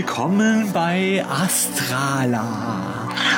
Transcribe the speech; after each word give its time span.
willkommen 0.00 0.72
bei 0.72 1.22
Astrala. 1.28 2.42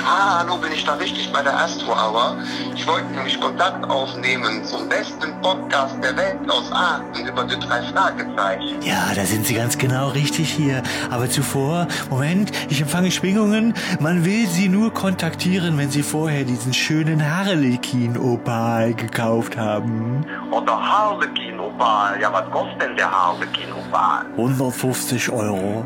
Ah, 0.07 0.39
hallo, 0.39 0.59
bin 0.59 0.71
ich 0.71 0.85
da 0.85 0.95
richtig 0.95 1.33
bei 1.33 1.43
der 1.43 1.59
Astro 1.59 1.91
Hour? 1.91 2.37
Ich 2.77 2.87
wollte 2.87 3.09
nämlich 3.09 3.41
Kontakt 3.41 3.91
aufnehmen 3.91 4.65
zum 4.65 4.89
besten 4.89 5.33
Podcast 5.43 5.97
der 6.05 6.17
Welt 6.17 6.39
aus 6.49 6.71
Aachen 6.71 7.27
über 7.27 7.43
die 7.43 7.59
drei 7.59 7.83
Fragezeichen. 7.83 8.81
Ja, 8.81 9.13
da 9.13 9.25
sind 9.25 9.45
Sie 9.45 9.55
ganz 9.55 9.77
genau 9.77 10.11
richtig 10.11 10.53
hier. 10.53 10.85
Aber 11.11 11.29
zuvor, 11.29 11.89
Moment, 12.11 12.53
ich 12.71 12.81
empfange 12.81 13.11
Schwingungen. 13.11 13.75
Man 13.99 14.25
will 14.25 14.47
Sie 14.47 14.69
nur 14.69 14.95
kontaktieren, 14.95 15.77
wenn 15.79 15.91
Sie 15.91 16.05
vorher 16.05 16.45
diesen 16.45 16.73
schönen 16.73 17.29
Harlequin-Opal 17.29 18.95
gekauft 18.95 19.57
haben. 19.57 20.25
Oder 20.53 20.81
Harlequin 20.81 21.59
Opal. 21.59 22.21
Ja, 22.21 22.33
was 22.33 22.49
kostet 22.53 22.83
denn 22.83 22.97
der 22.97 23.11
Harlequin 23.11 23.73
Opal? 23.73 24.27
150 24.37 25.29
Euro. 25.33 25.85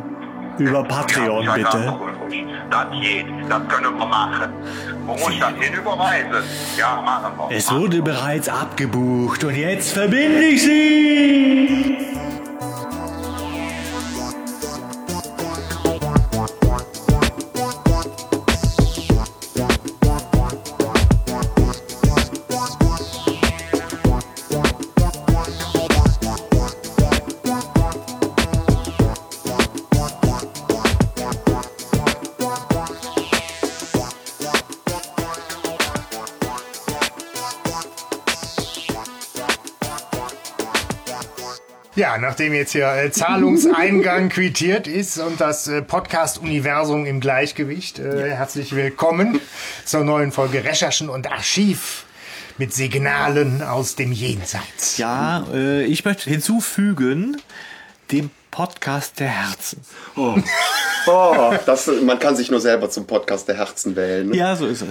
Über 0.58 0.82
Patreon, 0.84 1.44
Ja, 1.44 1.54
bitte. 1.54 1.94
Das 2.70 2.86
geht, 3.00 3.26
das 3.48 3.68
können 3.68 3.98
wir 3.98 4.06
machen. 4.06 4.52
Wo 5.06 5.12
muss 5.12 5.30
ich 5.30 5.38
das 5.38 5.52
hin 5.60 5.74
überweisen? 5.74 6.42
Ja, 6.76 7.00
machen 7.04 7.32
wir. 7.50 7.56
Es 7.56 7.70
wurde 7.72 8.02
bereits 8.02 8.48
abgebucht 8.48 9.44
und 9.44 9.54
jetzt 9.54 9.92
verbinde 9.92 10.44
ich 10.46 10.62
Sie. 10.62 12.15
Nachdem 42.26 42.54
jetzt 42.54 42.72
hier 42.72 42.92
äh, 42.92 43.12
Zahlungseingang 43.12 44.28
quittiert 44.30 44.88
ist 44.88 45.18
und 45.18 45.40
das 45.40 45.68
äh, 45.68 45.80
Podcast-Universum 45.80 47.06
im 47.06 47.20
Gleichgewicht, 47.20 48.00
äh, 48.00 48.30
herzlich 48.30 48.74
willkommen 48.74 49.40
zur 49.84 50.02
neuen 50.02 50.32
Folge 50.32 50.64
Recherchen 50.64 51.08
und 51.08 51.30
Archiv 51.30 52.04
mit 52.58 52.74
Signalen 52.74 53.62
aus 53.62 53.94
dem 53.94 54.10
Jenseits. 54.10 54.98
Ja, 54.98 55.46
äh, 55.54 55.84
ich 55.84 56.04
möchte 56.04 56.28
hinzufügen, 56.28 57.40
dem 58.10 58.30
Podcast 58.50 59.20
der 59.20 59.28
Herzen. 59.28 59.82
Oh, 60.16 60.34
das, 61.64 61.88
man 62.02 62.18
kann 62.18 62.34
sich 62.34 62.50
nur 62.50 62.60
selber 62.60 62.90
zum 62.90 63.06
Podcast 63.06 63.46
der 63.46 63.56
Herzen 63.56 63.94
wählen. 63.94 64.30
Ne? 64.30 64.36
Ja, 64.36 64.56
so 64.56 64.66
ist 64.66 64.82
es. 64.82 64.88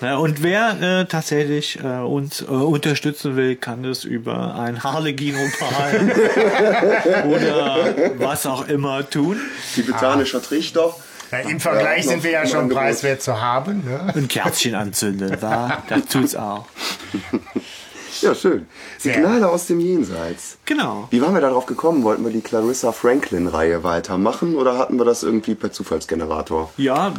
Ja, 0.00 0.16
und 0.16 0.42
wer 0.42 1.00
äh, 1.00 1.04
tatsächlich 1.06 1.78
äh, 1.82 2.00
uns 2.00 2.42
äh, 2.42 2.44
unterstützen 2.44 3.34
will, 3.36 3.56
kann 3.56 3.84
es 3.84 4.04
über 4.04 4.54
ein 4.54 4.82
Harlequin-Opal 4.82 6.12
oder 7.28 7.94
was 8.18 8.44
auch 8.46 8.68
immer 8.68 9.08
tun. 9.08 9.40
Tibetanischer 9.74 10.42
Trichter. 10.42 10.94
Ja, 11.32 11.38
Im 11.38 11.60
Vergleich 11.60 12.04
Ja, 12.04 12.10
sind 12.12 12.24
wir 12.24 12.30
ja 12.30 12.46
schon 12.46 12.68
preiswert 12.68 13.22
zu 13.22 13.40
haben. 13.40 13.84
Ne? 13.84 14.12
Ein 14.14 14.28
Kerzchen 14.28 14.74
anzünden, 14.74 15.40
wa? 15.40 15.82
Das 15.88 16.04
tut's 16.06 16.36
auch. 16.36 16.66
Ja, 18.22 18.34
schön. 18.34 18.66
Signale 18.98 19.48
aus 19.48 19.66
dem 19.66 19.80
Jenseits. 19.80 20.58
Genau. 20.64 21.08
Wie 21.10 21.20
waren 21.20 21.34
wir 21.34 21.40
darauf 21.40 21.66
gekommen? 21.66 22.04
Wollten 22.04 22.24
wir 22.24 22.32
die 22.32 22.40
Clarissa 22.40 22.92
Franklin-Reihe 22.92 23.82
weitermachen 23.84 24.56
oder 24.56 24.78
hatten 24.78 24.98
wir 24.98 25.04
das 25.04 25.22
irgendwie 25.22 25.54
per 25.54 25.72
Zufallsgenerator? 25.72 26.72
Ja, 26.76 27.14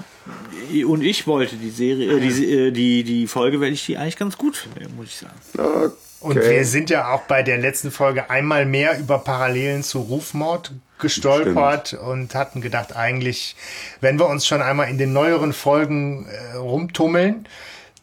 und 0.85 1.01
ich 1.03 1.27
wollte 1.27 1.55
die 1.55 1.69
Serie, 1.69 2.11
äh, 2.11 2.19
die, 2.19 2.51
äh, 2.51 2.71
die, 2.71 3.03
die 3.03 3.27
Folge, 3.27 3.61
weil 3.61 3.73
ich 3.73 3.85
die 3.85 3.97
eigentlich 3.97 4.17
ganz 4.17 4.37
gut 4.37 4.57
finde, 4.57 4.89
muss 4.95 5.07
ich 5.07 5.15
sagen. 5.17 5.35
Okay. 5.57 5.91
Und 6.19 6.35
wir 6.35 6.65
sind 6.65 6.89
ja 6.89 7.13
auch 7.13 7.21
bei 7.21 7.43
der 7.43 7.57
letzten 7.57 7.91
Folge 7.91 8.29
einmal 8.29 8.65
mehr 8.65 8.99
über 8.99 9.19
Parallelen 9.19 9.83
zu 9.83 9.99
Rufmord 9.99 10.71
gestolpert 10.99 11.93
und 11.93 12.33
hatten 12.33 12.59
gedacht, 12.59 12.95
eigentlich, 12.95 13.55
wenn 14.01 14.17
wir 14.17 14.27
uns 14.27 14.47
schon 14.47 14.61
einmal 14.61 14.89
in 14.89 14.97
den 14.97 15.13
neueren 15.13 15.53
Folgen 15.53 16.25
äh, 16.25 16.55
rumtummeln, 16.57 17.47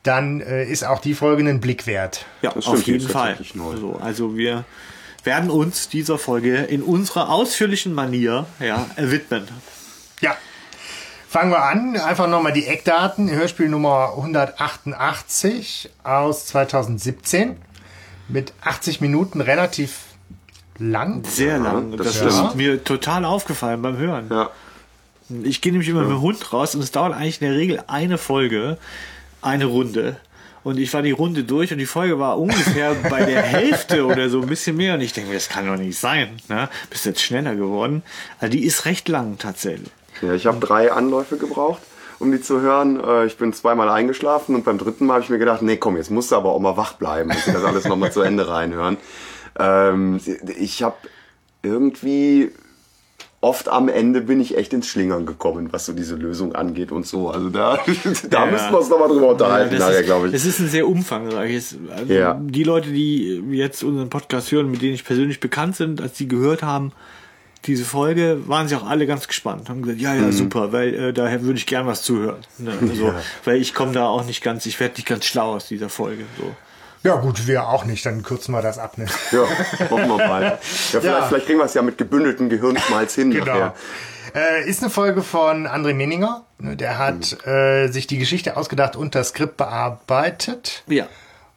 dann 0.04 0.40
äh, 0.40 0.64
ist 0.64 0.84
auch 0.84 1.00
die 1.00 1.14
Folge 1.14 1.40
einen 1.40 1.60
Blick 1.60 1.86
wert. 1.86 2.26
Ja, 2.42 2.52
Das 2.52 2.66
auf 2.66 2.82
jeden 2.82 3.08
Fall. 3.08 3.36
Also, 3.38 3.98
also 4.00 4.36
wir 4.36 4.64
werden 5.24 5.50
uns 5.50 5.88
dieser 5.88 6.18
Folge 6.18 6.56
in 6.56 6.82
unserer 6.82 7.30
ausführlichen 7.30 7.92
Manier 7.92 8.46
ja, 8.60 8.86
widmen. 8.96 9.48
Ja. 10.20 10.36
Fangen 11.28 11.50
wir 11.50 11.64
an. 11.64 11.96
Einfach 11.96 12.28
nochmal 12.28 12.52
die 12.52 12.66
Eckdaten. 12.66 13.30
Hörspiel 13.30 13.68
Nummer 13.68 14.12
188 14.16 15.90
aus 16.04 16.46
2017 16.46 17.56
mit 18.28 18.52
80 18.62 19.00
Minuten 19.00 19.40
relativ 19.40 20.00
lang. 20.78 21.24
Sehr 21.24 21.58
lang. 21.58 21.96
das 21.96 22.20
Das, 22.20 22.34
ist 22.34 22.54
mir 22.54 22.84
total 22.84 23.24
aufgefallen 23.24 23.82
beim 23.82 23.96
Hören. 23.96 24.28
Ja. 24.30 24.50
Ich 25.42 25.62
gehe 25.62 25.72
nämlich 25.72 25.88
immer 25.88 26.02
mit 26.02 26.10
dem 26.10 26.20
Hund 26.20 26.52
raus 26.52 26.74
und 26.74 26.82
es 26.82 26.92
dauert 26.92 27.14
eigentlich 27.14 27.40
in 27.40 27.48
der 27.48 27.56
Regel 27.56 27.82
eine 27.86 28.18
Folge, 28.18 28.78
eine 29.44 29.66
Runde. 29.66 30.16
Und 30.62 30.78
ich 30.78 30.92
war 30.94 31.02
die 31.02 31.10
Runde 31.10 31.44
durch 31.44 31.72
und 31.72 31.78
die 31.78 31.84
Folge 31.86 32.18
war 32.18 32.38
ungefähr 32.38 32.94
bei 33.10 33.24
der 33.24 33.42
Hälfte 33.42 34.06
oder 34.06 34.30
so 34.30 34.40
ein 34.40 34.46
bisschen 34.48 34.76
mehr. 34.76 34.94
Und 34.94 35.02
ich 35.02 35.12
denke, 35.12 35.28
mir, 35.28 35.34
das 35.36 35.48
kann 35.50 35.66
doch 35.66 35.76
nicht 35.76 35.98
sein. 35.98 36.28
Ne? 36.48 36.68
Bist 36.88 37.04
jetzt 37.04 37.20
schneller 37.22 37.54
geworden. 37.54 38.02
Also 38.40 38.52
die 38.56 38.64
ist 38.64 38.86
recht 38.86 39.08
lang 39.08 39.36
tatsächlich. 39.38 39.90
ja 40.22 40.32
ich 40.34 40.46
habe 40.46 40.58
drei 40.64 40.90
Anläufe 40.90 41.36
gebraucht, 41.36 41.82
um 42.18 42.32
die 42.32 42.40
zu 42.40 42.60
hören. 42.62 42.98
Äh, 42.98 43.26
Ich 43.26 43.36
bin 43.36 43.52
zweimal 43.52 43.90
eingeschlafen 43.90 44.54
und 44.54 44.64
beim 44.64 44.78
dritten 44.78 45.04
Mal 45.04 45.14
habe 45.14 45.24
ich 45.24 45.30
mir 45.30 45.38
gedacht, 45.38 45.60
nee, 45.60 45.76
komm, 45.76 45.96
jetzt 45.98 46.10
musst 46.10 46.32
du 46.32 46.36
aber 46.36 46.50
auch 46.52 46.60
mal 46.60 46.78
wach 46.78 46.94
bleiben 46.94 47.30
und 47.30 47.54
das 47.54 47.62
alles 47.64 47.84
nochmal 47.84 48.10
zu 48.12 48.22
Ende 48.22 48.48
reinhören. 48.48 48.96
Ähm, 49.58 50.18
Ich 50.58 50.82
habe 50.82 50.96
irgendwie 51.62 52.50
oft 53.44 53.68
am 53.68 53.88
Ende 53.88 54.22
bin 54.22 54.40
ich 54.40 54.56
echt 54.56 54.72
ins 54.72 54.86
Schlingern 54.88 55.26
gekommen, 55.26 55.68
was 55.70 55.84
so 55.86 55.92
diese 55.92 56.16
Lösung 56.16 56.54
angeht 56.54 56.90
und 56.90 57.06
so. 57.06 57.28
Also 57.30 57.50
da, 57.50 57.78
da 58.30 58.44
Ja. 58.46 58.50
müssen 58.50 58.70
wir 58.72 58.78
uns 58.78 58.88
nochmal 58.88 59.08
drüber 59.08 59.28
unterhalten, 59.28 59.74
Ja, 59.74 59.80
nachher, 59.80 60.02
glaube 60.02 60.28
ich. 60.28 60.34
Es 60.34 60.44
ist 60.46 60.58
ein 60.60 60.68
sehr 60.68 60.88
umfangreiches. 60.88 61.76
Also 61.94 62.12
Ja. 62.12 62.40
Die 62.42 62.64
Leute, 62.64 62.90
die 62.90 63.42
jetzt 63.50 63.82
unseren 63.84 64.08
Podcast 64.10 64.50
hören, 64.50 64.70
mit 64.70 64.80
denen 64.82 64.94
ich 64.94 65.04
persönlich 65.04 65.40
bekannt 65.40 65.76
sind, 65.76 66.00
als 66.00 66.14
die 66.14 66.26
gehört 66.26 66.62
haben, 66.62 66.92
diese 67.66 67.84
Folge, 67.84 68.40
waren 68.46 68.68
sie 68.68 68.76
auch 68.76 68.86
alle 68.86 69.06
ganz 69.06 69.26
gespannt. 69.28 69.68
Haben 69.70 69.82
gesagt, 69.82 70.00
ja, 70.00 70.14
ja, 70.14 70.30
super, 70.32 70.72
weil 70.72 70.94
äh, 70.94 71.12
daher 71.12 71.42
würde 71.42 71.58
ich 71.58 71.66
gern 71.66 71.86
was 71.86 72.02
zuhören. 72.02 72.38
Ne? 72.58 72.72
Also, 72.80 73.14
Weil 73.44 73.56
ich 73.60 73.72
komme 73.74 73.92
da 73.92 74.06
auch 74.06 74.24
nicht 74.26 74.42
ganz, 74.42 74.66
ich 74.66 74.78
werde 74.80 74.94
nicht 74.96 75.06
ganz 75.06 75.24
schlau 75.24 75.54
aus 75.54 75.68
dieser 75.68 75.88
Folge. 75.88 76.24
So. 76.38 76.54
Ja 77.04 77.16
gut, 77.16 77.46
wir 77.46 77.68
auch 77.68 77.84
nicht. 77.84 78.04
Dann 78.06 78.22
kürzen 78.22 78.52
wir 78.52 78.62
das 78.62 78.78
ab. 78.78 78.98
Ne? 78.98 79.06
Ja, 79.30 79.40
hoffen 79.90 80.08
wir 80.08 80.16
mal. 80.26 80.42
Ja, 80.42 80.58
vielleicht, 80.60 81.04
Ja. 81.04 81.22
vielleicht 81.26 81.46
kriegen 81.46 81.58
wir 81.60 81.66
es 81.66 81.74
ja 81.74 81.82
mit 81.82 81.98
gebündeltem 81.98 82.48
Gehirnschmalz 82.48 83.14
hin 83.14 83.30
Genau. 83.30 83.44
nachher. 83.46 83.74
Äh, 84.34 84.68
ist 84.68 84.82
eine 84.82 84.90
Folge 84.90 85.22
von 85.22 85.68
André 85.68 85.94
Menninger. 85.94 86.44
Ne, 86.58 86.76
Der 86.76 86.98
hat 86.98 87.46
äh, 87.46 87.88
sich 87.88 88.06
die 88.08 88.18
Geschichte 88.18 88.56
ausgedacht 88.56 88.96
und 88.96 89.14
das 89.14 89.28
Skript 89.28 89.56
bearbeitet. 89.58 90.82
Ja. 90.88 91.06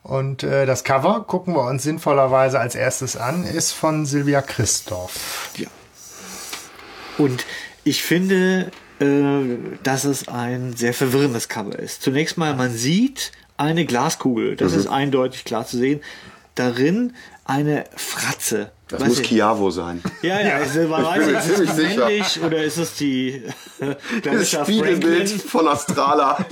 Und 0.03 0.43
äh, 0.43 0.65
das 0.65 0.83
Cover 0.83 1.23
gucken 1.25 1.55
wir 1.55 1.63
uns 1.63 1.83
sinnvollerweise 1.83 2.59
als 2.59 2.75
erstes 2.75 3.15
an, 3.17 3.43
ist 3.45 3.71
von 3.71 4.05
Silvia 4.05 4.41
Christoph. 4.41 5.49
Ja. 5.57 5.67
Und 7.17 7.45
ich 7.83 8.03
finde, 8.03 8.71
äh, 8.99 9.57
dass 9.83 10.03
es 10.03 10.27
ein 10.27 10.75
sehr 10.75 10.93
verwirrendes 10.93 11.49
Cover 11.49 11.77
ist. 11.77 12.01
Zunächst 12.03 12.37
mal, 12.37 12.53
man 12.55 12.71
sieht 12.71 13.31
eine 13.57 13.85
Glaskugel, 13.85 14.55
das 14.55 14.73
Mhm. 14.73 14.79
ist 14.79 14.87
eindeutig 14.87 15.43
klar 15.43 15.65
zu 15.65 15.77
sehen. 15.77 16.01
Darin 16.55 17.13
eine 17.45 17.83
Fratze. 17.95 18.71
Das 18.87 19.01
Weiß 19.01 19.07
muss 19.09 19.19
ich- 19.19 19.27
Chiavo 19.27 19.69
sein. 19.69 20.01
Ja, 20.21 20.39
ja, 20.39 20.59
Ich 20.61 20.67
weiß 20.75 20.75
mir 21.25 21.33
nicht, 21.33 21.49
ist 21.49 21.59
es 21.59 21.75
männlich 21.77 22.41
oder 22.41 22.63
ist 22.63 22.77
es 22.77 22.93
die 22.95 23.43
Das 24.23 24.49
Spiegelbild 24.51 25.29
Franklin? 25.29 25.39
von 25.49 25.67
Astrala. 25.67 26.45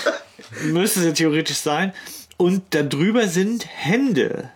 Müsste 0.64 1.00
es 1.00 1.06
ja 1.06 1.12
theoretisch 1.12 1.58
sein. 1.58 1.92
Und 2.36 2.62
darüber 2.70 3.28
sind 3.28 3.66
Hände. 3.66 4.50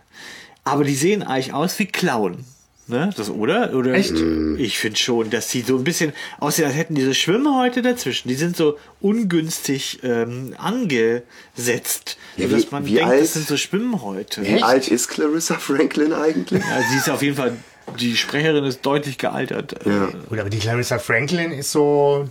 Aber 0.64 0.84
die 0.84 0.94
sehen 0.94 1.22
eigentlich 1.22 1.52
aus 1.54 1.78
wie 1.78 1.86
Klauen. 1.86 2.44
Ne? 2.90 3.10
Das, 3.16 3.30
oder? 3.30 3.72
oder? 3.74 3.94
Echt? 3.94 4.12
Ich 4.58 4.78
finde 4.78 4.98
schon, 4.98 5.30
dass 5.30 5.48
die 5.48 5.62
so 5.62 5.76
ein 5.78 5.84
bisschen 5.84 6.12
aussehen, 6.40 6.66
als 6.66 6.74
hätten 6.76 6.94
diese 6.94 7.14
Schwimmhäute 7.14 7.80
dazwischen. 7.82 8.28
Die 8.28 8.34
sind 8.34 8.56
so 8.56 8.76
ungünstig 9.00 10.00
ähm, 10.02 10.54
angesetzt. 10.58 12.16
Ja, 12.36 12.48
sodass 12.48 12.62
wie- 12.64 12.68
man 12.70 12.86
wie 12.86 12.94
denkt, 12.94 13.10
alt- 13.10 13.22
das 13.22 13.32
sind 13.34 13.46
so 13.46 13.56
Schwimmhäute. 13.56 14.42
Wie 14.42 14.62
alt 14.62 14.88
ist 14.88 15.08
Clarissa 15.08 15.54
Franklin 15.54 16.12
eigentlich? 16.12 16.60
Ja, 16.62 16.82
sie 16.90 16.96
ist 16.98 17.08
auf 17.08 17.22
jeden 17.22 17.36
Fall, 17.36 17.56
die 17.98 18.16
Sprecherin 18.16 18.64
ist 18.64 18.84
deutlich 18.84 19.18
gealtert. 19.18 19.74
Ja. 19.84 20.06
Gut, 20.28 20.38
aber 20.38 20.50
die 20.50 20.58
Clarissa 20.58 20.98
Franklin 20.98 21.52
ist 21.52 21.72
so, 21.72 22.28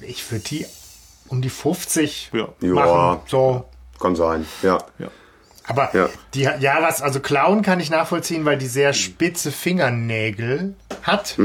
ich 0.00 0.30
würde 0.30 0.44
die 0.44 0.66
um 1.28 1.40
die 1.42 1.50
50 1.50 2.30
Ja. 2.32 2.48
Ja. 2.60 2.68
machen. 2.74 3.20
So. 3.28 3.64
Kann 4.00 4.16
sein, 4.16 4.46
ja. 4.62 4.78
Ja. 4.98 5.08
Aber 5.70 5.94
Ja. 5.96 6.08
die 6.34 6.40
ja 6.42 6.78
was, 6.82 7.00
also 7.00 7.20
Clown 7.20 7.62
kann 7.62 7.78
ich 7.80 7.90
nachvollziehen, 7.90 8.44
weil 8.44 8.58
die 8.58 8.66
sehr 8.66 8.92
spitze 8.92 9.52
Fingernägel 9.52 10.74
hat. 11.02 11.36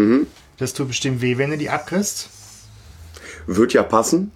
Das 0.58 0.74
tut 0.74 0.88
bestimmt 0.88 1.22
weh, 1.22 1.38
wenn 1.38 1.52
du 1.52 1.58
die 1.58 1.70
abkriegst. 1.70 2.30
Wird 3.46 3.74
ja 3.74 3.84
passen. 3.84 4.32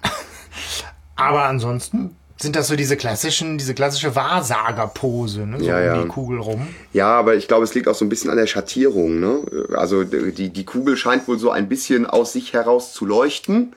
Aber 1.16 1.44
ansonsten 1.46 2.16
sind 2.40 2.56
das 2.56 2.68
so 2.68 2.76
diese 2.76 2.96
klassischen, 2.96 3.58
diese 3.58 3.74
klassische 3.74 4.16
Wahrsagerpose, 4.16 5.42
ne? 5.46 5.60
so 5.60 5.66
Ja, 5.66 5.78
um 5.80 5.84
ja. 5.84 6.02
die 6.04 6.08
Kugel 6.08 6.40
rum. 6.40 6.68
Ja, 6.94 7.20
aber 7.20 7.36
ich 7.36 7.50
glaube, 7.50 7.66
es 7.66 7.74
liegt 7.74 7.90
auch 7.90 7.96
so 7.96 8.06
ein 8.06 8.10
bisschen 8.10 8.30
an 8.32 8.38
der 8.38 8.48
Schattierung. 8.48 9.20
Ne? 9.20 9.42
Also 9.76 10.06
die, 10.06 10.50
die 10.50 10.66
Kugel 10.66 10.96
scheint 10.96 11.28
wohl 11.28 11.38
so 11.38 11.52
ein 11.52 11.68
bisschen 11.68 12.06
aus 12.06 12.32
sich 12.32 12.54
heraus 12.54 12.94
zu 12.94 13.06
leuchten 13.06 13.74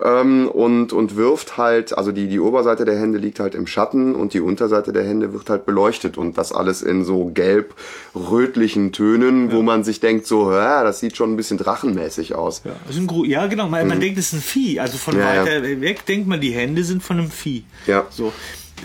ähm, 0.00 0.48
und, 0.48 0.92
und 0.92 1.16
wirft 1.16 1.56
halt, 1.58 1.96
also 1.96 2.12
die, 2.12 2.28
die 2.28 2.40
Oberseite 2.40 2.84
der 2.84 2.98
Hände 2.98 3.18
liegt 3.18 3.40
halt 3.40 3.54
im 3.54 3.66
Schatten 3.66 4.14
und 4.14 4.32
die 4.34 4.40
Unterseite 4.40 4.92
der 4.92 5.04
Hände 5.04 5.32
wird 5.32 5.50
halt 5.50 5.66
beleuchtet 5.66 6.16
und 6.18 6.38
das 6.38 6.52
alles 6.52 6.82
in 6.82 7.04
so 7.04 7.26
gelb-rötlichen 7.26 8.92
Tönen, 8.92 9.52
wo 9.52 9.62
man 9.62 9.84
sich 9.84 10.00
denkt, 10.00 10.26
so, 10.26 10.50
ja, 10.52 10.82
das 10.84 11.00
sieht 11.00 11.16
schon 11.16 11.32
ein 11.32 11.36
bisschen 11.36 11.58
drachenmäßig 11.58 12.34
aus. 12.34 12.62
Ja, 12.64 12.72
das 12.86 12.96
ist 12.96 13.02
ein 13.02 13.06
Gru 13.06 13.24
ja 13.24 13.46
genau, 13.46 13.68
man, 13.68 13.86
man 13.86 14.00
denkt, 14.00 14.18
es 14.18 14.26
ist 14.28 14.32
ein 14.34 14.40
Vieh. 14.40 14.80
Also 14.80 14.98
von 14.98 15.14
Mhm. 15.14 15.20
Ja, 15.20 15.42
weiter 15.44 15.62
weg 15.82 16.06
denkt 16.06 16.26
man, 16.26 16.40
die 16.40 16.52
Hände 16.52 16.82
sind 16.84 17.02
von 17.02 17.18
einem 17.18 17.30
Vieh. 17.30 17.64
Ja. 17.86 18.06
So. 18.10 18.32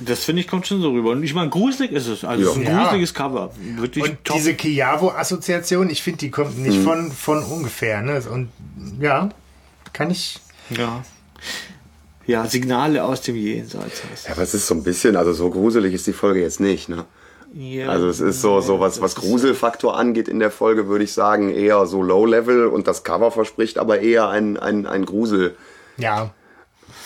Das 0.06 0.24
finde 0.26 0.42
ich 0.42 0.48
kommt 0.48 0.68
schon 0.68 0.82
so 0.82 0.92
rüber. 0.92 1.12
Und 1.12 1.24
ich 1.24 1.34
meine, 1.34 1.50
gruselig 1.50 1.92
ist 1.92 2.08
es. 2.08 2.24
Also 2.24 2.44
es 2.44 2.50
ist 2.52 2.58
ein 2.58 2.64
Ja. 2.64 2.84
gruseliges 2.84 3.14
Cover. 3.14 3.52
Wirklich 3.78 4.04
Und 4.04 4.24
top. 4.24 4.36
diese 4.38 4.54
Kiavo-Assoziation, 4.54 5.90
ich 5.90 6.04
finde, 6.04 6.20
die 6.20 6.30
kommt 6.32 6.56
Mhm. 6.58 6.64
nicht 6.64 6.80
von, 6.84 7.12
von 7.12 7.44
ungefähr. 7.44 8.02
Ne? 8.04 8.22
Und 8.32 8.50
ja, 9.00 9.30
kann 9.94 10.12
ich. 10.12 10.40
Ja. 10.70 11.04
Ja, 12.26 12.46
Signale 12.46 13.04
aus 13.06 13.22
dem 13.22 13.38
Jenseits 13.38 14.02
Ja, 14.26 14.34
aber 14.34 14.42
es 14.42 14.54
ist 14.54 14.68
so 14.68 14.74
ein 14.76 14.84
bisschen, 14.84 15.16
also 15.16 15.32
so 15.32 15.50
gruselig 15.50 15.94
ist 15.94 16.08
die 16.08 16.14
Folge 16.14 16.42
jetzt 16.42 16.60
nicht, 16.60 16.90
ne? 16.90 17.06
Ja, 17.54 17.88
Also 17.88 18.10
es 18.10 18.20
ist 18.20 18.42
so, 18.42 18.60
so 18.60 18.82
was, 18.82 19.00
was 19.02 19.16
Gruselfaktor 19.16 19.98
angeht 19.98 20.28
in 20.28 20.40
der 20.40 20.52
Folge, 20.52 20.90
würde 20.90 21.06
ich 21.06 21.14
sagen, 21.14 21.50
eher 21.50 21.86
so 21.86 22.02
Low-Level 22.04 22.68
und 22.68 22.86
das 22.88 23.06
Cover 23.06 23.32
verspricht 23.32 23.78
aber 23.78 24.02
eher 24.02 24.28
ein, 24.28 24.58
ein, 24.58 24.86
ein 24.86 25.06
Grusel. 25.06 25.56
Ja, 25.98 26.32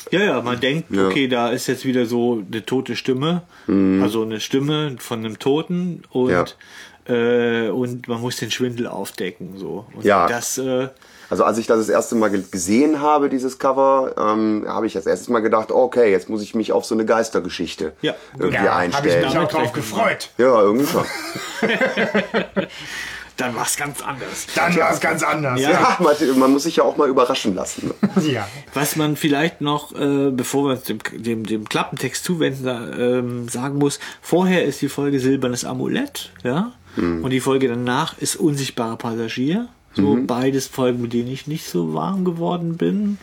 Ja, 0.09 0.19
ja, 0.21 0.41
man 0.41 0.59
denkt, 0.59 0.89
Ja. 0.91 1.07
okay, 1.07 1.27
da 1.27 1.49
ist 1.49 1.67
jetzt 1.67 1.85
wieder 1.85 2.07
so 2.07 2.41
eine 2.51 2.65
tote 2.65 2.95
Stimme, 2.95 3.43
also 3.67 4.23
eine 4.23 4.39
Stimme 4.39 4.95
von 4.97 5.19
einem 5.19 5.37
Toten 5.37 6.01
und 6.09 6.31
Ja. 6.31 6.45
äh, 7.13 7.69
und 7.69 8.07
man 8.07 8.19
muss 8.21 8.37
den 8.37 8.49
Schwindel 8.49 8.87
aufdecken, 8.87 9.57
so. 9.57 9.85
Und 9.93 10.03
Ja. 10.03 10.27
Das, 10.27 10.57
äh, 10.57 10.87
Also 11.31 11.43
als 11.45 11.57
ich 11.57 11.65
das 11.65 11.79
das 11.79 11.89
erste 11.89 12.15
Mal 12.15 12.29
ge- 12.29 12.43
gesehen 12.51 12.99
habe, 13.01 13.29
dieses 13.29 13.57
Cover, 13.57 14.13
ähm, 14.17 14.65
habe 14.67 14.85
ich 14.85 14.95
als 14.97 15.05
erstes 15.07 15.29
Mal 15.29 15.39
gedacht, 15.39 15.71
okay, 15.71 16.11
jetzt 16.11 16.29
muss 16.29 16.41
ich 16.43 16.53
mich 16.53 16.71
auf 16.73 16.83
so 16.85 16.93
eine 16.93 17.05
Geistergeschichte 17.05 17.93
Ja. 18.01 18.13
irgendwie 18.37 18.55
ja 18.63 18.73
habe 18.75 18.87
ich 18.89 18.95
einstellen. 18.97 19.25
mich 19.25 19.37
auch 19.37 19.47
drauf 19.47 19.71
gefreut. 19.71 20.29
Ja, 20.37 20.61
irgendwie 20.61 20.85
schon. 20.85 21.05
dann 23.37 23.55
war's 23.55 23.75
ganz 23.77 24.01
anders. 24.03 24.45
Dann 24.55 24.75
war 24.77 24.91
es 24.91 24.99
ganz 24.99 25.23
anders. 25.23 25.59
Ja. 25.59 25.71
Ja, 25.71 25.97
man, 25.99 26.15
man 26.39 26.51
muss 26.51 26.63
sich 26.63 26.75
ja 26.75 26.83
auch 26.83 26.97
mal 26.97 27.07
überraschen 27.09 27.55
lassen. 27.55 27.91
ja. 28.21 28.47
Was 28.73 28.95
man 28.95 29.15
vielleicht 29.15 29.61
noch, 29.61 29.93
äh, 29.95 30.29
bevor 30.31 30.65
wir 30.65 30.71
uns 30.73 30.83
dem, 30.83 30.99
dem, 31.13 31.45
dem 31.45 31.67
Klappentext 31.67 32.23
zuwenden, 32.23 32.65
da, 32.65 32.89
ähm, 32.97 33.47
sagen 33.49 33.77
muss, 33.77 33.99
vorher 34.21 34.65
ist 34.65 34.81
die 34.81 34.89
Folge 34.89 35.19
Silbernes 35.19 35.65
Amulett, 35.65 36.31
ja, 36.43 36.73
und 36.97 37.29
die 37.29 37.39
Folge 37.39 37.69
danach 37.69 38.17
ist 38.17 38.35
Unsichtbarer 38.35 38.97
Passagier. 38.97 39.69
So 39.93 40.17
beides 40.25 40.67
Folgen, 40.67 41.01
mit 41.01 41.11
denen 41.11 41.29
ich 41.29 41.47
nicht 41.47 41.65
so 41.67 41.93
warm 41.93 42.23
geworden 42.23 42.77
bin. 42.77 43.17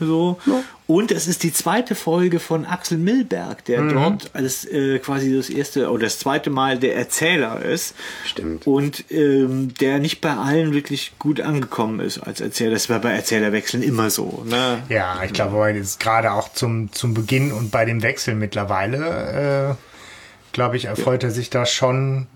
So. 0.00 0.38
Und 0.86 1.12
es 1.12 1.28
ist 1.28 1.42
die 1.42 1.52
zweite 1.52 1.94
Folge 1.94 2.40
von 2.40 2.64
Axel 2.64 2.98
Milberg, 2.98 3.64
der 3.66 3.82
dort 3.88 4.30
als 4.34 4.64
äh, 4.64 4.98
quasi 5.00 5.34
das 5.34 5.50
erste 5.50 5.90
oder 5.90 6.04
das 6.04 6.18
zweite 6.18 6.48
Mal 6.50 6.78
der 6.78 6.96
Erzähler 6.96 7.62
ist. 7.62 7.94
Stimmt. 8.26 8.66
Und 8.66 9.10
ähm, 9.10 9.74
der 9.80 9.98
nicht 9.98 10.20
bei 10.22 10.34
allen 10.34 10.72
wirklich 10.72 11.12
gut 11.18 11.40
angekommen 11.40 12.00
ist 12.00 12.18
als 12.18 12.40
Erzähler. 12.40 12.72
Das 12.72 12.88
war 12.88 13.00
bei 13.00 13.12
Erzählerwechseln 13.12 13.82
immer 13.82 14.08
so. 14.08 14.44
Ne? 14.46 14.82
Ja, 14.88 15.22
ich 15.24 15.32
glaube, 15.32 15.52
heute 15.52 15.78
ist 15.78 16.00
gerade 16.00 16.32
auch 16.32 16.52
zum, 16.52 16.90
zum 16.92 17.12
Beginn 17.12 17.52
und 17.52 17.70
bei 17.70 17.84
dem 17.84 18.02
Wechsel 18.02 18.34
mittlerweile, 18.34 19.76
äh, 19.76 20.52
glaube 20.52 20.76
ich, 20.76 20.86
erfreut 20.86 21.22
er 21.22 21.30
sich 21.30 21.50
da 21.50 21.66
schon 21.66 22.26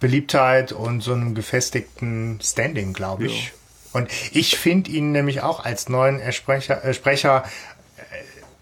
Beliebtheit 0.00 0.72
und 0.72 1.00
so 1.02 1.12
einem 1.12 1.34
gefestigten 1.34 2.38
Standing, 2.42 2.92
glaube 2.92 3.26
ich. 3.26 3.52
Und 3.92 4.08
ich 4.32 4.58
finde 4.58 4.90
ihn 4.90 5.12
nämlich 5.12 5.40
auch 5.40 5.64
als 5.64 5.88
neuen 5.88 6.20
Ersprecher, 6.20 6.84
äh, 6.84 6.92
Sprecher 6.92 7.44
äh, 7.96 8.02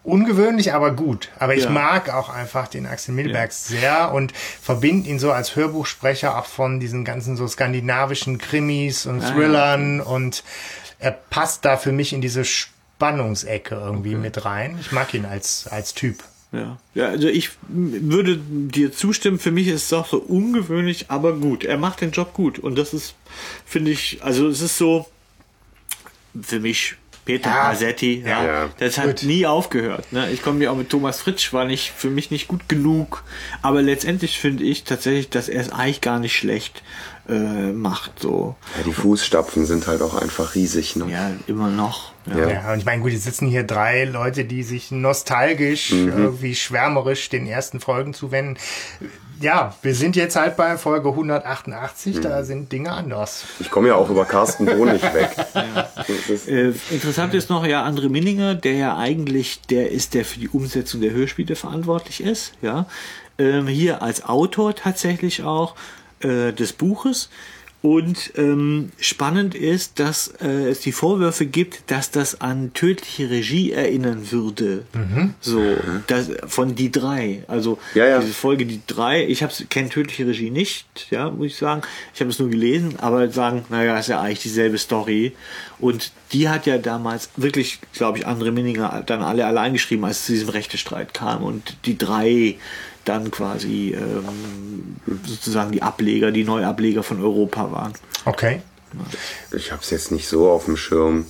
ungewöhnlich, 0.05 0.73
aber 0.75 0.93
gut. 0.93 1.31
Aber 1.41 1.55
ich 1.57 1.65
Ja. 1.65 1.71
mag 1.71 2.09
auch 2.15 2.29
einfach 2.29 2.69
den 2.69 2.87
Axel 2.87 3.15
Milberg 3.15 3.53
sehr 3.53 4.13
und 4.13 4.33
verbinde 4.37 5.09
ihn 5.09 5.19
so 5.19 5.33
als 5.33 5.57
Hörbuchsprecher 5.57 6.39
auch 6.39 6.47
von 6.47 6.79
diesen 6.79 7.05
ganzen 7.05 7.37
so 7.37 7.49
skandinavischen 7.49 8.39
Krimis 8.39 9.07
und 9.07 9.23
Thrillern 9.23 10.01
und 10.01 10.45
er 11.01 11.11
passt 11.11 11.65
da 11.65 11.77
für 11.77 11.91
mich 11.93 12.13
in 12.13 12.21
diese 12.21 12.45
Spannungsecke 12.45 13.75
irgendwie 13.75 14.15
mit 14.15 14.45
rein. 14.45 14.79
Ich 14.81 14.93
mag 14.93 15.13
ihn 15.15 15.27
als, 15.27 15.67
als 15.69 15.95
Typ. 15.95 16.23
Ja. 16.55 16.79
ja, 16.95 17.07
also 17.09 17.29
ich 17.29 17.51
würde 17.69 18.39
dir 18.39 18.93
zustimmen. 18.93 19.39
Für 19.39 19.51
mich 19.51 19.67
ist 19.69 19.87
es 19.87 19.93
auch 19.93 20.07
so 20.07 20.19
ungewöhnlich, 20.19 21.07
aber 21.09 21.35
gut. 21.37 21.65
Er 21.65 21.79
macht 21.79 22.01
den 22.01 22.11
Job 22.13 22.33
gut. 22.33 22.59
Und 22.59 22.77
das 22.77 22.95
ist, 22.95 23.15
finde 23.67 23.91
ich, 23.91 24.19
also 24.23 24.49
es 24.49 24.61
ist 24.61 24.79
so 24.79 25.07
für 26.41 26.61
mich 26.61 26.97
Peter 27.25 27.49
Ja. 27.51 27.73
Ja, 27.73 28.45
Ja. 28.45 28.71
das 28.79 28.99
hat 28.99 29.07
Gut. 29.07 29.23
nie 29.23 29.47
aufgehört. 29.47 30.13
Ne? 30.13 30.31
Ich 30.31 30.43
komme 30.43 30.63
ja 30.63 30.71
auch 30.71 30.77
mit 30.77 30.91
Thomas 30.91 31.21
Fritsch, 31.21 31.53
war 31.53 31.65
nicht 31.65 31.91
für 31.97 32.11
mich 32.11 32.31
nicht 32.31 32.49
gut 32.49 32.69
genug. 32.69 33.25
Aber 33.63 33.81
letztendlich 33.83 34.39
finde 34.39 34.65
ich 34.65 34.85
tatsächlich, 34.85 35.31
dass 35.31 35.49
er 35.49 35.61
es 35.61 35.71
eigentlich 35.71 36.01
gar 36.03 36.19
nicht 36.19 36.37
schlecht 36.37 36.83
äh, 37.29 37.73
macht. 37.73 38.21
So, 38.21 38.55
Ja, 38.77 38.83
die 38.85 38.93
Fußstapfen 38.93 39.65
sind 39.67 39.87
halt 39.87 40.03
auch 40.03 40.15
einfach 40.15 40.55
riesig. 40.55 40.97
Ne? 40.97 41.07
ja, 41.11 41.31
immer 41.47 41.69
noch. 41.71 42.13
Ja. 42.27 42.39
Ja. 42.39 42.49
Ja, 42.51 42.73
und 42.73 42.79
ich 42.79 42.85
meine, 42.85 43.03
gut, 43.03 43.13
jetzt 43.13 43.25
sitzen 43.25 43.49
hier 43.49 43.65
drei 43.65 44.05
Leute, 44.05 44.45
die 44.45 44.63
sich 44.63 44.91
nostalgisch, 44.91 45.93
irgendwie 45.93 46.55
schwärmerisch 46.55 47.29
den 47.29 47.47
ersten 47.47 47.81
Folgen 47.81 48.15
zuwenden. 48.15 48.59
Ja, 49.41 49.75
wir 49.83 49.95
sind 49.95 50.17
jetzt 50.17 50.37
halt 50.37 50.57
bei 50.57 50.79
Folge 50.79 51.09
188, 51.11 52.21
da 52.21 52.45
sind 52.45 52.71
Dinge 52.71 52.93
anders. 52.93 53.45
Ich 53.59 53.71
komme 53.71 53.89
ja 53.89 53.97
auch 53.97 54.09
über 54.09 54.25
Carsten 54.25 54.65
Bohn 54.65 54.93
nicht 54.93 55.13
weg. 55.13 55.31
Das 56.07 56.29
ist, 56.29 56.49
Äh, 56.49 56.73
interessant 56.91 57.35
ist 57.35 57.51
noch 57.51 57.67
ja 57.67 57.85
André 57.87 58.09
Minninger, 58.09 58.55
der 58.55 58.75
ja 58.75 58.97
eigentlich 58.97 59.61
der 59.63 59.91
ist, 59.91 60.15
der 60.15 60.25
für 60.25 60.39
die 60.39 60.49
Umsetzung 60.49 61.01
der 61.01 61.11
Hörspiele 61.13 61.57
verantwortlich 61.57 62.23
ist, 62.23 62.53
ja. 62.63 62.87
Ähm, 63.39 63.67
hier 63.67 64.01
als 64.03 64.25
Autor 64.25 64.75
tatsächlich 64.77 65.43
auch 65.43 65.75
äh, 66.25 66.53
des 66.53 66.73
Buches. 66.73 67.29
Und 67.85 68.33
ähm, 68.39 68.93
spannend 68.99 69.55
ist, 69.55 70.01
dass 70.01 70.33
äh, 70.41 70.71
es 70.71 70.81
die 70.81 70.91
Vorwürfe 70.91 71.45
gibt, 71.45 71.91
dass 71.91 72.11
das 72.11 72.41
an 72.41 72.73
tödliche 72.73 73.29
Regie 73.29 73.73
erinnern 73.73 74.33
würde. 74.33 74.87
So, 75.43 75.61
das, 76.07 76.31
von 76.47 76.75
die 76.75 76.91
drei. 76.91 77.45
Also 77.47 77.79
Ja, 77.93 78.07
ja. 78.07 78.21
diese 78.21 78.33
Folge 78.33 78.65
die 78.65 78.81
drei. 78.87 79.27
Ich 79.27 79.43
habe 79.43 79.53
kenne 79.69 79.91
tödliche 79.91 80.27
Regie 80.27 80.49
nicht, 80.49 80.87
ja, 81.11 81.29
muss 81.29 81.49
ich 81.49 81.57
sagen. 81.57 81.83
Ich 82.15 82.21
habe 82.23 82.31
es 82.31 82.39
nur 82.39 82.49
gelesen, 82.49 82.95
aber 83.01 83.31
sagen, 83.31 83.67
naja, 83.69 83.99
ist 83.99 84.09
ja 84.09 84.19
eigentlich 84.19 84.41
dieselbe 84.41 84.79
Story. 84.79 85.33
Und 85.79 86.13
die 86.33 86.49
hat 86.49 86.65
ja 86.65 86.79
damals 86.79 87.29
wirklich, 87.37 87.81
glaube 87.93 88.17
ich, 88.17 88.27
andere 88.27 88.51
Minninger 88.51 89.03
dann 89.05 89.21
alle 89.21 89.45
allein 89.45 89.75
geschrieben, 89.75 90.07
als 90.07 90.21
es 90.21 90.25
zu 90.25 90.33
diesem 90.33 90.49
Rechtestreit 90.49 91.13
kam. 91.13 91.43
Und 91.43 91.77
die 91.85 91.99
drei 91.99 92.57
dann 93.05 93.31
quasi 93.31 93.95
ähm, 93.97 94.97
sozusagen 95.27 95.73
die 95.73 95.83
Ableger, 95.83 96.31
die 96.31 96.45
Neuableger 96.45 97.03
von 97.03 97.21
Europa 97.23 97.71
waren. 97.71 97.93
Okay. 98.25 98.63
ich 99.55 99.73
habe 99.73 99.83
es 99.83 99.91
jetzt 99.91 100.11
nicht 100.13 100.27
so 100.29 100.51
auf 100.51 100.65
dem 100.67 100.77
Schirm. 100.77 101.27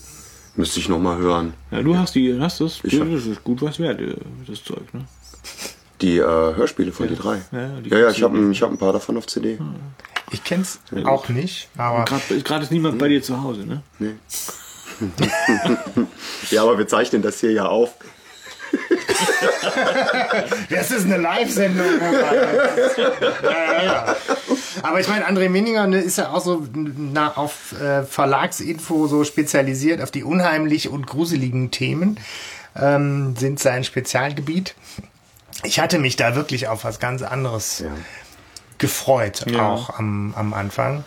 Müsste 0.57 0.79
ich 0.79 0.89
noch 0.89 1.01
mal 1.01 1.19
hören. 1.19 1.53
Ja, 1.73 1.83
du 1.83 1.97
hast 1.99 2.15
die, 2.15 2.39
hast 2.39 2.61
das, 2.61 2.79
Ich 2.85 3.01
hab- 3.01 3.11
das 3.11 3.27
ist 3.27 3.43
gut 3.43 3.61
was 3.61 3.81
wert, 3.81 4.01
äh, 4.01 4.15
das 4.47 4.63
Zeug, 4.63 4.95
ne? 4.95 5.05
Die 6.01 6.19
äh, 6.19 6.23
Hörspiele 6.23 6.93
von 6.93 7.09
die 7.09 7.17
drei. 7.17 7.43
Ja, 7.51 7.69
die 7.81 7.91
ja, 7.91 7.99
ja, 7.99 8.11
ich 8.11 8.23
habe 8.23 8.51
ich 8.53 8.63
hab 8.63 8.71
ein 8.71 8.79
paar 8.79 8.93
davon 8.93 9.17
auf 9.17 9.27
CD. 9.27 9.59
Ich 10.31 10.45
kenn's 10.45 10.79
auch 11.05 11.29
nicht, 11.29 11.69
aber 11.77 12.05
Gerade 12.45 12.65
ist 12.65 12.71
niemand 12.71 12.99
bei 12.99 13.09
dir 13.09 13.21
zu 13.23 13.43
Hause, 13.43 13.67
ne? 13.67 13.83
Ja, 16.51 16.63
aber 16.63 16.79
wir 16.79 16.87
zeichnen 16.87 17.23
das 17.23 17.41
hier 17.41 17.53
ja 17.53 17.67
auf. 17.67 17.95
Das 20.71 20.91
ist 20.91 21.05
eine 21.07 21.17
Live-Sendung. 21.19 21.87
ja, 23.43 23.51
ja, 23.51 23.85
ja. 23.85 24.17
Aber 24.83 25.01
ich 25.01 25.09
meine, 25.09 25.27
André 25.27 25.49
Minninger 25.49 25.87
ne, 25.87 26.01
ist 26.01 26.19
ja 26.19 26.31
auch 26.31 26.45
so 26.45 26.67
na, 26.75 27.37
auf 27.37 27.73
äh, 27.81 28.03
Verlagsinfo 28.05 29.07
so 29.07 29.25
spezialisiert 29.25 30.01
auf 30.01 30.11
die 30.11 30.25
unheimlich 30.25 30.89
und 30.89 31.07
gruseligen 31.07 31.71
Themen, 31.71 32.19
ähm, 32.77 33.37
sind 33.37 33.61
sein 33.61 33.85
Spezialgebiet. 33.85 34.75
Ich 35.63 35.81
hatte 35.81 35.99
mich 35.99 36.17
da 36.17 36.35
wirklich 36.35 36.69
auf 36.69 36.85
was 36.85 36.99
ganz 36.99 37.23
anderes 37.23 37.85
gefreut, 38.79 39.47
auch 39.59 39.99
am, 39.99 40.35
am 40.37 40.53
Anfang. 40.53 41.05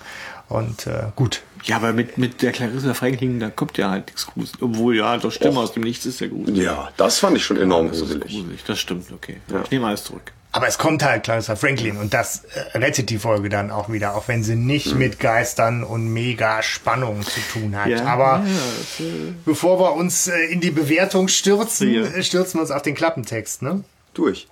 Und 0.50 0.88
äh, 0.88 1.04
gut. 1.16 1.42
Ja, 1.63 1.75
aber 1.77 1.92
mit, 1.92 2.18
mit 2.18 2.42
der 2.42 2.51
Clarissa 2.54 2.94
Franklin, 2.94 3.39
da 3.39 3.50
kommt 3.50 3.77
ja 3.77 3.89
halt 3.89 4.06
nichts 4.08 4.27
Gruselig. 4.27 4.62
Obwohl, 4.62 4.96
ja, 4.96 5.18
doch 5.18 5.32
Stimme 5.32 5.60
aus 5.60 5.74
dem 5.74 5.84
Nichts 5.84 6.06
ist 6.06 6.22
ja 6.22 6.27
gruselig. 6.27 6.63
Ja, 6.63 6.89
das 6.96 7.20
fand 7.20 7.36
ich 7.36 7.44
schon 7.44 7.58
enorm 7.58 7.89
Das 7.89 8.00
gruselig. 8.00 8.24
gruselig, 8.32 8.63
das 8.66 8.80
stimmt, 8.80 9.12
okay. 9.12 9.38
Ich 9.66 9.72
nehme 9.72 9.88
alles 9.88 10.04
zurück. 10.06 10.32
Aber 10.54 10.68
es 10.68 10.77
kommt 10.77 11.04
halt 11.04 11.24
Clarissa 11.24 11.56
Franklin 11.58 11.98
und 11.98 12.13
das 12.13 12.46
äh, 12.74 12.77
rettet 12.77 13.10
die 13.10 13.20
Folge 13.20 13.50
dann 13.50 13.70
auch 13.70 13.92
wieder, 13.92 14.16
auch 14.16 14.27
wenn 14.30 14.44
sie 14.44 14.56
nicht 14.56 14.96
mit 14.96 15.20
Geistern 15.20 15.84
und 15.84 16.08
mega 16.13 16.63
Spannung 16.63 17.22
zu 17.22 17.42
tun 17.51 17.75
hat. 17.75 17.89
Ja, 17.89 18.06
Aber 18.06 18.44
ja, 18.46 18.54
das, 18.80 19.00
äh, 19.06 19.34
bevor 19.46 19.80
wir 19.80 19.94
uns 19.94 20.27
äh, 20.27 20.46
in 20.46 20.62
die 20.62 20.72
Bewertung 20.72 21.27
stürzen, 21.27 21.92
Ja. 21.94 22.04
äh, 22.04 22.24
stürzen 22.24 22.56
wir 22.60 22.62
uns 22.62 22.72
auf 22.72 22.82
den 22.82 22.96
Klappentext, 22.96 23.62
ne? 23.62 23.84
Durch. 24.13 24.48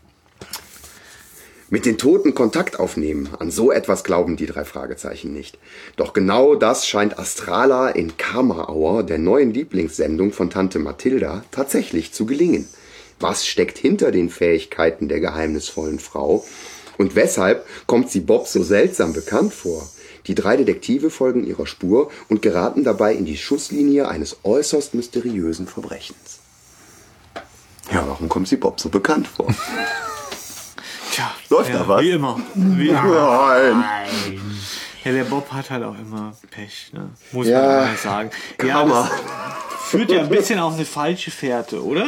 Mit 1.71 1.87
den 1.87 1.97
Toten 1.97 2.35
Kontakt 2.35 2.79
aufnehmen, 2.79 3.29
an 3.39 3.49
so 3.49 3.71
etwas 3.71 4.03
glauben 4.03 4.37
die 4.37 4.45
drei 4.45 4.65
Fragezeichen 4.65 5.33
nicht. 5.33 5.57
Doch 5.95 6.13
genau 6.13 6.53
das 6.53 6.87
scheint 6.87 7.17
Astrala 7.17 7.89
in 7.89 8.17
Karma 8.17 8.69
Hour, 8.69 9.01
der 9.01 9.17
neuen 9.17 9.51
Lieblingssendung 9.51 10.31
von 10.31 10.51
Tante 10.51 10.77
Mathilda, 10.77 11.43
tatsächlich 11.49 12.13
zu 12.13 12.27
gelingen. 12.27 12.67
Was 13.19 13.47
steckt 13.47 13.79
hinter 13.79 14.11
den 14.11 14.29
Fähigkeiten 14.29 15.07
der 15.07 15.19
geheimnisvollen 15.19 15.97
Frau? 15.97 16.45
Und 16.99 17.15
weshalb 17.15 17.65
kommt 17.87 18.11
sie 18.11 18.19
Bob 18.19 18.47
so 18.47 18.61
seltsam 18.61 19.13
bekannt 19.13 19.51
vor? 19.51 19.89
Die 20.27 20.35
drei 20.35 20.57
Detektive 20.57 21.09
folgen 21.09 21.47
ihrer 21.47 21.65
Spur 21.65 22.11
und 22.29 22.43
geraten 22.43 22.83
dabei 22.83 23.15
in 23.15 23.25
die 23.25 23.37
Schusslinie 23.37 24.07
eines 24.07 24.37
äußerst 24.43 24.93
mysteriösen 24.93 25.65
Verbrechens. 25.65 26.39
Ja, 27.91 28.07
warum 28.07 28.29
kommt 28.29 28.47
sie 28.47 28.57
Bob 28.57 28.79
so 28.79 28.89
bekannt 28.89 29.27
vor? 29.27 29.47
tja, 31.15 31.31
Läuft 31.49 31.69
ja, 31.69 31.79
da 31.79 31.87
was? 31.87 32.01
Wie 32.01 32.11
immer. 32.11 32.39
Wie 32.53 32.89
immer. 32.89 33.73
Nein. 33.73 34.41
Ja, 35.03 35.11
der 35.11 35.23
Bob 35.25 35.51
hat 35.51 35.69
halt 35.69 35.83
auch 35.83 35.97
immer 35.97 36.35
Pech, 36.51 36.91
ne? 36.93 37.09
muss 37.31 37.47
Ja, 37.47 37.61
man 37.61 37.85
mal 37.85 37.97
sagen. 37.97 38.31
Ja, 38.63 38.85
das 38.85 39.09
führt 39.89 40.11
ja 40.11 40.21
ein 40.21 40.29
bisschen 40.29 40.59
auf 40.59 40.73
eine 40.73 40.85
falsche 40.85 41.31
Fährte, 41.31 41.83
oder? 41.83 42.07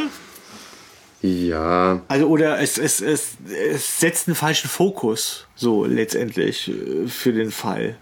Ja, 1.22 2.00
Also, 2.08 2.26
oder 2.28 2.60
es, 2.60 2.78
es, 2.78 3.00
es, 3.00 3.32
es 3.72 3.98
setzt 3.98 4.28
einen 4.28 4.36
falschen 4.36 4.68
Fokus, 4.68 5.46
so 5.56 5.84
letztendlich, 5.84 6.68
äh, 6.68 7.08
für 7.08 7.32
den 7.32 7.50
Fall, 7.50 7.96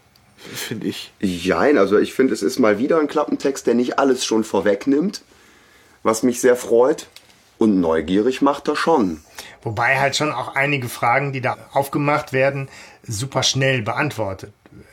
finde 0.54 0.88
ich. 0.88 1.12
jein, 1.20 1.78
also 1.78 1.98
ich 1.98 2.12
finde, 2.12 2.34
es 2.34 2.42
ist 2.42 2.58
mal 2.58 2.78
wieder 2.78 2.98
ein 3.00 3.08
Klappentext, 3.08 3.66
der 3.66 3.74
nicht 3.74 3.98
alles 3.98 4.24
schon 4.24 4.44
vorwegnimmt, 4.44 5.22
was 6.02 6.22
mich 6.22 6.40
sehr 6.40 6.56
freut. 6.56 7.06
Und 7.58 7.80
neugierig 7.80 8.42
macht 8.42 8.68
er 8.68 8.76
schon. 8.76 9.20
Wobei 9.62 9.98
halt 9.98 10.14
schon 10.16 10.30
auch 10.32 10.54
einige 10.54 10.88
Fragen, 10.88 11.32
die 11.32 11.40
da 11.40 11.56
aufgemacht 11.72 12.32
werden, 12.32 12.68
super 13.06 13.42
schnell 13.42 13.82
beantwortet 13.82 14.52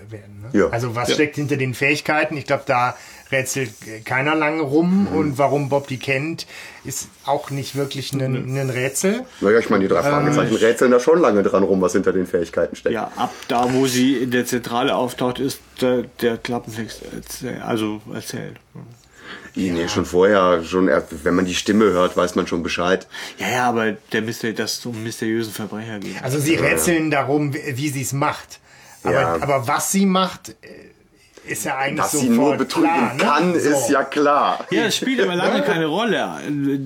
werden. 0.10 0.42
Ne? 0.52 0.60
Ja. 0.60 0.70
Also 0.70 0.96
was 0.96 1.10
Ja. 1.10 1.16
steckt 1.16 1.36
hinter 1.36 1.58
den 1.58 1.74
Fähigkeiten? 1.74 2.38
Ich 2.38 2.46
glaube, 2.46 2.64
da 2.66 2.96
rätselt 3.32 3.72
keiner 4.06 4.36
lange 4.36 4.62
rum. 4.62 5.08
Mhm. 5.12 5.18
Und 5.18 5.38
warum 5.38 5.68
Bob 5.70 5.88
die 5.88 5.98
kennt, 5.98 6.46
ist 6.86 7.10
auch 7.26 7.50
nicht 7.50 7.76
wirklich 7.76 8.14
ein, 8.14 8.22
ein 8.58 8.70
Rätsel. 8.70 9.26
Naja, 9.42 9.60
ich 9.60 9.70
meine, 9.70 9.84
die 9.84 9.88
drei 9.90 10.02
Fragezeichen 10.04 10.56
rätseln 10.56 10.92
da 10.92 11.00
schon 11.00 11.20
lange 11.20 11.44
dran 11.44 11.64
rum, 11.64 11.82
was 11.82 11.94
hinter 11.94 12.14
den 12.14 12.28
Fähigkeiten 12.28 12.76
steckt. 12.76 12.94
Ja, 12.94 13.12
ab 13.16 13.34
da, 13.48 13.74
wo 13.74 13.88
sie 13.88 14.16
in 14.18 14.32
der 14.32 14.46
Zentrale 14.46 14.96
auftaucht, 14.96 15.40
ist 15.40 15.60
der, 15.82 16.04
der 16.22 16.38
Klappentext 16.38 17.02
erzähl, 17.14 17.62
also 17.62 18.02
erzählt. 18.14 18.58
Nee, 19.56 19.88
schon 19.88 20.06
vorher, 20.06 20.64
schon 20.64 20.88
erst, 20.88 21.24
wenn 21.24 21.36
man 21.36 21.46
die 21.46 21.54
Stimme 21.56 21.86
hört, 21.86 22.18
weiß 22.18 22.36
man 22.36 22.48
schon 22.48 22.64
Bescheid. 22.64 23.08
Ja, 23.38 23.50
ja, 23.50 23.70
aber 23.70 23.92
der 24.12 24.22
Myster 24.24 24.52
dass 24.54 24.80
es 24.80 24.86
um 24.86 24.96
einen 24.96 25.04
mysteriösen 25.04 25.54
Verbrecher 25.54 26.00
geht. 26.00 26.22
Also 26.24 26.40
sie 26.40 26.56
rätseln 26.56 27.12
darum, 27.12 27.54
wie, 27.54 27.90
sie 27.90 28.02
es 28.02 28.14
macht. 28.14 28.60
Aber, 29.04 29.14
Ja. 29.14 29.34
aber 29.42 29.68
was 29.68 29.92
sie 29.92 30.06
macht, 30.06 30.50
äh, 30.62 31.52
ist 31.52 31.66
ja 31.66 31.78
eigentlich 31.78 32.00
Dass 32.00 32.12
sie 32.14 32.28
sofort 32.30 32.36
nur 32.36 32.56
betrügen 32.58 32.88
klar, 32.88 33.14
ne? 33.16 33.24
kann, 33.24 33.54
So. 33.60 33.70
ist 33.70 33.90
ja 33.90 34.04
klar. 34.04 34.66
Ja, 34.72 34.86
es 34.86 34.96
spielt 34.96 35.20
aber 35.22 35.36
lange 35.36 35.62
keine 35.62 35.88
Rolle, 35.88 36.40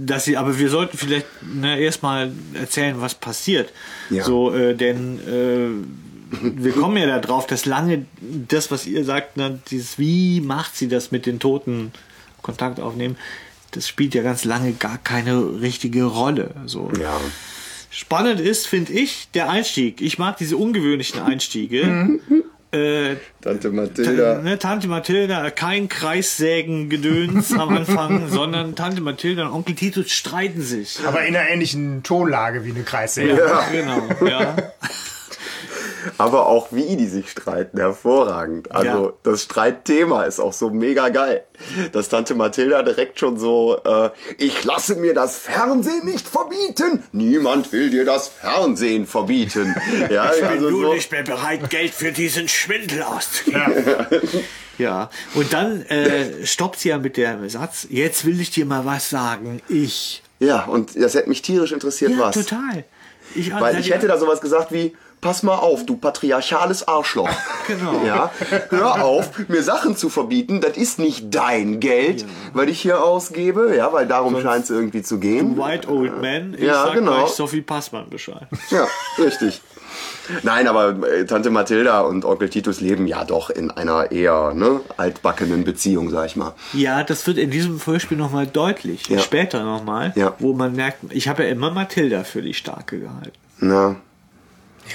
dass 0.06 0.26
sie, 0.26 0.36
aber 0.36 0.58
wir 0.58 0.70
sollten 0.70 0.98
vielleicht 0.98 1.28
ne, 1.44 1.80
erstmal 1.80 2.32
erzählen, 2.60 3.00
was 3.00 3.14
passiert. 3.14 3.72
Ja. 4.10 4.24
So, 4.24 4.54
äh, 4.54 4.74
denn 4.74 5.20
äh, 5.20 6.42
wir 6.42 6.74
kommen 6.74 6.98
ja 6.98 7.20
darauf, 7.20 7.46
dass 7.48 7.66
lange 7.66 8.06
das, 8.20 8.72
was 8.72 8.86
ihr 8.88 9.06
sagt, 9.06 9.38
ne, 9.38 9.60
dieses, 9.70 10.00
wie 10.00 10.42
macht 10.42 10.76
sie 10.76 10.88
das 10.88 11.12
mit 11.12 11.26
den 11.28 11.40
Toten 11.40 11.92
Kontakt 12.42 12.80
aufnehmen, 12.80 13.18
das 13.72 13.88
spielt 13.88 14.16
ja 14.16 14.24
ganz 14.24 14.46
lange 14.46 14.74
gar 14.74 14.98
keine 14.98 15.62
richtige 15.62 16.04
Rolle. 16.04 16.52
So. 16.66 16.92
Ja. 17.00 17.20
Spannend 17.90 18.40
ist, 18.40 18.68
finde 18.68 18.94
ich, 18.94 19.30
der 19.34 19.50
Einstieg. 19.50 20.02
Ich 20.02 20.18
mag 20.20 20.38
diese 20.38 20.58
ungewöhnlichen 20.58 21.22
Einstiege. 21.22 22.20
Äh, 22.72 23.16
Tante 23.42 23.70
Mathilda. 23.70 24.42
Ne, 24.42 24.60
Tante 24.60 24.90
Mathilda, 24.90 25.50
kein 25.52 25.88
Kreissägen-Gedöns 25.88 27.54
am 27.54 27.70
Anfang, 27.70 28.28
sondern 28.30 28.76
Tante 28.76 29.00
Mathilda 29.02 29.48
und 29.48 29.54
Onkel 29.54 29.76
Titus 29.76 30.12
streiten 30.12 30.62
sich. 30.62 31.00
Aber 31.06 31.26
in 31.26 31.36
einer 31.36 31.50
ähnlichen 31.50 32.04
Tonlage 32.04 32.66
wie 32.66 32.72
eine 32.72 32.84
Kreissäge. 32.84 33.38
Ja, 33.38 33.68
genau. 33.72 34.10
Ja. 34.28 34.56
Aber 36.20 36.48
auch 36.48 36.70
wie 36.72 36.96
die 36.96 37.08
sich 37.08 37.30
streiten, 37.30 37.78
hervorragend. 37.80 38.72
Also 38.72 39.06
Ja. 39.08 39.14
das 39.24 39.44
Streitthema 39.44 40.24
ist 40.24 40.40
auch 40.40 40.54
so 40.54 40.70
mega 40.70 41.10
geil. 41.10 41.44
Dass 41.92 42.10
Tante 42.10 42.34
Mathilda 42.36 42.82
direkt 42.84 43.20
schon 43.20 43.38
so, 43.38 43.80
äh, 43.84 44.10
ich 44.38 44.64
lasse 44.64 44.96
mir 44.96 45.14
das 45.14 45.38
Fernsehen 45.38 46.06
nicht 46.06 46.28
verbieten. 46.28 47.04
Niemand 47.12 47.72
will 47.72 47.90
dir 47.90 48.06
das 48.06 48.28
Fernsehen 48.28 49.06
verbieten. 49.06 49.76
Ja, 50.10 50.24
also 50.24 50.70
so. 50.70 50.96
mehr 51.12 51.24
bereit, 51.24 51.70
Geld 51.70 51.94
für 51.94 52.12
diesen 52.12 52.48
Schwindel 52.48 53.04
auszugeben. 53.04 53.86
Ja, 54.78 55.10
und 55.34 55.54
dann 55.54 55.82
äh, 55.88 56.46
stoppt 56.46 56.78
sie 56.80 56.90
ja 56.90 57.00
mit 57.00 57.18
dem 57.18 57.50
Satz, 57.50 57.88
jetzt 57.90 58.26
will 58.26 58.40
ich 58.40 58.52
dir 58.52 58.64
mal 58.64 58.86
was 58.86 59.10
sagen. 59.10 59.60
Ich. 59.70 60.22
Ja, 60.40 60.66
und 60.66 60.96
das 60.96 61.16
hätte 61.16 61.30
mich 61.30 61.42
tierisch 61.42 61.72
interessiert, 61.72 62.12
Ja, 62.12 62.20
was. 62.20 62.36
total. 62.36 62.84
Ich, 63.34 63.52
Weil 63.52 63.80
ich 63.80 63.90
hätte 63.92 64.08
da 64.08 64.20
sowas 64.20 64.40
gesagt 64.40 64.72
wie, 64.72 64.96
pass 65.22 65.44
mal 65.44 65.56
auf, 65.56 65.86
du 65.86 65.98
patriarchales 65.98 66.88
Arschloch. 66.88 67.30
Genau. 67.68 68.02
Ja, 68.06 68.32
hör 68.70 69.04
auf, 69.04 69.50
mir 69.50 69.62
Sachen 69.62 69.98
zu 69.98 70.08
verbieten, 70.08 70.62
das 70.62 70.78
ist 70.78 71.00
nicht 71.00 71.36
dein 71.36 71.82
Geld, 71.82 72.24
weil 72.54 72.70
ich 72.70 72.80
hier 72.80 73.04
ausgebe, 73.04 73.76
ja, 73.76 73.92
weil 73.92 74.08
darum 74.08 74.40
scheint 74.42 74.64
es 74.64 74.70
irgendwie 74.70 75.02
zu 75.02 75.20
gehen. 75.20 75.58
White 75.58 75.90
Old 75.92 76.22
Man. 76.22 76.54
Ich 76.54 76.62
Ja, 76.64 76.86
sag 76.86 76.94
genau. 76.94 77.12
gleich 77.18 77.32
Sophie 77.32 77.60
Passmann 77.62 78.10
Bescheid. 78.10 78.48
Ja, 78.70 78.88
richtig. 79.22 79.60
Nein, 80.44 80.70
aber 80.70 80.96
äh, 81.10 81.26
Tante 81.26 81.50
Mathilda 81.50 82.02
und 82.02 82.24
Onkel 82.24 82.50
Titus 82.50 82.80
leben 82.80 83.06
ja 83.06 83.26
doch 83.26 83.50
in 83.50 83.70
einer 83.72 84.12
eher 84.14 84.54
ne, 84.54 84.80
altbackenen 84.96 85.66
Beziehung, 85.66 86.10
sag 86.10 86.28
ich 86.28 86.36
mal. 86.38 86.54
Ja, 86.72 87.04
das 87.04 87.28
wird 87.28 87.38
in 87.38 87.50
diesem 87.52 87.80
Vorspiel 87.80 88.18
nochmal 88.18 88.48
deutlich. 88.48 89.08
Ja. 89.10 89.20
Später 89.20 89.64
nochmal. 89.64 90.14
Ja. 90.16 90.36
Wo 90.40 90.54
man 90.54 90.74
merkt, 90.74 91.00
ich 91.10 91.28
habe 91.28 91.44
ja 91.44 91.50
immer 91.50 91.72
Mathilda 91.72 92.24
für 92.24 92.42
die 92.42 92.54
Starke 92.54 93.00
gehalten. 93.00 93.34
Na, 93.60 93.96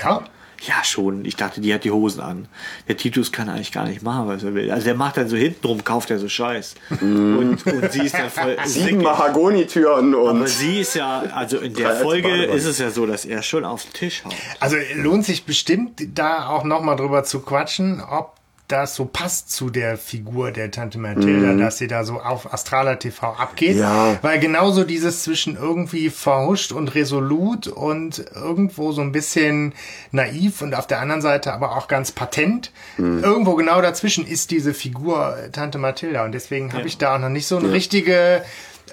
Ja. 0.02 0.24
Ja, 0.64 0.84
schon. 0.84 1.24
Ich 1.24 1.34
dachte, 1.34 1.60
die 1.60 1.74
hat 1.74 1.82
die 1.82 1.90
Hosen 1.90 2.20
an. 2.20 2.46
Der 2.86 2.96
Titus 2.96 3.32
kann 3.32 3.48
eigentlich 3.48 3.72
gar 3.72 3.84
nicht 3.84 4.02
machen, 4.02 4.28
was 4.28 4.44
er 4.44 4.54
will. 4.54 4.70
Also 4.70 4.84
der 4.84 4.94
macht 4.94 5.16
dann 5.16 5.28
so 5.28 5.36
hintenrum, 5.36 5.82
kauft 5.82 6.08
er 6.12 6.20
so 6.20 6.28
Scheiß. 6.28 6.76
Und, 7.00 7.66
und 7.66 7.92
sie 7.92 8.02
ist 8.02 8.14
dann 8.14 8.30
voll 8.30 8.56
sieben. 8.64 9.02
Mahagonitüren 9.02 10.14
Aber 10.14 10.30
und 10.30 10.48
sie 10.48 10.80
ist 10.80 10.94
ja, 10.94 11.24
also 11.34 11.58
in 11.58 11.74
der 11.74 11.96
Folge 11.96 12.44
ist 12.44 12.64
es 12.64 12.78
ja 12.78 12.90
so, 12.90 13.06
dass 13.06 13.24
er 13.24 13.42
schon 13.42 13.64
auf 13.64 13.82
den 13.82 13.92
Tisch 13.92 14.24
haut. 14.24 14.34
Also 14.60 14.76
lohnt 14.94 15.24
sich 15.24 15.44
bestimmt 15.44 16.00
da 16.14 16.46
auch 16.46 16.62
nochmal 16.62 16.94
drüber 16.94 17.24
zu 17.24 17.40
quatschen, 17.40 18.00
ob 18.00 18.36
das 18.72 18.94
so 18.94 19.04
passt 19.04 19.50
zu 19.52 19.70
der 19.70 19.96
Figur 19.98 20.50
der 20.50 20.70
Tante 20.70 20.98
Mathilda, 20.98 21.52
dass 21.54 21.78
sie 21.78 21.86
da 21.86 22.04
so 22.04 22.14
auf 22.20 22.52
Astrala 22.52 22.96
TV 22.96 23.26
abgeht. 23.34 23.76
Mhm. 23.76 23.82
Ja. 23.82 24.18
Weil 24.22 24.38
genauso 24.40 24.84
dieses 24.84 25.22
zwischen 25.22 25.56
irgendwie 25.56 26.08
verhuscht 26.10 26.72
und 26.72 26.94
resolut 26.94 27.66
und 27.68 28.24
irgendwo 28.34 28.92
so 28.92 29.02
ein 29.02 29.12
bisschen 29.12 29.74
naiv 30.10 30.62
und 30.62 30.74
auf 30.74 30.86
der 30.86 31.00
anderen 31.00 31.22
Seite 31.22 31.52
aber 31.52 31.76
auch 31.76 31.86
ganz 31.88 32.10
patent. 32.12 32.72
Mhm. 32.96 33.22
Irgendwo 33.22 33.54
genau 33.54 33.80
dazwischen 33.82 34.26
ist 34.26 34.50
diese 34.50 34.74
Figur 34.74 35.36
Tante 35.52 35.78
Mathilda 35.78 36.24
und 36.24 36.32
deswegen 36.32 36.72
habe 36.72 36.86
ich 36.88 36.98
da 36.98 37.14
auch 37.16 37.20
noch 37.20 37.28
nicht 37.28 37.46
so 37.46 37.58
eine 37.58 37.70
richtige 37.72 38.42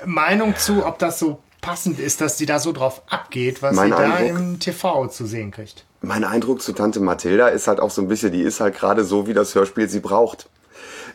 Meinung 0.05 0.55
zu, 0.55 0.85
ob 0.85 0.99
das 0.99 1.19
so 1.19 1.39
passend 1.61 1.99
ist, 1.99 2.21
dass 2.21 2.37
sie 2.37 2.45
da 2.45 2.59
so 2.59 2.71
drauf 2.71 3.01
abgeht, 3.09 3.61
was 3.61 3.75
Mein 3.75 3.91
sie 3.91 3.97
da 3.97 4.13
Eindruck- 4.13 4.39
im 4.39 4.59
TV 4.59 5.07
zu 5.07 5.25
sehen 5.25 5.51
kriegt. 5.51 5.85
Mein 6.01 6.23
Eindruck 6.23 6.61
zu 6.61 6.73
Tante 6.73 6.99
Mathilda 6.99 7.49
ist 7.49 7.67
halt 7.67 7.79
auch 7.79 7.91
so 7.91 8.01
ein 8.01 8.07
bisschen, 8.07 8.31
die 8.31 8.41
ist 8.41 8.59
halt 8.59 8.75
gerade 8.75 9.03
so, 9.03 9.27
wie 9.27 9.33
das 9.33 9.55
Hörspiel 9.55 9.89
sie 9.89 9.99
braucht. 9.99 10.47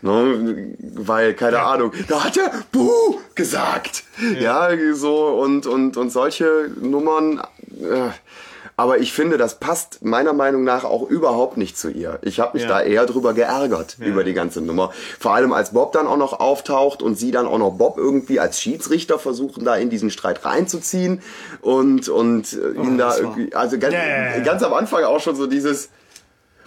Ne? 0.03 0.77
Weil, 0.79 1.35
keine 1.35 1.61
Ahnung, 1.61 1.93
da 2.09 2.25
hat 2.25 2.37
er 2.37 2.51
Buh 2.71 3.19
gesagt. 3.35 4.05
Ja, 4.39 4.69
so 4.93 5.29
und, 5.41 5.67
und, 5.67 5.97
und 5.97 6.11
solche 6.11 6.71
Nummern. 6.81 7.41
Äh, 7.81 8.11
aber 8.77 8.99
ich 8.99 9.13
finde, 9.13 9.39
das 9.39 9.61
passt 9.61 10.05
meiner 10.05 10.33
Meinung 10.33 10.65
nach 10.65 10.85
auch 10.85 11.03
überhaupt 11.09 11.57
nicht 11.57 11.79
zu 11.79 11.91
ihr. 11.91 12.19
Ich 12.23 12.41
habe 12.41 12.55
mich 12.59 12.63
Ja. 12.65 12.69
da 12.71 12.81
eher 12.83 13.07
drüber 13.07 13.33
geärgert, 13.35 13.97
über 14.01 14.25
die 14.25 14.35
ganze 14.35 14.61
Nummer. 14.61 14.93
Vor 15.21 15.35
allem 15.35 15.53
als 15.53 15.71
Bob 15.73 15.93
dann 15.93 16.07
auch 16.07 16.17
noch 16.17 16.41
auftaucht 16.41 17.03
und 17.03 17.17
sie 17.19 17.31
dann 17.31 17.47
auch 17.47 17.59
noch 17.59 17.71
Bob 17.73 17.99
irgendwie 17.99 18.41
als 18.41 18.61
Schiedsrichter 18.61 19.19
versuchen, 19.19 19.65
da 19.65 19.77
in 19.77 19.91
diesen 19.91 20.11
Streit 20.11 20.45
reinzuziehen 20.45 21.23
und, 21.61 22.09
und 22.09 22.53
äh, 22.53 22.73
ihn 22.81 22.99
da 22.99 23.17
irgendwie, 23.17 23.55
also 23.55 23.79
ganz, 23.79 23.95
Ja, 23.95 24.05
ja, 24.05 24.37
ja. 24.39 24.43
ganz 24.43 24.63
am 24.63 24.73
Anfang 24.73 25.05
auch 25.05 25.21
schon 25.21 25.37
so 25.37 25.47
dieses, 25.47 25.89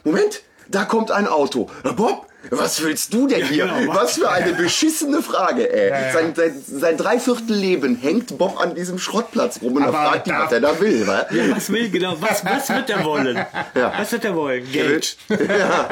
Moment, 0.03 0.41
da 0.69 0.85
kommt 0.85 1.11
ein 1.11 1.27
Auto. 1.27 1.69
Bob, 1.95 2.25
Was 2.51 2.81
willst 2.83 3.13
du 3.13 3.27
denn 3.27 3.43
hier? 3.45 3.65
genau. 3.65 3.93
Was 3.95 4.13
für 4.19 4.29
eine 4.29 4.53
beschissene 4.53 5.21
Frage, 5.21 5.71
ey. 5.73 5.89
ja. 5.89 6.13
Sein, 6.13 6.33
sein, 6.35 6.63
sein 6.65 6.95
Dreiviertelleben 6.97 7.95
hängt 7.95 8.37
Bob 8.37 8.59
an 8.61 8.73
diesem 8.75 8.99
Schrottplatz 8.99 9.59
rum 9.61 9.75
und 9.75 9.83
er 9.83 9.91
fragt 9.91 10.27
ihn, 10.27 10.33
was 10.37 10.51
er 10.51 10.61
da 10.61 10.79
will. 10.79 11.05
wa? 11.07 11.25
Ja, 11.31 11.55
was 11.55 11.69
will 11.71 11.89
genau? 11.89 12.15
Was, 12.21 12.45
was 12.45 12.69
wird 12.69 12.89
er 12.89 13.03
wollen? 13.03 13.37
Was 13.73 14.11
wird 14.11 14.25
er 14.25 14.35
wollen? 14.35 14.71
Geld. 14.71 15.17
ja, 15.29 15.89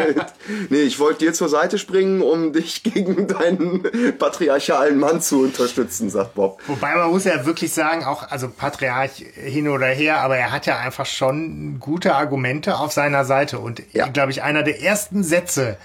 nee, 0.70 0.82
ich 0.82 1.00
wollte 1.00 1.26
dir 1.26 1.34
zur 1.34 1.50
Seite 1.50 1.78
springen, 1.78 2.22
um 2.22 2.54
dich 2.54 2.84
gegen 2.84 3.28
deinen 3.28 3.84
patriarchalen 4.18 4.98
Mann 5.00 5.22
zu 5.22 5.42
unterstützen, 5.44 6.10
sagt 6.10 6.36
Bob. 6.36 6.62
Wobei 6.68 6.96
man 6.96 7.10
muss 7.10 7.26
ja 7.26 7.46
wirklich 7.46 7.74
sagen, 7.74 8.06
auch, 8.06 8.30
also 8.32 8.50
Patriarch 8.50 9.26
hin 9.36 9.68
oder 9.68 9.88
her, 9.88 10.20
aber 10.22 10.38
er 10.38 10.52
hat 10.52 10.66
ja 10.68 10.78
einfach 10.78 11.06
schon 11.06 11.80
gute 11.80 12.16
Argumente 12.16 12.78
auf 12.78 12.92
seiner 12.94 13.26
Seite. 13.26 13.60
Und, 13.60 13.82
Ja. 13.94 14.08
glaube 14.08 14.32
ich, 14.32 14.42
einer 14.44 14.64
der 14.64 14.82
ersten 14.82 15.24
Sätze, 15.24 15.78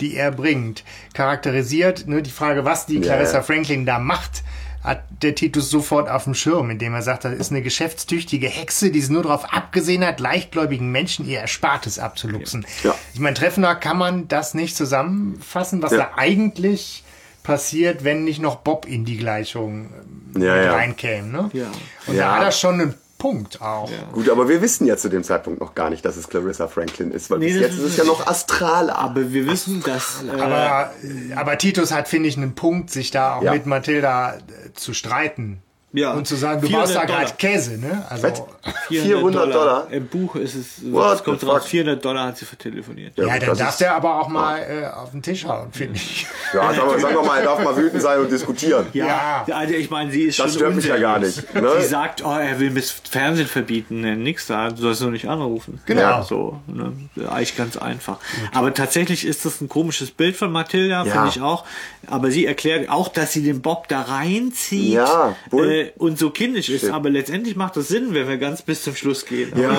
die 0.00 0.16
er 0.16 0.30
bringt, 0.32 0.84
charakterisiert 1.14 2.06
ne, 2.06 2.22
die 2.22 2.30
Frage, 2.30 2.64
was 2.64 2.86
die 2.86 3.00
Clarissa 3.00 3.38
ja. 3.38 3.42
Franklin 3.42 3.86
da 3.86 3.98
macht, 3.98 4.42
hat 4.82 5.02
der 5.22 5.34
Titus 5.34 5.70
sofort 5.70 6.10
auf 6.10 6.24
dem 6.24 6.34
Schirm, 6.34 6.68
indem 6.68 6.92
er 6.94 7.00
sagt, 7.00 7.24
das 7.24 7.32
ist 7.32 7.50
eine 7.50 7.62
geschäftstüchtige 7.62 8.48
Hexe, 8.48 8.90
die 8.90 8.98
es 8.98 9.08
nur 9.08 9.22
darauf 9.22 9.50
abgesehen 9.52 10.04
hat, 10.04 10.20
leichtgläubigen 10.20 10.92
Menschen 10.92 11.26
ihr 11.26 11.40
Erspartes 11.40 11.98
abzuluxen. 11.98 12.66
Ja. 12.82 12.94
Ich 13.14 13.20
meine, 13.20 13.34
treffender 13.34 13.74
kann 13.76 13.96
man 13.96 14.28
das 14.28 14.52
nicht 14.52 14.76
zusammenfassen, 14.76 15.82
was 15.82 15.92
Ja. 15.92 15.98
da 15.98 16.10
eigentlich 16.16 17.02
passiert, 17.42 18.04
wenn 18.04 18.24
nicht 18.24 18.40
noch 18.42 18.56
Bob 18.56 18.86
in 18.86 19.04
die 19.06 19.16
Gleichung 19.16 19.90
ähm, 20.34 20.42
Ja, 20.42 20.72
reinkäme. 20.74 21.28
Ne? 21.28 21.50
Ja. 21.54 21.66
Und 22.06 22.16
Ja. 22.16 22.24
da 22.28 22.36
hat 22.36 22.42
er 22.44 22.52
schon 22.52 22.80
einen 22.80 22.94
Punkt 23.24 23.62
auch. 23.62 23.90
Gut, 24.12 24.28
aber 24.28 24.50
wir 24.50 24.60
wissen 24.60 24.86
ja 24.86 24.98
zu 24.98 25.08
dem 25.08 25.24
Zeitpunkt 25.24 25.58
noch 25.60 25.74
gar 25.74 25.88
nicht, 25.88 26.04
dass 26.04 26.18
es 26.18 26.28
Clarissa 26.28 26.68
Franklin 26.68 27.10
ist, 27.10 27.30
weil 27.30 27.38
Nee, 27.38 27.46
bis 27.46 27.54
das 27.54 27.62
jetzt 27.70 27.78
ist 27.78 27.84
es 27.92 27.96
ja 27.96 28.04
noch 28.04 28.26
Astrala. 28.26 28.94
Aber 28.96 29.32
wir 29.32 29.46
wissen, 29.46 29.82
dass. 29.82 30.22
Äh, 30.24 30.38
Aber, 30.38 30.90
aber 31.34 31.56
Titus 31.56 31.90
hat, 31.90 32.06
finde 32.06 32.28
ich, 32.28 32.36
einen 32.36 32.54
Punkt, 32.54 32.90
sich 32.90 33.10
da 33.10 33.36
auch 33.36 33.42
Ja. 33.42 33.54
mit 33.54 33.64
Mathilda 33.64 34.34
äh, 34.34 34.40
zu 34.74 34.92
streiten. 34.92 35.62
Ja. 35.96 36.12
Und 36.12 36.26
zu 36.26 36.34
sagen, 36.34 36.60
du 36.60 36.66
400 36.66 36.86
baust 36.88 36.96
da 36.96 37.06
Dollar. 37.06 37.20
gerade 37.24 37.36
Käse, 37.38 37.78
ne? 37.78 38.04
Also, 38.08 38.22
Was? 38.24 38.42
400 38.88 39.54
Dollar? 39.54 39.86
Im 39.90 40.06
Buch 40.08 40.34
ist 40.34 40.54
es, 40.56 40.66
What 40.92 41.14
es 41.16 41.24
kommt 41.24 41.42
raus, 41.46 41.62
fuck? 41.62 41.68
400 41.70 42.04
Dollar 42.04 42.26
hat 42.26 42.36
sie 42.36 42.44
vertelefoniert. 42.44 43.12
Ja, 43.16 43.26
ja, 43.26 43.38
dann 43.38 43.48
das 43.50 43.58
darf 43.58 43.76
der 43.78 43.94
aber 43.94 44.20
auch 44.20 44.28
mal 44.28 44.58
äh, 44.58 44.86
auf 44.88 45.12
den 45.12 45.22
Tisch 45.22 45.44
hauen, 45.44 45.68
finde 45.72 45.94
ich. 45.94 46.26
Ja, 46.52 46.62
aber 46.62 46.98
sagen 46.98 47.14
wir 47.14 47.22
mal, 47.22 47.38
er 47.38 47.44
darf 47.44 47.62
mal 47.62 47.76
wütend 47.76 48.02
sein 48.02 48.18
und 48.20 48.30
diskutieren. 48.32 48.86
Ja. 48.92 49.44
Also 49.52 49.74
ich 49.74 49.88
meine, 49.88 50.10
sie 50.10 50.22
ist 50.24 50.38
Das 50.40 50.46
schon 50.50 50.54
stört 50.56 50.74
mich 50.74 50.86
ja 50.86 50.96
gar 50.98 51.18
nicht, 51.20 51.54
ne? 51.54 51.70
Sie 51.80 51.86
sagt, 51.86 52.24
oh, 52.24 52.30
er 52.36 52.58
will 52.58 52.70
mir 52.70 52.80
das 52.80 52.90
Fernsehen 52.90 53.46
verbieten. 53.46 54.00
Nix 54.22 54.46
da, 54.48 54.70
du 54.70 54.76
sollst 54.82 55.00
nur 55.02 55.10
nicht 55.12 55.28
anrufen. 55.28 55.80
Genau. 55.86 56.00
Ja, 56.00 56.22
so, 56.22 56.60
ne? 56.66 56.92
Eigentlich 57.30 57.56
ganz 57.56 57.76
einfach. 57.76 58.18
Aber 58.52 58.74
tatsächlich 58.74 59.24
ist 59.24 59.44
das 59.44 59.60
ein 59.60 59.68
komisches 59.68 60.10
Bild 60.10 60.36
von 60.36 60.50
Mathilda, 60.50 61.04
Ja. 61.04 61.12
finde 61.12 61.28
ich 61.28 61.40
auch. 61.40 61.64
Aber 62.08 62.30
sie 62.30 62.46
erklärt 62.46 62.88
auch, 62.90 63.08
dass 63.08 63.32
sie 63.32 63.42
den 63.42 63.62
Bob 63.62 63.86
da 63.88 64.02
reinzieht 64.02 64.94
Ja, 64.94 65.34
wohl. 65.50 65.70
äh, 65.70 65.83
und 65.96 66.18
so 66.18 66.30
kindisch 66.30 66.68
ist. 66.68 66.82
Shit. 66.82 66.90
Aber 66.90 67.10
letztendlich 67.10 67.56
macht 67.56 67.76
das 67.76 67.88
Sinn, 67.88 68.14
wenn 68.14 68.28
wir 68.28 68.36
ganz 68.38 68.62
bis 68.62 68.82
zum 68.82 68.94
Schluss 68.94 69.26
gehen. 69.26 69.52
Ja, 69.60 69.70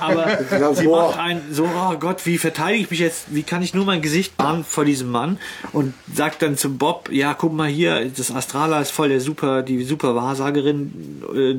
Aber, 0.00 0.38
Ja, 0.58 0.74
sie 0.74 0.84
boah. 0.84 1.08
macht 1.08 1.18
ein 1.18 1.42
so, 1.50 1.64
oh 1.64 1.94
Gott, 1.98 2.24
wie 2.26 2.38
verteidige 2.38 2.84
ich 2.84 2.90
mich 2.90 3.00
jetzt, 3.00 3.26
wie 3.34 3.42
kann 3.42 3.62
ich 3.62 3.74
nur 3.74 3.84
mein 3.84 4.02
Gesicht 4.02 4.32
wahren 4.38 4.64
vor 4.64 4.84
diesem 4.84 5.10
Mann 5.10 5.38
und 5.72 5.94
sagt 6.12 6.42
dann 6.42 6.56
zum 6.56 6.78
Bob, 6.78 7.10
ja, 7.10 7.34
guck 7.34 7.52
mal 7.52 7.68
hier, 7.68 8.10
das 8.16 8.30
Astrala 8.30 8.80
ist 8.80 8.90
voll 8.90 9.08
der 9.08 9.20
super, 9.20 9.62
die 9.62 9.82
super 9.84 10.14
Wahrsagerin, 10.14 11.22
äh, 11.34 11.54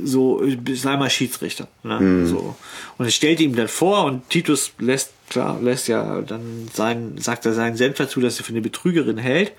so, 0.00 0.42
sei 0.74 0.96
mal 0.96 1.10
Schiedsrichter. 1.10 1.68
Ne? 1.82 2.00
Mhm. 2.00 2.26
So. 2.26 2.56
Und 2.98 3.06
es 3.06 3.14
stellt 3.14 3.40
ihm 3.40 3.54
dann 3.54 3.68
vor 3.68 4.04
und 4.04 4.28
Titus 4.30 4.72
lässt 4.78 5.12
klar, 5.32 5.58
lässt 5.62 5.88
ja 5.88 6.20
dann 6.20 6.68
sein, 6.72 7.14
sagt 7.18 7.46
er 7.46 7.54
seinen 7.54 7.76
Senf 7.76 7.96
dazu, 7.96 8.20
dass 8.20 8.36
sie 8.36 8.42
für 8.42 8.52
eine 8.52 8.60
Betrügerin 8.60 9.16
hält. 9.16 9.52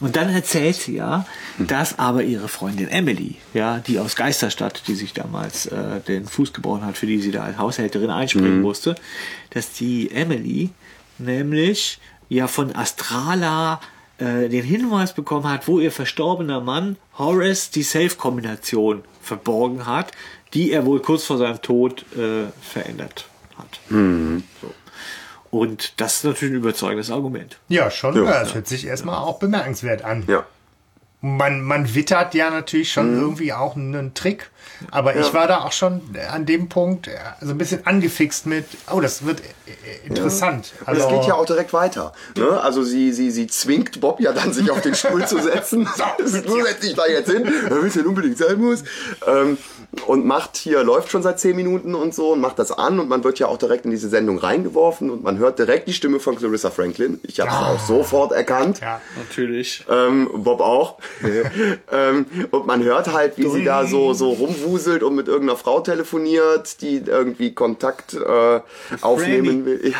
Und 0.00 0.14
dann 0.14 0.32
erzählt 0.32 0.76
sie 0.76 0.96
ja, 0.96 1.26
dass 1.58 1.98
aber 1.98 2.22
ihre 2.22 2.48
Freundin 2.48 2.88
Emily, 2.88 3.36
ja, 3.52 3.78
die 3.78 3.98
aus 3.98 4.14
Geisterstadt, 4.14 4.84
die 4.86 4.94
sich 4.94 5.12
damals 5.14 5.66
äh, 5.66 6.00
den 6.06 6.26
Fuß 6.26 6.52
gebrochen 6.52 6.84
hat, 6.84 6.96
für 6.96 7.06
die 7.06 7.18
sie 7.18 7.32
da 7.32 7.42
als 7.42 7.58
Haushälterin 7.58 8.10
einspringen 8.10 8.62
musste, 8.62 8.94
dass 9.50 9.72
die 9.72 10.12
Emily 10.12 10.70
nämlich 11.18 11.98
ja 12.28 12.46
von 12.46 12.74
Astrala 12.74 13.80
äh, 14.18 14.48
den 14.48 14.64
Hinweis 14.64 15.12
bekommen 15.12 15.48
hat, 15.48 15.66
wo 15.66 15.80
ihr 15.80 15.90
verstorbener 15.90 16.60
Mann 16.60 16.96
Horace 17.18 17.70
die 17.70 17.82
Safe-Kombination 17.82 19.02
verborgen 19.26 19.86
hat, 19.86 20.12
die 20.54 20.70
er 20.72 20.86
wohl 20.86 21.00
kurz 21.00 21.24
vor 21.24 21.36
seinem 21.38 21.60
Tod 21.60 22.04
äh, 22.16 22.44
verändert 22.62 23.26
hat. 23.58 23.80
So. 23.90 24.74
Und 25.50 26.00
das 26.00 26.16
ist 26.18 26.24
natürlich 26.24 26.54
ein 26.54 26.58
überzeugendes 26.58 27.10
Argument. 27.10 27.58
Ja, 27.68 27.90
schon. 27.90 28.14
Ja. 28.16 28.24
Ja, 28.24 28.40
das 28.40 28.54
hört 28.54 28.66
sich 28.66 28.86
erstmal 28.86 29.16
auch 29.16 29.38
bemerkenswert 29.38 30.04
an. 30.04 30.24
Ja. 30.28 30.44
Man, 31.20 31.62
man 31.62 31.94
wittert 31.94 32.34
ja 32.34 32.50
natürlich 32.50 32.92
schon 32.92 33.14
Mhm. 33.16 33.20
irgendwie 33.20 33.52
auch 33.52 33.74
einen 33.76 34.14
Trick. 34.14 34.50
Aber 34.90 35.16
ich 35.16 35.32
war 35.34 35.46
da 35.48 35.60
auch 35.64 35.72
schon 35.72 36.00
an 36.30 36.46
dem 36.46 36.68
Punkt 36.68 37.08
äh, 37.08 37.12
so 37.40 37.50
ein 37.50 37.58
bisschen 37.58 37.86
angefixt 37.86 38.46
mit, 38.46 38.64
oh, 38.92 39.00
das 39.00 39.24
wird 39.24 39.40
äh, 39.40 40.06
interessant. 40.06 40.72
Und 40.86 40.96
es 40.96 41.02
Also- 41.04 41.16
geht 41.18 41.28
ja 41.28 41.34
auch 41.34 41.46
direkt 41.46 41.72
weiter. 41.72 42.12
Ne? 42.36 42.60
Also 42.60 42.82
sie, 42.82 43.12
sie, 43.12 43.30
sie 43.30 43.46
zwingt 43.46 44.00
Bob 44.00 44.20
ja 44.20 44.32
dann, 44.32 44.52
sich 44.52 44.70
auf 44.70 44.80
den 44.80 44.94
Stuhl 44.94 45.26
zu 45.26 45.38
setzen. 45.40 45.88
du 46.18 46.26
setzt 46.62 46.82
dich 46.82 46.94
da 46.94 47.06
jetzt 47.06 47.30
hin, 47.30 47.44
wenn 47.68 47.86
es 47.86 47.94
denn 47.94 48.06
unbedingt 48.06 48.38
sein 48.38 48.60
muss. 48.60 48.82
Ähm, 49.26 49.58
und 50.06 50.26
macht 50.26 50.56
hier, 50.56 50.82
läuft 50.82 51.10
schon 51.10 51.22
seit 51.22 51.40
zehn 51.40 51.56
Minuten 51.56 51.94
und 51.94 52.14
so 52.14 52.32
und 52.32 52.40
macht 52.40 52.58
das 52.58 52.70
an 52.72 52.98
und 53.00 53.08
man 53.08 53.24
wird 53.24 53.38
ja 53.38 53.46
auch 53.46 53.56
direkt 53.56 53.84
in 53.86 53.90
diese 53.92 54.08
Sendung 54.08 54.38
reingeworfen 54.38 55.10
und 55.10 55.22
man 55.22 55.38
hört 55.38 55.58
direkt 55.58 55.88
die 55.88 55.92
Stimme 55.94 56.20
von 56.20 56.36
Clarissa 56.36 56.70
Franklin. 56.70 57.18
Ich 57.22 57.40
habe 57.40 57.50
es 57.50 57.56
Ah. 57.56 57.72
auch 57.72 57.80
sofort 57.80 58.32
erkannt. 58.32 58.80
Ja. 58.80 59.00
Natürlich. 59.16 59.84
Ähm, 59.90 60.28
Bob 60.34 60.60
auch. 60.60 60.98
ähm, 61.92 62.26
und 62.50 62.66
man 62.66 62.82
hört 62.82 63.12
halt, 63.12 63.38
wie 63.38 63.48
sie 63.48 63.64
da 63.64 63.86
so, 63.86 64.12
so 64.12 64.30
rumwuselt 64.32 64.65
und 65.02 65.14
mit 65.14 65.28
irgendeiner 65.28 65.58
Frau 65.58 65.80
telefoniert, 65.80 66.80
die 66.80 67.02
irgendwie 67.06 67.54
Kontakt 67.54 68.14
äh, 68.14 68.60
aufnehmen 69.00 69.64
will. 69.64 69.90
Ja. 69.90 69.98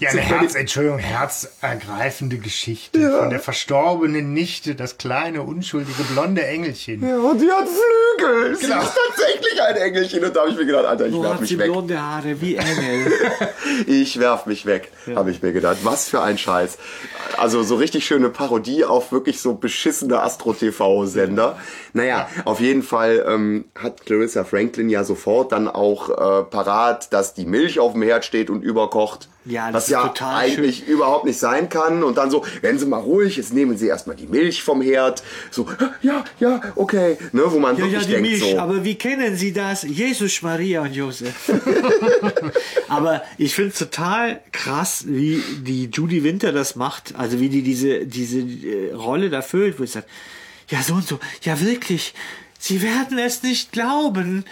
Ja, 0.00 0.10
eine 0.10 0.20
Herz, 0.20 0.54
Entschuldigung, 0.54 0.98
herzergreifende 0.98 2.38
Geschichte 2.38 3.10
von 3.18 3.30
der 3.30 3.40
verstorbenen 3.40 4.32
Nichte, 4.32 4.74
das 4.74 4.98
kleine, 4.98 5.42
unschuldige, 5.42 6.02
blonde 6.12 6.44
Engelchen. 6.46 7.06
Ja, 7.06 7.16
und 7.18 7.40
die 7.40 7.50
hat 7.50 7.66
Flügel. 7.68 8.56
Sie 8.56 8.66
Genau. 8.66 8.82
ist 8.82 8.92
tatsächlich 9.08 9.62
ein 9.62 9.76
Engelchen. 9.76 10.24
Und 10.24 10.34
da 10.34 10.40
habe 10.40 10.50
ich 10.50 10.56
mir 10.56 10.66
gedacht, 10.66 10.84
Alter, 10.86 11.06
ich 11.06 11.12
Wo 11.14 11.22
werf 11.22 11.40
mich 11.40 11.48
sie 11.50 11.58
weg. 11.58 11.66
blonde 11.70 12.00
Haare 12.00 12.40
wie 12.40 12.56
Engel? 12.56 13.12
Ich 13.86 14.18
werf 14.18 14.46
mich 14.46 14.64
weg, 14.64 14.90
habe 15.14 15.30
ich 15.30 15.42
mir 15.42 15.52
gedacht. 15.52 15.78
Was 15.82 16.08
für 16.08 16.22
ein 16.22 16.38
Scheiß. 16.38 16.78
Also 17.36 17.62
so 17.62 17.76
richtig 17.76 18.06
schöne 18.06 18.30
Parodie 18.30 18.84
auf 18.84 19.12
wirklich 19.12 19.40
so 19.40 19.54
beschissene 19.54 20.20
Astro-TV-Sender. 20.22 21.58
Naja, 21.92 22.28
auf 22.44 22.60
jeden 22.60 22.82
Fall 22.82 23.24
ähm, 23.28 23.66
hat 23.78 24.06
Clarissa 24.06 24.44
Franklin 24.44 24.88
ja 24.88 25.04
sofort 25.04 25.52
dann 25.52 25.68
auch 25.68 26.08
äh, 26.10 26.44
parat, 26.44 27.12
dass 27.12 27.34
die 27.34 27.44
Milch 27.44 27.78
auf 27.78 27.92
dem 27.92 28.02
Herd 28.02 28.24
steht 28.24 28.48
und 28.50 28.62
überkocht. 28.62 29.28
Ja, 29.48 29.66
das 29.66 29.74
was 29.74 29.84
ist 29.84 29.90
ja 29.90 30.08
total 30.08 30.34
eigentlich 30.34 30.88
überhaupt 30.88 31.24
nicht 31.24 31.38
sein 31.38 31.68
kann. 31.68 32.02
Und 32.02 32.18
dann 32.18 32.30
so, 32.30 32.44
werden 32.62 32.78
Sie 32.78 32.86
mal 32.86 32.98
ruhig, 32.98 33.36
jetzt 33.36 33.52
nehmen 33.54 33.78
Sie 33.78 33.86
erstmal 33.86 34.16
die 34.16 34.26
Milch 34.26 34.62
vom 34.62 34.82
Herd. 34.82 35.22
So, 35.50 35.68
ja, 36.02 36.24
ja, 36.40 36.60
okay. 36.74 37.16
Ne, 37.32 37.42
wo 37.46 37.58
man 37.58 37.76
Ja, 37.76 37.84
ja, 37.86 37.92
wirklich 37.92 38.06
die 38.06 38.12
denkt 38.12 38.28
Milch, 38.28 38.50
so. 38.52 38.58
aber 38.58 38.84
wie 38.84 38.96
kennen 38.96 39.36
Sie 39.36 39.52
das? 39.52 39.82
Jesus, 39.82 40.42
Maria 40.42 40.82
und 40.82 40.94
Josef. 40.94 41.50
aber 42.88 43.22
ich 43.38 43.54
finde 43.54 43.70
es 43.70 43.78
total 43.78 44.40
krass, 44.52 45.04
wie 45.06 45.42
die 45.60 45.90
Judy 45.92 46.24
Winter 46.24 46.52
das 46.52 46.74
macht, 46.76 47.14
also 47.16 47.38
wie 47.40 47.48
die 47.48 47.62
diese, 47.62 48.06
diese 48.06 48.40
äh, 48.40 48.92
Rolle 48.94 49.30
da 49.30 49.42
füllt, 49.42 49.78
wo 49.78 49.84
ich 49.84 49.92
sage, 49.92 50.06
ja 50.68 50.82
so 50.82 50.94
und 50.94 51.06
so, 51.06 51.20
ja 51.42 51.60
wirklich, 51.60 52.14
Sie 52.58 52.82
werden 52.82 53.18
es 53.18 53.42
nicht 53.42 53.72
glauben. 53.72 54.44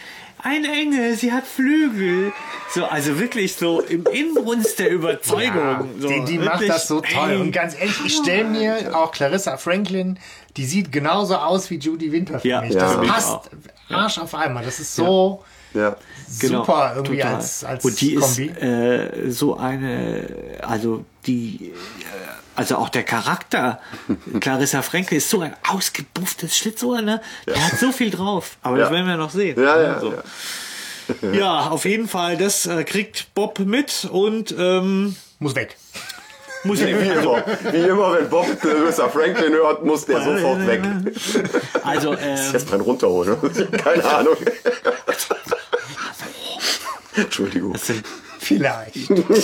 Ein 0.46 0.64
Engel, 0.66 1.16
sie 1.16 1.32
hat 1.32 1.46
Flügel. 1.46 2.32
So, 2.70 2.84
also 2.84 3.18
wirklich 3.18 3.54
so 3.56 3.80
im 3.80 4.04
Inbrunst 4.06 4.78
der 4.78 4.90
Überzeugung. 4.90 5.56
Ja, 5.56 5.84
so, 5.98 6.08
die 6.08 6.24
die 6.24 6.38
macht 6.38 6.68
das 6.68 6.86
so 6.86 7.00
toll. 7.00 7.30
ey. 7.30 7.36
Und 7.40 7.50
ganz 7.50 7.74
ehrlich, 7.78 7.96
ich 8.04 8.14
stelle 8.16 8.44
mir 8.44 8.94
auch 8.94 9.10
Clarissa 9.10 9.56
Franklin, 9.56 10.18
die 10.58 10.66
sieht 10.66 10.92
genauso 10.92 11.36
aus 11.36 11.70
wie 11.70 11.76
Judy 11.78 12.12
Winter 12.12 12.40
für 12.40 12.48
Ja, 12.48 12.60
mich. 12.60 12.74
ja, 12.74 12.80
Das 12.80 12.98
mich 12.98 13.08
passt. 13.10 13.50
Arsch 13.88 14.18
auf 14.18 14.34
einmal. 14.34 14.64
Das 14.64 14.80
ist 14.80 14.94
so 14.94 15.42
ja. 15.74 15.96
super 16.28 16.92
irgendwie 16.96 17.18
total. 17.18 17.34
als, 17.36 17.64
als 17.64 17.84
und 17.84 18.00
die 18.00 18.14
Kombi. 18.14 18.46
ist 18.46 18.62
äh, 18.62 19.30
so 19.30 19.56
eine 19.56 20.24
also 20.62 21.04
die 21.26 21.72
äh, 21.72 21.74
also 22.56 22.76
auch 22.76 22.88
der 22.88 23.02
Charakter 23.02 23.80
Clarissa 24.40 24.82
Franke 24.82 25.16
ist 25.16 25.28
so 25.30 25.40
ein 25.40 25.54
ausgebufftes 25.68 26.56
Schlitzohr 26.56 27.02
ne 27.02 27.20
der 27.46 27.66
hat 27.66 27.78
so 27.78 27.92
viel 27.92 28.10
drauf 28.10 28.56
aber 28.62 28.78
das 28.78 28.88
Ja. 28.90 28.94
werden 28.94 29.06
wir 29.08 29.16
noch 29.16 29.30
sehen 29.30 29.60
Ja, 29.60 29.80
ja, 29.82 30.00
so. 30.00 30.12
ja. 31.22 31.32
ja 31.32 31.60
auf 31.70 31.84
jeden 31.84 32.08
Fall 32.08 32.36
das 32.36 32.66
äh, 32.66 32.84
kriegt 32.84 33.34
Bob 33.34 33.58
mit 33.58 34.08
und 34.10 34.54
ähm, 34.58 35.16
Muss 35.40 35.54
weg. 35.54 35.76
muss 36.62 36.78
Wie 36.80 36.90
immer, 36.90 37.44
wie 37.72 37.76
immer, 37.76 38.14
wenn 38.14 38.30
Bob 38.30 38.46
Clarissa 38.60 39.08
Franklin 39.10 39.52
hört, 39.52 39.84
muss 39.84 40.06
der 40.06 40.22
sofort 40.22 40.66
weg. 40.66 40.80
also 41.82 42.14
ähm, 42.16 42.38
Jetzt 42.54 42.70
mal 42.70 42.80
runterholen. 42.80 43.36
Keine 43.84 44.02
Ahnung. 44.04 44.36
Entschuldigung. 47.16 47.72
Das 47.74 47.86
sind 47.86 48.04
Vielleicht. 48.38 48.94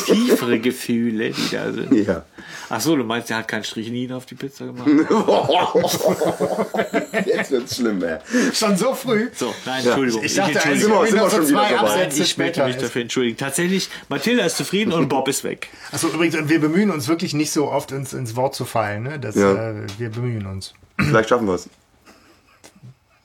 tiefere 0.04 0.58
Gefühle, 0.58 1.30
die 1.30 1.50
da 1.56 1.72
sind. 1.72 1.92
Ja. 2.06 2.24
Ach 2.68 2.80
so, 2.80 2.96
du 2.96 3.04
meinst, 3.04 3.30
der 3.30 3.38
hat 3.38 3.48
keinen 3.48 3.64
Strychnin 3.64 4.12
auf 4.12 4.26
die 4.26 4.34
Pizza 4.34 4.66
gemacht? 4.66 4.88
Jetzt 7.26 7.50
wird's 7.50 7.76
schlimm, 7.76 8.02
ey. 8.02 8.18
Schon 8.52 8.76
so 8.76 8.94
früh. 8.94 9.28
So, 9.34 9.54
nein, 9.64 9.84
Entschuldigung. 9.84 10.22
Ich 10.22 10.34
dachte, 10.34 10.58
entschuldige 10.58 10.94
also 10.94 11.06
Sind 11.06 11.20
wir- 11.20 11.30
sind 11.30 11.40
wir 11.40 11.40
schon 11.46 11.48
wieder? 11.70 11.80
Absätze 11.80 12.22
ich 12.22 12.38
möchte 12.38 12.54
später. 12.54 12.66
mich 12.66 12.76
dafür 12.76 13.02
entschuldigen. 13.02 13.36
Tatsächlich, 13.38 13.88
Mathilda 14.08 14.44
ist 14.44 14.56
zufrieden 14.56 14.92
und 14.92 15.08
Bob 15.08 15.28
ist 15.28 15.44
weg. 15.44 15.68
Achso, 15.92 16.08
übrigens, 16.08 16.36
und 16.36 16.48
wir 16.48 16.60
bemühen 16.60 16.90
uns 16.90 17.08
wirklich 17.08 17.34
nicht 17.34 17.52
so 17.52 17.70
oft 17.70 17.92
ins, 17.92 18.12
ins 18.12 18.36
Wort 18.36 18.54
zu 18.54 18.64
fallen. 18.64 19.04
Ne? 19.04 19.18
Das, 19.18 19.34
Ja. 19.34 19.70
äh, 19.70 19.74
wir 19.98 20.10
bemühen 20.10 20.46
uns. 20.46 20.74
Vielleicht 20.98 21.28
schaffen 21.30 21.46
wir 21.46 21.54
es. 21.54 21.68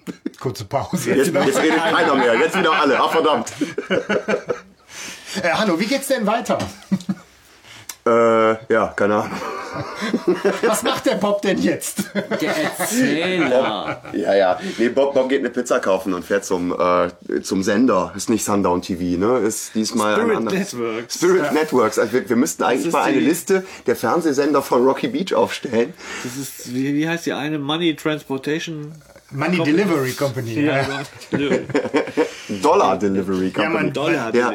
Kurze 0.39 0.65
Pause. 0.65 1.15
Jetzt, 1.15 1.33
jetzt 1.33 1.61
redet 1.61 1.77
keiner 1.77 2.15
mehr. 2.15 2.35
Jetzt 2.35 2.57
wieder 2.57 2.73
alle. 2.73 2.99
Ach, 2.99 3.11
verdammt. 3.11 3.51
Äh, 5.41 5.49
hallo, 5.51 5.79
wie 5.79 5.85
geht's 5.85 6.07
denn 6.07 6.25
weiter? 6.25 6.57
Äh, 8.07 8.71
ja, 8.71 8.93
keine 8.95 9.15
Ahnung. 9.15 9.31
Was 10.61 10.83
macht 10.83 11.05
der 11.05 11.15
Bob 11.15 11.41
denn 11.41 11.57
jetzt? 11.61 12.03
Der 12.13 12.55
Erzähler. 12.55 14.01
Ja, 14.13 14.33
ja. 14.35 14.59
Nee, 14.77 14.89
Bob, 14.89 15.13
Bob 15.13 15.27
geht 15.27 15.39
eine 15.39 15.49
Pizza 15.49 15.79
kaufen 15.79 16.13
und 16.13 16.23
fährt 16.23 16.45
zum, 16.45 16.71
äh, 16.71 17.41
zum 17.41 17.63
Sender. 17.63 18.13
Ist 18.15 18.29
nicht 18.29 18.45
Sundown 18.45 18.81
TV, 18.81 19.19
ne? 19.19 19.39
Ist 19.39 19.75
diesmal 19.75 20.15
Spirit 20.15 20.31
ein 20.31 20.37
anderes. 20.37 20.73
Networks. 20.73 21.15
Spirit 21.15 21.51
Networks. 21.51 21.99
Also 21.99 22.13
wir, 22.13 22.29
wir 22.29 22.35
müssten 22.35 22.63
eigentlich 22.63 22.93
mal 22.93 23.03
eine 23.03 23.19
Liste 23.19 23.65
der 23.87 23.95
Fernsehsender 23.95 24.61
von 24.61 24.85
Rocky 24.85 25.07
Beach 25.07 25.33
aufstellen. 25.33 25.93
Das 26.23 26.37
ist, 26.37 26.73
wie, 26.73 26.93
wie 26.93 27.09
heißt 27.09 27.25
die 27.25 27.33
eine? 27.33 27.59
Money 27.59 27.95
Transportation? 27.95 28.93
Money 29.35 29.63
Delivery 29.63 30.11
Company. 30.13 30.61
Ja, 30.61 30.77
Ja. 31.31 31.57
Dollar 32.61 32.97
Delivery 32.97 33.51
Company. 33.51 33.73
man- 33.73 33.93
Dollar. 33.93 34.33
Ja. 34.35 34.53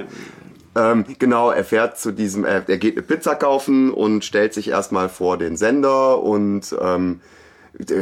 Ähm, 0.77 1.05
genau, 1.19 1.51
er 1.51 1.65
fährt 1.65 1.99
zu 1.99 2.13
diesem, 2.13 2.45
er, 2.45 2.63
er 2.69 2.79
geht 2.79 2.95
eine 2.97 3.03
Pizza 3.03 3.35
kaufen 3.35 3.93
und 3.93 4.25
stellt 4.25 4.55
sich 4.55 4.69
erstmal 4.69 5.09
vor 5.09 5.37
den 5.37 5.57
Sender 5.57 6.23
und 6.23 6.75
ähm, 6.81 7.21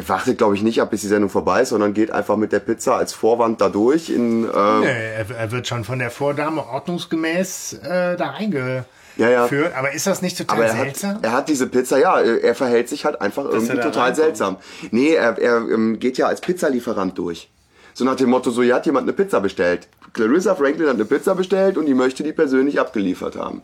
wartet, 0.07 0.37
glaube 0.39 0.55
ich, 0.55 0.63
nicht 0.63 0.83
ab, 0.83 0.91
bis 0.91 1.01
die 1.01 1.07
Sendung 1.07 1.31
vorbei 1.31 1.63
ist, 1.63 1.71
sondern 1.71 1.95
geht 1.95 2.11
einfach 2.11 2.37
mit 2.37 2.53
der 2.53 2.59
Pizza 2.61 2.97
als 2.97 3.15
Vorwand 3.15 3.61
da 3.63 3.71
durch. 3.71 4.11
In, 4.11 4.45
äh, 4.45 4.49
Nee, 4.81 4.87
er, 4.87 5.31
er 5.35 5.51
wird 5.51 5.67
schon 5.67 5.85
von 5.85 5.99
der 5.99 6.11
Vordame 6.11 6.67
ordnungsgemäß 6.67 7.75
äh, 7.85 8.17
da 8.17 8.31
reingeführt. 8.33 8.85
Ja, 9.19 9.29
ja. 9.29 9.49
Aber 9.77 9.93
ist 9.93 10.07
das 10.07 10.23
nicht 10.23 10.39
total 10.39 10.57
aber 10.57 10.67
er 10.67 10.79
hat, 10.79 10.85
seltsam? 10.85 11.19
er 11.23 11.33
hat 11.33 11.49
diese 11.49 11.67
Pizza, 11.67 11.99
ja, 11.99 12.21
er 12.21 12.55
verhält 12.55 12.89
sich 12.89 13.05
halt 13.05 13.21
einfach 13.21 13.45
irgendwie 13.45 13.71
er 13.71 13.77
da 13.77 13.83
total 13.83 14.15
seltsam. 14.15 14.57
Nee, 14.93 15.15
er, 15.15 15.37
er 15.39 15.57
ähm, 15.57 15.99
geht 15.99 16.19
ja 16.19 16.29
als 16.29 16.41
Pizzalieferant 16.41 17.19
durch. 17.19 17.51
So 17.95 18.05
nach 18.05 18.15
dem 18.15 18.31
Motto, 18.31 18.51
so, 18.53 18.63
hier 18.63 18.77
hat 18.77 18.87
jemand 18.87 19.05
eine 19.05 19.13
Pizza 19.13 19.41
bestellt. 19.41 19.89
Clarissa 20.13 20.55
Franklin 20.55 20.87
hat 20.87 20.95
eine 20.95 21.05
Pizza 21.05 21.35
bestellt 21.35 21.77
und 21.77 21.87
die 21.87 21.95
möchte 21.95 22.23
die 22.23 22.33
persönlich 22.33 22.79
abgeliefert 22.79 23.35
haben. 23.35 23.63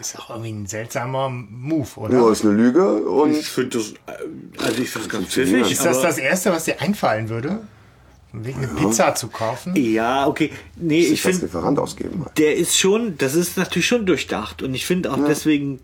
ist 0.00 0.18
auch 0.18 0.30
irgendwie 0.30 0.52
ein 0.52 0.66
seltsamer 0.66 1.28
Move, 1.28 1.88
oder? 1.96 2.14
Nur 2.14 2.32
ist 2.32 2.44
eine 2.44 2.54
Lüge 2.54 2.94
und 2.94 3.32
Ich 3.32 3.50
finde 3.50 3.76
das, 3.76 3.90
äh, 3.90 4.64
also 4.64 4.80
ich 4.80 4.88
finde 4.88 5.08
das 5.08 5.08
ganz 5.08 5.28
pfiffig. 5.28 5.70
ist 5.70 5.84
das 5.84 6.00
das 6.00 6.16
Erste, 6.16 6.50
was 6.50 6.64
dir 6.64 6.80
einfallen 6.80 7.28
würde? 7.28 7.60
Wegen 8.42 8.58
eine 8.58 8.66
Pizza 8.74 9.14
zu 9.14 9.28
kaufen? 9.28 9.74
Ja, 9.76 10.26
okay. 10.26 10.50
Nee, 10.76 11.00
ich 11.06 11.22
finde, 11.22 11.42
Lieferant 11.46 11.78
ausgeben. 11.78 12.26
der 12.36 12.56
ist 12.56 12.76
schon, 12.78 13.16
das 13.18 13.34
ist 13.34 13.56
natürlich 13.56 13.86
schon 13.86 14.06
durchdacht. 14.06 14.62
Und 14.62 14.74
ich 14.74 14.86
finde 14.86 15.12
auch 15.12 15.18
deswegen, 15.26 15.80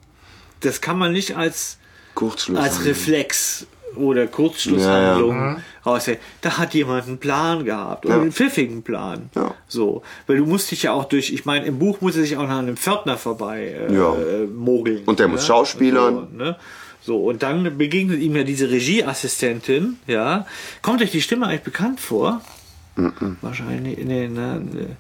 das 0.61 0.81
kann 0.81 0.99
man 0.99 1.13
nicht 1.13 1.37
als, 1.37 1.79
Kurzschluss. 2.15 2.59
als 2.59 2.85
Reflex 2.85 3.67
oder 3.97 4.27
Kurzschlusshandlung 4.27 5.37
Mhm. 5.53 5.57
raussehen. 5.85 6.19
Da 6.43 6.59
hat 6.59 6.75
jemand 6.75 7.07
einen 7.09 7.19
Plan 7.19 7.65
gehabt 7.65 8.07
oder 8.07 8.17
Ja. 8.17 8.21
einen 8.23 8.33
pfiffigen 8.33 8.83
Plan. 8.83 9.31
Ja. 9.35 9.55
So, 9.67 10.03
weil 10.27 10.37
du 10.37 10.47
musst 10.47 10.71
dich 10.71 10.85
ja 10.85 10.93
auch 10.93 11.05
durch, 11.05 11.33
ich 11.33 11.45
meine, 11.45 11.67
im 11.67 11.79
Buch 11.79 12.01
muss 12.01 12.15
er 12.17 12.23
sich 12.23 12.37
auch 12.37 12.47
nach 12.47 12.59
einem 12.59 12.77
Pförtner 12.77 13.17
vorbei 13.17 13.63
äh, 13.89 13.93
Ja. 13.95 14.15
äh, 14.15 14.47
mogeln. 14.47 15.03
Und 15.07 15.19
der 15.19 15.27
muss 15.29 15.41
ne? 15.43 15.47
schauspielern. 15.47 16.29
So, 16.31 16.37
ne? 16.37 16.57
So, 17.11 17.17
und 17.25 17.43
dann 17.43 17.77
begegnet 17.77 18.21
ihm 18.21 18.37
ja 18.37 18.45
diese 18.45 18.71
Regieassistentin, 18.71 19.97
ja. 20.07 20.47
Kommt 20.81 21.03
euch 21.03 21.11
die 21.11 21.21
Stimme 21.23 21.49
eigentlich 21.49 21.63
bekannt 21.63 21.99
vor? 21.99 22.41
Wahrscheinlich, 23.41 23.99
nee, 23.99 24.29
ne, 24.29 24.61
ne. 24.61 24.97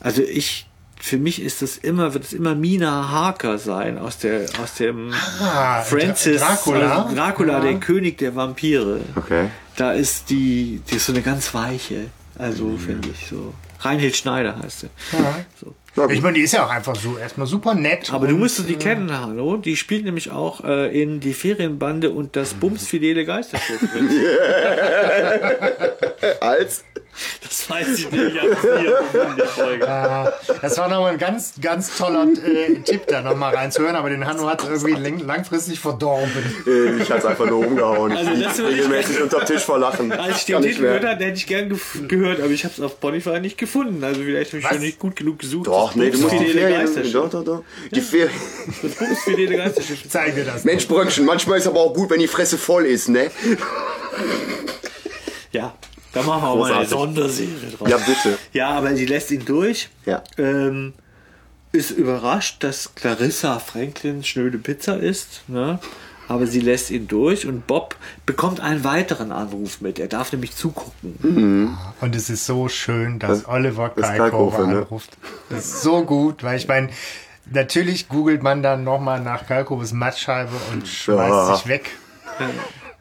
Also 0.00 0.22
ich, 0.22 0.66
für 0.98 1.18
mich 1.18 1.42
ist 1.42 1.60
das 1.60 1.76
immer, 1.76 2.14
wird 2.14 2.24
es 2.24 2.32
immer 2.32 2.54
Mina 2.54 3.10
Harker 3.10 3.58
sein 3.58 3.98
aus 3.98 4.16
der, 4.16 4.46
aus 4.62 4.76
dem 4.76 5.12
Ah, 5.42 5.82
Francis 5.82 6.40
Dra- 6.40 6.46
Dracula. 6.56 7.02
also 7.04 7.14
Dracula, 7.16 7.60
der 7.60 7.74
König 7.80 8.16
der 8.16 8.34
Vampire. 8.34 9.00
Okay. 9.16 9.48
Da 9.76 9.92
ist 9.92 10.30
die, 10.30 10.80
die 10.90 10.96
ist 10.96 11.04
so 11.04 11.12
eine 11.12 11.20
ganz 11.20 11.52
weiche, 11.52 12.06
also 12.38 12.78
finde 12.78 13.08
ich 13.12 13.26
so. 13.28 13.52
Reinhild 13.80 14.16
Schneider 14.16 14.56
heißt 14.62 14.80
sie. 14.80 14.88
So. 15.60 15.74
Ich 16.10 16.22
meine, 16.22 16.34
die 16.34 16.40
ist 16.42 16.52
ja 16.52 16.64
auch 16.64 16.70
einfach 16.70 16.96
so 16.96 17.18
erstmal 17.18 17.46
super 17.46 17.74
nett. 17.74 18.12
Aber 18.14 18.26
du 18.26 18.34
und- 18.34 18.40
müsstest 18.40 18.68
die 18.68 18.76
kennen, 18.76 19.12
Hallo. 19.18 19.58
Die 19.58 19.76
spielt 19.76 20.04
nämlich 20.06 20.30
auch 20.30 20.64
äh, 20.64 21.02
in 21.02 21.20
Die 21.20 21.34
Ferienbande 21.34 22.10
und 22.10 22.34
das 22.34 22.54
Bumsfidele 22.54 23.26
Geisterschiff. 23.26 23.82
mit. 23.82 23.92
Als 26.40 26.84
Das 27.42 27.68
weiß 27.68 27.88
ich 27.98 28.10
nicht. 28.10 28.22
Ich 28.34 29.48
Folge. 29.50 29.86
Ah, 29.88 30.32
Das 30.62 30.78
war 30.78 30.88
nochmal 30.88 31.12
ein 31.12 31.18
ganz, 31.18 31.52
ganz 31.60 31.96
toller 31.98 32.26
äh, 32.44 32.76
Tipp, 32.80 33.02
da 33.08 33.20
nochmal 33.20 33.54
reinzuhören, 33.54 33.96
aber 33.96 34.08
den 34.08 34.24
Hanno 34.26 34.48
hat 34.48 34.64
irgendwie 34.64 34.92
lang, 34.92 35.18
langfristig 35.18 35.78
verdorben. 35.78 36.30
äh, 36.66 37.02
ich 37.02 37.10
hat's 37.10 37.24
einfach 37.26 37.46
nur 37.46 37.66
umgehauen. 37.66 38.12
Also 38.12 38.30
das 38.34 38.58
ich- 38.58 38.64
regelmäßig 38.64 39.20
unterm 39.20 39.44
Tisch 39.44 39.62
verlachen. 39.62 40.10
Als 40.12 40.38
ich 40.38 40.44
den 40.46 40.62
Titel 40.62 40.82
gehört 40.82 41.04
hatte, 41.04 41.24
hätte 41.24 41.36
ich 41.36 41.46
gern 41.46 41.78
gehört, 42.08 42.40
aber 42.40 42.50
ich 42.50 42.64
habe 42.64 42.74
es 42.74 42.80
auf 42.80 42.92
Spotify 42.92 43.40
nicht 43.40 43.58
gefunden. 43.58 44.02
Also 44.02 44.22
vielleicht 44.22 44.50
habe 44.52 44.58
ich 44.58 44.64
Was? 44.64 44.72
schon 44.72 44.80
nicht 44.80 44.98
gut 44.98 45.14
genug 45.16 45.38
gesucht. 45.38 45.66
Doch, 45.66 45.94
nee, 45.94 46.10
du 46.10 46.18
musst 46.18 46.32
die 46.32 46.46
Ferien. 46.46 47.12
Doch, 47.12 47.28
doch, 47.30 47.44
doch. 47.44 47.62
Die 47.90 48.00
Ferien. 48.00 48.30
Das 48.82 48.92
Bumsfidele 48.94 49.56
Geisterschiff. 49.58 50.08
Zeig 50.08 50.34
mir 50.34 50.44
das. 50.44 50.64
Mensch, 50.64 50.88
Bröckchen, 50.88 51.24
manchmal 51.26 51.58
ist 51.58 51.66
aber 51.66 51.80
auch 51.80 51.92
gut, 51.92 52.08
wenn 52.10 52.20
die 52.20 52.28
Fresse 52.28 52.56
voll 52.56 52.86
ist, 52.86 53.08
ne? 53.10 53.30
Ja, 55.52 55.74
da 56.12 56.22
machen 56.22 56.42
wir 56.42 56.48
auch 56.48 56.56
mal 56.58 56.72
eine 56.72 56.86
Großartig. 56.86 56.88
Sonderserie 56.90 57.70
draus. 57.78 57.88
Ja, 57.90 57.96
bitte. 57.98 58.38
Ja, 58.52 58.70
aber 58.70 58.94
sie 58.94 59.06
lässt 59.06 59.30
ihn 59.30 59.44
durch. 59.44 59.88
Ja. 60.06 60.22
Ähm, 60.38 60.92
ist 61.72 61.90
überrascht, 61.90 62.62
dass 62.62 62.94
Clarissa 62.94 63.58
Franklin 63.58 64.22
schnöde 64.24 64.58
Pizza 64.58 64.98
isst. 64.98 65.42
Ne? 65.48 65.78
Aber 66.28 66.46
sie 66.46 66.60
lässt 66.60 66.90
ihn 66.90 67.08
durch 67.08 67.46
und 67.46 67.66
Bob 67.66 67.96
bekommt 68.26 68.60
einen 68.60 68.84
weiteren 68.84 69.32
Anruf 69.32 69.80
mit. 69.80 69.98
Er 69.98 70.06
darf 70.08 70.32
nämlich 70.32 70.54
zugucken. 70.54 71.76
Und 72.00 72.14
es 72.14 72.30
ist 72.30 72.46
so 72.46 72.68
schön, 72.68 73.18
dass 73.18 73.48
Oliver 73.48 73.90
das 73.96 74.06
Kalkofe 74.08 74.56
Kalkofe, 74.58 74.66
ne? 74.66 74.78
anruft. 74.82 75.10
Das 75.50 75.64
ist 75.66 75.82
so 75.82 76.04
gut, 76.04 76.42
weil 76.42 76.56
ich 76.58 76.68
meine, 76.68 76.90
natürlich 77.50 78.08
googelt 78.08 78.42
man 78.42 78.62
dann 78.62 78.84
nochmal 78.84 79.20
nach 79.20 79.46
Kalkofes 79.46 79.92
Mattscheibe 79.92 80.52
und 80.72 80.86
schmeißt 80.86 81.30
Ja. 81.30 81.56
sich 81.56 81.66
weg. 81.66 81.90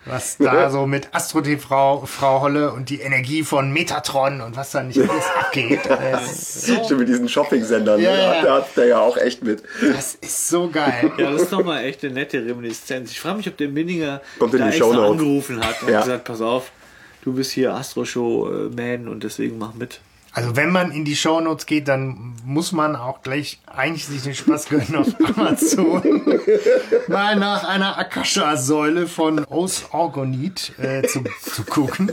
Was 0.06 0.38
da 0.38 0.70
so 0.72 0.88
mit 0.88 1.10
Astro 1.14 1.42
TV, 1.42 2.06
Frau 2.06 2.42
Holle 2.42 2.72
und 2.74 2.90
die 2.90 3.02
Energie 3.02 3.44
von 3.44 3.72
Metatron 3.72 4.42
und 4.42 4.56
was 4.58 4.72
da 4.72 4.82
nicht 4.84 5.00
alles 5.10 5.26
abgeht. 5.40 5.82
Das 5.88 6.32
ist 6.32 6.66
so, 6.66 6.84
Stimmt, 6.84 7.00
mit 7.02 7.10
diesen 7.10 7.30
Shopping-Sendern, 7.30 8.00
Ja, 8.02 8.12
ne? 8.12 8.18
ja. 8.22 8.30
Hat, 8.36 8.44
der 8.44 8.54
hat 8.54 8.78
der 8.78 8.86
ja 8.88 9.00
auch 9.00 9.18
echt 9.18 9.44
mit. 9.44 9.62
das 9.82 10.16
ist 10.16 10.48
so 10.50 10.70
geil. 10.70 11.12
Ja, 11.18 11.32
das 11.32 11.44
ist 11.44 11.54
doch 11.54 11.64
mal 11.64 11.84
echt 11.84 12.04
eine 12.04 12.14
nette 12.14 12.44
Reminiszenz. 12.46 13.12
Ich 13.12 13.20
frage 13.20 13.38
mich, 13.38 13.48
ob 13.48 13.58
der 13.58 13.70
Minninger 13.70 14.22
Kommt 14.40 14.54
in 14.54 14.60
da 14.60 14.66
die 14.66 14.72
extra 14.78 14.86
Shownotes. 14.94 15.12
angerufen 15.12 15.66
hat 15.66 15.84
und 15.84 15.90
Ja. 15.90 16.00
gesagt, 16.02 16.24
pass 16.24 16.42
auf, 16.42 16.72
du 17.24 17.34
bist 17.34 17.52
hier 17.52 17.74
Astro-Show-Man 17.76 19.08
und 19.08 19.24
deswegen 19.24 19.58
mach 19.58 19.74
mit. 19.76 20.00
Also 20.34 20.56
wenn 20.56 20.70
man 20.70 20.91
in 20.91 21.04
die 21.04 21.15
Shownotes 21.15 21.65
geht, 21.65 21.88
dann 21.88 22.36
muss 22.46 22.72
man 22.72 22.96
auch 22.96 23.22
gleich 23.22 23.60
eigentlich 23.67 24.06
sich 24.06 24.24
den 24.24 24.34
Spaß 24.34 24.70
gönnen 24.70 24.96
auf 24.96 25.08
Amazon 25.38 26.39
mal 27.08 27.36
nach 27.36 27.67
einer 27.67 27.98
Akasha-Säule 27.98 29.08
von 29.08 29.46
Os 29.50 29.86
Orgonit 29.91 30.74
äh, 30.80 31.04
zu, 31.04 31.24
zu 31.41 31.63
gucken. 31.63 32.12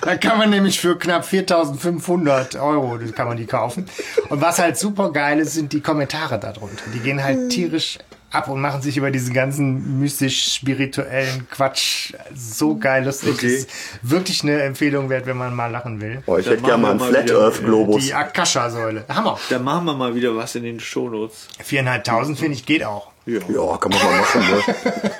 Da 0.00 0.16
kann 0.16 0.38
man 0.38 0.50
nämlich 0.50 0.80
für 0.80 0.98
knapp 0.98 1.24
4.500 1.24 2.60
Euro 2.60 2.98
kann 3.14 3.28
man 3.28 3.36
die 3.36 3.46
kaufen. 3.46 3.86
Und 4.28 4.40
was 4.40 4.58
halt 4.58 4.76
super 4.76 5.12
geil 5.12 5.38
ist, 5.38 5.54
sind 5.54 5.72
die 5.72 5.80
Kommentare 5.80 6.40
darunter. 6.40 6.82
Die 6.92 6.98
gehen 6.98 7.22
halt 7.22 7.50
tierisch 7.50 7.98
ab 8.32 8.48
und 8.48 8.60
machen 8.60 8.82
sich 8.82 8.96
über 8.96 9.10
diesen 9.10 9.34
ganzen 9.34 10.00
mystisch-spirituellen 10.00 11.46
Quatsch 11.50 12.14
so 12.34 12.76
geil 12.76 13.04
lustig. 13.04 13.34
Okay. 13.34 13.46
Das 13.46 13.52
ist 13.64 13.70
wirklich 14.02 14.42
eine 14.42 14.62
Empfehlung 14.62 15.08
wert, 15.10 15.26
wenn 15.26 15.36
man 15.36 15.54
mal 15.54 15.66
lachen 15.70 16.00
will. 16.00 16.22
Boah, 16.26 16.38
ich 16.38 16.44
Dann 16.46 16.54
hätte 16.54 16.64
gerne 16.66 16.82
mal 16.82 16.90
einen 16.92 17.00
Flat 17.00 17.30
Earth 17.30 17.64
Globus. 17.64 18.04
Die 18.04 18.14
Akasha-Säule. 18.14 19.04
Hammer. 19.08 19.38
Dann 19.50 19.64
machen 19.64 19.84
wir 19.86 19.94
mal 19.94 20.14
wieder 20.14 20.34
was 20.36 20.54
in 20.54 20.64
den 20.64 20.80
Shownotes. 20.80 21.48
Viereinhalbtausend 21.62 22.38
finde 22.38 22.54
ich 22.54 22.66
geht 22.66 22.84
auch. 22.84 23.10
Ja, 23.26 23.38
Ja, 23.48 23.76
kann 23.76 23.90
man 23.92 24.02
mal 24.02 24.18
machen, 24.18 24.40
ne? 24.40 25.10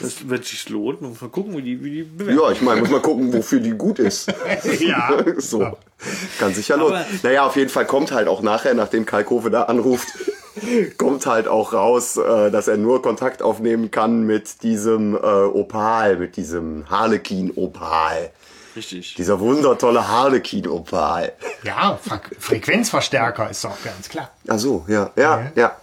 das 0.00 0.28
wird 0.28 0.44
sich 0.46 0.68
lohnen. 0.70 0.96
Muss 1.00 1.20
mal 1.20 1.28
gucken, 1.28 1.56
wie 1.56 1.62
die, 1.62 1.84
wie 1.84 1.90
die 1.90 2.02
bewerten. 2.04 2.40
Ja, 2.40 2.50
ich 2.50 2.62
meine, 2.62 2.80
muss 2.80 2.90
mal 2.90 3.00
gucken, 3.02 3.32
wofür 3.32 3.60
die 3.60 3.72
gut 3.72 3.98
ist. 3.98 4.32
Ja. 4.80 5.10
So. 5.38 5.76
Kann 6.38 6.54
sich 6.54 6.68
ja 6.68 6.76
lohnen. 6.76 6.94
Aber- 6.96 7.06
Naja, 7.22 7.46
auf 7.46 7.56
jeden 7.56 7.70
Fall 7.70 7.84
kommt 7.86 8.12
halt 8.12 8.28
auch 8.28 8.42
nachher, 8.42 8.74
nachdem 8.74 9.04
Kalkofe 9.06 9.50
da 9.50 9.64
anruft, 9.64 10.08
kommt 10.98 11.26
halt 11.26 11.48
auch 11.48 11.72
raus, 11.72 12.16
äh, 12.16 12.50
dass 12.50 12.68
er 12.68 12.76
nur 12.76 13.02
Kontakt 13.02 13.42
aufnehmen 13.42 13.90
kann 13.90 14.24
mit 14.24 14.62
diesem 14.62 15.14
äh, 15.14 15.18
Opal, 15.18 16.16
mit 16.16 16.36
diesem 16.36 16.88
Harlequin-Opal. 16.88 18.30
Richtig. 18.76 19.14
Dieser 19.14 19.40
wundertolle 19.40 20.08
Harlequin-Opal. 20.08 21.32
Ja, 21.64 21.98
Fre 22.02 22.20
Frequenzverstärker 22.38 23.48
ist 23.48 23.64
doch 23.64 23.82
ganz 23.82 24.10
klar. 24.10 24.30
Ach 24.48 24.58
so, 24.58 24.84
ja, 24.86 25.10
ja, 25.16 25.50
ja. 25.56 25.76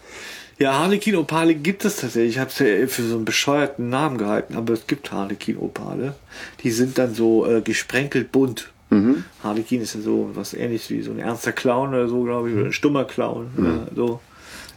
Ja, 0.59 0.77
Harlekin-Opale 0.77 1.55
gibt 1.55 1.85
es 1.85 1.95
tatsächlich. 1.95 2.33
Ich 2.33 2.39
habe 2.39 2.51
es 2.51 2.59
ja 2.59 2.85
für 2.85 3.01
so 3.01 3.15
einen 3.15 3.25
bescheuerten 3.25 3.89
Namen 3.89 4.19
gehalten, 4.19 4.55
aber 4.55 4.73
es 4.73 4.85
gibt 4.85 5.11
Harlekin-Opale. 5.11 6.13
Die 6.61 6.69
sind 6.69 6.99
dann 6.99 7.15
so 7.15 7.47
äh, 7.47 7.61
gesprenkelt 7.61 8.31
bunt. 8.31 8.69
Mhm. 8.91 9.23
Harlekin 9.43 9.81
ist 9.81 9.95
ja 9.95 10.01
so 10.01 10.29
was 10.35 10.53
ähnliches 10.53 10.91
wie 10.91 11.01
so 11.01 11.09
ein 11.09 11.17
ernster 11.17 11.51
Clown 11.51 11.95
oder 11.95 12.07
so, 12.07 12.21
glaube 12.23 12.51
ich, 12.51 12.55
oder 12.55 12.65
ein 12.65 12.73
stummer 12.73 13.05
Clown. 13.05 13.49
Mhm. 13.55 13.65
Äh, 13.65 13.95
so. 13.95 14.19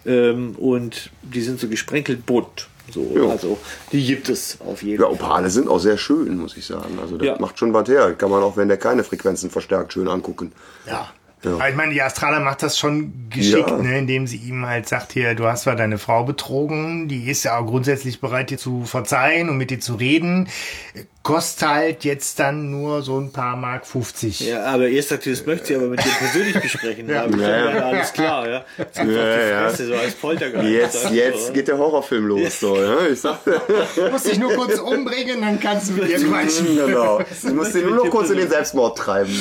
Ähm, 0.07 0.55
und 0.57 1.11
die 1.23 1.41
sind 1.41 1.59
so 1.61 1.69
gesprenkelt 1.69 2.27
bunt. 2.27 2.69
So, 2.93 3.11
Ja. 3.17 3.31
also 3.31 3.59
die 3.93 4.05
gibt 4.05 4.29
es 4.29 4.59
auf 4.61 4.83
jeden 4.83 5.01
Ja, 5.01 5.07
Fall. 5.09 5.15
Opale 5.15 5.49
sind 5.51 5.69
auch 5.69 5.79
sehr 5.79 5.97
schön, 5.97 6.37
muss 6.37 6.57
ich 6.57 6.67
sagen. 6.67 6.99
Also 7.01 7.17
das 7.17 7.27
Ja. 7.27 7.37
macht 7.41 7.59
schon 7.59 7.73
was 7.73 7.89
her. 7.89 8.13
Kann 8.15 8.31
man 8.31 8.43
auch, 8.43 8.57
wenn 8.59 8.69
der 8.69 8.77
keine 8.77 9.05
Frequenzen 9.05 9.49
verstärkt, 9.51 9.95
schön 9.95 10.07
angucken. 10.09 10.53
Ja. 10.87 11.09
Ja. 11.43 11.69
Ich 11.69 11.75
meine, 11.77 11.93
die 11.93 12.01
Astrala 12.01 12.41
macht 12.41 12.63
das 12.63 12.79
schon 12.79 13.13
geschickt, 13.29 13.69
Ja. 13.69 13.77
ne, 13.77 13.99
indem 13.99 14.27
sie 14.27 14.39
ihm 14.39 14.65
halt 14.67 14.89
sagt, 14.89 15.13
hier, 15.13 15.35
du 15.35 15.45
hast 15.45 15.65
zwar 15.65 15.77
deine 15.77 15.99
Frau 15.99 16.25
betrogen, 16.25 17.07
die 17.09 17.31
ist 17.31 17.43
ja 17.45 17.59
auch 17.59 17.67
grundsätzlich 17.67 18.21
bereit, 18.21 18.49
dir 18.49 18.57
zu 18.57 18.85
verzeihen 18.85 19.51
und 19.51 19.59
mit 19.59 19.71
dir 19.71 19.79
zu 19.79 19.95
reden, 19.95 20.49
kostet 21.25 21.67
halt 21.67 22.05
jetzt 22.05 22.39
dann 22.39 22.71
nur 22.71 23.03
so 23.03 23.19
ein 23.19 23.33
paar 23.33 23.57
Mark 23.57 23.87
50. 23.87 24.41
Ja, 24.41 24.67
aber 24.67 24.89
erst 24.89 25.09
sagt 25.09 25.23
sie, 25.23 25.31
das 25.31 25.47
möchte 25.47 25.69
sie 25.69 25.77
aber 25.77 25.87
mit 25.87 26.05
dir 26.05 26.11
persönlich 26.11 26.61
besprechen. 26.61 27.09
ja. 27.09 27.27
Ja, 27.27 27.49
ja. 27.49 27.77
ja, 27.77 27.83
alles 27.87 28.13
klar, 28.13 28.47
ja. 28.49 28.65
Jetzt 28.77 28.99
Ja, 28.99 29.05
ja. 29.49 29.69
Fresse, 29.69 29.87
so 29.87 29.95
als 29.95 30.13
Poltergeist. 30.15 30.69
Jetzt, 30.69 31.11
jetzt 31.11 31.55
geht 31.55 31.69
der 31.69 31.79
Horrorfilm 31.79 32.27
los. 32.27 32.61
So, 32.61 32.77
ja? 32.77 33.07
Ich 33.07 33.23
sag, 33.23 33.39
Du 33.43 33.53
musst 34.13 34.31
dich 34.31 34.39
nur 34.39 34.53
kurz 34.53 34.79
umbringen, 34.79 35.41
dann 35.41 35.59
kannst 35.59 35.89
du 35.89 35.95
mit 35.95 36.11
ihr 36.11 36.19
quatschen. 36.29 36.77
genau. 36.77 37.21
Du 37.43 37.55
musst 37.55 37.75
ihn 37.75 37.87
nur 37.87 38.05
noch 38.05 38.11
kurz 38.11 38.29
in 38.29 38.37
den 38.37 38.51
Selbstmord 38.51 38.99
treiben. 38.99 39.35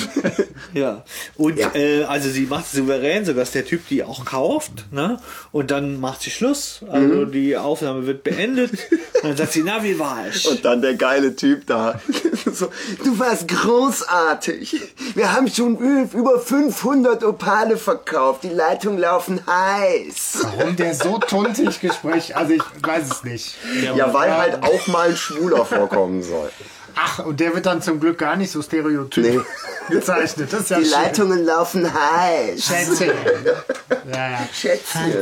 Ja, 0.73 1.03
und 1.35 1.59
Ja. 1.59 1.75
Äh, 1.75 2.05
also 2.05 2.29
sie 2.29 2.45
macht 2.45 2.65
es 2.65 2.71
souverän, 2.71 3.25
sodass 3.25 3.51
der 3.51 3.65
Typ 3.65 3.89
die 3.89 4.03
auch 4.05 4.23
kauft, 4.23 4.85
ne? 4.91 5.19
Und 5.51 5.69
dann 5.69 5.99
macht 5.99 6.21
sie 6.21 6.31
Schluss. 6.31 6.79
Also 6.89 7.25
die 7.25 7.57
Aufnahme 7.57 8.07
wird 8.07 8.23
beendet. 8.23 8.71
Und 8.71 9.23
dann 9.23 9.35
sagt 9.37 9.51
sie, 9.51 9.63
na, 9.65 9.83
wie 9.83 9.99
war's? 9.99 10.45
Und 10.45 10.63
dann 10.63 10.81
der 10.81 10.93
geile 10.93 11.35
Typ 11.35 11.67
da. 11.73 11.99
So, 12.53 12.67
du 13.03 13.17
warst 13.17 13.47
großartig. 13.47 14.79
Wir 15.15 15.33
haben 15.33 15.47
schon 15.47 15.77
über 16.11 16.39
500 16.39 17.23
Opale 17.23 17.77
verkauft. 17.77 18.43
Die 18.43 18.49
Leitungen 18.49 18.99
laufen 18.99 19.39
heiß. 19.47 20.39
Warum 20.57 20.75
der 20.75 20.93
so 20.93 21.17
tuntig 21.17 21.79
Gespräch, 21.79 22.35
also 22.35 22.53
ich 22.53 22.61
weiß 22.81 23.09
es 23.09 23.23
nicht. 23.23 23.55
Ja, 23.95 24.13
weil 24.13 24.35
halt 24.37 24.61
auch 24.63 24.87
mal 24.87 25.09
ein 25.09 25.15
Schwuler 25.17 25.65
vorkommen 25.65 26.21
soll. 26.21 26.51
Ach, 26.95 27.19
und 27.25 27.39
der 27.39 27.55
wird 27.55 27.65
dann 27.65 27.81
zum 27.81 27.99
Glück 27.99 28.19
gar 28.19 28.35
nicht 28.35 28.51
so 28.51 28.61
stereotyp 28.61 29.23
Nee. 29.23 29.39
gezeichnet. 29.89 30.53
Das 30.53 30.61
ist 30.61 30.69
ja 30.69 30.77
Die 30.79 30.85
schön. 30.85 30.91
Leitungen 30.93 31.45
laufen 31.45 31.91
heiß. 31.91 32.63
Schätzchen. 32.63 33.11
Ja, 34.13 34.29
ja. 34.29 34.39
Schätzchen. 34.53 35.15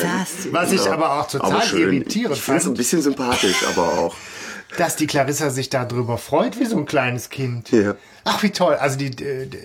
Was 0.51 0.71
ich 0.73 0.89
aber 0.89 1.19
auch 1.19 1.27
total 1.27 1.51
Aber 1.51 1.61
schön. 1.61 1.79
irritierend 1.93 2.35
Ich 2.35 2.41
finde 2.43 2.57
es 2.59 2.63
ein 2.65 2.67
fand, 2.69 2.77
bisschen 2.77 3.01
sympathisch, 3.01 3.63
aber 3.73 3.83
auch. 3.83 4.15
Dass 4.77 4.95
die 4.95 5.07
Clarissa 5.07 5.49
sich 5.49 5.69
darüber 5.69 6.17
freut, 6.17 6.59
wie 6.59 6.65
so 6.65 6.77
ein 6.77 6.85
kleines 6.85 7.29
Kind. 7.29 7.71
Ja. 7.71 7.95
Ach, 8.23 8.41
wie 8.43 8.51
toll. 8.51 8.75
Also 8.75 8.97
die, 8.97 9.07
äh, 9.07 9.47
d- 9.47 9.57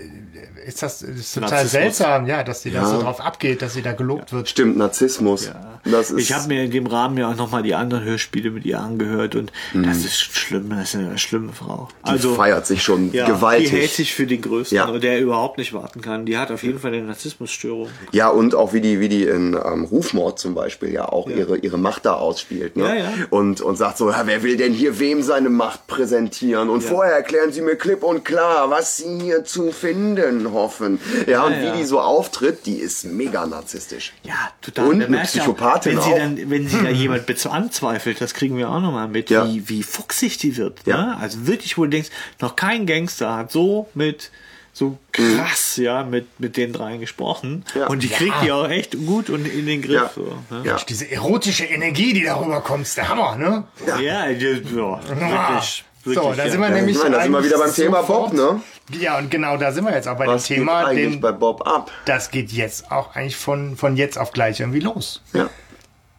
ist 0.66 0.82
das 0.82 1.02
ist 1.02 1.34
total 1.34 1.50
Narzissmus. 1.50 1.70
seltsam, 1.72 2.26
ja, 2.26 2.42
dass 2.42 2.62
sie 2.62 2.70
da 2.72 2.80
Ja. 2.82 2.86
so 2.88 3.00
drauf 3.00 3.20
abgeht, 3.20 3.62
dass 3.62 3.74
sie 3.74 3.82
da 3.82 3.92
gelobt 3.92 4.32
wird. 4.32 4.48
Stimmt, 4.48 4.76
Narzissmus. 4.76 5.50
Das 5.84 6.10
ist, 6.10 6.18
ich 6.18 6.32
habe 6.32 6.48
mir 6.48 6.64
in 6.64 6.72
dem 6.72 6.86
Rahmen 6.86 7.16
ja 7.18 7.30
auch 7.30 7.36
nochmal 7.36 7.62
die 7.62 7.74
anderen 7.76 8.02
Hörspiele 8.02 8.50
mit 8.50 8.64
ihr 8.64 8.80
angehört 8.80 9.36
und 9.36 9.52
das 9.74 9.98
ist 9.98 10.18
schlimm, 10.20 10.70
das 10.70 10.94
ist 10.94 10.96
eine 10.96 11.16
schlimme 11.18 11.52
Frau. 11.52 11.88
Mhm. 12.04 12.18
die 12.20 12.28
feiert 12.34 12.66
sich 12.66 12.82
schon 12.82 13.12
ja, 13.12 13.26
gewaltig. 13.26 13.70
Die 13.70 13.76
hält 13.76 13.90
sich 13.92 14.12
für 14.14 14.26
den 14.26 14.40
Größten, 14.42 14.74
Ja. 14.76 14.90
der 14.98 15.20
überhaupt 15.20 15.58
nicht 15.58 15.72
warten 15.72 16.00
kann. 16.00 16.26
Die 16.26 16.36
hat 16.36 16.50
auf 16.50 16.64
jeden 16.64 16.80
Fall 16.80 16.92
eine 16.92 17.04
Narzissmusstörung. 17.04 17.88
Ja, 18.10 18.28
und 18.30 18.56
auch 18.56 18.72
wie 18.72 18.80
die, 18.80 18.98
wie 18.98 19.08
die 19.08 19.22
in 19.24 19.54
ähm, 19.54 19.84
Rufmord 19.84 20.40
zum 20.40 20.54
Beispiel 20.54 20.92
ja 20.92 21.04
auch 21.08 21.28
ihre, 21.28 21.58
ihre 21.58 21.78
Macht 21.78 22.04
da 22.06 22.14
ausspielt. 22.14 22.76
Ne? 22.76 22.88
Ja, 22.88 22.94
ja. 22.96 23.12
Und, 23.30 23.60
und 23.60 23.76
sagt 23.76 23.98
so, 23.98 24.10
ja, 24.10 24.22
wer 24.24 24.42
will 24.42 24.56
denn 24.56 24.72
hier 24.72 24.98
wem 24.98 25.22
seine 25.22 25.50
Macht 25.50 25.86
präsentieren? 25.86 26.68
Und 26.70 26.80
vorher 26.82 27.14
erklären 27.14 27.52
sie 27.52 27.60
mir 27.62 27.76
klipp 27.76 28.02
und 28.02 28.24
klar, 28.24 28.45
was 28.68 28.96
sie 28.98 29.18
hier 29.20 29.44
zu 29.44 29.72
finden 29.72 30.52
hoffen. 30.52 31.00
Ja, 31.26 31.44
und 31.44 31.52
ja. 31.52 31.72
wie 31.74 31.78
die 31.78 31.84
so 31.84 32.00
auftritt, 32.00 32.66
die 32.66 32.76
ist 32.76 33.04
mega 33.04 33.46
narzisstisch. 33.46 34.12
Ja, 34.22 34.34
total. 34.62 34.86
Und 34.88 35.02
eine 35.02 35.16
du 35.16 35.22
auch, 35.22 35.24
Psychopathin 35.24 35.96
wenn 35.96 36.02
sie 36.02 36.12
auch. 36.12 36.18
dann, 36.18 36.50
wenn 36.50 36.68
sie 36.68 36.82
da 36.82 36.88
jemand 36.90 37.28
mit 37.28 37.38
so 37.38 37.50
anzweifelt, 37.50 38.20
das 38.20 38.34
kriegen 38.34 38.56
wir 38.56 38.70
auch 38.70 38.80
nochmal 38.80 39.08
mit, 39.08 39.30
Ja. 39.30 39.46
wie, 39.48 39.68
wie 39.68 39.82
fuchsig 39.82 40.38
die 40.38 40.56
wird. 40.56 40.80
Ja. 40.86 40.96
Ne? 40.96 41.16
Also 41.20 41.46
wirklich, 41.46 41.76
wo 41.78 41.84
du 41.84 41.90
denkst, 41.90 42.10
noch 42.40 42.56
kein 42.56 42.86
Gangster 42.86 43.36
hat 43.36 43.52
so 43.52 43.88
mit 43.94 44.30
so 44.72 44.98
krass, 45.10 45.78
ja, 45.78 46.04
mit, 46.04 46.38
mit 46.38 46.58
den 46.58 46.74
dreien 46.74 47.00
gesprochen. 47.00 47.64
Ja. 47.74 47.86
Und 47.86 48.02
die 48.02 48.08
kriegt 48.10 48.34
die 48.44 48.52
auch 48.52 48.68
echt 48.68 48.92
gut 49.06 49.30
und 49.30 49.46
in 49.46 49.64
den 49.64 49.80
Griff. 49.80 49.94
Ja. 49.94 50.10
So, 50.14 50.36
ne? 50.50 50.60
Ja. 50.64 50.76
Diese 50.86 51.10
erotische 51.10 51.64
Energie, 51.64 52.12
die 52.12 52.24
darüber 52.24 52.60
kommt, 52.60 52.82
ist 52.82 52.94
der 52.98 53.08
Hammer, 53.08 53.36
ne? 53.36 53.64
Ja, 53.86 54.28
die- 54.28 54.44
ja, 54.44 55.00
wirklich. 55.08 55.85
So, 56.14 56.32
da 56.32 56.44
ja. 56.44 56.50
sind 56.50 56.60
wir 56.60 56.68
Ja. 56.68 56.74
nämlich. 56.74 56.96
ich 56.96 57.02
meine, 57.02 57.16
da 57.16 57.22
sind 57.22 57.32
wir 57.32 57.44
wieder 57.44 57.58
beim 57.58 57.74
Thema 57.74 58.00
sofort- 58.00 58.30
Bob, 58.30 58.32
ne? 58.34 58.60
Ja, 58.98 59.18
und 59.18 59.30
genau 59.30 59.56
da 59.56 59.72
sind 59.72 59.84
wir 59.84 59.92
jetzt 59.94 60.06
auch 60.08 60.16
bei 60.16 60.26
Was 60.26 60.44
dem 60.44 60.48
geht 60.48 60.58
Thema. 60.58 60.84
eigentlich 60.86 61.10
Den, 61.14 61.20
bei 61.20 61.32
Bob 61.32 61.66
ab? 61.66 61.90
das 62.04 62.30
geht 62.30 62.52
jetzt 62.52 62.90
auch 62.92 63.14
eigentlich 63.16 63.36
von, 63.36 63.76
von 63.76 63.96
jetzt 63.96 64.16
auf 64.18 64.32
gleich 64.32 64.60
irgendwie 64.60 64.80
los. 64.80 65.22
Ja. 65.32 65.48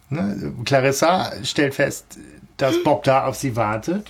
Ne? 0.10 0.54
Clarissa 0.65 1.32
stellt 1.43 1.76
fest, 1.76 2.06
dass 2.58 2.82
Bob 2.84 3.04
da 3.04 3.26
auf 3.26 3.36
sie 3.36 3.56
wartet. 3.56 4.08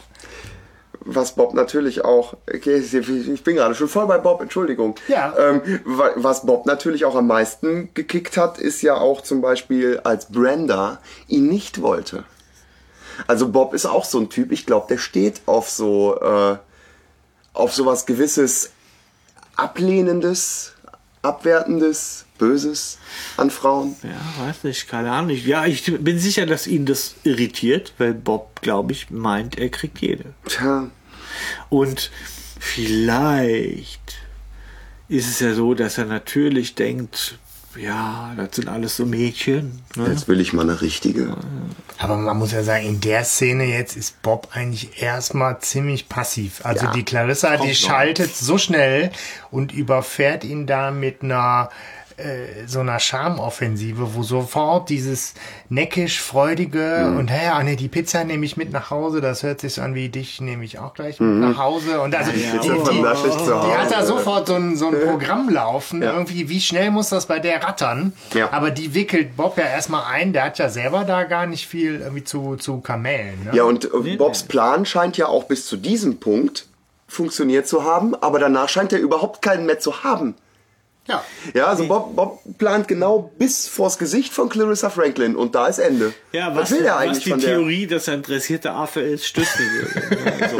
was 1.10 1.36
Bob 1.36 1.54
natürlich 1.54 2.04
auch, 2.04 2.36
okay, 2.54 2.78
ich 2.80 3.44
bin 3.44 3.56
gerade 3.56 3.76
schon 3.76 3.88
voll 3.88 4.08
bei 4.08 4.18
Bob, 4.18 4.42
Entschuldigung. 4.42 4.96
Ja. 5.08 5.34
Ähm, 5.40 5.62
wa- 5.86 6.12
was 6.16 6.46
Bob 6.46 6.66
natürlich 6.66 7.06
auch 7.06 7.16
am 7.16 7.28
meisten 7.28 7.90
gekickt 7.94 8.36
hat, 8.36 8.58
ist 8.58 8.82
ja 8.82 8.96
auch 8.96 9.22
zum 9.22 9.40
Beispiel, 9.42 10.02
als 10.04 10.26
Brenda 10.26 11.00
ihn 11.28 11.48
nicht 11.48 11.82
wollte. 11.82 12.26
Also 13.25 13.49
Bob 13.49 13.73
ist 13.73 13.86
auch 13.86 14.06
so 14.06 14.19
ein 14.19 14.30
Typ, 14.30 14.51
ich 14.51 14.65
glaube, 14.65 14.88
der 14.89 14.97
steht 14.97 15.41
auf 15.45 15.69
so, 15.69 16.19
äh, 16.21 16.58
auf 17.53 17.73
sowas 17.73 18.06
gewisses 18.06 18.71
Ablehnendes, 19.56 20.73
Abwertendes, 21.23 22.25
Böses 22.38 22.99
an 23.38 23.49
Frauen. 23.49 23.95
Ja, 24.03 24.45
weiß 24.45 24.63
nicht, 24.63 24.88
keine 24.88 25.12
Ahnung. 25.12 25.32
Ja, 25.32 25.65
ich 25.65 25.84
bin 25.99 26.19
sicher, 26.19 26.45
dass 26.45 26.67
ihn 26.67 26.86
das 26.86 27.15
irritiert, 27.23 27.93
weil 27.97 28.13
Bob, 28.13 28.62
glaube 28.62 28.91
ich, 28.91 29.10
meint, 29.10 29.58
er 29.58 29.69
kriegt 29.69 29.99
jede. 29.99 30.25
Tja, 30.47 30.89
Und 31.69 32.12
vielleicht 32.60 34.17
ist 35.10 35.27
es 35.27 35.39
ja 35.39 35.53
so, 35.53 35.73
dass 35.73 35.97
er 35.97 36.06
natürlich 36.06 36.75
denkt, 36.75 37.39
ja, 37.78 38.34
das 38.36 38.56
sind 38.56 38.68
alles 38.70 38.96
so 38.98 39.06
Mädchen. 39.06 39.82
Ne? 39.96 40.08
jetzt 40.10 40.28
will 40.28 40.40
ich 40.40 40.54
mal 40.54 40.63
eine 40.63 40.82
richtige. 40.82 41.36
Aber 42.00 42.16
man 42.18 42.38
muss 42.38 42.52
ja 42.52 42.63
sagen, 42.63 42.86
in 42.86 43.02
der 43.02 43.24
Szene 43.24 43.66
jetzt 43.66 43.96
ist 43.98 44.22
Bob 44.22 44.50
eigentlich 44.54 45.02
erstmal 45.02 45.60
ziemlich 45.60 46.10
passiv. 46.10 46.62
Also 46.63 46.86
Ja. 46.86 46.92
die 46.92 47.04
Clarissa, 47.04 47.52
die 47.52 47.58
Kommt 47.58 47.70
noch. 47.70 47.76
schaltet 47.76 48.36
so 48.36 48.58
schnell 48.58 49.12
und 49.52 49.72
überfährt 49.72 50.44
ihn 50.44 50.68
da 50.68 50.92
mit 50.92 51.24
einer 51.24 51.70
äh, 52.17 52.65
so 52.67 52.80
einer 52.80 52.99
Charmoffensive, 52.99 54.15
wo 54.15 54.23
sofort 54.23 54.89
dieses 54.89 55.34
neckisch 55.69 56.21
freudige 56.21 57.13
und 57.17 57.30
hey, 57.30 57.49
ah, 57.53 57.63
nee, 57.63 57.75
die 57.75 57.88
Pizza 57.88 58.23
nehme 58.23 58.45
ich 58.45 58.58
mit 58.58 58.71
nach 58.71 58.89
Hause, 58.89 59.21
das 59.21 59.43
hört 59.43 59.62
sich 59.62 59.73
so 59.73 59.82
an 59.82 59.95
wie 59.95 60.10
dich 60.10 60.41
nehme 60.41 60.65
ich 60.65 60.80
auch 60.80 60.93
gleich 60.93 61.19
mit 61.19 61.30
nach 61.30 61.58
Hause 61.58 62.01
und 62.01 62.15
also 62.15 62.32
die, 62.32 62.39
Pizza 62.39 62.75
von 62.75 63.01
Naschig 63.01 63.32
zu 63.32 63.45
die 63.45 63.77
hat 63.77 63.91
da 63.91 64.06
sofort 64.06 64.47
so 64.47 64.56
ein, 64.56 64.75
so 64.75 64.88
ein 64.88 64.99
Programm 64.99 65.49
laufen. 65.49 66.01
Irgendwie, 66.01 66.49
wie 66.49 66.60
schnell 66.60 66.91
muss 66.91 67.10
das 67.10 67.25
bei 67.25 67.39
der 67.39 67.63
rattern? 67.63 68.13
Ja. 68.34 68.51
Aber 68.51 68.71
die 68.71 68.93
wickelt 68.93 69.38
Bob 69.38 69.58
ja 69.58 69.65
erstmal 69.65 70.06
ein. 70.12 70.34
Der 70.34 70.45
hat 70.45 70.58
ja 70.58 70.69
selber 70.69 71.03
da 71.03 71.23
gar 71.23 71.45
nicht 71.45 71.67
viel 71.67 72.01
irgendwie 72.01 72.23
zu, 72.23 72.56
zu 72.56 72.80
kamellen. 72.80 73.45
Ne? 73.45 73.51
Ja, 73.56 73.63
und 73.63 73.86
äh, 73.86 74.15
Bobs 74.17 74.43
Plan 74.43 74.86
scheint 74.86 75.17
ja 75.17 75.27
auch 75.27 75.45
bis 75.45 75.65
zu 75.65 75.77
diesem 75.77 76.19
Punkt 76.19 76.67
funktioniert 77.08 77.67
zu 77.67 77.84
haben, 77.84 78.15
aber 78.15 78.39
danach 78.39 78.69
scheint 78.69 78.91
er 78.91 78.99
überhaupt 78.99 79.41
keinen 79.41 79.65
mehr 79.65 79.80
zu 79.80 80.03
haben. 80.03 80.36
Ja. 81.08 81.24
Ja, 81.54 81.65
also 81.67 81.88
Bob, 81.88 82.15
Bob 82.15 82.41
plant 82.58 82.88
genau 82.88 83.32
bis 83.38 83.67
vors 83.67 83.98
Gesicht 83.98 84.34
von 84.34 84.50
Clarissa 84.50 84.89
Franklin 84.89 85.36
und 85.36 85.56
da 85.56 85.67
ist 85.67 85.80
Ende. 85.80 86.13
Ja, 86.32 86.54
was, 86.56 86.72
will 86.72 86.84
er 86.86 86.96
was 86.96 87.02
eigentlich 87.02 87.24
die 87.24 87.30
von 87.32 87.39
der? 87.39 87.50
Theorie, 87.50 87.88
dass 87.88 88.08
er 88.08 88.15
ein 88.15 88.24
dressierter 88.24 88.76
Affe 88.76 89.02
ist, 89.02 89.26
stützen 89.26 89.65
würde. 89.72 90.17
Also, 90.48 90.58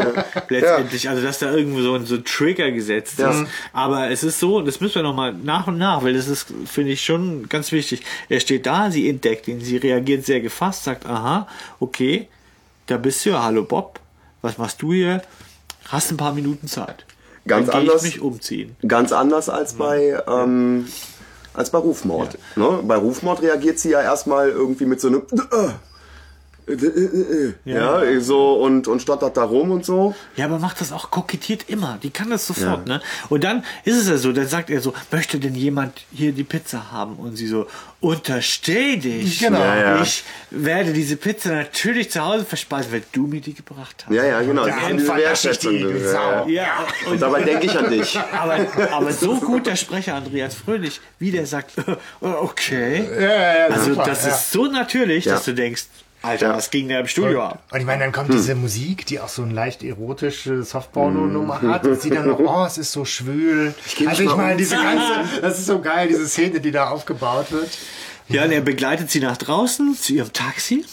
letztendlich, 0.50 1.10
also 1.10 1.22
dass 1.22 1.40
da 1.40 1.52
irgendwo 1.52 1.82
so 1.82 1.94
ein, 1.94 2.06
so 2.06 2.16
ein 2.16 2.26
Trigger 2.26 2.72
gesetzt 2.72 3.20
Ja. 3.20 3.30
ist. 3.32 3.46
Aber 3.74 4.10
es 4.10 4.24
ist 4.24 4.40
so, 4.40 4.58
und 4.58 4.66
das 4.66 4.80
müssen 4.82 4.96
wir 4.96 5.04
nochmal 5.04 5.34
nach 5.34 5.68
und 5.68 5.78
nach, 5.78 6.04
weil 6.04 6.14
das 6.14 6.28
ist, 6.28 6.48
finde 6.66 6.92
ich, 6.92 7.04
schon 7.06 7.48
ganz 7.50 7.72
wichtig. 7.72 8.02
Er 8.30 8.40
steht 8.40 8.66
da, 8.66 8.90
sie 8.92 9.08
entdeckt 9.10 9.48
ihn, 9.48 9.62
sie 9.62 9.78
reagiert 9.78 10.26
sehr 10.26 10.40
gefasst, 10.42 10.84
sagt, 10.86 11.06
aha, 11.06 11.48
okay, 11.80 12.28
da 12.88 12.98
bist 12.98 13.26
du 13.26 13.32
ja, 13.32 13.44
hallo 13.44 13.64
Bob, 13.64 14.00
was 14.42 14.58
machst 14.58 14.82
du 14.82 14.94
hier? 14.94 15.22
Hast 15.90 16.12
ein 16.12 16.18
paar 16.18 16.34
Minuten 16.34 16.68
Zeit. 16.68 17.06
Ganz 17.48 17.68
Dann 17.68 17.82
anders. 17.82 18.04
ich 18.04 18.16
mich 18.16 18.22
umziehen. 18.22 18.76
Ganz 18.88 19.12
anders 19.12 19.50
als 19.50 19.74
bei, 19.74 20.22
ähm, 20.28 20.88
als 21.54 21.72
bei 21.72 21.78
Rufmord. 21.78 22.38
Ne? 22.56 22.80
Bei 22.84 22.96
Rufmord 22.96 23.42
reagiert 23.42 23.80
sie 23.80 23.90
ja 23.90 24.02
erstmal 24.02 24.50
irgendwie 24.50 24.86
mit 24.86 25.02
so 25.02 25.08
einem 25.08 25.24
äh, 26.68 27.54
ja, 27.66 28.20
so 28.20 28.56
und, 28.62 28.88
und 28.88 29.02
stottert 29.02 29.38
da 29.38 29.44
rum 29.44 29.72
und 29.72 29.86
so. 29.86 30.16
Ja, 30.36 30.46
aber 30.46 30.60
macht 30.60 30.82
das 30.82 30.92
auch 30.92 31.10
kokettiert 31.12 31.66
immer. 31.70 31.98
Die 32.04 32.10
kann 32.10 32.30
das 32.30 32.46
sofort, 32.48 32.88
ne? 32.88 33.02
Und 33.30 33.44
dann 33.44 33.64
ist 33.86 33.96
es 33.98 34.08
ja 34.10 34.18
so, 34.18 34.32
dann 34.34 34.48
sagt 34.48 34.70
er 34.70 34.82
so, 34.82 34.94
möchte 35.12 35.40
denn 35.40 35.56
jemand 35.56 35.94
hier 36.14 36.32
die 36.34 36.44
Pizza 36.44 36.92
haben? 36.92 37.16
Und 37.16 37.36
sie 37.38 37.48
so, 37.48 37.68
untersteh 38.02 38.98
dich. 38.98 39.40
Genau. 39.40 39.60
Ja, 39.60 39.76
ja. 39.78 40.02
Ich 40.02 40.24
werde 40.52 40.94
diese 40.94 41.16
Pizza 41.18 41.50
natürlich 41.56 42.12
zu 42.12 42.24
Hause 42.24 42.46
verspeisen, 42.46 42.92
weil 42.92 43.04
du 43.12 43.28
mir 43.28 43.42
die 43.42 43.54
gebracht 43.54 44.06
hast. 44.06 44.14
Ja, 44.14 44.24
ja, 44.26 44.42
genau. 44.42 44.68
Ja, 44.68 44.76
und 44.88 44.98
diese 44.98 45.06
verlasse 45.06 45.52
ich 45.52 45.60
die, 45.60 45.80
du 45.80 45.90
Ja, 45.92 45.98
ja. 45.98 46.12
Sau. 46.12 46.48
Ja, 46.48 46.68
Und 47.10 47.22
dabei 47.22 47.44
denke 47.44 47.66
ich 47.66 47.78
an 47.78 47.90
dich. 47.90 48.20
aber, 48.20 48.58
aber 48.92 49.12
so 49.12 49.36
gut 49.40 49.66
der 49.66 49.76
Sprecher 49.76 50.16
Andreas 50.16 50.56
Fröhlich, 50.56 51.00
wie 51.20 51.32
der 51.32 51.46
sagt, 51.46 51.72
okay. 52.22 53.08
Ja, 53.16 53.22
ja, 53.22 53.58
ja, 53.60 53.66
Also 53.68 53.92
super, 53.94 54.04
das 54.06 54.26
ja. 54.26 54.32
ist 54.32 54.52
so 54.52 54.66
natürlich, 54.66 55.26
Ja. 55.26 55.34
dass 55.34 55.46
du 55.46 55.54
denkst, 55.54 55.86
Alter, 56.28 56.48
Ja. 56.48 56.56
was 56.56 56.70
ging 56.70 56.88
da 56.90 57.00
im 57.00 57.08
Studio 57.08 57.44
ab? 57.44 57.64
Und 57.72 57.80
ich 57.80 57.86
meine, 57.86 58.04
dann 58.04 58.12
kommt 58.12 58.34
diese 58.34 58.54
Musik, 58.56 59.06
die 59.06 59.20
auch 59.20 59.30
so 59.30 59.42
ein 59.44 59.52
leicht 59.52 59.84
erotische 59.84 60.64
Softporno-Nummer 60.64 61.62
hat. 61.62 61.86
Und 61.88 62.02
sie 62.02 62.10
dann 62.10 62.28
noch, 62.28 62.40
oh, 62.46 62.66
es 62.66 62.78
ist 62.78 62.92
so 62.92 63.06
schwül. 63.06 63.74
geh 63.98 64.08
also 64.08 64.24
ich 64.24 64.30
mal 64.30 64.38
meine, 64.38 64.52
um. 64.54 64.58
diese 64.58 64.76
ganze, 64.76 65.42
das 65.42 65.60
ist 65.60 65.66
so 65.68 65.80
geil, 65.80 66.08
diese 66.08 66.28
Szene, 66.28 66.60
die 66.60 66.72
da 66.72 66.90
aufgebaut 66.90 67.52
wird. 67.52 67.70
Ja, 68.30 68.44
und 68.44 68.52
er 68.52 68.62
begleitet 68.62 69.10
sie 69.10 69.20
nach 69.22 69.38
draußen 69.38 69.96
zu 69.96 70.14
ihrem 70.14 70.34
Taxi. 70.34 70.86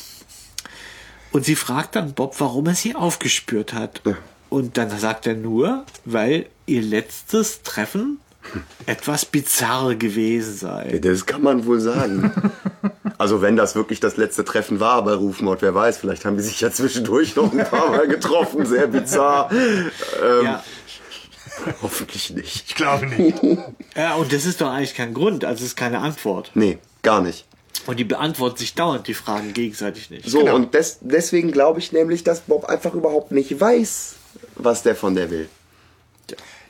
Und 1.33 1.45
sie 1.45 1.57
fragt 1.57 1.97
dann 1.97 2.13
Bob, 2.15 2.37
warum 2.39 2.67
er 2.67 2.75
sie 2.77 2.95
aufgespürt 2.95 3.73
hat. 3.73 4.03
Und 4.51 4.79
dann 4.79 4.97
sagt 4.97 5.27
er 5.27 5.35
nur, 5.35 5.85
weil 6.05 6.47
ihr 6.67 6.81
letztes 6.83 7.63
Treffen 7.63 8.21
etwas 8.87 9.25
bizarr 9.25 9.95
gewesen 9.95 10.55
sei. 10.57 10.99
Das 11.03 11.27
kann 11.27 11.43
man 11.43 11.65
wohl 11.67 11.81
sagen. 11.81 12.33
Also 13.17 13.41
wenn 13.41 13.55
das 13.55 13.77
wirklich 13.77 14.01
das 14.01 14.17
letzte 14.17 14.45
Treffen 14.45 14.81
war 14.81 15.05
bei 15.05 15.13
Rufmord, 15.15 15.63
wer 15.63 15.73
weiß, 15.73 15.99
vielleicht 15.99 16.25
haben 16.25 16.37
die 16.37 16.43
sich 16.43 16.61
ja 16.61 16.73
zwischendurch 16.73 17.37
noch 17.37 17.53
ein 17.53 17.65
paar 17.65 17.91
Mal 17.91 18.09
getroffen, 18.09 18.67
sehr 18.67 18.89
bizarr. 18.89 19.51
Ähm, 19.53 20.45
Ja. 20.45 20.65
Hoffentlich 21.81 22.31
nicht. 22.31 22.65
Ich 22.67 22.75
glaube 22.75 23.07
nicht. 23.07 23.39
ja, 23.97 24.15
und 24.17 24.33
das 24.33 24.45
ist 24.45 24.61
doch 24.61 24.69
eigentlich 24.69 24.95
kein 24.97 25.15
Grund, 25.15 25.45
also 25.45 25.63
es 25.63 25.69
ist 25.71 25.77
keine 25.77 26.01
Antwort. 26.01 26.51
Nee, 26.55 26.79
gar 27.03 27.23
nicht. 27.23 27.47
Und 27.87 27.99
die 28.01 28.05
beantworten 28.05 28.57
sich 28.57 28.75
dauernd 28.75 29.07
die 29.07 29.15
Fragen 29.15 29.53
gegenseitig 29.53 30.11
nicht. 30.11 30.29
So, 30.29 30.41
Genau. 30.41 30.57
und 30.57 30.75
des, 30.75 30.99
deswegen 31.01 31.53
glaube 31.53 31.79
ich 31.79 31.93
nämlich, 31.93 32.25
dass 32.25 32.41
Bob 32.41 32.65
einfach 32.65 32.95
überhaupt 32.95 33.31
nicht 33.31 33.61
weiß, 33.61 34.17
was 34.57 34.83
der 34.83 34.97
von 34.97 35.15
der 35.15 35.31
will. 35.31 35.49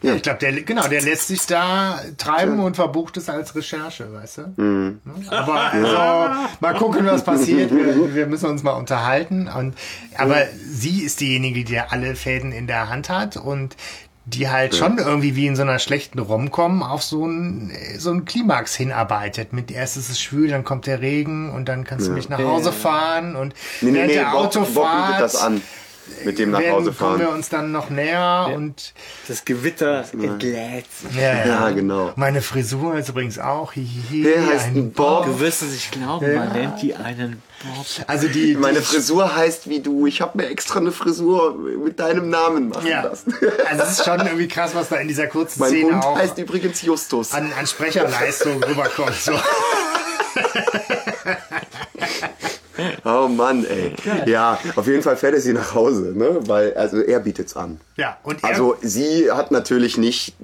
Ja, 0.02 0.14
ich 0.14 0.22
glaube, 0.22 0.38
der, 0.38 0.52
genau, 0.62 0.86
der 0.86 1.00
lässt 1.00 1.28
sich 1.28 1.46
da 1.46 1.98
treiben 2.18 2.60
und 2.60 2.76
verbucht 2.76 3.16
es 3.16 3.28
als 3.28 3.54
Recherche, 3.54 4.12
weißt 4.12 4.38
du? 4.38 4.62
Mhm. 4.62 5.00
Aber 5.30 5.60
also, 5.72 6.52
mal 6.60 6.74
gucken, 6.74 7.06
was 7.06 7.24
passiert. 7.24 7.70
Wir, 7.70 8.14
wir 8.14 8.26
müssen 8.26 8.50
uns 8.50 8.62
mal 8.62 8.72
unterhalten. 8.72 9.48
Und, 9.48 9.74
aber 10.16 10.42
sie 10.68 11.02
ist 11.02 11.20
diejenige, 11.20 11.64
die 11.64 11.72
ja 11.72 11.86
alle 11.90 12.16
Fäden 12.16 12.52
in 12.52 12.66
der 12.66 12.90
Hand 12.90 13.08
hat 13.08 13.36
und 13.36 13.76
die 14.26 14.48
halt 14.48 14.74
schon 14.74 14.98
irgendwie 14.98 15.36
wie 15.36 15.46
in 15.46 15.54
so 15.54 15.62
einer 15.62 15.78
schlechten 15.78 16.18
Rom-Com 16.18 16.82
auf 16.82 17.02
so 17.02 17.24
einen 17.24 17.70
so 17.98 18.10
einen 18.10 18.24
Klimax 18.24 18.74
hinarbeitet. 18.74 19.52
Mit 19.52 19.70
erst 19.70 19.96
ist 19.98 20.08
es 20.08 20.20
schwül, 20.20 20.48
dann 20.48 20.64
kommt 20.64 20.86
der 20.86 21.00
Regen 21.00 21.50
und 21.50 21.66
dann 21.66 21.84
kannst 21.84 22.08
du 22.08 22.12
mich 22.12 22.28
nach 22.30 22.38
Hause 22.38 22.72
fahren 22.72 23.36
und 23.36 23.54
Nee, 23.80 23.90
nee, 23.90 23.96
während 23.96 24.08
nee, 24.08 24.14
der 24.14 24.24
Bob, 24.24 24.32
Bob 24.32 24.46
Autofahrt 24.46 25.06
bietet 25.06 25.20
das 25.22 25.36
an. 25.36 25.60
Mit 26.24 26.38
dem 26.38 26.50
nach 26.50 26.60
Hause 26.60 26.92
kommen 26.92 27.18
wir 27.18 27.26
fahren. 27.26 27.36
uns 27.36 27.48
dann 27.48 27.72
noch 27.72 27.88
näher 27.90 28.50
und 28.54 28.92
Das 29.26 29.44
Gewitter 29.44 30.04
entlädt. 30.12 30.84
ja, 31.16 31.46
Ja, 31.46 31.70
genau. 31.70 32.12
Meine 32.16 32.42
Frisur 32.42 32.96
ist 32.96 33.08
übrigens 33.08 33.38
auch. 33.38 33.72
Hihihi, 33.72 34.22
Der 34.22 34.46
heißt 34.46 34.66
ein 34.66 34.92
Bob. 34.92 35.24
Du 35.26 35.40
wirst 35.40 35.62
es 35.62 35.70
nicht 35.72 35.92
glauben, 35.92 36.34
man 36.34 36.52
nennt 36.52 36.82
die 36.82 36.94
einen 36.94 37.42
Bob. 37.62 37.86
Also 38.06 38.28
die, 38.28 38.54
Meine 38.54 38.80
die, 38.80 38.84
Frisur 38.84 39.34
heißt 39.34 39.68
wie 39.68 39.80
du. 39.80 40.06
Ich 40.06 40.20
habe 40.20 40.36
mir 40.38 40.48
extra 40.48 40.78
eine 40.80 40.92
Frisur 40.92 41.54
mit 41.56 41.98
deinem 41.98 42.28
Namen 42.28 42.68
machen 42.68 42.86
ja. 42.86 43.02
lassen. 43.02 43.34
Also 43.68 43.82
es 43.82 43.90
ist 43.92 44.04
schon 44.04 44.20
irgendwie 44.26 44.48
krass, 44.48 44.74
was 44.74 44.90
da 44.90 44.96
in 44.96 45.08
dieser 45.08 45.26
kurzen 45.26 45.60
Mein 45.60 45.70
Szene 45.70 45.92
Hund 45.94 46.04
auch 46.04 46.18
heißt 46.18 46.36
übrigens 46.38 46.82
Justus. 46.82 47.32
an, 47.32 47.50
an 47.58 47.66
Sprecherleistung 47.66 48.62
rüberkommt. 48.62 49.14
So. 49.14 49.32
Oh 53.04 53.28
Mann, 53.28 53.64
ey. 53.64 53.92
Ja, 54.26 54.58
auf 54.76 54.86
jeden 54.86 55.02
Fall 55.02 55.16
fährt 55.16 55.34
er 55.34 55.40
sie 55.40 55.52
nach 55.52 55.74
Hause, 55.74 56.12
ne? 56.16 56.38
Weil, 56.46 56.74
also 56.74 57.00
er 57.00 57.20
bietet's 57.20 57.56
an. 57.56 57.80
Ja, 57.96 58.18
und 58.22 58.42
er, 58.42 58.50
Also 58.50 58.76
sie 58.80 59.30
hat 59.30 59.50
natürlich 59.50 59.96
nicht, 59.98 60.34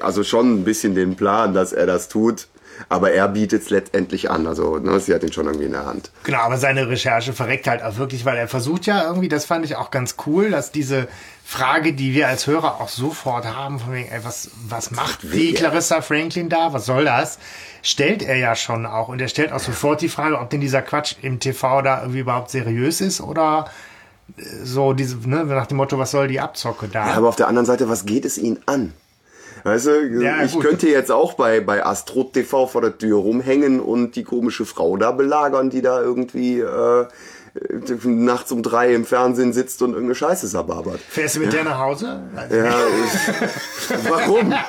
also 0.00 0.24
schon 0.24 0.60
ein 0.60 0.64
bisschen 0.64 0.94
den 0.94 1.16
Plan, 1.16 1.54
dass 1.54 1.72
er 1.72 1.86
das 1.86 2.08
tut, 2.08 2.46
aber 2.88 3.12
er 3.12 3.28
bietet 3.28 3.62
es 3.62 3.70
letztendlich 3.70 4.30
an. 4.30 4.46
Also 4.46 4.78
ne, 4.78 4.98
sie 5.00 5.14
hat 5.14 5.22
ihn 5.22 5.32
schon 5.32 5.46
irgendwie 5.46 5.66
in 5.66 5.72
der 5.72 5.86
Hand. 5.86 6.10
Genau, 6.24 6.38
aber 6.40 6.56
seine 6.58 6.88
Recherche 6.88 7.32
verreckt 7.32 7.66
halt 7.68 7.82
auch 7.82 7.96
wirklich, 7.98 8.24
weil 8.24 8.36
er 8.36 8.48
versucht 8.48 8.86
ja 8.86 9.04
irgendwie, 9.06 9.28
das 9.28 9.44
fand 9.44 9.64
ich 9.64 9.76
auch 9.76 9.90
ganz 9.90 10.16
cool, 10.26 10.50
dass 10.50 10.72
diese 10.72 11.06
Frage, 11.52 11.92
die 11.92 12.14
wir 12.14 12.28
als 12.28 12.46
Hörer 12.46 12.80
auch 12.80 12.88
sofort 12.88 13.44
haben, 13.44 13.78
von 13.78 13.92
wegen, 13.92 14.08
ey, 14.10 14.24
was, 14.24 14.50
was 14.68 14.90
macht 14.90 15.22
die? 15.34 15.52
Clarissa 15.52 16.00
Franklin 16.00 16.48
da? 16.48 16.72
Was 16.72 16.86
soll 16.86 17.04
das? 17.04 17.38
Stellt 17.82 18.22
er 18.22 18.36
ja 18.36 18.56
schon 18.56 18.86
auch. 18.86 19.08
Und 19.08 19.20
er 19.20 19.28
stellt 19.28 19.52
auch 19.52 19.60
sofort 19.60 20.00
die 20.00 20.08
Frage, 20.08 20.38
ob 20.40 20.48
denn 20.50 20.60
dieser 20.60 20.80
Quatsch 20.82 21.16
im 21.20 21.40
TV 21.40 21.82
da 21.82 22.00
irgendwie 22.00 22.20
überhaupt 22.20 22.50
seriös 22.50 23.00
ist 23.02 23.20
oder 23.20 23.66
äh, 24.38 24.42
so 24.64 24.94
diese, 24.94 25.16
ne, 25.28 25.44
nach 25.44 25.66
dem 25.66 25.76
Motto, 25.76 25.98
was 25.98 26.10
soll 26.10 26.26
die 26.28 26.40
Abzocke 26.40 26.88
da? 26.88 27.06
Ja, 27.08 27.14
aber 27.14 27.28
auf 27.28 27.36
der 27.36 27.48
anderen 27.48 27.66
Seite, 27.66 27.88
was 27.88 28.06
geht 28.06 28.24
es 28.24 28.38
ihn 28.38 28.58
an? 28.66 28.94
Weißt 29.64 29.86
du, 29.86 30.22
Ja, 30.22 30.42
ich 30.42 30.52
gut. 30.52 30.62
könnte 30.64 30.88
jetzt 30.88 31.12
auch 31.12 31.34
bei, 31.34 31.60
bei 31.60 31.84
Astro 31.84 32.24
TV 32.24 32.66
vor 32.66 32.80
der 32.80 32.98
Tür 32.98 33.18
rumhängen 33.18 33.78
und 33.78 34.16
die 34.16 34.24
komische 34.24 34.64
Frau 34.64 34.96
da 34.96 35.12
belagern, 35.12 35.70
die 35.70 35.82
da 35.82 36.00
irgendwie 36.00 36.58
äh, 36.60 37.06
nachts 38.04 38.50
um 38.50 38.62
drei 38.62 38.94
im 38.94 39.04
Fernsehen 39.04 39.52
sitzt 39.52 39.82
und 39.82 39.90
irgendeine 39.90 40.14
Scheiße 40.14 40.46
sababert. 40.46 41.00
Fährst 41.00 41.36
du 41.36 41.40
mit 41.40 41.52
der 41.52 41.64
nach 41.64 41.78
Hause? 41.78 42.22
Also, 42.34 42.56
Ja, 42.56 42.74
ich, 42.88 43.90
warum? 44.08 44.54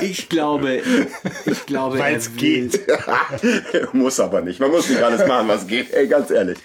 Ich 0.00 0.28
glaube, 0.28 0.82
ich 1.46 1.66
glaube, 1.66 1.98
Weil 1.98 2.12
er 2.14 2.18
es 2.18 2.34
geht. 2.36 2.80
muss 3.92 4.18
aber 4.20 4.40
nicht. 4.40 4.60
Man 4.60 4.70
muss 4.70 4.88
nicht 4.88 5.02
alles 5.02 5.26
machen, 5.26 5.48
was 5.48 5.66
geht. 5.66 5.92
Ey, 5.92 6.08
ganz 6.08 6.30
ehrlich. 6.30 6.58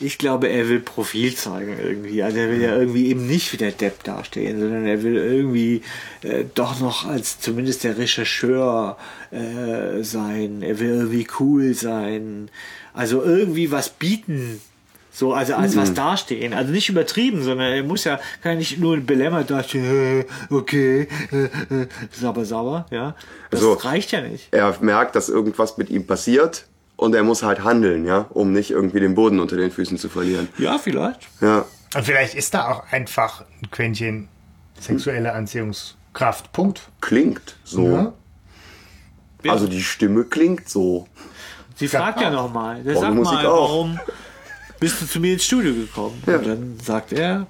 ich 0.00 0.18
glaube, 0.18 0.48
er 0.48 0.68
will 0.68 0.80
Profil 0.80 1.34
zeigen 1.34 1.76
irgendwie. 1.80 2.22
Also 2.22 2.38
er 2.38 2.50
will 2.50 2.60
ja 2.60 2.76
irgendwie 2.76 3.08
eben 3.08 3.26
nicht 3.26 3.52
wie 3.52 3.56
der 3.58 3.72
Depp 3.72 4.02
dastehen, 4.04 4.60
sondern 4.60 4.86
er 4.86 5.02
will 5.02 5.16
irgendwie 5.16 5.82
äh, 6.22 6.44
doch 6.54 6.80
noch 6.80 7.06
als 7.06 7.40
zumindest 7.40 7.84
der 7.84 7.96
Rechercheur 7.98 8.96
äh, 9.30 10.02
sein. 10.02 10.62
Er 10.62 10.78
will 10.80 10.90
irgendwie 10.90 11.26
cool 11.38 11.74
sein. 11.74 12.50
Also 12.94 13.22
irgendwie 13.22 13.70
was 13.70 13.90
bieten. 13.90 14.60
So, 15.12 15.32
also 15.32 15.54
als 15.54 15.76
was 15.76 15.94
dastehen. 15.94 16.54
Also 16.54 16.72
nicht 16.72 16.88
übertrieben, 16.88 17.42
sondern 17.44 17.72
er 17.72 17.84
muss 17.84 18.02
ja, 18.02 18.16
kann 18.42 18.52
ja 18.52 18.58
nicht 18.58 18.78
nur 18.78 18.96
belämmert 18.96 19.48
dastehen, 19.48 19.84
äh, 20.20 20.24
okay, 20.52 21.06
äh, 21.30 21.44
äh, 21.44 21.86
sauber, 22.10 22.44
sauber, 22.44 22.86
ja. 22.90 23.14
Das 23.50 23.60
So. 23.60 23.74
reicht 23.74 24.10
ja 24.10 24.22
nicht. 24.22 24.48
Er 24.50 24.76
merkt, 24.80 25.14
dass 25.14 25.28
irgendwas 25.28 25.76
mit 25.76 25.88
ihm 25.90 26.04
passiert 26.04 26.66
und 26.96 27.14
er 27.14 27.22
muss 27.22 27.44
halt 27.44 27.62
handeln, 27.62 28.04
ja, 28.04 28.26
um 28.30 28.52
nicht 28.52 28.72
irgendwie 28.72 28.98
den 28.98 29.14
Boden 29.14 29.38
unter 29.38 29.56
den 29.56 29.70
Füßen 29.70 29.98
zu 29.98 30.08
verlieren. 30.08 30.48
Ja, 30.58 30.78
vielleicht. 30.78 31.20
Ja. 31.40 31.64
Und 31.94 32.04
vielleicht 32.04 32.34
ist 32.34 32.54
da 32.54 32.68
auch 32.72 32.92
einfach 32.92 33.44
ein 33.62 33.70
Quäntchen 33.70 34.28
sexuelle 34.80 35.32
Anziehungskraft. 35.32 36.52
Punkt. 36.52 36.88
Klingt 37.00 37.54
so. 37.62 37.88
Ja. 39.44 39.50
Also 39.52 39.68
die 39.68 39.82
Stimme 39.82 40.24
klingt 40.24 40.68
so. 40.68 41.06
Sie 41.76 41.88
fragt 41.88 42.20
ja 42.20 42.30
nochmal. 42.30 42.82
Der 42.82 42.94
Warum 42.94 43.02
sagt 43.04 43.14
Musik 43.16 43.34
mal, 43.34 43.46
auch? 43.46 43.68
warum 43.70 44.00
bist 44.80 45.00
du 45.02 45.06
zu 45.06 45.20
mir 45.20 45.32
ins 45.34 45.44
Studio 45.44 45.74
gekommen? 45.74 46.22
Ja. 46.26 46.36
Und 46.36 46.46
dann 46.46 46.78
sagt 46.80 47.12
er, 47.12 47.46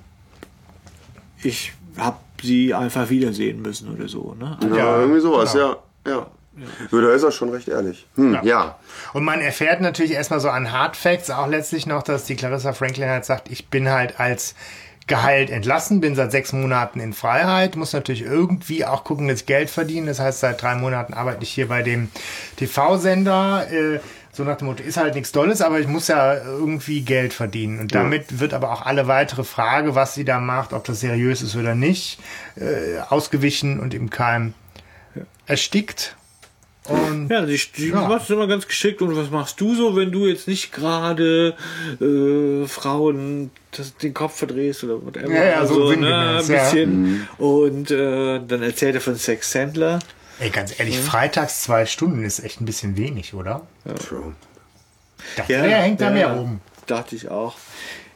ich 1.42 1.72
habe 1.98 2.18
sie 2.42 2.74
einfach 2.74 3.08
wiedersehen 3.10 3.62
müssen 3.62 3.94
oder 3.94 4.08
so. 4.08 4.34
Ne? 4.38 4.56
Also, 4.62 4.76
Ja, 4.76 4.98
irgendwie 5.00 5.20
sowas, 5.20 5.52
genau. 5.52 5.76
ja. 6.06 6.12
ja. 6.12 6.26
Ja, 6.92 7.00
da 7.00 7.10
ist 7.12 7.24
er 7.24 7.32
schon 7.32 7.50
recht 7.50 7.66
ehrlich. 7.66 8.06
Hm, 8.14 8.38
ja. 8.44 8.78
Und 9.12 9.24
man 9.24 9.40
erfährt 9.40 9.80
natürlich 9.80 10.12
erstmal 10.12 10.38
so 10.38 10.48
an 10.50 10.70
Hard 10.70 10.96
Facts 10.96 11.28
auch 11.28 11.48
letztlich 11.48 11.86
noch, 11.88 12.04
dass 12.04 12.26
die 12.26 12.36
Clarissa 12.36 12.72
Franklin 12.72 13.08
halt 13.08 13.24
sagt, 13.24 13.50
ich 13.50 13.66
bin 13.70 13.88
halt 13.88 14.20
als 14.20 14.54
geheilt 15.06 15.50
entlassen, 15.50 16.00
bin 16.00 16.14
seit 16.14 16.30
sechs 16.32 16.52
Monaten 16.52 17.00
in 17.00 17.12
Freiheit, 17.12 17.76
muss 17.76 17.92
natürlich 17.92 18.22
irgendwie 18.22 18.84
auch 18.84 19.04
gucken, 19.04 19.28
dass 19.28 19.40
ich 19.40 19.46
Geld 19.46 19.70
verdiene. 19.70 20.06
Das 20.06 20.20
heißt, 20.20 20.40
seit 20.40 20.62
drei 20.62 20.74
Monaten 20.76 21.14
arbeite 21.14 21.42
ich 21.42 21.50
hier 21.50 21.68
bei 21.68 21.82
dem 21.82 22.10
TV-Sender. 22.56 23.66
Äh, 23.70 24.00
so 24.32 24.42
nach 24.42 24.56
dem 24.56 24.66
Motto, 24.66 24.82
ist 24.82 24.96
halt 24.96 25.14
nichts 25.14 25.30
Dolles, 25.30 25.62
aber 25.62 25.78
ich 25.78 25.86
muss 25.86 26.08
ja 26.08 26.34
irgendwie 26.34 27.02
Geld 27.02 27.32
verdienen. 27.32 27.78
Und 27.78 27.94
damit 27.94 28.40
wird 28.40 28.52
aber 28.52 28.72
auch 28.72 28.82
alle 28.82 29.06
weitere 29.06 29.44
Frage, 29.44 29.94
was 29.94 30.14
sie 30.14 30.24
da 30.24 30.40
macht, 30.40 30.72
ob 30.72 30.84
das 30.84 31.00
seriös 31.00 31.40
ist 31.40 31.54
oder 31.54 31.76
nicht, 31.76 32.18
äh, 32.56 32.98
ausgewichen 33.08 33.78
und 33.78 33.94
im 33.94 34.10
Keim 34.10 34.54
erstickt. 35.46 36.16
Und 36.88 37.28
ja, 37.30 37.46
die, 37.46 37.58
die 37.76 37.88
Ja. 37.88 38.06
macht 38.08 38.24
es 38.24 38.30
immer 38.30 38.46
ganz 38.46 38.66
geschickt. 38.66 39.00
Und 39.00 39.16
was 39.16 39.30
machst 39.30 39.60
du 39.60 39.74
so, 39.74 39.96
wenn 39.96 40.12
du 40.12 40.26
jetzt 40.26 40.46
nicht 40.48 40.70
gerade 40.72 41.54
äh, 42.00 42.66
Frauen 42.66 43.50
das, 43.70 43.96
den 43.96 44.12
Kopf 44.12 44.36
verdrehst 44.38 44.84
oder 44.84 45.04
whatever? 45.04 45.32
Ja, 45.32 45.44
ja, 45.44 45.66
so 45.66 45.88
also, 45.88 46.00
ne, 46.00 46.40
ein 46.40 46.46
ja. 46.46 46.62
bisschen. 46.62 47.28
Und 47.38 47.90
äh, 47.90 48.40
dann 48.46 48.62
erzählt 48.62 48.94
er 48.96 49.00
von 49.00 49.16
Sex 49.16 49.50
Sandler. 49.50 49.98
Ey, 50.40 50.50
ganz 50.50 50.78
ehrlich, 50.78 50.98
freitags 50.98 51.62
zwei 51.62 51.86
Stunden 51.86 52.24
ist 52.24 52.40
echt 52.40 52.60
ein 52.60 52.64
bisschen 52.66 52.96
wenig, 52.96 53.34
oder? 53.34 53.62
True. 54.08 54.34
dachte, 55.36 55.52
der 55.52 55.62
hängt 55.82 56.00
da 56.00 56.10
mehr 56.10 56.32
rum. 56.32 56.60
Dachte 56.86 57.16
ich 57.16 57.28
auch. 57.30 57.54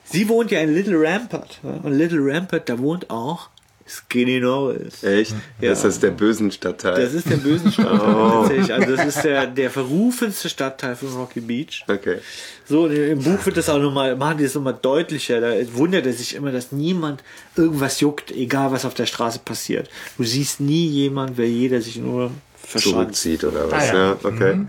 Sie 0.05 0.29
wohnt 0.29 0.51
ja 0.51 0.61
in 0.61 0.75
Little 0.75 0.97
Rampart. 1.01 1.61
ja, 1.63 1.71
Und 1.83 1.93
Little 1.93 2.21
Rampart, 2.21 2.69
da 2.69 2.79
wohnt 2.79 3.09
auch 3.09 3.49
Skinny 3.89 4.39
Norris. 4.41 5.03
Echt? 5.03 5.35
Ja. 5.61 5.71
Das 5.71 5.85
ist 5.85 6.03
der 6.03 6.11
bösen 6.11 6.51
Stadtteil. 6.53 7.03
Das 7.03 7.15
ist 7.15 7.29
der 7.29 7.39
bösen 7.39 7.73
Stadtteil 7.73 7.99
tatsächlich. 8.15 8.73
Also 8.73 8.97
das 8.97 9.07
ist 9.07 9.23
der, 9.25 9.47
der 9.47 9.71
verrufenste 9.71 10.49
Stadtteil 10.49 10.95
von 10.95 11.09
Rocky 11.15 11.41
Beach. 11.41 11.85
okay. 11.89 12.19
So, 12.67 12.87
im 12.87 13.23
Buch 13.23 13.47
wird 13.47 13.57
das 13.57 13.71
auch 13.71 13.79
nochmal, 13.79 14.15
machen 14.15 14.39
die 14.39 14.45
das 14.45 14.55
nochmal 14.55 14.79
deutlicher. 14.81 15.41
Da 15.41 15.55
wundert 15.73 16.05
er 16.05 16.13
sich 16.13 16.35
immer, 16.35 16.53
dass 16.53 16.71
niemand 16.71 17.25
irgendwas 17.57 18.01
juckt, 18.01 18.31
egal 18.31 18.71
was 18.73 18.85
auf 18.85 18.93
der 18.93 19.07
Straße 19.07 19.39
passiert. 19.39 19.89
Du 20.19 20.25
siehst 20.25 20.61
nie 20.61 20.87
jemand, 20.87 21.39
weil 21.39 21.47
jeder 21.47 21.81
sich 21.81 21.97
nur 21.97 22.31
verschanzt. 22.63 22.95
Zurückzieht 22.95 23.45
oder 23.45 23.71
was? 23.71 23.85
Ah, 23.85 23.87
ja. 23.87 23.95
ja. 23.95 24.17
okay. 24.23 24.53
Ja. 24.55 24.67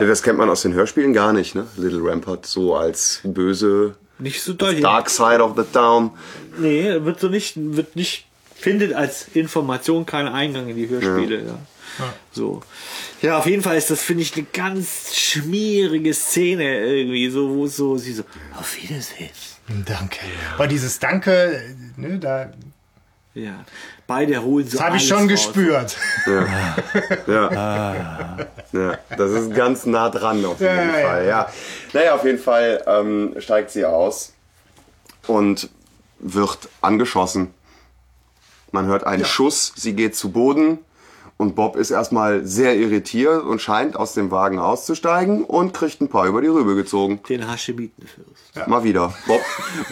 Ja, 0.00 0.06
Das 0.06 0.22
kennt 0.22 0.38
man 0.38 0.48
aus 0.48 0.62
den 0.62 0.72
Hörspielen 0.72 1.12
gar 1.12 1.32
nicht, 1.32 1.54
ne? 1.54 1.66
Little 1.76 2.00
Rampart 2.02 2.46
so 2.46 2.74
als 2.74 3.20
böse 3.24 3.94
Nicht 4.18 4.42
so 4.42 4.52
deutlich. 4.52 4.82
Dark 4.82 5.10
Side 5.10 5.42
of 5.42 5.56
the 5.56 5.64
Town. 5.72 6.10
Nee, 6.58 7.02
wird 7.02 7.20
so 7.20 7.28
nicht, 7.28 7.54
wird 7.56 7.96
nicht, 7.96 8.26
findet 8.54 8.94
als 8.94 9.26
Information 9.34 10.06
keinen 10.06 10.28
Eingang 10.28 10.68
in 10.68 10.76
die 10.76 10.88
Hörspiele. 10.88 11.44
Ja. 11.44 11.58
So. 12.30 12.62
Ja, 13.20 13.38
auf 13.38 13.46
jeden 13.46 13.62
Fall 13.62 13.76
ist 13.76 13.90
das, 13.90 14.02
finde 14.02 14.22
ich, 14.22 14.34
eine 14.34 14.46
ganz 14.52 15.14
schmierige 15.14 16.14
Szene 16.14 16.84
irgendwie, 16.84 17.28
so, 17.30 17.54
wo 17.54 17.66
so, 17.66 17.96
sie 17.96 18.14
so, 18.14 18.24
auf 18.58 18.76
Wiedersehen. 18.82 19.30
Danke. 19.84 20.18
Aber 20.54 20.66
dieses 20.66 20.98
Danke, 20.98 21.76
ne, 21.96 22.18
da, 22.18 22.52
Ja. 23.34 23.64
Beide 24.14 24.42
holen 24.42 24.66
so 24.66 24.76
das 24.78 24.86
habe 24.86 24.96
ich 24.96 25.06
schon 25.08 25.18
raus. 25.20 25.28
gespürt. 25.28 25.96
Ja. 27.26 27.94
ja, 28.72 28.98
das 29.16 29.30
ist 29.30 29.54
ganz 29.54 29.86
nah 29.86 30.08
dran 30.10 30.44
auf 30.44 30.60
jeden 30.60 30.74
Ja, 30.74 30.98
ja, 30.98 31.08
Fall. 31.08 31.26
Ja. 31.26 31.48
Naja, 31.92 32.14
auf 32.14 32.24
jeden 32.24 32.38
Fall 32.38 32.82
ähm, 32.86 33.34
steigt 33.38 33.70
sie 33.70 33.84
aus 33.84 34.32
und 35.26 35.68
wird 36.18 36.68
angeschossen. 36.80 37.52
Man 38.70 38.86
hört 38.86 39.04
einen 39.04 39.24
Schuss, 39.24 39.72
sie 39.76 39.94
geht 39.94 40.16
zu 40.16 40.30
Boden 40.30 40.78
und 41.36 41.54
Bob 41.56 41.76
ist 41.76 41.90
erstmal 41.90 42.46
sehr 42.46 42.76
irritiert 42.76 43.42
und 43.42 43.60
scheint 43.60 43.96
aus 43.96 44.14
dem 44.14 44.30
Wagen 44.30 44.58
auszusteigen 44.58 45.44
und 45.44 45.74
kriegt 45.74 46.00
ein 46.00 46.08
paar 46.08 46.26
über 46.26 46.40
die 46.40 46.48
Rübe 46.48 46.74
gezogen. 46.74 47.20
Den 47.28 47.46
Haschemitenfürst. 47.50 48.66
Mal 48.66 48.84
wieder. 48.84 49.12
Bob, 49.26 49.40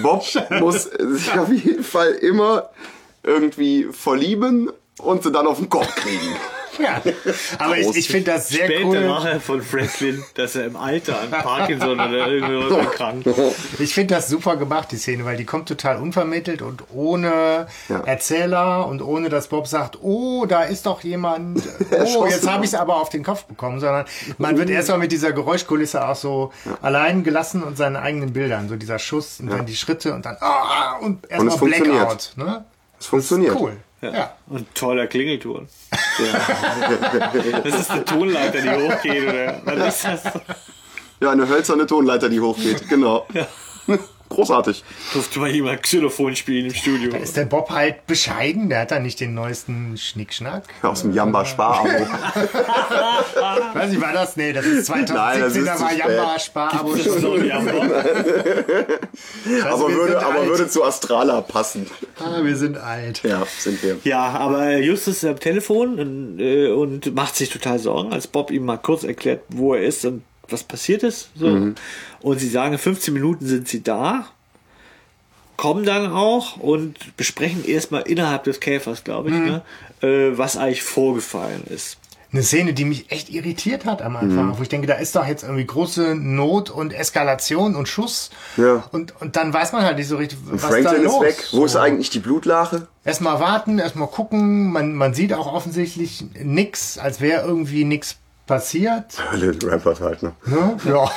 Bob 0.01 0.25
muss 0.61 0.85
sich 0.85 1.39
auf 1.39 1.51
jeden 1.51 1.85
Fall 1.85 2.13
immer 2.13 2.71
irgendwie 3.23 3.89
verlieben 3.91 4.71
und 5.01 5.23
sie 5.23 5.33
dann 5.33 5.47
auf 5.47 5.59
den 5.59 5.69
Kopf 5.69 5.95
kriegen. 5.97 6.21
Ja. 6.79 7.03
Aber 7.59 7.77
ich, 7.77 7.95
ich 7.95 8.09
finde 8.09 8.31
das 8.31 8.49
sehr 8.49 8.65
Später 8.65 8.87
cool. 8.87 9.01
nachher 9.05 9.41
von 9.41 9.61
Franklin, 9.61 10.25
dass 10.35 10.57
er 10.57 10.65
im 10.67 10.77
Alter 10.77 11.21
an 11.21 11.31
Parkinson 11.31 11.93
oder 12.01 12.29
irgendwie 12.29 12.71
was 12.71 12.79
erkrankt. 12.79 13.27
Ich 13.81 13.93
finde 13.93 14.15
das 14.15 14.29
super 14.29 14.57
gemacht, 14.57 14.91
die 14.93 14.97
Szene, 14.97 15.25
weil 15.27 15.37
die 15.37 15.45
kommt 15.45 15.69
total 15.69 15.99
unvermittelt 15.99 16.63
und 16.63 16.85
ohne 16.95 17.67
Ja. 17.89 18.01
Erzähler 18.07 18.87
und 18.87 19.03
ohne 19.03 19.29
dass 19.29 19.49
Bob 19.49 19.67
sagt, 19.67 19.99
oh, 20.01 20.47
da 20.47 20.63
ist 20.63 20.87
doch 20.87 21.03
jemand, 21.03 21.63
oh, 21.91 22.27
jetzt 22.27 22.49
habe 22.49 22.65
ich 22.65 22.71
es 22.71 22.79
aber 22.79 22.97
auf 22.97 23.11
den 23.11 23.25
Kopf 23.25 23.45
bekommen, 23.45 23.81
sondern 23.81 24.07
man 24.39 24.57
wird 24.57 24.71
erstmal 24.71 24.99
mit 24.99 25.13
dieser 25.13 25.33
Geräuschkulisse 25.33 26.07
auch 26.09 26.17
so 26.17 26.51
allein 26.81 27.25
gelassen 27.25 27.63
und 27.63 27.77
seinen 27.77 27.97
eigenen 27.97 28.33
Bildern, 28.33 28.69
so 28.71 28.77
dieser 28.77 28.99
Schuss 28.99 29.41
und 29.41 29.51
dann 29.51 29.67
die 29.67 29.77
Schritte 29.77 30.15
und 30.15 30.25
dann 30.25 30.37
ah, 30.41 30.97
und 31.01 31.25
es 31.29 31.43
erstmal. 31.43 31.71
Blackout. 31.71 32.33
Ne? 32.37 32.65
Es 33.01 33.07
funktioniert. 33.07 33.57
Cool. 33.59 33.77
Ja. 34.03 34.37
Und 34.47 34.75
toller 34.75 35.07
Klingelton. 35.07 35.69
Das 37.65 37.81
ist 37.81 37.91
eine 37.91 38.05
Tonleiter, 38.05 38.61
die 38.61 38.71
hochgeht, 38.71 39.29
oder? 39.29 39.61
Was 39.65 40.05
ist 40.05 40.25
das? 40.25 40.41
Ja, 41.21 41.31
eine 41.31 41.49
hölzerne 41.49 41.87
Tonleiter, 41.87 42.29
die 42.29 42.41
hochgeht. 42.41 42.89
Genau. 42.89 43.27
Großartig. 44.31 44.85
Durfte 45.13 45.41
mal 45.41 45.51
jemand 45.51 45.83
Xylophon 45.83 46.37
spielen 46.37 46.67
im 46.67 46.75
Studio. 46.75 47.15
Ist 47.17 47.37
der 47.37 47.47
Bob 47.47 47.69
halt 47.71 48.07
bescheiden? 48.07 48.69
Der 48.69 48.83
hat 48.83 48.93
da 48.93 49.01
nicht 49.01 49.19
den 49.19 49.35
neuesten 49.35 49.97
Schnickschnack. 49.99 50.63
Aus 50.83 51.03
dem 51.03 51.13
Jamba 51.13 51.45
Spar-Abo. 51.45 51.89
Weiß 53.75 53.93
ich, 53.93 54.01
war 54.01 54.13
das? 54.13 54.37
Nee, 54.37 54.53
das 54.53 54.65
ist 54.65 54.87
2017, 54.87 55.17
Nein, 55.17 55.41
das 55.41 55.57
ist 55.57 55.67
da 55.67 55.81
war. 55.81 55.93
Jamba 55.93 56.39
Spar-Abo 56.39 56.93
Das 56.93 57.07
ist 57.07 57.13
schon. 57.13 57.21
so, 57.21 57.37
ja, 57.39 57.59
Bob. 57.59 57.83
aber 59.69 59.93
würde, 59.93 60.25
aber 60.25 60.39
alt. 60.39 60.49
würde 60.49 60.69
zu 60.69 60.85
Astrala 60.85 61.41
passen. 61.41 61.91
Ah, 62.21 62.43
wir 62.45 62.57
sind 62.57 62.79
alt. 62.79 63.23
Ja, 63.25 63.43
sind 63.59 63.83
wir. 63.83 63.99
Ja, 64.05 64.29
aber 64.29 64.77
Justus 64.79 65.17
ist 65.17 65.25
am 65.25 65.41
Telefon 65.41 65.99
und, 65.99 66.39
äh, 66.39 66.71
und 66.71 67.13
macht 67.17 67.35
sich 67.35 67.51
total 67.51 67.81
Sorgen, 67.81 68.13
als 68.13 68.29
Bob 68.29 68.53
ihm 68.53 68.65
mal 68.65 68.77
kurz 68.79 69.03
erklärt, 69.03 69.41
wo 69.49 69.75
er 69.75 69.83
ist 69.83 70.05
und 70.05 70.23
was 70.53 70.63
passiert 70.65 71.03
ist. 71.03 71.29
So. 71.35 71.73
Und 72.21 72.39
sie 72.39 72.49
sagen, 72.49 72.73
in 72.73 72.79
15 72.79 73.13
Minuten 73.15 73.47
sind 73.47 73.69
sie 73.69 73.83
da, 73.83 74.27
kommen 75.57 75.85
dann 75.85 76.11
auch 76.13 76.57
und 76.57 77.17
besprechen 77.17 77.65
erstmal 77.67 78.03
innerhalb 78.03 78.45
des 78.45 78.61
Käfers, 78.61 79.05
glaube 79.05 79.29
ich, 79.31 79.35
ne, 79.37 79.63
äh, 80.03 80.37
was 80.39 80.57
eigentlich 80.57 80.83
vorgefallen 80.83 81.63
ist. 81.69 81.99
Eine 82.33 82.45
Szene, 82.45 82.73
die 82.75 82.85
mich 82.85 83.11
echt 83.11 83.29
irritiert 83.29 83.85
hat 83.85 84.03
am 84.03 84.15
Anfang, 84.15 84.57
wo 84.57 84.63
ich 84.63 84.69
denke, 84.69 84.87
da 84.87 84.95
ist 84.95 85.17
doch 85.17 85.27
jetzt 85.27 85.43
irgendwie 85.43 85.67
große 85.67 86.15
Not 86.15 86.71
und 86.71 86.93
Eskalation 86.93 87.75
und 87.75 87.89
Schuss. 87.89 88.31
Ja. 88.57 88.85
Und, 88.93 89.21
und 89.21 89.35
dann 89.35 89.53
weiß 89.53 89.73
man 89.73 89.83
halt 89.83 89.99
nicht 89.99 90.07
so 90.07 90.17
richtig, 90.17 90.39
was 90.45 90.63
da 90.63 90.69
Franklin 90.69 91.03
los 91.03 91.15
ist 91.15 91.21
weg. 91.23 91.49
Wo 91.51 91.65
ist 91.65 91.73
So. 91.73 91.81
eigentlich 91.81 92.09
die 92.11 92.21
Blutlache? 92.21 92.87
Erstmal 93.05 93.41
warten, 93.41 93.81
erstmal 93.81 94.07
gucken. 94.07 94.71
Man, 94.71 94.95
man 94.95 95.13
sieht 95.13 95.33
auch 95.33 95.53
offensichtlich 95.53 96.25
nix, 96.41 96.99
als 96.99 97.21
wäre 97.21 97.45
irgendwie 97.45 97.85
nix 97.85 98.17
passiert. 98.51 99.17
Little 99.33 99.71
Rampart 99.71 100.01
halt, 100.01 100.23
ne? 100.25 100.33
Ne? 100.45 100.77
Ja. 100.85 101.09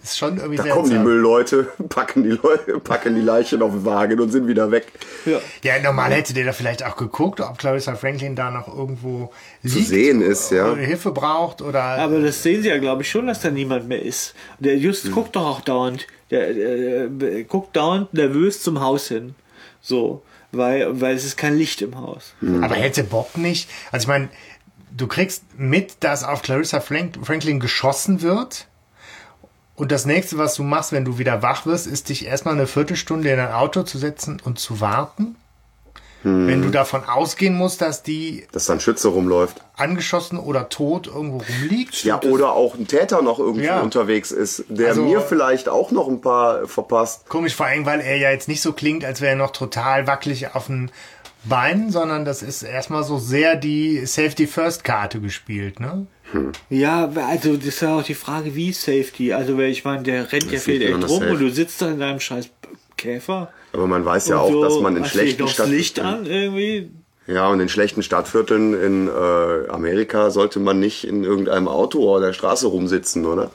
ist 0.00 0.16
schon 0.16 0.36
irgendwie 0.38 0.56
Da 0.56 0.74
kommen 0.74 0.88
die 0.88 0.98
Müllleute, 0.98 1.64
packen 1.88 2.22
die 2.22 2.30
Leute, 2.30 2.78
packen 2.78 3.16
die 3.16 3.22
Leichen 3.22 3.60
auf 3.60 3.72
den 3.72 3.84
Wagen 3.84 4.20
und 4.20 4.30
sind 4.30 4.46
wieder 4.46 4.70
weg. 4.70 4.86
Ja. 5.26 5.40
Ja, 5.64 5.82
normal 5.82 6.12
hätte 6.12 6.32
der 6.32 6.44
da 6.44 6.52
vielleicht 6.52 6.84
auch 6.84 6.96
geguckt, 6.96 7.40
ob 7.40 7.58
Clarissa 7.58 7.96
Franklin 7.96 8.36
da 8.36 8.52
noch 8.52 8.68
irgendwo 8.68 9.32
liegt 9.62 9.88
sehen 9.88 10.22
ist, 10.22 10.52
ja. 10.52 10.70
oder 10.70 10.80
Hilfe 10.80 11.10
braucht 11.10 11.60
oder 11.60 11.82
Aber 11.82 12.20
das 12.20 12.40
sehen 12.40 12.62
sie 12.62 12.68
ja, 12.68 12.78
glaube 12.78 13.02
ich, 13.02 13.10
schon, 13.10 13.26
dass 13.26 13.40
da 13.40 13.50
niemand 13.50 13.88
mehr 13.88 14.00
ist. 14.00 14.34
Der 14.60 14.76
Just 14.76 15.10
guckt 15.10 15.34
doch 15.34 15.44
auch 15.44 15.60
dauernd, 15.60 16.06
der, 16.30 16.54
der, 16.54 17.08
der 17.08 17.42
guckt 17.44 17.74
dauernd 17.74 18.14
nervös 18.14 18.62
zum 18.62 18.80
Haus 18.80 19.08
hin. 19.08 19.34
So, 19.80 20.22
weil, 20.52 21.00
weil 21.00 21.16
es 21.16 21.24
ist 21.24 21.36
kein 21.36 21.56
Licht 21.56 21.82
im 21.82 21.98
Haus. 21.98 22.34
Aber 22.60 22.74
hätte 22.74 23.02
Bob 23.04 23.36
nicht, 23.36 23.68
also 23.90 24.04
ich 24.04 24.08
meine, 24.08 24.28
du 24.96 25.06
kriegst 25.06 25.44
mit, 25.58 25.96
dass 26.00 26.24
auf 26.24 26.42
Clarissa 26.42 26.80
Frank 26.80 27.18
Franklin 27.22 27.60
geschossen 27.60 28.22
wird. 28.22 28.66
Und 29.74 29.90
das 29.90 30.04
nächste, 30.04 30.38
was 30.38 30.54
du 30.54 30.62
machst, 30.62 30.92
wenn 30.92 31.04
du 31.04 31.18
wieder 31.18 31.42
wach 31.42 31.66
wirst, 31.66 31.86
ist 31.86 32.08
dich 32.10 32.26
erstmal 32.26 32.54
eine 32.54 32.66
Viertelstunde 32.66 33.30
in 33.30 33.40
ein 33.40 33.52
Auto 33.52 33.82
zu 33.82 33.98
setzen 33.98 34.40
und 34.44 34.58
zu 34.58 34.80
warten. 34.80 35.36
Wenn 36.24 36.62
du 36.62 36.68
davon 36.70 37.02
ausgehen 37.04 37.56
musst, 37.56 37.80
dass 37.80 38.04
die 38.04 38.46
Dass 38.52 38.66
da 38.66 38.74
ein 38.74 38.80
Schütze 38.80 39.08
rumläuft. 39.08 39.60
angeschossen 39.76 40.38
oder 40.38 40.68
tot 40.68 41.08
irgendwo 41.08 41.38
rumliegt. 41.38 42.04
Ja, 42.04 42.22
oder 42.22 42.52
auch 42.52 42.76
ein 42.76 42.86
Täter 42.86 43.22
noch 43.22 43.40
irgendwo 43.40 43.64
Ja. 43.66 43.80
unterwegs 43.80 44.30
ist, 44.30 44.62
der 44.68 44.90
Also- 44.90 45.02
mir 45.02 45.20
vielleicht 45.20 45.68
auch 45.68 45.90
noch 45.90 46.06
ein 46.06 46.20
paar 46.20 46.68
verpasst. 46.68 47.28
Komisch, 47.28 47.56
vor 47.56 47.66
allem, 47.66 47.86
weil 47.86 47.98
er 48.00 48.18
ja 48.18 48.30
jetzt 48.30 48.46
nicht 48.46 48.62
so 48.62 48.72
klingt, 48.72 49.04
als 49.04 49.20
wäre 49.20 49.32
er 49.32 49.36
noch 49.36 49.50
total 49.50 50.06
wackelig 50.06 50.54
auf 50.54 50.66
den 50.66 50.92
Beinen, 51.44 51.90
sondern 51.90 52.24
das 52.24 52.42
ist 52.42 52.62
erstmal 52.62 53.02
so 53.04 53.18
sehr 53.18 53.56
die 53.56 54.06
Safety-First-Karte 54.06 55.20
gespielt, 55.20 55.80
ne? 55.80 56.06
Ja, 56.70 57.10
also 57.28 57.56
das 57.56 57.66
ist 57.66 57.82
ja 57.82 57.98
auch 57.98 58.02
die 58.02 58.14
Frage, 58.14 58.54
wie 58.54 58.72
Safety. 58.72 59.32
Also, 59.32 59.58
weil 59.58 59.70
ich 59.70 59.84
meine, 59.84 60.02
der 60.02 60.32
rennt 60.32 60.46
ja 60.46 60.52
ist 60.52 60.64
viel 60.64 60.80
echt 60.80 61.08
rum 61.08 61.24
und 61.28 61.40
du 61.40 61.50
sitzt 61.50 61.82
da 61.82 61.90
in 61.90 61.98
deinem 61.98 62.20
scheiß 62.20 62.48
Käfer. 62.96 63.52
Aber 63.72 63.86
man 63.86 64.04
weiß 64.04 64.28
ja 64.28 64.38
auch, 64.38 64.50
so, 64.50 64.62
dass 64.62 64.78
man 64.80 64.96
in 64.96 65.04
schlechten 65.04 65.42
das 65.42 65.52
Stadtvierteln, 65.52 67.02
ja, 67.26 67.48
und 67.48 67.60
in 67.60 67.68
schlechten 67.68 68.02
Stadtvierteln 68.02 68.74
in 68.74 69.08
äh, 69.08 69.68
Amerika 69.68 70.30
sollte 70.30 70.58
man 70.58 70.80
nicht 70.80 71.04
in 71.04 71.22
irgendeinem 71.22 71.68
Auto 71.68 72.00
oder 72.00 72.26
der 72.26 72.32
Straße 72.32 72.66
rumsitzen, 72.66 73.26
oder? 73.26 73.50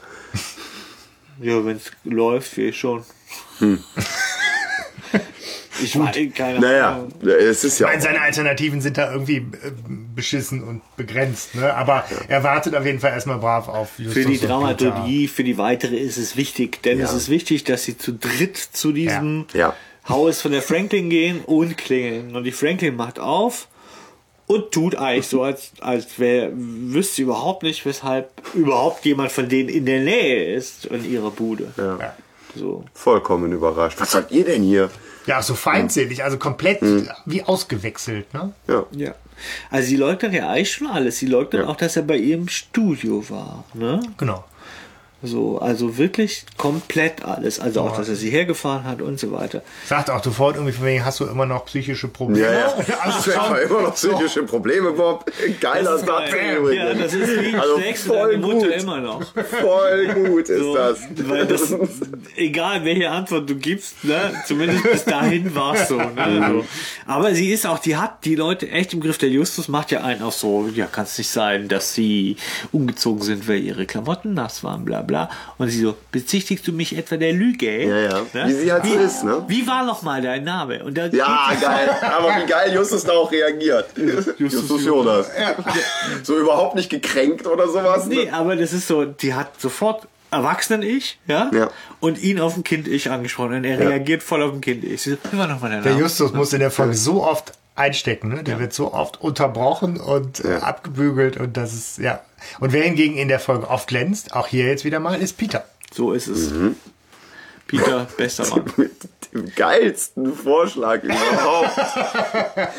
Ja, 1.40 1.64
wenn 1.64 1.76
es 1.76 1.90
läuft, 2.04 2.56
wie 2.56 2.72
schon. 2.72 3.04
ich 5.82 5.94
meine, 5.94 6.30
keine 6.30 6.60
Naja, 6.60 6.92
Ahnung. 6.96 7.12
es 7.22 7.64
ist 7.64 7.74
Ich 7.74 7.80
ja. 7.80 7.86
meine, 7.88 7.98
Auch, 7.98 8.02
seine 8.04 8.20
Alternativen 8.20 8.80
sind 8.80 8.98
da 8.98 9.12
irgendwie 9.12 9.36
äh, 9.36 9.44
beschissen 10.14 10.62
und 10.62 10.82
begrenzt, 10.96 11.54
ne? 11.54 11.74
Aber 11.74 12.04
er 12.28 12.42
wartet 12.44 12.74
auf 12.74 12.84
jeden 12.84 13.00
Fall 13.00 13.12
erstmal 13.12 13.38
brav 13.38 13.68
auf 13.68 13.98
Justus 13.98 14.14
Für 14.24 14.28
die 14.28 14.38
Dramaturgie, 14.38 15.28
für 15.28 15.44
die 15.44 15.58
weitere 15.58 15.96
ist 15.96 16.16
es 16.16 16.36
wichtig, 16.36 16.82
denn 16.82 16.98
Ja. 16.98 17.04
es 17.06 17.12
ist 17.12 17.28
wichtig, 17.28 17.64
dass 17.64 17.84
sie 17.84 17.96
zu 17.96 18.12
dritt 18.12 18.56
zu 18.56 18.92
diesem 18.92 19.46
Ja. 19.54 19.74
Haus 20.08 20.40
von 20.40 20.52
der 20.52 20.62
Franklin 20.62 21.10
gehen 21.10 21.40
und 21.44 21.76
klingeln. 21.76 22.34
Und 22.34 22.44
die 22.44 22.52
Franklin 22.52 22.96
macht 22.96 23.18
auf 23.18 23.68
und 24.46 24.72
tut 24.72 24.96
eigentlich 24.96 25.26
so, 25.26 25.42
als, 25.42 25.72
als 25.80 26.18
wäre, 26.18 26.50
wüsste 26.54 27.16
sie 27.16 27.22
überhaupt 27.22 27.62
nicht, 27.62 27.84
weshalb 27.84 28.30
überhaupt 28.54 29.04
jemand 29.04 29.30
von 29.30 29.48
denen 29.50 29.68
in 29.68 29.84
der 29.84 30.00
Nähe 30.00 30.54
ist 30.54 30.86
in 30.86 31.04
ihrer 31.10 31.30
Bude. 31.30 31.72
Ja. 31.76 32.14
So. 32.56 32.82
vollkommen 32.94 33.52
überrascht. 33.52 34.00
Was 34.00 34.12
seid 34.12 34.32
ihr 34.32 34.44
denn 34.46 34.62
hier? 34.62 34.90
Ja, 35.28 35.42
so 35.42 35.54
feindselig, 35.54 36.24
also 36.24 36.38
komplett 36.38 36.80
wie 37.26 37.42
ausgewechselt, 37.44 38.32
ne? 38.34 38.52
Ja. 38.66 38.84
Ja. 38.92 39.14
Also 39.70 39.88
sie 39.88 39.96
leugnet 39.96 40.32
ja 40.32 40.48
eigentlich 40.50 40.72
schon 40.72 40.88
alles. 40.88 41.18
Sie 41.18 41.26
leugnet 41.26 41.62
Ja. 41.62 41.68
auch, 41.68 41.76
dass 41.76 41.94
er 41.96 42.02
bei 42.02 42.16
ihr 42.16 42.34
im 42.34 42.48
Studio 42.48 43.24
war. 43.30 43.64
Ne? 43.74 44.00
Genau. 44.16 44.44
So, 45.20 45.58
also 45.58 45.98
wirklich 45.98 46.44
komplett 46.56 47.24
alles. 47.24 47.58
Also 47.58 47.80
auch, 47.80 47.96
dass 47.96 48.08
er 48.08 48.14
sie 48.14 48.30
hergefahren 48.30 48.84
hat 48.84 49.02
und 49.02 49.18
so 49.18 49.32
weiter. 49.32 49.62
Sagt 49.86 50.10
auch 50.10 50.22
sofort 50.22 50.54
irgendwie 50.54 50.72
von 50.72 50.86
wegen, 50.86 51.04
hast 51.04 51.18
du 51.18 51.24
immer 51.24 51.44
noch 51.44 51.66
psychische 51.66 52.06
Probleme? 52.06 52.46
Ja, 52.46 52.52
ja. 52.52 52.74
Also 53.02 53.16
Hast 53.18 53.26
du 53.26 53.30
etwa 53.32 53.56
immer 53.58 53.82
noch 53.82 53.94
psychische 53.94 54.44
Probleme, 54.44 54.92
Bob? 54.92 55.28
Geiler 55.60 55.98
Satz 55.98 56.30
übrigens. 56.58 56.76
Ja, 56.76 56.94
das 56.94 57.14
ist 57.14 57.40
wie 57.40 57.54
Also 57.56 57.80
voll 58.06 58.30
deine 58.30 58.46
Mutter 58.46 58.68
gut. 58.68 58.82
immer 58.82 59.00
noch. 59.00 59.22
Voll 59.60 60.06
gut 60.14 60.48
ist 60.48 60.60
So, 60.60 60.76
das. 60.76 61.00
Weil 61.24 61.46
das, 61.46 61.74
egal 62.36 62.84
welche 62.84 63.10
Antwort 63.10 63.50
du 63.50 63.56
gibst, 63.56 64.04
ne, 64.04 64.32
zumindest 64.46 64.84
bis 64.84 65.04
dahin 65.04 65.52
war 65.54 65.74
es 65.74 65.88
so, 65.88 65.96
ne, 65.96 66.46
so. 66.48 66.64
Aber 67.06 67.34
sie 67.34 67.50
ist 67.50 67.66
auch, 67.66 67.78
die 67.80 67.96
hat 67.96 68.24
die 68.24 68.36
Leute 68.36 68.70
echt 68.70 68.92
im 68.94 69.00
Griff. 69.00 69.18
Der 69.18 69.30
Justus 69.30 69.66
macht 69.68 69.90
ja 69.90 70.02
einen 70.02 70.22
auch 70.22 70.32
so, 70.32 70.68
ja, 70.72 70.86
kann 70.86 71.04
es 71.04 71.18
nicht 71.18 71.30
sein, 71.30 71.66
dass 71.68 71.94
sie 71.94 72.36
umgezogen 72.70 73.22
sind, 73.22 73.48
weil 73.48 73.58
ihre 73.58 73.84
Klamotten 73.86 74.34
nass 74.34 74.62
waren, 74.62 74.84
bla 74.84 75.02
bla. 75.08 75.28
Und 75.58 75.68
sie 75.70 75.80
so, 75.80 75.96
bezichtigst 76.12 76.64
du 76.68 76.72
mich 76.72 76.96
etwa 76.96 77.16
der 77.16 77.32
Lüge? 77.32 77.84
Ja, 77.84 77.98
ja. 78.32 78.46
Wie 78.46 78.52
sie 78.52 78.72
halt 78.72 78.86
so 78.86 78.94
ist, 78.94 79.24
ne? 79.24 79.44
Wie 79.48 79.66
war 79.66 79.84
noch 79.84 80.02
mal 80.02 80.22
dein 80.22 80.44
Name? 80.44 80.84
Und 80.84 80.96
da 80.96 81.06
Ja, 81.06 81.50
geil. 81.60 81.90
Aber 82.00 82.28
wie 82.36 82.46
geil 82.46 82.72
Justus 82.72 83.02
da 83.02 83.14
auch 83.14 83.32
reagiert. 83.32 83.86
Justus 84.38 84.84
Jonas. 84.84 85.26
So 86.22 86.38
überhaupt 86.38 86.76
nicht 86.76 86.88
gekränkt 86.90 87.46
oder 87.48 87.66
sowas. 87.66 88.06
ne? 88.06 88.14
Nee, 88.14 88.30
aber 88.30 88.54
das 88.54 88.72
ist 88.72 88.86
so, 88.86 89.04
die 89.04 89.34
hat 89.34 89.60
sofort 89.60 90.06
Erwachsenen-Ich, 90.30 91.18
ja? 91.26 91.50
Ja. 91.54 91.70
Und 92.00 92.22
ihn 92.22 92.38
auf 92.38 92.54
ein 92.56 92.62
Kind-Ich 92.62 93.10
angesprochen. 93.10 93.54
Und 93.54 93.64
er 93.64 93.78
reagiert 93.80 94.22
voll 94.22 94.42
auf 94.42 94.52
ein 94.52 94.60
Kind-Ich. 94.60 95.02
So, 95.02 95.12
Wie 95.32 95.38
war 95.38 95.46
nochmal 95.46 95.70
der 95.70 95.80
Der 95.82 95.92
Name? 95.92 96.04
Justus 96.04 96.32
muss 96.34 96.52
in 96.52 96.60
der 96.60 96.70
Folge 96.70 96.94
so 96.94 97.24
oft 97.24 97.52
einstecken, 97.78 98.28
ne? 98.28 98.42
Der 98.44 98.58
wird 98.60 98.72
so 98.72 98.92
oft 98.92 99.20
unterbrochen 99.20 99.98
und 99.98 100.44
äh, 100.44 100.52
Ja. 100.54 100.58
abgebügelt 100.60 101.36
und 101.38 101.56
das 101.56 101.72
ist, 101.74 101.98
ja. 101.98 102.20
Und 102.60 102.72
wer 102.72 102.82
hingegen 102.84 103.16
in 103.16 103.28
der 103.28 103.40
Folge 103.40 103.68
oft 103.68 103.88
glänzt, 103.88 104.34
auch 104.34 104.46
hier 104.46 104.66
jetzt 104.66 104.84
wieder 104.84 105.00
mal, 105.00 105.20
ist 105.20 105.36
Peter. 105.38 105.64
So 105.92 106.12
ist 106.12 106.26
es. 106.28 106.50
Mhm. 106.50 106.76
Peter, 107.66 108.06
bester 108.16 108.46
Mann. 108.48 108.64
Mit 108.76 108.92
dem 109.34 109.54
geilsten 109.54 110.34
Vorschlag 110.34 111.02
überhaupt. 111.02 111.76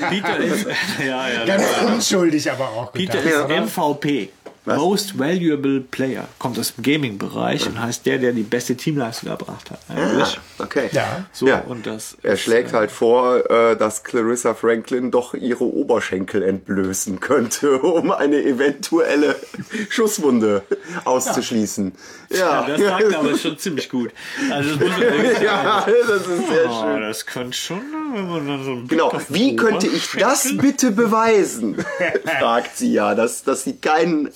Peter 0.09 0.37
ist, 0.37 0.65
ja, 0.99 1.29
ja, 1.29 1.45
Ganz 1.45 1.63
ja. 1.81 1.87
unschuldig 1.87 2.51
aber 2.51 2.69
auch 2.69 2.91
Peter 2.91 3.21
gedacht. 3.21 3.49
ist 3.51 3.77
MVP. 3.77 4.29
Most 4.77 5.17
Valuable 5.17 5.81
Player. 5.81 6.27
Kommt 6.39 6.59
aus 6.59 6.73
dem 6.75 6.83
Gaming-Bereich 6.83 7.67
und 7.67 7.81
heißt 7.81 8.05
der, 8.05 8.17
der 8.17 8.31
die 8.33 8.43
beste 8.43 8.75
Teamleistung 8.75 9.29
erbracht 9.29 9.71
hat. 9.71 9.79
Eigentlich. 9.89 10.39
Okay. 10.59 10.89
Ja. 10.91 11.25
So, 11.31 11.47
Ja. 11.47 11.59
und 11.67 11.85
das. 11.85 12.17
Er 12.23 12.37
schlägt 12.37 12.73
halt 12.73 12.91
vor, 12.91 13.49
äh, 13.49 13.75
dass 13.77 14.03
Clarissa 14.03 14.53
Franklin 14.53 15.11
doch 15.11 15.33
ihre 15.33 15.63
Oberschenkel 15.63 16.43
entblößen 16.43 17.19
könnte, 17.19 17.79
um 17.81 18.11
eine 18.11 18.41
eventuelle 18.43 19.35
Schusswunde 19.89 20.63
auszuschließen. 21.05 21.93
Ja, 22.29 22.37
Ja, 22.37 22.67
das 22.67 22.81
sagt 22.81 23.11
er 23.11 23.19
aber 23.19 23.37
schon 23.37 23.57
ziemlich 23.57 23.89
gut. 23.89 24.11
Also, 24.51 24.75
das 24.75 24.79
muss 24.89 24.97
ja, 25.43 25.85
das 26.07 26.27
ist 26.27 26.47
sehr 26.47 26.69
Oh, 26.69 26.81
schön. 26.83 27.01
das 27.01 27.25
könnte 27.25 27.57
schon, 27.57 27.81
wenn 28.13 28.27
man 28.29 28.47
dann 28.47 28.63
so 28.63 28.71
ein 28.71 28.87
Genau. 28.87 29.11
Wie 29.29 29.55
könnte 29.55 29.87
ich 29.87 30.09
das 30.17 30.55
bitte 30.57 30.91
beweisen? 30.91 31.77
fragt 32.39 32.77
sie 32.77 32.93
ja, 32.93 33.15
dass, 33.15 33.43
dass 33.43 33.63
sie 33.63 33.77
kein, 33.77 34.29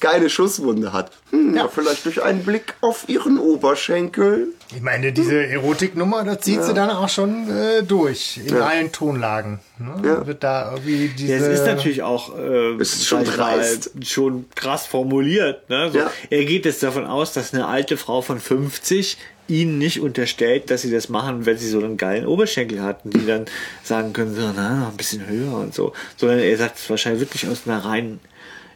keine 0.00 0.30
Schusswunde 0.30 0.92
hat. 0.92 1.12
Hm, 1.30 1.54
ja. 1.54 1.68
Vielleicht 1.68 2.04
durch 2.06 2.22
einen 2.22 2.44
Blick 2.44 2.74
auf 2.80 3.08
ihren 3.08 3.38
Oberschenkel. 3.38 4.48
Ich 4.74 4.82
meine, 4.82 5.12
diese 5.12 5.46
Erotiknummer, 5.46 6.24
das 6.24 6.40
zieht 6.40 6.62
sie 6.62 6.74
dann 6.74 6.90
auch 6.90 7.08
schon 7.08 7.48
äh, 7.50 7.82
durch, 7.82 8.40
in 8.44 8.54
allen 8.56 8.92
Tonlagen. 8.92 9.60
Ne? 9.78 9.94
Ja. 10.04 10.26
Wird 10.26 10.44
da 10.44 10.72
irgendwie 10.72 11.08
diese... 11.08 11.32
Ja, 11.32 11.38
es 11.38 11.60
ist 11.60 11.66
natürlich 11.66 12.02
auch 12.02 12.36
äh, 12.36 12.74
Es 12.80 12.92
ist 12.94 13.06
schon 13.06 13.24
mal, 13.24 13.32
dreist. 13.36 13.90
schon 14.04 14.46
krass 14.54 14.86
formuliert. 14.86 15.68
Ne? 15.68 15.90
So, 15.92 15.98
Ja. 15.98 16.10
Er 16.30 16.44
geht 16.44 16.64
jetzt 16.64 16.82
davon 16.82 17.06
aus, 17.06 17.32
dass 17.32 17.52
eine 17.52 17.66
alte 17.66 17.96
Frau 17.96 18.22
von 18.22 18.38
50 18.38 19.18
ihnen 19.50 19.78
nicht 19.78 20.00
unterstellt, 20.00 20.70
dass 20.70 20.82
sie 20.82 20.92
das 20.92 21.08
machen, 21.08 21.44
wenn 21.44 21.58
sie 21.58 21.68
so 21.68 21.80
einen 21.80 21.96
geilen 21.96 22.26
Oberschenkel 22.26 22.82
hatten, 22.82 23.10
die 23.10 23.26
dann 23.26 23.46
sagen 23.82 24.12
können, 24.12 24.34
so, 24.34 24.42
na, 24.54 24.76
noch 24.76 24.90
ein 24.90 24.96
bisschen 24.96 25.26
höher 25.26 25.54
und 25.54 25.74
so. 25.74 25.92
Sondern 26.16 26.38
er 26.38 26.56
sagt 26.56 26.78
es 26.78 26.88
wahrscheinlich 26.88 27.20
wirklich 27.20 27.48
aus 27.48 27.62
einer 27.66 27.84
rein 27.84 28.20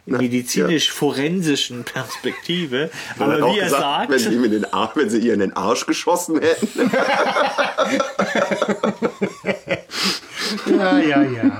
medizinisch-forensischen 0.05 1.83
Perspektive. 1.83 2.89
Er 3.19 3.25
Aber 3.25 3.53
wie 3.53 3.59
er 3.59 3.65
gesagt, 3.65 3.81
sagt, 3.81 4.11
wenn 4.11 4.19
sie, 4.19 4.29
ihm 4.29 4.43
in 4.43 4.51
den 4.51 4.73
Arsch, 4.73 4.95
wenn 4.95 5.09
sie 5.09 5.19
ihr 5.19 5.33
in 5.33 5.39
den 5.39 5.55
Arsch 5.55 5.85
geschossen 5.85 6.39
hätten. 6.39 6.91
Ja, 10.65 10.99
ja, 10.99 11.23
ja. 11.23 11.57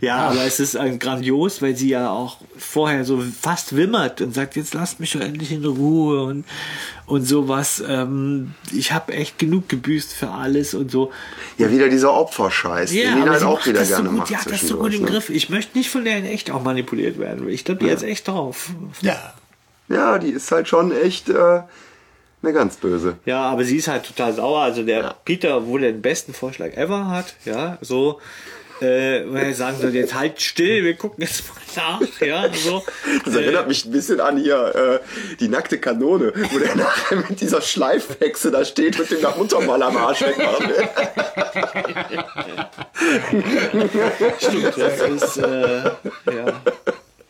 Ja, 0.00 0.16
aber 0.28 0.44
es 0.44 0.60
ist 0.60 0.76
ein 0.76 0.98
grandios, 0.98 1.60
weil 1.62 1.76
sie 1.76 1.90
ja 1.90 2.10
auch 2.10 2.38
vorher 2.56 3.04
so 3.04 3.22
fast 3.40 3.76
wimmert 3.76 4.20
und 4.20 4.34
sagt, 4.34 4.56
jetzt 4.56 4.74
lasst 4.74 5.00
mich 5.00 5.12
doch 5.12 5.20
endlich 5.20 5.52
in 5.52 5.64
Ruhe 5.64 6.22
und, 6.24 6.44
und 7.06 7.24
sowas. 7.24 7.82
Ähm, 7.86 8.54
ich 8.72 8.92
habe 8.92 9.12
echt 9.12 9.38
genug 9.38 9.68
gebüßt 9.68 10.12
für 10.12 10.30
alles 10.30 10.74
und 10.74 10.90
so. 10.90 11.12
Ja, 11.58 11.70
wieder 11.70 11.88
dieser 11.88 12.12
Opferscheiß, 12.12 12.92
Ja, 12.92 13.10
den 13.10 13.18
ihn 13.18 13.22
aber 13.22 13.30
halt 13.30 13.40
sie 13.40 13.46
auch 13.46 13.54
macht 13.54 13.66
wieder 13.66 13.80
das 13.80 13.88
so 13.88 13.94
gerne 13.96 14.08
gut, 14.08 14.18
macht 14.18 14.30
die 14.30 14.36
hat 14.36 14.50
das 14.50 14.60
so 14.60 14.76
gut 14.78 14.94
im 14.94 15.02
ne? 15.02 15.08
Griff. 15.08 15.30
Ich 15.30 15.50
möchte 15.50 15.76
nicht 15.76 15.90
von 15.90 16.04
der 16.04 16.18
in 16.18 16.24
echt 16.24 16.50
auch 16.50 16.62
manipuliert 16.62 17.18
werden. 17.18 17.48
Ich 17.48 17.64
glaube, 17.64 17.84
die 17.84 17.90
hat 17.90 18.02
echt 18.02 18.28
drauf. 18.28 18.70
Ja. 19.02 19.34
Ja, 19.88 20.18
die 20.18 20.30
ist 20.30 20.50
halt 20.52 20.68
schon 20.68 20.92
echt 20.92 21.28
äh, 21.28 21.62
eine 22.42 22.52
ganz 22.52 22.76
böse. 22.76 23.18
Ja, 23.26 23.42
aber 23.42 23.64
sie 23.64 23.76
ist 23.76 23.88
halt 23.88 24.04
total 24.04 24.32
sauer. 24.32 24.60
Also 24.60 24.82
der 24.82 25.16
Peter, 25.24 25.58
obwohl 25.58 25.84
er 25.84 25.92
den 25.92 26.02
besten 26.02 26.32
Vorschlag 26.32 26.76
ever 26.76 27.08
hat, 27.08 27.34
ja, 27.44 27.78
so, 27.80 28.20
äh, 28.80 29.30
er 29.30 29.54
sagen 29.54 29.76
soll, 29.78 29.94
jetzt 29.94 30.14
halt 30.14 30.40
still, 30.40 30.84
wir 30.84 30.94
gucken 30.94 31.22
jetzt 31.22 31.44
mal 31.48 32.00
nach, 32.00 32.20
ja, 32.20 32.52
so. 32.52 32.82
Das 33.24 33.34
erinnert 33.34 33.68
mich 33.68 33.84
ein 33.84 33.92
bisschen 33.92 34.20
an 34.20 34.38
hier 34.38 34.74
äh, 34.74 35.00
die 35.38 35.48
nackte 35.48 35.78
Kanone, 35.78 36.32
wo 36.50 36.58
der 36.58 36.76
nachher 36.76 37.18
mit 37.28 37.40
dieser 37.40 37.60
Schleifhexe 37.60 38.50
da 38.50 38.64
steht 38.64 38.98
und 38.98 39.10
dem 39.10 39.20
nach 39.20 39.36
Untermal 39.36 39.82
am 39.82 39.96
Arsch 39.96 40.22
wegmachen 40.22 40.68
will. 40.68 40.88
Stimmt, 44.38 44.76
das 44.76 45.00
ist, 45.02 45.36
äh, 45.38 45.84
ja. 45.84 46.60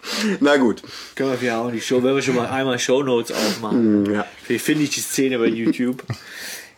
Na 0.41 0.57
gut. 0.57 0.83
Können 1.15 1.41
wir 1.41 1.49
ja 1.49 1.61
auch 1.61 1.71
die 1.71 1.81
Show, 1.81 2.03
wenn 2.03 2.15
wir 2.15 2.23
schon 2.23 2.37
mal 2.37 2.49
einmal 2.49 2.79
Shownotes 2.79 3.33
aufmachen. 3.33 4.13
ja. 4.13 4.27
Vielleicht 4.45 4.65
finde 4.65 4.85
ich 4.85 4.91
die 4.91 5.01
Szene 5.01 5.39
bei 5.39 5.47
YouTube. 5.47 6.05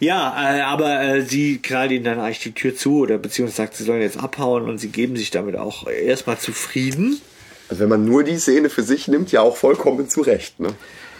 Ja, 0.02 0.56
äh, 0.56 0.62
aber 0.62 1.00
äh, 1.00 1.22
sie 1.22 1.58
knallt 1.62 1.92
ihnen 1.92 2.02
dann 2.02 2.18
eigentlich 2.18 2.40
die 2.40 2.50
Tür 2.50 2.74
zu 2.74 3.02
oder 3.02 3.18
beziehungsweise 3.18 3.56
sagt, 3.58 3.76
sie 3.76 3.84
sollen 3.84 4.02
jetzt 4.02 4.18
abhauen 4.18 4.68
und 4.68 4.78
sie 4.78 4.88
geben 4.88 5.16
sich 5.16 5.30
damit 5.30 5.54
auch 5.54 5.86
erstmal 5.86 6.36
zufrieden. 6.38 7.20
Also 7.68 7.82
wenn 7.82 7.88
man 7.88 8.04
nur 8.04 8.24
die 8.24 8.36
Szene 8.36 8.68
für 8.68 8.82
sich 8.82 9.06
nimmt, 9.06 9.30
ja 9.30 9.42
auch 9.42 9.56
vollkommen 9.56 10.08
zurecht. 10.08 10.58
Ne? 10.58 10.70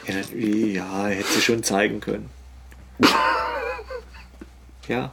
Ja, 0.09 0.15
das, 0.15 0.31
ja 0.35 1.07
hätte 1.07 1.33
sie 1.33 1.41
schon 1.41 1.63
zeigen 1.63 2.01
können. 2.01 2.29
ja. 4.89 5.13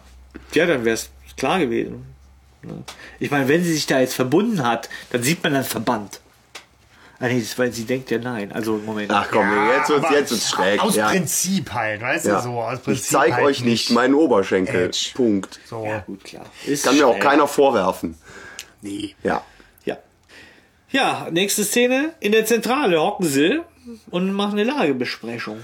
Ja, 0.55 0.65
dann 0.65 0.83
wäre 0.83 0.95
es 0.95 1.11
klar 1.37 1.59
gewesen. 1.59 2.05
Ne? 2.63 2.83
Ich 3.19 3.29
meine, 3.29 3.47
wenn 3.47 3.63
sie 3.63 3.73
sich 3.73 3.85
da 3.85 3.99
jetzt 3.99 4.15
verbunden 4.15 4.65
hat, 4.65 4.89
dann 5.11 5.21
sieht 5.21 5.43
man 5.43 5.53
dann 5.53 5.63
Verband. 5.63 6.21
Ah, 7.21 7.27
nee, 7.27 7.39
das 7.41 7.57
weil 7.59 7.71
sie 7.73 7.83
denkt 7.83 8.09
ja 8.11 8.17
nein. 8.17 8.51
Also, 8.53 8.77
Moment. 8.77 9.11
Ach 9.11 9.27
komm, 9.29 9.45
jetzt 9.75 9.89
wird's, 9.89 10.09
jetzt 10.09 10.31
wird's 10.31 10.49
schräg. 10.49 10.81
Aus 10.81 10.95
ja. 10.95 11.09
Prinzip 11.09 11.73
halt, 11.73 12.01
weißt 12.01 12.25
Ja. 12.27 12.37
du, 12.37 12.43
so 12.43 12.61
aus 12.61 12.79
Prinzip. 12.79 13.03
Ich 13.03 13.09
zeig 13.09 13.33
halt 13.33 13.43
euch 13.45 13.61
nicht 13.63 13.89
meinen 13.91 14.13
Oberschenkel. 14.13 14.85
Edge. 14.85 15.11
Punkt. 15.15 15.59
So, 15.65 15.83
ja, 15.85 15.99
gut, 15.99 16.23
klar. 16.23 16.45
Ist 16.65 16.85
Kann 16.85 16.95
mir 16.97 17.07
auch 17.07 17.19
keiner 17.19 17.47
vorwerfen. 17.47 18.17
nee. 18.81 19.15
Ja. 19.23 19.43
Ja. 19.83 19.97
Ja, 20.91 21.27
nächste 21.29 21.65
Szene. 21.65 22.13
In 22.21 22.31
der 22.31 22.45
Zentrale 22.45 23.01
hocken 23.01 23.25
sie 23.25 23.59
und 24.11 24.31
machen 24.33 24.57
eine 24.59 24.63
Lagebesprechung. 24.63 25.57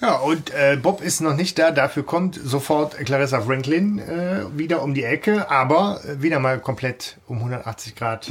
Ja, 0.00 0.16
und 0.16 0.52
äh, 0.52 0.76
Bob 0.76 1.02
ist 1.02 1.20
noch 1.20 1.34
nicht 1.34 1.58
da, 1.58 1.70
dafür 1.70 2.02
kommt 2.04 2.34
sofort 2.42 2.96
Clarissa 2.98 3.40
Franklin 3.40 3.98
äh, 4.00 4.42
wieder 4.58 4.82
um 4.82 4.92
die 4.92 5.04
Ecke, 5.04 5.50
aber 5.50 6.00
äh, 6.04 6.20
wieder 6.20 6.40
mal 6.40 6.58
komplett 6.60 7.16
um 7.26 7.38
180 7.38 7.94
Grad 7.96 8.26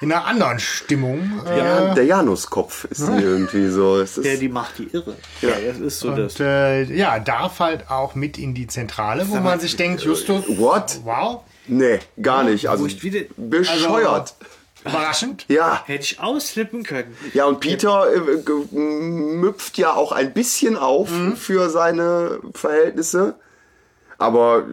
in 0.00 0.12
einer 0.12 0.24
anderen 0.26 0.58
Stimmung. 0.58 1.40
Äh, 1.46 1.58
ja. 1.58 1.94
Der 1.94 2.04
Januskopf 2.04 2.84
ist 2.86 3.06
sie 3.06 3.20
irgendwie 3.20 3.68
so. 3.68 3.96
Es 3.98 4.18
ist, 4.18 4.24
Der, 4.24 4.36
die 4.36 4.48
macht 4.48 4.78
die 4.78 4.88
irre. 4.92 5.14
Ja, 5.42 5.50
das 5.66 5.78
ist 5.78 6.00
so 6.00 6.10
das. 6.10 6.34
und 6.36 6.40
äh, 6.46 6.82
ja, 6.84 7.18
darf 7.20 7.60
halt 7.60 7.90
auch 7.90 8.14
mit 8.14 8.38
in 8.38 8.54
die 8.54 8.66
Zentrale, 8.66 9.28
wo 9.28 9.36
man 9.36 9.60
sich 9.60 9.76
denkt, 9.76 10.02
Justus, 10.02 10.44
what? 10.58 11.00
wow, 11.04 11.40
nee, 11.66 11.98
gar 12.20 12.44
nicht. 12.44 12.68
Also 12.68 12.82
Wo 12.84 12.86
ich 12.86 13.02
wieder- 13.02 13.24
bescheuert. 13.36 14.34
überraschend. 14.84 15.46
ja. 15.48 15.82
Hätte 15.86 16.02
ich 16.04 16.20
ausflippen 16.20 16.82
können. 16.82 17.16
Ja, 17.32 17.46
und 17.46 17.60
Peter 17.60 18.06
äh, 18.14 18.42
ge- 18.42 18.78
müpft 18.78 19.78
ja 19.78 19.94
auch 19.94 20.12
ein 20.12 20.32
bisschen 20.34 20.76
auf 20.76 21.10
Mhm. 21.10 21.36
für 21.36 21.70
seine 21.70 22.38
Verhältnisse. 22.54 23.36
Aber 24.18 24.64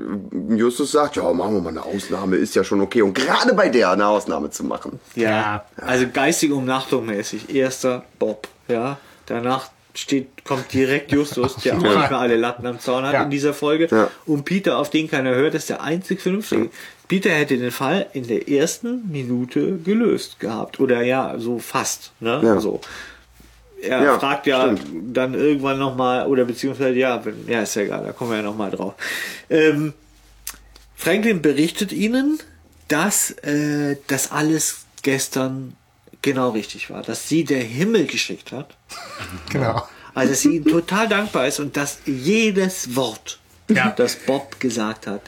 äh, 0.51 0.55
Justus 0.55 0.91
sagt, 0.91 1.15
ja, 1.15 1.31
machen 1.33 1.55
wir 1.55 1.61
mal 1.61 1.69
eine 1.69 1.83
Ausnahme, 1.83 2.35
ist 2.37 2.55
ja 2.55 2.63
schon 2.63 2.81
okay. 2.81 3.01
Und 3.01 3.13
gerade 3.13 3.53
bei 3.53 3.69
der 3.69 3.91
eine 3.91 4.07
Ausnahme 4.07 4.49
zu 4.49 4.63
machen. 4.63 4.99
Ja. 5.15 5.65
Also 5.77 6.05
geistige 6.11 6.55
Umnachtung 6.55 7.05
mäßig. 7.05 7.53
Erster 7.53 8.03
Bob. 8.19 8.47
Ja. 8.67 8.97
Danach 9.25 9.69
steht, 9.93 10.45
kommt 10.45 10.71
direkt 10.73 11.11
Justus, 11.11 11.55
der 11.57 11.73
auch 11.77 11.81
nicht 11.81 11.95
mehr 11.95 12.17
alle 12.19 12.35
Latten 12.37 12.65
am 12.65 12.79
Zaun 12.79 13.03
hat 13.03 13.13
Ja. 13.13 13.23
in 13.23 13.29
dieser 13.29 13.53
Folge. 13.53 13.87
Ja. 13.91 14.09
Und 14.25 14.45
Peter, 14.45 14.77
auf 14.77 14.89
den 14.89 15.09
keiner 15.09 15.35
hört, 15.35 15.53
ist 15.55 15.69
der 15.69 15.81
einzig 15.81 16.21
Vernünftige. 16.21 16.69
Peter 17.07 17.29
hätte 17.29 17.57
den 17.57 17.71
Fall 17.71 18.05
in 18.13 18.25
der 18.27 18.47
ersten 18.47 19.11
Minute 19.11 19.77
gelöst 19.83 20.39
gehabt. 20.39 20.79
Oder 20.79 21.01
ja, 21.01 21.35
so 21.39 21.59
fast. 21.59 22.11
Ne? 22.21 22.39
Ja. 22.43 22.59
So. 22.61 22.79
Er 23.81 24.03
Ja, 24.03 24.19
fragt 24.19 24.45
ja 24.47 24.75
stimmt. 24.77 25.15
dann 25.17 25.33
irgendwann 25.33 25.79
nochmal, 25.79 26.27
oder 26.27 26.45
beziehungsweise 26.45 26.97
ja, 26.97 27.23
wenn, 27.25 27.47
ja, 27.47 27.61
ist 27.63 27.75
ja 27.75 27.83
egal, 27.83 28.03
da 28.05 28.11
kommen 28.11 28.31
wir 28.31 28.37
ja 28.37 28.43
nochmal 28.43 28.71
drauf. 28.71 28.93
Ähm, 29.49 29.93
Franklin 30.95 31.41
berichtet 31.41 31.91
ihnen, 31.91 32.39
dass 32.87 33.31
äh, 33.43 33.97
das 34.07 34.31
alles 34.31 34.85
gestern 35.01 35.75
genau 36.21 36.49
richtig 36.51 36.89
war, 36.91 37.01
dass 37.01 37.27
sie 37.27 37.43
der 37.43 37.63
Himmel 37.63 38.05
geschickt 38.05 38.51
hat. 38.51 38.75
Genau. 39.51 39.87
Also 40.13 40.31
dass 40.33 40.41
sie 40.41 40.57
ihm 40.57 40.65
total 40.65 41.07
dankbar 41.07 41.47
ist 41.47 41.59
und 41.59 41.77
dass 41.77 41.99
jedes 42.05 42.95
Wort, 42.95 43.39
Ja. 43.69 43.91
das 43.95 44.15
Bob 44.17 44.59
gesagt 44.59 45.07
hat, 45.07 45.21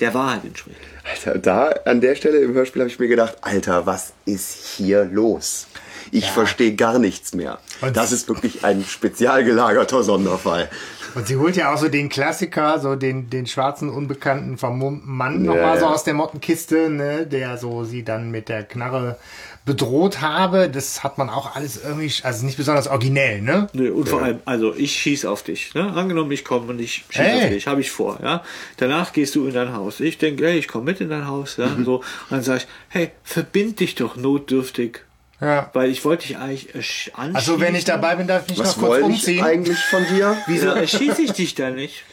der 0.00 0.14
Wahrheit 0.14 0.44
entspricht. 0.44 0.78
Alter, 1.08 1.38
da 1.38 1.68
an 1.84 2.00
der 2.00 2.14
Stelle 2.14 2.38
im 2.38 2.54
Hörspiel 2.54 2.82
habe 2.82 2.90
ich 2.90 2.98
mir 2.98 3.08
gedacht, 3.08 3.36
Alter, 3.42 3.86
was 3.86 4.12
ist 4.24 4.54
hier 4.76 5.04
los? 5.04 5.66
Ich 6.10 6.30
verstehe 6.30 6.74
gar 6.74 6.98
nichts 6.98 7.34
mehr. 7.34 7.58
Und- 7.80 7.96
das 7.96 8.12
ist 8.12 8.28
wirklich 8.28 8.64
ein 8.64 8.84
spezial 8.84 9.44
gelagerter 9.44 10.02
Sonderfall. 10.02 10.68
Und 11.14 11.28
sie 11.28 11.36
holt 11.36 11.54
ja 11.56 11.72
auch 11.72 11.78
so 11.78 11.88
den 11.88 12.08
Klassiker, 12.08 12.80
so 12.80 12.96
den, 12.96 13.30
den 13.30 13.46
schwarzen, 13.46 13.88
unbekannten, 13.88 14.58
vermummten 14.58 15.08
Mann 15.12 15.44
Ja, 15.44 15.52
nochmal 15.54 15.78
so 15.78 15.84
ja. 15.86 15.92
aus 15.92 16.02
der 16.02 16.14
Mottenkiste, 16.14 16.90
ne, 16.90 17.24
der 17.26 17.56
so 17.56 17.84
sie 17.84 18.02
dann 18.02 18.32
mit 18.32 18.48
der 18.48 18.64
Knarre 18.64 19.16
bedroht 19.64 20.20
habe. 20.22 20.68
Das 20.68 21.04
hat 21.04 21.16
man 21.16 21.30
auch 21.30 21.54
alles 21.54 21.80
irgendwie, 21.84 22.12
also 22.24 22.44
nicht 22.44 22.56
besonders 22.56 22.88
originell, 22.88 23.40
ne? 23.42 23.68
Nö, 23.74 23.92
Und 23.92 24.08
vor 24.08 24.22
allem, 24.22 24.40
also 24.44 24.74
ich 24.74 24.92
schieß 24.96 25.24
auf 25.26 25.44
dich. 25.44 25.72
Ne? 25.74 25.92
Angenommen, 25.92 26.32
ich 26.32 26.44
komme 26.44 26.66
und 26.66 26.80
ich 26.80 27.04
schieß 27.08 27.16
Hey. 27.18 27.44
auf 27.44 27.48
dich, 27.50 27.66
habe 27.68 27.80
ich 27.80 27.92
vor. 27.92 28.18
Ja? 28.20 28.42
Danach 28.78 29.12
gehst 29.12 29.36
du 29.36 29.46
in 29.46 29.54
dein 29.54 29.72
Haus. 29.72 30.00
Ich 30.00 30.18
denke, 30.18 30.44
hey, 30.46 30.58
ich 30.58 30.66
komme 30.66 30.86
mit 30.86 31.00
in 31.00 31.10
dein 31.10 31.28
Haus. 31.28 31.58
Ja? 31.58 31.68
So. 31.84 31.98
Und 31.98 32.04
dann 32.30 32.42
sage 32.42 32.58
ich, 32.58 32.66
hey, 32.88 33.10
verbind 33.22 33.78
dich 33.78 33.94
doch 33.94 34.16
notdürftig. 34.16 35.00
Ja. 35.44 35.70
Weil 35.72 35.90
ich 35.90 36.04
wollte 36.04 36.26
dich 36.26 36.36
eigentlich 36.36 36.70
anschießen. 37.14 37.36
Also 37.36 37.60
wenn 37.60 37.74
ich 37.74 37.84
dabei 37.84 38.16
bin, 38.16 38.26
darf 38.26 38.42
ich 38.44 38.50
mich 38.50 38.58
Was 38.60 38.76
noch 38.76 38.84
kurz 38.88 39.02
umziehen. 39.02 39.44
eigentlich 39.44 39.78
von 39.78 40.04
dir? 40.06 40.36
Wieso 40.46 40.68
erschieße 40.68 41.22
ich 41.22 41.32
dich 41.32 41.54
da 41.54 41.70
nicht? 41.70 42.04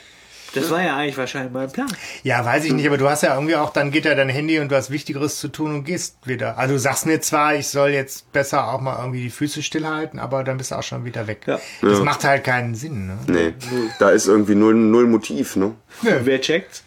Das 0.54 0.70
war 0.70 0.84
ja 0.84 0.98
eigentlich 0.98 1.18
wahrscheinlich 1.18 1.54
mein 1.54 1.72
Plan. 1.72 1.88
Ja, 2.24 2.44
weiß 2.44 2.66
ich 2.66 2.74
nicht, 2.74 2.86
aber 2.86 2.98
du 2.98 3.10
hast 3.10 3.24
ja 3.24 3.34
irgendwie 3.36 3.56
auch, 3.56 3.72
dann 3.72 3.90
geht 3.90 4.04
ja 4.04 4.16
dein 4.16 4.28
Handy 4.28 4.60
und 4.60 4.70
du 4.70 4.76
hast 4.76 4.92
Wichtigeres 4.92 5.40
zu 5.40 5.48
tun 5.48 5.74
und 5.74 5.84
gehst 5.86 6.18
wieder. 6.26 6.58
Also 6.58 6.74
du 6.74 6.80
sagst 6.80 7.06
mir 7.06 7.22
zwar, 7.22 7.56
ich 7.56 7.70
soll 7.70 7.92
jetzt 7.92 8.32
besser 8.34 8.68
auch 8.68 8.82
mal 8.82 8.98
irgendwie 9.00 9.24
die 9.24 9.30
Füße 9.30 9.64
stillhalten, 9.64 10.20
aber 10.20 10.44
dann 10.44 10.58
bist 10.58 10.72
du 10.72 10.76
auch 10.76 10.84
schon 10.84 11.06
wieder 11.06 11.28
weg. 11.28 11.44
Ja. 11.46 11.60
Das 11.82 12.00
macht 12.02 12.26
halt 12.26 12.44
keinen 12.44 12.76
Sinn, 12.76 13.08
ne? 13.08 13.18
Nee, 13.28 13.54
da 14.00 14.10
ist 14.10 14.28
irgendwie 14.28 14.56
null, 14.56 14.74
null 14.74 15.08
Motiv, 15.08 15.56
ne? 15.56 15.74
Wer 16.02 16.42
checkt? 16.42 16.84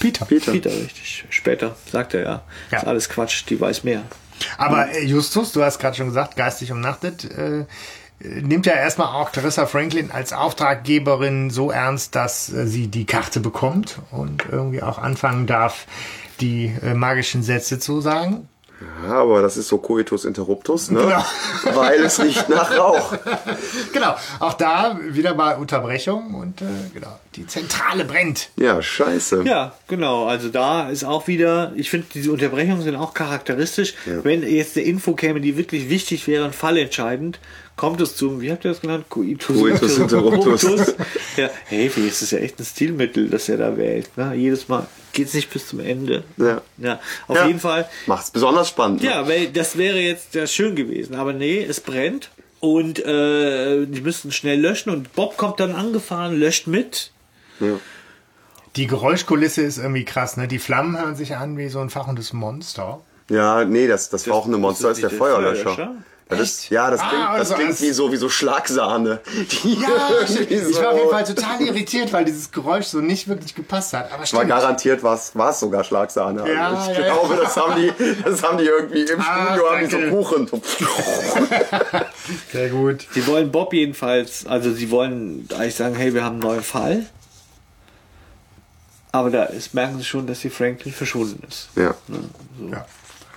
Peter. 0.00 0.24
Peter. 0.24 0.52
Peter, 0.52 0.70
richtig. 0.70 1.26
Später 1.28 1.76
sagt 1.90 2.14
er 2.14 2.22
ja. 2.22 2.42
Ja. 2.70 2.78
Ist 2.78 2.86
alles 2.86 3.08
Quatsch, 3.08 3.44
die 3.48 3.60
weiß 3.60 3.84
mehr. 3.84 4.02
Aber 4.56 4.90
äh, 4.90 5.04
Justus, 5.04 5.52
du 5.52 5.62
hast 5.62 5.78
gerade 5.78 5.96
schon 5.96 6.08
gesagt, 6.08 6.36
geistig 6.36 6.72
umnachtet, 6.72 7.24
äh, 7.24 7.64
nimmt 8.20 8.66
ja 8.66 8.74
erstmal 8.74 9.08
auch 9.08 9.32
Clarissa 9.32 9.66
Franklin 9.66 10.10
als 10.10 10.32
Auftraggeberin 10.32 11.50
so 11.50 11.70
ernst, 11.70 12.14
dass 12.14 12.52
äh, 12.52 12.66
sie 12.66 12.88
die 12.88 13.06
Karte 13.06 13.40
bekommt 13.40 14.00
und 14.10 14.44
irgendwie 14.50 14.82
auch 14.82 14.98
anfangen 14.98 15.46
darf, 15.46 15.86
die 16.40 16.72
äh, 16.82 16.94
magischen 16.94 17.42
Sätze 17.42 17.78
zu 17.78 18.00
sagen. 18.00 18.48
Ja, 18.80 19.14
aber 19.14 19.42
das 19.42 19.56
ist 19.56 19.68
so 19.68 19.78
Coitus 19.78 20.24
Interruptus, 20.24 20.90
ne? 20.90 21.00
Genau. 21.00 21.24
Weil 21.76 22.04
es 22.04 22.20
riecht 22.20 22.48
nach 22.48 22.76
Rauch. 22.76 23.12
Genau, 23.92 24.14
auch 24.38 24.54
da 24.54 24.98
wieder 25.02 25.34
mal 25.34 25.56
Unterbrechung 25.56 26.34
und 26.34 26.60
äh, 26.60 26.66
genau, 26.92 27.18
die 27.34 27.46
Zentrale 27.46 28.04
brennt. 28.04 28.50
Ja, 28.56 28.80
scheiße. 28.82 29.42
Ja, 29.44 29.72
genau. 29.88 30.26
Also 30.26 30.48
da 30.48 30.88
ist 30.90 31.04
auch 31.04 31.26
wieder, 31.26 31.72
ich 31.74 31.90
finde, 31.90 32.06
diese 32.12 32.30
Unterbrechungen 32.30 32.82
sind 32.82 32.96
auch 32.96 33.14
charakteristisch. 33.14 33.94
Wenn 34.04 34.42
jetzt 34.42 34.76
eine 34.76 34.86
Info 34.86 35.14
käme, 35.14 35.40
die 35.40 35.56
wirklich 35.56 35.88
wichtig 35.88 36.26
wäre 36.26 36.44
und 36.44 36.54
fallentscheidend, 36.54 37.40
kommt 37.76 38.00
es 38.00 38.16
zum, 38.16 38.40
wie 38.40 38.52
habt 38.52 38.64
ihr 38.64 38.72
das 38.72 38.80
genannt? 38.80 39.06
Coitus, 39.08 39.56
Coitus 39.56 39.98
interruptus. 39.98 40.62
ja, 41.36 41.48
hey, 41.66 41.90
wie 41.94 42.06
ist 42.06 42.22
das 42.22 42.32
ja 42.32 42.38
echt 42.38 42.58
ein 42.58 42.64
Stilmittel, 42.64 43.28
das 43.30 43.48
er 43.48 43.56
da 43.56 43.76
wählt. 43.76 44.16
Ne? 44.16 44.34
Jedes 44.34 44.68
Mal 44.68 44.86
geht 45.18 45.28
es 45.28 45.34
nicht 45.34 45.50
bis 45.52 45.66
zum 45.66 45.80
Ende. 45.80 46.22
Ja. 46.36 46.62
ja 46.78 47.00
auf 47.26 47.36
Ja. 47.36 47.46
jeden 47.46 47.60
Fall. 47.60 47.88
Macht's 48.06 48.30
besonders 48.30 48.68
spannend. 48.68 49.02
ne? 49.02 49.08
Ja, 49.10 49.28
weil 49.28 49.48
das 49.48 49.76
wäre 49.76 49.98
jetzt 49.98 50.34
ja 50.34 50.46
schön 50.46 50.74
gewesen. 50.76 51.14
Aber 51.16 51.32
nee, 51.32 51.62
es 51.62 51.80
brennt. 51.80 52.30
Und 52.60 52.98
äh, 53.04 53.86
die 53.86 54.00
müssten 54.00 54.32
schnell 54.32 54.60
löschen 54.60 54.90
und 54.90 55.12
Bob 55.14 55.36
kommt 55.36 55.60
dann 55.60 55.72
angefahren, 55.74 56.38
löscht 56.38 56.66
mit. 56.66 57.12
Die 58.76 58.86
Geräuschkulisse 58.86 59.62
ist 59.62 59.78
irgendwie 59.78 60.04
krass, 60.04 60.36
ne? 60.36 60.46
Die 60.48 60.58
Flammen 60.58 60.98
hören 60.98 61.16
sich 61.16 61.36
an 61.36 61.56
wie 61.58 61.68
so 61.68 61.80
ein 61.80 61.90
fachendes 61.90 62.32
Monster. 62.32 63.00
Ja, 63.30 63.64
nee, 63.64 63.86
das, 63.86 64.08
das 64.10 64.28
rauchende 64.28 64.58
Monster 64.58 64.88
das 64.88 64.98
ist 64.98 65.04
ist 65.04 65.10
der 65.10 65.10
der 65.10 65.18
Feuerlöscher. 65.18 65.74
Feuerlöscher? 65.74 65.96
Das 66.30 66.40
ist, 66.40 66.68
ja, 66.68 66.90
das 66.90 67.00
Ah, 67.00 67.08
klingt, 67.08 67.24
das 67.24 67.38
also 67.38 67.54
klingt 67.54 67.80
wie 67.80 67.90
so, 67.90 68.12
wie 68.12 68.16
so 68.16 68.28
Schlagsahne. 68.28 69.20
Ja, 69.64 69.88
irgendwie 70.20 70.54
ich 70.54 70.74
so- 70.74 70.82
war 70.82 70.90
auf 70.90 70.98
jeden 70.98 71.10
Fall 71.10 71.24
total 71.24 71.60
irritiert, 71.62 72.12
weil 72.12 72.24
dieses 72.26 72.50
Geräusch 72.50 72.84
so 72.86 73.00
nicht 73.00 73.28
wirklich 73.28 73.54
gepasst 73.54 73.94
hat. 73.94 74.12
Aber 74.12 74.24
war 74.32 74.44
garantiert 74.44 75.02
was, 75.02 75.34
war 75.36 75.50
es 75.50 75.60
sogar 75.60 75.84
Schlagsahne. 75.84 76.52
Ja, 76.52 76.68
also 76.68 76.90
ich 76.92 76.98
ja, 76.98 77.04
glaube, 77.14 77.36
das 77.36 77.56
haben 77.56 77.80
die, 77.80 77.92
das 78.22 78.42
haben 78.42 78.58
die 78.58 78.64
irgendwie 78.64 79.02
im 79.10 79.20
Ah, 79.20 79.46
Studio, 79.54 79.70
haben 79.70 79.88
die 79.88 79.90
so. 79.90 80.16
Kuchen. 80.16 80.50
Sehr 82.52 82.68
gut. 82.68 83.06
Sie 83.12 83.26
wollen 83.26 83.50
Bob 83.50 83.72
jedenfalls, 83.72 84.46
also 84.46 84.70
sie 84.72 84.90
wollen 84.90 85.48
eigentlich 85.56 85.76
sagen, 85.76 85.94
hey, 85.94 86.12
wir 86.12 86.24
haben 86.24 86.34
einen 86.34 86.42
neuen 86.42 86.62
Fall. 86.62 87.06
Aber 89.12 89.30
da 89.30 89.44
ist, 89.44 89.72
merken 89.72 89.96
sie 89.98 90.04
schon, 90.04 90.26
dass 90.26 90.40
die 90.40 90.50
Franklin 90.50 90.92
verschwunden 90.92 91.42
ist. 91.48 91.68
Ja. 91.74 91.94
Ja. 92.70 92.84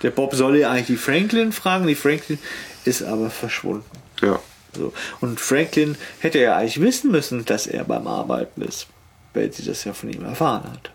Der 0.02 0.10
Bob 0.10 0.34
soll 0.34 0.58
ja 0.58 0.70
eigentlich 0.70 0.86
die 0.86 0.96
Franklin 0.96 1.52
fragen, 1.52 1.86
die 1.86 1.94
Franklin 1.94 2.38
ist 2.84 3.02
aber 3.02 3.30
verschwunden. 3.30 3.84
Ja. 4.20 4.40
So. 4.76 4.92
Und 5.20 5.40
Franklin 5.40 5.96
hätte 6.20 6.40
ja 6.40 6.56
eigentlich 6.56 6.80
wissen 6.80 7.10
müssen, 7.10 7.44
dass 7.44 7.66
er 7.66 7.84
beim 7.84 8.06
Arbeiten 8.06 8.62
ist, 8.62 8.86
weil 9.34 9.52
sie 9.52 9.64
das 9.64 9.84
ja 9.84 9.92
von 9.92 10.10
ihm 10.10 10.24
erfahren 10.24 10.64
hat. 10.64 10.90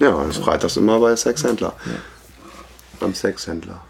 Ja, 0.00 0.24
das 0.24 0.38
freitags 0.38 0.76
immer 0.76 0.98
bei 0.98 1.14
Sexhändler. 1.14 1.74
Beim 2.98 3.14
Sexhändler. 3.14 3.80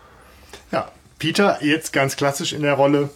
Ja, 0.70 0.90
Peter 1.18 1.58
jetzt 1.64 1.92
ganz 1.92 2.16
klassisch 2.16 2.52
in 2.52 2.62
der 2.62 2.74
Rolle. 2.74 3.08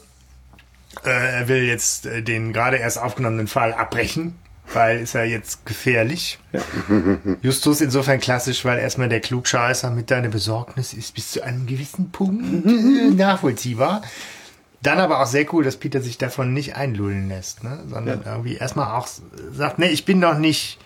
Äh, 1.05 1.11
er 1.11 1.49
will 1.49 1.65
jetzt 1.65 2.07
äh, 2.07 2.23
den 2.23 2.53
gerade 2.53 2.79
erst 2.79 2.99
aufgenommenen 2.99 3.47
Fall 3.47 3.75
abbrechen, 3.75 4.39
weil 4.73 5.01
ist 5.01 5.15
er 5.15 5.25
jetzt 5.25 5.65
gefährlich. 5.67 6.39
Ja. 6.53 6.61
Justus 7.43 7.81
insofern 7.81 8.21
klassisch, 8.21 8.65
weil 8.65 8.79
erstmal 8.79 9.09
der 9.09 9.21
Klugscheißer 9.21 9.91
mit 9.91 10.11
deiner 10.11 10.29
Besorgnis 10.29 10.93
ist 10.93 11.15
bis 11.15 11.33
zu 11.33 11.43
einem 11.43 11.67
gewissen 11.67 12.11
Punkt 12.11 12.65
nachvollziehbar. 13.17 14.03
Dann 14.83 14.99
aber 14.99 15.21
auch 15.21 15.27
sehr 15.27 15.53
cool, 15.53 15.65
dass 15.65 15.77
Peter 15.77 16.01
sich 16.01 16.19
davon 16.19 16.53
nicht 16.53 16.77
einlullen 16.77 17.29
lässt, 17.29 17.65
ne? 17.65 17.83
sondern 17.89 18.23
irgendwie 18.25 18.55
erstmal 18.55 18.97
auch 18.97 19.09
sagt, 19.53 19.79
ne, 19.81 19.91
ich 19.91 20.05
bin 20.05 20.21
noch 20.21 20.39
nicht 20.39 20.79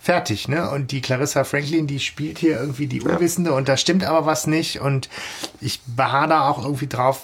fertig, 0.00 0.48
ne? 0.48 0.70
Und 0.70 0.92
die 0.92 1.00
Clarissa 1.00 1.44
Franklin, 1.44 1.86
die 1.86 2.00
spielt 2.00 2.38
hier 2.38 2.58
irgendwie 2.58 2.86
die 2.86 3.00
Unwissende 3.00 3.52
und 3.54 3.68
da 3.68 3.76
stimmt 3.76 4.04
aber 4.04 4.26
was 4.26 4.46
nicht 4.46 4.80
und 4.80 5.08
ich 5.60 5.80
beharre 5.86 6.28
da 6.28 6.48
auch 6.48 6.62
irgendwie 6.62 6.86
drauf, 6.86 7.22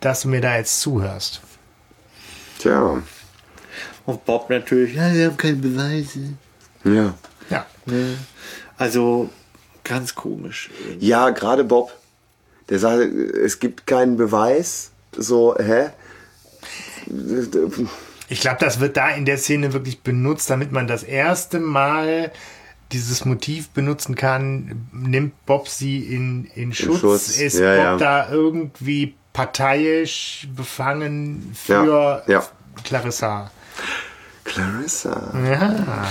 dass 0.00 0.22
du 0.22 0.28
mir 0.28 0.40
da 0.40 0.56
jetzt 0.56 0.80
zuhörst. 0.80 1.40
Tja. 2.58 3.00
Und 4.06 4.24
Bob 4.24 4.50
natürlich, 4.50 4.94
ja, 4.94 5.12
wir 5.12 5.26
haben 5.26 5.36
keine 5.36 5.56
Beweise. 5.56 6.20
Ja. 6.84 7.14
Ja. 7.50 7.66
Ne? 7.86 8.16
Also 8.76 9.28
ganz 9.84 10.14
komisch. 10.14 10.70
Ja, 10.98 11.30
gerade 11.30 11.64
Bob. 11.64 11.92
Der 12.68 12.78
sagt, 12.78 13.02
es 13.02 13.58
gibt 13.58 13.86
keinen 13.86 14.16
Beweis. 14.16 14.92
So, 15.16 15.56
hä? 15.58 15.90
Ich 18.28 18.40
glaube, 18.40 18.58
das 18.60 18.78
wird 18.78 18.96
da 18.96 19.10
in 19.10 19.24
der 19.24 19.38
Szene 19.38 19.72
wirklich 19.72 20.02
benutzt, 20.02 20.48
damit 20.50 20.70
man 20.70 20.86
das 20.86 21.02
erste 21.02 21.58
Mal 21.58 22.30
dieses 22.92 23.24
Motiv 23.24 23.70
benutzen 23.70 24.14
kann. 24.14 24.88
Nimmt 24.92 25.46
Bob 25.46 25.68
sie 25.68 25.98
in, 25.98 26.44
in 26.54 26.72
Schutz? 26.72 27.00
Schutz, 27.00 27.40
Ist 27.40 27.58
ja, 27.58 27.74
Bob 27.74 27.84
ja. 27.84 27.96
da 27.96 28.30
irgendwie 28.30 29.14
parteiisch 29.32 30.48
befangen 30.54 31.52
für 31.54 32.22
Ja, 32.26 32.32
ja. 32.32 32.48
Clarissa? 34.44 35.30
Clarissa. 35.32 36.04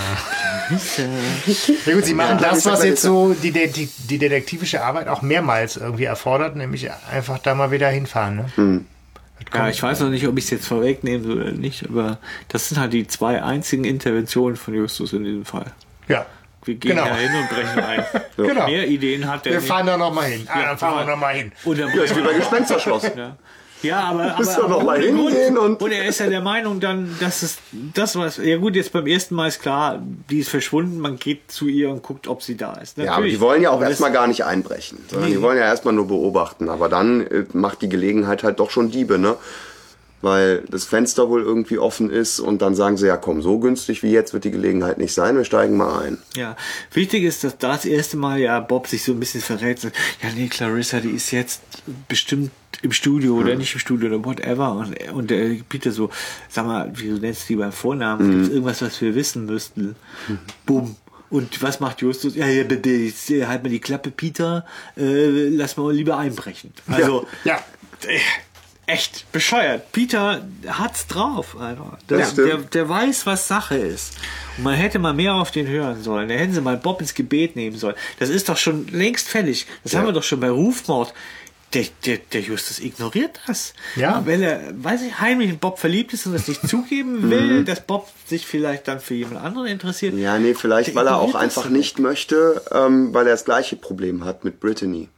Ja 1.86 1.94
gut, 1.94 2.06
sie 2.06 2.14
machen 2.14 2.40
Ja, 2.42 2.50
das, 2.52 2.66
was 2.66 2.84
jetzt 2.84 3.02
so 3.02 3.34
die, 3.34 3.52
die, 3.52 3.86
die 3.88 4.18
detektivische 4.18 4.84
Arbeit 4.84 5.08
auch 5.08 5.22
mehrmals 5.22 5.78
irgendwie 5.78 6.06
erfordert, 6.06 6.56
nämlich 6.56 6.90
einfach 7.12 7.40
da 7.40 7.56
mal 7.56 7.72
wieder 7.72 7.90
hinfahren. 7.90 8.36
Ne? 8.38 8.46
Hm. 8.56 8.86
Ja, 9.54 9.70
ich 9.70 9.82
weiß 9.82 10.02
noch 10.02 10.10
nicht, 10.10 10.28
ob 10.28 10.38
ich 10.38 10.44
es 10.46 10.50
jetzt 10.52 10.68
vorwegnehmen 10.68 11.24
soll 11.26 11.42
oder 11.42 11.52
nicht, 11.52 11.88
aber 11.88 12.20
das 12.50 12.70
sind 12.70 12.78
halt 12.80 12.94
die 12.94 13.08
zwei 13.08 13.42
einzigen 13.42 13.84
Interventionen 13.86 14.58
von 14.58 14.74
Justus 14.76 15.14
in 15.14 15.24
diesem 15.24 15.46
Fall. 15.46 15.66
Ja, 16.08 16.26
Wir 16.66 16.76
gehen 16.76 16.92
Genau. 16.98 17.06
da 17.08 17.16
hin 17.16 17.32
und 17.34 17.50
brechen 17.50 17.80
ein. 17.80 18.06
Genau. 18.38 18.66
Mehr 18.68 18.88
Ideen 18.88 19.28
hat 19.28 19.46
er 19.48 19.54
wir 19.54 19.60
nicht. 19.60 19.68
fahren 19.68 19.88
da 19.88 19.98
noch 19.98 20.14
mal 20.14 20.26
hin. 20.26 20.48
Ah, 20.52 20.60
Ja, 20.60 20.66
dann 20.68 20.78
fahren 20.78 20.94
wir 20.96 21.02
aber- 21.02 21.12
noch 21.12 21.18
mal 21.18 21.34
hin. 21.36 21.52
Und 21.66 21.80
dann 21.80 21.90
Ja, 21.96 22.04
ist 22.04 22.16
wie 22.16 22.22
bei 22.22 22.34
Gespensterschloss. 22.34 23.04
Ja. 23.16 23.38
Ja, 23.82 24.00
aber, 24.10 24.36
aber, 24.38 24.64
aber 24.64 24.84
mal 24.84 25.02
hingehen 25.02 25.58
und- 25.58 25.82
und 25.82 25.92
er 25.92 26.06
ist 26.08 26.20
ja 26.20 26.28
der 26.28 26.42
Meinung 26.42 26.80
dann, 26.80 27.16
dass 27.20 27.44
es 27.44 27.58
das 27.94 28.16
was. 28.18 28.38
Ja 28.38 28.58
gut, 28.58 28.76
jetzt 28.76 28.92
beim 28.92 29.08
ersten 29.08 29.36
Mal 29.36 29.48
ist 29.48 29.62
klar, 29.62 30.02
die 30.30 30.40
ist 30.40 30.50
verschwunden. 30.50 31.00
Man 31.00 31.18
geht 31.18 31.50
zu 31.52 31.68
ihr 31.68 31.90
und 31.90 32.04
guckt, 32.04 32.28
ob 32.28 32.44
sie 32.44 32.58
da 32.58 32.74
ist. 32.74 32.98
Ja, 32.98 33.04
aber 33.04 33.12
Natürlich. 33.12 33.34
die 33.36 33.40
wollen 33.40 33.62
ja 33.62 33.70
auch 33.72 33.82
erstmal 33.82 34.12
gar 34.12 34.28
nicht 34.28 34.44
einbrechen, 34.44 35.00
sondern 35.10 35.30
die 35.32 35.42
wollen 35.42 35.58
ja 35.58 35.64
erstmal 35.66 35.94
nur 35.94 36.08
beobachten. 36.08 36.68
Aber 36.70 36.90
dann 36.90 37.26
äh, 37.28 37.46
macht 37.54 37.82
die 37.82 37.90
Gelegenheit 37.90 38.44
halt 38.44 38.60
doch 38.60 38.70
schon 38.70 38.92
Diebe, 38.92 39.18
ne? 39.18 39.36
Weil 40.22 40.64
das 40.70 40.84
Fenster 40.86 41.30
wohl 41.30 41.42
irgendwie 41.42 41.78
offen 41.78 42.10
ist 42.10 42.42
und 42.42 42.62
dann 42.62 42.76
sagen 42.76 42.98
sie, 42.98 43.08
ja 43.08 43.16
komm, 43.16 43.42
so 43.42 43.58
günstig 43.60 44.04
wie 44.04 44.12
jetzt 44.12 44.34
wird 44.34 44.44
die 44.44 44.52
Gelegenheit 44.52 44.98
nicht 44.98 45.14
sein, 45.14 45.38
wir 45.38 45.46
steigen 45.46 45.78
mal 45.78 46.02
ein. 46.04 46.18
Ja, 46.36 46.58
wichtig 46.92 47.24
ist, 47.24 47.44
dass 47.46 47.58
da 47.58 47.72
das 47.74 47.86
erste 47.86 48.18
Mal 48.18 48.40
ja 48.40 48.60
Bob 48.60 48.88
sich 48.88 49.04
so 49.04 49.14
ein 49.14 49.20
bisschen 49.20 49.40
verrät. 49.42 49.80
Sagt, 49.80 49.96
ja, 50.22 50.30
nee, 50.36 50.48
Clarissa, 50.48 51.00
die 51.00 51.12
ist 51.12 51.32
jetzt 51.32 51.62
bestimmt 52.10 52.52
im 52.82 52.92
Studio 52.92 53.36
oder 53.36 53.56
nicht 53.56 53.74
im 53.74 53.80
Studio 53.80 54.10
oder 54.10 54.26
whatever. 54.26 54.74
Und, 54.74 55.14
und 55.14 55.30
der 55.32 55.56
Peter 55.68 55.92
so, 55.92 56.10
sag 56.50 56.66
mal, 56.66 56.92
wie 56.96 57.08
du 57.08 57.16
nennst 57.16 57.48
die 57.48 57.56
beim 57.56 57.72
Vornamen? 57.72 58.30
Gibt 58.30 58.44
es 58.44 58.50
irgendwas, 58.50 58.82
was 58.82 59.00
wir 59.02 59.16
wissen 59.16 59.46
müssten? 59.46 59.96
Bumm. 60.66 60.96
Und 61.30 61.62
was 61.62 61.80
macht 61.80 62.02
Justus? 62.02 62.36
Ja, 62.36 62.48
ja, 62.48 62.64
äh, 62.64 63.46
halt 63.46 63.64
mal 63.64 63.70
die 63.70 63.80
Klappe, 63.80 64.10
Peter. 64.12 64.66
Äh, 64.98 65.50
lass 65.50 65.78
mal 65.78 65.94
lieber 65.94 66.18
einbrechen. 66.18 66.74
Also, 66.88 67.28
Ja. 67.44 67.60
äh, 68.08 68.18
echt 68.90 69.32
bescheuert. 69.32 69.92
Peter 69.92 70.46
hat's 70.68 71.08
drauf. 71.08 71.56
Alter. 71.60 71.98
Der, 72.10 72.28
der, 72.32 72.58
der 72.58 72.90
weiß, 72.90 73.26
was 73.26 73.48
Sache 73.48 73.76
ist. 73.76 74.14
Und 74.58 74.64
man 74.64 74.76
hätte 74.76 75.00
mal 75.00 75.14
mehr 75.14 75.36
auf 75.36 75.52
den 75.52 75.68
hören 75.68 76.02
sollen. 76.04 76.30
Da 76.30 76.36
hätten 76.36 76.54
sie 76.54 76.62
mal 76.62 76.78
Bob 76.78 77.02
ins 77.02 77.14
Gebet 77.14 77.56
nehmen 77.56 77.78
sollen. 77.78 77.96
Das 78.20 78.30
ist 78.30 78.50
doch 78.50 78.58
schon 78.58 78.88
längst 78.88 79.28
fällig. 79.28 79.68
Das 79.84 79.96
haben 79.96 80.06
wir 80.06 80.14
doch 80.14 80.24
schon 80.24 80.40
bei 80.40 80.50
Rufmord. 80.50 81.14
Der, 81.76 81.86
der, 82.04 82.18
der 82.34 82.42
Justus 82.42 82.80
ignoriert 82.80 83.40
das. 83.46 83.76
Ja. 83.96 84.24
Weil 84.26 84.42
er, 84.42 84.74
weiß 84.74 85.04
ich, 85.04 85.20
heimlich 85.20 85.52
in 85.52 85.60
Bob 85.60 85.78
verliebt 85.78 86.14
ist 86.14 86.26
und 86.26 86.34
das 86.34 86.48
nicht 86.48 86.68
zugeben 86.68 87.30
will, 87.30 87.64
dass 87.64 87.86
Bob 87.86 88.10
sich 88.26 88.48
vielleicht 88.48 88.88
dann 88.88 89.00
für 89.00 89.14
jemand 89.14 89.46
anderen 89.46 89.68
interessiert. 89.68 90.16
Mhm. 90.16 90.20
Ja, 90.20 90.40
nee, 90.40 90.56
vielleicht 90.56 90.88
Der 90.90 90.96
weil 90.96 91.06
er 91.06 91.18
auch 91.18 91.36
einfach 91.36 91.70
nicht 91.70 92.00
möchte, 92.00 92.64
ähm, 92.72 93.14
weil 93.14 93.28
er 93.28 93.34
das 93.34 93.46
gleiche 93.46 93.76
Problem 93.76 94.26
hat 94.26 94.44
mit 94.44 94.60
Brittany. 94.60 95.10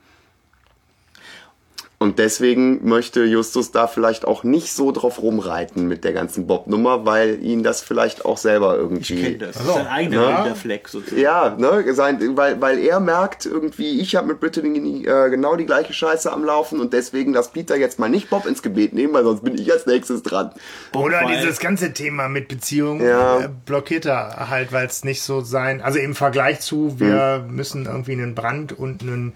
Und 2.02 2.18
deswegen 2.18 2.84
möchte 2.88 3.24
Justus 3.26 3.70
da 3.70 3.86
vielleicht 3.86 4.26
auch 4.26 4.44
nicht 4.44 4.74
so 4.74 4.92
drauf 4.92 5.22
rumreiten 5.22 5.88
mit 5.88 6.04
der 6.04 6.14
ganzen 6.14 6.48
Bob-Nummer, 6.48 7.06
weil 7.06 7.44
ihn 7.44 7.62
das 7.62 7.82
vielleicht 7.82 8.26
auch 8.26 8.40
selber 8.40 8.76
irgendwie. 8.76 9.14
Ich 9.14 9.22
kenne 9.22 9.38
das. 9.38 9.50
Das 9.52 9.58
Also, 9.60 9.72
ist 9.74 9.78
sein 9.78 9.88
eigener 9.88 10.22
ja. 10.30 10.38
Winterfleck 10.40 10.88
sozusagen. 10.88 11.22
Ja, 11.22 11.56
ne, 11.60 11.94
sein, 11.94 12.36
weil, 12.36 12.60
weil 12.60 12.80
er 12.80 13.00
merkt 13.00 13.46
irgendwie, 13.46 14.00
ich 14.00 14.16
habe 14.16 14.30
mit 14.30 14.40
Brittany 14.40 15.06
äh, 15.06 15.30
genau 15.30 15.56
die 15.56 15.68
gleiche 15.68 15.94
Scheiße 15.94 16.34
am 16.34 16.44
Laufen 16.44 16.80
und 16.80 16.92
deswegen 16.92 17.34
lass 17.34 17.50
Peter 17.52 17.78
jetzt 17.78 18.00
mal 18.00 18.10
nicht 18.10 18.32
Bob 18.32 18.48
ins 18.48 18.64
Gebet 18.64 18.94
nehmen, 18.94 19.14
weil 19.14 19.24
sonst 19.24 19.44
bin 19.44 19.54
ich 19.60 19.72
als 19.72 19.86
nächstes 19.86 20.24
dran. 20.24 20.50
Oder 20.96 21.22
dieses 21.28 21.60
ganze 21.60 21.94
Thema 21.94 22.30
mit 22.30 22.48
Beziehungen 22.48 23.06
Ja. 23.06 23.42
äh, 23.42 23.50
blockiert 23.68 24.06
er 24.08 24.50
halt, 24.50 24.72
weil 24.74 24.88
es 24.88 25.04
nicht 25.04 25.22
so 25.22 25.42
sein, 25.42 25.82
also 25.82 26.00
im 26.00 26.16
Vergleich 26.16 26.62
zu, 26.62 27.00
wir 27.00 27.44
Hm. 27.48 27.56
müssen 27.56 27.86
irgendwie 27.86 28.14
einen 28.14 28.34
Brand 28.34 28.74
und 28.76 29.04
einen 29.04 29.34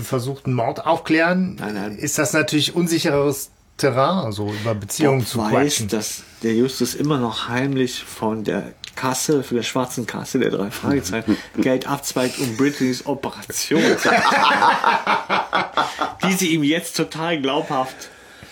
versuchten 0.00 0.52
Mord 0.52 0.84
aufklären, 0.86 1.56
Nein, 1.58 1.74
nein. 1.74 1.96
ist 1.96 2.18
das 2.18 2.32
natürlich 2.32 2.74
unsicheres 2.74 3.50
Terrain, 3.76 4.32
so 4.32 4.52
über 4.62 4.74
Beziehungen 4.74 5.20
Bob 5.20 5.28
zu 5.28 5.38
weiß, 5.38 5.50
quatschen. 5.52 5.88
dass 5.88 6.22
der 6.42 6.54
Justus 6.54 6.94
immer 6.94 7.18
noch 7.18 7.48
heimlich 7.48 8.02
von 8.02 8.44
der 8.44 8.72
Kasse, 8.94 9.42
von 9.42 9.56
der 9.58 9.64
schwarzen 9.64 10.06
Kasse 10.06 10.38
der 10.38 10.50
drei 10.50 10.70
Fragezeichen, 10.70 11.36
Geld 11.58 11.86
abzweigt, 11.86 12.38
um 12.38 12.56
Britneys 12.56 13.04
Operation 13.06 13.82
zu 13.98 14.08
die 16.26 16.32
sie 16.32 16.54
ihm 16.54 16.64
jetzt 16.64 16.96
total 16.96 17.40
glaubhaft 17.40 17.94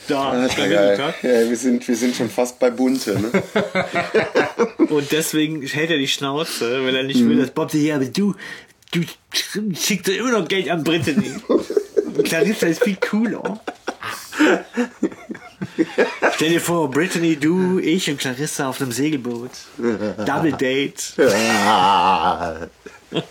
da 0.07 0.33
vermittelt 0.47 1.01
hat. 1.01 1.15
Ja, 1.23 1.49
wir, 1.49 1.57
sind, 1.57 1.89
wir 1.89 1.97
sind 1.97 2.15
schon 2.15 2.29
fast 2.29 2.59
bei 2.59 2.69
Bunte. 2.71 3.19
Ne? 3.19 3.43
Und 4.91 5.11
deswegen 5.13 5.63
hält 5.63 5.91
er 5.91 5.97
die 5.97 6.09
Schnauze, 6.09 6.85
weil 6.85 6.95
er 6.95 7.05
nicht 7.05 7.21
Mhm. 7.21 7.31
will, 7.31 7.37
dass 7.39 7.51
Bob 7.51 7.71
sagt, 7.71 7.83
ja, 7.83 7.97
aber 7.97 8.05
du, 8.05 8.35
du 8.95 9.75
schickst 9.75 10.09
doch 10.09 10.13
immer 10.13 10.33
noch 10.33 10.49
Geld 10.49 10.71
an 10.71 10.85
Brittany. 10.85 11.31
Clarissa 12.25 12.67
ist 12.67 12.83
viel 12.83 12.97
cooler. 12.97 13.61
Stell 16.35 16.51
dir 16.51 16.61
vor, 16.61 16.91
Brittany, 16.91 17.37
du, 17.37 17.79
ich 17.79 18.11
und 18.11 18.19
Clarissa 18.19 18.69
auf 18.69 18.81
einem 18.81 18.93
Segelboot. 18.93 19.51
Double 20.25 20.53
Date. 20.53 21.15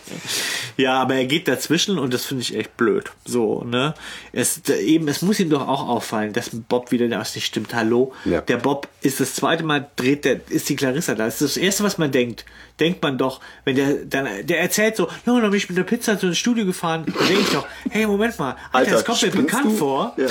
Ja, 0.76 1.00
aber 1.00 1.14
er 1.14 1.26
geht 1.26 1.46
dazwischen 1.46 2.00
und 2.00 2.12
das 2.12 2.24
finde 2.24 2.42
ich 2.42 2.56
echt 2.56 2.76
blöd. 2.76 3.04
So, 3.24 3.62
ne? 3.62 3.94
Es, 4.32 4.60
eben, 4.68 5.06
es 5.06 5.22
muss 5.22 5.38
ihm 5.38 5.48
doch 5.48 5.68
auch 5.68 5.88
auffallen, 5.88 6.32
dass 6.32 6.50
Bob 6.52 6.90
wieder 6.90 7.04
ist 7.20 7.36
nicht 7.36 7.46
stimmt. 7.46 7.72
Hallo? 7.74 8.12
Ja. 8.24 8.40
Der 8.40 8.56
Bob 8.56 8.88
ist 9.00 9.20
das 9.20 9.34
zweite 9.34 9.62
Mal 9.62 9.88
dreht 9.94 10.24
der, 10.24 10.40
ist 10.50 10.68
die 10.68 10.74
Clarissa 10.74 11.14
da. 11.14 11.26
Das 11.26 11.40
ist 11.40 11.56
das 11.56 11.62
erste, 11.62 11.84
was 11.84 11.96
man 11.98 12.10
denkt. 12.10 12.44
Denkt 12.80 13.02
man 13.02 13.18
doch, 13.18 13.40
wenn 13.64 13.76
der 13.76 13.94
dann, 14.04 14.26
der 14.46 14.60
erzählt 14.60 14.96
so, 14.96 15.04
ja, 15.06 15.40
dann 15.40 15.42
bin 15.42 15.54
ich 15.54 15.68
mit 15.68 15.78
der 15.78 15.84
Pizza 15.84 16.18
zu 16.18 16.26
ins 16.26 16.38
Studio 16.38 16.64
gefahren, 16.66 17.04
dann 17.06 17.28
denke 17.28 17.42
ich 17.42 17.50
doch, 17.50 17.66
hey, 17.90 18.06
Moment 18.06 18.36
mal, 18.40 18.56
Alter, 18.72 18.90
das 18.90 19.04
kommt 19.04 19.22
mir 19.22 19.30
bekannt 19.30 19.66
du? 19.66 19.76
vor. 19.76 20.14
Ja. 20.16 20.26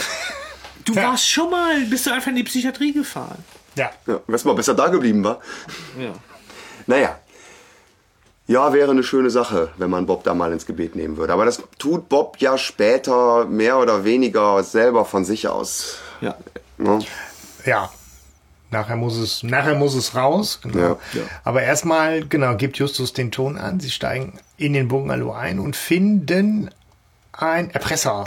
Du 0.84 0.94
warst 0.96 1.30
schon 1.30 1.50
mal, 1.50 1.80
bist 1.86 2.06
du 2.06 2.12
einfach 2.12 2.28
in 2.28 2.36
die 2.36 2.44
Psychiatrie 2.44 2.92
gefahren. 2.92 3.38
ja. 3.76 3.92
Ja, 4.06 4.20
wärst 4.28 4.46
mal 4.46 4.56
besser 4.56 4.74
da 4.74 4.90
geblieben, 4.90 5.24
war. 5.24 5.40
Ja. 5.98 6.12
Naja. 6.86 7.18
Ja, 8.46 8.74
wäre 8.74 8.92
eine 8.92 9.04
schöne 9.04 9.30
Sache, 9.30 9.70
wenn 9.78 9.90
man 9.90 10.06
Bob 10.06 10.24
da 10.24 10.34
mal 10.34 10.52
ins 10.52 10.66
Gebet 10.66 10.96
nehmen 10.96 11.16
würde. 11.16 11.32
Aber 11.32 11.46
das 11.46 11.64
tut 11.80 12.10
Bob 12.10 12.38
ja 12.40 12.58
später 12.58 13.46
mehr 13.46 13.80
oder 13.80 14.04
weniger 14.04 14.62
selber 14.64 15.06
von 15.06 15.24
sich 15.24 15.48
aus. 15.48 15.98
Ja. 16.20 16.36
Ne? 16.78 17.00
ja. 17.66 17.90
Nachher 18.70 18.96
muss 18.96 19.18
es, 19.18 19.44
nachher 19.44 19.76
muss 19.76 19.94
es 19.94 20.16
raus. 20.16 20.60
Genau. 20.64 20.78
Ja. 20.78 20.98
Ja. 21.14 21.22
Aber 21.44 21.62
erstmal, 21.62 22.26
genau, 22.26 22.56
gibt 22.56 22.78
Justus 22.78 23.14
den 23.14 23.32
Ton 23.32 23.58
an. 23.58 23.80
Sie 23.80 23.92
steigen 23.92 24.40
in 24.58 24.74
den 24.74 24.88
Bungalow 24.88 25.32
ein 25.32 25.60
und 25.60 25.76
finden 25.76 26.70
ein 27.32 27.70
Erpresser. 27.70 28.26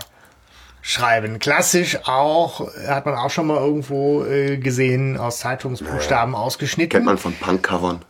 Schreiben. 0.82 1.40
Klassisch 1.40 1.98
auch, 2.04 2.72
hat 2.86 3.06
man 3.06 3.16
auch 3.16 3.30
schon 3.30 3.48
mal 3.48 3.56
irgendwo 3.56 4.24
äh, 4.24 4.56
gesehen, 4.56 5.18
aus 5.18 5.40
Zeitungsbuchstaben 5.40 6.36
ausgeschnitten. 6.36 6.90
Kennt 6.90 7.06
man 7.06 7.18
von 7.18 7.34
Punk-Covern. 7.34 8.02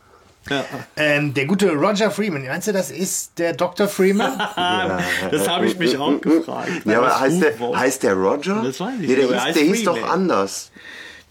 Ja. 0.49 0.65
Ähm, 0.95 1.33
der 1.33 1.45
gute 1.45 1.71
Roger 1.71 2.11
Freeman, 2.11 2.45
meinst 2.45 2.67
du, 2.67 2.73
das 2.73 2.91
ist 2.91 3.37
der 3.39 3.53
Dr. 3.53 3.87
Freeman? 3.87 4.31
Das 5.31 5.47
habe 5.47 5.65
ich 5.67 5.77
mich 5.77 5.97
auch 5.97 6.19
gefragt. 6.21 6.69
Ja, 6.85 6.99
aber 6.99 7.19
heißt 7.19 7.41
der, 7.41 7.53
heißt 7.79 8.03
der 8.03 8.13
Roger? 8.13 8.61
Das 8.63 8.79
weiß 8.79 8.93
ich 9.01 9.07
nee, 9.07 9.15
der 9.15 9.23
er 9.29 9.33
hieß, 9.33 9.41
heißt 9.43 9.57
der 9.59 9.63
hieß 9.65 9.83
doch 9.83 9.93
Freeman. 9.97 10.09
anders. 10.11 10.71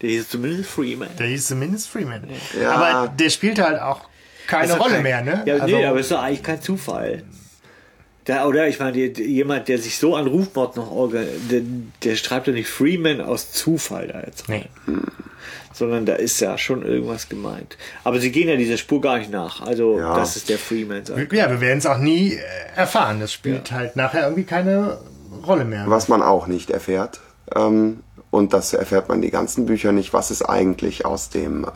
Der 0.01 0.09
hieß 0.09 0.29
zumindest 0.29 0.69
Freeman. 0.69 1.09
der 1.17 1.27
hieß 1.27 1.47
zumindest 1.47 1.89
Freeman. 1.89 2.23
Ja. 2.61 2.71
Aber 2.71 3.07
der 3.09 3.29
spielt 3.29 3.59
halt 3.59 3.81
auch 3.81 4.01
keine 4.47 4.67
doch 4.73 4.79
Rolle 4.79 4.95
kein- 4.95 5.03
mehr, 5.03 5.21
ne? 5.23 5.43
Ja, 5.45 5.55
also, 5.55 5.65
nee, 5.75 5.85
aber 5.85 5.99
ist 5.99 6.11
doch 6.11 6.21
eigentlich 6.21 6.43
kein 6.43 6.61
Zufall. 6.61 7.23
Da, 8.25 8.45
oder 8.45 8.67
ich 8.67 8.77
meine, 8.79 8.97
jemand, 8.97 9.69
der 9.69 9.77
sich 9.79 9.97
so 9.97 10.15
an 10.15 10.27
Rufmord 10.27 10.75
noch 10.75 10.91
organisiert, 10.91 11.49
der, 11.49 11.61
der 12.03 12.15
schreibt 12.17 12.47
ja 12.47 12.53
nicht 12.53 12.67
Freeman 12.69 13.21
aus 13.21 13.51
Zufall 13.53 14.07
da 14.09 14.19
jetzt 14.21 14.49
rein. 14.49 14.65
nee. 14.85 14.93
Sondern 15.77 16.05
da 16.05 16.13
ist 16.15 16.39
ja 16.39 16.57
schon 16.57 16.83
irgendwas 16.83 17.29
gemeint. 17.29 17.77
Aber 18.03 18.19
sie 18.19 18.31
gehen 18.31 18.49
ja 18.49 18.55
dieser 18.55 18.77
Spur 18.77 18.99
gar 19.01 19.17
nicht 19.19 19.31
nach. 19.31 19.61
Also, 19.61 19.99
Ja. 19.99 20.15
das 20.15 20.35
ist 20.35 20.49
der 20.49 20.57
Freeman. 20.57 21.05
sagt. 21.05 21.31
Ja, 21.33 21.49
wir 21.49 21.61
werden 21.61 21.77
es 21.77 21.85
auch 21.85 21.99
nie 21.99 22.33
äh, 22.33 22.39
erfahren. 22.75 23.19
Das 23.19 23.31
spielt 23.31 23.71
halt 23.71 23.95
nachher 23.95 24.23
irgendwie 24.23 24.43
keine 24.43 24.97
Rolle 25.45 25.65
mehr. 25.65 25.83
Was 25.87 26.07
man 26.07 26.21
auch 26.23 26.47
nicht 26.47 26.69
erfährt. 26.71 27.19
Ähm, 27.55 27.99
und 28.29 28.51
das 28.53 28.73
erfährt 28.73 29.07
man 29.07 29.19
in 29.19 29.21
die 29.21 29.31
ganzen 29.31 29.65
Bücher 29.65 29.91
nicht. 29.93 30.11
Was 30.13 30.31
ist 30.31 30.41
eigentlich 30.41 31.05
aus 31.05 31.29
dem, 31.29 31.63
äh, 31.63 31.67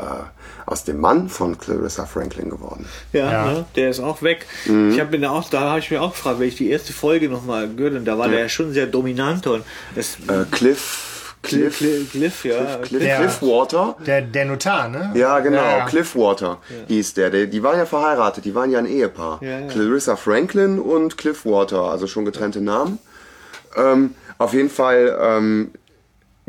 aus 0.66 0.84
dem 0.84 0.99
Mann 0.99 1.30
von 1.30 1.58
Clarissa 1.58 2.06
Franklin 2.06 2.49
geworden? 2.49 2.86
Ja, 3.14 3.32
Ja. 3.32 3.45
Ne? 3.54 3.66
der 3.76 3.89
ist 3.89 3.99
auch 4.02 4.22
weg. 4.22 4.45
Ich 4.66 4.99
habe 4.99 5.18
mir 5.18 5.32
auch, 5.32 5.49
da 5.49 5.62
habe 5.62 5.80
ich 5.80 5.89
mir 5.91 6.02
auch 6.02 6.12
gefragt, 6.12 6.39
wenn 6.39 6.47
ich 6.49 6.56
die 6.58 6.70
erste 6.70 6.91
Folge 6.91 7.30
nochmal 7.30 7.70
gehört 7.70 7.93
und 7.95 8.06
da 8.06 8.18
war 8.18 8.28
der 8.28 8.39
ja 8.39 8.49
schon 8.49 8.74
sehr 8.74 8.86
dominant 8.88 9.47
und 9.47 9.64
es 9.95 10.16
Äh, 10.28 10.43
Cliff. 10.52 11.11
Cliff, 11.43 11.77
Cliff. 11.79 12.11
Cliff, 12.11 12.41
Cliff, 12.41 12.45
ja. 12.45 12.77
Cliff, 12.77 13.03
Ja. 13.03 13.17
Cliffwater. 13.17 13.95
Der, 14.05 14.21
der 14.21 14.45
Notar, 14.45 14.89
ne? 14.89 15.11
Ja, 15.15 15.39
genau. 15.39 15.61
Ja. 15.63 15.85
Cliffwater 15.87 16.59
hieß 16.87 17.15
der. 17.15 17.29
der. 17.31 17.47
Die 17.47 17.63
waren 17.63 17.77
ja 17.77 17.85
verheiratet, 17.85 18.45
die 18.45 18.53
waren 18.53 18.69
ja 18.71 18.79
ein 18.79 18.85
Ehepaar. 18.85 19.39
Ja, 19.41 19.59
ja. 19.59 19.67
Clarissa 19.67 20.15
Franklin 20.15 20.79
und 20.79 21.17
Cliffwater, 21.17 21.81
also 21.83 22.05
schon 22.07 22.25
getrennte 22.25 22.61
Namen. 22.61 22.99
Ähm, 23.75 24.15
auf 24.37 24.53
jeden 24.53 24.69
Fall 24.69 25.17
ähm, 25.21 25.71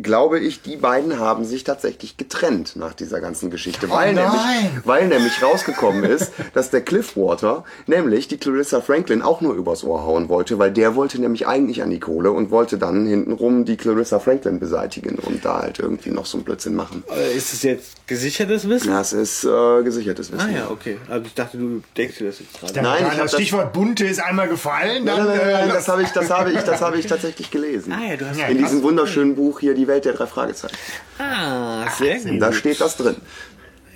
glaube 0.02 0.38
ich, 0.38 0.62
die 0.62 0.76
beiden 0.76 1.18
haben 1.18 1.44
sich 1.44 1.64
tatsächlich 1.64 2.16
getrennt 2.16 2.76
nach 2.76 2.94
dieser 2.94 3.20
ganzen 3.20 3.50
Geschichte. 3.50 3.90
weil, 3.90 4.14
nein. 4.14 4.24
nämlich, 4.24 4.86
weil 4.86 5.08
nämlich 5.08 5.42
rausgekommen 5.42 6.04
ist, 6.04 6.32
dass 6.54 6.70
der 6.70 6.80
Cliffwater 6.82 7.64
nämlich 7.86 8.28
die 8.28 8.36
Clarissa 8.38 8.80
Franklin 8.80 9.22
auch 9.22 9.40
nur 9.40 9.54
übers 9.54 9.84
Ohr 9.84 10.04
hauen 10.04 10.28
wollte, 10.28 10.58
weil 10.58 10.70
der 10.70 10.94
wollte 10.94 11.20
nämlich 11.20 11.46
eigentlich 11.46 11.82
an 11.82 11.90
die 11.90 12.00
Kohle 12.00 12.32
und 12.32 12.50
wollte 12.50 12.78
dann 12.78 13.06
hintenrum 13.06 13.64
die 13.64 13.76
Clarissa 13.76 14.18
Franklin 14.18 14.58
beseitigen 14.58 15.18
und 15.18 15.44
da 15.44 15.62
halt 15.62 15.78
irgendwie 15.78 16.10
noch 16.10 16.26
so 16.26 16.38
einen 16.38 16.44
Blödsinn 16.44 16.74
machen. 16.74 17.02
Äh, 17.10 17.36
Ist 17.36 17.52
es 17.52 17.62
jetzt 17.62 18.06
gesichertes 18.06 18.68
Wissen? 18.68 18.90
Das 18.90 19.12
ist 19.12 19.44
äh, 19.44 19.82
gesichertes 19.82 20.32
Wissen. 20.32 20.48
Ah 20.48 20.56
ja, 20.56 20.70
okay. 20.70 20.98
Also 21.08 21.26
ich 21.26 21.34
dachte, 21.34 21.58
du 21.58 21.82
denkst 21.96 22.18
dir 22.18 22.26
das 22.26 22.40
jetzt 22.40 22.58
gerade. 22.58 22.72
Der 22.72 22.82
Nein, 22.82 23.04
hab 23.10 23.16
das 23.16 23.32
Stichwort 23.34 23.72
Bunte 23.72 24.04
ist 24.04 24.22
einmal 24.22 24.48
gefallen. 24.48 25.04
Nein, 25.04 25.16
Dann, 25.16 25.26
nein, 25.26 25.36
nein, 25.38 25.52
nein, 25.52 25.70
äh, 25.70 25.72
das 25.72 25.88
habe 25.88 26.02
ich, 26.02 26.08
das 26.10 26.30
habe 26.30 26.52
ich, 26.52 26.60
das 26.60 26.80
habe 26.80 26.98
ich 26.98 27.06
tatsächlich 27.06 27.50
gelesen. 27.50 27.92
Ah 27.92 28.10
ja, 28.10 28.16
du 28.16 28.28
hast 28.28 28.38
Ja, 28.38 28.46
In 28.46 28.58
diesem 28.58 28.82
wunderschönen 28.82 29.34
Buch 29.34 29.60
hier, 29.60 29.74
die 29.74 29.88
Welt 29.92 30.04
der 30.04 30.14
drei 30.14 30.26
Fragezeichen. 30.26 30.76
Ah, 31.18 31.88
sehr 31.98 32.18
gut. 32.18 32.40
Da 32.42 32.52
steht 32.52 32.80
das 32.80 32.96
drin. 32.96 33.16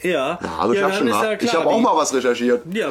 Ja, 0.03 0.39
Ja, 0.43 0.65
Recherchen 0.65 0.99
dann 0.99 1.09
ist 1.09 1.15
mal. 1.15 1.33
ja 1.33 1.39
ich 1.41 1.55
habe 1.55 1.67
auch 1.67 1.81
mal 1.81 1.97
was 1.97 2.13
recherchiert. 2.15 2.63
Ja, 2.73 2.89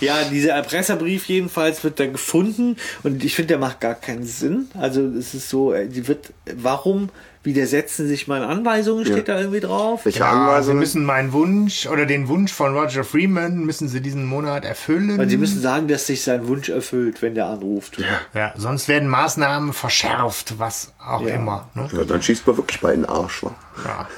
ja, 0.00 0.16
dieser 0.30 0.52
Erpresserbrief 0.54 1.26
jedenfalls 1.26 1.82
wird 1.84 2.00
dann 2.00 2.12
gefunden 2.12 2.76
und 3.02 3.22
ich 3.24 3.34
finde, 3.34 3.48
der 3.48 3.58
macht 3.58 3.80
gar 3.80 3.94
keinen 3.94 4.24
Sinn. 4.24 4.68
Also 4.78 5.02
es 5.02 5.34
ist 5.34 5.48
so, 5.48 5.72
äh, 5.72 5.86
die 5.88 6.08
wird, 6.08 6.32
warum 6.56 7.10
widersetzen 7.42 8.06
sich 8.06 8.28
meine 8.28 8.46
Anweisungen, 8.48 9.06
steht 9.06 9.28
da 9.28 9.38
irgendwie 9.38 9.60
drauf? 9.60 10.04
Welche 10.04 10.18
Ja, 10.18 10.30
sie 10.30 10.36
Anweisungen? 10.38 10.78
müssen 10.78 11.04
meinen 11.06 11.32
Wunsch 11.32 11.86
oder 11.86 12.04
den 12.04 12.28
Wunsch 12.28 12.52
von 12.52 12.76
Roger 12.76 13.02
Freeman 13.02 13.60
müssen 13.64 13.88
sie 13.88 14.02
diesen 14.02 14.26
Monat 14.26 14.64
erfüllen. 14.66 15.16
Weil 15.16 15.28
sie 15.30 15.38
müssen 15.38 15.60
sagen, 15.62 15.88
dass 15.88 16.06
sich 16.06 16.22
sein 16.22 16.46
Wunsch 16.48 16.68
erfüllt, 16.68 17.22
wenn 17.22 17.34
der 17.34 17.46
anruft. 17.46 17.96
ja, 18.34 18.52
sonst 18.56 18.88
werden 18.88 19.08
Maßnahmen 19.08 19.72
verschärft, 19.72 20.58
was 20.58 20.92
auch 21.02 21.22
Ja. 21.22 21.36
immer. 21.36 21.68
Ne? 21.74 21.88
Ja, 21.92 22.04
dann 22.04 22.20
schießt 22.22 22.46
man 22.46 22.58
wirklich 22.58 22.80
bei 22.80 22.90
den 22.92 23.06
Arsch. 23.06 23.42
Wa? 23.42 23.54
Ja. 23.84 24.08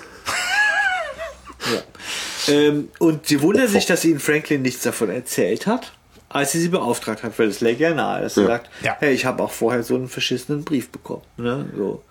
Ähm, 2.49 2.89
und 2.99 3.27
sie 3.27 3.41
wundern 3.41 3.69
sich, 3.69 3.87
dass 3.87 4.05
ihnen 4.05 4.19
Franklin 4.19 4.63
nichts 4.63 4.83
davon 4.83 5.11
erzählt 5.11 5.67
hat, 5.69 5.93
als 6.29 6.53
sie 6.53 6.61
sie 6.61 6.69
beauftragt 6.71 7.23
hat, 7.23 7.39
weil 7.39 7.47
es 7.49 7.61
lag 7.61 7.77
ja 7.79 7.95
nahe, 7.95 8.23
dass 8.23 8.35
sie 8.35 8.41
Ja. 8.41 8.47
sagt, 8.49 8.69
Ja. 8.83 8.97
hey, 8.99 9.13
ich 9.15 9.27
habe 9.27 9.43
auch 9.45 9.53
vorher 9.53 9.85
so 9.85 9.95
einen 9.95 10.09
verschissenen 10.09 10.65
Brief 10.65 10.91
bekommen. 10.91 11.23
Ne? 11.37 11.67
So. 11.77 12.03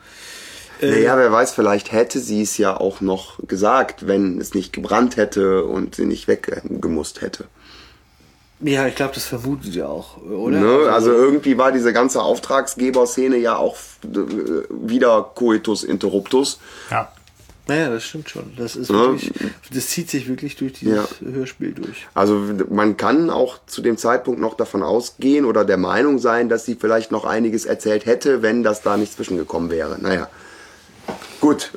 Naja, 0.81 1.17
wer 1.17 1.31
weiß, 1.31 1.53
vielleicht 1.53 1.91
hätte 1.91 2.19
sie 2.19 2.41
es 2.41 2.57
ja 2.57 2.75
auch 2.79 3.01
noch 3.01 3.39
gesagt, 3.47 4.07
wenn 4.07 4.39
es 4.41 4.53
nicht 4.53 4.73
gebrannt 4.73 5.15
hätte 5.17 5.63
und 5.63 5.95
sie 5.95 6.05
nicht 6.05 6.27
weggemusst 6.27 7.21
hätte. 7.21 7.45
Ja, 8.63 8.85
ich 8.85 8.95
glaube, 8.95 9.13
das 9.15 9.25
vermuten 9.25 9.71
sie 9.71 9.81
auch, 9.81 10.17
oder? 10.21 10.59
Ne? 10.59 10.91
Also 10.91 11.11
irgendwie 11.11 11.57
war 11.57 11.71
diese 11.71 11.93
ganze 11.93 12.21
Auftragsgeber-Szene 12.21 13.37
ja 13.37 13.55
auch 13.57 13.75
äh, 14.03 14.07
wieder 14.69 15.31
Coitus 15.35 15.83
Interruptus. 15.83 16.59
ja. 16.89 17.11
Naja, 17.67 17.89
das 17.91 18.03
stimmt 18.03 18.27
schon. 18.29 18.51
Das 18.57 18.75
ist 18.75 18.89
Ja. 18.89 18.95
wirklich, 18.95 19.31
das 19.71 19.87
zieht 19.87 20.09
sich 20.09 20.27
wirklich 20.27 20.55
durch 20.57 20.73
dieses 20.73 20.95
Ja. 20.95 21.07
Hörspiel 21.31 21.73
durch. 21.73 22.07
Also 22.15 22.41
man 22.69 22.97
kann 22.97 23.29
auch 23.29 23.59
zu 23.67 23.81
dem 23.81 23.97
Zeitpunkt 23.97 24.41
noch 24.41 24.55
davon 24.55 24.81
ausgehen 24.81 25.45
oder 25.45 25.63
der 25.63 25.77
Meinung 25.77 26.17
sein, 26.17 26.49
dass 26.49 26.65
sie 26.65 26.75
vielleicht 26.75 27.11
noch 27.11 27.23
einiges 27.23 27.65
erzählt 27.65 28.07
hätte, 28.07 28.41
wenn 28.41 28.63
das 28.63 28.81
da 28.81 28.97
nicht 28.97 29.13
zwischengekommen 29.13 29.69
wäre. 29.69 29.97
Naja. 30.01 30.27
Gut, 31.39 31.71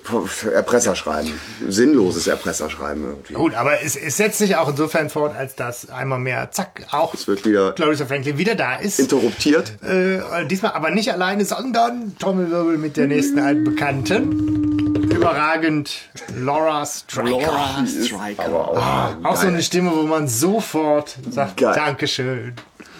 Erpresserschreiben. 0.52 1.32
Sinnloses 1.68 2.26
Erpresserschreiben 2.26 3.04
irgendwie. 3.04 3.34
Gut, 3.34 3.54
aber 3.54 3.82
es, 3.82 3.96
es 3.96 4.16
setzt 4.16 4.38
sich 4.38 4.56
auch 4.56 4.68
insofern 4.68 5.10
fort, 5.10 5.34
als 5.36 5.54
dass 5.54 5.88
einmal 5.90 6.18
mehr, 6.18 6.50
zack, 6.50 6.86
auch 6.90 7.14
Es 7.14 7.26
wird 7.26 7.44
wieder 7.44 7.72
Clarissa 7.72 8.06
Franklin 8.06 8.38
wieder 8.38 8.54
da 8.54 8.76
ist. 8.76 8.98
interruptiert. 9.00 9.72
Äh, 9.82 10.46
diesmal 10.46 10.72
aber 10.72 10.90
nicht 10.90 11.12
alleine, 11.12 11.44
sondern 11.44 12.16
Trommelwirbel 12.18 12.78
mit 12.78 12.96
der 12.96 13.06
nächsten 13.06 13.38
altbekannten. 13.38 15.04
Überragend 15.10 15.90
Laura 16.36 16.84
Striker. 16.86 17.30
Laura 17.30 17.84
Striker. 17.86 18.44
Aber 18.44 18.68
auch, 18.68 19.24
Auch 19.32 19.36
so 19.36 19.46
eine 19.46 19.62
Stimme, 19.62 19.92
wo 19.94 20.02
man 20.02 20.28
sofort 20.28 21.16
sagt, 21.30 21.56
Geil. 21.58 21.74
Dankeschön. 21.74 22.54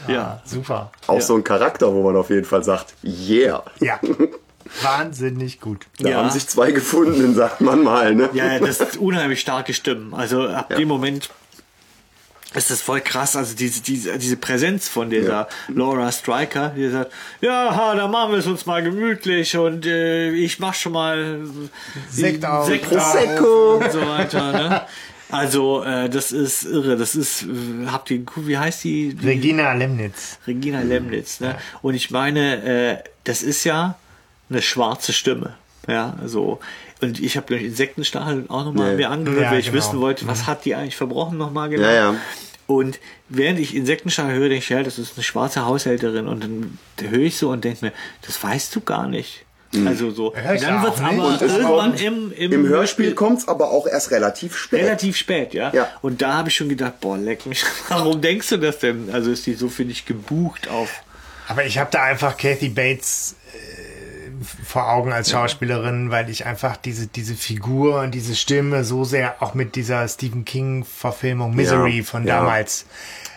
Ja. 0.06 0.42
Super. 0.44 0.90
auch 1.06 1.20
so 1.20 1.34
ein 1.34 1.44
Charakter, 1.44 1.92
wo 1.92 2.02
man 2.02 2.16
auf 2.16 2.28
jeden 2.28 2.44
Fall 2.44 2.62
sagt, 2.62 2.94
yeah. 3.02 3.62
Ja. 3.80 3.98
Wahnsinnig 4.82 5.60
gut. 5.60 5.86
Da 5.98 6.08
Ja. 6.08 6.16
haben 6.18 6.30
sich 6.30 6.46
zwei 6.48 6.72
gefunden, 6.72 7.34
sagt 7.34 7.60
man 7.60 7.82
mal. 7.82 8.14
Ne? 8.14 8.30
Ja, 8.32 8.54
ja, 8.54 8.58
das 8.58 8.80
ist 8.80 8.96
unheimlich 8.96 9.40
starke 9.40 9.72
Stimmen. 9.74 10.14
Also 10.14 10.48
ab 10.48 10.74
dem 10.74 10.88
Moment 10.88 11.30
ist 12.54 12.70
das 12.70 12.80
voll 12.80 13.00
krass. 13.00 13.34
Also 13.36 13.54
diese, 13.56 13.82
diese, 13.82 14.16
diese 14.18 14.36
Präsenz 14.36 14.88
von 14.88 15.10
dieser 15.10 15.28
Ja. 15.28 15.48
Laura 15.68 16.10
Striker, 16.12 16.70
die 16.76 16.88
sagt, 16.88 17.12
ja, 17.40 17.74
ha, 17.74 17.94
da 17.94 18.06
machen 18.08 18.32
wir 18.32 18.38
es 18.38 18.46
uns 18.46 18.64
mal 18.66 18.82
gemütlich 18.82 19.56
und 19.56 19.86
äh, 19.86 20.30
ich 20.30 20.58
mach 20.60 20.74
schon 20.74 20.92
mal 20.92 21.40
Sekt 22.10 22.44
auf. 22.44 22.66
Sekt 22.66 22.88
Prosecco. 22.88 23.76
auf 23.76 23.84
und 23.84 23.92
so 23.92 24.00
weiter. 24.06 24.52
Ne? 24.52 24.82
Also 25.30 25.82
äh, 25.82 26.08
das 26.08 26.30
ist 26.30 26.64
irre. 26.64 26.96
Das 26.96 27.16
ist, 27.16 27.42
äh, 27.42 27.46
habt 27.90 28.10
ihr, 28.12 28.22
wie 28.36 28.56
heißt 28.58 28.84
die? 28.84 29.14
die 29.14 29.26
Regina 29.26 29.72
Lemnitz. 29.72 30.38
Regina 30.46 30.80
Lemnitz. 30.82 31.40
Ne? 31.40 31.56
Und 31.82 31.94
ich 31.94 32.12
meine, 32.12 32.62
äh, 32.62 32.98
das 33.24 33.42
ist 33.42 33.64
ja 33.64 33.96
eine 34.50 34.62
schwarze 34.62 35.12
Stimme. 35.12 35.54
Ja, 35.88 36.16
so. 36.24 36.60
Und 37.02 37.20
ich 37.20 37.36
habe 37.36 37.46
gleich 37.46 37.62
Insektenstachel 37.62 38.44
auch 38.48 38.64
nochmal 38.64 38.92
Ja. 38.92 38.96
mir 38.96 39.10
angehört, 39.10 39.42
Ja, 39.42 39.50
weil 39.50 39.58
ich 39.60 39.66
genau. 39.66 39.78
wissen 39.78 40.00
wollte, 40.00 40.26
was 40.26 40.46
hat 40.46 40.64
die 40.64 40.74
eigentlich 40.74 40.96
verbrochen 40.96 41.36
nochmal 41.36 41.68
genau. 41.68 41.84
Ja, 41.86 41.92
ja. 41.92 42.14
Und 42.66 42.98
während 43.28 43.58
ich 43.58 43.74
Insektenstachel 43.76 44.32
höre, 44.34 44.48
denke 44.48 44.64
ich, 44.64 44.68
ja, 44.70 44.82
das 44.82 44.98
ist 44.98 45.14
eine 45.16 45.22
schwarze 45.22 45.66
Haushälterin. 45.66 46.26
Und 46.26 46.42
dann 46.42 46.78
höre 47.10 47.20
ich 47.20 47.36
so 47.36 47.50
und 47.50 47.62
denke 47.64 47.84
mir, 47.86 47.92
das 48.22 48.42
weißt 48.42 48.74
du 48.74 48.80
gar 48.80 49.06
nicht. 49.06 49.44
Also 49.84 50.10
so. 50.12 50.32
Ja, 50.34 50.54
dann 50.54 50.82
wird's 50.84 51.00
aber 51.00 51.40
irgendwann 51.42 51.94
im, 51.94 52.32
im, 52.32 52.52
Im 52.52 52.68
Hörspiel 52.68 53.12
kommt 53.14 53.40
es 53.40 53.48
aber 53.48 53.72
auch 53.72 53.86
erst 53.88 54.12
relativ 54.12 54.56
spät. 54.56 54.84
relativ 54.84 55.16
spät, 55.16 55.52
ja. 55.52 55.72
Ja. 55.74 55.88
Und 56.00 56.22
da 56.22 56.34
habe 56.34 56.48
ich 56.48 56.54
schon 56.54 56.68
gedacht, 56.68 57.00
boah, 57.00 57.18
leck 57.18 57.44
mich. 57.44 57.64
Warum 57.88 58.20
denkst 58.20 58.48
du 58.50 58.56
das 58.58 58.78
denn? 58.78 59.10
Also 59.12 59.32
ist 59.32 59.44
die 59.46 59.54
so, 59.54 59.68
finde 59.68 59.92
ich, 59.92 60.06
gebucht 60.06 60.68
auf. 60.68 61.02
Aber 61.48 61.66
ich 61.66 61.76
habe 61.78 61.90
da 61.90 62.04
einfach 62.04 62.36
Kathy 62.36 62.68
Bates 62.68 63.34
äh, 63.52 63.56
vor 64.64 64.88
Augen 64.90 65.12
als 65.12 65.30
Schauspielerin, 65.30 66.10
weil 66.10 66.28
ich 66.30 66.46
einfach 66.46 66.76
diese, 66.76 67.06
diese 67.06 67.34
Figur 67.34 68.00
und 68.00 68.12
diese 68.14 68.34
Stimme 68.36 68.84
so 68.84 69.04
sehr 69.04 69.42
auch 69.42 69.54
mit 69.54 69.74
dieser 69.76 70.06
Stephen 70.08 70.44
King-Verfilmung 70.44 71.54
Misery 71.54 71.98
Ja, 71.98 72.04
von 72.04 72.26
ja. 72.26 72.38
damals 72.40 72.86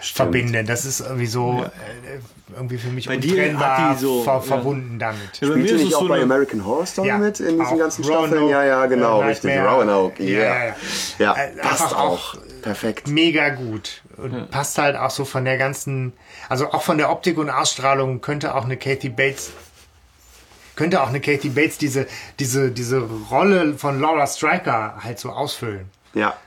verbinde. 0.01 0.64
Das 0.64 0.86
ist 0.86 0.99
irgendwie 1.01 1.26
so 1.26 1.64
äh, 1.64 2.20
irgendwie 2.55 2.78
für 2.78 2.89
mich 2.89 3.08
Bei 3.08 3.16
untrennbar 3.16 3.97
so, 3.97 4.24
ver 4.24 4.34
ja. 4.36 4.39
verbunden 4.41 4.99
damit. 4.99 5.20
Ja, 5.41 5.47
bei 5.47 5.53
Spielt 5.53 5.58
mir 5.58 5.68
sie 5.68 5.74
ist 5.76 5.80
nicht 5.82 5.89
es 5.89 5.95
auch 5.95 6.01
so 6.01 6.08
bei 6.08 6.22
American 6.22 6.66
Horror 6.66 6.86
Story 6.86 7.08
Ja, 7.10 7.18
mit 7.18 7.39
in 7.39 7.47
diesen 7.60 7.62
auch 7.66 7.78
ganzen 7.78 8.03
Roanoke, 8.05 8.28
Staffeln? 8.28 8.49
Ja, 8.49 8.64
ja, 8.64 8.86
genau, 8.86 9.22
äh, 9.22 9.26
richtig. 9.26 9.60
Roanoke, 9.60 10.24
Ja, 10.24 10.30
yeah. 10.39 10.66
ja, 10.68 10.76
Ja, 11.20 11.34
Äh, 11.36 11.49
passt 11.62 11.93
auch. 11.95 12.36
auch- 12.36 12.38
Perfekt. 12.62 13.08
mega 13.08 13.49
gut 13.49 14.01
und 14.18 14.49
passt 14.51 14.78
halt 14.78 14.97
auch 14.97 15.12
so 15.12 15.24
von 15.26 15.45
der 15.45 15.58
ganzen, 15.58 16.12
also 16.49 16.72
auch 16.72 16.82
von 16.82 16.97
der 16.97 17.10
Optik 17.12 17.38
und 17.38 17.49
Ausstrahlung 17.49 18.20
könnte 18.20 18.55
auch 18.55 18.66
eine 18.66 18.76
Kathy 18.78 19.08
Bates 19.10 19.51
könnte 20.78 21.04
auch 21.04 21.10
eine 21.10 21.20
Kathy 21.20 21.50
Bates 21.50 21.78
diese 21.78 22.08
diese 22.40 22.72
diese 22.72 23.02
Rolle 23.30 23.74
von 23.78 24.00
Laura 24.00 24.26
Striker 24.26 24.96
halt 25.04 25.20
so 25.20 25.30
ausfüllen. 25.30 25.90
Ja. 26.14 26.38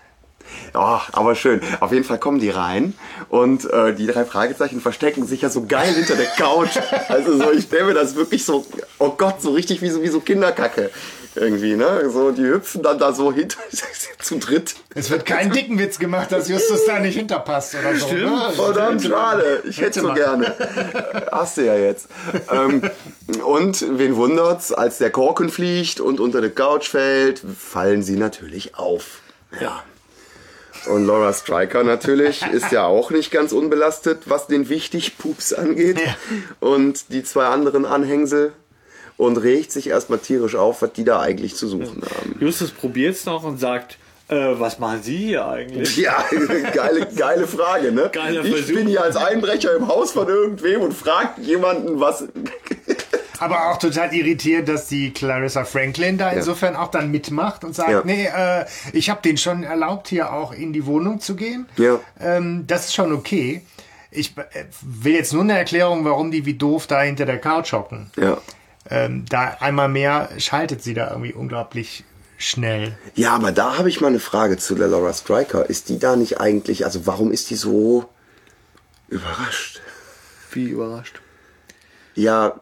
Ja, 0.74 1.02
aber 1.12 1.36
schön. 1.36 1.60
Auf 1.78 1.92
jeden 1.92 2.04
Fall 2.04 2.18
kommen 2.18 2.40
die 2.40 2.50
rein 2.50 2.94
und 3.28 3.70
äh, 3.70 3.94
die 3.94 4.06
drei 4.06 4.24
Fragezeichen 4.24 4.80
verstecken 4.80 5.24
sich 5.24 5.42
ja 5.42 5.48
so 5.48 5.66
geil 5.66 5.94
hinter 5.94 6.16
der 6.16 6.26
Couch. 6.26 6.76
Also 7.08 7.36
so, 7.36 7.52
ich 7.52 7.64
stelle 7.64 7.84
mir 7.84 7.94
das 7.94 8.16
wirklich 8.16 8.44
so, 8.44 8.66
oh 8.98 9.10
Gott, 9.10 9.40
so 9.40 9.52
richtig 9.52 9.80
wie 9.80 9.90
so, 9.90 10.02
wie 10.02 10.08
so 10.08 10.18
Kinderkacke 10.18 10.90
irgendwie, 11.34 11.74
ne? 11.76 12.10
So, 12.10 12.30
die 12.30 12.42
hüpfen 12.44 12.82
dann 12.82 12.98
da 12.98 13.12
so 13.12 13.32
hinter 13.32 13.58
zu 14.20 14.38
dritt. 14.38 14.74
Es 14.94 15.10
wird 15.10 15.26
kein 15.26 15.50
dicken 15.50 15.78
Witz 15.78 15.98
gemacht, 15.98 16.32
dass 16.32 16.48
Justus 16.48 16.84
da 16.86 16.98
nicht 16.98 17.16
hinterpasst 17.16 17.74
oder 17.74 17.96
so. 17.96 18.12
ne? 18.12 18.52
Verdammt 18.54 19.02
schade. 19.02 19.62
Ich 19.68 19.80
hätte 19.80 20.00
so 20.00 20.12
gerne. 20.12 20.54
Hast 21.30 21.56
du 21.56 21.64
ja 21.66 21.76
jetzt. 21.76 22.08
ähm, 22.50 22.82
und 23.44 23.84
wen 23.98 24.16
wundert's, 24.16 24.72
als 24.72 24.98
der 24.98 25.10
Korken 25.10 25.50
fliegt 25.50 26.00
und 26.00 26.20
unter 26.20 26.40
die 26.40 26.50
Couch 26.50 26.88
fällt, 26.88 27.42
fallen 27.58 28.02
sie 28.02 28.16
natürlich 28.16 28.74
auf. 28.76 29.20
Ja. 29.60 29.82
Und 30.86 31.06
Laura 31.06 31.32
Striker 31.32 31.84
natürlich 31.84 32.42
ist 32.52 32.72
ja 32.72 32.86
auch 32.86 33.10
nicht 33.10 33.30
ganz 33.30 33.52
unbelastet, 33.52 34.22
was 34.26 34.46
den 34.46 34.68
Wichtig-Pups 34.68 35.52
angeht. 35.52 36.00
Ja. 36.00 36.16
Und 36.60 37.12
die 37.12 37.22
zwei 37.22 37.46
anderen 37.46 37.84
Anhängsel. 37.84 38.52
Und 39.20 39.36
regt 39.36 39.70
sich 39.70 39.88
erstmal 39.88 40.18
tierisch 40.18 40.54
auf, 40.54 40.80
was 40.80 40.92
die 40.94 41.04
da 41.04 41.20
eigentlich 41.20 41.54
zu 41.54 41.68
suchen 41.68 42.02
haben. 42.02 42.36
Justus 42.40 42.70
probiert's 42.70 43.26
noch 43.26 43.44
und 43.44 43.58
sagt, 43.60 43.98
äh, 44.28 44.34
was 44.58 44.78
machen 44.78 45.02
Sie 45.02 45.16
hier 45.18 45.46
eigentlich? 45.46 45.96
Ja, 45.98 46.24
geile, 46.74 47.06
geile 47.14 47.46
Frage, 47.46 47.92
ne? 47.92 48.08
Geiler 48.12 48.44
ich 48.44 48.50
Versuch. 48.54 48.74
bin 48.76 48.86
hier 48.88 49.02
als 49.02 49.16
Einbrecher 49.16 49.76
im 49.76 49.88
Haus 49.88 50.12
von 50.12 50.26
irgendwem 50.26 50.80
und 50.80 50.94
frag 50.94 51.36
jemanden, 51.38 52.00
was. 52.00 52.24
Aber 53.40 53.70
auch 53.70 53.78
total 53.78 54.14
irritiert, 54.14 54.68
dass 54.68 54.86
die 54.88 55.12
Clarissa 55.12 55.64
Franklin 55.64 56.16
da 56.16 56.30
insofern 56.30 56.76
auch 56.76 56.90
dann 56.90 57.10
mitmacht 57.10 57.64
und 57.64 57.74
sagt, 57.74 57.90
Ja. 57.90 58.02
nee, 58.04 58.26
äh, 58.26 58.64
ich 58.92 59.10
habe 59.10 59.20
den 59.22 59.36
schon 59.36 59.62
erlaubt, 59.64 60.08
hier 60.08 60.32
auch 60.32 60.52
in 60.52 60.72
die 60.72 60.86
Wohnung 60.86 61.20
zu 61.20 61.36
gehen. 61.36 61.66
Ja. 61.76 62.00
Ähm, 62.20 62.64
das 62.66 62.86
ist 62.86 62.94
schon 62.94 63.12
okay. 63.12 63.62
Ich 64.10 64.34
äh, 64.36 64.64
will 64.82 65.14
jetzt 65.14 65.32
nur 65.32 65.42
eine 65.42 65.56
Erklärung, 65.58 66.04
warum 66.04 66.30
die 66.30 66.44
wie 66.46 66.54
doof 66.54 66.86
da 66.86 67.00
hinter 67.02 67.26
der 67.26 67.38
Couch 67.38 67.72
hocken. 67.72 68.10
Ja. 68.16 68.38
Ähm, 68.88 69.24
da 69.28 69.56
einmal 69.60 69.88
mehr 69.88 70.30
schaltet 70.38 70.82
sie 70.82 70.94
da 70.94 71.10
irgendwie 71.10 71.32
unglaublich 71.34 72.04
schnell. 72.38 72.96
Ja, 73.14 73.34
aber 73.34 73.52
da 73.52 73.76
habe 73.76 73.88
ich 73.90 74.00
mal 74.00 74.08
eine 74.08 74.20
Frage 74.20 74.56
zu 74.56 74.74
der 74.74 74.88
Laura 74.88 75.12
Striker. 75.12 75.68
Ist 75.68 75.88
die 75.90 75.98
da 75.98 76.16
nicht 76.16 76.40
eigentlich, 76.40 76.84
also 76.86 77.06
warum 77.06 77.30
ist 77.32 77.50
die 77.50 77.56
so 77.56 78.06
überrascht? 79.08 79.80
Wie 80.52 80.64
überrascht. 80.70 81.20
Ja, 82.14 82.60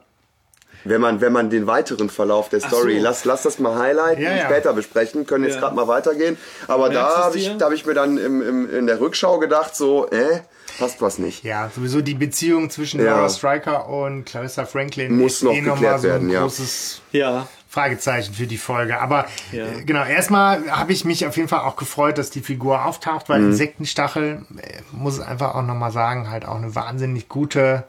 Wenn 0.85 1.01
man, 1.01 1.21
wenn 1.21 1.33
man 1.33 1.51
den 1.51 1.66
weiteren 1.66 2.09
Verlauf 2.11 2.49
der 2.49 2.61
Story, 2.61 2.99
so. 2.99 3.03
lass, 3.05 3.25
lass 3.25 3.43
das 3.43 3.59
mal 3.59 3.79
highlighten 3.79 4.23
Ja, 4.23 4.31
und 4.31 4.37
ja. 4.39 4.45
später 4.47 4.73
besprechen, 4.73 5.27
können 5.27 5.45
jetzt 5.45 5.55
Ja. 5.55 5.61
gerade 5.61 5.77
mal 5.77 5.89
weitergehen. 5.89 6.37
Aber 6.66 6.89
Merkst 6.91 7.16
da 7.16 7.25
habe 7.25 7.39
ich, 7.39 7.57
da 7.57 7.66
hab 7.66 7.73
ich 7.73 7.85
mir 7.87 7.95
dann 7.95 8.16
im, 8.19 8.43
im, 8.43 8.71
in 8.71 8.87
der 8.87 9.01
Rückschau 9.01 9.39
gedacht, 9.39 9.75
so, 9.77 10.09
äh, 10.11 10.41
passt 10.79 11.01
was 11.03 11.18
nicht. 11.18 11.45
Ja, 11.45 11.70
sowieso 11.74 12.01
die 12.01 12.14
Beziehung 12.14 12.70
zwischen 12.70 13.01
Ja. 13.05 13.16
Laura 13.16 13.29
Striker 13.29 13.89
und 13.89 14.24
Clarissa 14.24 14.64
Franklin 14.64 15.16
Muss 15.18 15.35
ist 15.35 15.43
noch 15.43 15.53
eh 15.53 15.61
geklärt 15.61 16.01
so 16.01 16.07
ein 16.09 16.12
werden, 16.12 16.31
ja. 16.31 16.41
großes 16.43 17.01
Ja. 17.12 17.49
Fragezeichen 17.70 18.33
für 18.35 18.47
die 18.47 18.57
Folge. 18.57 18.99
Aber 19.01 19.26
Ja. 19.53 19.66
äh, 19.66 19.83
genau, 19.85 20.03
erstmal 20.05 20.70
habe 20.70 20.93
ich 20.93 21.05
mich 21.05 21.26
auf 21.26 21.37
jeden 21.37 21.49
Fall 21.49 21.61
auch 21.61 21.76
gefreut, 21.76 22.16
dass 22.18 22.31
die 22.31 22.41
Figur 22.41 22.85
auftaucht, 22.85 23.29
Mhm. 23.29 23.33
weil 23.33 23.43
Insektenstachel, 23.43 24.43
äh, 24.61 24.79
muss 24.93 25.18
ich 25.18 25.24
einfach 25.24 25.55
auch 25.55 25.62
nochmal 25.62 25.93
sagen, 25.93 26.31
halt 26.31 26.47
auch 26.47 26.57
eine 26.57 26.74
wahnsinnig 26.74 27.29
gute 27.29 27.85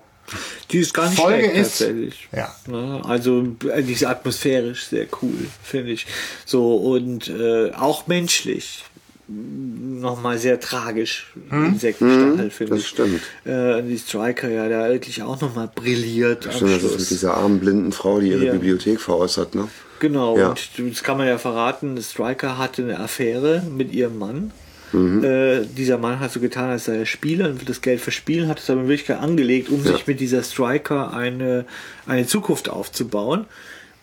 Die 0.69 0.77
ist 0.77 0.93
gar 0.93 1.09
nicht 1.09 1.19
Folge 1.19 1.39
schlecht, 1.45 1.55
ist- 1.55 1.77
tatsächlich. 1.79 2.29
Ja. 2.31 2.53
Ne? 2.67 3.01
Also 3.07 3.47
äh, 3.73 3.81
die 3.81 3.93
ist 3.93 4.05
atmosphärisch 4.05 4.85
sehr 4.85 5.07
cool, 5.23 5.47
finde 5.63 5.91
ich. 5.93 6.05
So 6.45 6.75
und 6.75 7.27
äh, 7.29 7.71
auch 7.73 8.05
menschlich 8.05 8.85
nochmal 9.29 10.37
sehr 10.37 10.59
tragisch. 10.59 11.27
Insektenstachel, 11.51 12.49
finde 12.49 12.71
Hm? 12.73 12.77
das 12.77 12.79
ich. 12.79 12.87
stimmt. 12.87 13.21
Äh, 13.45 13.83
die 13.83 13.97
Striker 13.97 14.49
ja 14.49 14.67
da 14.69 14.89
wirklich 14.89 15.21
auch 15.23 15.39
nochmal 15.41 15.69
brilliert. 15.73 16.47
am 16.47 16.53
Stimmt, 16.53 16.71
das 16.71 16.83
ist 16.83 16.89
Schluss. 16.89 16.99
mit 17.01 17.09
dieser 17.11 17.37
armen 17.37 17.59
blinden 17.59 17.91
Frau, 17.91 18.19
die 18.19 18.29
ihre 18.29 18.45
Ja. 18.45 18.51
Bibliothek 18.53 18.99
veräußert, 18.99 19.55
ne? 19.55 19.67
Genau, 19.99 20.37
Ja. 20.37 20.49
und 20.49 20.69
das 20.91 21.03
kann 21.03 21.17
man 21.17 21.27
ja 21.27 21.37
verraten, 21.37 22.01
Striker 22.01 22.57
hatte 22.57 22.83
eine 22.83 22.99
Affäre 22.99 23.61
mit 23.69 23.91
ihrem 23.93 24.17
Mann. 24.17 24.51
Mhm. 24.93 25.23
Äh, 25.23 25.65
dieser 25.65 25.97
Mann 25.99 26.19
hat 26.19 26.31
so 26.31 26.39
getan, 26.39 26.69
als 26.69 26.85
sei 26.85 26.95
er 26.97 27.05
Spieler 27.05 27.49
und 27.49 27.59
will 27.59 27.67
das 27.67 27.81
Geld 27.81 27.99
verspielen, 28.01 28.47
hat 28.47 28.59
es 28.59 28.69
aber 28.69 28.81
in 28.81 28.87
Wirklichkeit 28.87 29.19
angelegt, 29.19 29.69
um 29.69 29.83
sich 29.83 30.07
mit 30.07 30.19
dieser 30.19 30.41
Striker 30.41 31.13
eine, 31.13 31.65
eine 32.07 32.25
Zukunft 32.25 32.69
aufzubauen. 32.69 33.45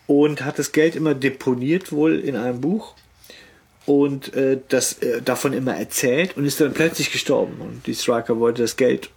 Und 0.07 0.45
hat 0.45 0.61
das 0.61 0.71
Geld 0.71 0.95
immer 0.95 1.15
deponiert 1.15 1.91
wohl 1.91 2.21
in 2.21 2.37
einem 2.37 2.61
Buch 2.61 2.95
und 3.87 4.35
äh, 4.35 4.59
das 4.69 4.95
äh, 4.95 5.23
davon 5.23 5.53
immer 5.53 5.77
erzählt 5.77 6.37
und 6.37 6.45
ist 6.45 6.61
dann 6.61 6.75
plötzlich 6.75 7.13
gestorben. 7.13 7.57
Und 7.61 7.87
die 7.87 7.95
Striker 7.95 8.39
wollte 8.39 8.63
das 8.63 8.77
Geld 8.77 9.11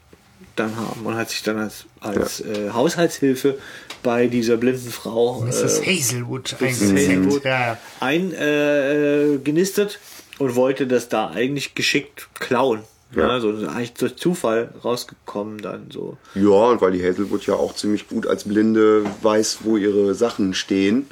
dann 0.55 0.75
haben 0.77 1.05
und 1.05 1.15
hat 1.15 1.29
sich 1.29 1.41
dann 1.43 1.57
als, 1.57 1.85
als 2.01 2.41
äh, 2.41 2.69
Haushaltshilfe 2.71 3.57
bei 4.03 4.27
dieser 4.27 4.57
blinden 4.57 4.91
Frau 4.91 5.43
ist 5.45 5.61
das 5.61 5.79
äh, 5.79 5.97
Hazelwood 5.97 6.55
das. 6.59 6.61
Hazelwood 6.61 7.43
Ja, 7.43 7.59
ja. 7.59 7.77
eingenistet 7.99 9.35
äh, 9.35 9.37
genistet 9.43 9.99
und 10.37 10.55
wollte 10.55 10.87
das 10.87 11.09
da 11.09 11.29
eigentlich 11.29 11.75
geschickt 11.75 12.29
klauen. 12.39 12.81
Ja. 13.15 13.27
Ja. 13.27 13.39
so 13.39 13.49
eigentlich 13.49 13.93
durch 13.93 14.17
Zufall 14.17 14.69
rausgekommen 14.83 15.57
dann 15.59 15.89
so. 15.91 16.17
Ja, 16.35 16.49
und 16.69 16.79
weil 16.81 16.91
die 16.91 17.03
Hazelwood 17.03 17.45
ja 17.47 17.55
auch 17.55 17.73
ziemlich 17.73 18.07
gut 18.07 18.27
als 18.27 18.43
Blinde 18.43 19.03
weiß, 19.23 19.59
wo 19.63 19.77
ihre 19.77 20.13
Sachen 20.13 20.53
stehen. 20.53 21.07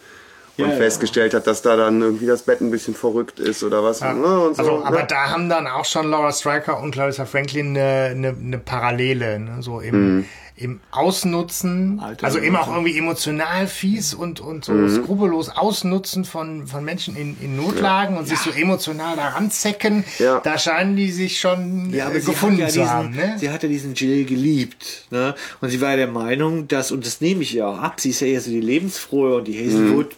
Und 0.57 0.65
Ja, 0.65 0.71
ja. 0.71 0.77
festgestellt 0.77 1.33
hat, 1.35 1.45
dass 1.45 1.61
da 1.61 1.75
dann 1.75 2.01
irgendwie 2.01 2.25
das 2.25 2.41
Bett 2.43 2.61
ein 2.61 2.71
bisschen 2.71 2.95
verrückt 2.95 3.39
ist 3.39 3.63
oder 3.63 3.83
was. 3.83 3.99
Ja. 3.99 4.11
Und 4.13 4.55
so, 4.55 4.63
Also, 4.63 4.83
aber 4.83 4.99
ja. 5.01 5.05
da 5.05 5.29
haben 5.29 5.49
dann 5.49 5.67
auch 5.67 5.85
schon 5.85 6.09
Laura 6.09 6.31
Striker 6.31 6.81
und 6.81 6.91
Clarissa 6.91 7.25
Franklin 7.25 7.69
eine, 7.77 8.09
eine, 8.11 8.29
eine 8.29 8.57
Parallele, 8.57 9.39
ne? 9.39 9.57
so 9.61 9.79
im, 9.81 10.17
Mhm. 10.17 10.25
im 10.55 10.79
Ausnutzen, 10.91 11.99
Alter, 12.03 12.25
also 12.25 12.39
immer 12.39 12.61
auch 12.61 12.69
irgendwie 12.71 12.97
emotional 12.97 13.67
fies 13.67 14.13
und, 14.13 14.39
und 14.39 14.65
so 14.65 14.71
Mhm. 14.71 15.03
skrupellos 15.03 15.49
Ausnutzen 15.49 16.25
von, 16.25 16.67
von 16.67 16.83
Menschen 16.85 17.15
in, 17.15 17.37
in 17.41 17.55
Notlagen 17.55 18.17
und 18.17 18.27
sich 18.27 18.39
so 18.39 18.51
emotional 18.51 19.15
daran 19.15 19.51
zecken. 19.51 20.03
Ja. 20.19 20.39
Da 20.39 20.57
scheinen 20.57 20.95
die 20.95 21.11
sich 21.11 21.39
schon 21.39 21.91
Ja, 21.93 22.07
aber 22.07 22.15
äh, 22.15 22.19
sie 22.21 22.31
gefunden 22.31 22.63
hat 22.63 22.69
ja 22.69 22.73
zu 22.73 22.79
diesen, 22.79 22.89
haben. 22.93 23.09
Ne? 23.11 23.35
sie 23.37 23.49
hat 23.49 23.63
ja 23.63 23.69
diesen 23.69 23.93
Jill 23.93 24.25
geliebt, 24.25 25.05
ne? 25.11 25.35
Und 25.61 25.69
sie 25.69 25.81
war 25.81 25.91
ja 25.91 25.97
der 25.97 26.07
Meinung, 26.07 26.67
dass, 26.67 26.91
und 26.91 27.05
das 27.05 27.21
nehme 27.21 27.41
ich 27.43 27.53
ja 27.53 27.67
auch 27.67 27.79
ab, 27.79 27.99
sie 27.99 28.09
ist 28.11 28.21
ja 28.21 28.27
eher 28.27 28.41
so 28.41 28.49
die 28.49 28.61
lebensfrohe 28.61 29.35
und 29.37 29.47
die 29.47 29.57
Hazelwood 29.63 30.15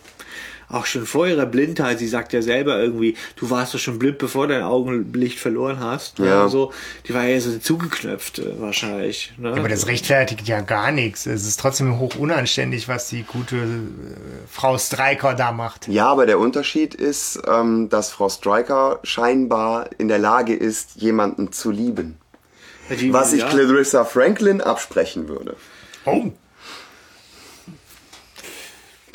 auch 0.70 0.86
schon 0.86 1.06
vor 1.06 1.28
ihrer 1.28 1.46
Blindheit, 1.48 1.98
sie 2.00 2.08
sagt 2.08 2.32
ja 2.32 2.42
selber 2.42 2.80
irgendwie, 2.80 3.16
du 3.36 3.50
warst 3.50 3.74
doch 3.74 3.80
schon 3.80 3.98
blind, 3.98 4.20
bevor 4.20 4.48
dein 4.48 4.62
Augenlicht 4.62 5.40
verloren 5.40 5.80
hast. 5.80 6.20
Ja. 6.20 6.48
So, 6.48 6.72
die 7.08 7.14
war 7.14 7.26
ja 7.26 7.40
so 7.40 7.50
eine 7.50 7.60
zugeknöpfte 7.60 8.56
wahrscheinlich. 8.60 9.34
Ne? 9.38 9.52
Aber 9.54 9.68
das 9.68 9.88
rechtfertigt 9.88 10.48
ja 10.48 10.62
gar 10.62 10.92
nichts. 10.92 11.26
Es 11.26 11.48
ist 11.48 11.60
trotzdem 11.60 11.98
hoch 12.00 12.16
unanständig, 12.16 12.88
was 12.88 13.10
die 13.10 13.24
gute 13.24 13.56
äh, 13.56 13.60
Frau 14.50 14.78
Streiker 14.78 15.34
da 15.34 15.52
macht. 15.52 15.88
ja, 15.88 16.08
aber 16.08 16.26
der 16.26 16.40
Unterschied 16.40 16.94
ist, 16.94 17.42
ähm, 17.48 17.90
dass 17.90 18.12
Frau 18.12 18.30
Stryker 18.30 19.00
scheinbar 19.04 19.90
in 19.98 20.08
der 20.08 20.20
Lage 20.20 20.54
ist, 20.56 20.96
jemanden 20.96 21.52
zu 21.52 21.72
lieben. 21.72 22.18
Die- 22.90 23.14
Was 23.14 23.34
ich 23.34 23.42
ja. 23.42 23.50
Clarissa 23.50 24.04
Franklin 24.06 24.62
absprechen 24.62 25.28
würde. 25.28 25.56
Oh, 26.06 26.32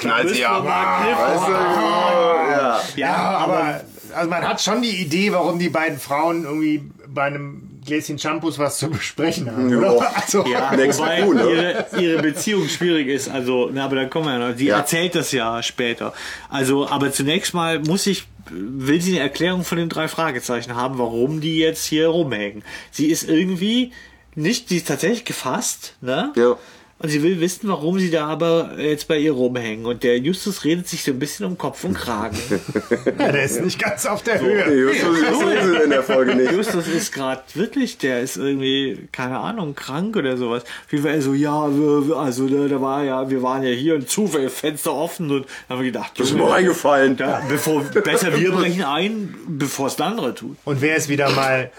Knallt 0.08 0.28
Griff 0.28 0.38
Weißt 0.38 1.46
du, 1.48 1.52
ja. 1.52 2.80
Ja, 2.96 3.16
aber 3.38 3.80
also 4.14 4.30
man 4.30 4.46
hat 4.46 4.60
schon 4.60 4.82
die 4.82 5.00
Idee, 5.02 5.32
warum 5.32 5.58
die 5.58 5.68
beiden 5.68 5.98
Frauen 5.98 6.44
irgendwie 6.44 6.82
bei 7.08 7.24
einem 7.24 7.70
Gläschen 7.84 8.18
Shampoos 8.18 8.58
was 8.58 8.78
zu 8.78 8.88
besprechen 8.88 9.50
haben. 9.50 9.68
Ja. 9.70 9.90
Oder? 9.90 10.16
Also, 10.16 10.46
Ja, 10.46 10.72
wobei 10.72 11.22
Coup, 11.22 11.34
ne? 11.34 11.42
ihre, 11.50 11.86
ihre 12.02 12.22
Beziehung 12.22 12.68
schwierig 12.68 13.08
ist. 13.08 13.28
Also, 13.28 13.68
na, 13.72 13.84
aber 13.84 13.96
dann 13.96 14.08
kommen 14.10 14.26
wir 14.26 14.38
ja 14.38 14.48
noch. 14.50 14.56
Sie 14.56 14.66
Ja. 14.66 14.78
erzählt 14.78 15.14
das 15.14 15.32
ja 15.32 15.62
später. 15.62 16.12
Also, 16.48 16.88
aber 16.88 17.12
zunächst 17.12 17.52
mal 17.52 17.80
muss 17.80 18.06
ich, 18.06 18.26
will 18.50 19.00
sie 19.02 19.12
eine 19.12 19.20
Erklärung 19.20 19.64
von 19.64 19.76
den 19.78 19.88
drei 19.90 20.08
Fragezeichen 20.08 20.74
haben, 20.76 20.98
warum 20.98 21.40
die 21.42 21.58
jetzt 21.58 21.84
hier 21.84 22.08
rumhängen. 22.08 22.62
Sie 22.90 23.06
ist 23.08 23.28
irgendwie 23.28 23.92
nicht, 24.34 24.68
sie 24.70 24.78
ist 24.78 24.88
tatsächlich 24.88 25.24
gefasst, 25.26 25.94
ne? 26.00 26.32
Ja. 26.36 26.56
Und 27.04 27.10
sie 27.10 27.22
will 27.22 27.38
wissen, 27.38 27.68
warum 27.68 27.98
sie 27.98 28.10
da 28.10 28.26
aber 28.28 28.78
jetzt 28.78 29.08
bei 29.08 29.18
ihr 29.18 29.32
rumhängen. 29.32 29.84
Und 29.84 30.04
der 30.04 30.16
Justus 30.18 30.64
redet 30.64 30.88
sich 30.88 31.04
so 31.04 31.10
ein 31.10 31.18
bisschen 31.18 31.44
um 31.44 31.58
Kopf 31.58 31.84
und 31.84 31.92
Kragen. 31.92 32.38
der 33.18 33.44
ist 33.44 33.60
nicht 33.60 33.78
ganz 33.78 34.06
auf 34.06 34.22
der 34.22 34.40
Nee, 34.40 34.48
Höhe. 34.64 34.90
Justus 34.90 35.20
Justus 35.20 35.52
ist 35.52 35.82
in 35.84 35.90
der 35.90 36.02
Folge 36.02 36.34
nicht. 36.34 36.52
Justus 36.52 36.88
ist 36.88 37.12
gerade 37.12 37.42
wirklich, 37.52 37.98
der 37.98 38.22
ist 38.22 38.38
irgendwie, 38.38 39.06
keine 39.12 39.38
Ahnung, 39.38 39.74
krank 39.74 40.16
oder 40.16 40.38
sowas. 40.38 40.62
Wie 40.88 41.04
war 41.04 41.10
er 41.10 41.20
so, 41.20 41.34
ja, 41.34 41.68
wir, 41.70 42.16
also 42.16 42.48
da, 42.48 42.68
da 42.68 42.80
war 42.80 43.04
ja, 43.04 43.28
wir 43.28 43.42
waren 43.42 43.62
ja 43.62 43.70
hier 43.74 43.96
und 43.96 44.08
zufällig 44.08 44.50
Fenster 44.50 44.94
offen 44.94 45.30
und 45.30 45.44
haben 45.68 45.80
wir 45.80 45.92
gedacht, 45.92 46.12
Das 46.16 46.28
ist 46.28 46.34
mir 46.38 46.50
eingefallen. 46.50 47.18
da, 47.18 47.42
bevor, 47.50 47.82
besser 47.82 48.34
wir 48.34 48.50
brechen 48.50 48.82
ein, 48.84 49.34
bevor 49.46 49.88
es 49.88 49.96
der 49.96 50.06
andere 50.06 50.34
tut. 50.34 50.56
Und 50.64 50.80
wer 50.80 50.96
ist 50.96 51.10
wieder 51.10 51.28
mal 51.32 51.70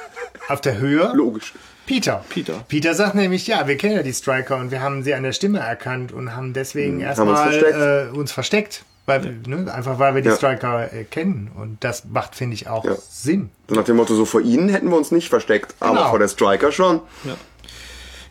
auf 0.50 0.62
der 0.62 0.78
Höhe? 0.78 1.12
Logisch. 1.16 1.52
Peter. 1.86 2.24
Peter. 2.30 2.64
Peter 2.68 2.94
sagt 2.96 3.16
nämlich, 3.16 3.46
ja, 3.48 3.68
wir 3.68 3.78
kennen 3.78 3.96
ja 3.96 4.04
die 4.04 4.14
Striker 4.14 4.58
und 4.58 4.72
wir 4.72 4.82
haben 4.82 5.04
sie 5.04 5.14
an 5.14 5.24
der 5.24 5.34
Stimme 5.34 5.60
erkannt 5.60 6.12
und 6.12 6.36
haben 6.36 6.54
deswegen 6.54 6.96
uns 6.96 7.04
erstmal 7.04 7.52
versteckt. 7.52 7.76
äh, 8.14 8.18
uns 8.18 8.32
versteckt. 8.32 8.84
Weil, 9.08 9.38
ne, 9.46 9.72
einfach 9.72 10.00
weil 10.00 10.16
wir 10.16 10.24
die 10.24 10.30
Ja. 10.30 10.36
Striker 10.36 10.92
äh, 10.92 11.04
kennen. 11.04 11.52
Und 11.56 11.84
das 11.84 12.06
macht, 12.06 12.34
finde 12.36 12.56
ich, 12.56 12.68
auch 12.68 12.84
Ja. 12.86 12.96
Sinn. 13.08 13.52
So 13.70 13.76
nach 13.76 13.84
dem 13.84 13.98
Motto, 13.98 14.16
so 14.16 14.26
vor 14.26 14.42
ihnen 14.42 14.68
hätten 14.68 14.90
wir 14.90 14.98
uns 14.98 15.12
nicht 15.12 15.30
versteckt, 15.30 15.76
aber 15.80 15.98
Genau. 15.98 16.10
vor 16.10 16.18
der 16.18 16.28
Striker 16.28 16.72
schon. 16.72 17.02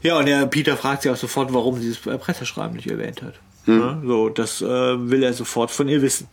Ja, 0.03 0.19
und 0.19 0.27
der 0.27 0.47
Peter 0.47 0.77
fragt 0.77 1.03
sie 1.03 1.11
auch 1.11 1.17
sofort, 1.17 1.55
warum 1.55 1.81
sie 1.81 1.91
das 1.91 2.19
Presseschreiben 2.19 2.75
nicht 2.75 2.91
erwähnt 2.91 3.23
hat. 3.23 3.35
Ja, 3.67 4.01
so, 4.05 4.29
das 4.31 4.61
äh, 4.63 4.67
will 4.67 5.23
er 5.23 5.33
sofort 5.33 5.71
von 5.71 5.89
ihr 5.89 6.03
wissen. 6.03 6.27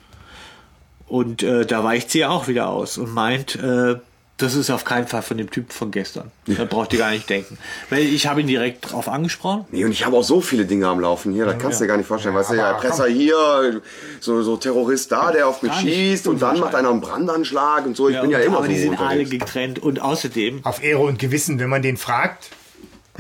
Und 1.08 1.44
äh, 1.44 1.66
da 1.66 1.84
weicht 1.84 2.10
sie 2.10 2.20
ja 2.20 2.30
auch 2.30 2.48
wieder 2.48 2.68
aus 2.68 2.98
und 2.98 3.14
meint, 3.14 3.56
äh, 3.58 3.96
das 4.42 4.56
ist 4.56 4.70
auf 4.70 4.84
keinen 4.84 5.08
Fall 5.08 5.22
von 5.22 5.38
dem 5.38 5.50
Typ 5.50 5.72
von 5.74 5.92
gestern. 5.92 6.32
Da 6.48 6.66
braucht 6.66 6.94
ihr 6.94 7.00
gar 7.00 7.12
nicht 7.12 7.30
denken. 7.30 7.58
Weil 7.90 8.02
ich 8.04 8.28
habe 8.28 8.42
ihn 8.42 8.48
direkt 8.48 8.92
drauf 8.92 9.08
angesprochen. 9.08 9.66
Nee, 9.72 9.86
und 9.86 9.92
ich 9.92 10.06
habe 10.06 10.18
auch 10.18 10.24
so 10.24 10.42
viele 10.42 10.66
Dinge 10.66 10.88
am 10.88 11.00
Laufen 11.00 11.32
hier, 11.34 11.46
das 11.46 11.58
kannst 11.58 11.80
du 11.80 11.84
dir 11.84 11.90
gar 11.90 11.98
nicht 11.98 12.08
vorstellen. 12.08 12.36
weißt 12.36 12.52
du, 12.52 12.56
ja, 12.56 12.74
Presser 12.74 13.08
hier, 13.08 13.82
so, 14.20 14.42
so 14.44 14.58
Terrorist 14.58 15.12
da, 15.12 15.32
der 15.32 15.48
auf 15.48 15.62
mich 15.62 15.74
schießt 15.74 16.28
und 16.28 16.42
dann 16.42 16.60
macht 16.60 16.76
einer 16.76 16.90
einen 16.90 17.02
Brandanschlag 17.02 17.86
und 17.86 17.96
so. 17.96 18.10
Ich 18.10 18.20
bin 18.20 18.32
ja 18.32 18.40
immer 18.40 18.58
aber 18.58 18.66
so 18.68 18.72
die 18.72 18.80
sind 18.80 19.00
alle 19.00 19.20
unterwegs. 19.22 19.46
getrennt. 19.46 19.80
Und 19.80 20.02
außerdem, 20.02 20.62
Auf 20.64 20.84
Ehre 20.84 21.02
und 21.02 21.20
Gewissen, 21.20 21.60
wenn 21.60 21.70
man 21.70 21.82
den 21.82 21.98
fragt. 21.98 22.50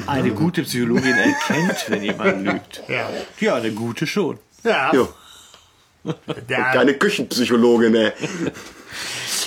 eine 0.07 0.32
gute 0.32 0.63
Psychologin 0.63 1.13
erkennt, 1.15 1.86
wenn 1.89 2.03
jemand 2.03 2.45
lügt. 2.45 2.84
Ja. 2.88 3.09
Ja, 3.39 3.55
eine 3.55 3.72
gute 3.72 4.07
schon. 4.07 4.39
Ja, 4.63 4.91
Jo, 4.93 5.09
keine 6.47 6.93
Küchenpsychologin, 6.95 7.95
ey. 7.95 8.11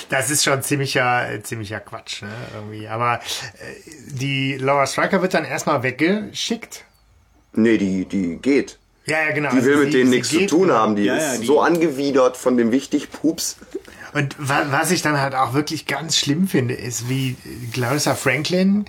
Das 0.09 0.29
ist 0.29 0.43
schon 0.43 0.61
ziemlicher, 0.63 1.27
ziemlicher 1.43 1.79
Quatsch, 1.79 2.21
ne, 2.21 2.29
irgendwie. 2.55 2.87
Aber 2.87 3.15
äh, 3.15 3.19
die 4.11 4.57
Laura 4.57 4.85
Striker 4.87 5.21
wird 5.21 5.33
dann 5.33 5.45
erstmal 5.45 5.83
weggeschickt. 5.83 6.83
Nee, 7.53 7.77
die, 7.77 8.05
die 8.05 8.37
geht. 8.37 8.77
Ja, 9.05 9.23
ja, 9.23 9.33
genau. 9.33 9.49
Die 9.51 9.57
Also 9.57 9.69
will 9.69 9.77
mit 9.77 9.91
sie- 9.91 9.97
denen 9.99 10.09
nichts 10.09 10.29
zu 10.29 10.45
tun 10.47 10.71
haben. 10.71 10.95
Die 10.95 11.03
Ja, 11.03 11.15
ist 11.15 11.33
ja, 11.35 11.39
die- 11.41 11.45
so 11.45 11.61
angewidert 11.61 12.37
von 12.37 12.57
dem 12.57 12.71
Wichtigpups. 12.71 13.57
Und 14.13 14.35
wa 14.39 14.65
was 14.71 14.91
ich 14.91 15.01
dann 15.01 15.19
halt 15.19 15.35
auch 15.35 15.53
wirklich 15.53 15.85
ganz 15.85 16.17
schlimm 16.17 16.47
finde, 16.47 16.73
ist, 16.73 17.09
wie 17.09 17.35
Clarissa 17.73 18.15
Franklin 18.15 18.85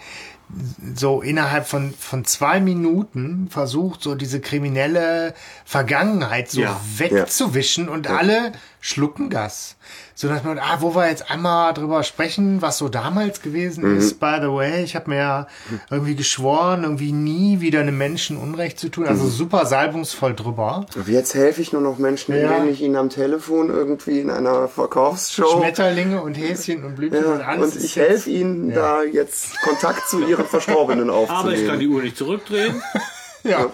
so 0.95 1.23
innerhalb 1.23 1.67
von, 1.67 1.93
von 1.99 2.25
zwei 2.25 2.61
Minuten 2.61 3.49
versucht, 3.51 4.01
so 4.03 4.15
diese 4.15 4.41
kriminelle 4.41 5.35
Vergangenheit 5.65 6.49
so 6.51 6.61
Ja. 6.61 6.81
wegzuwischen 6.99 7.89
und 7.89 8.07
alle 8.07 8.53
Schluckengas. 8.81 9.77
So 10.19 10.29
dass 10.29 10.43
man, 10.45 10.59
ah, 10.59 10.79
wo 10.81 10.95
wir 10.95 11.11
jetzt 11.11 11.31
einmal 11.31 11.75
drüber 11.75 12.03
sprechen, 12.03 12.63
was 12.63 12.79
so 12.79 12.89
damals 12.89 13.43
gewesen 13.43 13.99
ist. 13.99 14.19
By 14.19 14.39
the 14.41 14.49
way, 14.49 14.83
ich 14.83 14.97
habe 14.97 15.11
mir 15.11 15.17
ja 15.19 15.47
irgendwie 15.91 16.15
geschworen, 16.17 16.85
irgendwie 16.85 17.13
nie 17.13 17.61
wieder 17.61 17.81
einem 17.81 17.99
Menschen 17.99 18.39
Unrecht 18.39 18.81
zu 18.81 18.89
tun. 18.89 19.07
Also 19.07 19.29
super 19.29 19.67
salbungsvoll 19.67 20.33
drüber. 20.35 20.87
Und 20.97 21.07
Jetzt 21.07 21.35
helfe 21.35 21.61
ich 21.61 21.75
nur 21.75 21.83
noch 21.83 21.99
Menschen, 21.99 22.35
Ja. 22.35 22.57
indem 22.57 22.73
ich 22.73 22.81
ihnen 22.81 22.97
am 22.97 23.11
Telefon 23.11 23.69
irgendwie 23.69 24.21
in 24.21 24.31
einer 24.31 24.69
Verkaufsshow. 24.69 25.59
Schmetterlinge 25.59 26.23
und 26.23 26.35
Häschen 26.35 26.83
und 26.85 26.97
Blümchen 26.97 27.23
und 27.27 27.41
Ja, 27.41 27.47
alles. 27.49 27.75
und 27.77 27.85
ich 27.85 27.97
helfe 27.97 28.31
ihnen, 28.31 28.73
da 28.73 29.03
jetzt 29.03 29.61
Kontakt 29.61 30.09
zu 30.09 30.27
ihren 30.27 30.47
Verstorbenen 30.47 31.11
Aber 31.11 31.21
ich 31.25 31.29
kann 31.29 31.37
aufzunehmen. 31.47 31.81
die 31.81 31.89
Uhr 31.89 32.03
nicht 32.03 32.17
zurückdrehen. 32.17 32.83
Ja. 33.45 33.67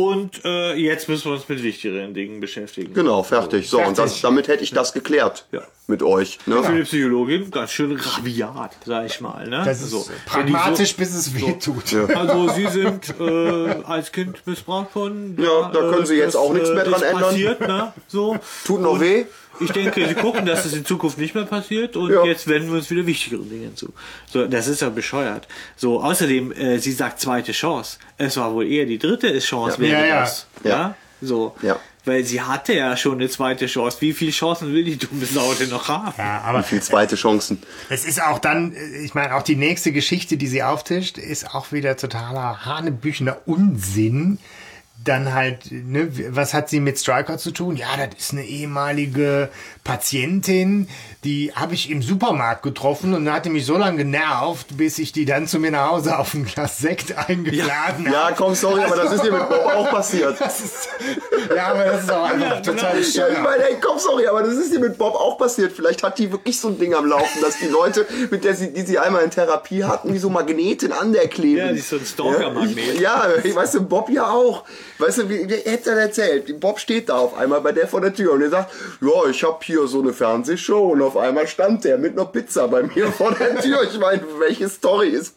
Und 0.00 0.44
äh, 0.44 0.74
jetzt 0.74 1.08
müssen 1.08 1.26
wir 1.26 1.32
uns 1.34 1.48
mit 1.48 1.62
wichtigeren 1.62 2.14
Dingen 2.14 2.40
beschäftigen. 2.40 2.94
Genau, 2.94 3.22
fertig. 3.22 3.68
So, 3.68 3.78
und 3.78 3.98
das, 3.98 4.12
Fertig. 4.12 4.22
damit 4.22 4.48
hätte 4.48 4.62
ich 4.64 4.70
das 4.72 4.92
geklärt. 4.92 5.46
Ja. 5.52 5.62
Mit 5.86 6.02
euch. 6.04 6.38
Ne? 6.46 6.62
Für 6.62 6.76
die 6.76 6.82
Psychologin 6.84 7.50
ganz 7.50 7.72
schön 7.72 7.96
rabiat, 7.96 8.76
sag 8.86 9.06
ich 9.06 9.20
mal. 9.20 9.48
Ne? 9.48 9.62
Das 9.64 9.82
ist 9.82 9.90
So. 9.90 10.06
pragmatisch, 10.24 10.94
bis 10.94 11.12
es 11.14 11.34
weh 11.34 11.52
tut. 11.58 11.92
Also 12.14 12.48
Sie 12.50 12.68
sind 12.68 13.12
äh, 13.18 13.82
als 13.84 14.12
Kind 14.12 14.46
missbraucht 14.46 14.94
worden. 14.94 15.36
Ja, 15.38 15.68
da 15.72 15.80
können 15.90 16.06
Sie 16.06 16.14
jetzt 16.14 16.36
auch 16.36 16.52
nichts 16.52 16.70
mehr 16.70 16.84
dran 16.84 16.94
ist 16.94 17.02
ändern. 17.02 17.22
Passiert, 17.22 17.60
ne? 17.60 17.92
so. 18.06 18.38
Tut 18.64 18.80
noch 18.80 18.92
Und 18.92 19.00
weh? 19.00 19.24
Ich 19.60 19.70
denke, 19.72 20.06
Sie 20.08 20.14
gucken, 20.14 20.46
dass 20.46 20.64
es 20.64 20.72
in 20.72 20.84
Zukunft 20.84 21.18
nicht 21.18 21.34
mehr 21.34 21.44
passiert 21.44 21.96
und 21.96 22.10
Ja. 22.12 22.24
jetzt 22.24 22.48
wenden 22.48 22.68
wir 22.70 22.78
uns 22.78 22.90
wieder 22.90 23.06
wichtigeren 23.06 23.48
Dingen 23.48 23.76
zu. 23.76 23.92
So, 24.30 24.46
das 24.46 24.66
ist 24.68 24.80
ja 24.82 24.88
bescheuert. 24.90 25.46
So, 25.76 26.02
außerdem, 26.02 26.52
äh, 26.52 26.78
sie 26.78 26.92
sagt 26.92 27.20
zweite 27.20 27.52
Chance. 27.52 27.98
Es 28.18 28.36
war 28.36 28.52
wohl 28.54 28.66
eher 28.66 28.86
die 28.86 28.98
dritte 28.98 29.38
Chance 29.38 29.76
Ja. 29.82 29.82
wäre 29.90 30.00
Ja, 30.02 30.06
ja. 30.06 30.20
das. 30.20 30.46
Ja. 30.64 30.70
Ja. 30.70 30.94
So. 31.22 31.54
Ja. 31.62 31.78
Weil 32.06 32.24
sie 32.24 32.40
hatte 32.40 32.72
ja 32.72 32.96
schon 32.96 33.18
eine 33.18 33.28
zweite 33.28 33.66
Chance. 33.66 33.98
Wie 34.00 34.14
viele 34.14 34.30
Chancen 34.30 34.72
will 34.72 34.84
die 34.84 34.96
dumme 34.96 35.26
Sau 35.26 35.52
denn 35.52 35.68
noch 35.68 35.88
haben? 35.88 36.14
Ja, 36.16 36.40
aber 36.46 36.62
Viel 36.62 36.82
zweite 36.82 37.14
Chancen. 37.14 37.62
es 37.90 38.06
ist 38.06 38.22
auch 38.22 38.38
dann, 38.38 38.72
äh, 38.72 39.04
ich 39.04 39.12
meine, 39.14 39.34
auch 39.34 39.42
die 39.42 39.56
nächste 39.56 39.92
Geschichte, 39.92 40.38
die 40.38 40.46
sie 40.46 40.62
auftischt, 40.62 41.18
ist 41.18 41.54
auch 41.54 41.72
wieder 41.72 41.98
totaler 41.98 42.64
hanebüchener 42.64 43.36
Unsinn. 43.44 44.38
Dann 45.02 45.32
halt, 45.32 45.70
ne, 45.70 46.08
was 46.34 46.52
hat 46.52 46.68
sie 46.68 46.80
mit 46.80 46.98
Striker 46.98 47.38
zu 47.38 47.52
tun? 47.52 47.76
Ja, 47.76 47.96
das 47.96 48.18
ist 48.18 48.32
eine 48.32 48.44
ehemalige 48.44 49.48
Patientin, 49.84 50.88
die 51.24 51.52
habe 51.54 51.74
ich 51.74 51.90
im 51.90 52.02
Supermarkt 52.02 52.62
getroffen 52.62 53.14
und 53.14 53.24
da 53.24 53.34
hat 53.34 53.44
die 53.44 53.50
mich 53.50 53.66
so 53.66 53.76
lange 53.76 53.98
genervt, 53.98 54.76
bis 54.76 54.98
ich 54.98 55.12
die 55.12 55.24
dann 55.24 55.46
zu 55.46 55.58
mir 55.58 55.70
nach 55.70 55.90
Hause 55.90 56.18
auf 56.18 56.32
ein 56.34 56.44
Glas 56.44 56.78
Sekt 56.78 57.16
eingeladen 57.16 58.06
habe. 58.06 58.10
Ja, 58.10 58.30
komm, 58.36 58.54
sorry, 58.54 58.82
aber 58.82 58.96
das 58.96 59.12
ist 59.12 59.24
dir 59.24 59.32
mit 59.32 59.48
Bob 59.48 59.66
auch 59.66 59.90
passiert. 59.90 60.36
Ja, 61.54 61.68
aber 61.68 61.84
das 61.84 62.04
ist 62.04 62.12
auch 62.12 62.22
einfach 62.30 62.62
total 62.62 62.94
Ja, 62.94 63.00
ich 63.00 63.06
bescheuert. 63.14 63.42
meine, 63.42 63.68
ey, 63.70 63.76
komm, 63.80 63.98
sorry, 63.98 64.26
aber 64.26 64.42
das 64.42 64.54
ist 64.54 64.72
dir 64.72 64.78
mit 64.78 64.96
Bob 64.98 65.14
auch 65.14 65.36
passiert. 65.38 65.72
Vielleicht 65.72 66.02
hat 66.02 66.18
die 66.18 66.30
wirklich 66.30 66.60
so 66.60 66.68
ein 66.68 66.78
Ding 66.78 66.94
am 66.94 67.06
Laufen, 67.06 67.40
dass 67.40 67.58
die 67.58 67.66
Leute, 67.66 68.06
mit 68.30 68.44
der 68.44 68.54
sie, 68.54 68.72
die 68.72 68.82
sie 68.82 68.98
einmal 68.98 69.24
in 69.24 69.30
Therapie 69.30 69.82
hatten, 69.84 70.12
wie 70.14 70.18
so 70.18 70.30
Magneten 70.30 70.92
an 70.92 71.12
der 71.12 71.28
kleben. 71.28 71.58
Ja, 71.58 71.72
die 71.72 71.78
ist 71.78 71.88
so 71.88 71.96
ein 71.96 72.04
Stalker-Magnet. 72.04 73.00
Ja, 73.00 73.24
ich, 73.42 73.54
weißt 73.54 73.74
du, 73.74 73.82
Bob 73.82 74.10
ja 74.10 74.30
auch. 74.30 74.64
Weißt 74.98 75.18
du, 75.18 75.28
wie, 75.28 75.48
wie 75.48 75.54
hätte 75.70 75.90
er 75.90 75.96
erzählt? 75.98 76.60
Bob 76.60 76.78
steht 76.78 77.08
da 77.08 77.18
auf 77.18 77.34
einmal 77.36 77.60
bei 77.62 77.72
der 77.72 77.88
vor 77.88 78.00
der 78.00 78.14
Tür 78.14 78.34
und 78.34 78.42
er 78.42 78.50
sagt, 78.50 78.72
ja, 79.00 79.28
ich 79.30 79.42
habe 79.42 79.58
hier 79.62 79.79
so 79.86 80.00
eine 80.00 80.12
Fernsehshow 80.12 80.90
und 80.90 81.02
auf 81.02 81.16
einmal 81.16 81.46
stand 81.46 81.84
der 81.84 81.98
mit 81.98 82.12
einer 82.12 82.26
Pizza 82.26 82.68
bei 82.68 82.82
mir 82.82 83.08
vor 83.12 83.32
der 83.32 83.60
Tür. 83.60 83.82
Ich 83.82 83.98
meine, 83.98 84.22
welche 84.38 84.68
Story 84.68 85.08
ist 85.08 85.36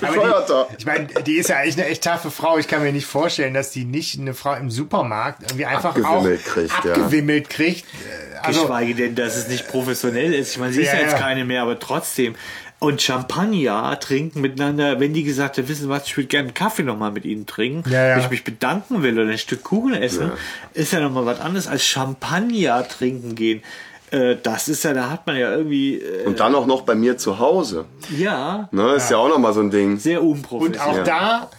die, 0.00 0.76
ich 0.78 0.86
meine, 0.86 1.06
die 1.26 1.34
ist 1.34 1.48
ja 1.48 1.56
eigentlich 1.56 1.78
eine 1.78 1.86
echt 1.86 2.04
taffe 2.04 2.30
Frau. 2.30 2.58
Ich 2.58 2.68
kann 2.68 2.82
mir 2.82 2.92
nicht 2.92 3.06
vorstellen, 3.06 3.54
dass 3.54 3.70
die 3.70 3.84
nicht 3.84 4.18
eine 4.18 4.34
Frau 4.34 4.54
im 4.54 4.70
Supermarkt 4.70 5.42
irgendwie 5.42 5.66
einfach 5.66 5.96
Abgewimmelt 5.96 6.40
auch 6.40 6.52
kriegt, 6.52 6.84
ja. 6.84 6.92
abgewimmelt 6.92 7.50
kriegt. 7.50 7.84
Äh, 7.84 8.38
Also, 8.42 8.62
Geschweige 8.62 8.94
denn, 8.94 9.14
dass 9.14 9.36
es 9.36 9.48
nicht 9.48 9.68
professionell 9.68 10.32
ist. 10.32 10.52
Ich 10.52 10.58
meine, 10.58 10.72
sie 10.72 10.80
ist 10.82 10.88
Ja, 10.88 10.94
ja 10.94 11.00
jetzt 11.02 11.12
ja. 11.12 11.18
keine 11.18 11.44
mehr, 11.44 11.62
aber 11.62 11.78
trotzdem. 11.78 12.34
Und 12.78 13.02
Champagner 13.02 14.00
trinken 14.00 14.40
miteinander, 14.40 14.98
wenn 15.00 15.12
die 15.12 15.22
gesagt 15.22 15.58
hat, 15.58 15.68
wissen 15.68 15.82
Sie 15.82 15.88
was, 15.90 16.06
ich 16.06 16.16
würde 16.16 16.28
gerne 16.28 16.48
einen 16.48 16.54
Kaffee 16.54 16.82
nochmal 16.82 17.12
mit 17.12 17.26
Ihnen 17.26 17.44
trinken, 17.44 17.90
Ja, 17.90 18.06
ja. 18.06 18.16
wenn 18.16 18.22
ich 18.24 18.30
mich 18.30 18.42
bedanken 18.44 19.02
will 19.02 19.18
oder 19.20 19.30
ein 19.30 19.36
Stück 19.36 19.62
Kuchen 19.64 19.92
essen, 19.92 20.32
ist 20.72 20.90
ja 20.94 21.00
nochmal 21.00 21.26
was 21.26 21.40
anderes 21.40 21.66
als 21.66 21.84
Champagner 21.84 22.88
trinken 22.88 23.34
gehen. 23.34 23.62
Äh, 24.10 24.36
Das 24.42 24.68
ist 24.68 24.82
ja, 24.84 24.92
da 24.92 25.10
hat 25.10 25.26
man 25.26 25.36
ja 25.36 25.50
irgendwie, 25.54 25.96
äh, 26.00 26.24
Und 26.26 26.40
dann 26.40 26.54
auch 26.54 26.66
noch 26.66 26.82
bei 26.82 26.94
mir 26.94 27.16
zu 27.18 27.38
Hause. 27.38 27.84
ja, 28.16 28.68
Ne, 28.72 28.94
ist 28.94 29.10
ja, 29.10 29.16
auch 29.18 29.28
noch 29.28 29.38
mal 29.38 29.52
so 29.52 29.60
ein 29.60 29.70
Ding. 29.70 29.98
sehr 29.98 30.22
und 30.22 30.30
unprofessionell. 30.30 31.00
auch 31.00 31.04
da 31.04 31.50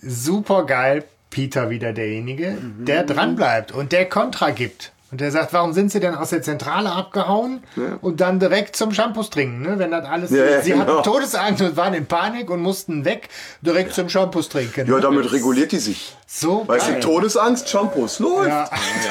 super 0.00 0.64
geil, 0.66 1.04
Peter 1.30 1.70
wieder 1.70 1.92
derjenige, 1.92 2.52
Mhm. 2.60 2.84
der 2.84 3.04
dran 3.04 3.36
bleibt 3.36 3.72
und 3.72 3.92
der 3.92 4.08
Kontra 4.08 4.50
gibt. 4.50 4.92
Und 5.12 5.20
der 5.20 5.32
sagt, 5.32 5.52
warum 5.52 5.72
sind 5.72 5.90
sie 5.90 5.98
denn 5.98 6.14
aus 6.14 6.30
der 6.30 6.40
Zentrale 6.40 6.92
abgehauen 6.92 7.64
und 8.00 8.20
dann 8.20 8.38
direkt 8.38 8.76
zum 8.76 8.92
Shampoos 8.92 9.28
trinken, 9.30 9.62
ne? 9.62 9.76
Wenn 9.76 9.90
das 9.90 10.04
alles, 10.06 10.30
Ja, 10.30 10.44
ja, 10.44 10.60
sie 10.62 10.70
genau. 10.70 10.86
hatten 10.86 11.02
Todesangst 11.02 11.62
und 11.62 11.76
waren 11.76 11.94
in 11.94 12.06
Panik 12.06 12.48
und 12.48 12.60
mussten 12.62 13.04
weg, 13.04 13.28
direkt 13.60 13.92
zum 13.92 14.08
Shampoos 14.08 14.48
trinken. 14.48 14.86
Ja, 14.86 14.94
ne? 14.94 15.00
damit 15.00 15.32
reguliert 15.32 15.72
die 15.72 15.78
sich. 15.78 16.16
So 16.32 16.62
Weißt 16.66 16.86
geil. 16.86 17.00
du, 17.00 17.06
Todesangst, 17.08 17.68
Shampoos, 17.68 18.20
läuft. 18.20 18.48
ja, 18.48 18.70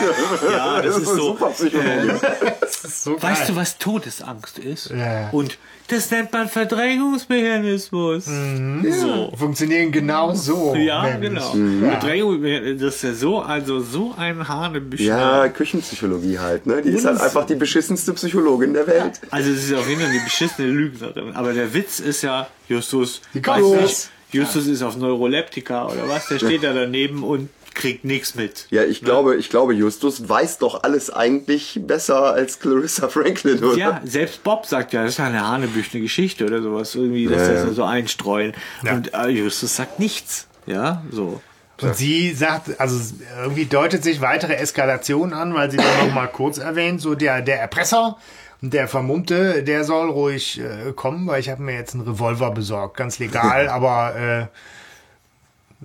ja, 0.51 0.81
das 0.81 0.97
ist 0.99 1.05
so. 1.07 1.15
super 1.33 1.47
Psychologie. 1.49 2.13
das 2.61 2.83
ist 2.85 3.03
so 3.03 3.11
geil. 3.17 3.21
Weißt 3.31 3.49
du, 3.49 3.55
was 3.57 3.77
Todesangst 3.77 4.57
ist? 4.57 4.91
Ja. 4.91 5.29
Und 5.31 5.57
das 5.89 6.09
nennt 6.11 6.31
man 6.31 6.47
Verdrängungsmechanismus. 6.47 8.25
So. 8.25 9.33
Funktionieren 9.35 9.91
genau 9.91 10.33
so. 10.33 10.75
Ja, 10.75 11.03
nämlich. 11.17 11.29
genau. 11.29 11.55
Ja. 11.85 11.91
Verdrängung, 11.99 12.41
das 12.79 12.95
ist 12.95 13.01
ja 13.03 13.13
so, 13.13 13.39
also 13.41 13.81
so 13.81 14.13
ein 14.17 14.47
Hanebücher. 14.47 15.03
Ja, 15.03 15.47
Küchenpsychologie 15.49 16.39
halt, 16.39 16.67
ne? 16.67 16.81
Die 16.81 16.89
ist 16.91 17.05
halt 17.05 17.19
einfach 17.19 17.45
die 17.45 17.55
beschissenste 17.55 18.13
Psychologin 18.13 18.73
der 18.73 18.87
Welt. 18.87 19.19
Also 19.29 19.49
es 19.51 19.65
ist 19.65 19.73
auf 19.73 19.89
jeden 19.89 19.99
Fall 19.99 20.09
eine 20.09 20.21
beschissene 20.21 20.67
Lügnerin. 20.69 21.35
Aber 21.35 21.51
der 21.53 21.73
Witz 21.73 21.99
ist 21.99 22.21
ja, 22.21 22.47
Justus, 22.69 23.21
Die 23.33 23.45
weiß 23.45 23.61
nicht, 23.81 24.09
Justus 24.31 24.67
ist 24.67 24.81
auf 24.83 24.97
Neuroleptika 24.97 25.87
oder 25.87 26.07
was, 26.07 26.27
der 26.27 26.37
steht 26.37 26.63
da 26.63 26.73
daneben 26.73 27.23
und 27.23 27.49
kriegt 27.73 28.03
nichts 28.03 28.35
mit. 28.35 28.67
Ja, 28.71 28.83
ich 28.83 29.01
glaube, 29.01 29.37
ich 29.37 29.49
glaube, 29.49 29.73
Justus 29.73 30.27
weiß 30.27 30.57
doch 30.57 30.83
alles 30.83 31.09
eigentlich 31.09 31.79
besser 31.83 32.33
als 32.33 32.59
Clarissa 32.59 33.07
Franklin, 33.07 33.63
oder? 33.63 33.77
Ja, 33.77 34.01
selbst 34.03 34.43
Bob 34.43 34.65
sagt 34.65 34.91
ja, 34.93 35.03
das 35.03 35.11
ist 35.13 35.17
ja 35.17 35.25
eine 35.27 35.47
hanebüchene 35.47 36.01
Geschichte 36.03 36.45
oder 36.45 36.61
sowas, 36.61 36.93
irgendwie, 36.95 37.27
dass 37.27 37.47
Ja, 37.47 37.53
das 37.53 37.63
ja. 37.65 37.73
so 37.73 37.83
einstreuen. 37.83 38.53
Ja. 38.83 38.93
Und 38.93 39.13
äh, 39.13 39.27
Justus 39.27 39.75
sagt 39.75 39.99
nichts. 39.99 40.47
Ja, 40.65 41.03
so. 41.11 41.41
Und 41.81 41.95
sie 41.95 42.33
sagt, 42.33 42.79
also 42.79 42.99
irgendwie 43.41 43.65
deutet 43.65 44.03
sich 44.03 44.19
weitere 44.19 44.55
Eskalation 44.55 45.31
an, 45.33 45.53
weil 45.53 45.71
sie 45.71 45.77
dann 45.77 46.07
noch 46.07 46.13
mal 46.13 46.27
kurz 46.27 46.57
erwähnt, 46.57 46.99
so 46.99 47.15
der, 47.15 47.41
der 47.41 47.61
Erpresser 47.61 48.17
der 48.61 48.87
Vermummte, 48.87 49.63
der 49.63 49.83
soll 49.83 50.09
ruhig 50.09 50.59
äh, 50.59 50.91
kommen, 50.93 51.27
weil 51.27 51.39
ich 51.39 51.49
habe 51.49 51.61
mir 51.61 51.73
jetzt 51.75 51.93
einen 51.95 52.07
Revolver 52.07 52.51
besorgt, 52.51 52.97
ganz 52.97 53.19
legal, 53.19 53.67
aber 53.69 54.49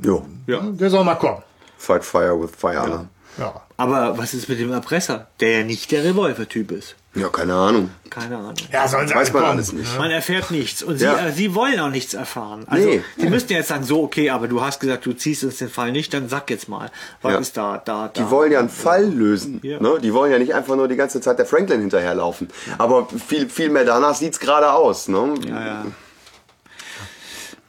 Jo. 0.03 0.27
Ja. 0.47 0.59
äh, 0.59 0.73
der 0.73 0.91
soll 0.91 1.05
mal 1.05 1.15
kommen. 1.15 1.43
Fight 1.77 2.05
fire 2.05 2.41
with 2.41 2.51
fire. 2.57 2.89
ne? 2.89 3.09
Ja. 3.39 3.63
Aber 3.77 4.17
was 4.19 4.35
ist 4.35 4.49
mit 4.49 4.61
dem 4.61 4.73
Erpresser, 4.73 5.27
der 5.41 5.59
ja 5.61 5.65
nicht 5.65 5.91
der 5.91 6.05
Revolvertyp 6.05 6.71
ist? 6.71 6.95
Ja, 7.17 7.29
keine 7.29 7.55
Ahnung. 7.55 7.91
Keine 8.11 8.37
Ahnung. 8.37 8.55
Ja, 8.73 8.89
sollen 8.89 9.07
sie 9.07 9.15
Weiß 9.15 9.33
man 9.33 9.45
alles 9.45 9.73
nicht. 9.73 9.99
Man 9.99 10.11
erfährt 10.11 10.51
nichts. 10.51 10.83
Und 10.83 10.99
sie, 10.99 11.05
Ja. 11.05 11.27
äh, 11.29 11.33
sie 11.33 11.55
wollen 11.55 11.79
auch 11.79 11.91
nichts 11.91 12.15
erfahren. 12.15 12.65
Also, 12.69 12.89
Nee. 12.89 13.03
sie 13.17 13.29
müssten 13.29 13.53
jetzt 13.53 13.69
sagen, 13.69 13.85
so, 13.85 14.03
okay, 14.03 14.31
aber 14.31 14.49
du 14.49 14.61
hast 14.63 14.81
gesagt, 14.81 15.07
du 15.07 15.13
ziehst 15.13 15.45
uns 15.45 15.59
den 15.59 15.69
Fall 15.69 15.93
nicht, 15.93 16.13
dann 16.13 16.29
sag 16.29 16.51
jetzt 16.51 16.69
mal, 16.69 16.91
was 17.23 17.33
Ja. 17.33 17.39
ist 17.39 17.57
da, 17.57 17.79
da, 17.85 18.09
da. 18.13 18.23
Die 18.25 18.31
wollen 18.31 18.51
ja 18.51 18.59
einen 18.59 18.69
Fall 18.69 19.05
lösen. 19.07 19.61
Ja. 19.63 19.81
Ne? 19.81 19.99
Die 20.03 20.13
wollen 20.13 20.33
ja 20.33 20.39
nicht 20.41 20.55
einfach 20.55 20.75
nur 20.75 20.89
die 20.89 20.97
ganze 20.97 21.21
Zeit 21.21 21.39
der 21.39 21.47
Franklin 21.47 21.81
hinterherlaufen. 21.81 22.49
Aber 22.79 23.07
viel, 23.29 23.49
viel 23.49 23.71
mehr 23.71 23.85
danach 23.85 24.15
sieht's 24.17 24.41
gerade 24.41 24.73
aus. 24.73 25.07
Ne? 25.07 25.35
Ja, 25.47 25.67
ja. 25.67 25.85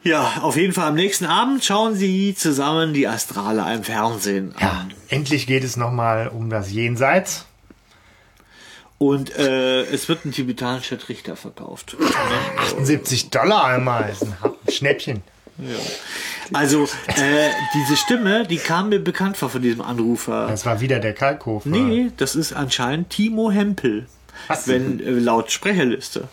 Ja, 0.06 0.34
auf 0.42 0.56
jeden 0.56 0.72
Fall 0.72 0.88
am 0.90 0.94
nächsten 0.96 1.26
Abend 1.26 1.66
schauen 1.66 1.96
sie 1.96 2.36
zusammen 2.36 2.94
die 2.94 3.08
Astrale 3.08 3.74
im 3.74 3.84
Fernsehen 3.84 4.54
Ja, 4.62 4.70
an. 4.82 4.94
endlich 5.10 5.48
geht 5.48 5.64
es 5.64 5.78
noch 5.78 5.92
mal 5.92 6.28
um 6.28 6.50
das 6.52 6.72
Jenseits. 6.72 7.46
Und 9.00 9.36
äh, 9.38 9.82
es 9.86 10.08
wird 10.08 10.24
ein 10.26 10.32
tibetanischer 10.32 10.98
Trichter 11.00 11.36
verkauft. 11.36 11.98
78 12.60 13.30
Dollar 13.32 13.66
einmal, 13.66 14.10
ist 14.12 14.22
ein 14.24 14.72
Schnäppchen. 14.72 15.22
Also, 16.54 16.84
äh, 17.08 17.50
diese 17.74 17.98
Stimme, 17.98 18.46
die 18.46 18.58
kam 18.58 18.90
mir 18.90 19.00
bekannt 19.00 19.38
vor 19.38 19.50
von 19.50 19.62
diesem 19.62 19.82
Anrufer. 19.82 20.48
Das 20.48 20.66
war 20.66 20.82
wieder 20.82 21.00
der 21.00 21.14
Kalkhofer. 21.14 21.68
Nee, 21.68 22.12
das 22.18 22.36
ist 22.36 22.54
anscheinend 22.54 23.10
Timo 23.10 23.50
Hempel. 23.52 24.06
Was? 24.48 24.68
Wenn 24.68 25.00
äh, 25.00 25.10
laut 25.12 25.52
Sprecherliste. 25.52 26.28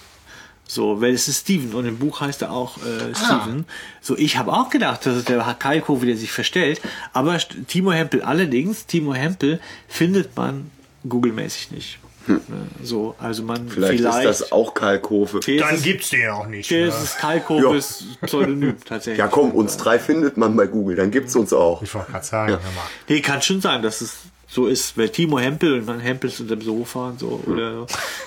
So, 0.73 1.03
weil 1.03 1.12
es 1.12 1.28
ist 1.28 1.40
Steven 1.40 1.74
und 1.74 1.85
im 1.85 1.99
Buch 1.99 2.23
heißt 2.23 2.40
er 2.40 2.51
auch 2.51 2.78
äh, 2.78 3.15
Steven. 3.15 3.66
So, 4.01 4.16
ich 4.16 4.39
habe 4.39 4.51
auch 4.55 4.70
gedacht, 4.70 5.05
dass 5.05 5.16
es 5.16 5.24
der 5.27 5.43
Kalko 5.59 6.01
wieder 6.01 6.16
sich 6.16 6.32
verstellt. 6.32 6.81
Aber 7.12 7.36
Timo 7.69 7.93
Hempel 7.93 8.23
allerdings, 8.23 8.86
Timo 8.86 9.12
Hempel 9.12 9.61
findet 9.86 10.35
man 10.35 10.70
Google-mäßig 11.07 11.73
nicht. 11.73 11.99
Ne, 12.27 12.40
So, 12.82 13.15
also 13.19 13.43
man 13.43 13.69
Vielleicht, 13.69 13.99
vielleicht, 13.99 14.31
ist 14.31 14.40
das 14.40 14.53
auch 14.53 14.73
Kalkofe. 14.73 15.40
Dann 15.59 15.82
gibt's 15.82 16.09
den 16.09 16.31
auch 16.31 16.47
nicht. 16.47 16.69
vielleicht 16.69 16.94
Ne? 16.94 17.03
ist 17.03 17.03
es 17.03 17.16
Kalkofes 17.19 18.05
Pseudonym 18.23 18.77
tatsächlich. 18.82 19.19
Ja 19.19 19.27
komm, 19.28 19.51
uns 19.51 19.77
drei 19.77 19.99
findet 19.99 20.39
man 20.39 20.57
bei 20.57 20.66
Google, 20.66 20.97
dann 20.97 21.11
gibt's 21.11 21.36
uns 21.36 21.53
auch. 21.53 21.82
Ich 21.82 21.93
wollte 21.94 22.12
gerade 22.12 22.24
sagen, 22.24 22.53
mal. 22.53 22.61
Nee, 23.09 23.20
kann 23.20 23.43
schon 23.43 23.61
sein, 23.61 23.82
dass 23.82 24.01
es 24.01 24.15
so 24.53 24.66
ist, 24.66 24.99
weil 24.99 25.09
Timo 25.09 25.39
Hempel 25.39 25.73
und 25.73 25.87
man 25.87 25.99
Hempels 25.99 26.39
unter 26.39 26.57
dem 26.57 26.62
Sofa 26.62 27.09
und 27.09 27.20
so, 27.20 27.41
oder. 27.47 27.87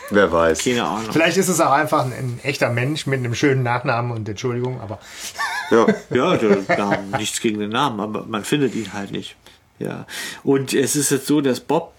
Wer 0.09 0.31
weiß. 0.31 0.63
Keine 0.63 0.83
Ahnung. 0.83 1.11
Vielleicht 1.11 1.37
ist 1.37 1.49
es 1.49 1.61
auch 1.61 1.71
einfach 1.71 2.03
ein, 2.03 2.13
ein 2.13 2.39
echter 2.41 2.71
Mensch 2.71 3.05
mit 3.05 3.19
einem 3.19 3.35
schönen 3.35 3.61
Nachnamen 3.61 4.11
und 4.11 4.27
Entschuldigung, 4.27 4.81
aber 4.81 4.99
Ja. 5.69 5.85
Ja, 6.09 6.35
da, 6.37 6.97
nichts 7.17 7.41
gegen 7.41 7.59
den 7.59 7.69
Namen, 7.69 7.99
aber 7.99 8.25
man 8.25 8.43
findet 8.43 8.73
ihn 8.73 8.93
halt 8.93 9.11
nicht. 9.11 9.35
Ja. 9.77 10.07
Und 10.43 10.73
es 10.73 10.95
ist 10.95 11.11
jetzt 11.11 11.27
so, 11.27 11.41
dass 11.41 11.59
Bob, 11.59 11.93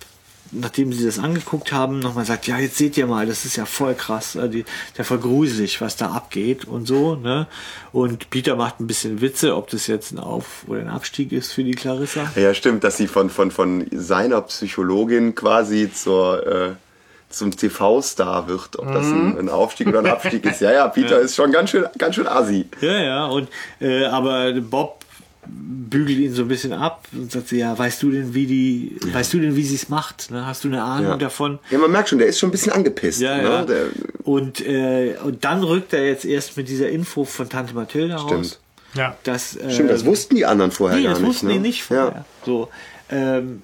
nachdem 0.52 0.92
sie 0.92 1.04
das 1.04 1.18
angeguckt 1.18 1.72
haben, 1.72 1.98
nochmal 2.00 2.24
sagt, 2.24 2.46
ja, 2.46 2.58
jetzt 2.58 2.76
seht 2.76 2.96
ihr 2.96 3.06
mal, 3.06 3.26
das 3.26 3.44
ist 3.44 3.56
ja 3.56 3.66
voll 3.66 3.94
krass, 3.94 4.34
äh, 4.34 4.48
die, 4.48 4.64
ja 4.96 5.04
voll 5.04 5.18
gruselig, 5.18 5.80
was 5.80 5.96
da 5.96 6.10
abgeht 6.10 6.64
und 6.64 6.86
so, 6.86 7.16
ne? 7.16 7.46
Und 7.92 8.30
Peter 8.30 8.56
macht 8.56 8.80
ein 8.80 8.86
bisschen 8.86 9.20
Witze, 9.20 9.56
ob 9.56 9.70
das 9.70 9.86
jetzt 9.86 10.12
ein 10.12 10.18
Auf- 10.18 10.64
oder 10.66 10.80
ein 10.80 10.88
Abstieg 10.88 11.32
ist 11.32 11.52
für 11.52 11.64
die 11.64 11.72
Clarissa. 11.72 12.30
Ja, 12.36 12.52
stimmt, 12.54 12.84
dass 12.84 12.96
sie 12.96 13.06
von, 13.06 13.30
von, 13.30 13.50
von 13.50 13.86
seiner 13.90 14.42
Psychologin 14.42 15.34
quasi 15.34 15.90
zur, 15.92 16.46
äh, 16.46 16.70
zum 17.30 17.56
TV-Star 17.56 18.48
wird. 18.48 18.78
Ob 18.78 18.92
das 18.92 19.06
ein, 19.06 19.38
ein 19.38 19.48
Aufstieg 19.48 19.88
oder 19.88 20.00
ein 20.00 20.06
Abstieg 20.06 20.44
ist. 20.44 20.60
Ja, 20.60 20.72
ja, 20.72 20.88
Peter 20.88 21.18
ist 21.20 21.36
schon 21.36 21.52
ganz 21.52 21.70
schön, 21.70 21.86
ganz 21.98 22.14
schön 22.14 22.26
assi. 22.26 22.66
Ja, 22.80 22.98
ja, 22.98 23.26
und 23.26 23.48
äh, 23.80 24.04
aber 24.04 24.52
Bob 24.60 25.05
bügelt 25.48 26.18
ihn 26.18 26.32
so 26.32 26.42
ein 26.42 26.48
bisschen 26.48 26.72
ab 26.72 27.06
und 27.12 27.30
sagt 27.30 27.48
sie, 27.48 27.58
ja, 27.58 27.78
weißt 27.78 28.02
du 28.02 28.10
denn, 28.10 28.34
wie 28.34 28.46
die, 28.46 28.96
weißt 29.12 29.32
du 29.34 29.38
denn, 29.40 29.54
wie 29.56 29.62
sie 29.62 29.76
es 29.76 29.88
macht? 29.88 30.30
Ne? 30.30 30.44
Hast 30.46 30.64
du 30.64 30.68
eine 30.68 30.82
Ahnung 30.82 31.12
Ja. 31.12 31.16
davon? 31.16 31.58
Ja, 31.70 31.78
man 31.78 31.90
merkt 31.92 32.08
schon, 32.08 32.18
der 32.18 32.28
ist 32.28 32.38
schon 32.38 32.48
ein 32.48 32.52
bisschen 32.52 32.72
angepisst. 32.72 33.20
Ja, 33.20 33.36
ne? 33.36 33.42
ja. 33.42 33.64
Der, 33.64 33.86
Und, 34.24 34.60
äh, 34.66 35.14
und 35.22 35.44
dann 35.44 35.62
rückt 35.62 35.92
er 35.92 36.04
jetzt 36.06 36.24
erst 36.24 36.56
mit 36.56 36.68
dieser 36.68 36.88
Info 36.88 37.24
von 37.24 37.48
Tante 37.48 37.74
Mathilda 37.74 38.16
raus. 38.16 38.30
Stimmt. 38.30 38.58
ja. 38.94 39.16
Dass, 39.24 39.56
äh, 39.56 39.70
Stimmt, 39.70 39.90
das 39.90 40.04
wussten 40.04 40.34
die 40.36 40.44
anderen 40.46 40.70
vorher 40.72 40.98
nee, 40.98 41.04
gar 41.04 41.12
das 41.12 41.20
nicht. 41.20 41.28
wussten 41.28 41.46
ne? 41.46 41.52
die 41.54 41.58
nicht 41.60 41.82
vorher. 41.84 42.04
Ja. 42.14 42.24
So, 42.44 42.68
ähm, 43.10 43.62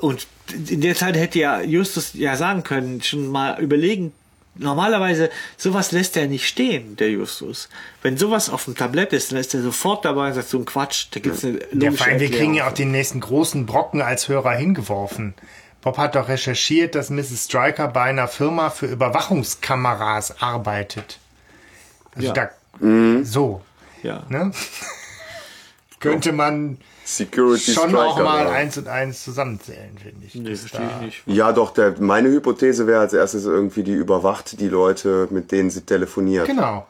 und 0.00 0.26
in 0.68 0.80
der 0.80 0.94
Zeit 0.94 1.16
hätte 1.16 1.38
ja 1.38 1.60
Justus 1.62 2.12
ja 2.14 2.36
sagen 2.36 2.62
können, 2.62 3.02
schon 3.02 3.26
mal 3.28 3.60
überlegen, 3.60 4.12
normalerweise 4.54 5.30
sowas 5.56 5.92
lässt 5.92 6.16
er 6.16 6.26
nicht 6.26 6.46
stehen, 6.46 6.96
der 6.96 7.10
Justus. 7.10 7.68
Wenn 8.02 8.16
sowas 8.18 8.50
auf 8.50 8.64
dem 8.66 8.76
Tablett 8.76 9.12
ist, 9.12 9.32
dann 9.32 9.38
ist 9.38 9.54
er 9.54 9.62
sofort 9.62 10.04
dabei 10.04 10.28
und 10.28 10.34
sagt 10.34 10.48
so 10.48 10.58
ein 10.58 10.64
Quatsch, 10.64 11.06
da 11.12 11.20
gibt's 11.20 11.44
eine 11.44 11.58
Ja, 11.60 11.66
logische 11.72 11.96
vor 11.96 12.06
allem, 12.06 12.20
wir 12.20 12.30
kriegen 12.30 12.54
ja 12.54 12.68
auch 12.68 12.72
den 12.72 12.90
nächsten 12.90 13.20
großen 13.20 13.66
Brocken 13.66 14.02
als 14.02 14.28
Hörer 14.28 14.52
hingeworfen. 14.52 15.34
Bob 15.80 15.98
hat 15.98 16.14
doch 16.14 16.28
recherchiert, 16.28 16.94
dass 16.94 17.10
Mrs. 17.10 17.46
Stryker 17.46 17.88
bei 17.88 18.02
einer 18.04 18.28
Firma 18.28 18.70
für 18.70 18.86
Überwachungskameras 18.86 20.40
arbeitet. 20.40 21.18
Also 22.14 22.28
Ja. 22.28 22.32
da, 22.34 22.50
so, 23.24 23.62
ja. 24.02 24.22
ne? 24.28 24.52
Könnte 26.00 26.32
man 26.32 26.78
Security 27.04 27.72
schon 27.72 27.90
Striker, 27.90 28.06
auch 28.06 28.22
mal 28.22 28.44
ja. 28.44 28.50
eins 28.52 28.78
und 28.78 28.88
eins 28.88 29.24
zusammenzählen, 29.24 29.90
finde 30.02 30.26
ich. 30.26 30.34
Nee, 30.34 30.50
Das 30.50 30.60
verstehe 30.60 30.88
ich 31.00 31.04
nicht. 31.04 31.22
Ja, 31.26 31.52
doch, 31.52 31.72
der, 31.72 31.94
meine 32.00 32.28
Hypothese 32.28 32.86
wäre 32.86 33.00
als 33.00 33.12
erstes 33.12 33.44
irgendwie, 33.44 33.82
die 33.82 33.92
überwacht 33.92 34.60
die 34.60 34.68
Leute, 34.68 35.26
mit 35.30 35.50
denen 35.52 35.70
sie 35.70 35.80
telefoniert. 35.82 36.46
Genau. 36.46 36.86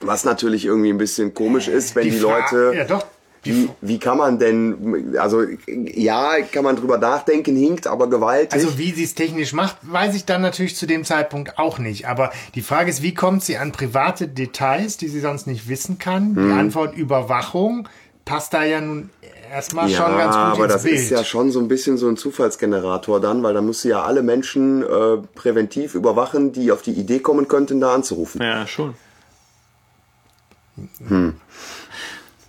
Was 0.00 0.24
natürlich 0.24 0.64
irgendwie 0.66 0.90
ein 0.90 0.98
bisschen 0.98 1.34
komisch 1.34 1.68
ist, 1.68 1.94
wenn 1.96 2.04
die, 2.04 2.10
Fra- 2.12 2.38
Leute. 2.40 2.76
Ja, 2.76 2.84
doch. 2.84 3.06
Wie, 3.46 3.68
wie 3.82 3.98
kann 3.98 4.16
man 4.16 4.38
denn, 4.38 5.14
also 5.18 5.42
ja, 5.68 6.40
kann 6.50 6.64
man 6.64 6.76
drüber 6.76 6.96
nachdenken, 6.96 7.54
hinkt 7.54 7.86
aber 7.86 8.08
gewaltig. 8.08 8.54
Also 8.54 8.78
wie 8.78 8.90
sie 8.92 9.04
es 9.04 9.14
technisch 9.14 9.52
macht, 9.52 9.76
weiß 9.82 10.14
ich 10.16 10.24
dann 10.24 10.40
natürlich 10.40 10.76
zu 10.76 10.86
dem 10.86 11.04
Zeitpunkt 11.04 11.58
auch 11.58 11.78
nicht. 11.78 12.08
Aber 12.08 12.32
die 12.54 12.62
Frage 12.62 12.88
ist, 12.88 13.02
wie 13.02 13.12
kommt 13.12 13.44
sie 13.44 13.58
an 13.58 13.70
private 13.70 14.28
Details, 14.28 14.96
die 14.96 15.08
sie 15.08 15.20
sonst 15.20 15.46
nicht 15.46 15.68
wissen 15.68 15.98
kann? 15.98 16.32
Die 16.34 16.40
Mhm. 16.40 16.58
Antwort 16.58 16.96
Überwachung 16.96 17.86
passt 18.24 18.54
da 18.54 18.64
ja 18.64 18.80
nun 18.80 19.10
erstmal 19.54 19.88
ja, 19.88 19.96
schon 19.96 20.16
ganz 20.18 20.34
gut 20.34 20.44
aber 20.44 20.64
ins 20.64 20.72
das 20.72 20.82
Bild. 20.82 20.96
ist 20.96 21.10
ja 21.10 21.24
schon 21.24 21.50
so 21.50 21.60
ein 21.60 21.68
bisschen 21.68 21.96
so 21.96 22.08
ein 22.08 22.16
Zufallsgenerator 22.16 23.20
dann, 23.20 23.42
weil 23.42 23.54
da 23.54 23.62
muss 23.62 23.82
sie 23.82 23.90
ja 23.90 24.02
alle 24.02 24.22
Menschen 24.22 24.82
äh, 24.82 25.18
präventiv 25.34 25.94
überwachen, 25.94 26.52
die 26.52 26.72
auf 26.72 26.82
die 26.82 26.92
Idee 26.92 27.20
kommen 27.20 27.48
könnten, 27.48 27.80
da 27.80 27.94
anzurufen. 27.94 28.42
Ja, 28.42 28.66
schon. 28.66 28.94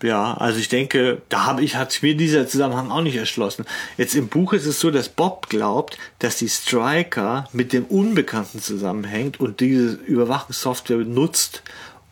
Ja, 0.01 0.33
also 0.33 0.59
ich 0.59 0.67
denke, 0.67 1.21
da 1.29 1.45
habe 1.45 1.63
ich, 1.63 1.75
hat 1.75 2.01
mir 2.01 2.17
dieser 2.17 2.47
Zusammenhang 2.47 2.91
auch 2.91 3.01
nicht 3.01 3.15
erschlossen. 3.15 3.65
Jetzt 3.97 4.15
im 4.15 4.27
Buch 4.27 4.53
ist 4.53 4.65
es 4.65 4.79
so, 4.79 4.89
dass 4.91 5.09
Bob 5.09 5.49
glaubt, 5.49 5.97
dass 6.19 6.37
die 6.37 6.49
Striker 6.49 7.47
mit 7.53 7.71
dem 7.71 7.85
Unbekannten 7.85 8.59
zusammenhängt 8.59 9.39
und 9.39 9.59
diese 9.59 9.93
Überwachungssoftware 9.93 10.97
nutzt, 10.97 11.61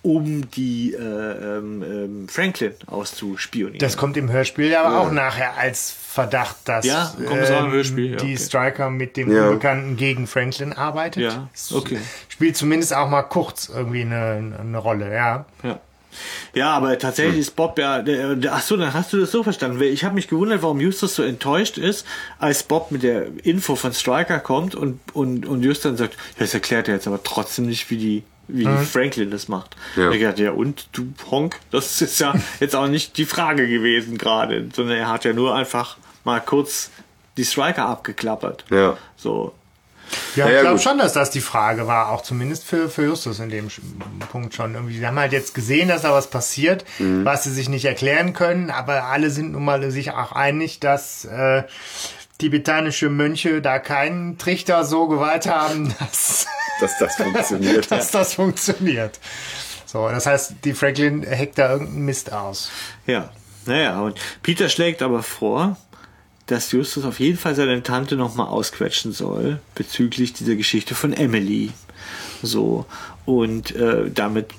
um 0.04 0.52
die 0.52 0.94
äh, 0.94 0.98
ähm, 1.00 1.82
ähm, 1.82 2.28
Franklin 2.30 2.74
auszuspionieren. 2.88 3.80
Das 3.80 3.96
kommt 3.98 4.18
im 4.18 4.30
Hörspiel 4.30 4.68
ja 4.68 4.84
aber 4.84 5.00
auch 5.00 5.12
nachher 5.12 5.58
als 5.58 5.92
Verdacht, 5.92 6.58
dass 6.66 6.86
Ja, 6.86 7.16
ähm, 7.20 7.72
Hörspiel, 7.72 8.12
ja, 8.12 8.18
die 8.18 8.34
okay. 8.34 8.38
Striker 8.38 8.90
mit 8.90 9.16
dem 9.18 9.32
Ja. 9.32 9.48
Unbekannten 9.48 9.96
gegen 9.96 10.28
Franklin 10.28 10.74
arbeitet. 10.74 11.24
Ja, 11.24 11.50
okay. 11.72 11.98
Spielt 12.28 12.58
zumindest 12.58 12.94
auch 12.94 13.10
mal 13.10 13.24
kurz 13.24 13.72
irgendwie 13.74 14.02
eine, 14.02 14.58
eine 14.60 14.78
Rolle, 14.78 15.12
ja. 15.12 15.46
Ja. 15.64 15.80
Ja, 16.54 16.72
aber 16.72 17.00
tatsächlich 17.00 17.40
ist 17.40 17.56
Bob 17.56 17.80
ja. 17.80 18.02
Der, 18.04 18.36
der, 18.36 18.54
ach 18.54 18.62
so, 18.62 18.78
dann 18.78 18.94
hast 18.94 19.14
du 19.14 19.20
das 19.20 19.32
so 19.32 19.42
verstanden. 19.42 19.80
Weil 19.80 19.88
Ich 19.88 20.04
habe 20.04 20.14
mich 20.14 20.28
gewundert, 20.28 20.62
warum 20.62 20.80
Justus 20.80 21.16
so 21.16 21.24
enttäuscht 21.24 21.80
ist, 21.80 22.06
als 22.38 22.62
Bob 22.64 22.92
mit 22.92 23.02
der 23.02 23.28
Info 23.44 23.76
von 23.76 23.94
Striker 23.94 24.40
kommt 24.40 24.76
und, 24.76 25.00
und, 25.14 25.48
und 25.48 25.64
Justus 25.64 25.84
dann 25.84 25.98
sagt, 25.98 26.14
ja, 26.14 26.20
das 26.40 26.54
erklärt 26.54 26.88
er 26.88 26.96
jetzt 26.96 27.08
aber 27.08 27.24
trotzdem 27.24 27.66
nicht, 27.66 27.90
wie 27.90 27.98
die 27.98 28.24
wie 28.48 28.66
die 28.66 28.86
Franklin 28.86 29.32
das 29.32 29.48
macht. 29.48 29.76
Ja. 29.96 30.12
Er 30.12 30.30
hat 30.30 30.40
ja, 30.40 30.52
und 30.52 30.88
du 30.92 31.14
Honk, 31.32 31.60
das 31.72 32.02
ist 32.02 32.20
ja 32.20 32.34
jetzt 32.60 32.76
auch 32.76 32.88
nicht 32.88 33.18
die 33.18 33.26
Frage 33.26 33.68
gewesen 33.68 34.18
gerade, 34.18 34.68
sondern 34.76 34.98
er 34.98 35.10
hat 35.10 35.26
ja 35.26 35.34
nur 35.34 35.56
einfach 35.56 35.98
mal 36.24 36.40
kurz 36.42 36.90
die 37.38 37.46
Striker 37.46 37.86
abgeklappert. 37.86 38.66
Ja. 38.70 38.98
So. 39.16 39.54
Ja, 40.36 40.48
Ja, 40.48 40.56
ich 40.58 40.62
glaube 40.62 40.80
schon, 40.80 40.98
dass 41.00 41.14
das 41.14 41.32
die 41.32 41.42
Frage 41.42 41.88
war, 41.88 42.10
auch 42.12 42.22
zumindest 42.22 42.66
für, 42.66 42.90
für 42.90 43.04
Justus 43.06 43.40
in 43.40 43.50
dem 43.50 43.70
Punkt 44.32 44.54
schon. 44.54 44.76
Irgendwie, 44.76 44.98
sie 44.98 45.08
haben 45.08 45.18
halt 45.18 45.32
jetzt 45.32 45.56
gesehen, 45.56 45.88
dass 45.88 46.04
da 46.04 46.12
was 46.12 46.30
passiert, 46.30 46.86
Mhm. 47.00 47.26
was 47.26 47.44
sie 47.46 47.52
sich 47.52 47.70
nicht 47.70 47.86
erklären 47.86 48.34
können, 48.34 48.70
aber 48.70 49.06
alle 49.06 49.32
sind 49.32 49.54
nun 49.54 49.66
mal 49.66 49.90
sich 49.90 50.12
auch 50.12 50.34
einig, 50.34 50.80
dass 50.80 51.26
äh, 51.26 51.64
tibetanische 52.44 53.10
Mönche 53.10 53.62
da 53.62 53.80
keinen 53.80 54.38
Trichter 54.38 54.84
so 54.84 55.08
geweiht 55.08 55.48
haben, 55.48 55.96
dass, 56.00 56.46
Dass 56.82 56.98
das 56.98 57.16
funktioniert. 57.16 57.90
dass 57.92 58.12
das 58.12 58.34
funktioniert. 58.34 59.18
So, 59.86 60.10
das 60.10 60.26
heißt, 60.26 60.56
die 60.66 60.74
Franklin 60.74 61.24
heckt 61.24 61.58
da 61.58 61.72
irgendeinen 61.72 62.04
Mist 62.04 62.34
aus. 62.34 62.70
Ja, 63.08 63.32
naja, 63.66 64.02
und 64.02 64.20
Peter 64.42 64.68
schlägt 64.68 65.02
aber 65.02 65.24
vor, 65.24 65.78
dass 66.48 66.74
Justus 66.74 67.06
auf 67.06 67.22
jeden 67.22 67.38
Fall 67.38 67.56
seine 67.56 67.82
Tante 67.82 68.18
nochmal 68.18 68.48
ausquetschen 68.48 69.14
soll 69.14 69.62
bezüglich 69.74 70.34
dieser 70.34 70.56
Geschichte 70.56 70.96
von 70.96 71.14
Emily. 71.14 71.72
So, 72.42 72.86
und 73.24 73.74
äh, 73.74 74.12
damit 74.12 74.50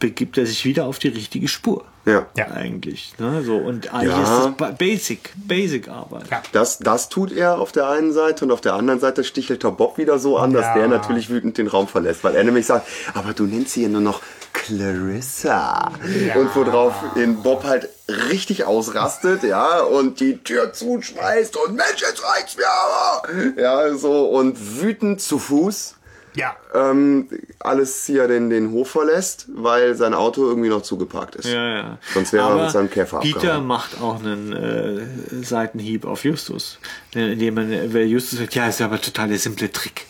begibt 0.00 0.38
er 0.38 0.46
sich 0.46 0.64
wieder 0.64 0.86
auf 0.86 0.98
die 0.98 1.08
richtige 1.08 1.46
Spur. 1.46 1.84
Ja. 2.08 2.26
Ja. 2.36 2.46
Eigentlich. 2.52 3.12
Ne? 3.18 3.42
So, 3.44 3.56
und 3.56 3.92
eigentlich 3.92 4.12
Ja. 4.16 4.22
ist 4.22 4.44
das 4.46 4.56
ba- 4.56 4.70
Basic, 4.76 5.30
Basic 5.36 5.88
Arbeit. 5.88 6.24
Ja. 6.30 6.42
Das, 6.52 6.78
das 6.78 7.08
tut 7.08 7.32
er 7.32 7.58
auf 7.58 7.72
der 7.72 7.88
einen 7.88 8.12
Seite 8.12 8.44
und 8.44 8.50
auf 8.50 8.60
der 8.60 8.74
anderen 8.74 9.00
Seite 9.00 9.24
stichelt 9.24 9.62
er 9.64 9.72
Bob 9.72 9.98
wieder 9.98 10.18
so 10.18 10.38
an, 10.38 10.52
dass 10.52 10.64
Ja. 10.66 10.74
der 10.74 10.88
natürlich 10.88 11.28
wütend 11.30 11.58
den 11.58 11.66
Raum 11.68 11.86
verlässt, 11.88 12.24
weil 12.24 12.34
er 12.34 12.44
nämlich 12.44 12.66
sagt, 12.66 12.86
aber 13.14 13.32
du 13.32 13.44
nennst 13.44 13.72
sie 13.74 13.82
ja 13.82 13.88
nur 13.88 14.00
noch 14.00 14.20
Clarissa. 14.52 15.92
Und 16.36 16.54
worauf 16.54 16.94
in 17.16 17.42
Bob 17.42 17.64
halt 17.64 17.88
richtig 18.30 18.64
ausrastet, 18.64 19.42
ja, 19.42 19.80
und 19.80 20.20
die 20.20 20.38
Tür 20.38 20.72
zuschmeißt 20.72 21.56
und 21.56 21.74
Mensch, 21.74 22.00
jetzt 22.00 22.22
reicht's 22.24 22.56
mir 22.56 22.64
aber. 22.66 23.60
Ja, 23.60 23.94
so, 23.96 24.28
und 24.30 24.80
wütend 24.80 25.20
zu 25.20 25.38
Fuß 25.38 25.94
Ja. 26.38 26.54
ähm, 26.72 27.28
alles 27.58 28.06
hier 28.06 28.28
den, 28.28 28.48
den 28.48 28.70
Hof 28.70 28.90
verlässt, 28.90 29.46
weil 29.52 29.96
sein 29.96 30.14
Auto 30.14 30.46
irgendwie 30.46 30.68
noch 30.68 30.82
zugeparkt 30.82 31.34
ist. 31.34 31.48
Ja, 31.48 31.68
ja. 31.76 31.98
Sonst 32.14 32.32
wäre 32.32 32.48
er 32.48 32.62
mit 32.62 32.70
seinem 32.70 32.88
Käfer 32.90 33.18
Peter 33.18 33.38
abgehauen. 33.38 33.66
macht 33.66 34.00
auch 34.00 34.22
einen 34.22 34.52
äh, 34.52 35.42
Seitenhieb 35.42 36.04
auf 36.04 36.22
Justus. 36.24 36.78
Indem 37.12 37.54
man, 37.54 37.92
weil 37.92 38.06
Justus 38.06 38.38
sagt, 38.38 38.54
ja, 38.54 38.68
ist 38.68 38.78
ja 38.78 38.86
aber 38.86 39.00
total 39.00 39.28
der 39.28 39.38
simple 39.38 39.72
Trick. 39.72 40.06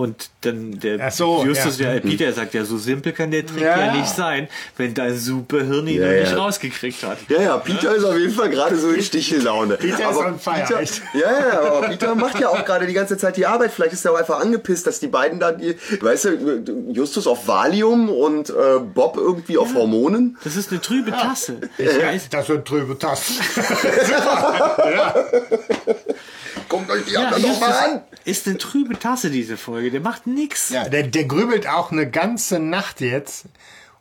Und 0.00 0.30
dann 0.40 0.80
der 0.80 1.10
so, 1.10 1.44
Justus, 1.44 1.78
ja. 1.78 1.92
ja. 1.92 2.00
Peter 2.00 2.32
sagt 2.32 2.54
ja, 2.54 2.64
so 2.64 2.78
simpel 2.78 3.12
kann 3.12 3.30
der 3.30 3.44
Trick 3.44 3.60
Ja, 3.60 3.78
ja, 3.78 3.86
ja. 3.88 3.94
nicht 3.96 4.08
sein, 4.08 4.48
wenn 4.78 4.94
dein 4.94 5.14
Superhirn 5.14 5.86
ihn 5.88 6.00
Ja, 6.00 6.06
noch 6.06 6.14
ja. 6.14 6.20
nicht 6.22 6.36
rausgekriegt 6.38 7.02
hat. 7.02 7.18
Ja, 7.28 7.42
ja, 7.42 7.58
Peter 7.58 7.94
ist 7.94 8.04
auf 8.04 8.16
jeden 8.16 8.32
Fall 8.32 8.48
gerade 8.48 8.78
so 8.78 8.88
in 8.92 9.02
Stichellaune. 9.02 9.76
Peter 9.76 10.10
ist 10.10 10.16
on 10.16 10.40
fire, 10.40 10.64
Peter, 10.66 10.80
echt. 10.80 11.02
Ja, 11.12 11.20
ja, 11.20 11.60
aber 11.60 11.88
Peter 11.88 12.14
macht 12.14 12.40
ja 12.40 12.48
auch 12.48 12.64
gerade 12.64 12.86
die 12.86 12.94
ganze 12.94 13.18
Zeit 13.18 13.36
die 13.36 13.44
Arbeit. 13.44 13.72
Vielleicht 13.72 13.92
ist 13.92 14.06
er 14.06 14.12
auch 14.12 14.18
einfach 14.18 14.40
angepisst, 14.40 14.86
dass 14.86 15.00
die 15.00 15.08
beiden 15.08 15.38
da, 15.38 15.52
die, 15.52 15.76
weißt 16.00 16.24
du, 16.24 16.64
Justus 16.94 17.26
auf 17.26 17.46
Valium 17.46 18.08
und 18.08 18.48
äh, 18.48 18.78
Bob 18.78 19.18
irgendwie 19.18 19.58
auf 19.58 19.74
Hormonen. 19.74 20.38
Das 20.44 20.56
ist 20.56 20.70
eine 20.70 20.80
trübe 20.80 21.10
Tasse. 21.10 21.60
Ich 21.76 21.88
weiß, 21.88 22.30
Das 22.30 22.46
sind 22.46 22.64
trübe 22.64 22.98
Tasten. 22.98 23.34
Guckt 26.70 26.90
euch 26.90 27.04
die 27.04 27.12
ja, 27.12 27.24
anderen 27.28 27.42
nochmal 27.42 27.72
an. 27.72 28.00
ist 28.24 28.46
eine 28.46 28.56
trübe 28.56 28.98
Tasse, 28.98 29.30
diese 29.30 29.58
Folge. 29.58 29.90
Der 29.90 30.00
macht 30.00 30.26
nix. 30.26 30.70
Ja, 30.70 30.88
der, 30.88 31.02
der 31.02 31.24
grübelt 31.24 31.68
auch 31.68 31.92
eine 31.92 32.08
ganze 32.10 32.58
Nacht 32.58 33.02
jetzt 33.02 33.44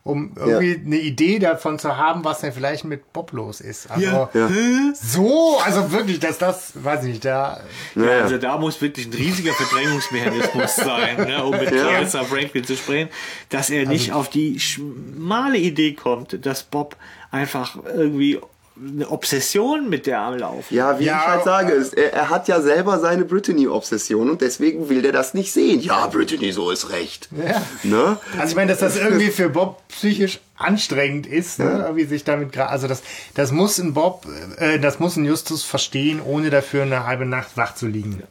um 0.04 0.32
irgendwie 0.36 0.82
eine 0.86 0.98
Idee 0.98 1.40
davon 1.40 1.78
zu 1.78 1.98
haben, 1.98 2.24
was 2.24 2.40
denn 2.40 2.54
vielleicht 2.54 2.86
mit 2.86 3.12
Bob 3.12 3.34
los 3.34 3.60
ist. 3.60 3.92
Also 3.92 4.06
Ja. 4.06 4.30
Ja. 4.34 4.50
so, 4.94 5.60
also 5.64 5.92
wirklich, 5.92 6.20
dass 6.20 6.38
das, 6.38 6.72
weiß 6.76 7.04
ich 7.04 7.10
nicht, 7.10 7.26
da 7.26 7.60
Ja, 7.96 8.04
ja. 8.06 8.22
Also 8.24 8.38
da 8.38 8.58
muss 8.58 8.82
wirklich 8.82 9.08
ein 9.08 9.14
riesiger 9.14 9.54
Verdrängungsmechanismus 9.54 10.76
sein, 10.78 11.18
ne, 11.18 11.44
um 11.44 11.52
mit 11.52 11.70
Ja. 11.72 11.84
Clarissa 11.90 12.24
Franklin 12.24 12.64
zu 12.64 12.76
sprechen, 12.78 13.10
dass 13.50 13.70
er 13.70 13.86
nicht 13.86 14.14
auf 14.14 14.30
die 14.30 14.60
schmale 14.60 15.58
Idee 15.58 15.94
kommt, 15.94 16.46
dass 16.46 16.64
Bob 16.64 16.96
einfach 17.30 17.78
irgendwie 17.86 18.40
eine 18.82 19.10
Obsession 19.10 19.90
mit 19.90 20.06
der 20.06 20.22
am 20.22 20.38
Laufen. 20.38 20.74
Ja, 20.74 21.00
wie 21.00 21.06
Ja, 21.06 21.20
ich 21.20 21.28
halt 21.28 21.44
sage, 21.44 21.74
ist, 21.74 21.94
er, 21.94 22.14
er 22.14 22.30
hat 22.30 22.48
ja 22.48 22.62
selber 22.62 23.00
seine 23.00 23.26
Brittany-Obsession 23.26 24.30
und 24.30 24.42
deswegen 24.42 24.90
will 24.90 25.02
der 25.02 25.12
das 25.12 25.34
nicht 25.34 25.52
sehen. 25.52 25.82
Ja, 25.82 26.08
Brittany, 26.08 26.52
so 26.52 26.72
ist 26.72 26.90
recht. 26.92 27.30
Ja. 27.32 27.62
Ne? 27.84 28.18
Also 28.38 28.52
ich 28.52 28.56
meine, 28.56 28.72
dass 28.72 28.80
das 28.80 28.98
irgendwie 28.98 29.30
für 29.30 29.50
Bob 29.50 29.82
psychisch 29.90 30.40
anstrengend 30.58 31.28
ist, 31.28 31.60
ne? 31.60 31.84
irgendwie 31.86 32.06
sich 32.06 32.24
damit 32.24 32.52
gerade, 32.52 32.70
also 32.70 32.88
das, 32.88 33.02
das 33.34 33.52
muss 33.52 33.78
ein 33.80 33.94
Bob, 33.94 34.26
äh, 34.58 34.80
das 34.80 35.00
muss 35.00 35.16
ein 35.16 35.26
Justus 35.26 35.64
verstehen, 35.64 36.22
ohne 36.24 36.50
dafür 36.50 36.84
eine 36.84 37.06
halbe 37.06 37.26
Nacht 37.26 37.56
wach 37.56 37.76
zu 37.76 37.88
liegen. 37.88 38.24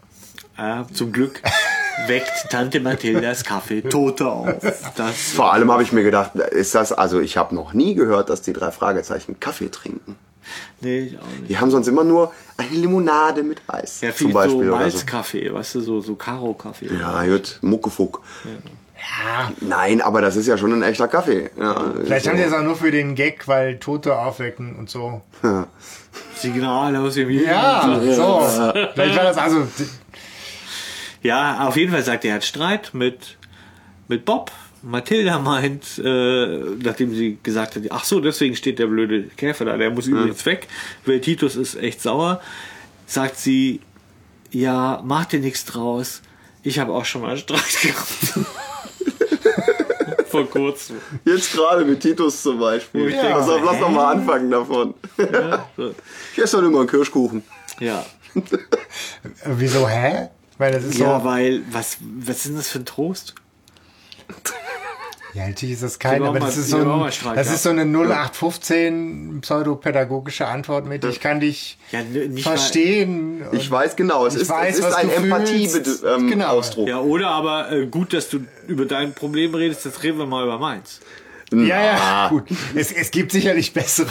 Ja, 0.57 0.87
zum 0.93 1.13
Glück 1.13 1.41
weckt 2.07 2.51
Tante 2.51 2.81
Mathildas 2.81 3.45
Kaffee 3.45 3.83
Tote 3.83 4.27
auf. 4.29 4.55
Das, 4.97 5.33
Vor 5.33 5.53
allem 5.53 5.71
habe 5.71 5.83
ich 5.83 5.93
mir 5.93 6.03
gedacht, 6.03 6.35
ist 6.35 6.75
das, 6.75 6.93
also 6.93 7.21
ich 7.21 7.37
habe 7.37 7.55
noch 7.55 7.73
nie 7.75 7.95
gehört, 7.95 8.31
dass 8.31 8.43
die 8.43 8.53
drei 8.53 8.71
Fragezeichen 8.71 9.39
Kaffee 9.41 9.71
trinken. 9.71 10.17
Nee, 10.81 10.99
ich 11.01 11.19
auch 11.19 11.27
nicht. 11.39 11.49
Die 11.51 11.59
haben 11.59 11.71
sonst 11.71 11.87
immer 11.89 12.05
nur 12.05 12.33
eine 12.57 12.71
Limonade 12.71 13.43
mit 13.43 13.61
Eis. 13.67 14.01
Ja, 14.01 14.15
zum 14.15 14.29
so 14.29 14.35
Beispiel. 14.35 14.57
oder 14.59 14.71
so. 14.71 14.77
Malzkaffee, 14.77 15.53
weißt 15.53 15.77
du, 15.77 15.81
so, 15.81 16.01
so 16.01 16.15
Karo-Kaffee. 16.15 16.91
Ja, 16.99 17.25
gut, 17.25 17.59
Muckefuck. 17.63 18.23
Ja, 18.45 19.53
Nein, 19.61 20.01
aber 20.01 20.21
das 20.21 20.35
ist 20.37 20.49
ja 20.49 20.59
schon 20.59 20.73
ein 20.73 20.83
echter 20.83 21.07
Kaffee. 21.07 21.51
Ja, 21.59 21.93
vielleicht 22.03 22.25
so. 22.25 22.31
haben 22.31 22.37
die 22.37 22.43
das 22.43 22.53
auch 22.53 22.63
nur 22.63 22.75
für 22.75 22.91
den 22.91 23.15
Gag, 23.15 23.47
weil 23.47 23.79
Tote 23.79 24.17
aufwecken 24.19 24.77
und 24.77 24.91
so. 24.91 25.23
Signal 26.35 26.97
aus 26.97 27.15
dem 27.15 27.31
Ja, 27.31 28.01
so. 28.03 28.43
Vielleicht 28.95 29.17
war 29.17 29.25
das 29.25 29.37
also, 29.39 29.67
Ja, 31.23 31.67
auf 31.67 31.77
jeden 31.77 31.93
Fall 31.93 32.03
sagt 32.03 32.25
er, 32.25 32.31
er 32.31 32.35
hat 32.37 32.45
Streit 32.45 32.91
mit, 32.93 33.39
mit 34.09 34.25
Bob. 34.25 34.51
Mathilda 34.83 35.39
meint, 35.39 35.99
äh, 36.03 36.59
nachdem 36.83 37.15
sie 37.15 37.39
gesagt 37.43 37.77
hat, 37.77 37.83
ach 37.91 38.05
so, 38.05 38.21
deswegen 38.21 38.55
steht 38.55 38.79
der 38.79 38.87
blöde 38.87 39.25
Käfer 39.37 39.65
da, 39.65 39.77
der 39.77 39.91
muss 39.91 40.07
übrigens 40.07 40.45
weg, 40.47 40.69
weil 41.05 41.21
Titus 41.21 41.57
ist 41.57 41.75
echt 41.77 42.01
sauer, 42.01 42.41
sagt 43.07 43.37
sie, 43.37 43.81
ja, 44.51 45.03
mach 45.05 45.27
dir 45.27 45.41
nichts 45.41 45.65
draus, 45.65 46.23
ich 46.63 46.79
habe 46.79 46.93
auch 46.93 47.05
schon 47.05 47.23
mal 47.23 47.31
einen 47.31 47.39
Streit 47.39 47.63
gehabt. 47.83 48.49
Vor 50.29 50.49
kurzem. 50.49 50.97
Jetzt 51.25 51.53
gerade 51.53 51.85
mit 51.85 52.01
Titus 52.01 52.43
zum 52.43 52.59
Beispiel. 52.61 53.09
ich 53.09 53.15
Ja. 53.15 53.39
auf, 53.39 53.49
lass 53.65 53.81
doch 53.81 53.91
mal 53.91 54.13
anfangen 54.13 54.51
davon. 54.51 54.95
So. 55.77 55.95
Ich 56.35 56.43
esse 56.43 56.59
doch 56.59 56.67
immer 56.67 56.81
einen 56.81 56.89
Kirschkuchen. 56.89 57.43
Ja. 57.81 58.05
wieso, 59.45 59.89
hä? 59.89 60.29
Weil 60.59 60.73
das 60.73 60.85
ist 60.85 60.99
ja, 60.99 61.19
so, 61.19 61.25
weil, 61.25 61.63
was, 61.71 61.97
was 62.01 62.37
ist 62.37 62.47
denn 62.47 62.57
das 62.57 62.69
für 62.69 62.81
ein 62.81 62.85
Trost? 62.85 63.35
Ja, 65.39 65.49
natürlich 65.49 65.75
ist 65.75 65.83
das 65.83 65.99
kein, 65.99 66.23
aber 66.23 66.39
das 66.41 66.57
mal- 66.57 66.61
ist 66.63 66.69
so, 66.71 66.77
ein, 66.79 66.87
mal 66.87 67.07
das 67.07 67.21
gehabt. 67.21 67.39
ist 67.47 67.63
so 67.63 67.71
eine 67.71 67.85
0815 67.85 69.39
pseudopädagogische 69.41 70.47
Antwort 70.47 70.87
mit, 70.87 71.05
ich 71.05 71.21
kann 71.21 71.41
dich 71.41 71.79
Ja, 71.93 72.03
nicht 72.03 72.45
mal- 72.45 72.57
verstehen. 72.57 73.43
Ich 73.53 73.67
und- 73.67 73.71
weiß 73.71 73.97
genau, 73.97 74.27
es 74.27 74.35
Ich 74.35 74.43
ist, 74.43 74.51
weiß, 74.51 74.75
es 74.75 74.79
ist 74.81 74.85
was 74.85 74.95
ein. 74.97 75.11
Empathie-Ausdruck. 75.11 76.05
Ähm, 76.19 76.29
Genau. 76.29 76.63
Ja, 76.87 77.01
oder 77.01 77.29
aber 77.31 77.73
äh, 77.73 77.87
gut, 77.87 78.13
dass 78.13 78.29
du 78.29 78.41
über 78.67 78.85
dein 78.87 79.13
Problem 79.15 79.55
redest, 79.55 79.85
jetzt 79.85 80.03
reden 80.03 80.19
wir 80.19 80.27
mal 80.27 80.45
über 80.45 80.59
meins. 80.59 81.01
Ja, 81.51 81.83
ja, 81.83 82.29
gut. 82.29 82.45
Es, 82.75 82.93
es 82.93 83.11
gibt 83.11 83.33
sicherlich 83.33 83.73
bessere. 83.73 84.09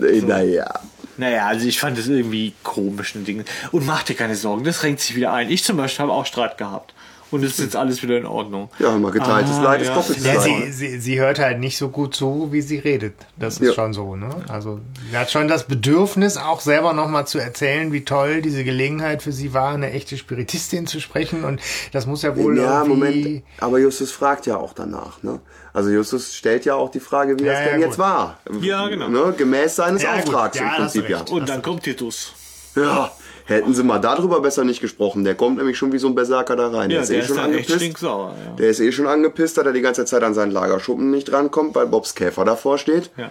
Nee, 0.00 0.20
Naja. 0.22 0.80
Naja, 1.16 1.46
also 1.46 1.66
ich 1.66 1.80
fand 1.80 1.98
das 1.98 2.06
irgendwie 2.06 2.54
komisch, 2.62 3.14
ein 3.16 3.24
Ding. 3.24 3.44
Und 3.72 3.84
mach 3.86 4.04
dir 4.04 4.14
keine 4.14 4.36
Sorgen, 4.36 4.62
das 4.62 4.84
renkt 4.84 5.00
sich 5.00 5.16
wieder 5.16 5.32
ein. 5.32 5.50
Ich 5.50 5.64
zum 5.64 5.76
Beispiel 5.76 6.04
habe 6.04 6.12
auch 6.12 6.26
Streit 6.26 6.58
gehabt. 6.58 6.94
Und 7.30 7.44
es 7.44 7.52
ist 7.52 7.60
jetzt 7.60 7.76
alles 7.76 8.02
wieder 8.02 8.16
in 8.16 8.24
Ordnung. 8.26 8.70
Ja, 8.78 8.96
mal 8.96 9.10
geteiltes 9.12 9.56
Ah, 9.56 9.62
Leid 9.62 9.82
ist 9.82 9.88
ja. 9.88 9.94
doppeltes 9.94 10.24
Ja, 10.24 10.40
sie, 10.40 10.72
sie, 10.72 10.98
sie 10.98 11.20
hört 11.20 11.38
halt 11.38 11.58
nicht 11.60 11.76
so 11.76 11.88
gut 11.90 12.14
zu, 12.14 12.48
wie 12.52 12.62
sie 12.62 12.78
redet. 12.78 13.14
Das 13.36 13.58
ist 13.58 13.66
Ja. 13.68 13.72
schon 13.74 13.92
so, 13.92 14.16
ne? 14.16 14.30
Also, 14.48 14.80
sie 15.10 15.16
hat 15.16 15.30
schon 15.30 15.46
das 15.48 15.64
Bedürfnis, 15.64 16.36
auch 16.38 16.60
selber 16.60 16.92
nochmal 16.94 17.26
zu 17.26 17.38
erzählen, 17.38 17.92
wie 17.92 18.04
toll 18.04 18.40
diese 18.40 18.64
Gelegenheit 18.64 19.22
für 19.22 19.32
sie 19.32 19.52
war, 19.52 19.74
eine 19.74 19.90
echte 19.92 20.16
Spiritistin 20.16 20.86
zu 20.86 21.00
sprechen. 21.00 21.44
Und 21.44 21.60
das 21.92 22.06
muss 22.06 22.22
ja 22.22 22.34
wohl 22.36 22.56
Ja, 22.58 22.82
irgendwie... 22.84 23.22
Moment. 23.24 23.42
Aber 23.60 23.78
Justus 23.78 24.10
fragt 24.10 24.46
ja 24.46 24.56
auch 24.56 24.72
danach, 24.72 25.22
ne? 25.22 25.40
Also 25.74 25.90
Justus 25.90 26.34
stellt 26.34 26.64
ja 26.64 26.74
auch 26.76 26.90
die 26.90 26.98
Frage, 27.00 27.38
wie 27.38 27.44
Ja, 27.44 27.52
das 27.52 27.60
ja, 27.60 27.66
denn 27.72 27.76
gut. 27.80 27.86
jetzt 27.88 27.98
war. 27.98 28.38
Ja, 28.62 28.88
genau. 28.88 29.08
Ne? 29.08 29.34
Gemäß 29.36 29.76
seines. 29.76 30.04
Auftrags 30.04 30.58
Ja, 30.58 30.70
im 30.70 30.74
Prinzip, 30.76 31.08
ja. 31.08 31.20
Und 31.30 31.48
dann 31.48 31.60
kommt 31.62 31.82
Titus. 31.82 32.32
Ja, 32.74 33.10
hätten 33.48 33.74
sie 33.74 33.82
mal 33.82 33.98
darüber 33.98 34.40
besser 34.40 34.64
nicht 34.64 34.80
gesprochen. 34.80 35.24
Der 35.24 35.34
kommt 35.34 35.56
nämlich 35.56 35.78
schon 35.78 35.92
wie 35.92 35.98
so 35.98 36.06
ein 36.08 36.14
Berserker 36.14 36.54
da 36.54 36.68
rein. 36.68 36.90
Ja, 36.90 37.00
ist 37.00 37.08
der 37.08 37.18
eh 37.18 37.20
ist 37.20 37.28
schon 37.28 37.38
angepisst. 37.38 37.76
stinksauer. 37.76 38.34
Ja. 38.44 38.52
Der 38.56 38.68
ist 38.68 38.80
eh 38.80 38.92
schon 38.92 39.06
angepisst, 39.06 39.56
dass 39.56 39.66
er 39.66 39.72
die 39.72 39.80
ganze 39.80 40.04
Zeit 40.04 40.22
an 40.22 40.34
seinen 40.34 40.52
Lagerschuppen 40.52 41.10
nicht 41.10 41.32
rankommt, 41.32 41.74
weil 41.74 41.86
Bobs 41.86 42.14
Käfer 42.14 42.44
davor 42.44 42.78
steht. 42.78 43.10
Ja. 43.16 43.30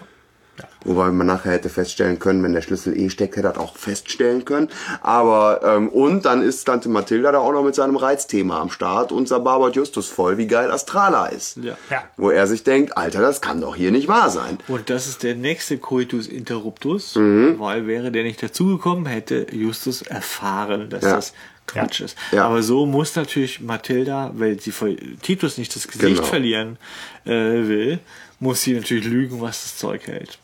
Wobei 0.86 1.10
man 1.12 1.28
nachher 1.28 1.54
hätte 1.54 1.70
feststellen 1.70 2.20
können, 2.20 2.44
wenn 2.44 2.54
der 2.54 2.62
Schlüssel 2.62 2.98
eh 2.98 3.10
steckt, 3.10 3.36
hätte 3.36 3.48
er 3.48 3.54
das 3.54 3.62
auch 3.62 3.76
feststellen 3.76 4.46
können. 4.46 4.70
Aber, 5.02 5.62
ähm, 5.64 5.90
und 5.90 6.26
dann 6.26 6.42
ist 6.42 6.64
Tante 6.66 6.88
Mathilda 6.88 7.32
da 7.32 7.40
auch 7.40 7.52
noch 7.52 7.64
mit 7.64 7.76
seinem 7.76 7.96
Reizthema 7.98 8.62
am 8.62 8.70
Start 8.70 9.12
und 9.12 9.28
sababert 9.28 9.76
Justus 9.76 10.08
voll, 10.08 10.38
wie 10.38 10.48
geil 10.48 10.72
Astrala 10.72 11.28
ist. 11.28 11.58
Ja. 11.58 11.78
Ja. 11.90 12.04
Wo 12.16 12.30
er 12.30 12.48
sich 12.48 12.64
denkt, 12.64 12.96
Alter, 12.98 13.22
das 13.22 13.42
kann 13.42 13.60
doch 13.62 13.76
hier 13.76 13.92
nicht 13.92 14.08
wahr 14.08 14.30
sein. 14.30 14.60
Und 14.68 14.90
das 14.90 15.08
ist 15.08 15.24
der 15.24 15.36
nächste 15.36 15.78
Coitus 15.78 16.28
Interruptus, 16.28 17.16
Mhm. 17.16 17.56
weil 17.60 17.88
wäre 17.88 18.12
der 18.12 18.24
nicht 18.24 18.42
dazugekommen, 18.42 19.06
hätte 19.08 19.48
Justus 19.52 20.04
erfahren, 20.04 20.90
dass 20.90 21.04
Ja. 21.04 21.16
das 21.16 21.34
Quatsch 21.66 22.00
ist. 22.02 22.18
Ja. 22.32 22.46
Aber 22.46 22.62
so 22.64 22.86
muss 22.86 23.16
natürlich 23.16 23.60
Mathilda, 23.60 24.32
weil 24.36 24.60
sie 24.62 24.72
vor 24.72 24.88
Titus 25.22 25.58
nicht 25.58 25.76
das 25.76 25.88
Gesicht 25.88 26.16
Genau. 26.18 26.24
verlieren 26.28 26.78
äh, 27.26 27.30
will, 27.32 28.00
muss 28.40 28.62
sie 28.62 28.74
natürlich 28.74 29.06
lügen, 29.06 29.42
was 29.42 29.64
das 29.64 29.78
Zeug 29.78 30.08
hält. 30.08 30.38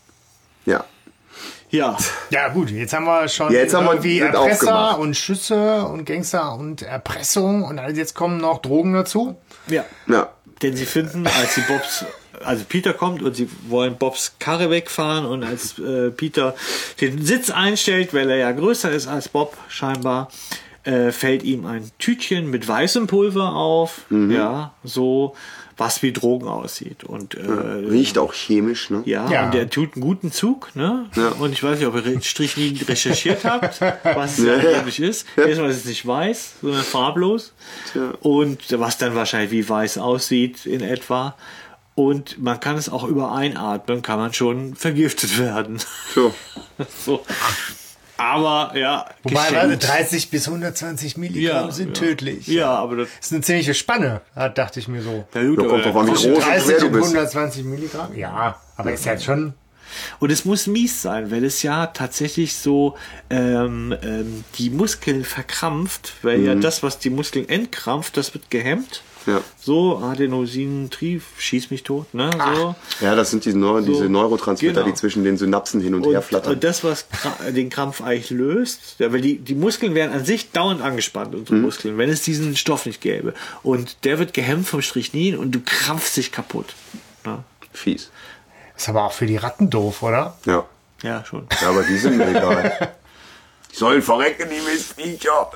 Ja. 0.66 0.84
Ja, 1.70 1.98
Ja 2.30 2.50
gut, 2.50 2.70
jetzt 2.70 2.94
haben 2.94 3.06
wir 3.06 3.28
schon 3.28 3.52
Jetzt 3.52 3.74
haben 3.74 3.86
wir 3.86 3.94
irgendwie 3.94 4.20
das 4.20 4.28
Erpresser 4.36 4.76
aufgemacht. 4.76 5.00
und 5.00 5.18
Schüsse 5.18 5.84
und 5.86 6.06
Gangster 6.06 6.54
und 6.56 6.84
Erpressung 6.84 7.64
und 7.64 7.80
also 7.80 8.00
jetzt 8.00 8.14
kommen 8.14 8.38
noch 8.38 8.62
Drogen 8.62 8.94
dazu. 8.94 9.36
ja. 9.68 9.84
Ja. 10.08 10.30
Denn 10.62 10.76
sie 10.78 10.86
finden, 10.86 11.26
als 11.28 11.56
sie 11.56 11.62
Bobs, 11.62 12.06
also 12.46 12.64
Peter 12.70 12.94
kommt 12.94 13.22
und 13.22 13.36
sie 13.36 13.50
wollen 13.68 13.98
Bobs 13.98 14.36
Karre 14.40 14.70
wegfahren 14.70 15.26
und 15.26 15.44
als 15.44 15.78
äh, 15.80 16.10
Peter 16.12 16.56
den 17.02 17.26
Sitz 17.26 17.50
einstellt, 17.50 18.14
weil 18.14 18.30
er 18.30 18.38
ja 18.38 18.52
größer 18.52 18.90
ist 18.92 19.08
als 19.08 19.28
Bob 19.28 19.58
scheinbar, 19.68 20.30
äh, 20.84 21.12
fällt 21.12 21.44
ihm 21.44 21.66
ein 21.66 21.90
Tütchen 22.00 22.50
mit 22.50 22.66
weißem 22.68 23.08
Pulver 23.08 23.56
auf, 23.56 24.02
ja, 24.10 24.74
so 24.86 25.36
was 25.78 26.02
wie 26.04 26.12
Drogen 26.14 26.48
aussieht 26.48 27.04
und 27.04 27.36
äh, 27.36 27.42
Riecht 27.42 28.18
auch 28.18 28.34
chemisch, 28.34 28.90
ne? 28.90 29.02
ja, 29.06 29.30
Ja. 29.30 29.46
und 29.46 29.54
der 29.54 29.70
tut 29.70 29.94
einen 29.96 30.02
guten 30.02 30.32
Zug, 30.32 30.70
ne? 30.76 31.10
Und 31.40 31.52
ich 31.54 31.64
weiß 31.64 31.80
nicht, 31.80 31.88
ob 31.88 31.96
ihr 32.06 32.22
Strichlinien 32.22 32.86
recherchiert 32.86 33.44
habt, 33.46 33.82
was 33.82 34.38
es 34.40 34.48
eigentlich 34.48 35.00
ist. 35.00 35.26
Erstmal 35.36 35.70
ist 35.72 35.78
es 35.78 35.86
nicht 35.86 36.06
weiß, 36.06 36.54
sondern 36.62 36.84
farblos. 36.84 37.54
Und 38.22 38.80
was 38.80 38.98
dann 38.98 39.16
wahrscheinlich 39.16 39.52
wie 39.52 39.68
weiß 39.68 39.98
aussieht 39.98 40.66
in 40.66 40.82
etwa. 40.82 41.36
Und 41.96 42.42
man 42.42 42.60
kann 42.60 42.76
es 42.76 42.90
auch 42.90 43.04
über 43.04 43.34
Einatmen, 43.34 44.02
kann 44.02 44.18
man 44.20 44.34
schon 44.34 44.76
vergiftet 44.76 45.38
werden. 45.40 45.78
So. 46.16 46.34
so. 47.06 47.24
Aber 48.18 48.72
ja, 48.78 49.06
Wobei 49.24 49.52
warte, 49.54 49.78
30 49.78 50.30
bis 50.30 50.48
120 50.48 51.18
Milligramm 51.18 51.66
Ja, 51.68 51.72
sind 51.72 51.98
ja. 51.98 52.06
tödlich. 52.06 52.48
Ja, 52.48 52.70
aber 52.76 52.98
das, 52.98 53.08
Das 53.18 53.26
ist 53.28 53.34
eine 53.34 53.42
ziemliche 53.42 53.74
Spanne, 53.74 54.22
dachte 54.36 54.80
ich 54.80 54.88
mir 54.88 55.02
so. 55.02 55.26
ja, 55.34 55.44
gut, 55.44 55.60
Da 55.60 55.64
kommt 55.66 55.86
drauf 55.86 55.96
an, 55.96 56.08
wie 56.08 56.12
groß 56.12 56.26
und 56.26 56.36
30 56.40 56.64
schwer 56.66 56.80
du 56.80 56.86
und 56.88 56.92
bist. 56.94 57.04
120 57.06 57.64
Milligramm? 57.66 58.16
Ja, 58.16 58.60
aber 58.78 58.92
ist 58.94 59.06
jetzt 59.06 59.24
schon. 59.26 59.54
Und 60.20 60.32
es 60.32 60.44
muss 60.46 60.66
mies 60.68 61.02
sein, 61.04 61.30
weil 61.32 61.44
es 61.44 61.62
ja 61.62 61.88
tatsächlich 61.88 62.56
so 62.56 62.96
ähm, 63.30 63.96
ähm, 64.04 64.44
die 64.58 64.70
Muskeln 64.72 65.24
verkrampft, 65.24 66.14
weil 66.24 66.42
ja 66.42 66.56
das, 66.56 66.82
was 66.82 66.98
die 67.00 67.12
Muskeln 67.12 67.48
entkrampft, 67.48 68.18
das 68.18 68.34
wird 68.34 68.50
gehemmt. 68.50 69.04
Ja. 69.26 69.42
So, 69.60 69.98
Adenosin, 70.00 70.90
Trief, 70.90 71.24
schieß 71.38 71.72
mich 71.72 71.84
tot, 71.84 72.14
ne? 72.14 72.30
So. 72.56 72.76
Ja, 73.00 73.16
das 73.16 73.32
sind 73.32 73.46
diese, 73.46 73.58
Neu 73.58 73.82
diese 73.82 74.10
Neurotransmitter, 74.10 74.74
Genau. 74.82 74.86
die 74.88 74.94
zwischen 74.94 75.24
den 75.24 75.38
Synapsen 75.38 75.80
hin 75.82 75.94
und, 75.96 76.06
her 76.06 76.20
Und, 76.20 76.26
flattern. 76.26 76.54
und 76.54 76.64
das, 76.64 76.84
was 76.84 77.06
den 77.50 77.70
Krampf 77.70 78.02
eigentlich 78.02 78.32
löst, 78.32 78.96
ja, 79.00 79.14
weil 79.14 79.22
die, 79.22 79.38
die 79.38 79.56
Muskeln 79.56 79.96
wären 79.96 80.12
an 80.12 80.26
sich 80.26 80.52
dauernd 80.52 80.82
angespannt, 80.82 81.36
unsere 81.36 81.56
Mhm. 81.56 81.62
Muskeln, 81.64 81.98
wenn 81.98 82.10
es 82.10 82.22
diesen 82.24 82.56
Stoff 82.58 82.86
nicht 82.86 83.00
gäbe. 83.02 83.34
Und 83.64 84.04
der 84.04 84.20
wird 84.20 84.34
gehemmt 84.34 84.68
vom 84.68 84.82
Strychnin 84.82 85.38
und 85.38 85.52
du 85.52 85.62
krampfst 85.64 86.18
dich 86.18 86.32
kaputt. 86.32 86.74
Ne? 87.26 87.44
Fies. 87.72 88.10
Ist 88.76 88.90
aber 88.90 89.04
auch 89.06 89.14
für 89.14 89.26
die 89.26 89.38
Ratten 89.38 89.70
doof, 89.70 90.04
oder? 90.04 90.38
Ja. 90.46 90.66
Ja, 91.02 91.24
schon. 91.26 91.48
ja, 91.62 91.70
aber 91.70 91.84
die 91.84 91.98
sind 91.98 92.18
mir 92.18 92.30
egal. 92.30 92.94
Sollen 93.74 94.04
verrecken, 94.04 94.50
die 94.50 94.62
Missviecher. 94.62 95.52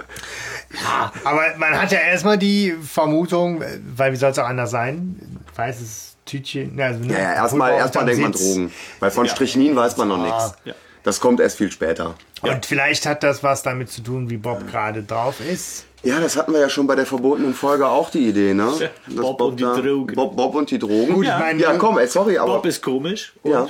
Aber 1.23 1.41
man 1.57 1.79
hat 1.79 1.91
ja 1.91 1.99
erstmal 1.99 2.37
die 2.37 2.75
Vermutung, 2.81 3.63
weil 3.95 4.11
wie 4.11 4.15
soll 4.15 4.31
es 4.31 4.39
auch 4.39 4.47
anders 4.47 4.71
sein, 4.71 5.39
weißes 5.55 6.17
Tütchen. 6.25 6.79
Also, 6.81 6.99
ne, 6.99 7.13
Ja, 7.13 7.19
ja 7.19 7.33
erstmal 7.35 7.73
er 7.73 7.85
unterm 7.85 8.07
denkt 8.07 8.21
man 8.21 8.31
Drogen. 8.31 8.73
Weil 8.99 9.11
von 9.11 9.27
Strychnin 9.27 9.75
weiß 9.75 9.97
man 9.97 10.07
noch 10.07 10.17
nichts. 10.17 10.55
Ja. 10.65 10.73
Das 11.03 11.19
kommt 11.19 11.39
erst 11.39 11.57
viel 11.57 11.71
später. 11.71 12.15
Und 12.41 12.65
vielleicht 12.65 13.05
hat 13.05 13.23
das 13.23 13.43
was 13.43 13.63
damit 13.63 13.89
zu 13.89 14.01
tun, 14.01 14.29
wie 14.29 14.37
Bob 14.37 14.67
gerade 14.69 15.03
drauf 15.03 15.35
ist. 15.39 15.85
Ja, 16.03 16.19
das 16.19 16.35
hatten 16.35 16.53
wir 16.53 16.59
ja 16.59 16.69
schon 16.69 16.85
bei 16.85 16.95
der 16.95 17.05
verbotenen 17.05 17.53
Folge 17.53 17.87
auch 17.87 18.09
die 18.09 18.27
Idee, 18.29 18.53
ne? 18.53 18.71
Ja, 18.79 18.89
Dass 19.07 19.15
Bob 19.15 19.41
und 19.41 19.59
die 19.59 19.63
Drogen. 19.63 20.15
Bob, 20.15 20.35
Bob 20.35 20.55
und 20.55 20.69
die 20.69 20.79
Drogen. 20.79 21.13
Gut, 21.13 21.23
ich 21.23 21.29
ja, 21.29 21.39
meine, 21.39 21.61
ja, 21.61 21.77
komm, 21.77 21.97
ey, 21.97 22.07
sorry, 22.07 22.37
aber. 22.37 22.55
Bob 22.55 22.65
ist 22.65 22.81
komisch. 22.81 23.33
Und 23.43 23.51
ja. 23.51 23.67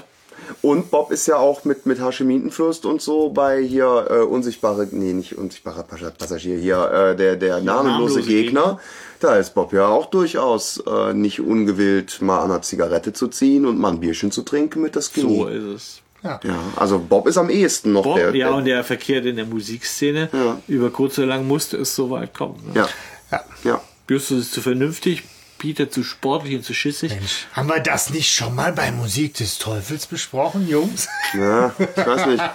Und 0.62 0.92
Bob 0.92 1.12
ist 1.12 1.28
ja 1.28 1.38
auch 1.38 1.64
mit, 1.66 1.86
mit 1.86 2.00
Hashemitenfürst 2.00 2.86
und 2.86 3.02
so 3.02 3.30
bei 3.30 3.62
hier 3.62 4.08
äh, 4.10 4.20
unsichtbare, 4.24 4.88
nee, 4.92 5.14
nicht 5.14 5.38
unsichtbarer 5.38 5.84
Pas- 5.84 6.12
Passagier, 6.18 6.58
hier 6.58 6.92
äh, 6.92 7.16
der, 7.16 7.36
der 7.36 7.62
namenlose 7.62 8.20
namenlose 8.20 8.22
Gegner. 8.24 8.62
Gegner. 8.62 8.80
Da 9.20 9.36
ist 9.38 9.54
Bob 9.56 9.74
ja 9.74 9.88
auch 9.88 10.06
durchaus 10.08 10.82
äh, 10.86 11.14
nicht 11.14 11.40
ungewillt, 11.42 12.22
mal 12.22 12.40
an 12.40 12.52
einer 12.52 12.62
Zigarette 12.62 13.14
zu 13.14 13.28
ziehen 13.28 13.66
und 13.66 13.80
mal 13.80 13.90
ein 13.94 14.00
Bierchen 14.00 14.32
zu 14.32 14.44
trinken 14.44 14.82
mit 14.82 14.96
das 14.96 15.08
Skinny. 15.12 15.38
so 15.38 15.48
ist 15.48 15.64
es. 15.64 16.02
Ja, 16.24 16.40
also 16.76 17.00
Bob 17.00 17.28
ist 17.28 17.38
am 17.38 17.50
ehesten 17.50 17.94
noch 17.94 18.04
Bob, 18.04 18.16
der. 18.18 18.36
ja, 18.36 18.48
der 18.50 18.56
und 18.56 18.66
der 18.66 18.84
verkehrt 18.84 19.26
in 19.26 19.38
der 19.38 19.46
Musikszene. 19.46 20.30
Ja. 20.34 20.58
Über 20.68 20.90
kurz 20.90 21.18
oder 21.20 21.28
lang 21.28 21.48
musste 21.48 21.78
es 21.78 21.96
so 21.96 22.10
weit 22.10 22.34
kommen. 22.34 22.60
Ne? 22.74 22.82
ja, 22.82 22.90
Ja. 23.32 23.44
ja. 23.64 23.82
Justus 24.10 24.40
ist 24.40 24.54
zu 24.54 24.62
vernünftig, 24.62 25.24
Peter 25.58 25.90
zu 25.90 26.04
sportlich 26.04 26.56
und 26.56 26.64
zu 26.64 26.74
schissig. 26.74 27.12
Mensch, 27.12 27.48
haben 27.54 27.68
wir 27.70 27.80
das 27.80 28.10
nicht 28.12 28.34
schon 28.34 28.54
mal 28.56 28.72
bei 28.74 28.92
Musik 28.92 29.34
des 29.36 29.58
Teufels 29.58 30.06
besprochen, 30.06 30.68
Jungs? 30.68 31.08
ja, 31.34 31.74
ich 31.80 32.06
weiß 32.06 32.26
nicht. 32.28 32.44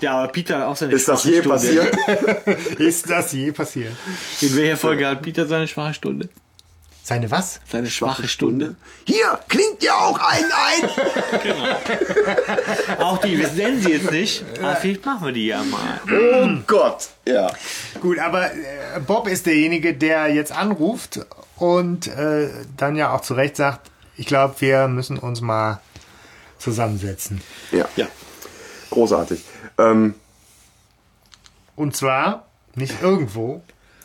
Ja, 0.00 0.18
aber 0.18 0.30
Peter 0.32 0.58
hat 0.58 0.64
auch 0.66 0.76
seine 0.76 0.92
Ist 0.92 1.08
das 1.08 1.22
schwache 1.22 1.32
je 1.34 1.40
Stunde. 1.40 1.54
passiert? 1.56 1.96
Ist 2.80 3.10
das 3.10 3.32
je 3.32 3.50
passiert? 3.52 3.92
In 4.40 4.56
welcher 4.56 4.76
Folge 4.76 5.08
hat 5.08 5.22
Peter 5.22 5.46
seine 5.46 5.66
schwache 5.66 5.94
Stunde? 5.94 6.28
Seine 7.02 7.30
was? 7.30 7.60
Seine 7.66 7.88
schwache 7.90 8.28
Stunde. 8.28 8.76
Hier, 9.06 9.40
klingt 9.48 9.82
ja 9.82 9.94
auch 9.94 10.18
ein 10.20 10.44
ein. 10.44 10.90
Auch 12.98 13.18
die, 13.18 13.38
wir 13.38 13.48
nennen 13.48 13.80
sie 13.80 13.92
jetzt 13.92 14.10
nicht, 14.10 14.44
aber 14.60 14.76
vielleicht 14.76 15.06
machen 15.06 15.24
wir 15.26 15.32
die 15.32 15.46
ja 15.46 15.62
mal. 15.64 16.00
Oh 16.12 16.62
Gott. 16.66 17.08
Ja. 17.26 17.50
Gut, 18.00 18.18
aber 18.18 18.52
äh, 18.52 19.00
Bob 19.06 19.26
ist 19.26 19.46
derjenige, 19.46 19.94
der 19.94 20.28
jetzt 20.28 20.52
anruft 20.52 21.20
und 21.58 22.06
äh, 22.08 22.48
dann 22.76 22.96
ja 22.96 23.12
auch 23.14 23.20
zu 23.20 23.34
Recht 23.34 23.56
sagt, 23.56 23.90
ich 24.16 24.26
glaube, 24.26 24.54
wir 24.60 24.88
müssen 24.88 25.18
uns 25.18 25.40
mal 25.40 25.80
zusammensetzen. 26.58 27.40
Ja. 27.72 27.88
Ja. 27.96 28.06
Großartig. 28.90 29.44
Ähm, 29.78 30.14
Und 31.76 31.94
zwar 31.94 32.46
nicht 32.74 33.02
irgendwo. 33.02 33.62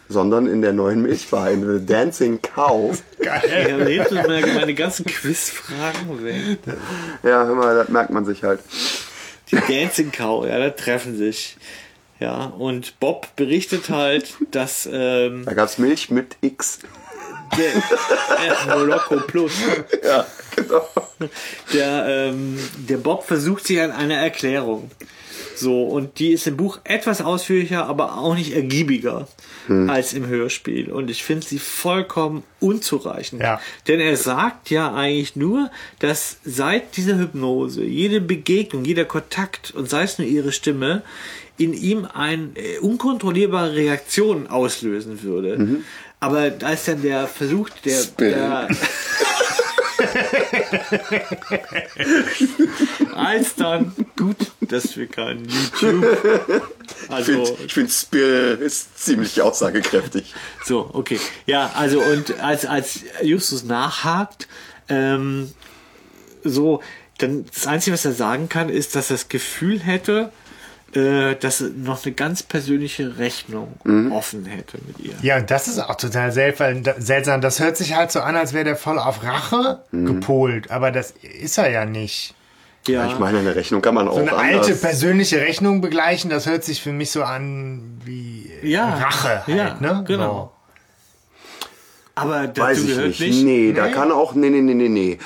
sondern 0.10 0.46
in 0.48 0.62
der 0.62 0.74
neuen 0.74 1.02
Milchbar, 1.02 1.50
in 1.52 1.62
The 1.80 1.84
Dancing 1.86 2.42
Cow. 2.42 3.02
Ey, 3.20 3.70
dann 3.72 3.86
lebt 3.86 4.12
meine, 4.12 4.46
meine 4.48 4.74
ganzen 4.76 5.06
Quizfragen 5.06 6.24
weg. 6.24 6.60
Ja, 7.24 7.46
hör 7.46 7.56
mal, 7.56 7.76
das 7.76 7.90
merkt 7.90 8.12
man 8.12 8.26
sich 8.26 8.44
halt. 8.44 8.60
Die 9.50 9.56
Dancing 9.56 10.12
Cow, 10.12 10.46
ja, 10.46 10.60
da 10.60 10.70
treffen 10.72 11.18
sich. 11.18 11.58
Ja, 12.20 12.46
und 12.46 13.00
Bob 13.00 13.36
berichtet 13.36 13.90
halt, 13.90 14.36
dass 14.52 14.88
ähm, 14.92 15.44
Da 15.46 15.54
gab's 15.54 15.78
Milch 15.78 16.10
mit 16.12 16.38
X. 16.42 16.80
der 17.58 18.76
Moloko 18.78 19.18
Plus, 19.28 19.52
Ja, 20.04 20.26
genau. 20.56 20.88
der, 21.74 22.06
ähm, 22.08 22.58
der 22.90 22.98
Bob 22.98 23.26
versucht 23.26 23.66
sich 23.68 23.82
an 23.82 23.92
einer 23.92 24.16
Erklärung. 24.16 24.92
So, 25.56 25.84
und 25.84 26.18
die 26.20 26.32
ist 26.32 26.48
im 26.48 26.58
Buch 26.58 26.80
etwas 26.84 27.22
ausführlicher, 27.22 27.86
aber 27.86 28.18
auch 28.18 28.36
nicht 28.36 28.56
ergiebiger 28.56 29.28
als 29.88 30.14
im 30.14 30.28
Hörspiel. 30.28 30.92
Und 30.92 31.10
ich 31.10 31.24
finde 31.24 31.46
sie 31.46 31.60
vollkommen 31.60 32.44
unzureichend. 32.60 33.42
Ja. 33.42 33.62
Denn 33.88 34.00
er 34.02 34.18
sagt 34.18 34.72
ja 34.72 34.94
eigentlich 34.94 35.36
nur, 35.36 35.70
dass 36.00 36.38
seit 36.44 36.98
dieser 36.98 37.18
Hypnose 37.18 37.84
jede 37.84 38.20
Begegnung, 38.20 38.84
jeder 38.84 39.06
Kontakt 39.06 39.72
und 39.76 39.90
sei 39.90 40.04
es 40.04 40.18
nur 40.18 40.28
ihre 40.28 40.52
Stimme, 40.52 41.04
in 41.58 41.74
ihm 41.74 42.08
eine 42.12 42.50
äh, 42.56 42.80
unkontrollierbare 42.80 43.76
Reaktion 43.76 44.48
auslösen 44.48 45.22
würde. 45.22 45.82
Aber 46.24 46.54
als 46.64 46.86
dann 46.86 47.02
der 47.02 47.28
Versuch, 47.28 47.70
der, 47.84 48.02
der 48.18 48.70
als 53.14 53.56
dann, 53.58 53.94
gut, 54.16 54.38
dass 54.62 54.96
wir 54.96 55.08
kein 55.08 55.44
YouTube. 55.44 56.06
Ich 57.04 57.12
Also, 57.12 57.46
finde, 57.46 57.66
ich 57.66 57.74
find 57.74 57.92
Spill 57.92 58.58
ist 58.62 58.98
ziemlich 58.98 59.42
aussagekräftig. 59.42 60.34
so, 60.64 60.90
okay. 60.94 61.20
Ja, 61.46 61.74
also 61.76 62.00
und 62.02 62.40
als, 62.40 62.66
als 62.66 63.02
Justus 63.22 63.66
nachhakt, 63.66 64.48
ähm, 64.88 65.52
so, 66.46 66.82
dann 67.18 67.46
das 67.54 67.68
Einzige, 67.68 67.96
was 67.96 68.06
er 68.06 68.14
sagen 68.14 68.48
kann, 68.48 68.70
ist, 68.70 68.96
dass 68.96 69.10
er 69.10 69.18
das 69.18 69.28
Gefühl 69.28 69.82
hätte, 69.82 70.32
äh, 70.96 71.36
dass 71.36 71.62
er 71.62 71.70
noch 71.70 72.06
eine 72.06 72.14
ganz 72.14 72.44
persönliche 72.44 73.18
Rechnung 73.18 73.74
offen 74.12 74.46
hätte 74.46 74.78
mit 74.88 75.00
ihr. 75.00 75.14
Ja, 75.22 75.38
und 75.38 75.52
das 75.52 75.68
ist 75.68 75.80
auch 75.80 75.96
total 75.96 76.32
seltsam. 76.32 76.84
seltsam. 76.98 77.42
Das 77.42 77.60
hört 77.60 77.78
sich 77.78 77.96
halt 77.96 78.12
so 78.12 78.22
an, 78.22 78.36
als 78.36 78.54
wäre 78.54 78.64
der 78.64 78.76
voll 78.76 78.98
auf 79.00 79.24
Rache 79.24 79.84
gepolt. 79.92 80.72
Aber 80.72 80.92
das 80.92 81.12
ist 81.42 81.58
er 81.58 81.70
ja 81.70 81.86
nicht. 81.86 82.34
Ja, 82.88 83.08
Ich 83.08 83.18
meine, 83.20 83.40
eine 83.40 83.56
Rechnung 83.56 83.82
kann 83.82 83.96
man 83.96 84.08
auch 84.08 84.16
So 84.16 84.20
eine 84.22 84.34
anders. 84.34 84.68
alte 84.68 84.76
persönliche 84.76 85.40
Rechnung 85.42 85.80
begleichen, 85.82 86.30
das 86.30 86.46
hört 86.48 86.64
sich 86.66 86.82
für 86.82 86.92
mich 86.92 87.12
so 87.12 87.24
an 87.24 88.02
wie 88.04 88.52
Ja, 88.62 88.96
Rache 88.96 89.44
halt, 89.46 89.58
ja, 89.58 89.78
ne? 89.80 90.04
genau. 90.06 90.53
Aber 92.16 92.48
dazu 92.48 92.62
Weiß 92.62 92.80
ich 92.80 92.88
gehört 92.88 93.08
nicht. 93.08 93.20
nicht. 93.22 93.44
Nee, 93.44 93.74
da 93.74 93.88
kann 93.90 94.12
auch, 94.12 94.36
nee, 94.36 94.50
nee, 94.50 94.62
nee, 94.62 94.76
nee, 94.76 94.90
nee. 94.90 95.18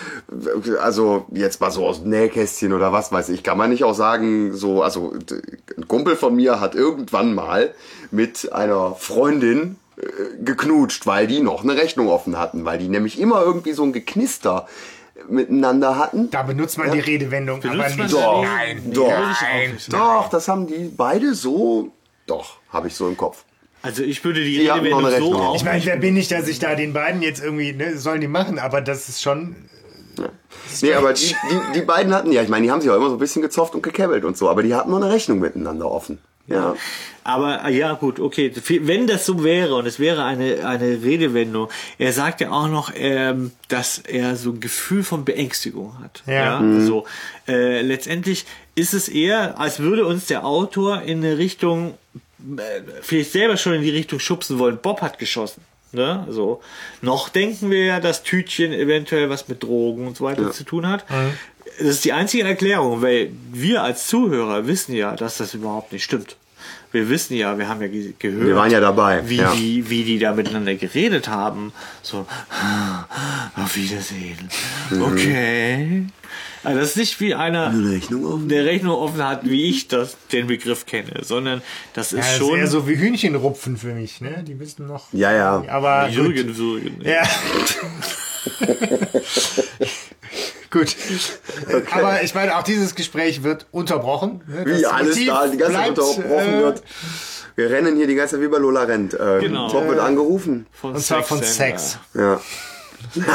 Also 0.81 1.25
jetzt 1.31 1.59
mal 1.59 1.71
so 1.71 1.85
aus 1.85 2.01
dem 2.01 2.11
Nähkästchen 2.11 2.71
oder 2.73 2.93
was 2.93 3.11
weiß 3.11 3.29
ich, 3.29 3.43
kann 3.43 3.57
man 3.57 3.69
nicht 3.71 3.83
auch 3.83 3.93
sagen, 3.93 4.53
so, 4.53 4.81
also 4.83 5.13
ein 5.77 5.87
Kumpel 5.87 6.15
von 6.15 6.35
mir 6.35 6.59
hat 6.61 6.75
irgendwann 6.75 7.33
mal 7.35 7.73
mit 8.11 8.53
einer 8.53 8.95
Freundin 8.95 9.75
äh, 9.97 10.03
geknutscht, 10.43 11.05
weil 11.05 11.27
die 11.27 11.41
noch 11.41 11.63
eine 11.63 11.75
Rechnung 11.75 12.07
offen 12.07 12.37
hatten, 12.39 12.63
weil 12.63 12.77
die 12.77 12.87
nämlich 12.87 13.19
immer 13.19 13.41
irgendwie 13.41 13.73
so 13.73 13.83
ein 13.83 13.91
Geknister 13.91 14.65
miteinander 15.27 15.97
hatten. 15.97 16.29
Da 16.29 16.43
benutzt 16.43 16.77
man 16.77 16.91
die 16.91 16.99
Redewendung, 16.99 17.57
aber 17.63 17.69
Benutzt 17.69 17.97
man 17.97 18.05
nicht. 18.07 18.15
Doch, 18.15 18.43
Nein, 18.43 18.91
doch, 18.93 19.09
nein. 19.41 19.77
doch, 19.89 20.29
das 20.29 20.47
haben 20.47 20.67
die 20.67 20.89
beide 20.95 21.33
so, 21.33 21.91
doch, 22.27 22.57
habe 22.71 22.87
ich 22.87 22.95
so 22.95 23.07
im 23.09 23.17
Kopf. 23.17 23.43
Also 23.87 24.03
ich 24.03 24.21
würde 24.25 24.43
die 24.43 24.57
Die 24.57 24.69
haben 24.69 24.79
noch 24.89 24.99
Redewendung 24.99 25.05
eine 25.05 25.17
so 25.17 25.29
Rechnung. 25.29 25.41
auch 25.41 25.55
Ich 25.55 25.63
meine, 25.63 25.85
wer 25.85 25.95
bin 25.95 26.17
ich, 26.17 26.27
dass 26.27 26.49
ich 26.49 26.59
da 26.59 26.75
den 26.75 26.91
beiden 26.91 27.21
jetzt 27.21 27.41
irgendwie, 27.41 27.71
ne, 27.71 27.97
sollen 27.97 28.19
die 28.19 28.27
machen, 28.27 28.59
aber 28.59 28.81
das 28.81 29.07
ist 29.07 29.21
schon. 29.21 29.55
Nee, 30.81 30.93
aber 30.93 31.13
die, 31.13 31.27
die, 31.27 31.79
die 31.79 31.81
beiden 31.85 32.13
hatten, 32.13 32.33
ja, 32.33 32.41
ich 32.41 32.49
meine, 32.49 32.65
die 32.65 32.71
haben 32.71 32.81
sich 32.81 32.89
auch 32.89 32.97
immer 32.97 33.07
so 33.07 33.15
ein 33.15 33.19
bisschen 33.19 33.41
gezofft 33.41 33.75
und 33.75 33.83
gekebbelt 33.83 34.25
und 34.25 34.35
so, 34.35 34.49
aber 34.49 34.61
die 34.61 34.75
hatten 34.75 34.89
nur 34.89 35.01
eine 35.01 35.09
Rechnung 35.09 35.39
miteinander 35.39 35.89
offen. 35.89 36.19
Ja. 36.47 36.75
Aber 37.23 37.69
ja, 37.69 37.93
gut, 37.93 38.19
okay. 38.19 38.51
Wenn 38.81 39.05
das 39.05 39.25
so 39.25 39.43
wäre 39.43 39.75
und 39.75 39.85
es 39.85 39.99
wäre 39.99 40.23
eine, 40.23 40.65
eine 40.65 41.03
Redewendung, 41.03 41.69
er 41.97 42.13
sagt 42.13 42.41
ja 42.41 42.51
auch 42.51 42.69
noch, 42.69 42.91
ähm, 42.95 43.51
dass 43.67 43.99
er 43.99 44.35
so 44.37 44.51
ein 44.51 44.59
Gefühl 44.59 45.03
von 45.03 45.23
Beängstigung 45.25 45.99
hat. 46.01 46.23
Ja. 46.25 46.61
So, 46.79 47.05
äh, 47.47 47.81
letztendlich 47.81 48.45
ist 48.75 48.93
es 48.93 49.09
eher, 49.09 49.59
als 49.59 49.79
würde 49.79 50.05
uns 50.05 50.27
der 50.27 50.45
Autor 50.45 51.01
in 51.01 51.17
eine 51.17 51.37
Richtung, 51.37 51.95
vielleicht 53.01 53.31
selber 53.31 53.57
schon 53.57 53.73
in 53.73 53.81
die 53.81 53.89
Richtung 53.89 54.19
schubsen 54.19 54.59
wollen. 54.59 54.77
Bob 54.81 55.01
hat 55.01 55.19
geschossen. 55.19 55.61
Ne? 55.93 56.27
So. 56.29 56.61
Noch 57.01 57.29
denken 57.29 57.71
wir 57.71 57.85
ja, 57.85 57.99
dass 57.99 58.23
Tütchen 58.23 58.73
eventuell 58.73 59.29
was 59.29 59.47
mit 59.47 59.63
Drogen 59.63 60.05
und 60.07 60.17
so 60.17 60.25
weiter 60.25 60.51
zu 60.51 60.63
tun 60.63 60.87
hat. 60.87 61.05
Das 61.79 61.87
ist 61.87 62.05
die 62.05 62.13
einzige 62.13 62.43
Erklärung, 62.43 63.01
weil 63.01 63.31
wir 63.53 63.83
als 63.83 64.07
Zuhörer 64.07 64.67
wissen 64.67 64.93
ja, 64.95 65.15
dass 65.15 65.37
das 65.37 65.53
überhaupt 65.53 65.91
nicht 65.93 66.03
stimmt. 66.03 66.35
Wir 66.91 67.09
wissen 67.09 67.35
ja, 67.35 67.57
wir 67.57 67.67
haben 67.67 67.81
ja 67.81 67.87
ge- 67.87 68.13
gehört, 68.17 68.47
Wir 68.47 68.55
waren 68.55 68.71
ja 68.71 68.79
dabei, 68.79 69.21
wie, 69.27 69.35
ja. 69.37 69.53
wie, 69.55 69.89
wie 69.89 70.03
die 70.03 70.19
da 70.19 70.33
miteinander 70.33 70.73
geredet 70.75 71.27
haben. 71.27 71.73
So, 72.01 72.25
auf 73.55 73.75
Wiedersehen. 73.75 74.49
Mhm. 74.89 75.01
Okay. 75.03 76.03
Also 76.67 76.81
das 76.81 76.89
ist 76.89 76.97
nicht 76.97 77.19
wie 77.21 77.33
einer, 77.33 77.67
Eine 77.67 77.91
Rechnung 77.91 78.25
offen? 78.25 78.49
der 78.49 78.65
Rechnung 78.65 78.93
offen 78.97 79.23
hat, 79.25 79.45
wie 79.49 79.69
ich 79.69 79.87
das, 79.87 80.17
den 80.33 80.47
Begriff 80.47 80.85
kenne, 80.85 81.21
sondern 81.23 81.61
das 81.93 82.11
ist 82.11 82.17
Ja, 82.17 82.23
das 82.25 82.31
ist 82.33 82.37
schon 82.39 82.57
eher 82.59 82.67
so 82.67 82.85
wie 82.89 82.97
Hühnchenrupfen 82.97 83.77
für 83.77 83.93
mich, 83.93 84.19
ne? 84.19 84.43
Die 84.45 84.59
wissen 84.59 84.85
noch. 84.85 85.05
Ja, 85.13 85.31
ja. 85.31 85.63
Aber 85.69 86.07
gut. 86.07 86.15
Jürgen 86.15 86.57
Würgen. 86.57 87.01
Ja. 87.05 87.23
Gut. 90.69 90.95
Aber 91.91 92.21
ich 92.23 92.35
meine, 92.35 92.57
auch 92.57 92.63
dieses 92.63 92.93
Gespräch 92.95 93.41
wird 93.43 93.65
unterbrochen. 93.71 94.41
ne? 94.47 94.65
Wie 94.65 94.85
alles 94.85 95.15
Motiv 95.15 95.27
da 95.29 95.47
die 95.47 95.57
ganze 95.57 95.73
Zeit 95.77 95.89
unterbrochen 95.99 96.53
äh, 96.53 96.61
wird. 96.61 96.83
Wir 97.55 97.69
rennen 97.69 97.95
hier 97.95 98.07
die 98.07 98.15
ganze 98.15 98.35
Zeit 98.35 98.43
wie 98.43 98.49
bei 98.49 98.57
Lola 98.57 98.83
rennt. 98.83 99.13
Äh, 99.13 99.39
Genau. 99.39 99.71
Bob 99.71 99.87
wird 99.87 99.99
angerufen. 99.99 100.67
Von 100.73 100.95
Und 100.95 101.01
zwar 101.01 101.23
von. 101.23 101.41
Sex. 101.41 101.97
Ja. 102.13 102.41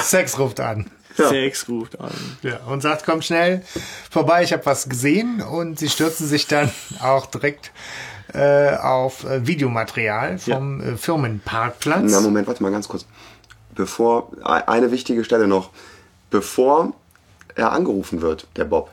Sex 0.02 0.38
ruft 0.38 0.60
an. 0.60 0.90
Sex 1.16 1.68
ruft 1.68 1.98
an. 2.00 2.10
Ja, 2.42 2.60
und 2.66 2.80
sagt, 2.82 3.04
komm 3.04 3.22
schnell 3.22 3.62
vorbei, 4.10 4.42
ich 4.42 4.52
habe 4.52 4.64
was 4.66 4.88
gesehen. 4.88 5.42
Und 5.42 5.78
sie 5.78 5.88
stürzen 5.88 6.26
sich 6.26 6.46
dann 6.46 6.70
auch 7.02 7.26
direkt 7.26 7.70
äh, 8.34 8.76
auf 8.76 9.24
äh, 9.24 9.46
Videomaterial 9.46 10.38
vom 10.38 10.80
äh, 10.80 10.96
Firmenparkplatz. 10.96 12.10
Na, 12.10 12.20
Moment, 12.20 12.46
warte 12.48 12.62
mal 12.62 12.72
ganz 12.72 12.88
kurz. 12.88 13.04
bevor, 13.74 14.30
e- 14.40 14.44
eine 14.66 14.90
wichtige 14.90 15.24
Stelle 15.24 15.46
noch, 15.46 15.70
bevor 16.30 16.92
er 17.54 17.72
angerufen 17.72 18.22
wird, 18.22 18.46
der 18.56 18.64
Bob, 18.64 18.90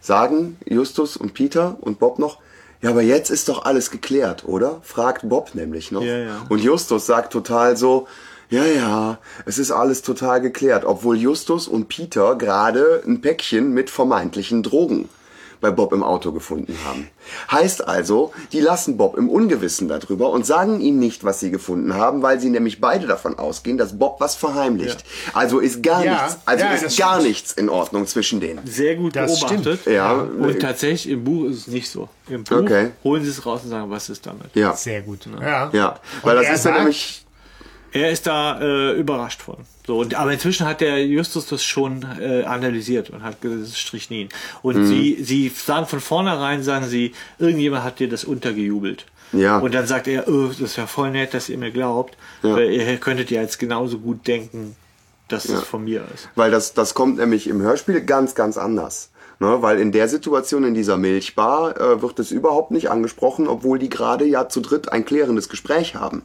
sagen 0.00 0.56
Justus 0.66 1.16
und 1.16 1.34
Peter 1.34 1.76
und 1.80 1.98
Bob 2.00 2.18
noch, 2.18 2.38
ja, 2.82 2.90
aber 2.90 3.02
jetzt 3.02 3.30
ist 3.30 3.48
doch 3.50 3.66
alles 3.66 3.90
geklärt, 3.90 4.44
oder? 4.46 4.80
Fragt 4.82 5.28
Bob 5.28 5.54
nämlich 5.54 5.92
noch. 5.92 6.02
Ja, 6.02 6.16
ja. 6.16 6.46
Und 6.48 6.60
Justus 6.60 7.04
sagt 7.04 7.30
total 7.32 7.76
so, 7.76 8.08
ja, 8.50 8.64
ja, 8.64 9.18
es 9.46 9.58
ist 9.58 9.70
alles 9.70 10.02
total 10.02 10.40
geklärt, 10.40 10.84
obwohl 10.84 11.16
Justus 11.16 11.68
und 11.68 11.88
Peter 11.88 12.34
gerade 12.36 13.02
ein 13.06 13.20
Päckchen 13.20 13.72
mit 13.72 13.90
vermeintlichen 13.90 14.62
Drogen 14.62 15.08
bei 15.62 15.70
Bob 15.70 15.92
im 15.92 16.02
Auto 16.02 16.32
gefunden 16.32 16.74
haben. 16.86 17.08
Heißt 17.50 17.86
also, 17.86 18.32
die 18.52 18.60
lassen 18.60 18.96
Bob 18.96 19.18
im 19.18 19.28
Ungewissen 19.28 19.88
darüber 19.88 20.30
und 20.30 20.46
sagen 20.46 20.80
ihm 20.80 20.98
nicht, 20.98 21.22
was 21.22 21.38
sie 21.40 21.50
gefunden 21.50 21.92
haben, 21.94 22.22
weil 22.22 22.40
sie 22.40 22.48
nämlich 22.48 22.80
beide 22.80 23.06
davon 23.06 23.38
ausgehen, 23.38 23.76
dass 23.76 23.98
Bob 23.98 24.20
was 24.20 24.36
verheimlicht. 24.36 25.04
Also 25.34 25.58
ist 25.58 25.82
gar 25.82 26.02
Ja, 26.02 26.12
nichts, 26.24 26.38
also 26.46 26.64
ja, 26.64 26.72
ist 26.72 26.98
gar 26.98 27.12
stimmt. 27.16 27.28
nichts 27.28 27.52
in 27.52 27.68
Ordnung 27.68 28.06
zwischen 28.06 28.40
denen. 28.40 28.66
Sehr 28.66 28.96
gut 28.96 29.14
Das 29.14 29.38
beobachtet. 29.38 29.80
stimmt. 29.82 29.94
Ja, 29.94 30.12
Und 30.14 30.60
tatsächlich 30.60 31.12
im 31.12 31.24
Buch 31.24 31.44
ist 31.50 31.58
es 31.58 31.66
nicht 31.66 31.90
so. 31.90 32.08
Im 32.30 32.42
Buch 32.42 32.56
Okay. 32.56 32.92
holen 33.04 33.22
sie 33.22 33.28
es 33.30 33.44
raus 33.44 33.60
und 33.62 33.68
sagen, 33.68 33.90
was 33.90 34.08
ist 34.08 34.24
damit. 34.24 34.46
ja, 34.54 34.72
Sehr 34.74 35.02
gut. 35.02 35.28
Ja. 35.42 35.68
ja, 35.74 36.00
weil 36.22 36.38
Und 36.38 36.42
das 36.44 36.54
ist 36.54 36.64
ja 36.64 36.70
sagt- 36.72 36.78
nämlich 36.78 37.26
Er 37.92 38.10
ist 38.10 38.26
da 38.26 38.60
äh, 38.60 38.92
überrascht 38.92 39.42
von. 39.42 39.56
So, 39.86 39.98
und, 39.98 40.14
aber 40.14 40.32
inzwischen 40.32 40.66
hat 40.66 40.80
der 40.80 41.04
Justus 41.04 41.46
das 41.46 41.64
schon 41.64 42.06
äh, 42.20 42.44
analysiert 42.44 43.10
und 43.10 43.22
hat 43.22 43.40
gesagt, 43.40 43.62
das 43.62 43.68
ist 43.70 43.78
Strichnin. 43.78 44.28
Und 44.62 44.76
Mhm. 44.76 44.86
sie, 44.86 45.18
sie 45.22 45.48
sagen 45.48 45.86
von 45.86 46.00
vornherein, 46.00 46.62
sagen 46.62 46.86
sie, 46.86 47.12
irgendjemand 47.38 47.82
hat 47.84 47.98
dir 47.98 48.08
das 48.08 48.24
untergejubelt. 48.24 49.06
Ja. 49.32 49.58
Und 49.58 49.74
dann 49.74 49.86
sagt 49.86 50.06
er, 50.08 50.28
oh, 50.28 50.46
das 50.48 50.60
ist 50.60 50.76
ja 50.76 50.86
voll 50.86 51.10
nett, 51.10 51.34
dass 51.34 51.48
ihr 51.48 51.58
mir 51.58 51.70
glaubt, 51.70 52.16
Ja. 52.42 52.54
weil 52.56 52.70
ihr 52.70 52.96
könntet 52.98 53.30
ja 53.30 53.40
jetzt 53.42 53.58
genauso 53.58 53.98
gut 53.98 54.26
denken, 54.26 54.76
dass 55.28 55.44
es 55.48 55.62
von 55.62 55.84
mir 55.84 56.04
ist. 56.14 56.28
Weil 56.34 56.50
das, 56.50 56.74
das 56.74 56.94
kommt 56.94 57.18
nämlich 57.18 57.46
im 57.48 57.60
Hörspiel 57.62 58.00
ganz, 58.00 58.34
ganz 58.34 58.56
anders. 58.58 59.10
Ne, 59.42 59.62
weil 59.62 59.78
in 59.80 59.90
der 59.90 60.06
Situation 60.06 60.64
in 60.64 60.74
dieser 60.74 60.98
Milchbar 60.98 61.80
äh, 61.80 62.02
wird 62.02 62.18
es 62.18 62.30
überhaupt 62.30 62.72
nicht 62.72 62.90
angesprochen, 62.90 63.48
obwohl 63.48 63.78
die 63.78 63.88
gerade 63.88 64.26
ja 64.26 64.50
zu 64.50 64.60
dritt 64.60 64.92
ein 64.92 65.06
klärendes 65.06 65.48
Gespräch 65.48 65.94
haben. 65.94 66.20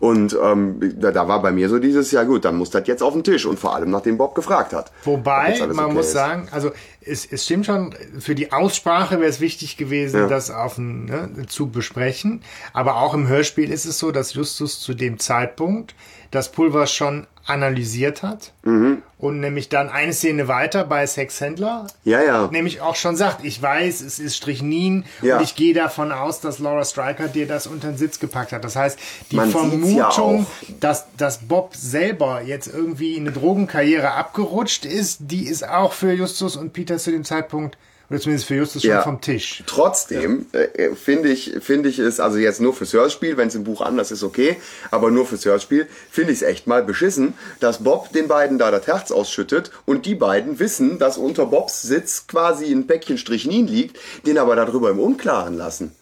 Und 0.00 0.36
ähm, 0.42 0.94
da, 1.00 1.10
da 1.10 1.28
war 1.28 1.42
bei 1.42 1.52
mir 1.52 1.68
so 1.68 1.78
dieses, 1.78 2.10
ja 2.12 2.24
gut, 2.24 2.44
dann 2.44 2.56
muss 2.56 2.70
das 2.70 2.86
jetzt 2.86 3.02
auf 3.02 3.12
den 3.12 3.24
Tisch 3.24 3.46
und 3.46 3.58
vor 3.58 3.74
allem 3.74 3.90
nachdem 3.90 4.18
Bob 4.18 4.34
gefragt 4.34 4.72
hat. 4.72 4.90
ob 5.00 5.06
Wobei, 5.06 5.58
man 5.72 5.78
okay 5.86 5.94
muss 5.94 6.06
ist. 6.06 6.12
sagen, 6.12 6.48
also 6.50 6.70
es, 7.04 7.26
es 7.30 7.44
stimmt 7.44 7.66
schon, 7.66 7.94
für 8.18 8.34
die 8.34 8.52
Aussprache 8.52 9.18
wäre 9.18 9.28
es 9.28 9.40
wichtig 9.40 9.76
gewesen, 9.76 10.20
Ja. 10.20 10.26
das 10.28 10.50
auf 10.50 10.78
ein, 10.78 11.04
ne, 11.06 11.46
zu 11.48 11.68
besprechen. 11.70 12.42
Aber 12.72 12.96
auch 12.96 13.14
im 13.14 13.26
Hörspiel 13.28 13.70
ist 13.70 13.84
es 13.84 13.98
so, 13.98 14.12
dass 14.12 14.34
Justus 14.34 14.80
zu 14.80 14.94
dem 14.94 15.18
Zeitpunkt 15.18 15.94
das 16.30 16.50
Pulver 16.52 16.86
schon 16.86 17.26
analysiert 17.46 18.22
hat 18.22 18.52
Mhm. 18.62 19.02
und 19.18 19.40
nämlich 19.40 19.68
dann 19.68 19.88
eine 19.88 20.12
Szene 20.12 20.48
weiter 20.48 20.84
bei 20.84 21.06
Sexhändler 21.06 21.86
Ja, 22.04 22.22
ja. 22.22 22.48
nämlich 22.52 22.80
auch 22.80 22.94
schon 22.96 23.16
sagt, 23.16 23.44
ich 23.44 23.60
weiß, 23.60 24.00
es 24.00 24.18
ist 24.18 24.36
Strichnin 24.36 25.04
Ja. 25.22 25.36
und 25.38 25.42
ich 25.44 25.54
gehe 25.56 25.74
davon 25.74 26.12
aus, 26.12 26.40
dass 26.40 26.58
Laura 26.58 26.84
Stryker 26.84 27.28
dir 27.28 27.46
das 27.46 27.66
unter 27.66 27.88
den 27.88 27.96
Sitz 27.98 28.20
gepackt 28.20 28.52
hat. 28.52 28.64
Das 28.64 28.76
heißt, 28.76 28.98
die 29.30 29.36
Man 29.36 29.50
ja 29.50 29.58
Vermutung, 29.58 30.46
auch. 30.46 30.74
dass, 30.80 31.06
dass 31.16 31.38
Bob 31.38 31.74
selber 31.74 32.42
jetzt 32.42 32.68
irgendwie 32.68 33.14
in 33.16 33.22
eine 33.26 33.32
Drogenkarriere 33.32 34.12
abgerutscht 34.12 34.84
ist, 34.84 35.18
die 35.20 35.46
ist 35.46 35.68
auch 35.68 35.92
für 35.92 36.12
Justus 36.12 36.56
und 36.56 36.72
Peter 36.72 36.98
zu 36.98 37.10
dem 37.10 37.24
Zeitpunkt, 37.24 37.76
oder 38.10 38.20
zumindest 38.20 38.46
für 38.46 38.54
Justus 38.56 38.82
Ja. 38.82 38.96
schon 39.02 39.12
vom 39.14 39.20
Tisch. 39.20 39.62
Trotzdem 39.66 40.46
äh, 40.52 40.94
finde 40.94 41.30
ich, 41.30 41.54
finde 41.60 41.88
ich 41.88 41.98
es, 41.98 42.20
also 42.20 42.38
jetzt 42.38 42.60
nur 42.60 42.74
fürs 42.74 42.92
Hörspiel, 42.92 43.36
wenn 43.36 43.48
es 43.48 43.54
im 43.54 43.64
Buch 43.64 43.80
anders 43.80 44.10
ist, 44.10 44.22
okay, 44.22 44.56
aber 44.90 45.10
nur 45.10 45.26
fürs 45.26 45.44
Hörspiel 45.44 45.86
finde 46.10 46.32
ich 46.32 46.42
es 46.42 46.48
echt 46.48 46.66
mal 46.66 46.82
beschissen, 46.82 47.34
dass 47.60 47.82
Bob 47.84 48.12
den 48.12 48.28
beiden 48.28 48.58
da 48.58 48.70
das 48.70 48.86
Herz 48.86 49.10
ausschüttet 49.10 49.70
und 49.86 50.04
die 50.06 50.14
beiden 50.14 50.58
wissen, 50.58 50.98
dass 50.98 51.16
unter 51.18 51.46
Bobs 51.46 51.82
Sitz 51.82 52.26
quasi 52.26 52.70
ein 52.72 52.86
Päckchen 52.86 53.18
Strichnin 53.18 53.66
liegt, 53.66 53.98
den 54.26 54.38
aber 54.38 54.56
darüber 54.56 54.90
im 54.90 55.00
Unklaren 55.00 55.56
lassen. 55.56 55.92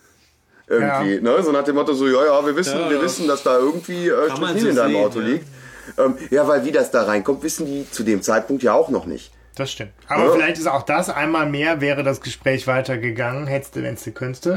Irgendwie, 0.66 1.20
ne? 1.20 1.42
So 1.42 1.50
nach 1.50 1.64
dem 1.64 1.74
Motto 1.74 1.94
so, 1.94 2.06
ja, 2.06 2.24
ja, 2.26 2.46
wir 2.46 2.54
wissen, 2.54 2.78
Ja, 2.78 2.88
wir 2.88 2.98
ja. 2.98 3.02
wissen, 3.02 3.26
dass 3.26 3.42
da 3.42 3.58
irgendwie 3.58 4.06
äh, 4.08 4.30
Strichnin 4.30 4.60
so 4.60 4.68
in 4.68 4.76
deinem 4.76 4.92
sehen, 4.92 5.04
Auto 5.04 5.20
ja. 5.20 5.26
liegt. 5.26 5.46
Ähm, 5.98 6.14
ja, 6.30 6.46
weil 6.46 6.64
wie 6.64 6.70
das 6.70 6.92
da 6.92 7.02
reinkommt, 7.02 7.42
wissen 7.42 7.66
die 7.66 7.90
zu 7.90 8.04
dem 8.04 8.22
Zeitpunkt 8.22 8.62
ja 8.62 8.72
auch 8.72 8.88
noch 8.88 9.04
nicht. 9.06 9.32
Das 9.60 9.70
stimmt. 9.72 9.92
Aber 10.08 10.24
Ja. 10.24 10.30
vielleicht 10.32 10.56
ist 10.58 10.66
auch 10.66 10.82
das 10.82 11.10
einmal 11.10 11.46
mehr, 11.46 11.82
wäre 11.82 12.02
das 12.02 12.22
Gespräch 12.22 12.66
weitergegangen, 12.66 13.46
hättest 13.46 13.76
du, 13.76 13.82
wenn 13.82 13.96
du 14.02 14.10
könntest. 14.12 14.48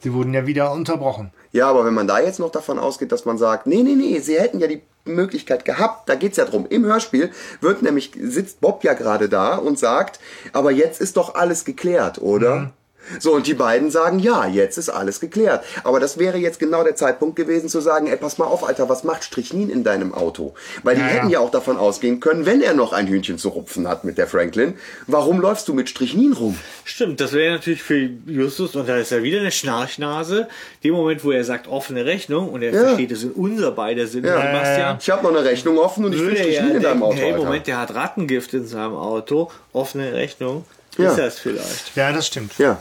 Sie 0.00 0.12
wurden 0.12 0.34
ja 0.34 0.46
wieder 0.46 0.72
unterbrochen. 0.72 1.32
Ja, 1.52 1.68
aber 1.70 1.86
wenn 1.86 1.94
man 1.94 2.06
da 2.06 2.20
jetzt 2.20 2.38
noch 2.38 2.50
davon 2.50 2.78
ausgeht, 2.78 3.12
dass 3.12 3.24
man 3.24 3.38
sagt, 3.38 3.66
nee, 3.66 3.82
nee, 3.82 3.94
nee, 3.94 4.18
sie 4.20 4.38
hätten 4.38 4.60
ja 4.60 4.66
die 4.66 4.82
Möglichkeit 5.06 5.64
gehabt, 5.64 6.06
da 6.08 6.14
geht's 6.16 6.36
ja 6.36 6.44
drum. 6.44 6.66
Im 6.68 6.84
Hörspiel 6.84 7.30
wird 7.62 7.80
nämlich, 7.82 8.12
sitzt 8.20 8.60
Bob 8.60 8.84
ja 8.84 8.92
gerade 8.92 9.28
da 9.30 9.56
und 9.56 9.78
sagt, 9.78 10.20
aber 10.52 10.70
jetzt 10.70 11.00
ist 11.00 11.16
doch 11.16 11.34
alles 11.34 11.64
geklärt, 11.64 12.20
oder? 12.20 12.72
So, 13.20 13.32
und 13.32 13.46
die 13.46 13.54
beiden 13.54 13.90
sagen, 13.90 14.18
ja, 14.18 14.46
jetzt 14.46 14.78
ist 14.78 14.88
alles 14.88 15.20
geklärt. 15.20 15.64
Aber 15.84 16.00
das 16.00 16.18
wäre 16.18 16.38
jetzt 16.38 16.58
genau 16.58 16.82
der 16.84 16.96
Zeitpunkt 16.96 17.36
gewesen 17.36 17.68
zu 17.68 17.80
sagen, 17.80 18.06
ey, 18.06 18.16
pass 18.16 18.38
mal 18.38 18.46
auf, 18.46 18.66
Alter, 18.66 18.88
was 18.88 19.04
macht 19.04 19.24
Strichnin 19.24 19.70
in 19.70 19.84
deinem 19.84 20.14
Auto? 20.14 20.54
Weil 20.82 20.94
die 20.96 21.00
Ja, 21.02 21.06
hätten 21.06 21.26
ja. 21.28 21.32
ja 21.34 21.40
auch 21.40 21.50
davon 21.50 21.76
ausgehen 21.76 22.20
können, 22.20 22.46
wenn 22.46 22.60
er 22.62 22.74
noch 22.74 22.92
ein 22.92 23.06
Hühnchen 23.06 23.38
zu 23.38 23.48
rupfen 23.50 23.88
hat 23.88 24.04
mit 24.04 24.18
der 24.18 24.26
Franklin, 24.26 24.74
warum 25.06 25.40
läufst 25.40 25.68
du 25.68 25.74
mit 25.74 25.88
Strichnin 25.88 26.32
rum? 26.32 26.58
Stimmt, 26.84 27.20
das 27.20 27.32
wäre 27.32 27.54
natürlich 27.54 27.82
für 27.82 28.10
Justus, 28.26 28.76
und 28.76 28.88
da 28.88 28.96
ist 28.96 29.12
er 29.12 29.22
wieder 29.22 29.40
eine 29.40 29.50
Schnarchnase, 29.50 30.48
dem 30.84 30.94
Moment, 30.94 31.24
wo 31.24 31.30
er 31.30 31.44
sagt 31.44 31.68
offene 31.68 32.04
Rechnung 32.04 32.48
und 32.48 32.62
er 32.62 32.72
Ja. 32.72 32.80
versteht 32.84 33.10
es 33.12 33.22
in 33.24 33.32
unser 33.32 33.72
beider 33.72 34.06
Sinne, 34.06 34.28
Ja. 34.28 34.40
Sebastian, 34.42 34.98
Ich 35.00 35.10
habe 35.10 35.22
noch 35.22 35.30
eine 35.30 35.44
Rechnung 35.44 35.78
offen 35.78 36.04
und 36.04 36.14
ich 36.14 36.20
ja 36.20 36.26
Strichnin 36.30 36.76
in 36.76 36.82
deinem 36.82 37.02
Auto, 37.02 37.16
hey. 37.16 37.32
Moment, 37.34 37.66
der 37.66 37.78
hat 37.80 37.94
Rattengift 37.94 38.54
in 38.54 38.66
seinem 38.66 38.94
Auto, 38.96 39.50
offene 39.72 40.12
Rechnung, 40.12 40.64
Ja. 40.98 41.10
ist 41.10 41.18
das 41.18 41.38
vielleicht. 41.38 41.96
Ja, 41.96 42.12
das 42.12 42.26
stimmt. 42.26 42.58
Ja. 42.58 42.78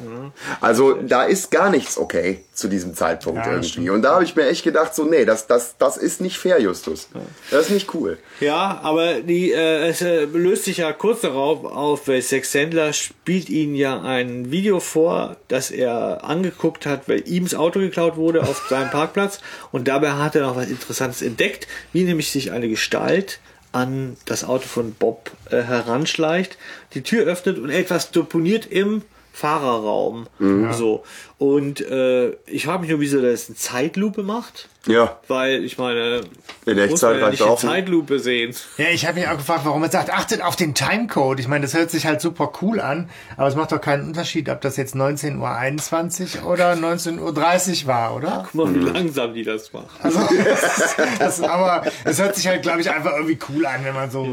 Also 0.59 0.93
da 0.93 1.23
ist 1.23 1.49
gar 1.49 1.69
nichts 1.69 1.97
okay 1.97 2.43
zu 2.53 2.67
diesem 2.67 2.93
Zeitpunkt 2.93 3.39
Ja, 3.45 3.51
irgendwie. 3.51 3.69
stimmt. 3.69 3.89
Und 3.89 4.01
da 4.01 4.15
habe 4.15 4.23
ich 4.23 4.35
mir 4.35 4.47
echt 4.47 4.63
gedacht, 4.63 4.93
so, 4.93 5.05
nee, 5.05 5.23
das, 5.25 5.47
das, 5.47 5.77
das 5.77 5.97
ist 5.97 6.19
nicht 6.21 6.37
fair, 6.37 6.59
Justus. 6.61 7.07
Das 7.49 7.67
ist 7.67 7.69
nicht 7.71 7.93
cool. 7.93 8.17
Ja, 8.39 8.79
aber 8.83 9.21
die, 9.21 9.51
äh, 9.53 9.87
es 9.87 10.01
äh, 10.01 10.25
löst 10.25 10.65
sich 10.65 10.77
ja 10.77 10.91
kurz 10.93 11.21
darauf 11.21 11.63
auf, 11.63 12.07
weil 12.07 12.21
Sex 12.21 12.51
Sandler 12.51 12.91
spielt 12.93 13.49
ihnen 13.49 13.75
ja 13.75 14.01
ein 14.01 14.51
Video 14.51 14.79
vor, 14.79 15.37
das 15.47 15.71
er 15.71 16.23
angeguckt 16.23 16.85
hat, 16.85 17.07
weil 17.07 17.27
ihm 17.27 17.45
das 17.45 17.55
Auto 17.55 17.79
geklaut 17.79 18.17
wurde 18.17 18.41
auf 18.43 18.67
seinem 18.69 18.89
Parkplatz 18.91 19.39
und 19.71 19.87
dabei 19.87 20.11
hat 20.11 20.35
er 20.35 20.41
noch 20.41 20.55
was 20.55 20.67
Interessantes 20.69 21.21
entdeckt, 21.21 21.67
wie 21.93 22.03
nämlich 22.03 22.31
sich 22.31 22.51
eine 22.51 22.67
Gestalt 22.67 23.39
an 23.71 24.17
das 24.25 24.43
Auto 24.43 24.67
von 24.67 24.93
Bob 24.93 25.31
äh, 25.49 25.61
heranschleicht, 25.61 26.57
die 26.93 27.03
Tür 27.03 27.25
öffnet 27.25 27.57
und 27.57 27.69
etwas 27.69 28.11
deponiert 28.11 28.65
im 28.65 29.03
Fahrerraum. 29.33 30.27
So. 30.73 31.03
Und 31.41 31.81
äh, 31.81 32.33
ich 32.45 32.65
frage 32.65 32.81
mich 32.81 32.91
nur, 32.91 32.99
wieso 32.99 33.19
das 33.19 33.47
eine 33.49 33.55
Zeitlupe 33.57 34.21
macht. 34.21 34.69
Ja. 34.85 35.19
Weil 35.27 35.63
ich 35.63 35.77
meine, 35.79 36.21
In 36.67 36.75
muss 36.75 36.77
Echtzeit 36.91 37.11
man 37.13 37.19
ja 37.21 37.29
nicht 37.31 37.41
in 37.41 37.47
auch. 37.47 37.59
Zeitlupe 37.59 38.19
sehen. 38.19 38.55
Ja, 38.77 38.89
ich 38.89 39.07
habe 39.07 39.19
mich 39.19 39.27
auch 39.27 39.37
gefragt, 39.37 39.61
warum 39.63 39.81
er 39.83 39.89
sagt, 39.89 40.11
achtet 40.11 40.41
auf 40.43 40.55
den 40.55 40.75
Timecode. 40.75 41.39
Ich 41.39 41.47
meine, 41.47 41.63
das 41.63 41.73
hört 41.73 41.89
sich 41.89 42.05
halt 42.05 42.21
super 42.21 42.51
cool 42.61 42.79
an, 42.79 43.09
aber 43.37 43.47
es 43.47 43.55
macht 43.55 43.71
doch 43.71 43.81
keinen 43.81 44.07
Unterschied, 44.07 44.49
ob 44.49 44.61
das 44.61 44.77
jetzt 44.77 44.95
19.21 44.95 46.41
Uhr 46.43 46.47
oder 46.51 46.73
19.30 46.73 47.81
Uhr 47.83 47.87
war, 47.87 48.15
oder? 48.15 48.43
Guck 48.51 48.53
mal, 48.55 48.65
Mhm. 48.67 48.75
wie 48.85 48.89
langsam 48.91 49.33
die 49.33 49.43
das 49.43 49.71
machen. 49.73 49.87
Also, 50.01 50.19
das, 51.19 51.41
aber 51.41 51.83
es 52.03 52.19
hört 52.21 52.35
sich 52.35 52.47
halt, 52.47 52.61
glaube 52.61 52.81
ich, 52.81 52.89
einfach 52.89 53.13
irgendwie 53.15 53.39
cool 53.49 53.65
an, 53.65 53.83
wenn 53.83 53.93
man 53.95 54.09
so 54.11 54.25
äh, 54.25 54.27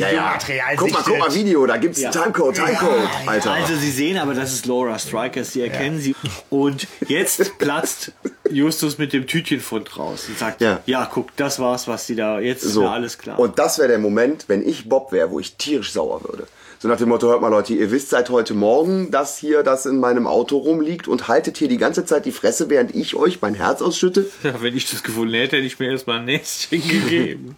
Ja, 0.00 0.06
ja. 0.08 0.12
Videomaterial 0.12 0.76
Guck 0.76 0.92
mal, 0.92 1.02
guck 1.04 1.18
mal, 1.18 1.34
Video, 1.34 1.66
da 1.66 1.76
gibt's 1.76 2.00
Ja. 2.00 2.10
einen 2.10 2.22
Timecode, 2.32 2.54
Timecode, 2.56 3.08
Alter. 3.26 3.52
Also 3.52 3.74
sie 3.76 3.90
sehen 3.90 4.16
aber, 4.18 4.34
das 4.34 4.52
ist 4.52 4.66
Laura 4.66 4.98
Strikers, 4.98 5.52
sie 5.52 5.62
erkennen 5.62 6.00
sie. 6.00 6.14
Und 6.50 6.86
jetzt 7.08 7.58
platzt 7.58 8.12
Justus 8.50 8.98
mit 8.98 9.12
dem 9.12 9.26
Tütchenfund 9.26 9.98
raus 9.98 10.26
und 10.28 10.38
sagt, 10.38 10.60
Ja. 10.60 10.80
ja, 10.86 11.08
guck, 11.12 11.34
das 11.36 11.58
war's, 11.58 11.88
was 11.88 12.06
sie 12.06 12.16
da, 12.16 12.38
jetzt 12.40 12.62
ist 12.64 12.72
so. 12.72 12.82
mir 12.82 12.90
alles 12.90 13.18
klar. 13.18 13.38
Und 13.38 13.58
das 13.58 13.78
wäre 13.78 13.88
der 13.88 13.98
Moment, 13.98 14.44
wenn 14.48 14.66
ich 14.66 14.88
Bob 14.88 15.12
wäre, 15.12 15.30
wo 15.30 15.40
ich 15.40 15.56
tierisch 15.56 15.92
sauer 15.92 16.22
würde. 16.24 16.46
So 16.78 16.88
nach 16.88 16.98
dem 16.98 17.08
Motto, 17.08 17.28
hört 17.28 17.40
mal 17.40 17.48
Leute, 17.48 17.72
ihr 17.74 17.90
wisst 17.90 18.10
seit 18.10 18.28
heute 18.28 18.52
Morgen, 18.52 19.10
dass 19.10 19.38
hier 19.38 19.62
das 19.62 19.86
in 19.86 19.98
meinem 19.98 20.26
Auto 20.26 20.58
rumliegt 20.58 21.08
und 21.08 21.26
haltet 21.26 21.56
hier 21.56 21.68
die 21.68 21.78
ganze 21.78 22.04
Zeit 22.04 22.26
die 22.26 22.32
Fresse, 22.32 22.68
während 22.68 22.94
ich 22.94 23.16
euch 23.16 23.40
mein 23.40 23.54
Herz 23.54 23.80
ausschütte. 23.80 24.28
ja, 24.42 24.60
wenn 24.60 24.76
ich 24.76 24.90
das 24.90 25.02
gefunden 25.02 25.32
hätte, 25.34 25.56
hätte 25.56 25.66
ich 25.66 25.78
mir 25.78 25.90
erstmal 25.90 26.18
ein 26.18 26.26
Näschen 26.26 26.82
gegeben. 26.86 27.56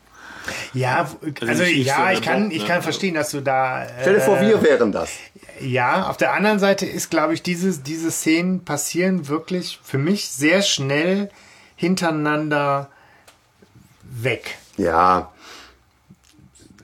Ja, 0.74 1.08
also 1.40 1.62
nicht 1.62 1.78
ich, 1.78 1.86
ja, 1.86 2.12
ich 2.12 2.22
kann, 2.22 2.50
ich 2.50 2.62
ne? 2.62 2.68
kann 2.68 2.82
verstehen, 2.82 3.14
dass 3.14 3.30
du 3.30 3.40
da. 3.40 3.86
Stell 4.00 4.14
dir 4.14 4.20
vor, 4.20 4.38
äh, 4.38 4.48
wir 4.48 4.62
wären 4.62 4.92
das. 4.92 5.10
Ja, 5.60 6.08
auf 6.08 6.16
der 6.16 6.32
anderen 6.34 6.58
Seite 6.58 6.86
ist, 6.86 7.10
glaube 7.10 7.34
ich, 7.34 7.42
diese, 7.42 7.78
diese 7.78 8.10
Szenen 8.10 8.64
passieren 8.64 9.28
wirklich 9.28 9.80
für 9.82 9.98
mich 9.98 10.28
sehr 10.28 10.62
schnell 10.62 11.30
hintereinander 11.76 12.88
weg. 14.02 14.56
Ja. 14.76 15.32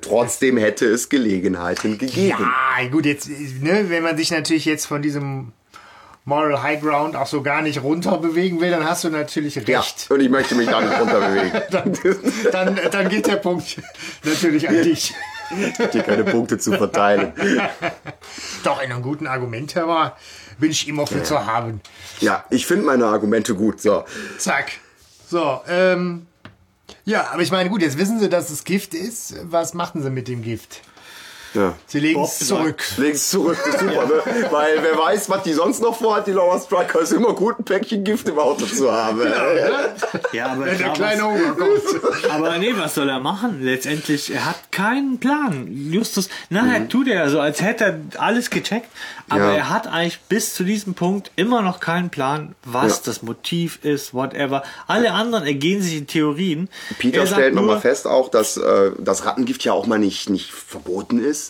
Trotzdem 0.01 0.59
hätte 0.59 0.87
es 0.87 1.09
Gelegenheiten 1.09 1.97
gegeben. 1.99 2.37
Ja, 2.39 2.89
gut, 2.91 3.07
jetzt, 3.07 3.29
ne, 3.29 3.87
wenn 3.89 4.03
man 4.03 4.17
sich 4.19 4.31
natürlich 4.31 4.67
jetzt 4.67 4.87
von 4.87 5.01
diesem 5.01 5.53
Moral 6.27 6.63
High 6.63 6.81
Ground 6.81 7.17
auch 7.17 7.27
so 7.27 7.43
gar 7.43 7.61
nicht 7.61 7.83
runter 7.83 8.17
bewegen 8.19 8.61
will, 8.61 8.71
dann 8.71 8.85
hast 8.89 9.05
du 9.05 9.11
natürlich 9.11 9.57
Ja, 9.57 9.81
recht. 9.81 10.11
und 10.11 10.21
ich 10.21 10.31
möchte 10.31 10.55
mich 10.55 10.69
da 10.69 10.81
nicht 10.81 10.99
runterbewegen. 10.99 11.63
Dann, 11.71 11.93
dann, 12.53 12.81
dann 12.91 13.09
geht 13.11 13.27
der 13.27 13.37
Punkt 13.37 13.77
natürlich 14.25 14.67
an 14.69 14.83
dich. 14.83 15.15
Dir 15.93 16.03
keine 16.03 16.25
Punkte 16.25 16.57
zu 16.57 16.73
verteilen. 16.73 17.33
Doch, 18.63 18.83
in 18.83 18.91
einem 18.91 19.03
guten 19.03 19.27
Argument, 19.27 19.77
aber 19.77 20.17
bin 20.59 20.71
ich 20.71 20.89
immer 20.89 21.07
für 21.07 21.23
zu 21.23 21.45
haben. 21.47 21.81
Ja, 22.21 22.45
ich 22.49 22.67
finde 22.67 22.87
meine 22.87 23.05
Argumente 23.07 23.55
gut. 23.55 23.81
So. 23.83 24.05
Zack. 24.39 24.73
So, 25.29 25.61
ähm. 25.69 26.27
Ja, 27.05 27.31
aber 27.33 27.43
ich 27.43 27.51
meine, 27.51 27.69
gut, 27.69 27.83
jetzt 27.83 27.99
wissen 27.99 28.19
sie, 28.19 28.31
dass 28.31 28.49
es 28.51 28.65
Gift 28.65 28.95
ist. 28.95 29.35
Was 29.43 29.75
machten 29.75 30.03
sie 30.03 30.09
mit 30.11 30.29
dem 30.29 30.43
Gift? 30.43 30.81
Ja. 31.55 31.75
Sie 31.87 32.01
legen 32.01 32.23
es 32.23 32.39
zurück. 32.41 32.83
Leg's 32.97 33.31
zurück, 33.31 33.57
das 33.65 33.75
ist 33.75 33.81
super, 33.81 34.07
ne? 34.07 34.23
Weil 34.51 34.79
wer 34.83 34.99
weiß, 34.99 35.31
was 35.31 35.43
die 35.45 35.53
sonst 35.53 35.81
noch 35.81 35.97
vorhat, 35.97 36.27
die 36.27 36.33
Laura 36.33 36.59
Striker, 36.59 37.01
ist 37.01 37.13
immer 37.13 37.33
gut, 37.33 37.59
ein 37.61 37.65
Päckchen 37.65 38.03
Gift 38.05 38.29
im 38.29 38.39
Auto 38.39 38.67
zu 38.67 38.91
haben. 38.93 39.21
Ja, 40.33 40.53
aber 40.53 40.65
Der 40.65 40.75
klar, 40.75 40.93
kleine 40.95 41.23
Hunger 41.23 41.53
kommt. 41.53 42.31
aber 42.31 42.59
nee, 42.59 42.75
was 42.77 42.95
soll 42.95 43.09
er 43.09 43.21
machen? 43.21 43.63
Letztendlich, 43.63 44.33
er 44.35 44.47
hat 44.47 44.73
keinen 44.73 45.19
Plan. 45.21 45.69
Justus, 45.71 46.29
nachher 46.51 46.89
tut 46.89 47.09
er 47.09 47.31
so, 47.31 47.39
als 47.41 47.61
hätte 47.63 47.85
er 47.85 48.21
alles 48.21 48.51
gecheckt, 48.51 48.89
aber 49.29 49.45
Ja. 49.45 49.53
er 49.55 49.71
hat 49.71 49.87
eigentlich 49.87 50.21
bis 50.29 50.55
zu 50.55 50.65
diesem 50.65 50.95
Punkt 50.95 51.31
immer 51.37 51.63
noch 51.63 51.79
keinen 51.81 52.11
Plan, 52.11 52.55
was 52.65 52.97
Ja. 52.97 53.03
das 53.07 53.23
Motiv 53.23 53.79
ist, 53.85 54.13
whatever. 54.13 54.63
Alle 54.87 55.13
anderen 55.13 55.47
ergehen 55.47 55.83
sich 55.83 55.97
in 55.97 56.07
Theorien. 56.07 56.69
Peter 56.99 57.21
Er 57.21 57.27
stellt 57.27 57.55
nochmal 57.55 57.81
fest 57.81 58.07
auch, 58.07 58.29
dass 58.29 58.57
äh, 58.57 58.91
das 58.99 59.25
Rattengift 59.25 59.65
ja 59.65 59.73
auch 59.73 59.87
mal 59.87 59.99
nicht, 59.99 60.31
nicht 60.31 60.51
verboten 60.53 61.23
ist. 61.23 61.44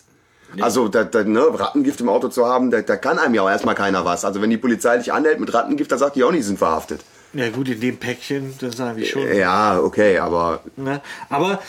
Also 0.62 0.88
da, 0.88 1.04
da, 1.04 1.24
ne, 1.24 1.46
Rattengift 1.52 2.00
im 2.00 2.08
Auto 2.08 2.28
zu 2.28 2.46
haben, 2.46 2.70
da, 2.70 2.82
da 2.82 2.96
kann 2.96 3.18
einem 3.18 3.34
ja 3.34 3.42
auch 3.42 3.50
erstmal 3.50 3.74
keiner 3.74 4.04
was. 4.04 4.24
Also 4.24 4.40
wenn 4.40 4.50
die 4.50 4.56
Polizei 4.56 4.98
dich 4.98 5.12
anhält 5.12 5.40
mit 5.40 5.52
Rattengift, 5.52 5.90
dann 5.90 5.98
sagt 5.98 6.16
die 6.16 6.24
auch 6.24 6.30
nicht, 6.30 6.42
sie 6.42 6.48
sind 6.48 6.58
verhaftet. 6.58 7.00
Ja 7.32 7.50
gut, 7.50 7.68
in 7.68 7.80
dem 7.80 7.96
Päckchen, 7.96 8.54
das 8.60 8.76
sagen 8.76 8.96
wir 8.96 9.06
schon. 9.06 9.34
Ja, 9.34 9.80
okay, 9.80 10.18
aber 10.18 10.60
Ne? 10.76 11.00
Aber 11.28 11.60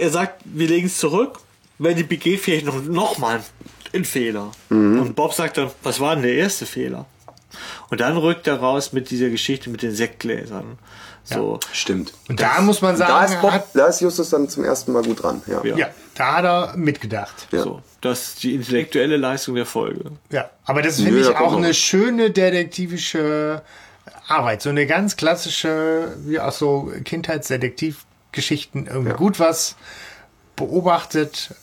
er 0.00 0.10
sagt, 0.10 0.42
wir 0.44 0.68
legen 0.68 0.86
es 0.86 0.98
zurück, 0.98 1.40
wenn 1.78 1.96
die 1.96 2.04
begeht 2.04 2.40
vielleicht 2.40 2.66
noch, 2.66 2.82
noch 2.82 3.18
mal 3.18 3.40
einen 3.92 4.04
Fehler. 4.04 4.52
Und 4.70 5.14
Bob 5.14 5.34
sagt 5.34 5.58
dann, 5.58 5.70
was 5.82 6.00
war 6.00 6.14
denn 6.14 6.22
der 6.22 6.34
erste 6.34 6.66
Fehler? 6.66 7.06
Und 7.90 8.00
dann 8.00 8.16
rückt 8.16 8.46
er 8.46 8.56
raus 8.60 8.92
mit 8.92 9.10
dieser 9.10 9.30
Geschichte 9.30 9.70
mit 9.70 9.82
den 9.82 9.94
Sektgläsern. 9.94 10.78
So. 11.24 11.58
stimmt. 11.72 12.12
Und 12.28 12.40
da 12.40 12.60
muss 12.60 12.82
man 12.82 12.98
Da 12.98 13.06
sagen, 13.06 13.32
ist, 13.32 13.40
Bob, 13.40 13.52
hat, 13.52 13.66
da 13.72 13.86
ist 13.86 14.00
Justus 14.00 14.30
dann 14.30 14.48
zum 14.48 14.64
ersten 14.64 14.92
Mal 14.92 15.02
gut 15.02 15.22
dran. 15.22 15.42
Ja. 15.46 15.64
Ja. 15.64 15.76
ja, 15.76 15.88
da 16.14 16.36
hat 16.36 16.44
er 16.44 16.76
mitgedacht. 16.76 17.48
Ja. 17.50 17.62
So. 17.62 17.82
Das 18.04 18.28
ist 18.28 18.42
die 18.42 18.54
intellektuelle 18.54 19.16
Leistung 19.16 19.54
der 19.54 19.64
Folge. 19.64 20.10
Ja, 20.30 20.50
aber 20.66 20.82
das 20.82 21.00
finde 21.00 21.20
ich 21.22 21.28
auch 21.28 21.56
eine 21.56 21.72
schöne 21.72 22.30
detektivische 22.30 23.62
Arbeit. 24.28 24.60
So 24.60 24.68
eine 24.68 24.86
ganz 24.86 25.16
klassische, 25.16 26.14
wie 26.26 26.38
auch 26.38 26.52
so 26.52 26.92
Kindheitsdetektivgeschichten, 27.02 28.88
irgendwie 28.88 29.12
Ja. 29.12 29.16
gut 29.16 29.40
was 29.40 29.76
beobachtet. 30.54 31.54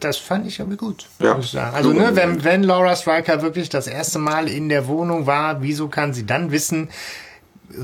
Das, 0.00 0.16
fand 0.16 0.48
ich 0.48 0.58
irgendwie 0.58 0.76
gut. 0.76 1.06
Ja. 1.20 1.34
muss 1.34 1.44
ich 1.44 1.50
sagen. 1.52 1.76
Also, 1.76 1.92
ne, 1.92 2.16
wenn, 2.16 2.42
wenn 2.42 2.64
Laura 2.64 2.96
Stryker 2.96 3.42
wirklich 3.42 3.68
das 3.68 3.86
erste 3.86 4.18
Mal 4.18 4.48
in 4.48 4.68
der 4.68 4.88
Wohnung 4.88 5.26
war, 5.28 5.62
wieso 5.62 5.86
kann 5.86 6.12
sie 6.12 6.26
dann 6.26 6.50
wissen, 6.50 6.88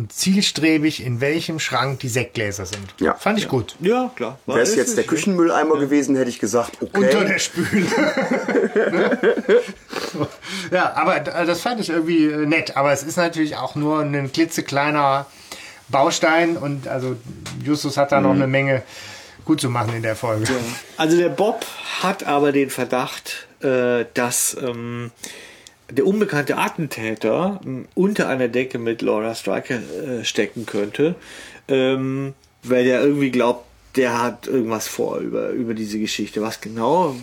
zielstrebig, 0.09 1.05
in 1.05 1.21
welchem 1.21 1.59
Schrank 1.59 2.01
die 2.01 2.09
Sektgläser 2.09 2.67
sind? 2.67 2.95
Ja. 3.01 3.15
Fand 3.15 3.39
ich 3.39 3.49
gut. 3.49 3.75
Ja, 3.81 4.11
klar. 4.15 4.39
War- 4.47 4.57
Wäre 4.57 4.63
es 4.65 4.71
ist 4.71 4.77
jetzt 4.77 4.97
der 4.97 5.05
Küchenmülleimer 5.05 5.79
gewesen, 5.79 6.17
hätte 6.17 6.31
ich 6.31 6.39
gesagt, 6.39 6.79
okay. 6.81 6.99
Unter 7.05 7.25
der 7.25 7.39
Spüle. 7.39 7.87
ja, 10.71 10.93
aber 10.95 11.21
d- 11.21 11.31
das 11.47 11.61
fand 11.61 11.81
ich 11.81 11.91
irgendwie 11.91 12.27
äh, 12.27 12.47
nett. 12.47 12.77
Aber 12.77 12.93
es 12.93 13.03
ist 13.03 13.17
natürlich 13.17 13.57
auch 13.57 13.75
nur 13.75 14.01
ein 14.01 14.31
klitzekleiner 14.33 15.27
Baustein 15.89 16.57
und 16.57 16.89
also 16.89 17.17
Justus 17.63 17.97
hat 17.97 18.13
da 18.13 18.21
noch 18.21 18.31
eine 18.33 18.47
Menge 18.47 18.83
gut 19.45 19.61
zu 19.61 19.69
machen 19.69 19.95
in 19.95 20.03
der 20.03 20.17
Folge. 20.17 20.47
Also 20.97 21.17
der 21.17 21.29
Bob 21.29 21.67
hat 22.03 22.25
aber 22.25 22.53
den 22.53 22.71
Verdacht, 22.71 23.47
äh, 23.63 24.05
dass 24.15 24.57
ähm, 24.61 25.11
der 25.97 26.07
unbekannte 26.07 26.57
Attentäter 26.57 27.61
unter 27.95 28.29
einer 28.29 28.49
Decke 28.49 28.79
mit 28.79 29.03
Laura 29.03 29.35
Stryker 29.35 29.77
äh, 29.77 30.25
stecken 30.25 30.67
könnte, 30.67 31.15
ähm, 31.69 32.35
weil 32.63 32.85
der 32.85 33.03
irgendwie 33.03 33.31
glaubt, 33.31 33.67
der 33.97 34.23
hat 34.23 34.47
irgendwas 34.47 34.89
vor 34.89 35.19
über, 35.19 35.51
über 35.51 35.75
diese 35.75 35.99
Geschichte. 35.99 36.41
Was 36.41 36.61
genau, 36.61 37.17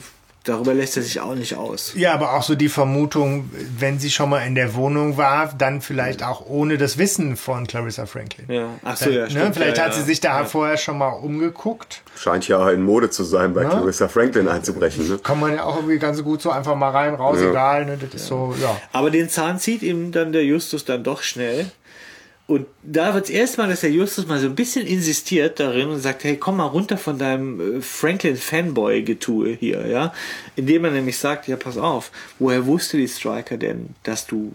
darüber 0.49 0.73
lässt 0.73 0.97
er 0.97 1.03
sich 1.03 1.19
auch 1.21 1.35
nicht 1.35 1.55
aus. 1.55 1.93
Ja, 1.95 2.13
aber 2.13 2.33
auch 2.33 2.43
so 2.43 2.55
die 2.55 2.69
Vermutung, 2.69 3.49
wenn 3.77 3.99
sie 3.99 4.09
schon 4.09 4.29
mal 4.29 4.39
in 4.39 4.55
der 4.55 4.75
Wohnung 4.75 5.15
war, 5.17 5.53
dann 5.57 5.81
vielleicht 5.81 6.23
auch 6.23 6.45
ohne 6.47 6.77
das 6.77 6.97
Wissen 6.97 7.37
von 7.37 7.67
Clarissa 7.67 8.05
Franklin. 8.05 8.45
Ja, 8.49 8.69
ach 8.83 8.97
so, 8.97 9.09
ja, 9.09 9.23
ne? 9.23 9.29
stimmt, 9.29 9.55
Vielleicht 9.55 9.77
ja, 9.77 9.85
hat 9.85 9.93
sie 9.93 10.01
sich 10.03 10.19
da 10.19 10.39
Ja. 10.41 10.45
vorher 10.45 10.77
schon 10.77 10.97
mal 10.97 11.09
umgeguckt. 11.09 12.01
Scheint 12.17 12.47
ja 12.47 12.69
in 12.71 12.83
Mode 12.83 13.09
zu 13.09 13.23
sein, 13.23 13.53
bei 13.53 13.63
Clarissa 13.65 14.07
Franklin 14.07 14.47
einzubrechen. 14.47 15.07
Ne? 15.07 15.19
Kann 15.23 15.39
man 15.39 15.55
ja 15.55 15.63
auch 15.63 15.77
irgendwie 15.77 15.99
ganz 15.99 16.21
gut 16.23 16.41
so 16.41 16.51
einfach 16.51 16.75
mal 16.75 16.89
rein, 16.89 17.15
raus, 17.15 17.37
Ja. 17.41 17.49
egal. 17.49 17.85
Ne? 17.85 17.97
Das 17.97 18.13
ist 18.13 18.27
so, 18.27 18.53
ja. 18.61 18.75
Aber 18.91 19.09
den 19.11 19.29
Zahn 19.29 19.59
zieht 19.59 19.83
ihm 19.83 20.11
dann 20.11 20.31
der 20.33 20.43
Justus 20.43 20.83
dann 20.85 21.03
doch 21.03 21.21
schnell. 21.23 21.71
Und 22.49 22.65
da 22.81 23.13
wird 23.13 23.25
es 23.25 23.29
erstmal, 23.29 23.67
dass 23.67 23.81
der 23.81 23.91
Justus 23.91 24.25
mal 24.25 24.39
so 24.39 24.47
ein 24.47 24.55
bisschen 24.55 24.87
insistiert 24.87 25.59
darin 25.59 25.89
und 25.89 25.99
sagt, 25.99 26.23
hey, 26.23 26.35
komm 26.35 26.57
mal 26.57 26.65
runter 26.65 26.97
von 26.97 27.19
deinem 27.19 27.77
äh, 27.77 27.81
Franklin-Fanboy-Getue 27.81 29.49
hier, 29.49 29.85
ja. 29.85 30.13
Indem 30.55 30.85
er 30.85 30.91
nämlich 30.91 31.19
sagt, 31.19 31.47
ja, 31.47 31.57
pass 31.57 31.77
auf, 31.77 32.09
woher 32.39 32.65
wusste 32.65 32.97
die 32.97 33.07
Striker 33.07 33.57
denn, 33.57 33.89
dass 34.01 34.25
du 34.25 34.51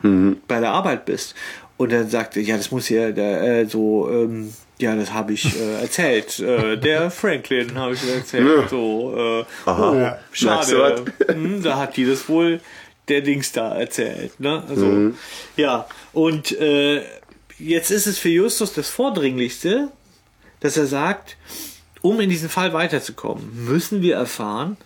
bei 0.49 0.59
der 0.59 0.73
Arbeit 0.73 1.05
bist? 1.05 1.37
Und 1.77 1.93
dann 1.93 2.09
sagte, 2.11 2.41
ja, 2.41 2.57
das 2.57 2.73
muss 2.73 2.89
ja 2.89 3.13
der, 3.13 3.61
äh, 3.61 3.67
so, 3.67 4.11
ähm, 4.11 4.53
ja, 4.81 4.97
das 4.97 5.13
habe 5.13 5.33
ich 5.33 5.57
äh, 5.57 5.75
erzählt. 5.83 6.41
Äh, 6.41 6.77
der 6.77 7.13
Franklin 7.13 7.77
habe 7.77 7.95
ich 7.95 8.01
erzählt. 8.13 8.71
So, 8.71 9.15
äh, 9.17 9.71
oh. 9.71 9.93
Merkst 9.93 10.21
du 10.33 10.37
schade. 10.37 11.05
Hm, 11.29 11.63
da 11.63 11.79
hat 11.79 11.97
die 11.97 12.07
das 12.07 12.29
wohl 12.29 12.61
der 13.07 13.21
Dings 13.21 13.53
da 13.53 13.73
erzählt. 13.79 14.41
Ne? 14.41 14.65
Also, 14.69 15.13
ja, 15.57 15.87
und 16.13 16.59
äh, 16.59 17.03
jetzt 17.59 17.91
ist 17.91 18.07
es 18.07 18.19
für 18.19 18.29
Justus 18.29 18.73
das 18.73 18.89
Vordringlichste, 18.91 19.91
dass 20.61 20.77
er 20.77 20.87
sagt, 20.87 21.37
um 22.01 22.21
in 22.21 22.31
diesen 22.31 22.49
Fall 22.49 22.73
weiterzukommen, 22.73 23.65
müssen 23.67 24.03
wir 24.03 24.17
erfahren, 24.17 24.77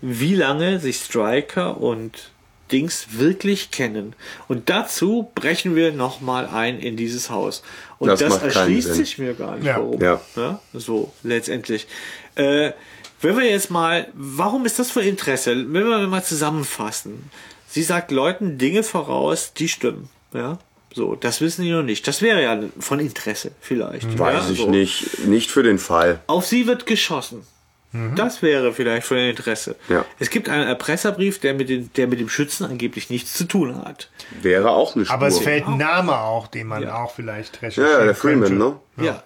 wie 0.00 0.34
lange 0.34 0.80
sich 0.80 0.96
Striker 0.98 1.80
und 1.80 2.30
Dings 2.72 3.06
wirklich 3.12 3.70
kennen. 3.70 4.14
Und 4.48 4.70
dazu 4.70 5.30
brechen 5.34 5.76
wir 5.76 5.92
nochmal 5.92 6.46
ein 6.46 6.78
in 6.78 6.96
dieses 6.96 7.30
Haus. 7.30 7.62
Und 7.98 8.08
Das 8.08 8.20
das, 8.20 8.30
macht 8.30 8.40
keinen 8.40 8.52
erschließt 8.54 8.94
sich 8.94 9.18
mir 9.18 9.34
gar 9.34 9.56
nicht, 9.56 9.66
Ja. 9.66 9.76
warum. 9.76 10.00
Ja. 10.00 10.20
Ne? 10.36 10.58
So, 10.72 11.12
letztendlich. 11.22 11.86
Äh, 12.34 12.72
wenn 13.20 13.36
wir 13.36 13.44
jetzt 13.50 13.70
mal, 13.70 14.08
warum 14.14 14.66
ist 14.66 14.78
das 14.78 14.90
für 14.90 15.02
Interesse? 15.02 15.54
Wenn 15.56 15.72
wir 15.88 16.06
mal 16.06 16.24
zusammenfassen. 16.24 17.30
Sie 17.68 17.82
sagt 17.82 18.10
Leuten 18.10 18.58
Dinge 18.58 18.82
voraus, 18.82 19.52
die 19.54 19.68
stimmen. 19.68 20.08
Ja, 20.32 20.58
so, 20.94 21.14
das 21.16 21.40
wissen 21.40 21.62
die 21.62 21.70
noch 21.72 21.82
nicht. 21.82 22.06
Das 22.06 22.22
wäre 22.22 22.42
ja 22.42 22.58
von 22.78 23.00
Interesse 23.00 23.50
vielleicht. 23.60 24.18
Weiß 24.18 24.44
ja, 24.46 24.50
ich 24.52 24.58
so. 24.58 24.70
nicht. 24.70 25.26
Nicht 25.26 25.50
für 25.50 25.62
den 25.62 25.78
Fall. 25.78 26.20
Auf 26.26 26.46
sie 26.46 26.66
wird 26.66 26.86
geschossen. 26.86 27.42
Das 28.16 28.42
wäre 28.42 28.72
vielleicht 28.72 29.06
von 29.06 29.18
Interesse. 29.18 29.76
Ja. 29.88 30.04
Es 30.18 30.28
gibt 30.30 30.48
einen 30.48 30.66
Erpresserbrief, 30.66 31.38
der 31.38 31.54
mit, 31.54 31.68
den, 31.68 31.90
der 31.96 32.08
mit 32.08 32.18
dem 32.18 32.28
Schützen 32.28 32.64
angeblich 32.64 33.08
nichts 33.08 33.34
zu 33.34 33.44
tun 33.44 33.76
hat. 33.84 34.10
Wäre 34.42 34.70
auch 34.70 34.96
eine 34.96 35.04
Spur. 35.04 35.14
Aber 35.14 35.28
es 35.28 35.38
fällt 35.38 35.68
ein 35.68 35.76
Name 35.78 36.18
auch, 36.18 36.48
den 36.48 36.66
man 36.66 36.82
Ja. 36.82 37.04
auch 37.04 37.14
vielleicht 37.14 37.62
recherchieren 37.62 37.88
ja, 37.92 37.98
ja, 38.00 38.04
der 38.06 38.16
Freeman, 38.16 38.48
könnte. 38.48 38.64
ne? 38.96 39.04
Ja. 39.04 39.22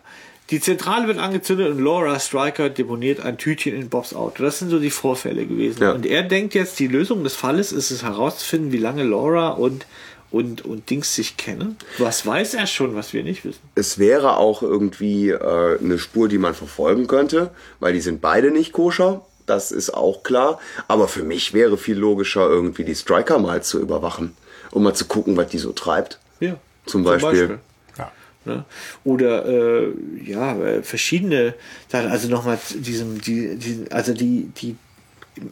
Die 0.50 0.60
Zentrale 0.60 1.06
wird 1.06 1.18
angezündet 1.18 1.70
und 1.70 1.78
Laura 1.82 2.18
Stryker 2.20 2.68
deponiert 2.68 3.20
ein 3.20 3.38
Tütchen 3.38 3.74
in 3.74 3.88
Bobs 3.88 4.12
Auto. 4.12 4.42
Das 4.42 4.58
sind 4.58 4.68
so 4.68 4.78
die 4.78 4.90
Vorfälle 4.90 5.46
gewesen. 5.46 5.82
Ja. 5.82 5.92
Und 5.92 6.04
er 6.04 6.22
denkt 6.22 6.54
jetzt, 6.54 6.78
die 6.78 6.88
Lösung 6.88 7.24
des 7.24 7.36
Falles 7.36 7.72
ist 7.72 7.90
es 7.90 8.02
herauszufinden, 8.02 8.70
wie 8.70 8.76
lange 8.78 9.02
Laura 9.02 9.48
und, 9.48 9.86
und, 10.30 10.64
und 10.64 10.90
Dings 10.90 11.14
sich 11.14 11.36
kennen. 11.36 11.76
Was 11.98 12.26
weiß 12.26 12.54
er 12.54 12.66
schon, 12.66 12.94
was 12.94 13.12
wir 13.12 13.22
nicht 13.22 13.44
wissen? 13.44 13.60
Es 13.74 13.98
wäre 13.98 14.36
auch 14.36 14.62
irgendwie 14.62 15.30
äh, 15.30 15.78
eine 15.78 15.98
Spur, 15.98 16.28
die 16.28 16.38
man 16.38 16.54
verfolgen 16.54 17.06
könnte, 17.06 17.50
weil 17.80 17.92
die 17.92 18.00
sind 18.00 18.20
beide 18.20 18.50
nicht 18.50 18.72
koscher. 18.72 19.24
Das 19.46 19.72
ist 19.72 19.90
auch 19.90 20.22
klar. 20.22 20.60
Aber 20.86 21.08
für 21.08 21.22
mich 21.22 21.54
wäre 21.54 21.78
viel 21.78 21.96
logischer, 21.96 22.46
irgendwie 22.46 22.84
die 22.84 22.94
Striker 22.94 23.38
mal 23.38 23.62
zu 23.62 23.80
überwachen, 23.80 24.36
um 24.70 24.82
mal 24.82 24.94
zu 24.94 25.06
gucken, 25.06 25.36
was 25.36 25.48
die 25.48 25.58
so 25.58 25.72
treibt. 25.72 26.18
Ja. 26.40 26.56
Zum 26.84 27.04
Beispiel. 27.04 27.58
Ja. 27.96 28.12
Ne? 28.44 28.64
Oder 29.04 29.46
äh, 29.46 29.92
ja, 30.24 30.56
äh, 30.58 30.82
verschiedene 30.82 31.54
Sachen, 31.88 32.10
also 32.10 32.28
nochmal 32.28 32.58
diesem, 32.74 33.20
die, 33.20 33.56
die, 33.56 33.84
also 33.90 34.14
die, 34.14 34.50
die, 34.56 34.76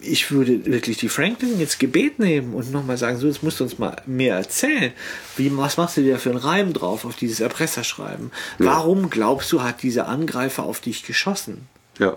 ich 0.01 0.31
würde 0.31 0.65
wirklich 0.65 0.97
die 0.97 1.09
Franklin 1.09 1.59
jetzt 1.59 1.79
Gebet 1.79 2.19
nehmen 2.19 2.53
und 2.53 2.71
nochmal 2.71 2.97
sagen, 2.97 3.17
so, 3.17 3.27
jetzt 3.27 3.43
musst 3.43 3.59
du 3.59 3.63
uns 3.63 3.77
mal 3.77 3.95
mehr 4.05 4.35
erzählen. 4.35 4.91
Wie, 5.35 5.55
was 5.55 5.77
machst 5.77 5.97
du 5.97 6.01
dir 6.01 6.17
für 6.19 6.29
einen 6.29 6.39
Reim 6.39 6.73
drauf 6.73 7.05
auf 7.05 7.15
dieses 7.15 7.39
Erpresserschreiben? 7.39 8.31
Warum 8.57 9.09
glaubst 9.09 9.51
du, 9.51 9.61
hat 9.61 9.83
dieser 9.83 10.07
Angreifer 10.07 10.63
auf 10.63 10.79
dich 10.79 11.03
geschossen? 11.03 11.67
Ja. 11.99 12.15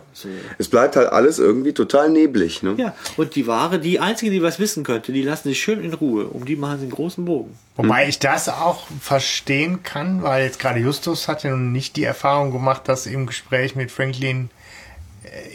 Es 0.59 0.69
bleibt 0.69 0.97
halt 0.97 1.09
alles 1.11 1.39
irgendwie 1.39 1.73
total 1.73 2.11
neblig. 2.11 2.63
Ne? 2.63 2.75
Ja, 2.77 2.95
und 3.17 3.35
die 3.35 3.47
Ware, 3.47 3.79
die 3.79 3.99
einzige, 3.99 4.31
die 4.31 4.43
was 4.43 4.59
wissen 4.59 4.85
könnte, 4.85 5.13
die 5.13 5.23
lassen 5.23 5.49
sich 5.49 5.63
schön 5.63 5.83
in 5.83 5.95
Ruhe. 5.95 6.27
Um 6.27 6.45
die 6.45 6.57
machen 6.57 6.79
sie 6.79 6.85
einen 6.85 6.93
großen 6.93 7.25
Bogen. 7.25 7.57
Wobei 7.77 8.09
ich 8.09 8.19
das 8.19 8.49
auch 8.49 8.87
verstehen 9.01 9.83
kann, 9.83 10.23
weil 10.23 10.45
jetzt 10.45 10.59
gerade 10.59 10.81
Justus 10.81 11.29
hat 11.29 11.45
ja 11.45 11.51
nun 11.51 11.73
nicht 11.73 11.97
die 11.97 12.05
Erfahrung 12.05 12.53
gemacht, 12.53 12.83
dass 12.89 13.07
im 13.07 13.27
Gespräch 13.27 13.75
mit 13.75 13.91
Franklin 13.91 14.51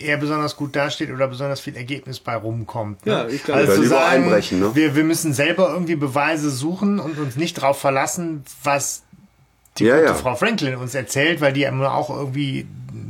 er 0.02 0.18
besonders 0.18 0.56
gut 0.56 0.76
dasteht 0.76 1.12
oder 1.12 1.28
besonders 1.28 1.60
viel 1.60 1.76
Ergebnis 1.76 2.20
bei 2.20 2.36
rumkommt. 2.36 3.06
Ne? 3.06 3.12
Ja, 3.12 3.28
ich 3.28 3.44
glaube, 3.44 3.62
also 3.62 3.82
zu 3.82 3.88
sagen, 3.88 4.24
einbrechen, 4.24 4.60
ne? 4.60 4.72
wir, 4.74 4.96
wir 4.96 5.04
müssen 5.04 5.34
selber 5.34 5.70
irgendwie 5.74 5.96
Beweise 5.96 6.50
suchen 6.50 7.00
und 7.00 7.18
uns 7.20 7.36
nicht 7.36 7.58
darauf 7.58 7.80
verlassen, 7.80 8.44
was 8.64 9.04
die 9.78 9.86
Ja, 9.86 9.96
gute 9.96 10.08
ja. 10.08 10.14
Frau 10.14 10.36
Franklin 10.36 10.76
uns 10.76 10.96
erzählt, 10.96 11.42
weil 11.42 11.52
die 11.54 11.62
ja 11.62 11.70
immer 11.70 11.94
auch 11.94 12.10
irgendwie 12.10 12.66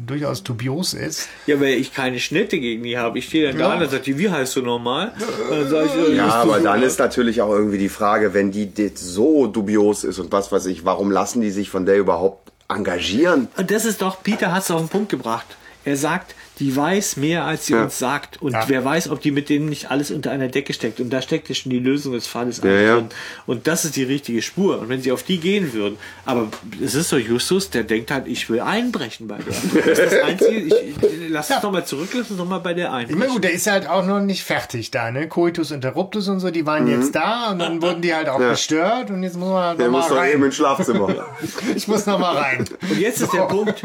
durchaus 0.08 0.44
dubios 0.44 0.94
ist. 0.96 1.28
Ja, 1.46 1.60
weil 1.60 1.74
ich 1.74 1.94
keine 1.94 2.20
Schnitte 2.20 2.60
gegen 2.60 2.84
die 2.84 2.98
habe. 2.98 3.20
Ich 3.20 3.26
stehe 3.26 3.48
dann 3.48 3.58
da 3.58 3.68
Ja. 3.68 3.74
und 3.76 3.80
dann 3.82 3.90
sagt 3.90 4.06
die, 4.08 4.18
wie 4.18 4.30
heißt 4.30 4.56
du 4.56 4.62
nochmal? 4.62 5.14
Dann 5.50 5.70
sag 5.70 5.86
ich, 5.86 5.94
äh, 5.96 6.16
Ja, 6.16 6.28
aber 6.30 6.60
dann 6.60 6.82
ist 6.84 6.98
natürlich 7.00 7.42
auch 7.42 7.50
irgendwie 7.52 7.78
die 7.78 7.90
Frage, 7.90 8.34
wenn 8.34 8.52
die 8.52 8.72
so 8.96 9.46
dubios 9.48 10.04
ist 10.04 10.18
und 10.20 10.32
was 10.32 10.52
weiß 10.52 10.66
ich, 10.68 10.86
warum 10.86 11.12
lassen 11.12 11.42
die 11.42 11.52
sich 11.52 11.70
von 11.70 11.86
der 11.86 11.98
überhaupt 11.98 12.52
engagieren? 12.68 13.48
Und 13.58 13.70
das 13.72 13.86
ist 13.86 14.02
doch, 14.02 14.22
Peter 14.24 14.52
hat 14.52 14.64
es 14.64 14.72
auf 14.72 14.82
den 14.82 14.90
Punkt 14.90 15.10
gebracht. 15.10 15.46
Er 15.86 15.98
sagt, 15.98 16.34
die 16.60 16.76
weiß 16.76 17.18
mehr, 17.18 17.44
als 17.46 17.66
sie 17.66 17.74
Ja. 17.74 17.84
uns 17.84 18.00
sagt. 18.00 18.42
Und 18.42 18.54
Ja. 18.54 18.64
wer 18.68 18.86
weiß, 18.86 19.10
ob 19.10 19.22
die 19.22 19.32
mit 19.32 19.50
denen 19.50 19.68
nicht 19.68 19.92
alles 19.92 20.10
unter 20.12 20.32
einer 20.32 20.48
Decke 20.48 20.74
steckt. 20.74 21.00
Und 21.00 21.10
da 21.10 21.22
steckt 21.22 21.50
ja 21.50 21.56
schon 21.56 21.70
die 21.70 21.80
Lösung 21.80 22.14
des 22.14 22.28
Falles 22.28 22.62
Ja, 22.64 22.70
ja. 22.72 22.96
drin. 22.96 23.10
Und 23.46 23.68
das 23.68 23.84
ist 23.86 23.96
die 23.96 24.04
richtige 24.04 24.42
Spur. 24.42 24.80
Und 24.80 24.90
wenn 24.90 25.02
sie 25.02 25.12
auf 25.12 25.24
die 25.24 25.38
gehen 25.40 25.74
würden, 25.74 25.98
aber 26.26 26.48
es 26.84 26.96
ist 26.96 27.12
doch 27.12 27.18
Justus, 27.18 27.70
der 27.70 27.84
denkt 27.84 28.12
halt, 28.12 28.28
ich 28.28 28.50
will 28.50 28.62
einbrechen 28.62 29.28
bei 29.28 29.38
der. 29.38 29.46
Das 29.86 30.00
ist 30.00 30.12
das 30.14 30.24
Einzige. 30.24 30.58
Ich, 30.60 30.74
ich, 30.74 31.30
lass 31.30 31.50
Ja. 31.50 31.60
nochmal 31.62 31.86
zurück, 31.86 32.10
lass 32.14 32.30
uns 32.30 32.40
nochmal 32.40 32.60
bei 32.62 32.74
der 32.74 32.94
einbrechen. 32.94 33.28
gut, 33.34 33.44
der 33.44 33.52
ist 33.52 33.68
halt 33.70 33.88
auch 33.90 34.06
noch 34.06 34.20
nicht 34.22 34.44
fertig 34.44 34.92
da, 34.92 35.12
ne? 35.12 35.28
Coitus 35.28 35.72
Interruptus 35.72 36.28
und 36.30 36.40
so, 36.40 36.52
die 36.52 36.66
waren 36.66 36.88
jetzt 36.88 37.14
da 37.16 37.52
und 37.52 37.60
dann 37.60 37.82
wurden 37.82 38.02
die 38.02 38.14
halt 38.16 38.30
auch 38.30 38.40
Ja. 38.40 38.52
gestört 38.52 39.10
und 39.12 39.24
jetzt 39.24 39.36
muss 39.36 39.50
man 39.50 39.64
halt 39.64 39.80
Der 39.80 39.88
noch 39.88 40.00
muss 40.00 40.10
mal 40.10 40.16
doch 40.16 40.24
eben 40.26 40.42
rein. 40.42 40.44
ins 40.46 40.56
Schlafzimmer. 40.56 41.26
Ich 41.76 41.88
muss 41.88 42.06
noch 42.06 42.18
mal 42.20 42.38
rein. 42.38 42.66
Und 42.90 43.00
jetzt 43.00 43.22
ist 43.22 43.34
der 43.34 43.42
Punkt, 43.48 43.82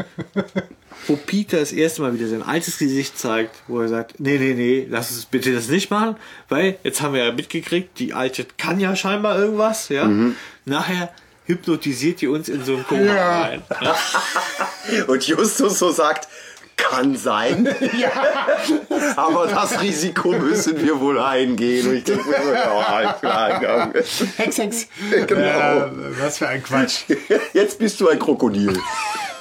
wo 1.11 1.17
Peter 1.17 1.59
das 1.59 1.71
erste 1.73 2.01
Mal 2.01 2.13
wieder 2.13 2.27
sein 2.27 2.41
altes 2.41 2.77
Gesicht 2.77 3.19
zeigt, 3.19 3.55
wo 3.67 3.81
er 3.81 3.89
sagt, 3.89 4.19
nee, 4.19 4.37
nee, 4.37 4.53
nee, 4.53 4.87
lass 4.89 5.11
uns 5.11 5.25
bitte 5.25 5.53
das 5.53 5.67
nicht 5.67 5.91
machen, 5.91 6.15
weil 6.49 6.77
jetzt 6.83 7.01
haben 7.01 7.13
wir 7.13 7.25
ja 7.25 7.31
mitgekriegt, 7.33 7.99
die 7.99 8.13
Alte 8.13 8.45
kann 8.57 8.79
ja 8.79 8.95
scheinbar 8.95 9.37
irgendwas, 9.37 9.89
ja. 9.89 10.09
Nachher 10.65 11.09
hypnotisiert 11.45 12.21
die 12.21 12.27
uns 12.27 12.47
in 12.49 12.63
so 12.63 12.77
ein 12.77 12.85
Koma 12.87 13.03
Ja. 13.03 13.41
rein. 13.41 13.61
Ja. 13.81 13.95
Und 15.07 15.27
Justus 15.27 15.79
so 15.79 15.91
sagt, 15.91 16.27
kann 16.77 17.15
sein, 17.17 17.67
Ja. 17.99 18.11
aber 19.17 19.47
das 19.47 19.81
Risiko 19.81 20.31
müssen 20.31 20.81
wir 20.81 20.99
wohl 20.99 21.19
eingehen. 21.19 21.87
Und 21.89 21.95
ich 21.97 22.03
denke 22.05 22.27
mir 22.29 22.41
so, 22.43 22.51
ja, 22.53 22.71
alles 22.71 23.19
klar, 23.19 23.61
ja. 23.61 23.91
Hex, 24.37 24.57
Hex. 24.57 24.87
Genau. 25.27 25.39
Äh, 25.41 25.91
was 26.19 26.37
für 26.37 26.47
ein 26.47 26.63
Quatsch. 26.63 27.01
Jetzt 27.53 27.77
bist 27.79 27.99
du 27.99 28.07
ein 28.07 28.17
Krokodil. 28.17 28.79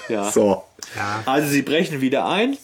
Ja. 0.08 0.30
So. 0.30 0.64
Also 1.26 1.48
sie 1.48 1.62
brechen 1.62 2.00
wieder 2.00 2.26
ein. 2.26 2.56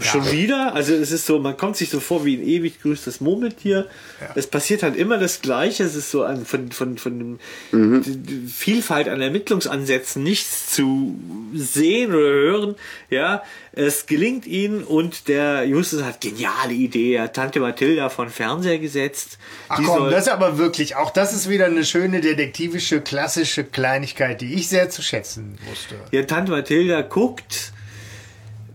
Schon 0.00 0.32
wieder. 0.32 0.74
Also 0.74 0.94
es 0.94 1.10
ist 1.12 1.26
so, 1.26 1.38
man 1.38 1.58
kommt 1.58 1.76
sich 1.76 1.90
so 1.90 2.00
vor 2.00 2.24
wie 2.24 2.36
ein 2.38 2.42
ewig 2.42 2.80
grüßtes 2.80 3.20
Murmeltier. 3.20 3.86
Es 4.34 4.46
passiert 4.46 4.82
halt 4.82 4.96
immer 4.96 5.18
das 5.18 5.42
Gleiche. 5.42 5.84
Es 5.84 5.94
ist 5.94 6.10
so 6.10 6.24
an, 6.24 6.46
von, 6.46 6.72
von, 6.72 6.96
von 6.96 7.18
dem 7.18 7.38
Mhm. 7.70 8.48
Vielfalt 8.48 9.08
an 9.08 9.20
Ermittlungsansätzen 9.20 10.22
nichts 10.22 10.70
zu 10.72 11.14
sehen 11.54 12.14
oder 12.14 12.30
hören. 12.30 12.74
Ja, 13.10 13.42
es 13.72 14.06
gelingt 14.06 14.46
ihnen 14.46 14.84
und 14.84 15.28
der 15.28 15.64
Justus 15.66 16.02
hat 16.02 16.20
geniale 16.22 16.72
Idee. 16.72 17.14
Er 17.16 17.24
hat 17.24 17.34
Tante 17.36 17.60
Mathilda 17.60 18.08
von 18.08 18.30
Fernseher 18.30 18.78
gesetzt. 18.78 19.36
Ach 19.68 19.78
Die 19.78 19.84
komm, 19.84 19.98
soll- 19.98 20.10
das 20.10 20.26
ist 20.26 20.32
aber 20.32 20.56
wirklich, 20.56 20.96
auch 20.96 21.10
das 21.10 21.34
ist 21.34 21.50
wieder 21.50 21.66
eine 21.66 21.84
schöne 21.84 22.22
detektivische, 22.22 23.02
klassische 23.02 23.64
Kleinigkeit, 23.64 24.40
die 24.40 24.54
ich 24.54 24.68
sehr 24.68 24.88
zu 24.88 25.02
schätzen 25.02 25.58
wusste. 25.68 25.96
Ja, 26.10 26.22
Tante 26.22 26.52
Mathilda 26.52 27.02
guckt. 27.02 27.72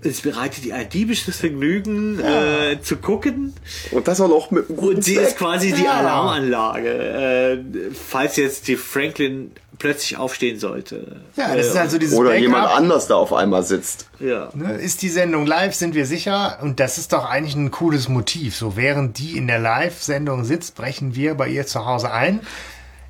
Es 0.02 0.22
bereitet 0.22 0.66
ihr 0.66 0.76
ein 0.76 0.88
diebisches 0.88 1.38
Vergnügen 1.38 2.20
äh, 2.22 2.80
zu 2.82 2.98
gucken. 2.98 3.54
Und 3.92 4.08
das 4.08 4.22
auch 4.22 4.30
noch 4.30 4.50
mit 4.52 4.70
einem 4.70 4.78
guten 4.78 4.96
Und 4.98 5.04
sie 5.04 5.16
Zweck. 5.16 5.28
ist 5.28 5.38
quasi 5.38 5.74
die 5.74 5.84
Ja. 5.84 5.96
Alarmanlage, 6.00 6.90
äh, 6.90 7.58
falls 7.94 8.38
jetzt 8.38 8.68
die 8.70 8.78
Franklin 8.78 9.52
plötzlich 9.78 10.18
aufstehen 10.18 10.60
sollte. 10.60 11.18
Ja, 11.36 11.56
das 11.56 11.68
ist 11.68 11.76
also 11.78 11.98
dieses 11.98 12.18
Oder 12.18 12.30
Backup. 12.30 12.42
jemand 12.42 12.68
anders 12.70 13.08
da 13.08 13.16
auf 13.16 13.34
einmal 13.34 13.64
sitzt. 13.64 14.08
Ja. 14.20 14.50
Ne, 14.54 14.74
Ist 14.76 15.02
die 15.02 15.10
Sendung 15.10 15.46
live, 15.46 15.74
sind 15.74 15.96
wir 15.96 16.06
sicher. 16.06 16.60
Und 16.62 16.80
das 16.80 16.98
ist 16.98 17.12
doch 17.14 17.26
eigentlich 17.26 17.56
ein 17.56 17.72
cooles 17.72 18.08
Motiv. 18.10 18.56
So 18.56 18.76
während 18.78 19.18
die 19.20 19.38
in 19.38 19.48
der 19.48 19.60
Live-Sendung 19.60 20.44
sitzt, 20.44 20.76
brechen 20.76 21.16
wir 21.16 21.36
bei 21.36 21.48
ihr 21.50 21.66
zu 21.66 21.86
Hause 21.86 22.12
ein. 22.12 22.42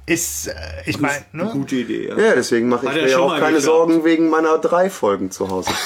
Ist, 0.05 0.47
äh, 0.47 0.53
ich 0.87 0.99
meine, 0.99 1.23
Eine 1.33 1.43
ne? 1.45 1.49
gute 1.53 1.75
Idee. 1.75 2.07
Ja. 2.09 2.17
Ja, 2.19 2.33
deswegen 2.35 2.67
mache 2.67 2.87
ich 2.87 2.95
ja 2.95 3.01
mir 3.03 3.09
ja 3.09 3.17
auch 3.19 3.29
keine 3.29 3.57
geklappt. 3.57 3.63
Sorgen 3.63 4.03
wegen 4.05 4.29
meiner 4.29 4.57
drei 4.57 4.89
Folgen 4.89 5.29
zu 5.29 5.49
Hause. 5.49 5.69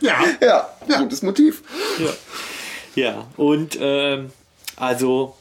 Ja. 0.00 0.24
Ja, 0.40 0.98
gutes 0.98 1.22
Motiv. 1.22 1.62
Ja. 1.98 3.02
ja. 3.02 3.26
Und 3.36 3.78
ähm, 3.80 4.30
also 4.76 5.36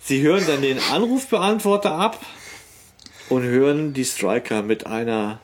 sie 0.00 0.22
hören 0.22 0.44
dann 0.46 0.62
den 0.62 0.78
Anrufbeantworter 0.92 1.92
ab 1.92 2.18
und 3.28 3.42
hören 3.42 3.92
die 3.92 4.04
Striker 4.04 4.62
mit 4.62 4.86
einer 4.86 5.40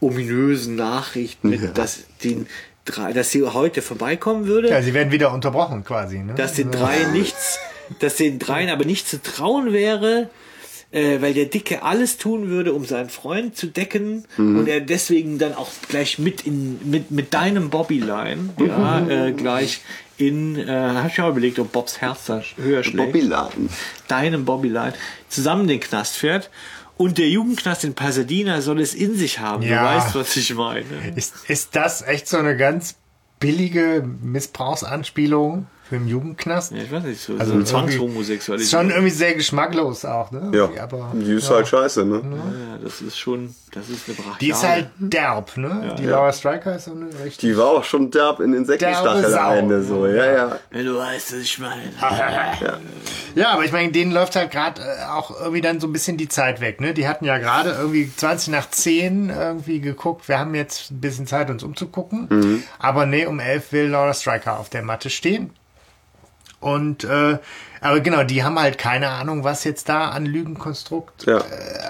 ominösen 0.00 0.76
Nachricht, 0.76 1.44
mit, 1.44 1.76
dass 1.76 2.04
den 2.22 2.46
drei, 2.84 3.12
dass 3.12 3.30
sie 3.30 3.42
heute 3.42 3.82
vorbeikommen 3.82 4.46
würde. 4.46 4.68
ja, 4.68 4.82
sie 4.82 4.94
werden 4.94 5.12
wieder 5.12 5.32
unterbrochen 5.32 5.84
quasi. 5.84 6.18
Ne? 6.18 6.34
dass 6.34 6.54
den 6.54 6.70
dreien 6.70 7.12
nichts, 7.12 7.58
dass 8.00 8.16
den 8.16 8.38
dreien 8.38 8.68
aber 8.68 8.84
nicht 8.84 9.08
zu 9.08 9.22
trauen 9.22 9.72
wäre, 9.72 10.28
äh, 10.94 11.20
weil 11.20 11.34
der 11.34 11.46
Dicke 11.46 11.82
alles 11.82 12.18
tun 12.18 12.48
würde, 12.48 12.72
um 12.72 12.84
seinen 12.84 13.10
Freund 13.10 13.56
zu 13.56 13.66
decken 13.66 14.24
und 14.38 14.68
er 14.68 14.80
deswegen 14.80 15.38
dann 15.38 15.52
auch 15.54 15.70
gleich 15.88 16.18
mit 16.18 16.42
in 16.42 16.78
mit 16.88 17.10
mit 17.10 17.34
deinem 17.34 17.68
Bobbyline, 17.68 18.50
ja, 18.64 19.06
äh, 19.08 19.32
gleich 19.32 19.80
in, 20.16 20.56
äh, 20.56 20.70
hab 20.70 21.10
ich 21.10 21.20
auch 21.20 21.30
überlegt, 21.30 21.58
ob 21.58 21.72
Bobs 21.72 22.00
Herz 22.00 22.26
da 22.26 22.42
höher 22.56 22.84
schlägt, 22.84 23.12
Bobbyladen. 23.12 23.68
deinem 24.06 24.44
Bobbyline 24.44 24.94
zusammen 25.28 25.66
den 25.66 25.80
Knast 25.80 26.16
fährt. 26.16 26.50
Und 26.96 27.18
der 27.18 27.28
Jugendknast 27.28 27.82
in 27.82 27.94
Pasadena 27.94 28.60
soll 28.60 28.80
es 28.80 28.94
in 28.94 29.16
sich 29.16 29.40
haben. 29.40 29.64
Ja. 29.64 29.80
Du 29.80 29.96
weißt, 29.96 30.14
was 30.14 30.36
ich 30.36 30.54
meine. 30.54 30.84
Ist, 31.16 31.34
ist 31.48 31.74
das 31.74 32.02
echt 32.02 32.28
so 32.28 32.36
eine 32.36 32.56
ganz 32.56 32.94
billige 33.40 34.08
Missbrauchsanspielung 34.22 35.66
für 35.88 35.98
den 35.98 36.08
Jugendknast? 36.08 36.72
Ja, 36.72 36.78
ich 36.78 36.90
weiß 36.90 37.04
nicht, 37.04 37.20
so, 37.20 37.36
Also 37.38 37.58
so 37.58 37.62
Zwangshomosexualität. 37.62 38.64
Ist 38.64 38.70
schon 38.70 38.90
irgendwie 38.90 39.10
sehr 39.10 39.34
geschmacklos 39.34 40.04
auch, 40.06 40.30
ne? 40.30 40.50
Ja, 40.54 40.82
Aber, 40.82 41.12
die 41.14 41.32
ist 41.32 41.48
ja. 41.48 41.56
halt 41.56 41.68
scheiße, 41.68 42.06
ne? 42.06 42.22
Ja, 42.24 42.78
das 42.82 43.02
ist 43.02 43.18
schon, 43.18 43.54
das 43.72 43.90
ist 43.90 44.08
eine 44.08 44.16
Brachiale. 44.16 44.38
Die 44.40 44.48
ist 44.50 44.66
halt 44.66 44.88
derb, 44.98 45.56
ne? 45.58 45.94
die 45.98 46.06
Laura 46.06 46.32
Striker 46.32 46.76
ist 46.76 46.86
so 46.86 46.92
eine 46.92 47.06
richtig. 47.06 47.38
Die 47.38 47.56
war 47.56 47.66
auch 47.66 47.84
schon 47.84 48.10
derb 48.10 48.40
in 48.40 48.52
den 48.52 48.64
am 48.64 49.56
Ende, 49.56 49.82
so, 49.82 50.06
ja, 50.06 50.32
ja. 50.32 50.58
Wenn 50.70 50.86
du 50.86 50.96
weißt, 50.96 51.34
was 51.34 51.40
ich 51.40 51.58
meine. 51.58 51.82
Ja, 53.34 53.48
aber 53.50 53.64
ich 53.64 53.72
meine, 53.72 53.90
denen 53.90 54.12
läuft 54.12 54.36
halt 54.36 54.52
gerade 54.52 54.80
äh, 54.80 55.10
auch 55.10 55.40
irgendwie 55.40 55.60
dann 55.60 55.80
so 55.80 55.88
ein 55.88 55.92
bisschen 55.92 56.16
die 56.16 56.28
Zeit 56.28 56.60
weg, 56.60 56.80
ne? 56.80 56.94
Die 56.94 57.08
hatten 57.08 57.24
ja 57.24 57.38
gerade 57.38 57.70
irgendwie 57.70 58.10
20 58.14 58.48
nach 58.52 58.70
10 58.70 59.30
irgendwie 59.30 59.80
geguckt. 59.80 60.28
Wir 60.28 60.38
haben 60.38 60.54
jetzt 60.54 60.92
ein 60.92 61.00
bisschen 61.00 61.26
Zeit, 61.26 61.50
uns 61.50 61.64
umzugucken. 61.64 62.62
Aber 62.78 63.06
nee, 63.06 63.26
um 63.26 63.40
11 63.40 63.72
will 63.72 63.88
Laura 63.88 64.14
Striker 64.14 64.60
auf 64.60 64.68
der 64.68 64.82
Matte 64.82 65.10
stehen. 65.10 65.50
Und, 66.64 67.04
äh, 67.04 67.38
aber 67.82 68.00
genau, 68.00 68.24
die 68.24 68.42
haben 68.42 68.58
halt 68.58 68.78
keine 68.78 69.10
Ahnung, 69.10 69.44
was 69.44 69.64
jetzt 69.64 69.88
da 69.90 70.08
an 70.10 70.24
Lügenkonstrukt 70.24 71.26
Ja. 71.26 71.38
äh, 71.38 71.42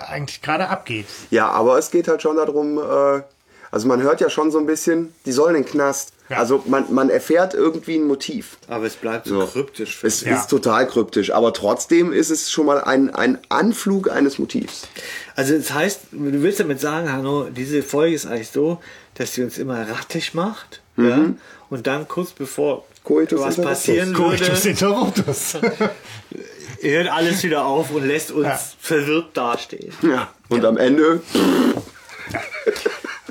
eigentlich 0.09 0.43
gerade 0.43 0.69
abgeht. 0.69 1.07
Ja, 1.31 1.49
aber 1.51 1.79
es 1.79 1.91
geht 1.93 2.09
halt 2.09 2.23
schon 2.23 2.37
darum, 2.37 2.79
äh, 2.79 3.23
also 3.71 3.87
man 3.89 4.03
hört 4.03 4.21
ja 4.21 4.29
schon 4.31 4.51
so 4.51 4.59
ein 4.59 4.67
bisschen, 4.67 5.15
die 5.27 5.33
sollen 5.33 5.55
in 5.55 5.63
den 5.63 5.71
Knast. 5.71 6.13
Ja. 6.29 6.39
Also 6.39 6.65
man, 6.67 6.93
man 6.93 7.11
erfährt 7.11 7.55
irgendwie 7.55 7.97
ein 7.97 8.07
Motiv. 8.07 8.57
Aber 8.67 8.87
es 8.87 8.97
bleibt 8.97 9.27
so, 9.27 9.43
So. 9.43 9.47
kryptisch. 9.47 10.03
Es 10.03 10.23
Ja. 10.23 10.35
ist 10.35 10.49
total 10.49 10.87
kryptisch, 10.89 11.31
aber 11.33 11.53
trotzdem 11.53 12.13
ist 12.13 12.31
es 12.31 12.51
schon 12.51 12.67
mal 12.67 12.83
ein, 12.83 13.15
ein 13.15 13.39
Anflug 13.51 14.11
eines 14.11 14.39
Motivs. 14.39 14.89
Also 15.37 15.57
das 15.57 15.73
heißt, 15.73 16.01
du 16.13 16.43
willst 16.43 16.59
damit 16.61 16.81
sagen, 16.81 17.13
Hanno, 17.13 17.45
diese 17.51 17.83
Folge 17.85 18.15
ist 18.17 18.27
eigentlich 18.27 18.51
so, 18.51 18.81
dass 19.15 19.35
sie 19.35 19.45
uns 19.45 19.59
immer 19.59 19.89
rattig 19.89 20.35
macht. 20.35 20.81
Ja? 20.97 21.19
Und 21.71 21.87
dann 21.87 22.09
kurz 22.09 22.31
bevor 22.31 22.85
Coitus 23.05 23.41
was 23.41 23.59
interruptus. 23.59 23.65
passieren 23.65 24.13
Coitus 24.15 24.49
würde, 24.49 24.69
interruptus. 24.71 25.55
hört 26.81 27.09
alles 27.09 27.43
wieder 27.45 27.65
auf 27.67 27.91
und 27.93 28.07
lässt 28.07 28.31
uns 28.33 28.47
Ja. 28.47 28.59
verwirrt 28.81 29.37
dastehen. 29.37 29.93
Ja. 30.03 30.29
Und 30.49 30.65
am 30.65 30.77
Ende, 30.77 31.23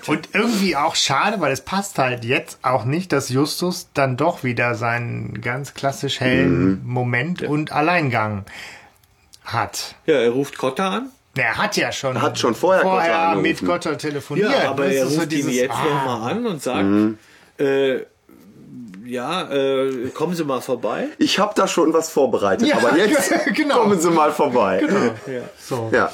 Und 0.05 0.29
irgendwie 0.33 0.75
auch 0.75 0.95
schade, 0.95 1.39
weil 1.39 1.51
es 1.53 1.61
passt 1.61 1.97
halt 1.97 2.25
jetzt 2.25 2.59
auch 2.61 2.83
nicht, 2.83 3.11
dass 3.13 3.29
Justus 3.29 3.87
dann 3.93 4.17
doch 4.17 4.43
wieder 4.43 4.75
seinen 4.75 5.39
ganz 5.41 5.73
klassisch 5.73 6.19
hellen 6.19 6.81
Moment 6.85 7.41
und 7.41 7.71
Alleingang 7.71 8.43
hat. 9.45 9.95
Ja, 10.05 10.15
er 10.15 10.31
ruft 10.31 10.57
Kotta 10.57 10.89
an. 10.89 11.09
Er 11.35 11.57
hat 11.57 11.77
ja 11.77 11.91
schon, 11.91 12.21
Hat 12.21 12.37
schon 12.37 12.53
vorher 12.53 12.81
vorher 12.83 13.17
angerufen. 13.17 13.41
mit 13.41 13.65
Gotter 13.65 13.97
telefoniert. 13.97 14.51
Ja, 14.51 14.69
aber 14.69 14.85
er 14.87 15.07
so 15.07 15.15
ruft 15.15 15.23
ihn 15.31 15.37
dieses, 15.37 15.55
jetzt 15.55 15.71
ah, 15.73 15.83
nochmal 15.83 16.31
an 16.31 16.45
und 16.45 16.61
sagt, 16.61 16.87
äh, 17.59 18.01
ja, 19.05 19.51
äh, 19.51 20.09
kommen 20.13 20.35
Sie 20.35 20.43
mal 20.43 20.61
vorbei. 20.61 21.07
Ich 21.17 21.39
habe 21.39 21.53
da 21.55 21.67
schon 21.67 21.93
was 21.93 22.09
vorbereitet, 22.09 22.67
Ja, 22.67 22.77
aber 22.77 22.97
jetzt 22.97 23.31
genau. 23.55 23.80
kommen 23.80 23.99
Sie 23.99 24.09
mal 24.09 24.31
vorbei. 24.31 24.84
So. 25.59 25.89
Ja, 25.93 26.11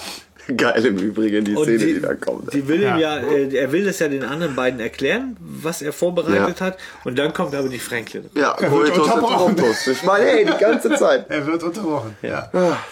geil 0.56 0.86
im 0.86 0.98
Übrigen 0.98 1.45
die 1.45 1.56
Und 1.56 1.64
Szene, 1.66 1.78
die, 1.78 1.94
die 1.95 2.02
da 2.02 2.16
kommt. 2.16 2.52
die 2.53 2.68
will 2.68 2.78
ihm 2.82 2.98
Ja. 2.98 2.98
ja, 2.98 3.18
äh, 3.18 3.56
er 3.56 3.72
will 3.72 3.86
das 3.86 3.99
ja 3.99 4.07
den 4.07 4.24
anderen 4.24 4.56
beiden 4.56 4.80
erklären, 4.80 5.38
was 5.40 5.82
er 5.82 5.94
vorbereitet 5.94 6.60
Ja. 6.60 6.66
hat. 6.66 6.78
Und 7.03 7.20
dann 7.20 7.34
kommt 7.34 7.53
aber 7.53 7.70
die 7.70 7.80
Franklin. 7.80 8.26
Ja, 8.36 8.56
wird 8.60 8.72
Coitus 8.72 8.98
unterbrochen. 8.98 9.56
Ich 9.91 10.03
meine, 10.03 10.26
hey, 10.26 10.45
die 10.45 10.57
ganze 10.60 10.90
Zeit. 10.95 11.26
Er 11.30 11.45
wird 11.45 11.61
unterbrochen. 11.64 12.16
Ja. 12.22 12.49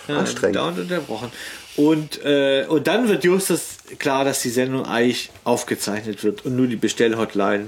Ja, 0.07 0.17
anstrengend. 0.17 0.55
Dauernd 0.57 0.79
unterbrochen. 0.79 1.31
Und, 1.77 2.23
äh, 2.25 2.65
und 2.67 2.87
dann 2.87 3.07
wird 3.07 3.23
Justus 3.23 3.77
klar, 3.99 4.25
dass 4.25 4.41
die 4.41 4.49
Sendung 4.49 4.85
eigentlich 4.85 5.29
aufgezeichnet 5.43 6.23
wird 6.23 6.43
und 6.45 6.55
nur 6.55 6.65
die 6.67 6.75
Bestellhotline 6.75 7.67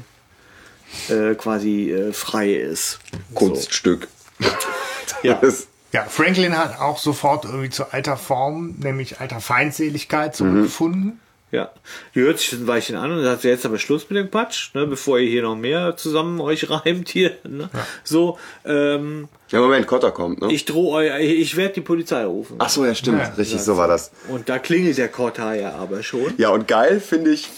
äh, 1.10 1.36
quasi 1.36 1.92
äh, 1.92 2.14
frei 2.14 2.54
ist. 2.54 3.00
Kunststück. 3.34 4.08
Ja. 5.22 5.34
Das, 5.42 5.68
Ja, 5.92 6.06
Franklin 6.06 6.58
hat 6.58 6.80
auch 6.80 6.98
sofort 6.98 7.44
irgendwie 7.44 7.70
zu 7.70 7.92
alter 7.92 8.16
Form, 8.16 8.76
nämlich 8.78 9.20
alter 9.20 9.42
Feindseligkeit 9.42 10.34
zurückgefunden. 10.34 11.20
Ja, 11.52 11.72
die 12.14 12.22
hört 12.22 12.38
sich 12.38 12.54
ein 12.54 12.68
Weilchen 12.68 12.96
an 12.96 13.12
und 13.12 13.24
sagt, 13.24 13.44
jetzt 13.44 13.66
aber 13.66 13.80
Schluss 13.80 14.08
mit 14.10 14.18
dem 14.20 14.30
Quatsch, 14.30 14.70
ne, 14.76 14.86
bevor 14.86 15.18
ihr 15.18 15.28
hier 15.28 15.42
noch 15.42 15.56
mehr 15.56 15.98
zusammen 15.98 16.40
euch 16.42 16.70
reimt 16.70 17.10
hier. 17.10 17.38
Ne? 17.44 17.70
So, 18.04 18.38
ähm, 18.66 19.28
ja, 19.50 19.60
Moment, 19.60 19.88
Kotter 19.88 20.12
kommt, 20.12 20.42
ne? 20.42 20.54
ich 20.54 20.66
drohe 20.66 20.98
euch, 20.98 21.24
ich 21.26 21.58
werde 21.58 21.74
die 21.74 21.82
Polizei 21.82 22.24
rufen. 22.24 22.58
Ach 22.60 22.70
so, 22.70 22.86
ja, 22.86 22.94
stimmt. 22.94 23.20
Ja, 23.20 23.34
Richtig, 23.36 23.62
so 23.62 23.78
war 23.78 23.88
das. 23.88 24.12
Und 24.28 24.48
da 24.48 24.60
klingelt 24.60 25.00
der 25.00 25.08
Kotta 25.10 25.56
ja 25.56 25.74
aber 25.74 26.04
schon. 26.04 26.36
Ja, 26.38 26.50
und 26.50 26.68
geil 26.68 27.00
finde 27.00 27.32
ich, 27.32 27.50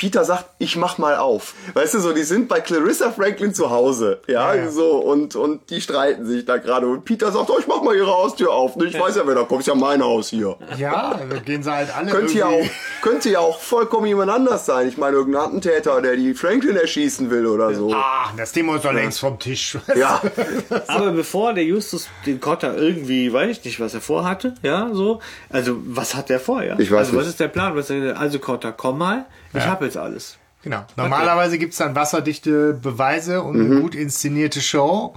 Peter 0.00 0.24
sagt, 0.24 0.46
ich 0.58 0.76
mach 0.76 0.96
mal 0.96 1.16
auf. 1.18 1.52
Weißt 1.74 1.92
du, 1.92 1.98
so, 2.00 2.14
die 2.14 2.22
sind 2.22 2.48
bei 2.48 2.60
Clarissa 2.62 3.10
Franklin 3.12 3.52
zu 3.52 3.68
Hause, 3.68 4.22
ja, 4.26 4.54
Ja, 4.54 4.62
ja. 4.64 4.70
so, 4.70 4.92
und, 4.96 5.36
und 5.36 5.68
die 5.68 5.78
streiten 5.82 6.24
sich 6.24 6.46
da 6.46 6.56
gerade. 6.56 6.86
Und 6.86 7.04
Peter 7.04 7.30
sagt, 7.30 7.50
oh, 7.50 7.58
ich 7.58 7.66
mach 7.66 7.82
mal 7.82 7.94
ihre 7.94 8.10
Haustür 8.10 8.50
auf. 8.50 8.76
Ne? 8.76 8.86
Ich 8.86 8.98
weiß 8.98 9.16
ja, 9.16 9.26
wer 9.26 9.34
da 9.34 9.42
kommt, 9.42 9.60
ist 9.60 9.66
ja 9.66 9.74
mein 9.74 10.02
Haus 10.02 10.30
hier. 10.30 10.56
Ja, 10.78 11.20
da 11.28 11.36
gehen 11.40 11.62
sie 11.62 11.70
halt 11.70 11.94
alle 11.94 12.10
Könnte 12.10 12.32
ja, 12.32 12.46
auch, 12.46 12.50
irgendwie- 12.52 12.70
könnte 13.02 13.28
ja 13.28 13.40
auch 13.40 13.60
vollkommen 13.60 14.06
jemand 14.06 14.30
anders 14.30 14.64
sein. 14.64 14.88
Ich 14.88 14.96
meine, 14.96 15.16
irgendein 15.18 15.42
Attentäter, 15.42 16.00
der 16.00 16.16
die 16.16 16.32
Franklin 16.32 16.76
erschießen 16.78 17.28
will 17.30 17.44
oder 17.44 17.74
so. 17.74 17.92
Ah, 17.92 18.30
das 18.38 18.52
Thema 18.52 18.76
ist 18.76 18.86
doch 18.86 18.94
längst 18.94 19.20
vom 19.20 19.38
Tisch. 19.38 19.76
Ja, 19.96 20.22
Aber 20.86 21.10
bevor 21.12 21.52
der 21.52 21.64
Justus 21.64 22.08
den 22.24 22.40
Kotter 22.40 22.74
irgendwie, 22.74 23.30
weiß 23.30 23.50
ich 23.50 23.64
nicht, 23.66 23.80
was 23.80 23.92
er 23.92 24.00
vorhatte, 24.00 24.54
ja, 24.62 24.88
so. 24.94 25.20
Also, 25.50 25.76
was 25.84 26.14
hat 26.14 26.30
der 26.30 26.40
vor, 26.40 26.62
ja? 26.62 26.78
Ich 26.78 26.90
weiß 26.90 27.00
also, 27.08 27.12
was 27.16 27.24
nicht. 27.24 27.28
ist 27.32 27.40
der 27.40 27.48
Plan? 27.48 27.76
Was, 27.76 27.90
also, 27.90 28.38
Kotter, 28.38 28.72
komm 28.72 28.96
mal, 28.96 29.26
ich 29.54 29.66
hab 29.66 29.82
jetzt 29.82 29.96
alles. 29.96 30.38
Genau. 30.62 30.84
Normalerweise 30.96 31.58
gibt's 31.58 31.78
dann 31.78 31.94
wasserdichte 31.94 32.74
Beweise 32.74 33.42
und 33.42 33.56
Mhm. 33.56 33.70
eine 33.72 33.80
gut 33.80 33.94
inszenierte 33.94 34.60
Show. 34.60 35.14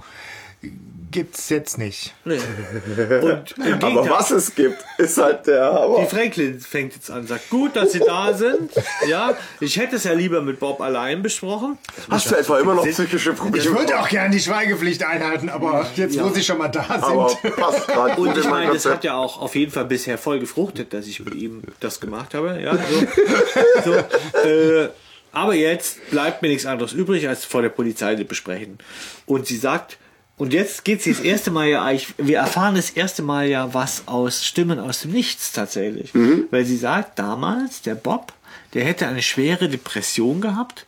Gibt's 1.14 1.48
jetzt 1.48 1.78
nicht. 1.78 2.12
Nee. 2.24 2.34
Und 3.20 3.54
im 3.56 3.74
aber 3.74 4.10
was 4.10 4.32
es 4.32 4.52
gibt, 4.52 4.84
ist 4.98 5.16
halt 5.16 5.46
der 5.46 5.70
Die 5.70 5.76
Hammer. 5.78 6.06
Franklin 6.06 6.58
fängt 6.58 6.92
jetzt 6.94 7.08
an, 7.08 7.24
sagt, 7.24 7.50
gut, 7.50 7.76
dass 7.76 7.92
Sie 7.92 8.00
da 8.00 8.34
sind. 8.34 8.72
Ja, 9.06 9.36
ich 9.60 9.76
hätte 9.76 9.94
es 9.94 10.02
ja 10.02 10.12
lieber 10.12 10.42
mit 10.42 10.58
Bob 10.58 10.80
allein 10.80 11.22
besprochen. 11.22 11.78
Hast 12.10 12.32
du 12.32 12.34
etwa 12.34 12.58
immer 12.58 12.74
noch 12.74 12.84
psychische 12.84 13.30
Ich 13.30 13.36
Probleme? 13.36 13.78
würde 13.78 14.00
auch 14.00 14.08
gerne 14.08 14.34
die 14.34 14.40
Schweigepflicht 14.40 15.04
einhalten, 15.04 15.50
aber 15.50 15.86
jetzt, 15.94 16.20
wo 16.20 16.30
sie 16.30 16.42
schon 16.42 16.58
mal 16.58 16.66
da 16.66 16.84
aber 16.88 17.28
sind. 17.28 17.54
passt 17.54 17.86
gerade 17.86 18.14
Und 18.20 18.36
ich 18.36 18.44
in 18.44 18.50
mein 18.50 18.64
meine, 18.64 18.72
das 18.72 18.84
hat 18.86 19.04
ja 19.04 19.14
auch 19.14 19.40
auf 19.40 19.54
jeden 19.54 19.70
Fall 19.70 19.84
bisher 19.84 20.18
voll 20.18 20.40
gefruchtet, 20.40 20.92
dass 20.92 21.06
ich 21.06 21.24
mit 21.24 21.36
ihm 21.36 21.62
das 21.78 22.00
gemacht 22.00 22.34
habe. 22.34 22.60
Ja, 22.60 22.76
so, 22.76 23.84
so, 24.42 24.48
äh, 24.48 24.88
aber 25.30 25.54
jetzt 25.54 26.10
bleibt 26.10 26.42
mir 26.42 26.48
nichts 26.48 26.66
anderes 26.66 26.92
übrig, 26.92 27.28
als 27.28 27.44
vor 27.44 27.62
der 27.62 27.68
Polizei 27.68 28.16
zu 28.16 28.24
besprechen. 28.24 28.78
Und 29.26 29.46
sie 29.46 29.58
sagt, 29.58 29.98
und 30.36 30.52
jetzt 30.52 30.84
geht's 30.84 31.04
das 31.04 31.20
erste 31.20 31.50
Mal 31.50 31.68
ja 31.68 31.84
eigentlich, 31.84 32.14
wir 32.18 32.38
erfahren 32.38 32.74
das 32.74 32.90
erste 32.90 33.22
Mal 33.22 33.46
ja 33.46 33.72
was 33.72 34.02
aus 34.06 34.44
Stimmen 34.44 34.80
aus 34.80 35.02
dem 35.02 35.12
Nichts 35.12 35.52
tatsächlich. 35.52 36.12
Weil 36.50 36.64
sie 36.64 36.76
sagt, 36.76 37.18
damals, 37.18 37.82
der 37.82 37.94
Bob, 37.94 38.32
der 38.74 38.84
hätte 38.84 39.06
eine 39.06 39.22
schwere 39.22 39.68
Depression 39.68 40.40
gehabt. 40.40 40.86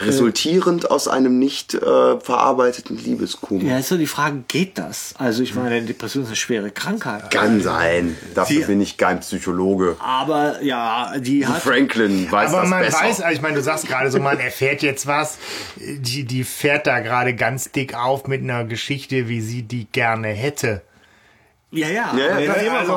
Resultierend 0.00 0.90
aus 0.90 1.06
einem 1.08 1.38
nicht 1.38 1.74
äh, 1.74 1.80
verarbeiteten 2.20 2.96
Liebeskummer. 2.96 3.62
Ja, 3.64 3.78
ist 3.78 3.88
so 3.88 3.96
die 3.96 4.06
Frage, 4.06 4.42
geht 4.48 4.78
das? 4.78 5.14
Also 5.18 5.42
ich 5.42 5.54
meine, 5.54 5.82
Depression 5.82 6.22
ist 6.24 6.28
eine 6.28 6.36
schwere 6.36 6.70
Krankheit. 6.70 7.30
Kann 7.30 7.60
sein. 7.62 8.16
Dafür 8.34 8.60
Sie- 8.62 8.66
bin 8.66 8.80
ich 8.80 8.96
kein 8.96 9.20
Psychologe. 9.20 9.96
Aber 9.98 10.62
ja, 10.62 11.12
die 11.18 11.46
hat 11.46 11.62
Franklin 11.62 12.30
weiß 12.30 12.50
Aber 12.52 12.62
das 12.62 12.70
man 12.70 12.80
besser. 12.80 13.00
weiß, 13.04 13.20
also 13.20 13.34
ich 13.36 13.42
meine, 13.42 13.54
du 13.56 13.62
sagst 13.62 13.86
gerade 13.86 14.10
so, 14.10 14.18
man 14.18 14.38
erfährt 14.40 14.82
jetzt 14.82 15.06
was. 15.06 15.38
Die, 15.76 16.24
die 16.24 16.44
fährt 16.44 16.86
da 16.86 17.00
gerade 17.00 17.34
ganz 17.34 17.70
dick 17.72 17.94
auf 17.94 18.26
mit 18.26 18.42
einer 18.42 18.64
Geschichte, 18.64 19.28
wie 19.28 19.40
sie 19.40 19.62
die 19.62 19.86
gerne 19.92 20.28
hätte. 20.28 20.82
Ja, 21.74 21.88
ja. 21.88 22.14
Ja, 22.14 22.38
ja, 22.38 22.62
ja, 22.62 22.78
Also. 22.80 22.92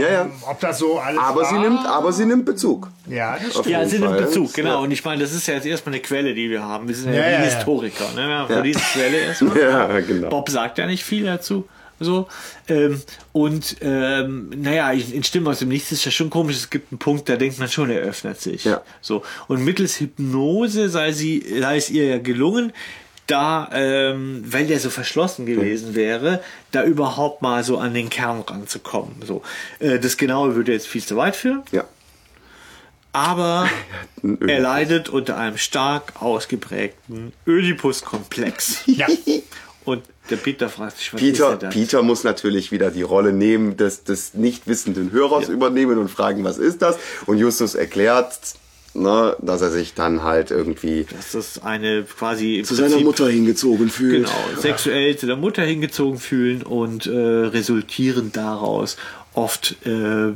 Ja, 0.00 0.12
ja. 0.12 0.30
ob 0.48 0.60
das 0.60 0.78
so 0.78 0.98
alles 1.00 1.18
aber 1.18 1.42
war? 1.42 1.50
sie 1.50 1.58
nimmt, 1.58 1.84
aber 1.84 2.12
sie 2.12 2.26
nimmt 2.26 2.44
Bezug. 2.46 2.88
Ja, 3.08 3.36
das 3.36 3.50
stimmt. 3.50 3.66
Ja, 3.66 3.84
sie 3.84 3.98
nimmt 3.98 4.12
Fall. 4.12 4.22
Bezug, 4.22 4.54
genau. 4.54 4.70
Ja. 4.70 4.76
Und 4.76 4.92
ich 4.92 5.04
meine, 5.04 5.20
das 5.20 5.32
ist 5.32 5.48
ja 5.48 5.54
jetzt 5.54 5.66
erstmal 5.66 5.94
eine 5.94 6.02
Quelle, 6.02 6.32
die 6.32 6.48
wir 6.48 6.62
haben. 6.62 6.86
Wir 6.86 6.94
sind 6.94 7.12
ja, 7.12 7.18
Ja, 7.18 7.26
die 7.26 7.32
ja, 7.32 7.38
ja. 7.40 7.44
Historiker. 7.44 8.04
Ne? 8.14 8.28
Wir 8.28 8.38
haben 8.38 8.54
ja. 8.54 8.62
diese 8.62 8.78
Quelle 8.78 9.16
erstmal. 9.26 9.60
Ja, 9.60 10.00
genau. 10.00 10.28
Bob 10.28 10.48
sagt 10.48 10.78
ja 10.78 10.86
nicht 10.86 11.02
viel 11.02 11.24
dazu. 11.24 11.68
So. 11.98 12.28
Ähm, 12.68 13.02
und 13.32 13.76
ähm, 13.82 14.50
naja, 14.56 14.90
in 14.92 15.12
in 15.12 15.24
Stimmen 15.24 15.48
aus 15.48 15.58
dem 15.58 15.68
Nichts 15.68 15.90
ist 15.92 16.04
ja 16.04 16.12
schon 16.12 16.30
komisch. 16.30 16.56
Es 16.56 16.70
gibt 16.70 16.92
einen 16.92 16.98
Punkt, 16.98 17.28
da 17.28 17.36
denkt 17.36 17.58
man 17.58 17.68
schon, 17.68 17.90
er 17.90 18.00
öffnet 18.00 18.40
sich. 18.40 18.64
Ja. 18.64 18.80
So. 19.00 19.22
Und 19.48 19.64
mittels 19.64 20.00
Hypnose 20.00 20.88
sei 20.88 21.12
sie, 21.12 21.44
sei 21.60 21.76
es 21.76 21.90
ihr 21.90 22.06
ja 22.06 22.18
gelungen, 22.18 22.72
da, 23.30 23.68
ähm, 23.72 24.42
weil 24.46 24.66
der 24.66 24.80
so 24.80 24.90
verschlossen 24.90 25.46
gewesen 25.46 25.94
wäre, 25.94 26.42
da 26.72 26.84
überhaupt 26.84 27.42
mal 27.42 27.64
so 27.64 27.78
an 27.78 27.94
den 27.94 28.10
Kern 28.10 28.42
ranzukommen. 28.42 29.16
So. 29.24 29.42
Äh, 29.78 29.98
das 29.98 30.16
Genaue 30.16 30.54
würde 30.54 30.72
jetzt 30.72 30.86
viel 30.86 31.02
zu 31.02 31.16
weit 31.16 31.36
führen. 31.36 31.62
Ja. 31.72 31.84
Aber 33.12 33.68
er 34.46 34.60
leidet 34.60 35.08
unter 35.08 35.36
einem 35.36 35.58
stark 35.58 36.20
ausgeprägten 36.20 37.32
Ödipus-Komplex. 37.46 38.84
Ja. 38.86 39.06
Und 39.84 40.02
der 40.28 40.36
Peter 40.36 40.68
fragt 40.68 40.98
sich, 40.98 41.12
was 41.12 41.22
ist 41.22 41.32
Peter, 41.32 41.50
denn 41.50 41.58
das? 41.60 41.74
Peter 41.74 42.02
muss 42.02 42.22
natürlich 42.22 42.70
wieder 42.70 42.90
die 42.90 43.02
Rolle 43.02 43.32
nehmen 43.32 43.76
des, 43.76 44.04
des 44.04 44.34
nicht 44.34 44.66
wissenden 44.68 45.10
Hörers 45.10 45.48
übernehmen 45.48 45.98
und 45.98 46.08
fragen, 46.08 46.44
was 46.44 46.58
ist 46.58 46.82
das? 46.82 46.98
Und 47.26 47.38
Justus 47.38 47.74
erklärt, 47.74 48.38
ne, 48.94 49.36
dass 49.40 49.62
er 49.62 49.70
sich 49.70 49.94
dann 49.94 50.22
halt 50.22 50.50
irgendwie 50.50 51.06
Das 51.16 51.34
ist 51.34 51.62
eine 51.64 52.02
quasi 52.04 52.62
zu 52.64 52.74
seiner 52.74 52.88
Prinzip- 52.90 53.06
Mutter 53.06 53.28
hingezogen 53.28 53.88
fühlt. 53.88 54.26
Genau, 54.26 54.60
sexuell 54.60 55.16
zu 55.16 55.26
der 55.26 55.36
Mutter 55.36 55.62
hingezogen 55.62 56.18
fühlen 56.18 56.62
und 56.62 57.06
äh, 57.06 57.10
resultierend 57.16 58.36
daraus 58.36 58.96
oft 59.42 59.76
äh, 59.86 60.32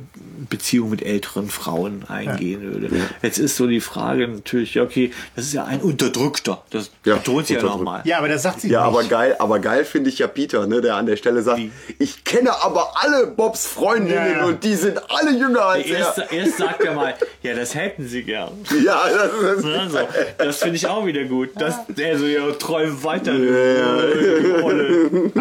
Beziehungen 0.48 0.90
mit 0.90 1.02
älteren 1.02 1.48
Frauen 1.48 2.04
eingehen 2.08 2.62
würde. 2.62 2.90
Jetzt 3.22 3.38
ist 3.38 3.56
so 3.56 3.66
die 3.66 3.80
Frage 3.80 4.26
natürlich, 4.28 4.74
ja, 4.74 4.82
okay, 4.82 5.10
das 5.36 5.46
ist 5.46 5.52
ja 5.54 5.64
ein 5.64 5.80
Unterdrückter. 5.80 6.62
Das 6.70 6.90
Ja, 7.04 7.16
betont 7.16 7.46
sie 7.48 7.54
ja 7.54 7.62
nochmal. 7.62 8.00
ja, 8.04 8.18
aber 8.18 8.28
das 8.28 8.42
sagt 8.42 8.60
sie 8.62 8.68
Ja, 8.70 8.86
nicht. 8.86 8.96
aber 8.98 9.04
geil, 9.08 9.36
aber 9.38 9.58
geil 9.58 9.84
finde 9.84 10.10
ich 10.10 10.18
ja 10.18 10.26
Peter, 10.26 10.66
ne, 10.66 10.80
der 10.80 10.96
an 10.96 11.06
der 11.06 11.16
Stelle 11.16 11.42
sagt, 11.42 11.58
Wie? 11.58 11.70
ich 11.98 12.24
kenne 12.24 12.50
aber 12.62 12.92
alle 12.96 13.26
Bobs 13.26 13.66
Freundinnen 13.66 14.14
Ja, 14.14 14.38
ja. 14.38 14.44
und 14.46 14.64
die 14.64 14.74
sind 14.74 15.00
alle 15.10 15.36
jünger 15.38 15.62
als 15.66 15.86
Erst, 15.86 16.18
er. 16.18 16.32
erst 16.32 16.58
sagt 16.58 16.82
er 16.84 16.94
mal, 16.94 17.14
ja, 17.42 17.54
das 17.54 17.74
hätten 17.74 18.06
sie 18.08 18.22
gern. 18.22 18.52
Ja, 18.84 19.02
das 19.08 19.32
ist, 19.58 19.64
Also, 19.64 19.98
das 20.38 20.56
finde 20.58 20.76
ich 20.76 20.86
auch 20.86 21.04
wieder 21.06 21.24
gut. 21.24 21.50
Das, 21.56 21.76
also, 22.02 22.26
ja, 22.26 22.50
träum 22.52 23.02
weiter, 23.04 23.32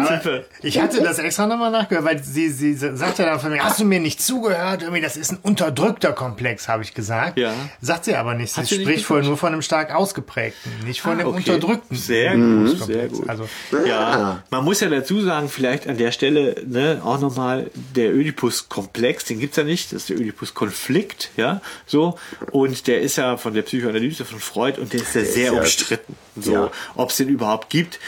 Zipfe. 0.06 0.44
Ich 0.62 0.80
hatte 0.80 1.02
das 1.02 1.18
extra 1.18 1.46
nochmal 1.46 1.70
nachgehört, 1.70 2.04
weil 2.04 2.22
sie, 2.22 2.48
sie 2.50 2.74
sagt 2.74 3.18
ja 3.18 3.26
dann 3.26 3.40
von 3.40 3.50
mir, 3.54 3.64
hast 3.64 3.80
du 3.80 3.84
mir 3.84 4.00
nicht 4.00 4.20
zugehört? 4.22 4.82
Irgendwie, 4.82 5.00
das 5.00 5.16
ist 5.16 5.32
ein 5.32 5.38
unterdrückter 5.42 6.12
Komplex, 6.12 6.68
habe 6.68 6.82
ich 6.82 6.94
gesagt. 6.94 7.38
Ja. 7.38 7.54
Sagt 7.80 8.04
sie 8.04 8.14
aber 8.16 8.34
nicht. 8.34 8.52
Sie 8.54 8.62
sie 8.64 8.82
spricht 8.82 9.08
wohl 9.10 9.18
gesagt? 9.18 9.28
nur 9.28 9.36
von 9.36 9.52
einem 9.52 9.62
stark 9.62 9.94
ausgeprägten, 9.94 10.70
nicht 10.84 11.00
von 11.00 11.18
dem 11.18 11.28
okay. 11.28 11.36
unterdrückten. 11.38 11.96
Sehr 11.96 12.36
gut, 12.36 12.78
sehr 12.84 13.08
gut. 13.08 13.28
Also, 13.28 13.48
Ja, 13.86 14.42
man 14.50 14.64
muss 14.64 14.80
ja 14.80 14.88
dazu 14.88 15.20
sagen, 15.22 15.48
vielleicht 15.48 15.88
an 15.88 15.96
der 15.96 16.12
Stelle 16.12 16.56
ne, 16.66 17.00
auch 17.04 17.20
nochmal 17.20 17.70
der 17.94 18.10
Oedipus-Komplex, 18.14 19.24
den 19.24 19.40
gibt's 19.40 19.56
ja 19.56 19.64
nicht, 19.64 19.92
das 19.92 20.02
ist 20.02 20.10
der 20.10 20.16
Oedipus-Konflikt, 20.18 21.30
ja, 21.36 21.60
so. 21.86 22.18
Und 22.50 22.86
der 22.86 23.00
ist 23.00 23.16
ja 23.16 23.36
von 23.36 23.54
der 23.54 23.62
Psychoanalyse 23.62 24.24
von 24.24 24.38
Freud 24.40 24.80
und 24.80 24.92
der 24.92 25.00
ist 25.00 25.14
ja 25.14 25.24
sehr 25.24 25.52
ja- 25.52 25.58
umstritten, 25.60 26.16
so, 26.36 26.52
Ja. 26.52 26.70
ob 26.94 27.10
es 27.10 27.16
den 27.16 27.28
überhaupt 27.28 27.70
gibt. 27.70 27.98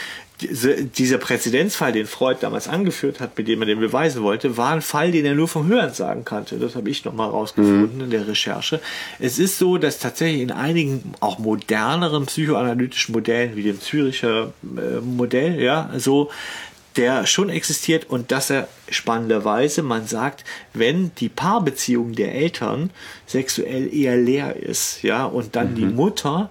Diese, 0.41 0.83
dieser 0.83 1.17
Präzedenzfall, 1.17 1.91
den 1.93 2.05
Freud 2.05 2.37
damals 2.41 2.67
angeführt 2.67 3.19
hat, 3.19 3.35
mit 3.37 3.47
dem 3.47 3.61
er 3.61 3.65
den 3.65 3.79
beweisen 3.79 4.21
wollte, 4.21 4.55
war 4.55 4.71
ein 4.73 4.83
Fall, 4.83 5.11
den 5.11 5.25
er 5.25 5.33
nur 5.33 5.47
vom 5.47 5.67
Hören 5.67 5.93
sagen 5.93 6.25
kannte. 6.25 6.57
Das 6.57 6.75
habe 6.75 6.89
ich 6.91 7.03
nochmal 7.05 7.29
rausgefunden 7.29 8.01
in 8.01 8.09
der 8.11 8.27
Recherche. 8.27 8.79
Es 9.17 9.39
ist 9.39 9.57
so, 9.57 9.79
dass 9.79 9.97
tatsächlich 9.97 10.41
in 10.41 10.51
einigen 10.51 11.13
auch 11.21 11.39
moderneren 11.39 12.27
psychoanalytischen 12.27 13.13
Modellen, 13.13 13.55
wie 13.55 13.63
dem 13.63 13.81
Züricher 13.81 14.53
äh, 14.63 14.99
Modell, 15.01 15.59
ja, 15.59 15.89
so, 15.97 16.29
der 16.97 17.27
schon 17.27 17.49
existiert 17.49 18.09
und 18.09 18.31
dass 18.31 18.49
er 18.49 18.67
spannenderweise, 18.89 19.83
man 19.83 20.07
sagt, 20.07 20.43
wenn 20.73 21.11
die 21.19 21.29
Paarbeziehung 21.29 22.13
der 22.13 22.33
Eltern 22.33 22.89
sexuell 23.27 23.93
eher 23.93 24.17
leer 24.17 24.55
ist, 24.55 25.03
ja, 25.03 25.25
und 25.25 25.55
dann 25.55 25.75
die 25.75 25.85
Mutter 25.85 26.49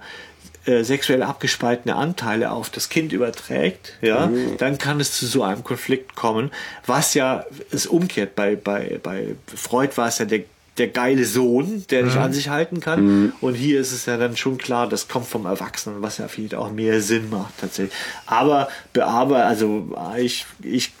äh, 0.67 0.83
sexuell 0.83 1.23
abgespaltene 1.23 1.95
Anteile 1.95 2.51
auf 2.51 2.69
das 2.69 2.89
Kind 2.89 3.13
überträgt, 3.13 3.93
ja, 4.01 4.29
dann 4.57 4.77
kann 4.77 4.99
es 4.99 5.17
zu 5.17 5.25
so 5.25 5.43
einem 5.43 5.63
Konflikt 5.63 6.15
kommen, 6.15 6.51
was 6.85 7.13
ja 7.13 7.45
ist 7.71 7.87
umkehrt. 7.87 8.35
Bei, 8.35 8.55
bei, 8.55 8.99
bei 9.01 9.35
Freud 9.55 9.95
war 9.95 10.09
es 10.09 10.17
ja 10.17 10.25
der 10.25 10.41
der 10.77 10.87
geile 10.89 11.25
Sohn, 11.25 11.85
der 11.89 12.03
nicht 12.03 12.17
an 12.17 12.33
sich 12.33 12.49
halten 12.49 12.79
kann. 12.79 13.33
Und 13.41 13.53
hier 13.55 13.79
ist 13.79 13.91
es 13.91 14.05
ja 14.05 14.17
dann 14.17 14.37
schon 14.37 14.57
klar, 14.57 14.87
das 14.87 15.07
kommt 15.07 15.25
vom 15.27 15.45
Erwachsenen, 15.45 16.01
was 16.01 16.17
ja 16.19 16.27
vielleicht 16.27 16.55
auch 16.55 16.71
mehr 16.71 17.01
Sinn 17.01 17.29
macht 17.29 17.53
tatsächlich. 17.59 17.93
Aber 18.25 18.67
bearbeiten, 18.93 19.47
also 19.47 19.87
ich, 20.17 20.45
ich, 20.61 20.91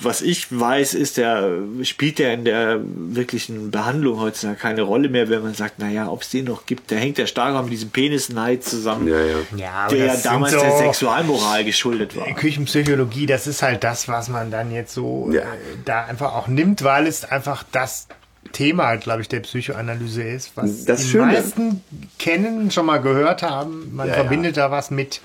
was 0.00 0.22
ich 0.22 0.46
weiß, 0.58 0.94
ist 0.94 1.16
der, 1.16 1.50
spielt 1.82 2.18
der 2.18 2.34
in 2.34 2.44
der 2.44 2.80
wirklichen 2.84 3.70
Behandlung 3.70 4.20
heutzutage 4.20 4.56
keine 4.58 4.82
Rolle 4.82 5.08
mehr, 5.08 5.28
wenn 5.28 5.42
man 5.42 5.54
sagt, 5.54 5.78
naja, 5.78 6.08
ob 6.08 6.22
es 6.22 6.30
den 6.30 6.44
noch 6.44 6.66
gibt, 6.66 6.90
der 6.90 6.98
hängt 6.98 7.18
ja 7.18 7.26
stark 7.26 7.60
mit 7.62 7.72
diesem 7.72 7.90
Penisneid 7.90 8.64
zusammen, 8.64 9.08
Ja, 9.08 9.20
ja. 9.20 9.36
Ja, 9.56 9.70
aber 9.86 9.96
der 9.96 10.06
ja 10.06 10.16
damals 10.22 10.52
so- 10.52 10.60
der 10.60 10.78
Sexualmoral 10.78 11.64
geschuldet 11.64 12.16
war. 12.16 12.26
Küchenpsychologie, 12.34 13.26
das 13.26 13.46
ist 13.46 13.62
halt 13.62 13.84
das, 13.84 14.08
was 14.08 14.28
man 14.28 14.50
dann 14.50 14.70
jetzt 14.70 14.94
so 14.94 15.30
Ja. 15.32 15.40
äh, 15.42 15.44
da 15.84 16.04
einfach 16.04 16.34
auch 16.34 16.48
nimmt, 16.48 16.82
weil 16.84 17.06
es 17.06 17.24
einfach 17.24 17.64
das 17.72 18.06
Thema, 18.52 18.96
glaube 18.96 19.22
ich, 19.22 19.28
der 19.28 19.40
Psychoanalyse 19.40 20.22
ist, 20.22 20.52
was 20.56 20.84
Das 20.84 21.00
die 21.02 21.08
Schöne- 21.08 21.26
meisten 21.32 21.82
kennen, 22.18 22.70
schon 22.70 22.86
mal 22.86 22.98
gehört 22.98 23.42
haben. 23.42 23.94
Man 23.94 24.08
Ja, 24.08 24.14
verbindet 24.14 24.56
da 24.56 24.70
was 24.70 24.90
mit. 24.90 25.20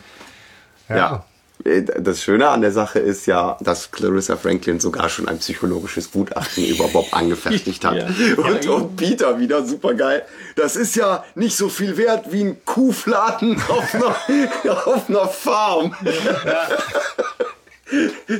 Ja. 0.87 1.25
Äh, 1.65 1.83
Das 1.83 2.23
Schöne 2.23 2.47
an 2.47 2.61
der 2.61 2.71
Sache 2.71 2.99
ist 2.99 3.25
ja, 3.25 3.57
dass 3.59 3.91
Clarissa 3.91 4.37
Franklin 4.37 4.79
sogar 4.79 5.09
schon 5.09 5.27
ein 5.27 5.39
psychologisches 5.39 6.09
Gutachten 6.09 6.63
über 6.65 6.87
Bob 6.87 7.07
angefertigt 7.11 7.83
hat. 7.83 7.95
Ja. 7.97 8.07
Und, 8.43 8.63
Ja, 8.65 8.71
und 8.71 8.95
Peter 8.95 9.37
wieder 9.37 9.65
super 9.65 9.93
geil. 9.93 10.23
Das 10.55 10.75
ist 10.77 10.95
ja 10.95 11.23
nicht 11.35 11.55
so 11.57 11.67
viel 11.69 11.97
wert 11.97 12.31
wie 12.31 12.41
ein 12.45 12.63
Kuhfladen 12.65 13.61
auf 13.67 13.93
einer, 13.93 14.87
auf 14.87 15.09
einer 15.09 15.27
Farm. 15.27 15.93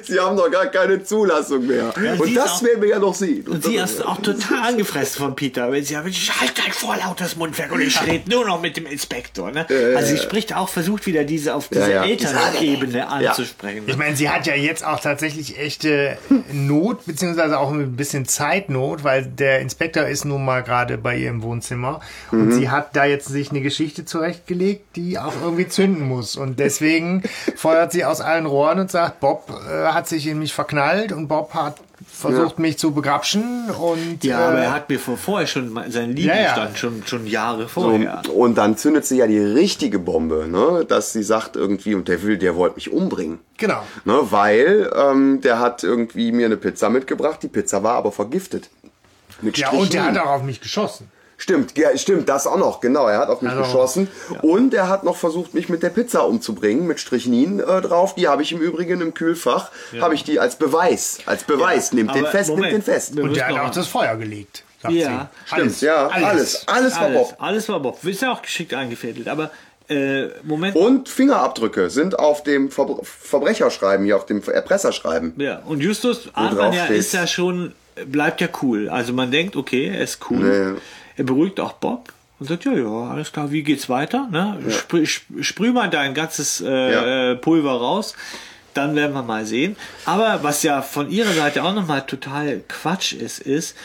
Sie 0.04 0.20
haben 0.20 0.38
doch 0.38 0.50
gar 0.52 0.68
keine 0.68 1.04
Zulassung 1.04 1.66
mehr. 1.66 1.94
sie 1.96 2.22
und 2.22 2.36
das 2.36 2.52
auch- 2.52 2.64
werden 2.64 2.82
wir 2.82 2.90
ja 2.90 3.00
noch 3.00 3.16
sehen. 3.16 3.48
Und 3.48 3.64
sie 3.64 3.76
ist 3.76 4.06
auch 4.06 4.22
total 4.22 4.70
angefressen 4.70 5.20
von 5.24 5.36
Peter, 5.36 5.72
wenn 5.72 5.84
sie 5.84 5.94
ja, 5.96 6.06
ich 6.06 6.32
halt 6.40 6.54
dein 6.58 6.72
vorlautes 6.72 7.36
Mundwerk 7.36 7.72
und 7.72 7.82
ich 7.82 8.00
rede 8.06 8.30
nur 8.30 8.46
noch 8.46 8.62
mit 8.62 8.78
dem 8.78 8.86
Inspektor. 8.86 9.52
Ne? 9.52 9.66
Also 9.96 10.10
sie 10.16 10.18
spricht 10.18 10.56
auch, 10.56 10.70
versucht 10.70 11.06
wieder 11.06 11.24
diese 11.24 11.56
auf 11.56 11.68
diese 11.70 11.82
Ja, 11.82 11.88
ja. 11.88 12.04
Elternebene 12.06 13.08
anzusprechen. 13.08 13.84
Ich 13.88 13.98
meine, 13.98 14.16
sie 14.16 14.30
hat 14.30 14.46
ja 14.46 14.56
jetzt 14.56 14.86
auch 14.86 15.00
tatsächlich 15.00 15.58
echte 15.60 16.18
Not, 16.52 17.06
beziehungsweise 17.06 17.60
auch 17.60 17.72
ein 17.72 17.96
bisschen 17.96 18.26
Zeitnot, 18.26 19.04
weil 19.04 19.26
der 19.26 19.60
Inspektor 19.62 20.06
ist 20.06 20.26
nun 20.26 20.46
mal 20.46 20.62
gerade 20.64 20.98
bei 20.98 21.18
ihr 21.18 21.30
im 21.30 21.42
Wohnzimmer 21.44 22.02
und 22.32 22.52
sie 22.52 22.70
hat 22.70 22.96
da 22.96 23.06
jetzt 23.06 23.28
sich 23.28 23.50
eine 23.52 23.62
Geschichte 23.62 24.06
zurechtgelegt, 24.06 24.96
die 24.96 25.18
auch 25.20 25.34
irgendwie 25.44 25.68
zünden 25.68 26.08
muss. 26.08 26.36
Und 26.36 26.60
deswegen 26.60 27.24
feuert 27.56 27.92
sie 27.92 28.06
aus 28.06 28.22
allen 28.22 28.46
Rohren 28.46 28.80
und 28.80 28.92
sagt, 28.92 29.20
Bob 29.20 29.39
äh, 29.48 29.88
hat 29.88 30.08
sich 30.08 30.28
in 30.28 30.40
mich 30.40 30.54
verknallt 30.54 31.12
und 31.12 31.28
Bob 31.28 31.54
hat 31.54 31.78
versucht, 32.12 32.60
mich 32.60 32.78
zu 32.78 32.92
begrapschen 32.92 33.70
und 33.72 34.24
Ja, 34.24 34.48
aber 34.48 34.60
äh, 34.60 34.64
er 34.66 34.74
hat 34.74 34.90
mir 34.90 35.00
vor, 35.00 35.18
vorher 35.18 35.48
schon 35.48 35.70
mal- 35.72 35.92
seinen 35.92 36.16
Ja, 36.18 36.36
ja. 36.36 36.70
Schon, 36.76 37.04
schon 37.06 37.28
Jahre 37.28 37.64
So, 37.64 37.68
vorher. 37.68 38.22
und 38.34 38.58
dann 38.58 38.78
zündet 38.78 39.06
sie 39.06 39.18
ja 39.18 39.28
die 39.28 39.40
richtige 39.40 40.00
Bombe, 40.00 40.48
ne? 40.50 40.86
dass 40.86 41.14
sie 41.14 41.24
sagt 41.24 41.56
irgendwie, 41.56 41.96
und 41.96 42.08
der 42.08 42.22
will, 42.24 42.38
der 42.38 42.56
wollte 42.56 42.76
mich 42.76 42.92
umbringen. 42.92 43.40
genau. 43.58 43.84
Ne, 44.06 44.18
weil 44.30 44.90
ähm, 44.96 45.42
der 45.42 45.60
hat 45.60 45.84
irgendwie 45.84 46.32
mir 46.32 46.46
eine 46.46 46.58
Pizza 46.58 46.90
mitgebracht, 46.90 47.40
die 47.44 47.48
Pizza 47.50 47.84
war 47.84 47.96
aber 47.96 48.12
vergiftet. 48.12 48.70
Mit 49.42 49.58
Ja, 49.58 49.70
und 49.72 49.94
der 49.94 50.06
hat 50.06 50.18
auch 50.18 50.32
auf 50.32 50.44
mich 50.44 50.60
geschossen. 50.62 51.10
Stimmt, 51.42 51.78
ja, 51.78 51.98
stimmt, 51.98 52.28
das 52.28 52.46
auch 52.46 52.58
noch, 52.58 52.82
genau. 52.82 53.08
Er 53.08 53.20
hat 53.20 53.30
auf 53.30 53.42
mich 53.42 53.50
Also, 53.52 53.64
geschossen 53.64 54.10
und 54.42 54.74
er 54.74 54.90
hat 54.90 55.04
noch 55.06 55.16
versucht, 55.16 55.54
mich 55.54 55.70
mit 55.70 55.82
der 55.82 55.90
Pizza 55.90 56.28
umzubringen, 56.28 56.86
mit 56.86 57.00
Strychnin 57.00 57.60
äh, 57.62 57.82
drauf. 57.82 58.14
Die 58.14 58.28
habe 58.28 58.42
ich 58.44 58.52
im 58.52 58.60
Übrigen 58.60 59.00
im 59.00 59.14
Kühlfach, 59.14 59.72
habe 60.02 60.16
ich 60.16 60.26
die 60.26 60.40
als 60.40 60.58
Beweis, 60.58 61.20
als 61.26 61.46
Beweis. 61.46 61.94
nimmt 61.94 62.14
den 62.14 62.26
fest, 62.26 62.50
Moment. 62.50 62.74
nimmt 62.74 62.86
den 62.88 62.94
fest. 62.94 63.18
Und 63.18 63.36
der 63.36 63.48
hat 63.48 63.60
auch 63.60 63.72
das 63.72 63.88
Feuer 63.88 64.18
gelegt. 64.18 64.64
Sagt 64.82 64.94
Ja, 64.94 65.30
sie. 65.46 65.56
Stimmt, 65.56 65.82
ja, 65.82 66.08
alles, 66.08 66.68
alles, 66.68 66.96
war 66.96 67.02
alles, 67.04 67.18
Bob. 67.18 67.36
alles 67.40 67.70
war 67.70 67.80
Bob. 67.80 68.04
Ist 68.04 68.22
ja 68.22 68.32
auch 68.34 68.42
geschickt 68.42 68.74
eingefädelt. 68.74 69.28
Aber 69.30 69.50
äh, 69.90 70.28
Moment. 70.44 70.76
Und 70.76 71.10
Fingerabdrücke 71.10 71.90
sind 71.90 72.20
auf 72.20 72.44
dem 72.44 72.70
Verbre 72.70 73.00
Verbrecherschreiben, 73.04 74.06
hier 74.06 74.18
auf 74.18 74.26
dem 74.26 74.42
Erpresserschreiben. 74.44 75.34
Ja, 75.38 75.60
und 75.66 75.82
Justus 75.82 76.30
ahnt 76.34 76.58
man 76.58 76.66
drauf 76.72 76.76
ja, 76.76 76.86
ist 76.86 77.14
ja 77.14 77.26
schon, 77.28 77.74
bleibt 78.06 78.40
ja 78.42 78.48
cool. 78.62 78.90
Also 78.90 79.14
man 79.14 79.32
denkt, 79.32 79.56
okay, 79.56 79.88
er 79.88 80.02
ist 80.02 80.20
cool. 80.30 80.74
Nee. 80.74 80.80
Er 81.20 81.26
beruhigt 81.26 81.60
auch 81.60 81.74
Bob 81.74 82.14
und 82.40 82.48
sagt, 82.48 82.64
ja, 82.64 82.72
ja, 82.74 83.10
alles 83.12 83.32
klar, 83.34 83.52
wie 83.52 83.62
geht's 83.64 83.90
weiter? 83.90 84.30
Ne? 84.32 84.58
Sprüh, 84.70 85.04
sp- 85.04 85.42
sprüh 85.44 85.72
mal 85.74 85.90
dein 85.90 86.14
ganzes 86.14 86.62
äh, 86.62 86.66
Ja. 86.94 87.32
äh, 87.32 87.36
Pulver 87.36 87.74
raus. 87.74 88.16
Dann 88.74 88.96
werden 88.96 89.14
wir 89.14 89.24
mal 89.24 89.46
sehen. 89.46 89.76
Aber 90.06 90.40
was 90.44 90.64
ja 90.64 90.82
von 90.82 91.10
ihrer 91.12 91.34
Seite 91.34 91.64
auch 91.64 91.74
nochmal 91.74 92.06
total 92.06 92.62
Quatsch 92.70 93.12
ist, 93.14 93.40
ist, 93.40 93.76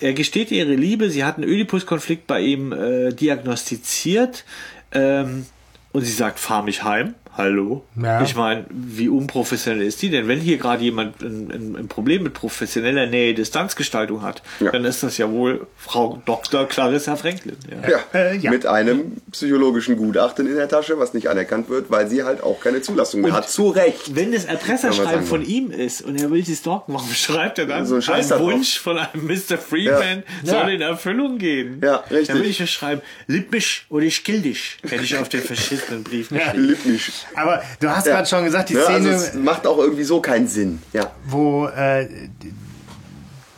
er 0.00 0.12
gesteht 0.12 0.50
ihre 0.52 0.74
Liebe, 0.74 1.10
sie 1.10 1.24
hat 1.24 1.36
einen 1.38 1.48
Oedipus-Konflikt 1.48 2.26
bei 2.28 2.40
ihm 2.40 2.72
äh, 2.72 3.10
diagnostiziert 3.12 4.44
ähm, 4.92 5.46
und 5.92 6.02
sie 6.02 6.12
sagt, 6.12 6.38
fahr 6.38 6.62
mich 6.62 6.84
heim. 6.84 7.14
Hallo. 7.38 7.84
Ja. 7.94 8.20
Ich 8.22 8.34
meine, 8.34 8.66
wie 8.68 9.08
unprofessionell 9.08 9.86
ist 9.86 10.02
die 10.02 10.10
denn? 10.10 10.26
Wenn 10.26 10.40
hier 10.40 10.58
gerade 10.58 10.82
jemand 10.82 11.22
ein, 11.22 11.50
ein, 11.52 11.76
ein 11.78 11.86
Problem 11.88 12.24
mit 12.24 12.34
professioneller 12.34 13.06
Nähe-Distanzgestaltung 13.06 14.22
hat, 14.22 14.42
Ja. 14.58 14.72
dann 14.72 14.84
ist 14.84 15.04
das 15.04 15.18
ja 15.18 15.30
wohl 15.30 15.68
Frau 15.76 16.20
Dr. 16.26 16.66
Clarissa 16.66 17.14
Franklin. 17.14 17.56
Ja. 17.70 17.88
Ja, 17.88 17.98
Äh, 18.20 18.36
ja. 18.38 18.50
mit 18.50 18.66
einem 18.66 19.18
psychologischen 19.30 19.96
Gutachten 19.96 20.48
in 20.48 20.56
der 20.56 20.68
Tasche, 20.68 20.98
was 20.98 21.14
nicht 21.14 21.28
anerkannt 21.28 21.68
wird, 21.68 21.92
weil 21.92 22.08
sie 22.08 22.24
halt 22.24 22.42
auch 22.42 22.60
keine 22.60 22.82
Zulassung 22.82 23.20
mehr 23.20 23.32
hat. 23.32 23.48
Zu 23.48 23.68
Recht. 23.68 24.16
Wenn 24.16 24.32
das 24.32 24.44
Erpresserschreiben 24.44 25.24
von 25.24 25.44
ihm 25.46 25.70
ist 25.70 26.02
und 26.02 26.20
er 26.20 26.32
will 26.32 26.44
sie 26.44 26.56
stalken, 26.56 26.92
warum 26.94 27.10
schreibt 27.12 27.60
er 27.60 27.66
dann 27.66 27.86
So 27.86 27.94
ein 27.94 28.02
Scheiß 28.02 28.28
da 28.28 28.34
ein 28.34 28.42
drauf. 28.42 28.52
Wunsch 28.52 28.80
von 28.80 28.98
einem 28.98 29.26
Mr. 29.26 29.58
Freeman 29.58 30.24
Ja. 30.42 30.50
soll 30.54 30.56
Ja. 30.56 30.68
in 30.70 30.80
Erfüllung 30.80 31.38
gehen? 31.38 31.80
Ja, 31.84 31.98
richtig. 32.10 32.26
Dann 32.28 32.40
will 32.42 32.50
ich 32.50 32.58
ja 32.58 32.66
schreiben, 32.66 33.00
lieb 33.28 33.52
mich 33.52 33.86
oder 33.90 34.04
ich 34.06 34.24
kill 34.24 34.42
dich, 34.42 34.78
hätte 34.88 35.04
ich 35.04 35.16
auf 35.16 35.28
den 35.28 35.40
verschissenen 35.42 36.02
Brief 36.02 36.32
Ja. 36.32 36.38
geschrieben. 36.38 36.64
Lippnisch. 36.64 37.12
Aber 37.34 37.62
du 37.80 37.88
hast 37.88 38.06
Ja. 38.06 38.14
gerade 38.16 38.28
schon 38.28 38.44
gesagt, 38.44 38.68
die 38.70 38.74
Ja, 38.74 38.84
Szene, 38.84 39.10
also 39.12 39.38
macht 39.38 39.66
auch 39.66 39.78
irgendwie 39.78 40.04
so 40.04 40.20
keinen 40.20 40.48
Sinn. 40.48 40.82
Ja. 40.92 41.10
wo 41.26 41.66
äh, 41.66 42.08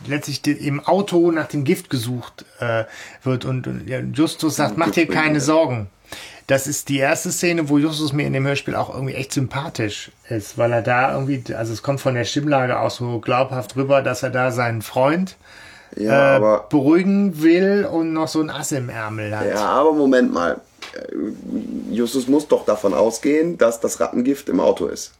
letztlich 0.07 0.45
im 0.65 0.79
Auto 0.85 1.31
nach 1.31 1.47
dem 1.47 1.63
Gift 1.63 1.89
gesucht 1.89 2.45
äh, 2.59 2.85
wird 3.23 3.45
und, 3.45 3.67
und 3.67 3.87
Justus 4.13 4.55
sagt, 4.55 4.77
mach 4.77 4.89
dir 4.91 5.07
keine 5.07 5.39
Sorgen. 5.39 5.87
Das 6.47 6.67
ist 6.67 6.89
die 6.89 6.97
erste 6.97 7.31
Szene, 7.31 7.69
wo 7.69 7.77
Justus 7.77 8.11
mir 8.11 8.25
in 8.25 8.33
dem 8.33 8.45
Hörspiel 8.45 8.75
auch 8.75 8.93
irgendwie 8.93 9.13
echt 9.13 9.31
sympathisch 9.31 10.11
ist, 10.27 10.57
weil 10.57 10.73
er 10.73 10.81
da 10.81 11.13
irgendwie, 11.13 11.43
also 11.55 11.71
es 11.71 11.81
kommt 11.83 12.01
von 12.01 12.15
der 12.15 12.25
Stimmlage 12.25 12.77
auch 12.79 12.91
so 12.91 13.19
glaubhaft 13.19 13.75
rüber, 13.77 14.01
dass 14.01 14.23
er 14.23 14.31
da 14.31 14.51
seinen 14.51 14.81
Freund 14.81 15.37
Ja, 15.95 16.37
äh, 16.37 16.59
beruhigen 16.69 17.41
will 17.41 17.87
und 17.89 18.11
noch 18.11 18.27
so 18.27 18.41
ein 18.41 18.49
Ass 18.49 18.71
im 18.71 18.89
Ärmel 18.89 19.37
hat. 19.37 19.47
ja, 19.47 19.65
aber 19.65 19.93
Moment 19.93 20.33
mal. 20.33 20.59
Äh, 20.93 21.93
Justus 21.93 22.27
muss 22.27 22.47
doch 22.47 22.65
davon 22.65 22.93
ausgehen, 22.93 23.57
dass 23.57 23.79
das 23.79 23.99
Rattengift 23.99 24.49
im 24.49 24.59
Auto 24.59 24.87
ist. 24.87 25.13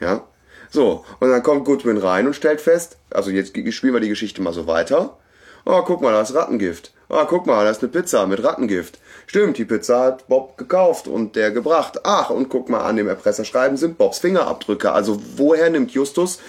Ja? 0.00 0.24
So, 0.70 1.04
und 1.20 1.30
dann 1.30 1.42
kommt 1.42 1.64
Goodwin 1.64 1.98
rein 1.98 2.26
und 2.26 2.34
stellt 2.34 2.60
fest, 2.60 2.96
also 3.10 3.30
jetzt 3.30 3.50
spielen 3.72 3.92
wir 3.92 4.00
die 4.00 4.08
Geschichte 4.08 4.40
mal 4.40 4.54
so 4.54 4.66
weiter. 4.66 5.18
Oh, 5.64 5.82
guck 5.82 6.00
mal, 6.00 6.12
da 6.12 6.22
ist 6.22 6.34
Rattengift. 6.34 6.92
Oh, 7.08 7.24
guck 7.28 7.46
mal, 7.46 7.64
da 7.64 7.70
ist 7.70 7.82
eine 7.82 7.92
Pizza 7.92 8.26
mit 8.26 8.42
Rattengift. 8.42 8.98
Stimmt, 9.26 9.58
die 9.58 9.66
Pizza 9.66 10.00
hat 10.00 10.28
Bob 10.28 10.56
gekauft 10.56 11.06
und 11.06 11.36
der 11.36 11.50
gebracht. 11.50 12.00
Ach, 12.04 12.30
und 12.30 12.48
guck 12.48 12.68
mal, 12.70 12.80
an 12.80 12.96
dem 12.96 13.06
Erpresserschreiben 13.06 13.76
sind 13.76 13.98
Bobs 13.98 14.18
Fingerabdrücke. 14.18 14.92
Also 14.92 15.22
woher 15.36 15.68
nimmt 15.68 15.92
Justus 15.92 16.40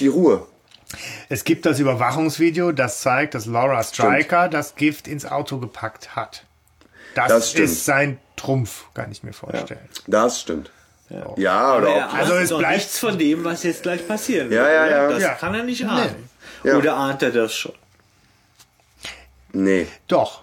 die 0.00 0.08
Ruhe? 0.08 0.44
Es 1.28 1.44
gibt 1.44 1.66
das 1.66 1.78
Überwachungsvideo, 1.78 2.72
das 2.72 3.00
zeigt, 3.00 3.34
dass 3.34 3.46
Laura 3.46 3.82
Stryker 3.82 4.48
das 4.48 4.74
Gift 4.74 5.06
ins 5.06 5.24
Auto 5.24 5.58
gepackt 5.58 6.16
hat. 6.16 6.44
Das, 7.26 7.52
Das 7.52 7.54
ist 7.54 7.84
sein 7.84 8.18
Trumpf, 8.36 8.84
kann 8.94 9.10
ich 9.10 9.22
mir 9.22 9.32
vorstellen. 9.32 9.80
Das 10.06 10.40
stimmt. 10.40 10.70
Ja, 11.36 11.58
Aber 11.58 11.78
oder 11.78 11.88
er 11.94 12.12
Also 12.12 12.34
es 12.34 12.48
bleibt- 12.50 12.74
nichts 12.76 12.98
von 12.98 13.18
dem, 13.18 13.42
was 13.42 13.62
jetzt 13.62 13.82
gleich 13.82 14.06
passieren 14.06 14.52
Ja, 14.52 14.62
wird. 14.64 14.74
ja, 14.74 14.82
oder? 14.84 14.90
ja. 14.90 15.08
Das 15.08 15.22
Ja. 15.22 15.34
kann 15.34 15.54
er 15.54 15.62
nicht 15.64 15.84
ahnen. 15.86 16.28
Ja. 16.64 16.76
Oder 16.76 16.96
ahnt 16.96 17.22
er 17.22 17.30
das 17.30 17.54
schon? 17.54 17.72
nee. 19.52 19.86
Doch. 20.06 20.42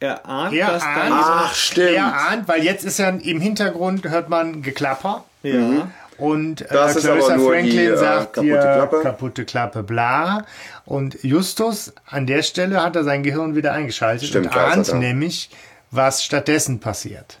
Er 0.00 0.24
ahnt, 0.26 0.54
Er 0.54 0.66
dass 0.72 0.82
ahnt, 0.82 0.96
dann... 0.96 1.12
Ach, 1.12 1.54
stimmt. 1.54 1.90
er 1.90 2.12
ahnt, 2.14 2.48
weil 2.48 2.62
jetzt 2.62 2.84
ist 2.84 2.98
ja 2.98 3.08
im 3.08 3.40
Hintergrund 3.40 4.04
hört 4.08 4.28
man 4.28 4.62
Geklapper. 4.62 5.24
ja. 5.42 5.88
Und 6.18 6.62
äh, 6.62 6.66
Das 6.70 6.96
ist 6.96 7.04
Clarissa 7.04 7.38
Franklin 7.38 7.70
die, 7.70 7.78
äh, 7.84 7.96
sagt 7.96 8.32
kaputte 8.34 8.42
hier, 8.42 8.58
Klappe. 8.60 9.00
kaputte 9.02 9.44
Klappe, 9.44 9.82
bla. 9.82 10.44
Und 10.84 11.22
Justus, 11.22 11.92
an 12.06 12.26
der 12.26 12.42
Stelle 12.42 12.82
hat 12.82 12.96
er 12.96 13.04
sein 13.04 13.22
Gehirn 13.22 13.54
wieder 13.54 13.72
eingeschaltet 13.72 14.28
Stimmt, 14.28 14.46
und 14.46 14.56
ahnt 14.56 14.92
nämlich, 14.94 15.50
was 15.90 16.24
stattdessen 16.24 16.80
passiert. 16.80 17.38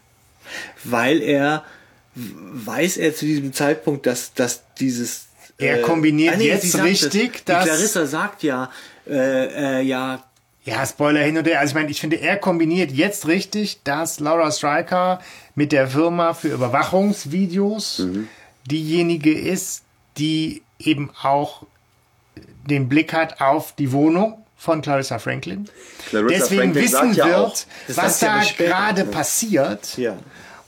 weil 0.84 1.20
er 1.22 1.64
weiß 2.14 2.96
er 2.96 3.14
zu 3.14 3.26
diesem 3.26 3.52
Zeitpunkt, 3.52 4.06
dass, 4.06 4.32
dass 4.34 4.62
dieses. 4.80 5.26
Er 5.58 5.82
kombiniert 5.82 6.34
ah, 6.34 6.38
nee, 6.38 6.48
jetzt 6.48 6.80
richtig, 6.82 7.32
Die 7.38 7.44
dass- 7.46 7.64
Clarissa 7.64 8.06
sagt 8.06 8.42
ja, 8.44 8.70
äh, 9.08 9.78
äh, 9.78 9.82
ja, 9.82 10.22
Ja, 10.64 10.84
Spoiler 10.86 11.20
hin 11.20 11.36
und 11.38 11.46
her. 11.48 11.58
Also 11.60 11.72
ich 11.72 11.74
meine, 11.74 11.90
ich 11.90 12.00
finde, 12.00 12.16
er 12.20 12.36
kombiniert 12.36 12.90
jetzt 12.92 13.26
richtig, 13.26 13.82
dass 13.84 14.20
Laura 14.20 14.50
Stryker 14.52 15.20
mit 15.56 15.72
der 15.72 15.88
Firma 15.88 16.32
für 16.34 16.48
Überwachungsvideos 16.48 18.00
Mhm. 18.00 18.28
Diejenige 18.68 19.32
ist, 19.36 19.82
die 20.18 20.62
eben 20.78 21.10
auch 21.22 21.64
den 22.68 22.88
Blick 22.88 23.12
hat 23.12 23.40
auf 23.40 23.72
die 23.74 23.92
Wohnung 23.92 24.44
von 24.56 24.82
Clarissa 24.82 25.18
Franklin. 25.18 25.68
Clarissa 26.10 26.34
Deswegen 26.38 26.62
Franklin 26.74 26.84
wissen 26.84 27.14
ja 27.14 27.26
wird, 27.26 27.36
auch, 27.36 27.56
was 27.96 28.18
da 28.20 28.42
gerade 28.56 29.04
passiert. 29.04 29.96
ja. 29.96 30.16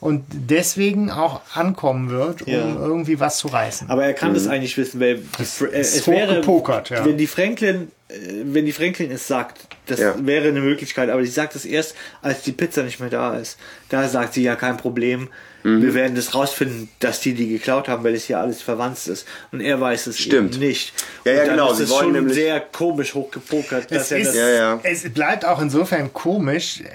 Und 0.01 0.24
deswegen 0.31 1.10
auch 1.10 1.43
ankommen 1.52 2.09
wird, 2.09 2.40
um 2.40 2.52
Ja. 2.55 2.74
irgendwie 2.74 3.20
was 3.20 3.36
zu 3.36 3.48
reißen. 3.48 3.90
Aber 3.90 4.02
er 4.02 4.14
kann 4.14 4.31
Mhm. 4.31 4.35
das 4.35 4.47
eigentlich 4.47 4.74
wissen, 4.78 4.98
weil 4.98 5.16
die 5.18 5.43
äh, 5.64 5.78
es 5.78 6.06
wäre, 6.06 6.31
hochgepokert, 6.39 6.89
ja. 6.89 7.05
wenn 7.05 7.18
die 7.18 7.27
Franklin, 7.27 7.90
äh, 8.09 8.14
wenn 8.44 8.64
die 8.64 8.72
Franklin 8.72 9.10
es 9.10 9.27
sagt, 9.27 9.59
das 9.85 10.01
Ja. 10.01 10.14
wäre 10.24 10.48
eine 10.48 10.60
Möglichkeit, 10.62 11.10
aber 11.10 11.22
sie 11.22 11.31
sagt 11.31 11.55
es 11.55 11.66
erst, 11.66 11.94
als 12.22 12.40
die 12.40 12.52
Pizza 12.52 12.82
nicht 12.82 12.98
mehr 12.98 13.10
da 13.10 13.36
ist. 13.36 13.59
Da 13.90 14.09
sagt 14.09 14.32
sie 14.32 14.43
ja 14.43 14.56
kein 14.56 14.78
Problem. 14.78 15.28
Mhm. 15.62 15.82
Wir 15.82 15.95
werden 15.95 16.15
das 16.16 16.35
rausfinden, 16.35 16.89
dass 17.01 17.20
die 17.20 17.35
die 17.35 17.49
geklaut 17.49 17.89
haben, 17.89 18.03
weil 18.05 18.15
es 18.15 18.24
hier 18.24 18.39
alles 18.39 18.62
verwandt 18.62 19.07
ist. 19.07 19.27
Und 19.53 19.61
er 19.61 19.81
weiß 19.81 20.07
es 20.09 20.19
Stimmt. 20.19 20.55
eben 20.57 20.65
nicht. 20.66 20.93
Ja, 21.24 21.32
ja, 21.32 21.45
genau, 21.45 21.70
Ist 21.73 21.78
sie 21.78 21.85
es 21.85 21.91
wollen 21.91 22.05
schon 22.05 22.12
nämlich- 22.12 22.35
sehr 22.35 22.61
komisch 22.61 23.15
hochgepokert, 23.15 23.91
dass 23.91 24.05
Es, 24.05 24.12
er 24.12 24.19
ist, 24.19 24.27
das. 24.28 24.37
Ja, 24.37 24.49
ja. 24.49 24.81
es 24.82 25.09
bleibt 25.12 25.45
auch 25.45 25.61
insofern 25.61 26.12
komisch. 26.12 26.81
äh, 26.81 26.87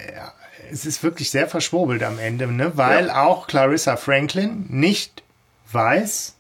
Es 0.72 0.86
ist 0.86 1.04
wirklich 1.04 1.30
sehr 1.30 1.48
verschwurbelt 1.48 2.02
am 2.04 2.18
Ende, 2.20 2.48
ne? 2.48 2.72
weil 2.76 3.10
auch 3.12 3.48
Clarissa 3.48 3.98
Franklin 3.98 4.66
nicht 4.70 5.22
weiß, 5.72 6.35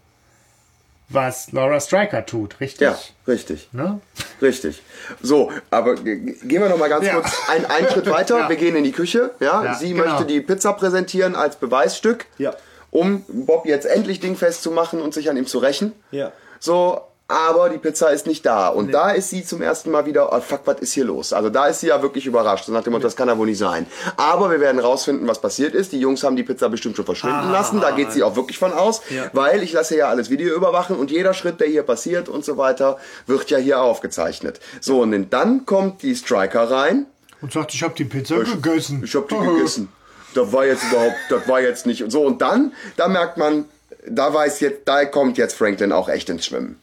was 1.10 1.52
Laura 1.52 1.80
Stryker 1.80 2.26
tut, 2.26 2.60
richtig? 2.60 2.82
Ja, 2.82 2.98
richtig. 3.28 3.70
Ne? 3.72 4.00
Richtig. 4.42 4.82
So, 5.22 5.52
aber 5.70 5.96
ge- 5.96 6.18
ge- 6.20 6.36
gehen 6.44 6.62
wir 6.62 6.70
noch 6.70 6.78
mal 6.78 6.90
ganz 6.90 7.06
Ja. 7.06 7.14
kurz 7.16 7.32
einen, 7.50 7.66
einen 7.66 7.90
Schritt 7.90 8.10
weiter. 8.10 8.40
Ja. 8.40 8.50
Wir 8.50 8.56
gehen 8.56 8.76
in 8.76 8.84
die 8.84 8.92
Küche. 8.92 9.32
Ja, 9.40 9.64
Ja, 9.64 9.74
sie 9.76 9.94
genau. 9.94 10.06
möchte 10.06 10.26
die 10.26 10.42
Pizza 10.42 10.74
präsentieren 10.74 11.36
als 11.36 11.56
Beweisstück, 11.58 12.26
Ja. 12.38 12.54
um 12.92 13.24
Bob 13.28 13.66
jetzt 13.66 13.86
endlich 13.86 14.20
dingfest 14.20 14.64
zu 14.64 14.72
machen 14.72 15.02
und 15.02 15.14
sich 15.14 15.30
an 15.30 15.38
ihm 15.38 15.46
zu 15.48 15.60
rächen. 15.60 15.94
Ja. 16.12 16.32
So, 16.60 17.02
aber 17.28 17.70
die 17.70 17.80
Pizza 17.80 18.10
ist 18.10 18.28
nicht 18.28 18.46
da. 18.46 18.68
Und 18.68 18.92
da 18.92 19.10
ist 19.10 19.32
sie 19.32 19.44
zum 19.44 19.62
ersten 19.62 19.90
Mal 19.90 20.06
wieder, 20.06 20.32
oh 20.32 20.40
fuck, 20.42 20.62
was 20.66 20.80
ist 20.80 20.94
hier 20.94 21.06
los? 21.06 21.34
Also 21.34 21.50
da 21.50 21.66
ist 21.66 21.80
sie 21.80 21.88
ja 21.88 22.02
wirklich 22.04 22.28
überrascht. 22.28 22.66
So 22.66 22.72
nach 22.72 22.84
dem 22.84 22.94
Motto, 22.94 23.04
das 23.04 23.16
kann 23.16 23.28
ja 23.28 23.38
wohl 23.38 23.48
nicht 23.48 23.58
sein. 23.58 23.88
Aber 24.16 24.52
wir 24.52 24.60
werden 24.60 24.80
rausfinden, 24.80 25.28
was 25.28 25.42
passiert 25.42 25.74
ist. 25.74 25.92
Die 25.92 26.00
Jungs 26.00 26.24
haben 26.24 26.36
die 26.36 26.44
Pizza 26.44 26.70
bestimmt 26.70 26.96
schon 26.96 27.06
verschwinden 27.06 27.52
lassen. 27.52 27.82
Da 27.82 27.92
geht 27.92 28.12
sie 28.12 28.22
auch 28.22 28.36
wirklich 28.36 28.60
von 28.60 28.74
aus. 28.74 29.02
Ja. 29.10 29.30
Weil 29.34 29.64
ich 29.64 29.74
lasse 29.74 29.98
ja 29.98 30.08
alles 30.08 30.30
Video 30.30 30.56
überwachen 30.56 30.96
und 30.98 31.10
jeder 31.10 31.34
Schritt, 31.34 31.60
der 31.60 31.68
hier 31.68 31.82
passiert 31.82 32.30
und 32.30 32.46
so 32.46 32.58
weiter, 32.58 33.00
wird 33.26 33.50
ja 33.50 33.58
hier 33.58 33.82
aufgezeichnet. 33.82 34.60
So, 34.80 35.02
und 35.02 35.30
dann 35.32 35.66
kommt 35.66 36.04
die 36.04 36.16
Striker 36.16 36.70
rein. 36.70 37.08
Und 37.42 37.52
sagt, 37.52 37.74
ich 37.74 37.82
habe 37.82 37.96
die 37.96 38.06
Pizza 38.06 38.38
gegessen. 38.38 39.02
Ich 39.04 39.16
habe 39.16 39.26
die 39.30 39.36
gegessen. 39.36 39.90
Das 40.36 40.52
war 40.52 40.66
jetzt 40.66 40.84
überhaupt, 40.92 41.16
das 41.30 41.48
war 41.48 41.62
jetzt 41.62 41.86
nicht. 41.88 42.12
So, 42.12 42.24
und 42.24 42.42
dann, 42.42 42.74
da 42.98 43.08
merkt 43.08 43.38
man, 43.38 43.66
da 44.08 44.32
weiß 44.32 44.60
jetzt, 44.60 44.82
da 44.86 45.06
kommt 45.06 45.38
jetzt 45.38 45.56
Franklin 45.56 45.92
auch 45.92 46.10
echt 46.10 46.30
ins 46.30 46.46
Schwimmen. 46.46 46.80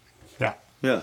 Ja. 0.82 0.90
Ja. 0.90 1.02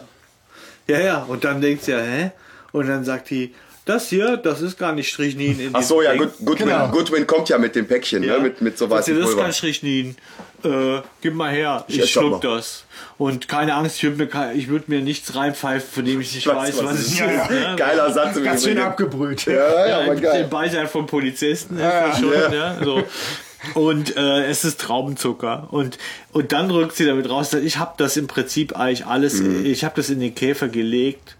Ja, 0.87 0.99
ja. 0.99 1.17
Und 1.27 1.43
dann 1.43 1.61
denkt 1.61 1.83
sie 1.85 1.91
ja, 1.91 1.99
hä? 1.99 2.31
Und 2.71 2.87
dann 2.87 3.03
sagt 3.03 3.29
die, 3.29 3.53
das 3.85 4.09
hier, 4.09 4.37
das 4.37 4.61
ist 4.61 4.77
gar 4.77 4.91
nicht 4.93 5.09
Strichnin 5.09 5.59
in 5.59 5.69
Ach 5.73 5.81
so, 5.81 6.01
ja, 6.01 6.15
Good, 6.15 6.33
Goodwin, 6.45 6.67
Genau. 6.67 6.89
Goodwin 6.89 7.25
kommt 7.25 7.49
ja 7.49 7.57
mit 7.57 7.75
dem 7.75 7.87
Päckchen, 7.87 8.21
Ja. 8.23 8.37
ne? 8.37 8.43
mit, 8.43 8.61
mit 8.61 8.77
so 8.77 8.89
weißem 8.89 9.19
Das 9.19 9.29
ist 9.31 9.37
kein 9.37 9.53
Strichnin. 9.53 10.15
Äh, 10.63 11.01
gib 11.21 11.33
mal 11.35 11.51
her, 11.51 11.85
ich, 11.87 11.99
das 11.99 12.09
schluck 12.09 12.41
das. 12.41 12.83
Und 13.17 13.47
keine 13.47 13.73
Angst, 13.75 13.95
ich 13.97 14.03
würde 14.03 14.25
mir, 14.25 14.53
ich 14.53 14.67
würd 14.67 14.89
mir 14.89 14.99
nichts 15.01 15.33
reinpfeifen, 15.33 15.89
von 15.89 16.05
dem 16.05 16.19
ich 16.21 16.35
nicht 16.35 16.45
Was- 16.47 16.55
weiß, 16.55 16.77
was 16.79 16.85
was, 16.85 16.93
es 16.99 17.07
ist. 17.07 17.19
Ja, 17.19 17.31
ja. 17.31 17.47
ne? 17.49 17.75
Geiler 17.77 18.11
Satz 18.11 18.43
Ganz 18.43 18.63
schön 18.65 18.77
abgebrüht. 18.77 19.45
Ja, 19.45 19.53
ja, 19.53 19.87
Ja, 19.87 19.99
aber 20.01 20.15
Den 20.15 20.23
geil. 20.23 20.47
Beisein 20.49 20.87
vom 20.87 21.05
Polizisten 21.07 21.75
ist 21.77 21.83
das 21.83 22.19
schon, 22.19 22.53
ja. 22.53 22.77
so. 22.83 23.03
Und 23.73 24.15
äh, 24.15 24.45
es 24.45 24.63
ist 24.63 24.79
Traubenzucker. 24.79 25.67
Und, 25.71 25.97
und 26.31 26.51
dann 26.53 26.71
rückt 26.71 26.95
sie 26.95 27.05
damit 27.05 27.29
raus, 27.29 27.53
ich 27.53 27.77
habe 27.77 27.93
das 27.97 28.15
im 28.17 28.27
Prinzip 28.27 28.75
eigentlich 28.77 29.05
alles, 29.05 29.41
Mhm. 29.41 29.65
ich 29.65 29.83
habe 29.83 29.95
das 29.97 30.09
in 30.09 30.19
den 30.19 30.33
Käfer 30.33 30.69
gelegt, 30.69 31.35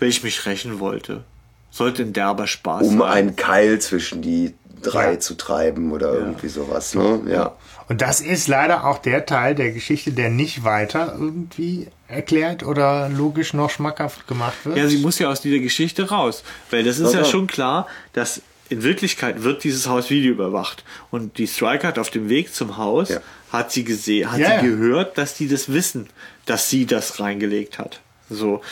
weil 0.00 0.08
ich 0.08 0.22
mich 0.22 0.46
rächen 0.46 0.80
wollte. 0.80 1.24
Sollte 1.70 2.02
ein 2.02 2.12
derber 2.12 2.46
Spaß 2.46 2.82
Um 2.86 2.98
sein. 2.98 3.10
einen 3.10 3.36
Keil 3.36 3.78
zwischen 3.80 4.22
die 4.22 4.54
drei 4.82 5.12
Ja. 5.12 5.20
zu 5.20 5.34
treiben 5.34 5.92
oder 5.92 6.12
irgendwie 6.14 6.48
sowas. 6.48 6.94
Ne? 6.94 7.20
Ja. 7.28 7.52
Und 7.88 8.00
das 8.00 8.20
ist 8.20 8.48
leider 8.48 8.86
auch 8.86 8.98
der 8.98 9.26
Teil 9.26 9.54
der 9.54 9.72
Geschichte, 9.72 10.12
der 10.12 10.30
nicht 10.30 10.64
weiter 10.64 11.14
irgendwie 11.18 11.88
erklärt 12.08 12.62
oder 12.62 13.08
logisch 13.10 13.52
noch 13.54 13.70
schmackhaft 13.70 14.26
gemacht 14.26 14.54
wird. 14.64 14.76
Ja, 14.78 14.88
sie 14.88 14.98
muss 14.98 15.18
ja 15.18 15.28
aus 15.30 15.40
dieser 15.40 15.58
Geschichte 15.58 16.08
raus. 16.08 16.42
Weil 16.70 16.84
das 16.84 16.98
ist 16.98 17.12
Ja, 17.12 17.20
ja 17.20 17.24
schon 17.24 17.46
klar, 17.46 17.86
dass 18.12 18.40
in 18.72 18.82
Wirklichkeit 18.82 19.42
wird 19.42 19.62
dieses 19.64 19.86
Haus 19.86 20.10
Video 20.10 20.32
überwacht. 20.32 20.82
Und 21.10 21.38
die 21.38 21.46
Striker 21.46 21.88
hat 21.88 21.98
auf 21.98 22.10
dem 22.10 22.28
Weg 22.28 22.52
zum 22.54 22.76
Haus, 22.78 23.10
Ja. 23.10 23.20
hat 23.52 23.70
sie 23.70 23.84
gesehen, 23.84 24.32
hat 24.32 24.38
Ja, 24.40 24.60
sie 24.60 24.66
gehört, 24.66 25.18
dass 25.18 25.34
die 25.34 25.46
das 25.48 25.72
wissen, 25.72 26.08
dass 26.46 26.68
sie 26.70 26.86
das 26.86 27.20
reingelegt 27.20 27.78
hat. 27.78 28.00
So. 28.30 28.62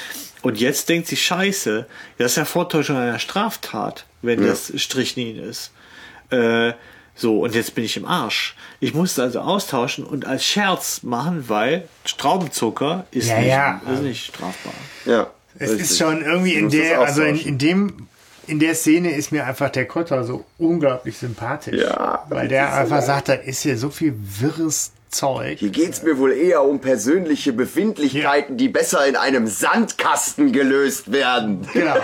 Und 0.42 0.58
jetzt 0.58 0.88
denkt 0.88 1.06
sie, 1.08 1.16
scheiße, 1.16 1.86
das 2.18 2.32
ist 2.32 2.36
ja 2.36 2.44
Vortäuschung 2.46 2.96
einer 2.96 3.18
Straftat, 3.18 4.06
wenn 4.22 4.42
das 4.44 4.72
Strichnin 4.76 5.36
ist. 5.38 5.70
Äh, 6.30 6.72
so, 7.14 7.40
und 7.40 7.54
jetzt 7.54 7.74
bin 7.74 7.84
ich 7.84 7.98
im 7.98 8.06
Arsch. 8.06 8.54
Ich 8.80 8.94
musste 8.94 9.22
also 9.22 9.40
austauschen 9.40 10.04
und 10.04 10.24
als 10.26 10.44
Scherz 10.46 11.02
machen, 11.02 11.44
weil 11.48 11.86
Straubenzucker 12.06 13.04
ist, 13.10 13.28
Ja, 13.28 13.38
nicht, 13.38 13.48
ja. 13.48 13.80
ist 13.92 14.02
nicht 14.02 14.24
strafbar. 14.26 14.72
ja. 15.04 15.30
Es 15.58 15.72
richtig. 15.72 15.90
ist 15.90 15.98
schon 15.98 16.22
irgendwie 16.24 16.54
in 16.54 16.70
der, 16.70 17.00
also 17.00 17.22
in, 17.22 17.36
in 17.38 17.58
dem, 17.58 18.06
in 18.46 18.58
der 18.58 18.74
Szene 18.74 19.14
ist 19.14 19.32
mir 19.32 19.46
einfach 19.46 19.70
der 19.70 19.86
Kotter 19.86 20.24
so 20.24 20.44
unglaublich 20.58 21.18
sympathisch. 21.18 21.80
Ja, 21.82 22.24
Weil 22.28 22.48
der 22.48 22.68
so 22.68 22.74
einfach 22.78 22.98
geil. 22.98 23.06
sagt, 23.06 23.28
da 23.28 23.32
ist 23.34 23.62
hier 23.62 23.76
so 23.76 23.90
viel 23.90 24.14
wirres 24.18 24.92
Zeug. 25.08 25.58
Hier 25.58 25.70
geht's 25.70 26.02
mir 26.04 26.18
wohl 26.18 26.32
eher 26.32 26.62
um 26.62 26.78
persönliche 26.80 27.52
Befindlichkeiten, 27.52 28.56
die 28.56 28.68
besser 28.68 29.04
in 29.06 29.16
einem 29.16 29.46
Sandkasten 29.48 30.52
gelöst 30.52 31.10
werden. 31.12 31.66
Genau. 31.72 31.96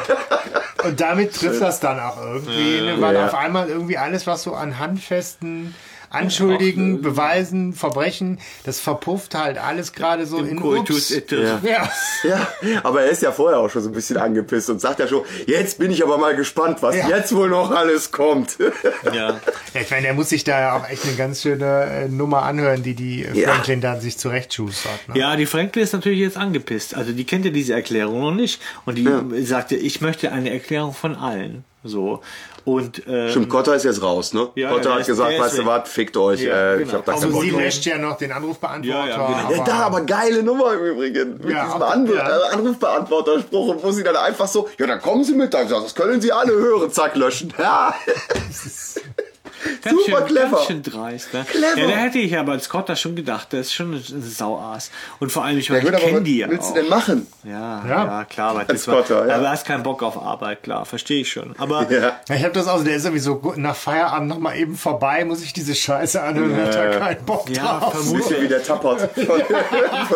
Und 0.85 1.01
damit 1.01 1.35
trifft 1.35 1.61
das 1.61 1.79
dann 1.81 2.01
auch 2.01 2.21
irgendwie, 2.21 2.81
ne, 2.81 2.97
weil 3.01 3.15
Ja. 3.15 3.27
auf 3.27 3.35
einmal 3.35 3.69
irgendwie 3.69 3.97
alles, 3.97 4.27
was 4.27 4.43
so 4.43 4.55
an 4.55 4.79
handfesten 4.79 5.75
Anschuldigen, 6.17 7.03
Beweisen, 7.03 7.73
Verbrechen, 7.73 8.39
das 8.65 8.81
verpufft 8.81 9.35
halt 9.35 9.59
alles 9.59 9.93
gerade 9.93 10.27
so 10.27 10.39
in 10.39 10.61
Coitus 10.61 11.11
Ups. 11.11 11.31
et 11.31 11.31
Ja. 11.33 11.61
Ja, 12.25 12.49
aber 12.83 13.03
er 13.03 13.11
ist 13.11 13.23
ja 13.23 13.31
vorher 13.33 13.59
auch 13.61 13.71
schon 13.71 13.83
so 13.83 13.89
ein 13.91 13.93
bisschen 13.93 14.17
angepisst 14.17 14.71
und 14.71 14.81
sagt 14.81 14.99
ja 15.01 15.07
schon, 15.07 15.23
jetzt 15.47 15.79
bin 15.79 15.91
ich 15.91 16.03
aber 16.03 16.19
mal 16.19 16.35
gespannt, 16.35 16.79
was 16.83 16.97
Ja. 16.97 17.09
jetzt 17.09 17.35
wohl 17.35 17.49
noch 17.49 17.71
alles 17.71 18.11
kommt. 18.11 18.57
Ja. 19.13 19.41
Ja, 19.75 19.81
ich 19.81 19.91
meine, 19.91 20.03
der 20.03 20.15
muss 20.15 20.31
sich 20.31 20.43
da 20.45 20.59
ja 20.61 20.77
auch 20.77 20.89
echt 20.89 21.05
eine 21.05 21.15
ganz 21.15 21.43
schöne 21.43 21.85
äh, 21.85 22.09
Nummer 22.09 22.43
anhören, 22.43 22.83
die 22.83 22.95
die 22.95 23.25
äh, 23.25 23.39
Ja. 23.41 23.51
Franklin 23.53 23.81
da 23.81 24.01
sich 24.01 24.19
zurechtschustert. 24.19 25.09
Ne? 25.09 25.19
Ja, 25.19 25.37
die 25.37 25.47
Franklin 25.47 25.85
ist 25.85 25.93
natürlich 25.93 26.19
jetzt 26.21 26.37
angepisst. 26.37 26.95
Also 26.97 27.13
die 27.13 27.25
kennt 27.25 27.45
ja 27.45 27.51
diese 27.51 27.75
Erklärung 27.75 28.21
noch 28.21 28.33
nicht. 28.35 28.61
Und 28.85 28.97
die 28.97 29.09
sagte, 29.45 29.77
ich 29.77 30.01
möchte 30.01 30.33
eine 30.33 30.51
Erklärung 30.51 30.93
von 30.93 31.15
allen. 31.15 31.65
So. 31.85 32.23
Und 32.67 33.03
ähm, 33.07 33.31
Stimmt, 33.31 33.49
Kotter 33.49 33.77
ist 33.77 33.85
jetzt 33.85 34.03
raus, 34.03 34.33
ne? 34.35 34.49
Ja, 34.57 34.71
Kotter 34.71 34.83
der 34.83 34.93
hat 34.95 35.01
ist- 35.03 35.07
gesagt, 35.07 35.39
weißt 35.39 35.59
du 35.59 35.67
was, 35.67 35.89
fickt 35.89 36.17
euch, 36.17 36.41
Ja, 36.43 36.75
äh, 36.75 36.79
genau. 36.79 36.89
ich 36.89 36.95
hab 36.95 37.05
da 37.05 37.13
Also 37.13 37.41
sie 37.41 37.51
löscht 37.51 37.87
ja 37.87 37.97
noch 37.97 38.19
den 38.19 38.33
Anrufbeantworter. 38.33 39.09
Ja, 39.09 39.09
ja, 39.09 39.47
genau. 39.49 39.59
Ja, 39.59 39.65
da 39.65 39.73
aber 39.87 40.01
geile 40.01 40.43
Nummer 40.43 40.75
im 40.75 40.81
Übrigen. 40.85 41.39
Mit 41.39 41.49
Ja, 41.51 41.65
diesem 41.67 41.81
auch- 41.83 41.91
Anru 41.93 42.15
ja. 42.15 42.29
äh, 42.29 42.55
Anrufbeantworterspruch, 42.55 43.77
wo 43.83 43.91
sie 43.93 44.03
dann 44.03 44.17
einfach 44.17 44.49
so, 44.49 44.69
ja, 44.79 44.87
dann 44.89 45.01
kommen 45.01 45.23
Sie 45.23 45.35
mit, 45.35 45.55
dann 45.55 45.69
das 45.69 45.95
können 45.95 46.21
Sie 46.21 46.33
alle 46.33 46.53
hören, 46.53 46.91
zack, 46.91 47.15
löschen. 47.15 47.55
Ja. 47.57 47.95
ganz 49.83 50.05
super 50.05 50.19
schön, 50.19 50.27
clever. 50.27 50.51
Ganz 50.57 50.67
schön 50.67 50.83
dreist. 50.83 51.35
Ne? 51.35 51.45
Clever. 51.49 51.79
Ja, 51.79 51.87
da 51.89 51.97
hätte 51.97 52.19
ich 52.19 52.37
aber 52.37 52.53
als 52.53 52.65
Scott 52.65 52.89
da 52.89 52.97
schon 52.97 53.15
gedacht, 53.17 53.49
das 53.53 53.61
ist 53.67 53.75
schon 53.75 53.93
ein 53.95 54.23
Sauaas. 54.23 54.91
Und 55.21 55.31
vor 55.33 55.45
allem, 55.45 55.59
ich, 55.59 55.69
Ja, 55.69 55.77
ich 55.77 55.85
kenne 55.85 56.17
was 56.19 56.23
die 56.25 56.39
ja 56.39 56.49
willst 56.51 56.71
auch. 56.71 56.75
du 56.75 56.81
denn 56.81 56.89
machen? 56.89 57.27
Ja, 57.45 57.85
Ja. 57.87 58.05
ja, 58.05 58.25
klar. 58.25 58.51
Aber, 58.51 58.65
Als 58.69 58.83
Scotter, 58.83 59.27
ja. 59.27 59.35
aber 59.35 59.43
du 59.45 59.51
hast 59.51 59.67
keinen 59.67 59.83
Bock 59.83 60.03
auf 60.03 60.21
Arbeit, 60.21 60.63
klar, 60.63 60.85
verstehe 60.85 61.21
ich 61.23 61.31
schon. 61.33 61.55
Aber 61.59 61.91
Ja. 61.91 62.17
Ja, 62.29 62.35
ich 62.35 62.43
habe 62.45 62.53
das 62.55 62.69
auch, 62.69 62.83
der 62.85 62.97
ist 62.97 63.05
irgendwie 63.05 63.21
so 63.23 63.37
gut, 63.37 63.57
nach 63.57 63.77
Feierabend 63.77 64.29
nochmal 64.29 64.57
eben 64.57 64.77
vorbei, 64.77 65.25
muss 65.25 65.43
ich 65.43 65.53
diese 65.53 65.75
Scheiße 65.75 66.21
anhören, 66.23 66.57
ja. 66.59 66.65
hat 66.67 66.75
er 66.75 66.99
keinen 66.99 67.25
Bock 67.25 67.49
Ja, 67.51 67.79
drauf. 67.81 67.95
Ein 67.95 68.17
bisschen 68.17 68.43
wie 68.43 68.49
der 68.49 68.63
Tappert 68.63 69.01
von, 69.15 69.25
von 69.27 69.39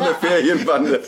der 0.04 0.14
Ferienbande. 0.20 1.00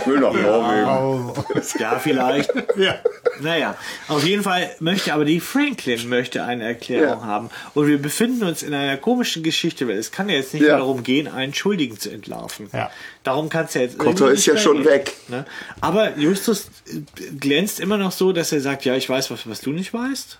Ich 0.00 0.06
will 0.06 0.20
nach 0.20 0.32
Norwegen. 0.32 1.32
Ja, 1.78 1.98
vielleicht. 1.98 2.52
Ja. 2.76 2.94
Naja, 3.40 3.74
auf 4.08 4.24
jeden 4.24 4.42
Fall 4.42 4.70
möchte 4.80 5.12
aber 5.12 5.24
die 5.24 5.40
Franklin 5.40 6.08
möchte 6.08 6.42
eine 6.44 6.64
Erklärung 6.64 7.20
Ja. 7.20 7.26
haben. 7.26 7.50
Und 7.74 7.86
wir 7.86 8.00
befinden 8.00 8.44
uns 8.44 8.62
in 8.62 8.72
einer 8.74 8.96
komischen 8.96 9.42
Geschichte, 9.42 9.86
weil 9.88 9.96
es 9.96 10.10
kann 10.10 10.28
ja 10.28 10.36
jetzt 10.36 10.54
nicht 10.54 10.62
Ja. 10.62 10.68
mehr 10.70 10.78
darum 10.78 11.02
gehen, 11.02 11.28
einen 11.28 11.54
Schuldigen 11.54 11.98
zu 11.98 12.10
entlarven. 12.10 12.68
Ja. 12.72 12.90
Darum 13.22 13.48
kann 13.48 13.66
es 13.66 13.74
ja 13.74 13.82
jetzt 13.82 13.98
Kotter 13.98 14.30
ist 14.30 14.46
ja 14.46 14.56
schon 14.56 14.78
gehen, 14.78 14.86
weg. 14.86 15.14
Ne? 15.28 15.44
Aber 15.80 16.16
Justus 16.18 16.68
äh, 16.86 17.00
glänzt 17.38 17.80
immer 17.80 17.98
noch 17.98 18.12
so, 18.12 18.32
dass 18.32 18.52
er 18.52 18.60
sagt, 18.60 18.84
ja, 18.84 18.94
ich 18.94 19.08
weiß 19.08 19.30
was, 19.30 19.48
was 19.48 19.60
du 19.60 19.70
nicht 19.70 19.92
weißt. 19.92 20.38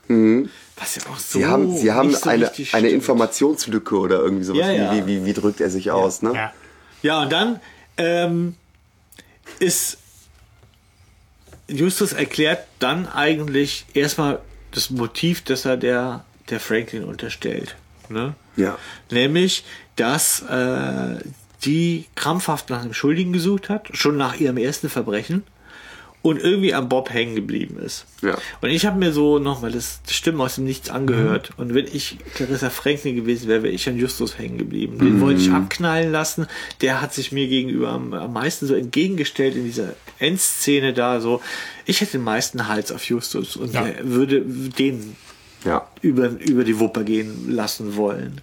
Was 0.79 0.97
ja 0.97 1.03
auch 1.11 1.19
so 1.19 1.39
Mhm. 1.39 1.43
Sie 1.43 1.47
haben, 1.47 1.77
sie 1.77 1.93
haben 1.93 2.09
nicht 2.09 2.21
so 2.23 2.31
eine, 2.31 2.51
eine. 2.73 2.89
Informationslücke 2.89 3.97
oder 3.97 4.21
irgendwie 4.21 4.45
sowas. 4.45 4.61
Ja, 4.61 4.71
ja. 4.73 4.93
Wie, 4.95 5.07
wie, 5.07 5.21
wie, 5.23 5.25
wie 5.27 5.33
drückt 5.33 5.61
er 5.61 5.71
sich 5.71 5.91
aus, 5.91 6.23
ne? 6.23 6.33
Ja. 6.35 6.53
Ja, 7.03 7.23
und 7.23 7.31
dann 7.33 7.61
ähm, 7.99 8.55
ist 9.59 9.99
Justus 11.69 12.13
erklärt 12.13 12.67
dann 12.79 13.09
eigentlich 13.09 13.87
erstmal 13.95 14.41
das 14.73 14.91
Motiv, 14.91 15.43
das 15.43 15.65
er 15.65 15.77
der, 15.77 16.25
der 16.51 16.61
Franklin 16.61 17.05
unterstellt. 17.05 17.77
Ne? 18.09 18.35
Ja. 18.57 18.79
Nämlich, 19.11 19.65
dass 19.97 20.41
äh, 20.43 21.17
die 21.65 22.05
krampfhaft 22.15 22.71
nach 22.71 22.83
einem 22.83 22.95
Schuldigen 22.95 23.33
gesucht 23.33 23.69
hat, 23.69 23.89
schon 23.93 24.17
nach 24.17 24.37
ihrem 24.39 24.57
ersten 24.59 24.89
Verbrechen 24.89 25.43
und 26.23 26.41
irgendwie 26.41 26.75
am 26.75 26.89
Bob 26.89 27.13
hängen 27.13 27.37
geblieben 27.37 27.79
ist. 27.79 28.05
Ja. 28.21 28.37
Und 28.61 28.71
ich 28.71 28.85
habe 28.85 28.99
mir 28.99 29.13
so 29.13 29.39
nochmal 29.39 29.71
das 29.71 30.01
Stimmen 30.09 30.41
aus 30.41 30.57
dem 30.57 30.65
Nichts 30.65 30.91
angehört. 30.91 31.51
Und 31.57 31.73
wenn 31.75 31.87
ich 31.87 32.19
Clarissa 32.35 32.69
Franklin 32.71 33.15
gewesen 33.15 33.47
wäre, 33.49 33.63
wäre 33.63 33.73
ich 33.73 33.89
an 33.89 33.97
Justus 33.97 34.37
hängen 34.37 34.59
geblieben. 34.59 34.99
Den 34.99 35.21
wollte 35.21 35.41
ich 35.41 35.51
abknallen 35.53 36.11
lassen. 36.11 36.47
Der 36.81 37.01
hat 37.01 37.15
sich 37.15 37.31
mir 37.31 37.47
gegenüber 37.47 37.91
am, 37.91 38.13
am 38.13 38.33
meisten 38.33 38.67
so 38.67 38.75
entgegengestellt 38.75 39.55
in 39.55 39.65
dieser 39.65 39.95
Endszene 40.19 40.93
da. 40.95 41.21
So, 41.21 41.41
ich 41.85 42.01
hätte 42.01 42.13
den 42.13 42.25
meisten 42.25 42.67
Hals 42.67 42.91
auf 42.91 43.05
Justus 43.05 43.55
und 43.57 43.73
Ja. 43.75 43.87
würde 44.03 44.41
den 44.43 45.15
Ja. 45.67 45.87
über, 46.01 46.29
über 46.29 46.65
die 46.65 46.79
Wupper 46.81 47.05
gehen 47.05 47.51
lassen 47.51 47.97
wollen. 47.97 48.41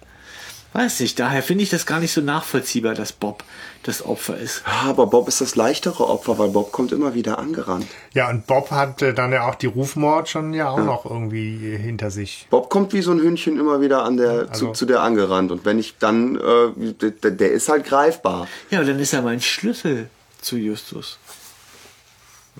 Weiß 0.72 0.98
nicht, 0.98 1.20
daher 1.20 1.44
finde 1.44 1.62
ich 1.62 1.70
das 1.70 1.86
gar 1.86 2.00
nicht 2.00 2.12
so 2.12 2.20
nachvollziehbar, 2.20 2.94
dass 2.94 3.12
Bob 3.12 3.44
das 3.84 4.04
Opfer 4.04 4.36
ist. 4.38 4.62
Aber 4.84 5.06
Bob 5.06 5.28
ist 5.28 5.40
das 5.40 5.54
leichtere 5.54 6.08
Opfer, 6.08 6.36
weil 6.38 6.48
Bob 6.48 6.72
kommt 6.72 6.90
immer 6.90 7.14
wieder 7.14 7.38
angerannt. 7.38 7.86
Ja, 8.12 8.28
und 8.28 8.48
Bob 8.48 8.72
hatte 8.72 9.14
dann 9.14 9.30
ja 9.30 9.48
auch 9.48 9.54
die 9.54 9.66
Rufmord 9.68 10.28
schon 10.28 10.52
ja 10.52 10.70
auch 10.70 10.78
noch 10.78 11.04
irgendwie 11.04 11.76
hinter 11.76 12.10
sich. 12.10 12.48
Bob 12.50 12.70
kommt 12.70 12.92
wie 12.92 13.02
so 13.02 13.12
ein 13.12 13.20
Hündchen 13.20 13.56
immer 13.60 13.80
wieder 13.80 14.02
an 14.02 14.16
der, 14.16 14.46
Also- 14.50 14.66
zu, 14.68 14.72
zu 14.72 14.86
der 14.86 15.02
angerannt. 15.02 15.52
Und 15.52 15.64
wenn 15.64 15.78
ich 15.78 15.96
dann, 15.98 16.34
äh, 16.40 17.10
der, 17.22 17.30
der 17.30 17.52
ist 17.52 17.68
halt 17.68 17.84
greifbar. 17.84 18.48
Ja, 18.70 18.78
aber 18.80 18.88
dann 18.88 18.98
ist 18.98 19.12
er 19.12 19.22
mein 19.22 19.40
Schlüssel 19.40 20.08
zu 20.40 20.56
Justus. 20.56 21.18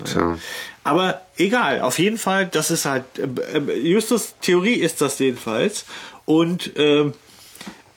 Tja. 0.04 0.38
Aber 0.84 1.22
egal, 1.38 1.80
auf 1.80 1.98
jeden 1.98 2.18
Fall, 2.18 2.46
das 2.46 2.70
ist 2.70 2.84
halt, 2.84 3.04
äh, 3.18 3.58
äh, 3.58 3.78
Justus 3.88 4.34
Theorie 4.40 4.74
ist 4.74 5.00
das 5.00 5.18
jedenfalls. 5.18 5.86
Und 6.26 6.72
ähm, 6.76 7.14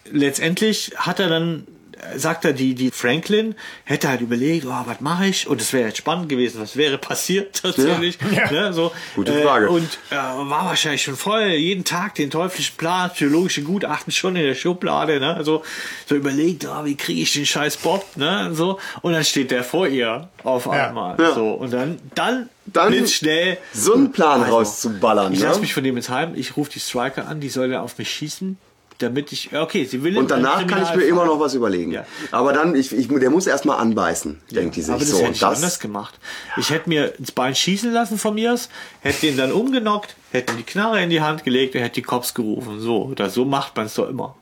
letztendlich 0.09 0.93
hat 0.95 1.19
er 1.19 1.27
dann, 1.27 1.67
äh, 1.67 1.76
sagt 2.15 2.45
er, 2.45 2.53
die, 2.53 2.75
die 2.75 2.91
Franklin 2.91 3.55
hätte 3.85 4.07
halt 4.09 4.21
überlegt, 4.21 4.65
oh, 4.65 4.83
was 4.85 5.01
mache 5.01 5.27
ich? 5.27 5.47
Und 5.47 5.61
es 5.61 5.73
wäre 5.73 5.87
jetzt 5.87 5.97
spannend 5.97 6.29
gewesen, 6.29 6.61
was 6.61 6.75
wäre 6.77 6.97
passiert 6.97 7.55
tatsächlich. 7.61 8.17
Ja. 8.35 8.51
Ne, 8.51 8.73
so, 8.73 8.91
Gute 9.15 9.41
Frage. 9.41 9.69
und 9.69 9.97
äh, 10.11 10.15
war 10.15 10.65
wahrscheinlich 10.65 11.03
schon 11.03 11.15
voll, 11.15 11.43
jeden 11.47 11.83
Tag 11.83 12.15
den 12.15 12.29
teuflischen 12.29 12.75
Plan, 12.77 13.09
psychologische 13.11 13.63
Gutachten 13.63 14.11
schon 14.11 14.35
in 14.35 14.43
der 14.43 14.55
Schublade, 14.55 15.19
ne? 15.19 15.39
So, 15.43 15.63
so 16.05 16.15
überlegt, 16.15 16.65
ah, 16.65 16.85
wie 16.85 16.95
kriege 16.95 17.21
ich 17.21 17.33
den 17.33 17.45
scheiß 17.45 17.77
Bob, 17.77 18.05
ne? 18.15 18.49
So, 18.53 18.79
und 19.01 19.13
dann 19.13 19.23
steht 19.23 19.51
der 19.51 19.63
vor 19.63 19.87
ihr 19.87 20.29
auf 20.43 20.65
Ja. 20.65 20.87
einmal. 20.87 21.15
Ja. 21.19 21.33
So, 21.33 21.51
und 21.51 21.71
dann, 21.73 21.99
dann, 22.15 22.49
Dann 22.67 22.89
blitzschnell. 22.91 23.57
So 23.73 23.93
einen 23.93 24.11
Plan 24.11 24.41
Also, 24.43 24.55
rauszuballern. 24.57 25.33
Ich 25.33 25.39
Ne? 25.39 25.45
lasse 25.45 25.59
mich 25.61 25.73
von 25.73 25.83
dem 25.83 25.95
jetzt 25.97 26.09
heim, 26.09 26.33
ich 26.35 26.57
rufe 26.57 26.71
die 26.71 26.79
Striker 26.79 27.27
an, 27.27 27.39
die 27.39 27.49
soll 27.49 27.69
dann 27.69 27.81
auf 27.81 27.97
mich 27.97 28.09
schießen, 28.09 28.57
damit 28.97 29.31
ich, 29.31 29.55
okay, 29.55 29.85
sie 29.85 30.03
will 30.03 30.13
in 30.13 30.17
Und 30.19 30.31
danach 30.31 30.65
kann 30.65 30.65
ich 30.65 30.69
mir 30.69 30.75
Kriminalfall. 30.75 31.09
immer 31.09 31.25
noch 31.25 31.39
was 31.39 31.53
überlegen. 31.53 31.91
Ja. 31.91 32.05
Aber 32.31 32.53
dann, 32.53 32.75
ich, 32.75 32.91
ich, 32.93 33.07
der 33.07 33.29
muss 33.29 33.47
erstmal 33.47 33.79
anbeißen, 33.79 34.41
denkt 34.51 34.75
die 34.75 34.81
sich 34.81 34.91
Aber 34.91 34.99
das 34.99 35.09
so. 35.09 35.17
hätte 35.17 35.27
Und 35.27 35.35
ich 35.35 35.43
anders 35.45 35.79
gemacht. 35.79 36.19
Ich 36.57 36.69
hätte 36.69 36.89
mir 36.89 37.17
ins 37.17 37.31
Bein 37.31 37.55
schießen 37.55 37.91
lassen 37.91 38.17
von 38.17 38.33
mir 38.33 38.57
hätte 39.01 39.21
den 39.21 39.37
dann 39.37 39.51
umgenockt, 39.51 40.15
hätte 40.31 40.53
die 40.55 40.63
Knarre 40.63 41.03
in 41.03 41.09
die 41.09 41.21
Hand 41.21 41.43
gelegt 41.43 41.75
und 41.75 41.81
hätte 41.81 41.95
die 41.95 42.01
Cops 42.01 42.33
gerufen. 42.33 42.79
So, 42.79 43.03
oder 43.05 43.29
so 43.29 43.45
macht 43.45 43.75
man 43.75 43.85
es 43.85 43.95
doch 43.95 44.09
immer. 44.09 44.35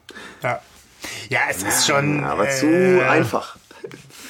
Ja, 0.43 0.61
ja 1.29 1.39
es 1.49 1.63
ist 1.63 1.87
schon. 1.87 2.19
Ja, 2.19 2.31
aber 2.31 2.49
zu 2.49 2.67
äh, 2.67 3.01
einfach 3.03 3.57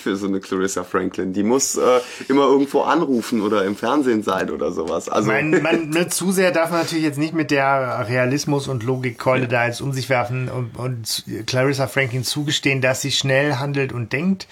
für 0.05 0.15
so 0.15 0.27
eine 0.27 0.39
Clarissa 0.39 0.83
Franklin. 0.83 1.33
Die 1.33 1.41
muss 1.41 1.75
äh, 1.77 1.99
immer 2.27 2.43
irgendwo 2.43 2.81
anrufen 2.81 3.41
oder 3.41 3.65
im 3.65 3.75
Fernsehen 3.75 4.21
sein 4.21 4.51
oder 4.51 4.71
sowas. 4.71 5.09
Also 5.09 5.31
Man, 5.31 5.49
man, 5.63 5.89
ne, 5.89 6.07
zu 6.09 6.31
sehr 6.31 6.51
darf 6.51 6.69
man 6.69 6.81
natürlich 6.81 7.03
jetzt 7.03 7.17
nicht 7.17 7.33
mit 7.33 7.49
der 7.49 8.05
Realismus- 8.07 8.67
und 8.67 8.83
Logikkeule 8.83 9.47
da 9.47 9.65
jetzt 9.65 9.81
um 9.81 9.93
sich 9.93 10.07
werfen 10.07 10.47
und, 10.47 10.77
und 10.77 11.25
Clarissa 11.47 11.87
Franklin 11.87 12.23
zugestehen, 12.23 12.81
dass 12.81 13.01
sie 13.01 13.11
schnell 13.11 13.55
handelt 13.55 13.93
und 13.93 14.13
denkt. 14.13 14.47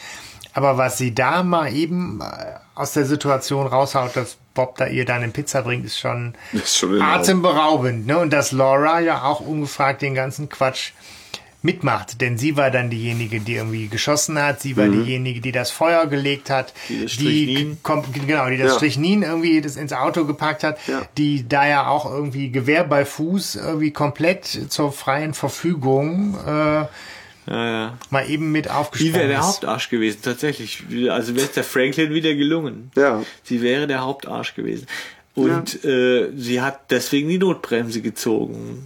Aber 0.56 0.80
was 0.80 0.98
sie 0.98 1.14
da 1.14 1.44
mal 1.44 1.72
eben 1.72 2.22
äh, 2.22 2.26
aus 2.74 2.94
der 2.94 3.06
Situation 3.06 3.68
raushaut, 3.68 4.16
dass 4.16 4.38
Bob 4.56 4.78
da 4.78 4.88
ihr 4.88 5.06
dann 5.06 5.22
eine 5.22 5.32
Pizza 5.32 5.62
bringt, 5.62 5.86
ist 5.86 6.00
schon, 6.00 6.34
ist 6.52 6.78
schon 6.78 7.00
atemberaubend. 7.00 8.08
Ne? 8.08 8.18
Und 8.18 8.34
dass 8.34 8.52
Laura 8.52 9.00
ja 9.02 9.24
auch 9.24 9.40
ungefragt 9.40 10.02
den 10.02 10.16
ganzen 10.16 10.50
Quatsch 10.50 10.94
mitmacht. 11.64 12.22
Denn 12.22 12.38
sie 12.38 12.56
war 12.58 12.70
dann 12.70 12.90
diejenige, 12.92 13.40
die 13.40 13.56
irgendwie 13.56 13.88
geschossen 13.88 14.38
hat. 14.40 14.62
Sie 14.62 14.78
war 14.78 14.88
diejenige, 14.88 15.42
die 15.42 15.52
das 15.52 15.72
Feuer 15.72 16.06
gelegt 16.06 16.50
hat. 16.52 16.74
Die 16.90 17.02
das 17.04 17.18
die 17.18 17.78
genau, 18.14 18.50
die 18.50 18.58
das 18.58 18.72
Ja. 18.72 18.76
Strychnin 18.76 19.24
irgendwie 19.24 19.60
das 19.62 19.76
ins 19.76 19.94
Auto 19.94 20.26
gepackt 20.26 20.64
hat. 20.64 20.78
Ja. 20.88 21.02
Die 21.18 21.48
da 21.48 21.68
ja 21.68 21.88
auch 21.88 22.06
irgendwie 22.06 22.52
Gewehr 22.52 22.84
bei 22.84 23.06
Fuß 23.06 23.56
irgendwie 23.56 23.92
komplett 23.92 24.46
zur 24.70 24.92
freien 24.92 25.34
Verfügung 25.34 26.38
äh, 26.46 26.50
Ja, 26.52 26.88
ja. 27.48 27.98
mal 28.10 28.30
eben 28.30 28.52
mit 28.52 28.66
Die 28.66 28.70
aufgesprungen 28.70 29.16
wäre 29.16 29.28
der. 29.30 29.48
Hauptarsch 29.48 29.90
gewesen, 29.90 30.20
tatsächlich. 30.22 30.84
Also 31.10 31.36
wäre 31.36 31.46
es 31.46 31.52
der 31.54 31.64
Franklin 31.64 32.14
wieder 32.14 32.36
gelungen. 32.36 32.92
Ja. 32.96 33.24
Sie 33.44 33.62
wäre 33.62 33.88
der 33.88 34.02
Hauptarsch 34.02 34.54
gewesen. 34.56 34.86
Und 35.36 35.84
äh, 35.84 36.30
sie 36.38 36.62
hat 36.62 36.92
deswegen 36.92 37.28
die 37.28 37.40
Notbremse 37.40 38.02
gezogen. 38.02 38.84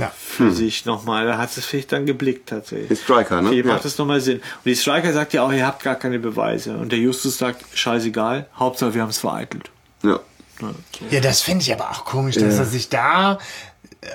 Ja. 0.00 0.12
Für 0.16 0.50
sich 0.50 0.84
nochmal. 0.86 1.26
Da 1.26 1.38
hat 1.38 1.56
es 1.56 1.64
vielleicht 1.64 1.92
dann 1.92 2.06
geblickt 2.06 2.48
tatsächlich. 2.48 2.88
Die 2.88 2.96
Striker, 2.96 3.40
ne? 3.42 3.54
Ja. 3.54 3.64
macht 3.64 3.84
es 3.84 3.96
nochmal 3.98 4.20
Sinn. 4.20 4.38
Und 4.38 4.64
die 4.66 4.74
Striker 4.76 5.12
sagt 5.12 5.32
ja 5.32 5.42
auch, 5.44 5.52
ihr 5.52 5.66
habt 5.66 5.82
gar 5.82 5.94
keine 5.96 6.18
Beweise. 6.18 6.76
Und 6.76 6.90
der 6.92 6.98
Justus 6.98 7.38
sagt, 7.38 7.64
scheißegal, 7.74 8.46
Hauptsache 8.56 8.94
wir 8.94 9.02
haben 9.02 9.10
es 9.10 9.18
vereitelt. 9.18 9.70
ja. 10.02 10.18
Ja. 10.60 10.74
Ja, 11.10 11.20
das 11.20 11.40
finde 11.40 11.62
ich 11.62 11.72
aber 11.72 11.90
auch 11.90 12.04
komisch, 12.04 12.34
dass 12.36 12.58
er 12.58 12.66
sich 12.66 12.90
da 12.90 13.38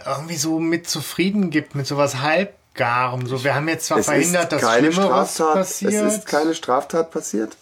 irgendwie 0.05 0.35
so 0.35 0.59
mit 0.59 0.87
zufrieden 0.87 1.49
gibt, 1.49 1.73
mit 1.73 1.87
sowas 1.87 2.21
halbgarem. 2.21 3.25
So, 3.25 3.43
wir 3.43 3.55
haben 3.55 3.67
jetzt 3.67 3.87
zwar 3.87 3.97
Es 3.97 4.05
verhindert, 4.05 4.51
dass 4.51 4.61
keine 4.61 4.91
Schlimmeres 4.93 5.33
Straftat. 5.33 5.53
passiert. 5.55 5.93
Es 5.93 6.17
ist 6.17 6.25
keine 6.27 6.53
Straftat 6.53 7.09
passiert. 7.09 7.57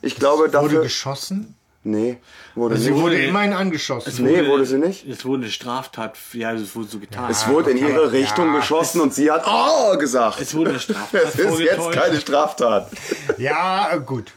Ich 0.00 0.16
glaube, 0.16 0.44
wurde 0.44 0.52
dafür. 0.52 0.82
geschossen? 0.82 1.54
Nee, 1.86 2.16
wurde 2.54 2.76
Sie 2.78 2.90
nicht. 2.90 3.00
wurde 3.02 3.16
wurde- 3.16 3.24
immerhin 3.26 3.52
angeschossen. 3.52 4.24
Nee, 4.24 4.46
wurde 4.48 4.64
sie 4.64 4.78
nicht. 4.78 5.06
Es 5.06 5.24
wurde 5.26 5.42
eine 5.42 5.50
Straftat, 5.52 6.16
ja, 6.32 6.52
es 6.52 6.74
wurde 6.74 6.88
so 6.88 6.98
getan. 6.98 7.30
Es 7.30 7.46
wurde 7.46 7.72
in 7.72 7.76
ihre 7.76 8.10
Richtung 8.10 8.46
Ja. 8.52 8.56
geschossen 8.60 9.02
und 9.02 9.12
sie 9.12 9.30
hat 9.30 9.44
Oh 9.46 9.96
gesagt. 9.98 10.40
Es 10.40 10.54
wurde 10.54 10.70
eine 10.70 10.80
Straftat 10.80 11.24
Es 11.28 11.34
ist 11.34 11.60
jetzt 11.60 11.92
keine 11.92 12.18
Straftat. 12.20 12.90
Ja, 13.36 13.96
gut. 13.98 14.32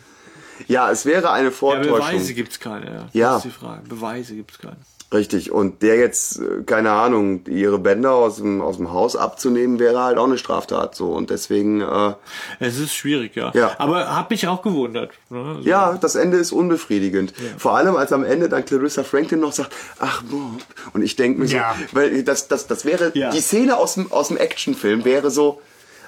Ja, 0.67 0.91
es 0.91 1.05
wäre 1.05 1.31
eine 1.31 1.47
Ja, 1.47 1.51
Vortäuschung. 1.53 1.97
Beweise 1.99 2.33
gibt 2.33 2.51
es 2.51 2.59
keine. 2.59 2.85
Ja. 2.85 3.09
Ja. 3.13 3.33
Das 3.35 3.45
ist 3.45 3.53
die 3.55 3.59
Frage. 3.59 3.87
Beweise 3.87 4.35
gibt 4.35 4.51
es 4.51 4.57
keine. 4.59 4.75
Richtig. 5.13 5.51
Und 5.53 5.81
der 5.83 5.95
jetzt, 5.95 6.39
äh, 6.39 6.63
keine 6.65 6.91
Ahnung, 6.91 7.45
ihre 7.47 7.79
Bänder 7.79 8.11
aus 8.13 8.37
dem, 8.37 8.61
aus 8.61 8.75
dem 8.75 8.91
Haus 8.91 9.15
abzunehmen, 9.15 9.79
wäre 9.79 10.03
halt 10.03 10.17
auch 10.17 10.25
eine 10.25 10.37
Straftat. 10.37 10.95
So. 10.95 11.13
Und 11.13 11.29
deswegen, 11.29 11.79
äh, 11.79 12.13
Es 12.59 12.77
ist 12.77 12.93
schwierig, 12.93 13.33
ja. 13.35 13.51
Ja. 13.53 13.71
Aber 13.77 14.15
hat 14.17 14.29
mich 14.29 14.45
auch 14.49 14.61
gewundert. 14.61 15.11
Ne? 15.29 15.59
So. 15.61 15.69
ja, 15.69 15.93
das 15.99 16.15
Ende 16.15 16.35
ist 16.37 16.51
unbefriedigend. 16.51 17.33
Vor 17.57 17.77
allem, 17.77 17.95
als 17.95 18.11
am 18.11 18.25
Ende 18.25 18.49
dann 18.49 18.65
Clarissa 18.65 19.03
Franklin 19.03 19.39
noch 19.39 19.53
sagt, 19.53 19.71
ach 19.99 20.23
Bob. 20.23 20.61
Und 20.91 21.03
ich 21.03 21.15
denke 21.15 21.39
mir 21.39 21.47
so, 21.47 21.55
Ja. 21.55 21.73
weil 21.93 22.23
das, 22.23 22.49
das, 22.49 22.67
das 22.67 22.83
wäre, 22.83 23.11
Ja. 23.13 23.29
die 23.31 23.39
Szene 23.41 23.77
aus 23.77 23.93
dem, 23.93 24.11
aus 24.11 24.27
dem 24.27 24.35
Actionfilm 24.35 25.05
wäre 25.05 25.31
so, 25.31 25.61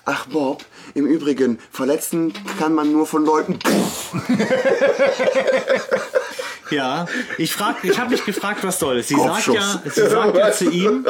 ach 0.03 0.26
Bob, 0.26 0.65
im 0.93 1.05
Übrigen, 1.05 1.59
verletzen 1.71 2.34
kann 2.59 2.73
man 2.73 2.91
nur 2.91 3.05
von 3.05 3.23
Leuten. 3.23 3.59
Ja, 6.71 7.07
ich 7.37 7.51
frag, 7.53 7.83
ich 7.83 7.97
habe 7.97 8.11
mich 8.11 8.23
gefragt, 8.25 8.63
was 8.63 8.79
soll 8.79 8.97
es. 8.97 9.07
Sie 9.07 9.15
sagt 9.15 9.47
ja, 9.47 9.81
sie 9.85 10.07
sagt 10.09 10.35
ja 10.37 10.51
zu 10.51 10.69
ihm, 10.69 11.05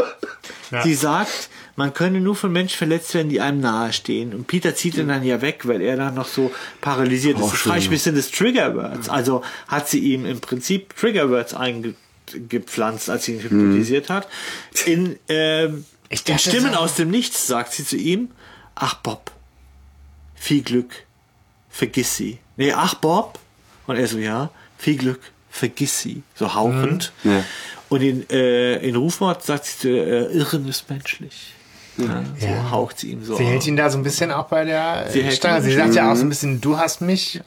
Ja. 0.71 0.83
sie 0.83 0.93
sagt, 0.95 1.49
man 1.75 1.93
könne 1.93 2.19
nur 2.21 2.35
von 2.35 2.51
Menschen 2.51 2.77
verletzt 2.77 3.13
werden, 3.13 3.29
die 3.29 3.39
einem 3.41 3.59
nahestehen. 3.61 4.33
Und 4.33 4.47
Peter 4.47 4.75
zieht 4.75 4.95
ihn 4.97 5.07
dann 5.07 5.23
ja 5.23 5.41
weg, 5.41 5.67
weil 5.67 5.81
er 5.81 5.95
dann 5.97 6.15
noch 6.15 6.27
so 6.27 6.51
paralysiert 6.81 7.37
ist. 7.37 7.43
Auch 7.43 7.53
Ich 7.53 7.59
frage 7.59 7.81
schön. 7.81 7.91
mich, 7.91 8.03
sind 8.03 8.17
das 8.17 8.31
Triggerwords? 8.31 9.07
Also 9.09 9.43
hat 9.67 9.87
sie 9.89 9.99
ihm 9.99 10.25
im 10.25 10.39
Prinzip 10.41 10.95
Triggerwords 10.97 11.53
eingepflanzt, 11.53 13.09
als 13.09 13.25
sie 13.25 13.33
ihn 13.35 13.41
hypnotisiert 13.41 14.09
hat. 14.09 14.27
In, 14.85 15.17
ähm, 15.29 15.85
Ich 16.09 16.19
in 16.27 16.35
dachte, 16.35 16.49
Stimmen 16.49 16.75
aus 16.75 16.95
dem 16.95 17.09
Nichts 17.11 17.47
sagt 17.47 17.73
sie 17.73 17.85
zu 17.85 17.95
ihm, 17.95 18.31
ach 18.75 18.95
Bob, 18.95 19.31
viel 20.35 20.61
Glück, 20.63 20.91
vergiss 21.69 22.15
sie. 22.17 22.39
Nee, 22.57 22.73
ach 22.73 22.95
Bob. 22.95 23.39
Und 23.87 23.95
er 23.95 24.07
so, 24.07 24.17
ja, 24.17 24.51
viel 24.77 24.97
Glück, 24.97 25.19
vergiss 25.59 25.99
sie, 25.99 26.23
so 26.35 26.53
hauchend. 26.55 27.11
Mhm. 27.23 27.31
Ja. 27.31 27.43
Und 27.89 28.01
in, 28.01 28.29
äh, 28.29 28.75
in 28.77 28.95
Rufmord 28.95 29.43
sagt 29.43 29.65
sie, 29.65 29.89
äh, 29.89 30.31
Irren 30.31 30.67
ist 30.67 30.89
menschlich. 30.89 31.53
Ja, 31.97 32.23
so 32.39 32.45
Ja. 32.47 32.71
haucht 32.71 32.99
sie 32.99 33.11
ihm 33.11 33.23
so. 33.25 33.35
Sie 33.35 33.43
hält 33.43 33.67
ihn 33.67 33.75
da 33.75 33.89
so 33.89 33.97
ein 33.97 34.03
bisschen 34.03 34.31
auch 34.31 34.45
bei 34.47 34.63
der 34.63 35.07
Sie 35.11 35.29
Stange. 35.31 35.61
Sie 35.61 35.73
sagt 35.75 35.93
ja 35.95 36.11
auch 36.11 36.15
so 36.15 36.21
Mhm. 36.21 36.27
ein 36.27 36.29
bisschen, 36.29 36.61
du 36.61 36.77
hast 36.77 37.01
mich 37.01 37.41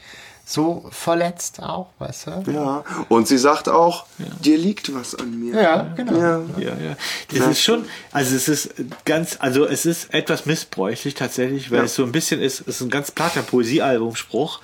so 0.45 0.85
verletzt 0.91 1.63
auch, 1.63 1.87
weißt 2.01 2.27
du? 2.27 2.51
Ja. 2.53 2.85
Und 3.09 3.29
sie 3.29 3.39
sagt 3.39 3.69
auch, 3.69 4.05
dir 4.45 4.59
liegt 4.59 4.93
was 4.93 5.15
an 5.15 5.39
mir. 5.39 5.55
Ja, 5.63 5.83
genau. 5.97 6.19
Ja. 6.19 6.41
Ja, 6.59 6.69
ja. 6.71 6.97
Das 7.33 7.47
ist 7.47 7.63
schon, 7.63 7.87
also 8.11 8.35
es 8.37 8.49
ist 8.49 8.75
ganz, 9.07 9.37
also 9.39 9.65
es 9.65 9.87
ist 9.87 10.13
etwas 10.13 10.45
missbräuchlich 10.45 11.15
tatsächlich, 11.15 11.71
weil 11.71 11.79
Ja. 11.79 11.85
es 11.85 11.95
so 11.95 12.03
ein 12.03 12.13
bisschen 12.13 12.43
ist, 12.43 12.61
es 12.63 12.67
ist 12.77 12.81
ein 12.83 12.91
ganz 12.91 13.11
platter 13.13 13.43
Poesiealbumspruch, 13.43 14.61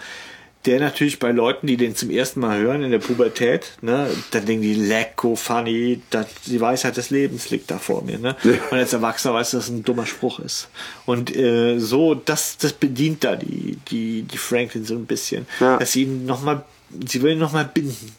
der 0.69 0.81
natürlich 0.81 1.19
bei 1.19 1.31
Leuten, 1.33 1.67
die 1.67 1.77
den 1.79 1.97
zum 1.97 2.11
ersten 2.11 2.41
Mal 2.41 2.59
hören 2.61 2.83
in 2.83 2.91
der 2.91 2.99
Pubertät, 2.99 3.73
ne, 3.81 4.07
dann 4.33 4.45
denken 4.45 4.63
die, 4.63 4.75
lecko, 4.75 5.35
funny, 5.35 6.03
das, 6.11 6.27
die 6.47 6.61
Weisheit 6.61 6.97
des 6.99 7.09
Lebens 7.09 7.49
liegt 7.49 7.71
da 7.71 7.79
vor 7.79 8.03
mir, 8.05 8.19
ne? 8.19 8.37
Und 8.71 8.77
als 8.79 8.93
Erwachsener 8.93 9.33
weiß, 9.35 9.53
dass 9.53 9.65
es 9.65 9.71
ein 9.71 9.83
dummer 9.83 10.05
Spruch 10.05 10.41
ist. 10.41 10.69
Und 11.07 11.35
äh, 11.35 11.79
so, 11.79 12.15
das, 12.15 12.59
das 12.59 12.75
bedient 12.75 13.25
da 13.25 13.35
die, 13.37 13.79
die, 13.91 14.23
die 14.23 14.39
Franklin 14.39 14.85
so 14.85 14.95
ein 14.95 15.07
bisschen, 15.07 15.47
Ja. 15.59 15.79
dass 15.79 15.93
sie 15.93 16.03
ihn 16.03 16.27
nochmal, 16.27 16.63
sie 17.09 17.23
will 17.23 17.33
ihn 17.33 17.39
nochmal 17.39 17.69
binden. 17.73 18.13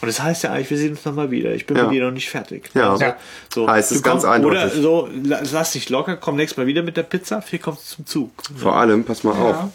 Und 0.00 0.06
das 0.08 0.20
heißt 0.22 0.44
ja 0.44 0.50
eigentlich, 0.52 0.70
wir 0.70 0.78
sehen 0.78 0.90
uns 0.92 1.04
nochmal 1.04 1.30
wieder. 1.30 1.52
Ich 1.54 1.66
bin 1.66 1.76
Ja. 1.76 1.84
mit 1.84 1.92
dir 1.92 2.04
noch 2.04 2.12
nicht 2.12 2.28
fertig. 2.30 2.70
Ja. 2.74 2.90
Also, 2.92 3.04
Ja. 3.04 3.16
so, 3.52 3.68
Heißt 3.68 3.92
es 3.92 4.02
ganz 4.02 4.24
eindeutig. 4.24 4.58
Oder 4.60 4.70
so, 4.70 5.08
la- 5.24 5.42
lass 5.52 5.72
dich 5.72 5.88
locker, 5.90 6.16
komm 6.16 6.36
nächstes 6.36 6.56
Mal 6.56 6.66
wieder 6.66 6.82
mit 6.82 6.96
der 6.96 7.02
Pizza, 7.04 7.42
hier 7.48 7.58
kommst 7.58 7.90
du 7.92 7.96
zum 7.96 8.06
Zug. 8.06 8.30
Vor 8.56 8.76
allem, 8.76 9.04
pass 9.04 9.24
mal 9.24 9.32
auf. 9.32 9.70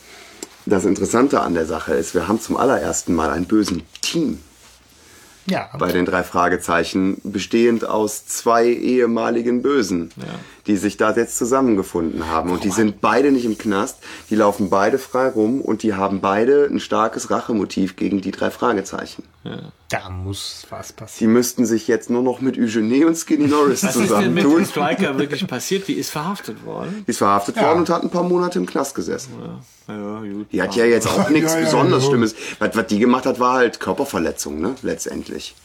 Das 0.70 0.86
Interessante 0.86 1.42
an 1.42 1.56
der 1.56 1.66
Sache 1.66 1.94
ist, 1.96 2.14
wir 2.14 2.28
haben 2.28 2.40
zum 2.40 2.56
allerersten 2.56 3.16
Mal 3.16 3.32
einen 3.32 3.46
bösen 3.46 3.82
Team. 4.02 4.40
Ja, 5.48 5.68
bei 5.80 5.92
den 5.92 6.06
drei 6.06 6.22
Fragezeichen, 6.22 7.20
bestehend 7.24 7.84
aus 7.84 8.28
zwei 8.28 8.68
ehemaligen 8.68 9.64
Bösen, 9.64 10.12
die 10.70 10.78
sich 10.78 10.96
da 10.98 11.12
jetzt 11.14 11.38
zusammengefunden 11.38 12.28
haben. 12.30 12.52
Und 12.52 12.64
die 12.64 12.70
sind 12.70 13.02
beide 13.02 13.32
nicht 13.32 13.44
im 13.44 13.58
Knast, 13.58 13.98
die 14.30 14.36
laufen 14.36 14.70
beide 14.70 15.00
frei 15.00 15.28
rum 15.28 15.60
und 15.62 15.84
die 15.84 15.96
haben 15.96 16.22
beide 16.22 16.66
ein 16.72 16.80
starkes 16.80 17.30
Rachemotiv 17.32 17.96
gegen 17.96 18.22
die 18.22 18.32
drei 18.32 18.52
Fragezeichen. 18.52 19.24
da 19.90 20.10
muss 20.12 20.68
was 20.70 20.90
Die 20.90 20.94
passieren. 20.94 21.34
müssten 21.34 21.66
sich 21.66 21.88
jetzt 21.88 22.10
nur 22.12 22.22
noch 22.22 22.40
mit 22.40 22.58
Eugenie 22.58 23.04
und 23.04 23.16
Skinny 23.18 23.48
Norris 23.48 23.84
Was 23.84 23.96
ist 23.96 24.12
denn 24.12 24.34
mit 24.34 24.44
zusammentun. 24.44 24.66
Striker 24.66 25.18
wirklich 25.18 25.48
passiert? 25.48 25.88
Die 25.88 25.94
ist 25.94 26.12
verhaftet 26.12 26.64
worden. 26.64 27.04
Die 27.08 27.10
ist 27.12 27.18
verhaftet 27.18 27.56
Ja. 27.56 27.64
worden 27.64 27.80
und 27.80 27.90
hat 27.90 28.04
ein 28.04 28.12
paar 28.12 28.24
Monate 28.24 28.60
im 28.60 28.66
Knast 28.68 28.94
gesessen. 28.94 29.34
Ja, 29.88 30.20
gut. 30.22 30.48
Die 30.52 30.62
hat 30.62 30.76
ja 30.76 30.86
jetzt 30.86 31.08
auch 31.08 31.30
nichts 31.30 31.52
Ja, 31.54 31.60
ja, 31.60 31.66
besonders 31.66 32.04
ja. 32.04 32.10
Schlimmes. 32.10 32.36
Was, 32.60 32.76
was 32.76 32.86
die 32.88 33.00
gemacht 33.00 33.26
hat, 33.26 33.40
war 33.40 33.54
halt 33.56 33.80
Körperverletzung, 33.80 34.62
ne? 34.62 34.76
Letztendlich. 34.84 35.56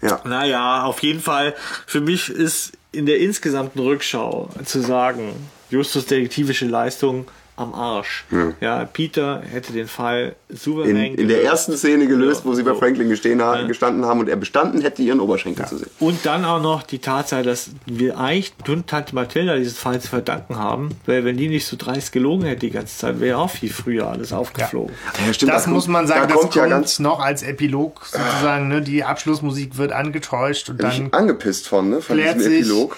Ja. 0.00 0.20
Naja, 0.24 0.84
auf 0.84 1.02
jeden 1.02 1.20
Fall, 1.20 1.54
für 1.86 2.00
mich 2.00 2.28
ist 2.28 2.72
in 2.94 3.06
der 3.06 3.18
insgesamten 3.18 3.80
Rückschau 3.80 4.48
zu 4.64 4.80
sagen, 4.80 5.34
Justus 5.70 6.06
detektivische 6.06 6.66
Leistung 6.66 7.26
am 7.56 7.72
Arsch. 7.74 8.24
Ja, 8.60 8.84
Peter 8.84 9.40
hätte 9.48 9.72
den 9.72 9.86
Fall 9.86 10.34
souverän 10.48 10.96
In, 10.96 11.14
in 11.14 11.28
der 11.28 11.44
ersten 11.44 11.76
Szene 11.76 12.06
gelöst, 12.08 12.42
Ja, 12.44 12.50
wo 12.50 12.54
sie 12.54 12.62
bei. 12.64 12.74
Franklin 12.74 13.08
Ja. 13.08 13.62
gestanden 13.66 14.04
haben 14.04 14.20
und 14.20 14.28
er 14.28 14.36
bestanden 14.36 14.80
hätte, 14.80 15.02
ihren 15.02 15.20
Oberschenkel 15.20 15.64
zu 15.66 15.76
sehen. 15.78 15.90
Und 16.00 16.26
dann 16.26 16.44
auch 16.44 16.60
noch 16.60 16.82
die 16.82 16.98
Tatsache, 16.98 17.42
dass 17.44 17.70
wir 17.86 18.18
eigentlich 18.18 18.54
und 18.66 18.88
Tante 18.88 19.14
Mathilda 19.14 19.56
diesen 19.56 19.76
Fall 19.76 20.00
zu 20.00 20.08
verdanken 20.08 20.56
haben, 20.58 20.90
weil 21.06 21.24
wenn 21.24 21.36
die 21.36 21.48
nicht 21.48 21.66
so 21.66 21.76
dreist 21.78 22.10
gelogen 22.12 22.44
hätte 22.44 22.60
die 22.60 22.70
ganze 22.70 22.98
Zeit, 22.98 23.20
wäre 23.20 23.38
auch 23.38 23.50
viel 23.50 23.70
früher 23.72 24.08
alles 24.08 24.32
aufgeflogen. 24.32 24.94
Ja, 25.26 25.32
stimmt, 25.32 25.52
Das 25.52 25.64
da 25.64 25.70
muss 25.70 25.86
man 25.86 26.06
sagen, 26.08 26.22
da 26.22 26.26
das 26.26 26.36
kommt 26.36 26.52
kommt, 26.54 26.56
ja 26.56 26.66
ganz 26.66 26.98
noch 26.98 27.20
als 27.20 27.42
Epilog 27.44 28.04
sozusagen. 28.06 28.66
Ne? 28.68 28.82
Die 28.82 29.04
Abschlussmusik 29.04 29.76
wird 29.78 29.92
angetäuscht 29.92 30.68
und 30.70 30.82
dann 30.82 30.90
ich 31.06 31.14
angepisst 31.14 31.68
von, 31.68 31.88
ne? 31.90 32.00
Von 32.00 32.16
diesem 32.18 32.40
sich- 32.40 32.60
Epilog. 32.60 32.96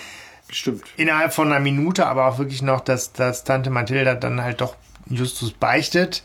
Stimmt. 0.50 0.82
innerhalb 0.96 1.32
von 1.32 1.48
einer 1.48 1.60
Minute, 1.60 2.06
aber 2.06 2.26
auch 2.26 2.38
wirklich 2.38 2.62
noch, 2.62 2.80
dass, 2.80 3.12
dass 3.12 3.44
Tante 3.44 3.70
Mathilda 3.70 4.14
dann 4.14 4.42
halt 4.42 4.60
doch 4.60 4.76
Justus 5.08 5.52
beichtet, 5.52 6.22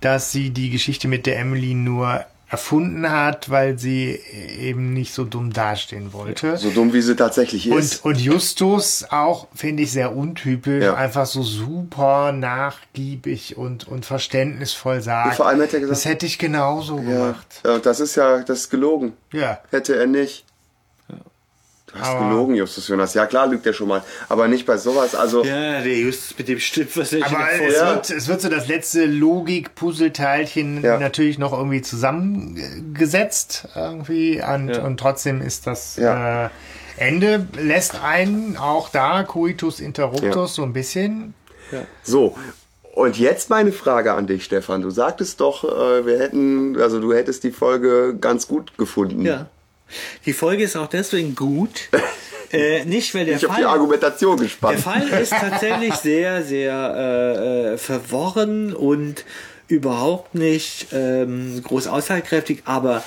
dass 0.00 0.32
sie 0.32 0.50
die 0.50 0.70
Geschichte 0.70 1.08
mit 1.08 1.26
der 1.26 1.38
Emily 1.38 1.74
nur 1.74 2.24
erfunden 2.48 3.10
hat, 3.10 3.50
weil 3.50 3.76
sie 3.76 4.20
eben 4.60 4.92
nicht 4.92 5.12
so 5.12 5.24
dumm 5.24 5.52
dastehen 5.52 6.12
wollte. 6.12 6.56
So 6.56 6.70
dumm, 6.70 6.92
wie 6.92 7.00
sie 7.00 7.16
tatsächlich 7.16 7.68
Und, 7.72 7.78
ist. 7.80 8.04
und 8.04 8.20
Justus 8.20 9.04
auch, 9.10 9.48
finde 9.52 9.82
ich, 9.82 9.90
sehr 9.90 10.14
untypisch, 10.16 10.84
Ja. 10.84 10.94
einfach 10.94 11.26
so 11.26 11.42
super 11.42 12.30
nachgiebig 12.30 13.56
und, 13.56 13.88
und 13.88 14.06
verständnisvoll 14.06 15.00
sagt. 15.00 15.30
Und 15.30 15.34
vor 15.34 15.48
allem 15.48 15.60
hat 15.60 15.74
er 15.74 15.80
gesagt- 15.80 15.90
das 15.98 16.04
hätte 16.04 16.26
ich 16.26 16.38
genauso 16.38 16.98
ja, 16.98 17.02
gemacht. 17.02 17.60
ja, 17.64 17.78
das 17.78 17.98
ist 18.00 18.14
ja, 18.14 18.38
das 18.42 18.60
ist 18.60 18.70
gelogen. 18.70 19.14
Ja. 19.32 19.58
Hätte 19.70 19.96
er 19.96 20.06
nicht. 20.06 20.44
Du 21.96 22.02
hast 22.02 22.08
Aber- 22.10 22.28
gelogen, 22.28 22.54
Justus 22.54 22.88
Jonas. 22.88 23.14
Ja, 23.14 23.26
klar 23.26 23.46
lügt 23.46 23.64
er 23.66 23.72
schon 23.72 23.88
mal. 23.88 24.02
Aber 24.28 24.48
nicht 24.48 24.66
bei 24.66 24.76
sowas. 24.76 25.14
Also, 25.14 25.44
Ja, 25.44 25.80
der 25.80 25.96
Justus 25.98 26.36
mit 26.38 26.48
dem 26.48 26.58
Stift, 26.60 26.96
was 26.96 27.12
er 27.12 27.24
Aber 27.26 27.38
es, 27.52 27.74
Ja. 27.74 27.94
wird, 27.94 28.10
es 28.10 28.28
wird 28.28 28.40
so 28.40 28.48
das 28.48 28.68
letzte 28.68 29.06
Logik-Puzzleteilchen 29.06 30.82
Ja. 30.82 30.98
natürlich 30.98 31.38
noch 31.38 31.52
irgendwie 31.52 31.82
zusammengesetzt 31.82 33.68
irgendwie 33.74 34.42
und, 34.42 34.68
Ja. 34.68 34.84
und 34.84 34.98
trotzdem 34.98 35.40
ist 35.40 35.66
das 35.66 35.96
Ja. 35.96 36.46
äh, 36.46 36.50
Ende 36.98 37.46
lässt 37.60 38.02
einen 38.02 38.56
auch 38.56 38.88
da 38.88 39.22
Coitus 39.22 39.80
Interruptus 39.80 40.34
Ja. 40.34 40.46
so 40.46 40.62
ein 40.62 40.72
bisschen 40.72 41.34
So, 42.04 42.36
und 42.94 43.18
jetzt 43.18 43.50
meine 43.50 43.72
Frage 43.72 44.12
an 44.14 44.26
dich, 44.28 44.44
Stefan. 44.44 44.80
Du 44.82 44.90
sagtest 44.90 45.40
doch, 45.40 45.64
äh, 45.64 46.06
wir 46.06 46.18
hätten, 46.20 46.80
also 46.80 47.00
du 47.00 47.12
hättest 47.12 47.42
die 47.44 47.50
Folge 47.50 48.16
ganz 48.20 48.46
gut 48.48 48.78
gefunden. 48.78 49.26
Ja. 49.26 49.46
Die 50.24 50.32
Folge 50.32 50.64
ist 50.64 50.76
auch 50.76 50.88
deswegen 50.88 51.34
gut. 51.34 51.88
äh, 52.52 52.84
nicht, 52.84 53.14
weil 53.14 53.24
der 53.24 53.36
Ich 53.36 53.44
habe 53.44 53.54
die 53.56 53.62
Fall. 53.62 53.72
Argumentation 53.72 54.36
Der 54.36 54.46
gespannt. 54.46 54.80
Fall 54.80 55.08
ist 55.08 55.30
tatsächlich 55.30 55.94
sehr, 55.94 56.42
sehr 56.42 56.94
äh, 56.96 57.74
äh, 57.74 57.78
verworren 57.78 58.72
und 58.72 59.24
überhaupt 59.68 60.34
nicht 60.34 60.88
ähm, 60.92 61.60
groß 61.62 61.88
aussagekräftig, 61.88 62.62
aber 62.66 63.02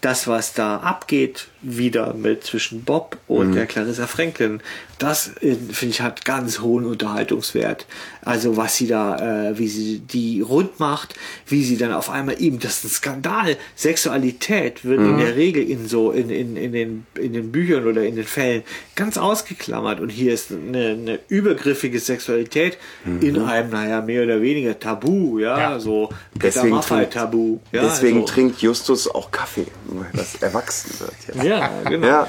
das, 0.00 0.28
was 0.28 0.52
da 0.52 0.76
abgeht, 0.78 1.48
wieder 1.66 2.14
mit 2.14 2.44
zwischen 2.44 2.84
Bob 2.84 3.16
und 3.26 3.50
Mhm. 3.50 3.54
der 3.54 3.66
Clarissa 3.66 4.06
Franklin, 4.06 4.60
das 4.98 5.28
äh, 5.40 5.54
finde 5.72 5.92
ich 5.94 6.00
hat 6.00 6.24
ganz 6.24 6.60
hohen 6.60 6.84
Unterhaltungswert. 6.84 7.86
Also 8.22 8.56
was 8.56 8.76
sie 8.76 8.86
da, 8.86 9.50
äh, 9.50 9.58
wie 9.58 9.68
sie 9.68 9.98
die 9.98 10.40
rund 10.40 10.78
macht, 10.80 11.14
wie 11.46 11.64
sie 11.64 11.76
dann 11.76 11.92
auf 11.92 12.10
einmal 12.10 12.40
ihm, 12.40 12.58
das 12.60 12.78
ist 12.78 12.84
ein 12.84 12.90
Skandal. 12.90 13.56
Sexualität 13.74 14.84
wird 14.84 15.00
Mhm. 15.00 15.10
in 15.10 15.18
der 15.18 15.36
Regel 15.36 15.62
in 15.68 15.88
so 15.88 16.10
in, 16.10 16.30
in, 16.30 16.56
in, 16.56 16.72
den, 16.72 17.06
in 17.18 17.32
den 17.32 17.50
Büchern 17.52 17.86
oder 17.86 18.04
in 18.04 18.16
den 18.16 18.24
Fällen 18.24 18.62
ganz 18.96 19.16
ausgeklammert 19.16 20.00
und 20.00 20.10
hier 20.10 20.34
ist 20.34 20.50
eine, 20.52 20.88
eine 20.90 21.18
übergriffige 21.28 21.98
Sexualität 21.98 22.76
in 23.20 23.38
einem, 23.40 23.70
naja, 23.70 24.00
mehr 24.02 24.24
oder 24.24 24.42
weniger 24.42 24.78
Tabu, 24.78 25.38
ja, 25.38 25.58
Ja. 25.58 25.80
so 25.80 26.08
Peter 26.34 26.46
Deswegen 26.46 26.74
Maffay 26.74 26.94
trinkt- 27.06 27.12
Tabu. 27.14 27.58
Ja, 27.72 27.82
Deswegen 27.82 28.20
also, 28.22 28.32
trinkt 28.32 28.60
Justus 28.62 29.08
auch 29.08 29.30
Kaffee, 29.30 29.66
weil 29.86 30.06
das 30.12 30.34
erwachsen 30.42 31.00
wird. 31.00 31.12
Jetzt. 31.28 31.44
Ja, 31.44 31.53
genau. 31.88 32.06
Ja. 32.06 32.26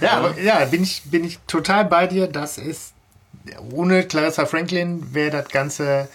Ja, 0.00 0.10
aber 0.12 0.40
ja, 0.40 0.64
bin 0.66 0.82
ich, 0.82 1.02
bin 1.04 1.24
ich 1.24 1.38
total 1.46 1.84
bei 1.84 2.06
dir. 2.06 2.26
Das 2.26 2.58
ist, 2.58 2.92
ohne 3.72 4.04
Clarissa 4.04 4.46
Franklin 4.46 5.14
wäre 5.14 5.30
das 5.42 5.48
Ganze, 5.48 6.08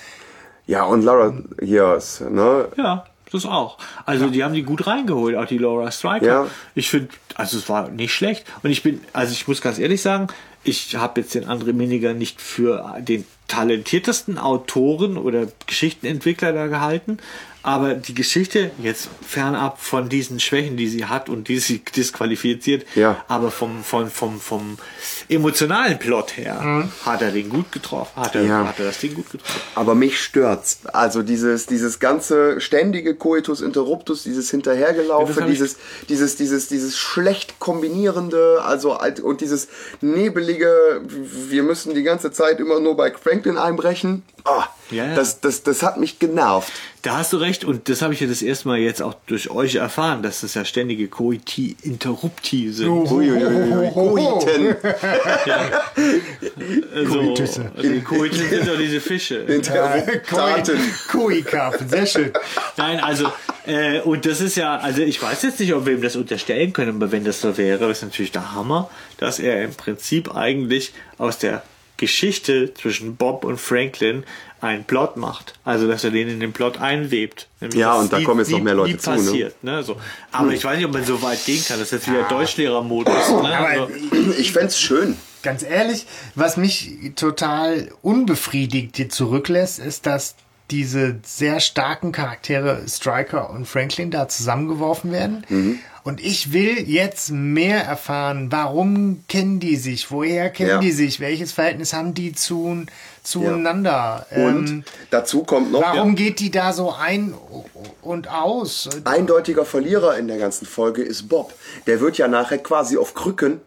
Ja, 0.66 0.84
und 0.84 1.04
Laura 1.04 1.34
hier 1.62 1.96
ist, 1.96 2.22
ne? 2.22 2.68
Ja, 2.78 3.06
das 3.32 3.46
auch. 3.46 3.78
Also 4.06 4.30
die 4.30 4.44
haben 4.44 4.54
die 4.54 4.64
gut 4.64 4.88
reingeholt, 4.88 5.36
auch 5.36 5.46
die 5.46 5.58
Laura 5.58 5.92
Striker. 5.92 6.26
Ja. 6.26 6.48
Ich 6.76 6.90
finde, 6.90 7.10
also 7.36 7.58
es 7.58 7.68
war 7.68 7.90
nicht 7.90 8.14
schlecht. 8.14 8.46
Und 8.62 8.70
ich 8.70 8.84
bin, 8.84 9.02
also 9.12 9.34
ich 9.34 9.48
muss 9.48 9.62
ganz 9.62 9.80
ehrlich 9.80 10.02
sagen, 10.02 10.28
ich 10.64 10.96
habe 10.96 11.22
jetzt 11.22 11.36
den 11.36 11.46
André 11.46 11.74
Miniger 11.74 12.14
nicht 12.14 12.40
für 12.40 12.96
den 13.00 13.26
talentiertesten 13.48 14.38
Autoren 14.38 15.18
oder 15.18 15.48
Geschichtenentwickler 15.68 16.54
da 16.54 16.68
gehalten. 16.68 17.18
Aber 17.64 17.94
die 17.94 18.14
Geschichte, 18.14 18.72
jetzt 18.82 19.08
fernab 19.26 19.80
von 19.82 20.10
diesen 20.10 20.40
Schwächen, 20.42 20.76
die 20.76 20.88
sie 20.90 21.06
hat 21.06 21.30
und 21.30 21.48
die 21.48 21.60
sie 21.60 21.80
disqualifiziert, 21.80 22.86
Ja. 22.96 23.24
aber 23.30 23.52
vom, 23.52 23.84
vom, 23.86 24.10
vom, 24.10 24.40
vom 24.42 24.78
emotionalen 25.30 25.98
Plot 25.98 26.36
her 26.38 26.90
hat 27.06 27.22
er 27.22 27.32
den 27.32 27.50
gut 27.50 27.72
getroffen. 27.72 28.12
Hat 28.22 28.36
er, 28.36 28.44
Mhm. 28.44 28.50
Ja. 28.50 28.68
hat 28.68 28.80
er 28.80 28.86
das 28.88 29.00
Ding 29.00 29.14
gut 29.14 29.30
getroffen. 29.32 29.62
Aber 29.76 29.96
mich 29.96 30.20
stört's. 30.22 30.80
Also 30.92 31.24
dieses, 31.24 31.66
dieses 31.66 32.00
ganze 32.00 32.60
ständige 32.60 33.16
Coitus 33.16 33.62
Interruptus, 33.62 34.24
dieses 34.24 34.48
Ja, 34.52 34.58
Hinterhergelaufe, 34.58 35.34
das 35.34 35.42
hab 35.42 35.48
ich- 35.50 35.54
dieses, 35.58 35.78
dieses, 36.10 36.36
dieses, 36.36 36.68
dieses 36.68 36.98
schlecht 36.98 37.60
kombinierende, 37.60 38.62
also 38.64 38.94
alt- 38.94 39.22
und 39.22 39.40
dieses 39.42 39.70
nebelige, 40.02 41.02
wir 41.50 41.64
müssen 41.64 41.94
die 41.94 42.04
ganze 42.04 42.32
Zeit 42.32 42.60
immer 42.60 42.80
nur 42.80 42.98
bei 42.98 43.12
Franklin 43.14 43.58
einbrechen. 43.58 44.24
Ah, 44.46 44.66
Ja, 44.92 45.06
ja. 45.06 45.16
Das, 45.16 45.40
das, 45.40 45.64
das 45.64 45.82
hat 45.82 45.98
mich 45.98 46.20
genervt. 46.20 46.72
Da 47.04 47.18
hast 47.18 47.34
du 47.34 47.38
recht 47.38 47.66
und 47.66 47.90
das 47.90 48.02
habe 48.02 48.14
ich 48.14 48.22
ja 48.22 48.28
das 48.28 48.42
erste 48.42 48.70
Mal 48.70 48.78
jetzt 48.80 49.02
auch 49.02 49.14
durch 49.28 49.50
euch 49.50 49.76
erfahren, 49.76 50.24
dass 50.24 50.40
das 50.40 50.54
ja 50.54 50.64
ständige 50.64 51.10
Coiti 51.10 51.76
Interrupti 51.84 52.72
sind. 52.72 52.88
Coiten. 53.06 54.76
Also, 56.96 57.20
Coitüsse. 57.20 57.72
die 57.84 58.02
Coiten 58.02 58.50
sind 58.50 58.68
doch 58.68 58.78
diese 58.78 59.02
Fische. 59.02 59.36
Interruptaten. 59.48 60.80
Koi-Karpfen, 61.12 61.90
sehr 61.90 62.06
schön. 62.06 62.32
Nein, 62.78 63.02
also 63.02 63.28
Äh, 63.66 64.02
und 64.02 64.26
das 64.26 64.42
ist 64.42 64.58
ja, 64.58 64.78
also 64.78 65.02
ich 65.02 65.22
weiß 65.22 65.44
jetzt 65.44 65.60
nicht, 65.60 65.74
ob 65.74 65.86
wir 65.86 65.94
ihm 65.94 66.02
das 66.02 66.18
unterstellen 66.18 66.74
können, 66.74 66.98
aber 66.98 67.12
wenn 67.14 67.24
das 67.24 67.40
so 67.40 67.58
wäre, 67.58 67.90
ist 67.90 68.04
natürlich 68.04 68.32
der 68.32 68.54
Hammer, 68.54 68.90
dass 69.18 69.40
er 69.40 69.64
im 69.64 69.74
Prinzip 69.74 70.36
eigentlich 70.36 70.94
aus 71.18 71.38
der 71.38 71.64
Geschichte 71.98 72.74
zwischen 72.74 73.16
Bob 73.16 73.44
und 73.46 73.60
Franklin 73.60 74.24
einen 74.62 74.84
Plot 74.86 75.18
macht. 75.18 75.54
Also, 75.66 75.88
dass 75.88 76.04
er 76.04 76.12
den 76.12 76.30
in 76.30 76.40
den 76.40 76.54
Plot 76.54 76.80
einwebt. 76.80 77.48
Nämlich, 77.60 77.80
Ja, 77.80 77.96
und 77.96 78.12
da 78.14 78.22
kommen 78.24 78.40
jetzt 78.40 78.50
noch 78.52 78.62
mehr 78.62 78.74
Leute 78.76 78.98
zu, 78.98 79.10
ne? 79.12 79.16
passiert, 79.18 79.64
ne? 79.64 79.84
So. 79.84 79.98
Aber 80.32 80.52
ich 80.54 80.64
weiß 80.64 80.78
nicht, 80.78 80.86
ob 80.86 80.94
man 80.94 81.04
so 81.04 81.22
weit 81.22 81.44
gehen 81.46 81.64
kann. 81.68 81.80
Das 81.80 81.92
ist 81.92 81.92
jetzt 81.92 82.10
wieder 82.10 82.24
Deutschlehrermodus. 82.24 83.14
Ne? 83.30 83.58
Aber 83.58 83.68
Also, 83.68 83.90
Ich 84.38 84.52
fänd's 84.54 84.80
schön. 84.80 85.18
ganz 85.42 85.64
ehrlich, 85.64 86.06
was 86.36 86.56
mich 86.58 86.92
total 87.16 87.90
unbefriedigt 88.02 88.96
hier 88.98 89.10
zurücklässt, 89.10 89.80
ist, 89.80 90.06
dass 90.06 90.36
diese 90.72 91.20
sehr 91.26 91.60
starken 91.60 92.12
Charaktere 92.12 92.84
Striker 92.88 93.50
und 93.50 93.68
Franklin 93.68 94.12
da 94.12 94.28
zusammengeworfen 94.28 95.12
werden. 95.12 95.46
Mhm. 95.50 95.80
Und 96.04 96.20
ich 96.20 96.52
will 96.52 96.80
jetzt 96.90 97.32
mehr 97.32 97.82
erfahren, 97.86 98.52
warum 98.52 99.24
kennen 99.30 99.60
die 99.62 99.78
sich, 99.78 100.12
woher 100.12 100.50
kennen 100.50 100.70
Ja. 100.70 100.78
die 100.80 100.92
sich, 100.92 101.20
welches 101.22 101.54
Verhältnis 101.54 101.94
haben 101.94 102.14
die 102.14 102.34
zu, 102.34 102.86
zueinander. 103.24 104.26
Und 104.32 104.68
Ähm, 104.70 104.84
dazu 105.12 105.44
kommt 105.44 105.72
noch 105.72 105.82
warum 105.82 106.16
geht 106.16 106.40
die 106.40 106.52
da 106.52 106.74
so 106.74 106.92
ein 106.94 107.34
und 108.02 108.30
aus? 108.30 108.90
eindeutiger 109.06 109.66
Verlierer 109.66 110.18
in 110.18 110.28
der 110.28 110.38
ganzen 110.38 110.66
Folge 110.66 111.02
ist 111.04 111.30
Bob. 111.30 111.54
Der 111.88 112.00
wird 112.02 112.18
ja 112.18 112.28
nachher 112.28 112.58
quasi 112.58 112.98
auf 112.98 113.14
Krücken 113.14 113.62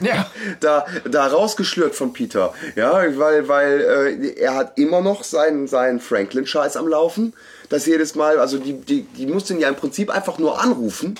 Ja. 0.00 0.30
da, 0.60 0.86
da 1.10 1.26
rausgeschlürt 1.26 1.94
von 1.94 2.12
Peter. 2.12 2.54
Ja, 2.76 3.02
weil, 3.18 3.48
weil 3.48 3.80
äh, 3.80 4.40
er 4.40 4.54
hat 4.54 4.78
immer 4.78 5.00
noch 5.00 5.24
seinen, 5.24 5.66
seinen 5.68 6.00
Franklin-Scheiß 6.00 6.76
am 6.76 6.88
Laufen. 6.88 7.34
Das 7.68 7.86
jedes 7.86 8.14
Mal, 8.14 8.38
also 8.38 8.58
die, 8.58 8.74
die, 8.74 9.02
die 9.02 9.26
muss 9.26 9.44
den 9.44 9.60
ja 9.60 9.68
im 9.68 9.76
Prinzip 9.76 10.10
einfach 10.10 10.38
nur 10.38 10.60
anrufen. 10.60 11.18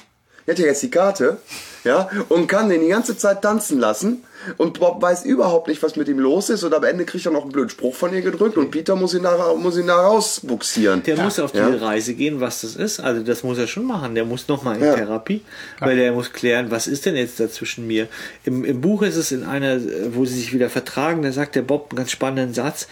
Er 0.51 0.55
hat 0.55 0.59
ja 0.59 0.67
jetzt 0.67 0.83
die 0.83 0.91
Karte, 0.91 1.37
ja, 1.85 2.11
und 2.29 2.49
kann 2.49 2.69
den 2.69 2.81
die 2.81 2.89
ganze 2.89 3.17
Zeit 3.17 3.41
tanzen 3.41 3.79
lassen. 3.79 4.25
Und 4.57 4.81
Bob 4.81 5.01
weiß 5.01 5.25
überhaupt 5.27 5.69
nicht, 5.69 5.81
was 5.83 5.95
mit 5.95 6.09
ihm 6.09 6.19
los 6.19 6.51
ist. 6.51 6.65
Und 6.65 6.75
am 6.75 6.83
Ende 6.83 7.05
kriegt 7.05 7.25
er 7.25 7.31
noch 7.31 7.43
einen 7.43 7.53
blöden 7.53 7.69
Spruch 7.69 7.95
von 7.95 8.13
ihr 8.13 8.21
gedrückt 8.23 8.57
und 8.57 8.71
Peter 8.73 8.97
muss 8.97 9.15
ihn 9.15 9.23
da, 9.23 9.55
muss 9.55 9.77
ihn 9.77 9.87
da 9.87 9.95
rausbuxieren. 10.01 11.03
der 11.05 11.19
muss 11.19 11.39
auf 11.39 11.55
Ja. 11.55 11.67
diese 11.71 11.83
Reise 11.83 12.15
gehen, 12.15 12.41
was 12.41 12.63
das 12.63 12.75
ist. 12.75 12.99
Also 13.01 13.23
das 13.23 13.45
muss 13.45 13.59
er 13.59 13.67
schon 13.69 13.85
machen. 13.85 14.15
Der 14.17 14.25
muss 14.25 14.49
nochmal 14.49 14.77
in 14.79 14.83
Ja. 14.85 14.95
Therapie, 14.95 15.43
weil 15.79 15.97
der 15.97 16.13
muss 16.13 16.33
klären, 16.33 16.71
was 16.71 16.87
ist 16.89 17.07
denn 17.07 17.15
jetzt 17.17 17.39
da 17.39 17.49
zwischen 17.49 17.87
mir. 17.87 18.09
Im, 18.45 18.65
Im 18.65 18.81
Buch 18.81 19.03
ist 19.03 19.17
es 19.17 19.31
in 19.31 19.45
einer, 19.45 19.79
wo 20.13 20.25
sie 20.25 20.35
sich 20.37 20.53
wieder 20.53 20.69
vertragen, 20.71 21.23
da 21.23 21.31
sagt 21.33 21.55
der 21.55 21.63
Bob 21.63 21.89
einen 21.91 21.99
ganz 21.99 22.11
spannenden 22.11 22.55
Satz. 22.55 22.89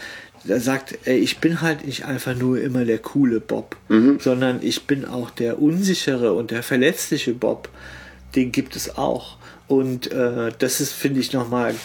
Er 0.47 0.59
sagt, 0.59 0.97
ey, 1.05 1.17
ich 1.17 1.39
bin 1.39 1.61
halt 1.61 1.85
nicht 1.85 2.05
einfach 2.05 2.35
nur 2.35 2.59
immer 2.61 2.85
der 2.85 2.99
coole 2.99 3.39
Bob, 3.39 3.75
sondern 4.19 4.59
ich 4.61 4.83
bin 4.83 5.05
auch 5.05 5.29
der 5.29 5.61
unsichere 5.61 6.33
und 6.33 6.51
der 6.51 6.63
verletzliche 6.63 7.33
Bob. 7.33 7.69
Den 8.35 8.51
gibt 8.51 8.75
es 8.75 8.97
auch. 8.97 9.37
Und 9.67 10.11
äh, 10.11 10.51
das 10.57 10.81
ist, 10.81 10.93
finde 10.93 11.19
ich, 11.19 11.33
nochmal 11.33 11.75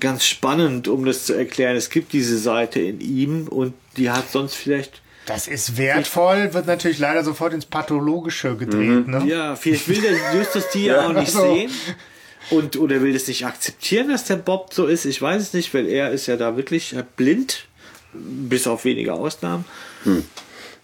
ganz 0.00 0.24
spannend, 0.24 0.88
um 0.88 1.04
das 1.04 1.24
zu 1.26 1.34
erklären. 1.34 1.76
Es 1.76 1.90
gibt 1.90 2.12
diese 2.12 2.38
Seite 2.38 2.80
in 2.80 3.00
ihm 3.00 3.48
und 3.48 3.74
die 3.96 4.10
hat 4.10 4.30
sonst 4.30 4.54
vielleicht 4.54 5.02
Das 5.26 5.46
ist 5.48 5.76
wertvoll, 5.76 6.52
wird 6.54 6.66
natürlich 6.66 6.98
leider 6.98 7.22
sofort 7.24 7.52
ins 7.52 7.66
Pathologische 7.66 8.56
gedreht. 8.56 9.06
Ne? 9.08 9.24
Ja, 9.26 9.56
vielleicht 9.56 9.88
will 9.88 10.00
der 10.00 10.38
Justus 10.38 10.64
die 10.72 10.86
ja 10.86 11.06
auch 11.06 11.12
nicht 11.12 11.30
so. 11.32 11.54
sehen. 11.54 11.70
Und, 12.50 12.76
oder 12.76 13.02
will 13.02 13.14
es 13.16 13.26
nicht 13.28 13.44
akzeptieren, 13.46 14.08
dass 14.08 14.24
der 14.24 14.36
Bob 14.36 14.72
so 14.72 14.86
ist. 14.86 15.04
Ich 15.04 15.20
weiß 15.20 15.42
es 15.42 15.52
nicht, 15.52 15.72
weil 15.74 15.88
er 15.88 16.10
ist 16.12 16.26
ja 16.26 16.36
da 16.36 16.56
wirklich 16.56 16.94
blind. 17.16 17.64
Bis 18.12 18.66
auf 18.66 18.84
wenige 18.84 19.12
Ausnahmen. 19.12 19.64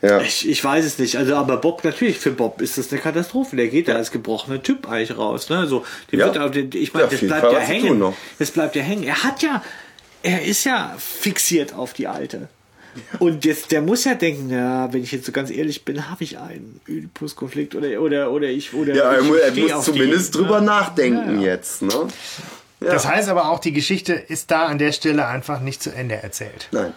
Ja. 0.02 0.20
Ich, 0.20 0.48
ich 0.48 0.62
weiß 0.62 0.84
es 0.84 0.98
nicht. 0.98 1.16
Also, 1.16 1.36
aber 1.36 1.56
Bob, 1.58 1.84
natürlich, 1.84 2.18
für 2.18 2.32
Bob 2.32 2.60
ist 2.60 2.76
das 2.76 2.90
eine 2.90 3.00
Katastrophe. 3.00 3.54
Der 3.56 3.68
geht 3.68 3.86
da 3.88 3.94
als 3.94 4.10
gebrochener 4.10 4.62
Typ 4.62 4.88
eigentlich 4.88 5.16
raus. 5.16 5.48
Ne? 5.48 5.58
Also, 5.58 5.84
dem 6.10 6.18
Ja. 6.18 6.26
wird, 6.26 6.38
auf 6.38 6.50
den- 6.50 6.70
ich 6.74 6.92
meine, 6.92 7.04
Ja, 7.06 7.10
das 7.10 7.20
bleibt 7.20 7.42
Fall 7.42 7.52
ja 7.52 7.60
hängen. 7.60 8.14
Das 8.38 8.50
bleibt 8.50 8.74
ja 8.76 8.82
hängen. 8.82 9.04
Er 9.04 9.22
hat 9.22 9.42
ja, 9.42 9.62
er 10.24 10.42
ist 10.44 10.64
ja 10.64 10.96
fixiert 10.98 11.72
auf 11.74 11.92
die 11.92 12.08
Alte. 12.08 12.48
Und 13.18 13.44
jetzt, 13.44 13.72
der 13.72 13.82
muss 13.82 14.04
ja 14.04 14.14
denken, 14.14 14.50
ja, 14.50 14.92
wenn 14.92 15.02
ich 15.02 15.12
jetzt 15.12 15.26
so 15.26 15.32
ganz 15.32 15.50
ehrlich 15.50 15.84
bin, 15.84 16.10
habe 16.10 16.24
ich 16.24 16.38
einen 16.38 16.80
Oedipus-Konflikt 16.88 17.74
oder, 17.74 18.00
oder, 18.00 18.30
oder 18.30 18.48
ich, 18.48 18.74
oder 18.74 18.94
Ja, 18.94 19.12
er, 19.12 19.22
ich 19.22 19.58
er 19.70 19.76
muss 19.76 19.84
zumindest 19.84 20.34
die, 20.34 20.38
drüber 20.38 20.60
ne? 20.60 20.66
nachdenken 20.66 21.36
Ja, 21.36 21.46
ja. 21.46 21.52
jetzt, 21.52 21.82
ne? 21.82 22.08
Ja. 22.80 22.92
Das 22.92 23.06
heißt 23.06 23.28
aber 23.28 23.48
auch, 23.48 23.60
die 23.60 23.72
Geschichte 23.72 24.12
ist 24.12 24.50
da 24.50 24.66
an 24.66 24.78
der 24.78 24.92
Stelle 24.92 25.26
einfach 25.26 25.60
nicht 25.60 25.82
zu 25.82 25.90
Ende 25.90 26.16
erzählt. 26.16 26.68
Nein. 26.72 26.92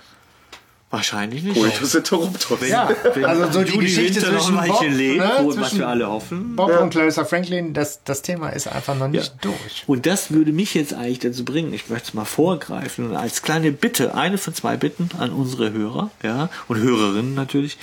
Wahrscheinlich 0.95 1.43
nicht. 1.43 1.55
Coitus 1.61 1.93
interruptus. 1.93 2.69
Ja, 2.69 2.89
also 3.23 3.51
so 3.51 3.63
die 3.63 3.71
Judy 3.73 3.85
Geschichte 3.85 4.21
Winter 4.21 4.31
zwischen 4.39 4.57
ein 4.57 4.69
Bob, 4.69 4.81
lebt, 4.83 5.17
ne, 5.17 5.31
wo- 5.41 5.57
was 5.57 5.77
wir 5.77 5.87
alle 5.89 6.07
hoffen. 6.07 6.55
Bob 6.55 6.71
und 6.79 6.89
Clarissa 6.89 7.25
Franklin, 7.25 7.73
das, 7.73 7.99
das 8.05 8.21
Thema 8.21 8.49
ist 8.49 8.67
einfach 8.67 8.95
noch 8.97 9.09
nicht 9.09 9.33
durch. 9.41 9.83
Und 9.87 10.05
das 10.05 10.31
würde 10.31 10.53
mich 10.53 10.73
jetzt 10.73 10.93
eigentlich 10.93 11.19
dazu 11.19 11.43
bringen, 11.43 11.73
ich 11.73 11.89
möchte 11.89 12.07
es 12.07 12.13
mal 12.13 12.23
vorgreifen 12.25 13.09
und 13.09 13.15
als 13.17 13.41
kleine 13.41 13.73
Bitte, 13.73 14.15
eine 14.15 14.37
von 14.37 14.53
zwei 14.53 14.77
Bitten 14.77 15.09
an 15.19 15.31
unsere 15.31 15.73
Hörer, 15.73 16.11
ja, 16.23 16.49
und 16.69 16.77
Hörerinnen 16.79 17.33
natürlich. 17.35 17.77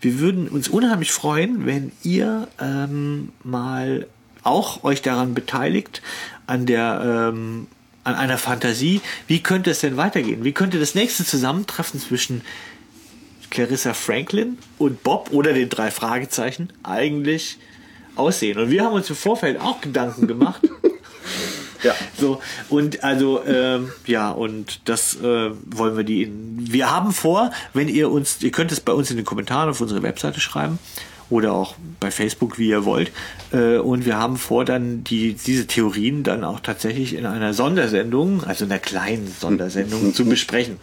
Wir 0.00 0.18
würden 0.20 0.48
uns 0.48 0.68
unheimlich 0.68 1.10
freuen, 1.12 1.66
wenn 1.66 1.90
ihr 2.04 2.46
ähm, 2.60 3.30
mal 3.42 4.06
auch 4.44 4.84
euch 4.84 5.02
daran 5.02 5.34
beteiligt, 5.34 6.00
an 6.46 6.66
der 6.66 7.30
ähm, 7.32 7.66
an 8.04 8.14
einer 8.14 8.38
Fantasie, 8.38 9.00
wie 9.26 9.42
könnte 9.42 9.70
es 9.70 9.80
denn 9.80 9.96
weitergehen? 9.96 10.44
Wie 10.44 10.52
könnte 10.52 10.78
das 10.78 10.94
nächste 10.94 11.24
Zusammentreffen 11.24 12.00
zwischen 12.00 12.42
Clarissa 13.50 13.94
Franklin 13.94 14.58
und 14.78 15.02
Bob 15.02 15.30
oder 15.32 15.52
den 15.52 15.68
drei 15.68 15.90
Fragezeichen 15.90 16.70
eigentlich 16.82 17.58
aussehen? 18.16 18.58
Und 18.58 18.70
wir 18.70 18.84
haben 18.84 18.94
uns 18.94 19.10
im 19.10 19.16
Vorfeld 19.16 19.60
auch 19.60 19.80
Gedanken 19.80 20.26
gemacht. 20.26 20.62
Ja. 21.84 21.96
So, 22.16 22.40
und 22.68 23.02
also, 23.02 23.44
ähm, 23.44 23.90
ja, 24.06 24.30
und 24.30 24.82
das 24.84 25.16
äh, 25.16 25.50
wollen 25.64 25.96
wir 25.96 26.04
die 26.04 26.22
in. 26.22 26.72
Wir 26.72 26.92
haben 26.92 27.10
vor, 27.10 27.50
wenn 27.74 27.88
ihr 27.88 28.08
uns, 28.08 28.40
ihr 28.40 28.52
könnt 28.52 28.70
es 28.70 28.78
bei 28.78 28.92
uns 28.92 29.10
in 29.10 29.16
den 29.16 29.26
Kommentaren 29.26 29.68
auf 29.68 29.80
unsere 29.80 30.00
Webseite 30.04 30.38
schreiben 30.38 30.78
oder 31.32 31.52
auch 31.54 31.74
bei 31.98 32.10
Facebook, 32.10 32.58
wie 32.58 32.68
ihr 32.68 32.84
wollt. 32.84 33.10
Äh, 33.52 33.78
und 33.78 34.04
wir 34.04 34.18
haben 34.18 34.36
vor, 34.36 34.64
dann 34.64 35.02
die, 35.02 35.32
diese 35.34 35.66
Theorien 35.66 36.22
dann 36.24 36.44
auch 36.44 36.60
tatsächlich 36.60 37.14
in 37.14 37.24
einer 37.26 37.54
Sondersendung, 37.54 38.44
also 38.44 38.64
einer 38.66 38.78
kleinen 38.78 39.32
Sondersendung, 39.40 40.14
zu 40.14 40.24
besprechen. 40.26 40.76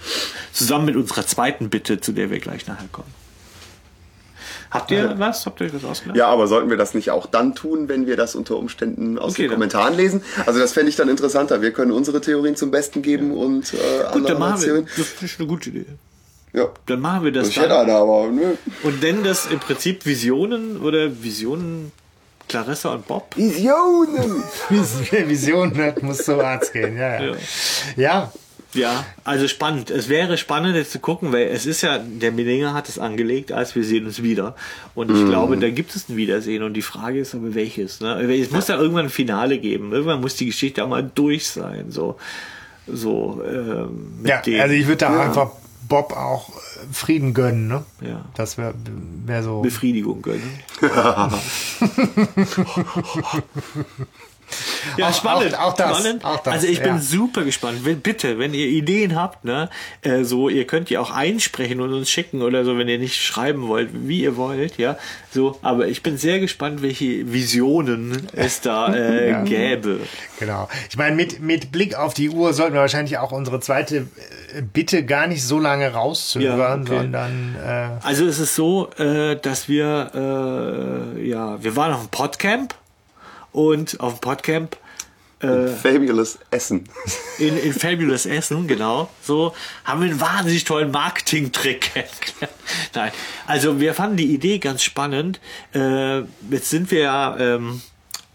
Zusammen 0.51 0.85
mit 0.85 0.95
unserer 0.95 1.25
zweiten 1.25 1.69
Bitte, 1.69 2.01
zu 2.01 2.11
der 2.11 2.31
wir 2.31 2.39
gleich 2.39 2.67
nachher 2.67 2.87
kommen. 2.91 3.13
Habt 4.71 4.91
ihr 4.91 5.15
was? 5.17 5.45
Habt 5.47 5.61
ihr 5.61 5.67
euch 5.67 5.73
was 5.73 5.83
ausgedacht? 5.83 6.15
Ja, 6.17 6.27
aber 6.27 6.47
sollten 6.47 6.69
wir 6.69 6.77
das 6.77 6.93
nicht 6.93 7.09
auch 7.09 7.25
dann 7.25 7.55
tun, 7.55 7.87
wenn 7.89 8.05
wir 8.05 8.15
das 8.17 8.35
unter 8.35 8.55
Umständen 8.55 9.17
aus 9.17 9.31
Okay, 9.33 9.43
den 9.43 9.49
dann- 9.49 9.55
Kommentaren 9.57 9.95
lesen? 9.97 10.21
Also 10.45 10.59
das 10.59 10.73
fände 10.73 10.89
ich 10.89 10.95
dann 10.95 11.09
interessanter. 11.09 11.61
Wir 11.63 11.71
können 11.73 11.91
unsere 11.91 12.21
Theorien 12.21 12.55
zum 12.55 12.69
Besten 12.69 13.01
geben 13.01 13.31
und 13.31 13.73
äh, 13.73 13.77
Gut, 13.77 14.05
andere 14.13 14.33
dann 14.33 14.39
machen 14.39 14.61
wir. 14.61 14.67
erzählen. 14.75 14.87
Das 14.97 15.23
ist 15.23 15.39
eine 15.39 15.47
gute 15.47 15.69
Idee. 15.71 15.85
Ja. 16.53 16.69
Dann 16.87 16.99
machen 16.99 17.25
wir 17.25 17.31
das 17.31 17.49
Ich 17.49 17.59
hätte 17.59 17.77
eine, 17.77 17.93
aber 17.93 18.27
nö. 18.27 18.55
Und 18.83 19.01
nennen 19.01 19.23
das 19.23 19.45
im 19.45 19.59
Prinzip 19.59 20.05
Visionen 20.05 20.81
oder 20.81 21.23
Visionen 21.23 21.91
Clarissa 22.47 22.93
und 22.93 23.07
Bob. 23.07 23.35
Visionen! 23.37 24.43
Vision 25.29 25.71
ne, 25.73 25.93
muss 26.01 26.25
zum 26.25 26.39
Arzt 26.39 26.73
gehen, 26.73 26.97
ja, 26.97 27.21
ja. 27.21 27.31
Ja. 27.31 27.35
Ja, 27.95 28.33
Ja, 28.73 29.05
also 29.23 29.47
spannend. 29.47 29.91
Es 29.91 30.09
wäre 30.09 30.37
spannend 30.37 30.75
jetzt 30.75 30.91
zu 30.91 30.99
gucken, 30.99 31.31
weil 31.31 31.47
es 31.47 31.65
ist 31.65 31.81
ja, 31.81 31.99
der 31.99 32.31
Millinger 32.31 32.73
hat 32.73 32.89
es 32.89 32.99
angelegt, 32.99 33.51
als 33.51 33.75
wir 33.75 33.83
sehen 33.83 34.05
uns 34.05 34.21
wieder. 34.21 34.55
Und 34.95 35.11
ich 35.11 35.25
glaube, 35.25 35.57
da 35.57 35.69
gibt 35.69 35.95
es 35.95 36.09
ein 36.09 36.17
Wiedersehen. 36.17 36.63
Und 36.63 36.73
die 36.73 36.81
Frage 36.81 37.19
ist 37.19 37.35
aber 37.35 37.53
welches. 37.55 37.99
Ne? 37.99 38.21
Es 38.33 38.51
muss 38.51 38.67
ja 38.67 38.77
irgendwann 38.77 39.05
ein 39.05 39.11
Finale 39.11 39.59
geben. 39.59 39.91
Irgendwann 39.91 40.21
muss 40.21 40.35
die 40.35 40.47
Geschichte 40.47 40.83
auch 40.83 40.89
mal 40.89 41.09
durch 41.13 41.47
sein. 41.47 41.91
So, 41.91 42.17
so 42.87 43.43
ähm, 43.47 44.21
mit 44.21 44.29
ja 44.29 44.41
dem 44.41 44.61
also 44.61 44.73
ich 44.73 44.87
würde 44.87 44.97
da 44.97 45.19
einfach 45.19 45.51
Bob 45.89 46.13
auch 46.15 46.49
äh, 46.49 46.93
Frieden 46.93 47.33
gönnen, 47.33 47.67
ne? 47.67 47.83
Ja. 47.99 48.23
Das 48.35 48.57
wäre 48.57 48.73
wär 49.25 49.43
so. 49.43 49.61
Befriedigung 49.61 50.21
gönnen. 50.21 50.59
Ja, 54.97 55.09
Auch- 55.09 55.13
spannend. 55.13 55.55
auch- 55.57 55.67
auch 55.69 55.73
das, 55.73 55.97
spannend. 55.99 56.25
auch 56.25 56.39
das, 56.43 56.53
also 56.53 56.67
ich 56.67 56.79
bin 56.81 56.95
ja. 56.95 56.99
super 56.99 57.43
gespannt. 57.43 57.79
Wenn, 57.83 58.01
bitte, 58.01 58.39
wenn 58.39 58.53
ihr 58.53 58.65
Ideen 58.67 59.15
habt, 59.15 59.45
ne, 59.45 59.69
äh, 60.01 60.23
so, 60.23 60.49
ihr 60.49 60.65
könnt 60.65 60.89
die 60.89 60.97
auch 60.97 61.11
einsprechen 61.11 61.81
und 61.81 61.93
uns 61.93 62.09
schicken 62.09 62.41
oder 62.41 62.65
so, 62.65 62.77
wenn 62.77 62.87
ihr 62.87 62.97
nicht 62.99 63.21
schreiben 63.23 63.67
wollt, 63.67 63.89
wie 63.93 64.21
ihr 64.21 64.35
wollt, 64.37 64.77
ja. 64.77 64.97
So, 65.31 65.57
aber 65.61 65.87
ich 65.87 66.01
bin 66.03 66.17
sehr 66.17 66.39
gespannt, 66.39 66.81
welche 66.81 67.31
Visionen 67.31 68.27
es 68.33 68.61
da 68.61 68.93
äh, 68.93 69.29
Ja. 69.29 69.43
gäbe. 69.43 69.99
Genau. 70.39 70.67
Ich 70.89 70.97
meine, 70.97 71.15
mit, 71.15 71.39
mit 71.41 71.71
Blick 71.71 71.95
auf 71.95 72.13
die 72.13 72.29
Uhr 72.29 72.53
sollten 72.53 72.73
wir 72.73 72.81
wahrscheinlich 72.81 73.17
auch 73.19 73.31
unsere 73.31 73.59
zweite 73.59 74.07
äh, 74.55 74.61
Bitte 74.73 75.05
gar 75.05 75.27
nicht 75.27 75.43
so 75.43 75.59
lange 75.59 75.91
rauszögern, 75.93 76.81
okay. 76.81 76.95
sondern 76.97 77.55
äh, 77.63 77.89
Also 78.05 78.25
es 78.25 78.39
ist 78.39 78.55
so, 78.55 78.89
äh, 78.97 79.35
dass 79.35 79.67
wir, 79.69 80.11
äh, 81.17 81.27
ja, 81.27 81.61
wir 81.63 81.75
waren 81.75 81.93
auf 81.93 82.01
dem 82.01 82.09
Podcamp 82.09 82.73
und 83.51 83.99
auf 83.99 84.15
dem 84.15 84.21
Podcamp 84.21 84.77
Fabulous 85.39 86.37
Essen. 86.51 86.83
in, 87.37 87.57
in 87.57 87.73
Fabulous 87.73 88.25
Essen, 88.25 88.67
genau, 88.67 89.09
so, 89.21 89.55
haben 89.85 90.01
wir 90.01 90.09
einen 90.09 90.19
wahnsinnig 90.19 90.65
tollen 90.65 90.91
Marketing-Trick. 90.91 91.91
Nein, 92.93 93.11
also 93.47 93.79
wir 93.79 93.93
fanden 93.93 94.17
die 94.17 94.33
Idee 94.33 94.59
ganz 94.59 94.83
spannend. 94.83 95.39
Äh, 95.73 96.19
jetzt 96.51 96.69
sind 96.69 96.91
wir 96.91 96.99
ja 96.99 97.37
ähm, 97.39 97.81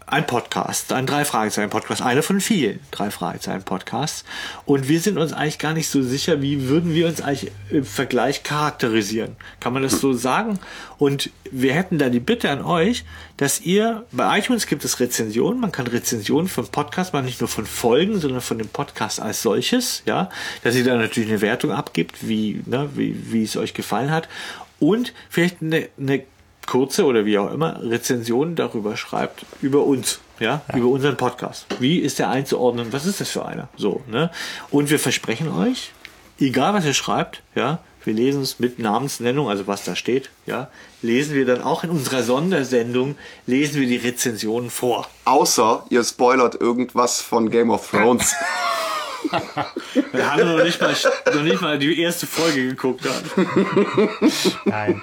ein 0.07 0.27
Podcast, 0.27 0.93
ein 0.93 1.07
drei 1.07 1.25
Fragezeichen 1.25 1.69
Podcast, 1.69 2.01
einer 2.01 2.21
von 2.21 2.39
vielen 2.39 2.79
drei 2.91 3.09
Fragezeichen 3.09 3.63
Podcasts. 3.63 4.23
Und 4.65 4.87
wir 4.87 4.99
sind 4.99 5.17
uns 5.17 5.33
eigentlich 5.33 5.57
gar 5.57 5.73
nicht 5.73 5.89
so 5.89 6.03
sicher, 6.03 6.41
wie 6.41 6.67
würden 6.67 6.93
wir 6.93 7.07
uns 7.07 7.21
eigentlich 7.21 7.51
im 7.71 7.83
Vergleich 7.83 8.43
charakterisieren. 8.43 9.35
Kann 9.59 9.73
man 9.73 9.81
das 9.83 9.99
so 9.99 10.13
sagen? 10.13 10.59
Und 10.97 11.31
wir 11.51 11.73
hätten 11.73 11.97
da 11.97 12.09
die 12.09 12.19
Bitte 12.19 12.49
an 12.51 12.63
euch, 12.63 13.03
dass 13.37 13.61
ihr, 13.61 14.05
bei 14.11 14.37
iTunes 14.37 14.67
gibt 14.67 14.85
es 14.85 14.99
Rezensionen, 14.99 15.59
man 15.59 15.71
kann 15.71 15.87
Rezensionen 15.87 16.47
von 16.47 16.67
Podcasts 16.67 17.11
machen, 17.11 17.25
nicht 17.25 17.41
nur 17.41 17.49
von 17.49 17.65
Folgen, 17.65 18.19
sondern 18.19 18.41
von 18.41 18.59
dem 18.59 18.67
Podcast 18.67 19.19
als 19.19 19.41
solches, 19.41 20.03
ja, 20.05 20.29
dass 20.63 20.75
ihr 20.75 20.83
da 20.83 20.95
natürlich 20.95 21.29
eine 21.29 21.41
Wertung 21.41 21.71
abgibt, 21.71 22.27
wie, 22.27 22.61
ne, 22.65 22.89
wie, 22.95 23.31
wie 23.31 23.43
es 23.43 23.57
euch 23.57 23.73
gefallen 23.73 24.11
hat. 24.11 24.29
Und 24.79 25.13
vielleicht 25.29 25.61
eine, 25.61 25.89
eine 25.97 26.23
kurze 26.65 27.05
oder 27.05 27.25
wie 27.25 27.37
auch 27.37 27.51
immer 27.51 27.81
Rezension 27.81 28.55
darüber 28.55 28.97
schreibt, 28.97 29.45
über 29.61 29.83
uns, 29.83 30.19
ja, 30.39 30.61
über 30.73 30.87
unseren 30.87 31.17
Podcast. 31.17 31.65
Wie 31.79 31.99
ist 31.99 32.19
der 32.19 32.29
einzuordnen? 32.29 32.91
Was 32.91 33.05
ist 33.05 33.21
das 33.21 33.29
für 33.29 33.45
einer? 33.45 33.69
So, 33.75 34.03
ne? 34.07 34.31
Und 34.71 34.89
wir 34.89 34.99
versprechen 34.99 35.49
euch, 35.51 35.91
egal 36.39 36.73
was 36.73 36.85
ihr 36.85 36.93
schreibt, 36.93 37.41
ja, 37.55 37.79
wir 38.03 38.13
lesen 38.13 38.41
es 38.43 38.59
mit 38.59 38.77
Namensnennung, 38.77 39.49
also 39.49 39.65
was 39.67 39.83
da 39.83 39.95
steht, 39.95 40.29
ja, 40.45 40.69
lesen 41.01 41.35
wir 41.35 41.45
dann 41.45 41.61
auch 41.61 41.83
in 41.83 41.89
unserer 41.89 42.23
Sondersendung, 42.23 43.17
lesen 43.47 43.81
wir 43.81 43.87
die 43.87 43.97
Rezensionen 43.97 44.69
vor. 44.69 45.07
Außer 45.25 45.85
ihr 45.89 46.03
spoilert 46.03 46.55
irgendwas 46.55 47.21
von 47.21 47.49
Game 47.49 47.71
of 47.71 47.89
Thrones. 47.89 48.35
Wir 50.11 50.31
haben 50.31 50.55
noch 50.55 50.63
nicht 50.63 50.79
mal, 50.79 50.95
noch 51.33 51.41
nicht 51.41 51.61
mal 51.61 51.79
die 51.79 51.99
erste 51.99 52.27
Folge 52.27 52.67
geguckt. 52.67 53.07
Nein. 54.65 55.01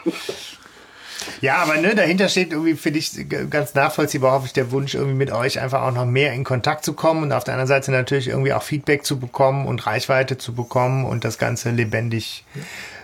Ja, 1.41 1.57
aber 1.57 1.77
ne, 1.77 1.95
dahinter 1.95 2.29
steht 2.29 2.53
irgendwie, 2.53 2.75
finde 2.75 2.99
ich, 2.99 3.11
ganz 3.51 3.75
nachvollziehbar, 3.75 4.33
hoffe 4.33 4.47
ich, 4.47 4.53
der 4.53 4.71
Wunsch, 4.71 4.95
irgendwie 4.95 5.15
mit 5.15 5.33
euch 5.33 5.61
einfach 5.61 5.83
auch 5.83 5.93
noch 5.93 6.07
mehr 6.07 6.33
in 6.33 6.45
Kontakt 6.45 6.85
zu 6.85 6.93
kommen 6.93 7.23
und 7.23 7.33
auf 7.33 7.45
der 7.45 7.55
anderen 7.55 7.69
Seite 7.69 7.91
natürlich 7.93 8.29
irgendwie 8.29 8.53
auch 8.53 8.63
Feedback 8.63 9.05
zu 9.05 9.19
bekommen 9.19 9.67
und 9.67 9.87
Reichweite 9.87 10.39
zu 10.39 10.55
bekommen 10.55 11.05
und 11.05 11.25
das 11.25 11.39
Ganze 11.39 11.71
lebendig 11.71 12.45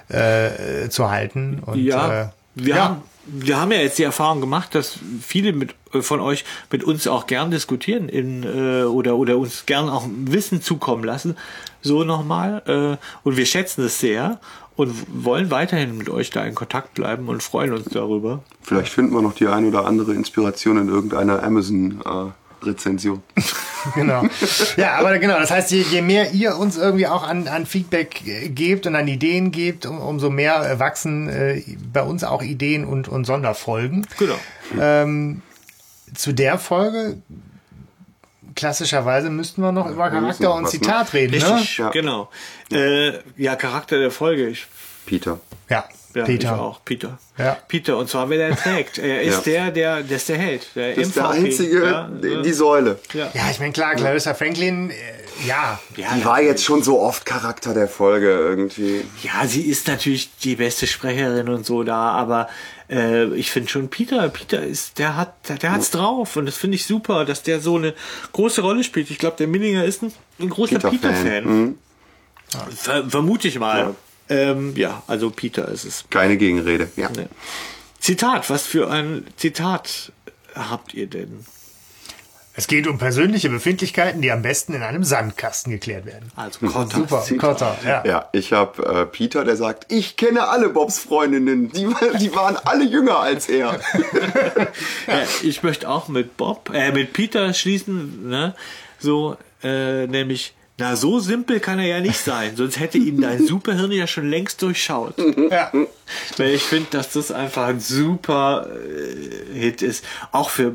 äh, 0.09 0.89
zu 0.89 1.11
halten. 1.11 1.63
Und, 1.65 1.79
Ja, 1.79 2.23
äh, 2.23 2.27
wir, 2.55 2.75
ja. 2.75 2.85
Haben, 2.85 3.03
wir 3.27 3.61
haben 3.61 3.73
ja 3.73 3.79
jetzt 3.79 3.99
die 3.99 4.05
Erfahrung 4.05 4.41
gemacht, 4.41 4.75
dass 4.75 4.99
viele 5.23 5.53
mit, 5.53 5.75
äh, 5.93 6.03
von 6.03 6.21
euch 6.21 6.45
mit 6.71 6.85
uns 6.85 7.07
auch 7.07 7.27
gern 7.27 7.51
diskutieren 7.51 8.09
in, 8.09 8.43
äh, 8.43 8.85
oder, 8.85 9.17
oder 9.17 9.39
uns 9.39 9.67
gern 9.67 9.89
auch 9.89 10.07
Wissen 10.09 10.63
zukommen 10.63 11.05
lassen. 11.05 11.37
So 11.83 12.05
nochmal. 12.05 12.63
Äh, 12.67 13.27
und 13.27 13.37
wir 13.37 13.47
schätzen 13.47 13.85
es 13.85 14.01
sehr 14.01 14.41
und 14.79 14.95
wollen 15.25 15.51
weiterhin 15.51 15.99
mit 15.99 16.09
euch 16.09 16.31
da 16.31 16.45
in 16.45 16.55
Kontakt 16.55 16.95
bleiben 16.95 17.29
und 17.29 17.43
freuen 17.43 17.73
uns 17.73 17.87
darüber. 17.87 18.45
Vielleicht 18.63 18.93
finden 18.93 19.13
wir 19.13 19.23
noch 19.23 19.35
die 19.35 19.49
ein 19.49 19.67
oder 19.67 19.85
andere 19.85 20.15
Inspiration 20.15 20.79
in 20.79 20.89
irgendeiner 20.89 21.43
Amazon-Rezension. 21.43 23.23
Genau. 23.95 24.25
Ja, 24.77 24.97
aber 24.97 25.19
genau, 25.21 25.39
das 25.39 25.53
heißt, 25.53 25.71
je, 25.71 25.83
je 25.83 26.03
mehr 26.03 26.33
ihr 26.33 26.57
uns 26.57 26.77
irgendwie 26.77 27.07
auch 27.07 27.23
an, 27.23 27.47
an 27.47 27.65
Feedback 27.65 28.27
äh, 28.27 28.49
gebt 28.49 28.89
und 28.89 28.97
an 28.97 29.07
Ideen 29.07 29.53
gebt, 29.53 29.87
um, 29.87 30.01
umso 30.01 30.31
mehr 30.31 30.69
äh, 30.69 30.81
wachsen 30.81 31.29
äh, 31.29 31.63
bei 31.93 32.03
uns 32.03 32.25
auch 32.25 32.43
Ideen 32.43 32.85
und, 32.85 33.07
und 33.07 33.25
Sonderfolgen. 33.25 34.05
Genau. 34.19 34.35
Ähm, 34.79 35.43
zu 36.13 36.33
der 36.33 36.59
Folge, 36.59 37.23
klassischerweise 38.59 39.31
müssten 39.31 39.63
wir 39.63 39.73
noch 39.73 39.87
über 39.89 40.13
wir 40.13 40.21
müssen 40.21 40.43
Charakter 40.43 40.55
und 40.55 40.63
ne? 40.65 40.69
Zitat 40.69 41.13
reden, 41.15 41.35
Richtig, 41.35 41.79
ne? 41.79 41.85
Ja. 41.85 41.91
genau. 41.91 42.29
Äh, 42.73 43.13
ja, 43.37 43.57
Charakter 43.57 43.99
der 43.99 44.11
Folge. 44.11 44.49
Ich, 44.49 44.67
Peter. 45.07 45.41
Ja, 45.71 45.85
ja, 46.15 46.25
Peter. 46.25 46.49
Ich 46.55 46.61
auch, 46.61 46.81
Peter. 46.85 47.19
Ja. 47.39 47.57
Peter, 47.69 47.97
und 47.97 48.09
zwar 48.11 48.29
wer 48.31 48.39
der 48.49 48.57
trägt. 48.57 48.99
Er 48.99 49.23
ist 49.31 49.47
Ja. 49.47 49.53
der, 49.53 49.71
der, 49.71 50.03
der 50.03 50.17
ist 50.17 50.29
der 50.29 50.39
Held. 50.39 50.67
Der 50.75 50.95
Das 50.95 51.07
ist 51.09 51.17
der 51.17 51.29
einzige, 51.31 51.85
ja, 51.85 52.09
die, 52.11 52.43
die 52.43 52.53
Säule. 52.53 52.99
ja. 53.15 53.31
Ja, 53.33 53.51
ich 53.51 53.61
meine, 53.61 53.73
klar, 53.73 53.95
Clarissa 53.95 54.35
Franklin, 54.35 54.91
äh, 54.91 54.95
ja. 55.47 55.79
Ja, 55.97 56.09
Die 56.17 56.25
war 56.25 56.43
jetzt 56.43 56.65
schon 56.65 56.83
so 56.83 57.01
oft 57.01 57.25
Charakter 57.25 57.73
der 57.75 57.87
Folge 57.89 58.29
irgendwie. 58.31 59.05
Ja, 59.23 59.47
sie 59.47 59.63
ist 59.63 59.87
natürlich 59.87 60.31
die 60.39 60.57
beste 60.57 60.87
Sprecherin 60.89 61.49
und 61.49 61.65
so 61.65 61.85
da, 61.85 62.11
aber 62.11 62.49
äh, 62.91 63.27
ich 63.35 63.51
finde 63.51 63.69
schon 63.69 63.89
Peter, 63.89 64.29
Peter 64.29 64.63
ist, 64.63 64.99
der 64.99 65.17
hat, 65.17 65.49
der, 65.49 65.57
der 65.57 65.73
hat's 65.73 65.91
drauf 65.91 66.37
und 66.37 66.47
das 66.47 66.57
finde 66.57 66.77
ich 66.77 66.87
super, 66.87 67.25
dass 67.25 67.43
der 67.43 67.61
so 67.61 67.77
eine 67.77 67.95
große 68.33 68.63
Rolle 68.63 68.85
spielt. 68.85 69.11
Ich 69.11 69.19
glaube, 69.19 69.37
der 69.37 69.49
Millinger 69.49 69.85
ist 69.85 70.03
ein, 70.03 70.13
ein 70.39 70.49
großer 70.49 70.79
Peter-Fan. 70.79 71.01
Peter-Fan. 71.01 71.45
Mhm. 71.45 71.79
Ver 72.75 73.09
vermute 73.11 73.49
ich 73.49 73.59
mal. 73.59 73.95
Ja. 74.29 74.37
Ähm, 74.37 74.77
ja, 74.77 75.03
also 75.07 75.31
Peter 75.31 75.69
ist 75.69 75.85
es. 75.85 76.05
Keine 76.11 76.37
Gegenrede. 76.37 76.91
Ja. 76.97 77.11
Zitat, 77.99 78.49
was 78.51 78.65
für 78.65 78.91
ein 78.91 79.27
Zitat 79.37 80.13
habt 80.55 80.95
ihr 80.95 81.07
denn? 81.07 81.45
Es 82.59 82.67
geht 82.67 82.89
um 82.89 82.99
persönliche 82.99 83.51
Befindlichkeiten, 83.51 84.21
die 84.21 84.33
am 84.33 84.43
besten 84.43 84.75
in 84.75 84.83
einem 84.83 85.05
Sandkasten 85.05 85.71
geklärt 85.71 86.07
werden. 86.07 86.33
Also 86.35 86.67
Kotter. 86.67 87.07
Super, 87.07 87.25
Kotter, 87.39 87.79
ja. 87.87 88.03
Ja, 88.05 88.29
ich 88.33 88.53
habe 88.53 88.85
äh, 88.85 89.07
Peter, 89.07 89.45
der 89.45 89.55
sagt, 89.55 89.93
ich 89.93 90.17
kenne 90.17 90.49
alle 90.49 90.69
Bobs 90.69 90.99
Freundinnen. 90.99 91.71
Die, 91.71 91.87
die 92.19 92.35
waren 92.35 92.57
alle 92.57 92.85
jünger 92.85 93.21
als 93.21 93.49
er. 93.49 93.79
Ja, 95.07 95.23
ich 95.45 95.63
möchte 95.63 95.89
auch 95.89 96.09
mit 96.09 96.37
Bob, 96.37 96.71
äh, 96.75 96.91
mit 96.91 97.13
Peter 97.13 97.55
schließen, 97.55 98.29
ne? 98.29 98.57
So, 98.99 99.37
äh, 99.63 100.09
nämlich, 100.09 100.53
na, 100.79 100.97
so 100.97 101.21
simpel 101.21 101.61
kann 101.61 101.79
er 101.79 101.87
ja 101.87 102.01
nicht 102.01 102.19
sein, 102.19 102.57
sonst 102.57 102.81
hätte 102.81 102.99
ihn 102.99 103.21
dein 103.21 103.47
Superhirn 103.47 103.93
ja 103.93 104.09
schon 104.09 104.29
längst 104.29 104.63
durchschaut. 104.63 105.15
ja. 105.49 105.71
Weil 106.37 106.55
ich 106.55 106.65
finde, 106.65 106.89
dass 106.91 107.13
das 107.13 107.31
einfach 107.31 107.69
ein 107.69 107.79
super 107.79 108.67
äh, 108.69 109.61
Hit 109.61 109.83
ist. 109.83 110.05
Auch 110.33 110.51
für 110.51 110.75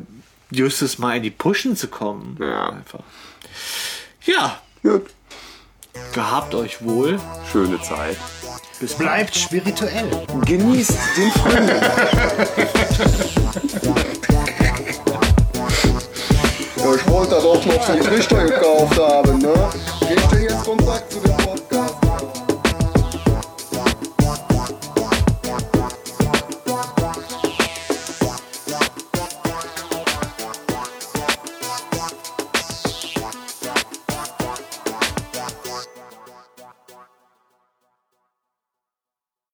Justus 0.53 0.97
mal 0.99 1.17
in 1.17 1.23
die 1.23 1.31
Pushen 1.31 1.75
zu 1.75 1.87
kommen. 1.87 2.37
Ja. 2.39 2.69
Einfach. 2.69 2.99
Ja, 4.25 4.59
Gut. 4.81 5.07
gehabt 6.13 6.55
euch 6.55 6.83
wohl. 6.83 7.19
Schöne 7.51 7.81
Zeit. 7.81 8.17
Bis 8.79 8.93
Bleibt 8.95 9.35
spirituell. 9.35 10.09
Genießt 10.45 10.97
den 11.17 11.31
Frühling. 11.31 11.81
Ja, 16.77 16.95
ich 16.95 17.07
wollte 17.07 17.31
doch 17.31 17.65
noch 17.65 17.85
so 17.85 17.91
einen 17.91 18.03
Trichter 18.03 18.45
gekauft 18.45 18.99
haben, 18.99 19.39
ne? 19.39 19.69
Gehst 20.07 20.31
du 20.31 20.35
jetzt 20.37 20.63
Kontakt 20.63 21.11
zu 21.11 21.19
den 21.19 21.37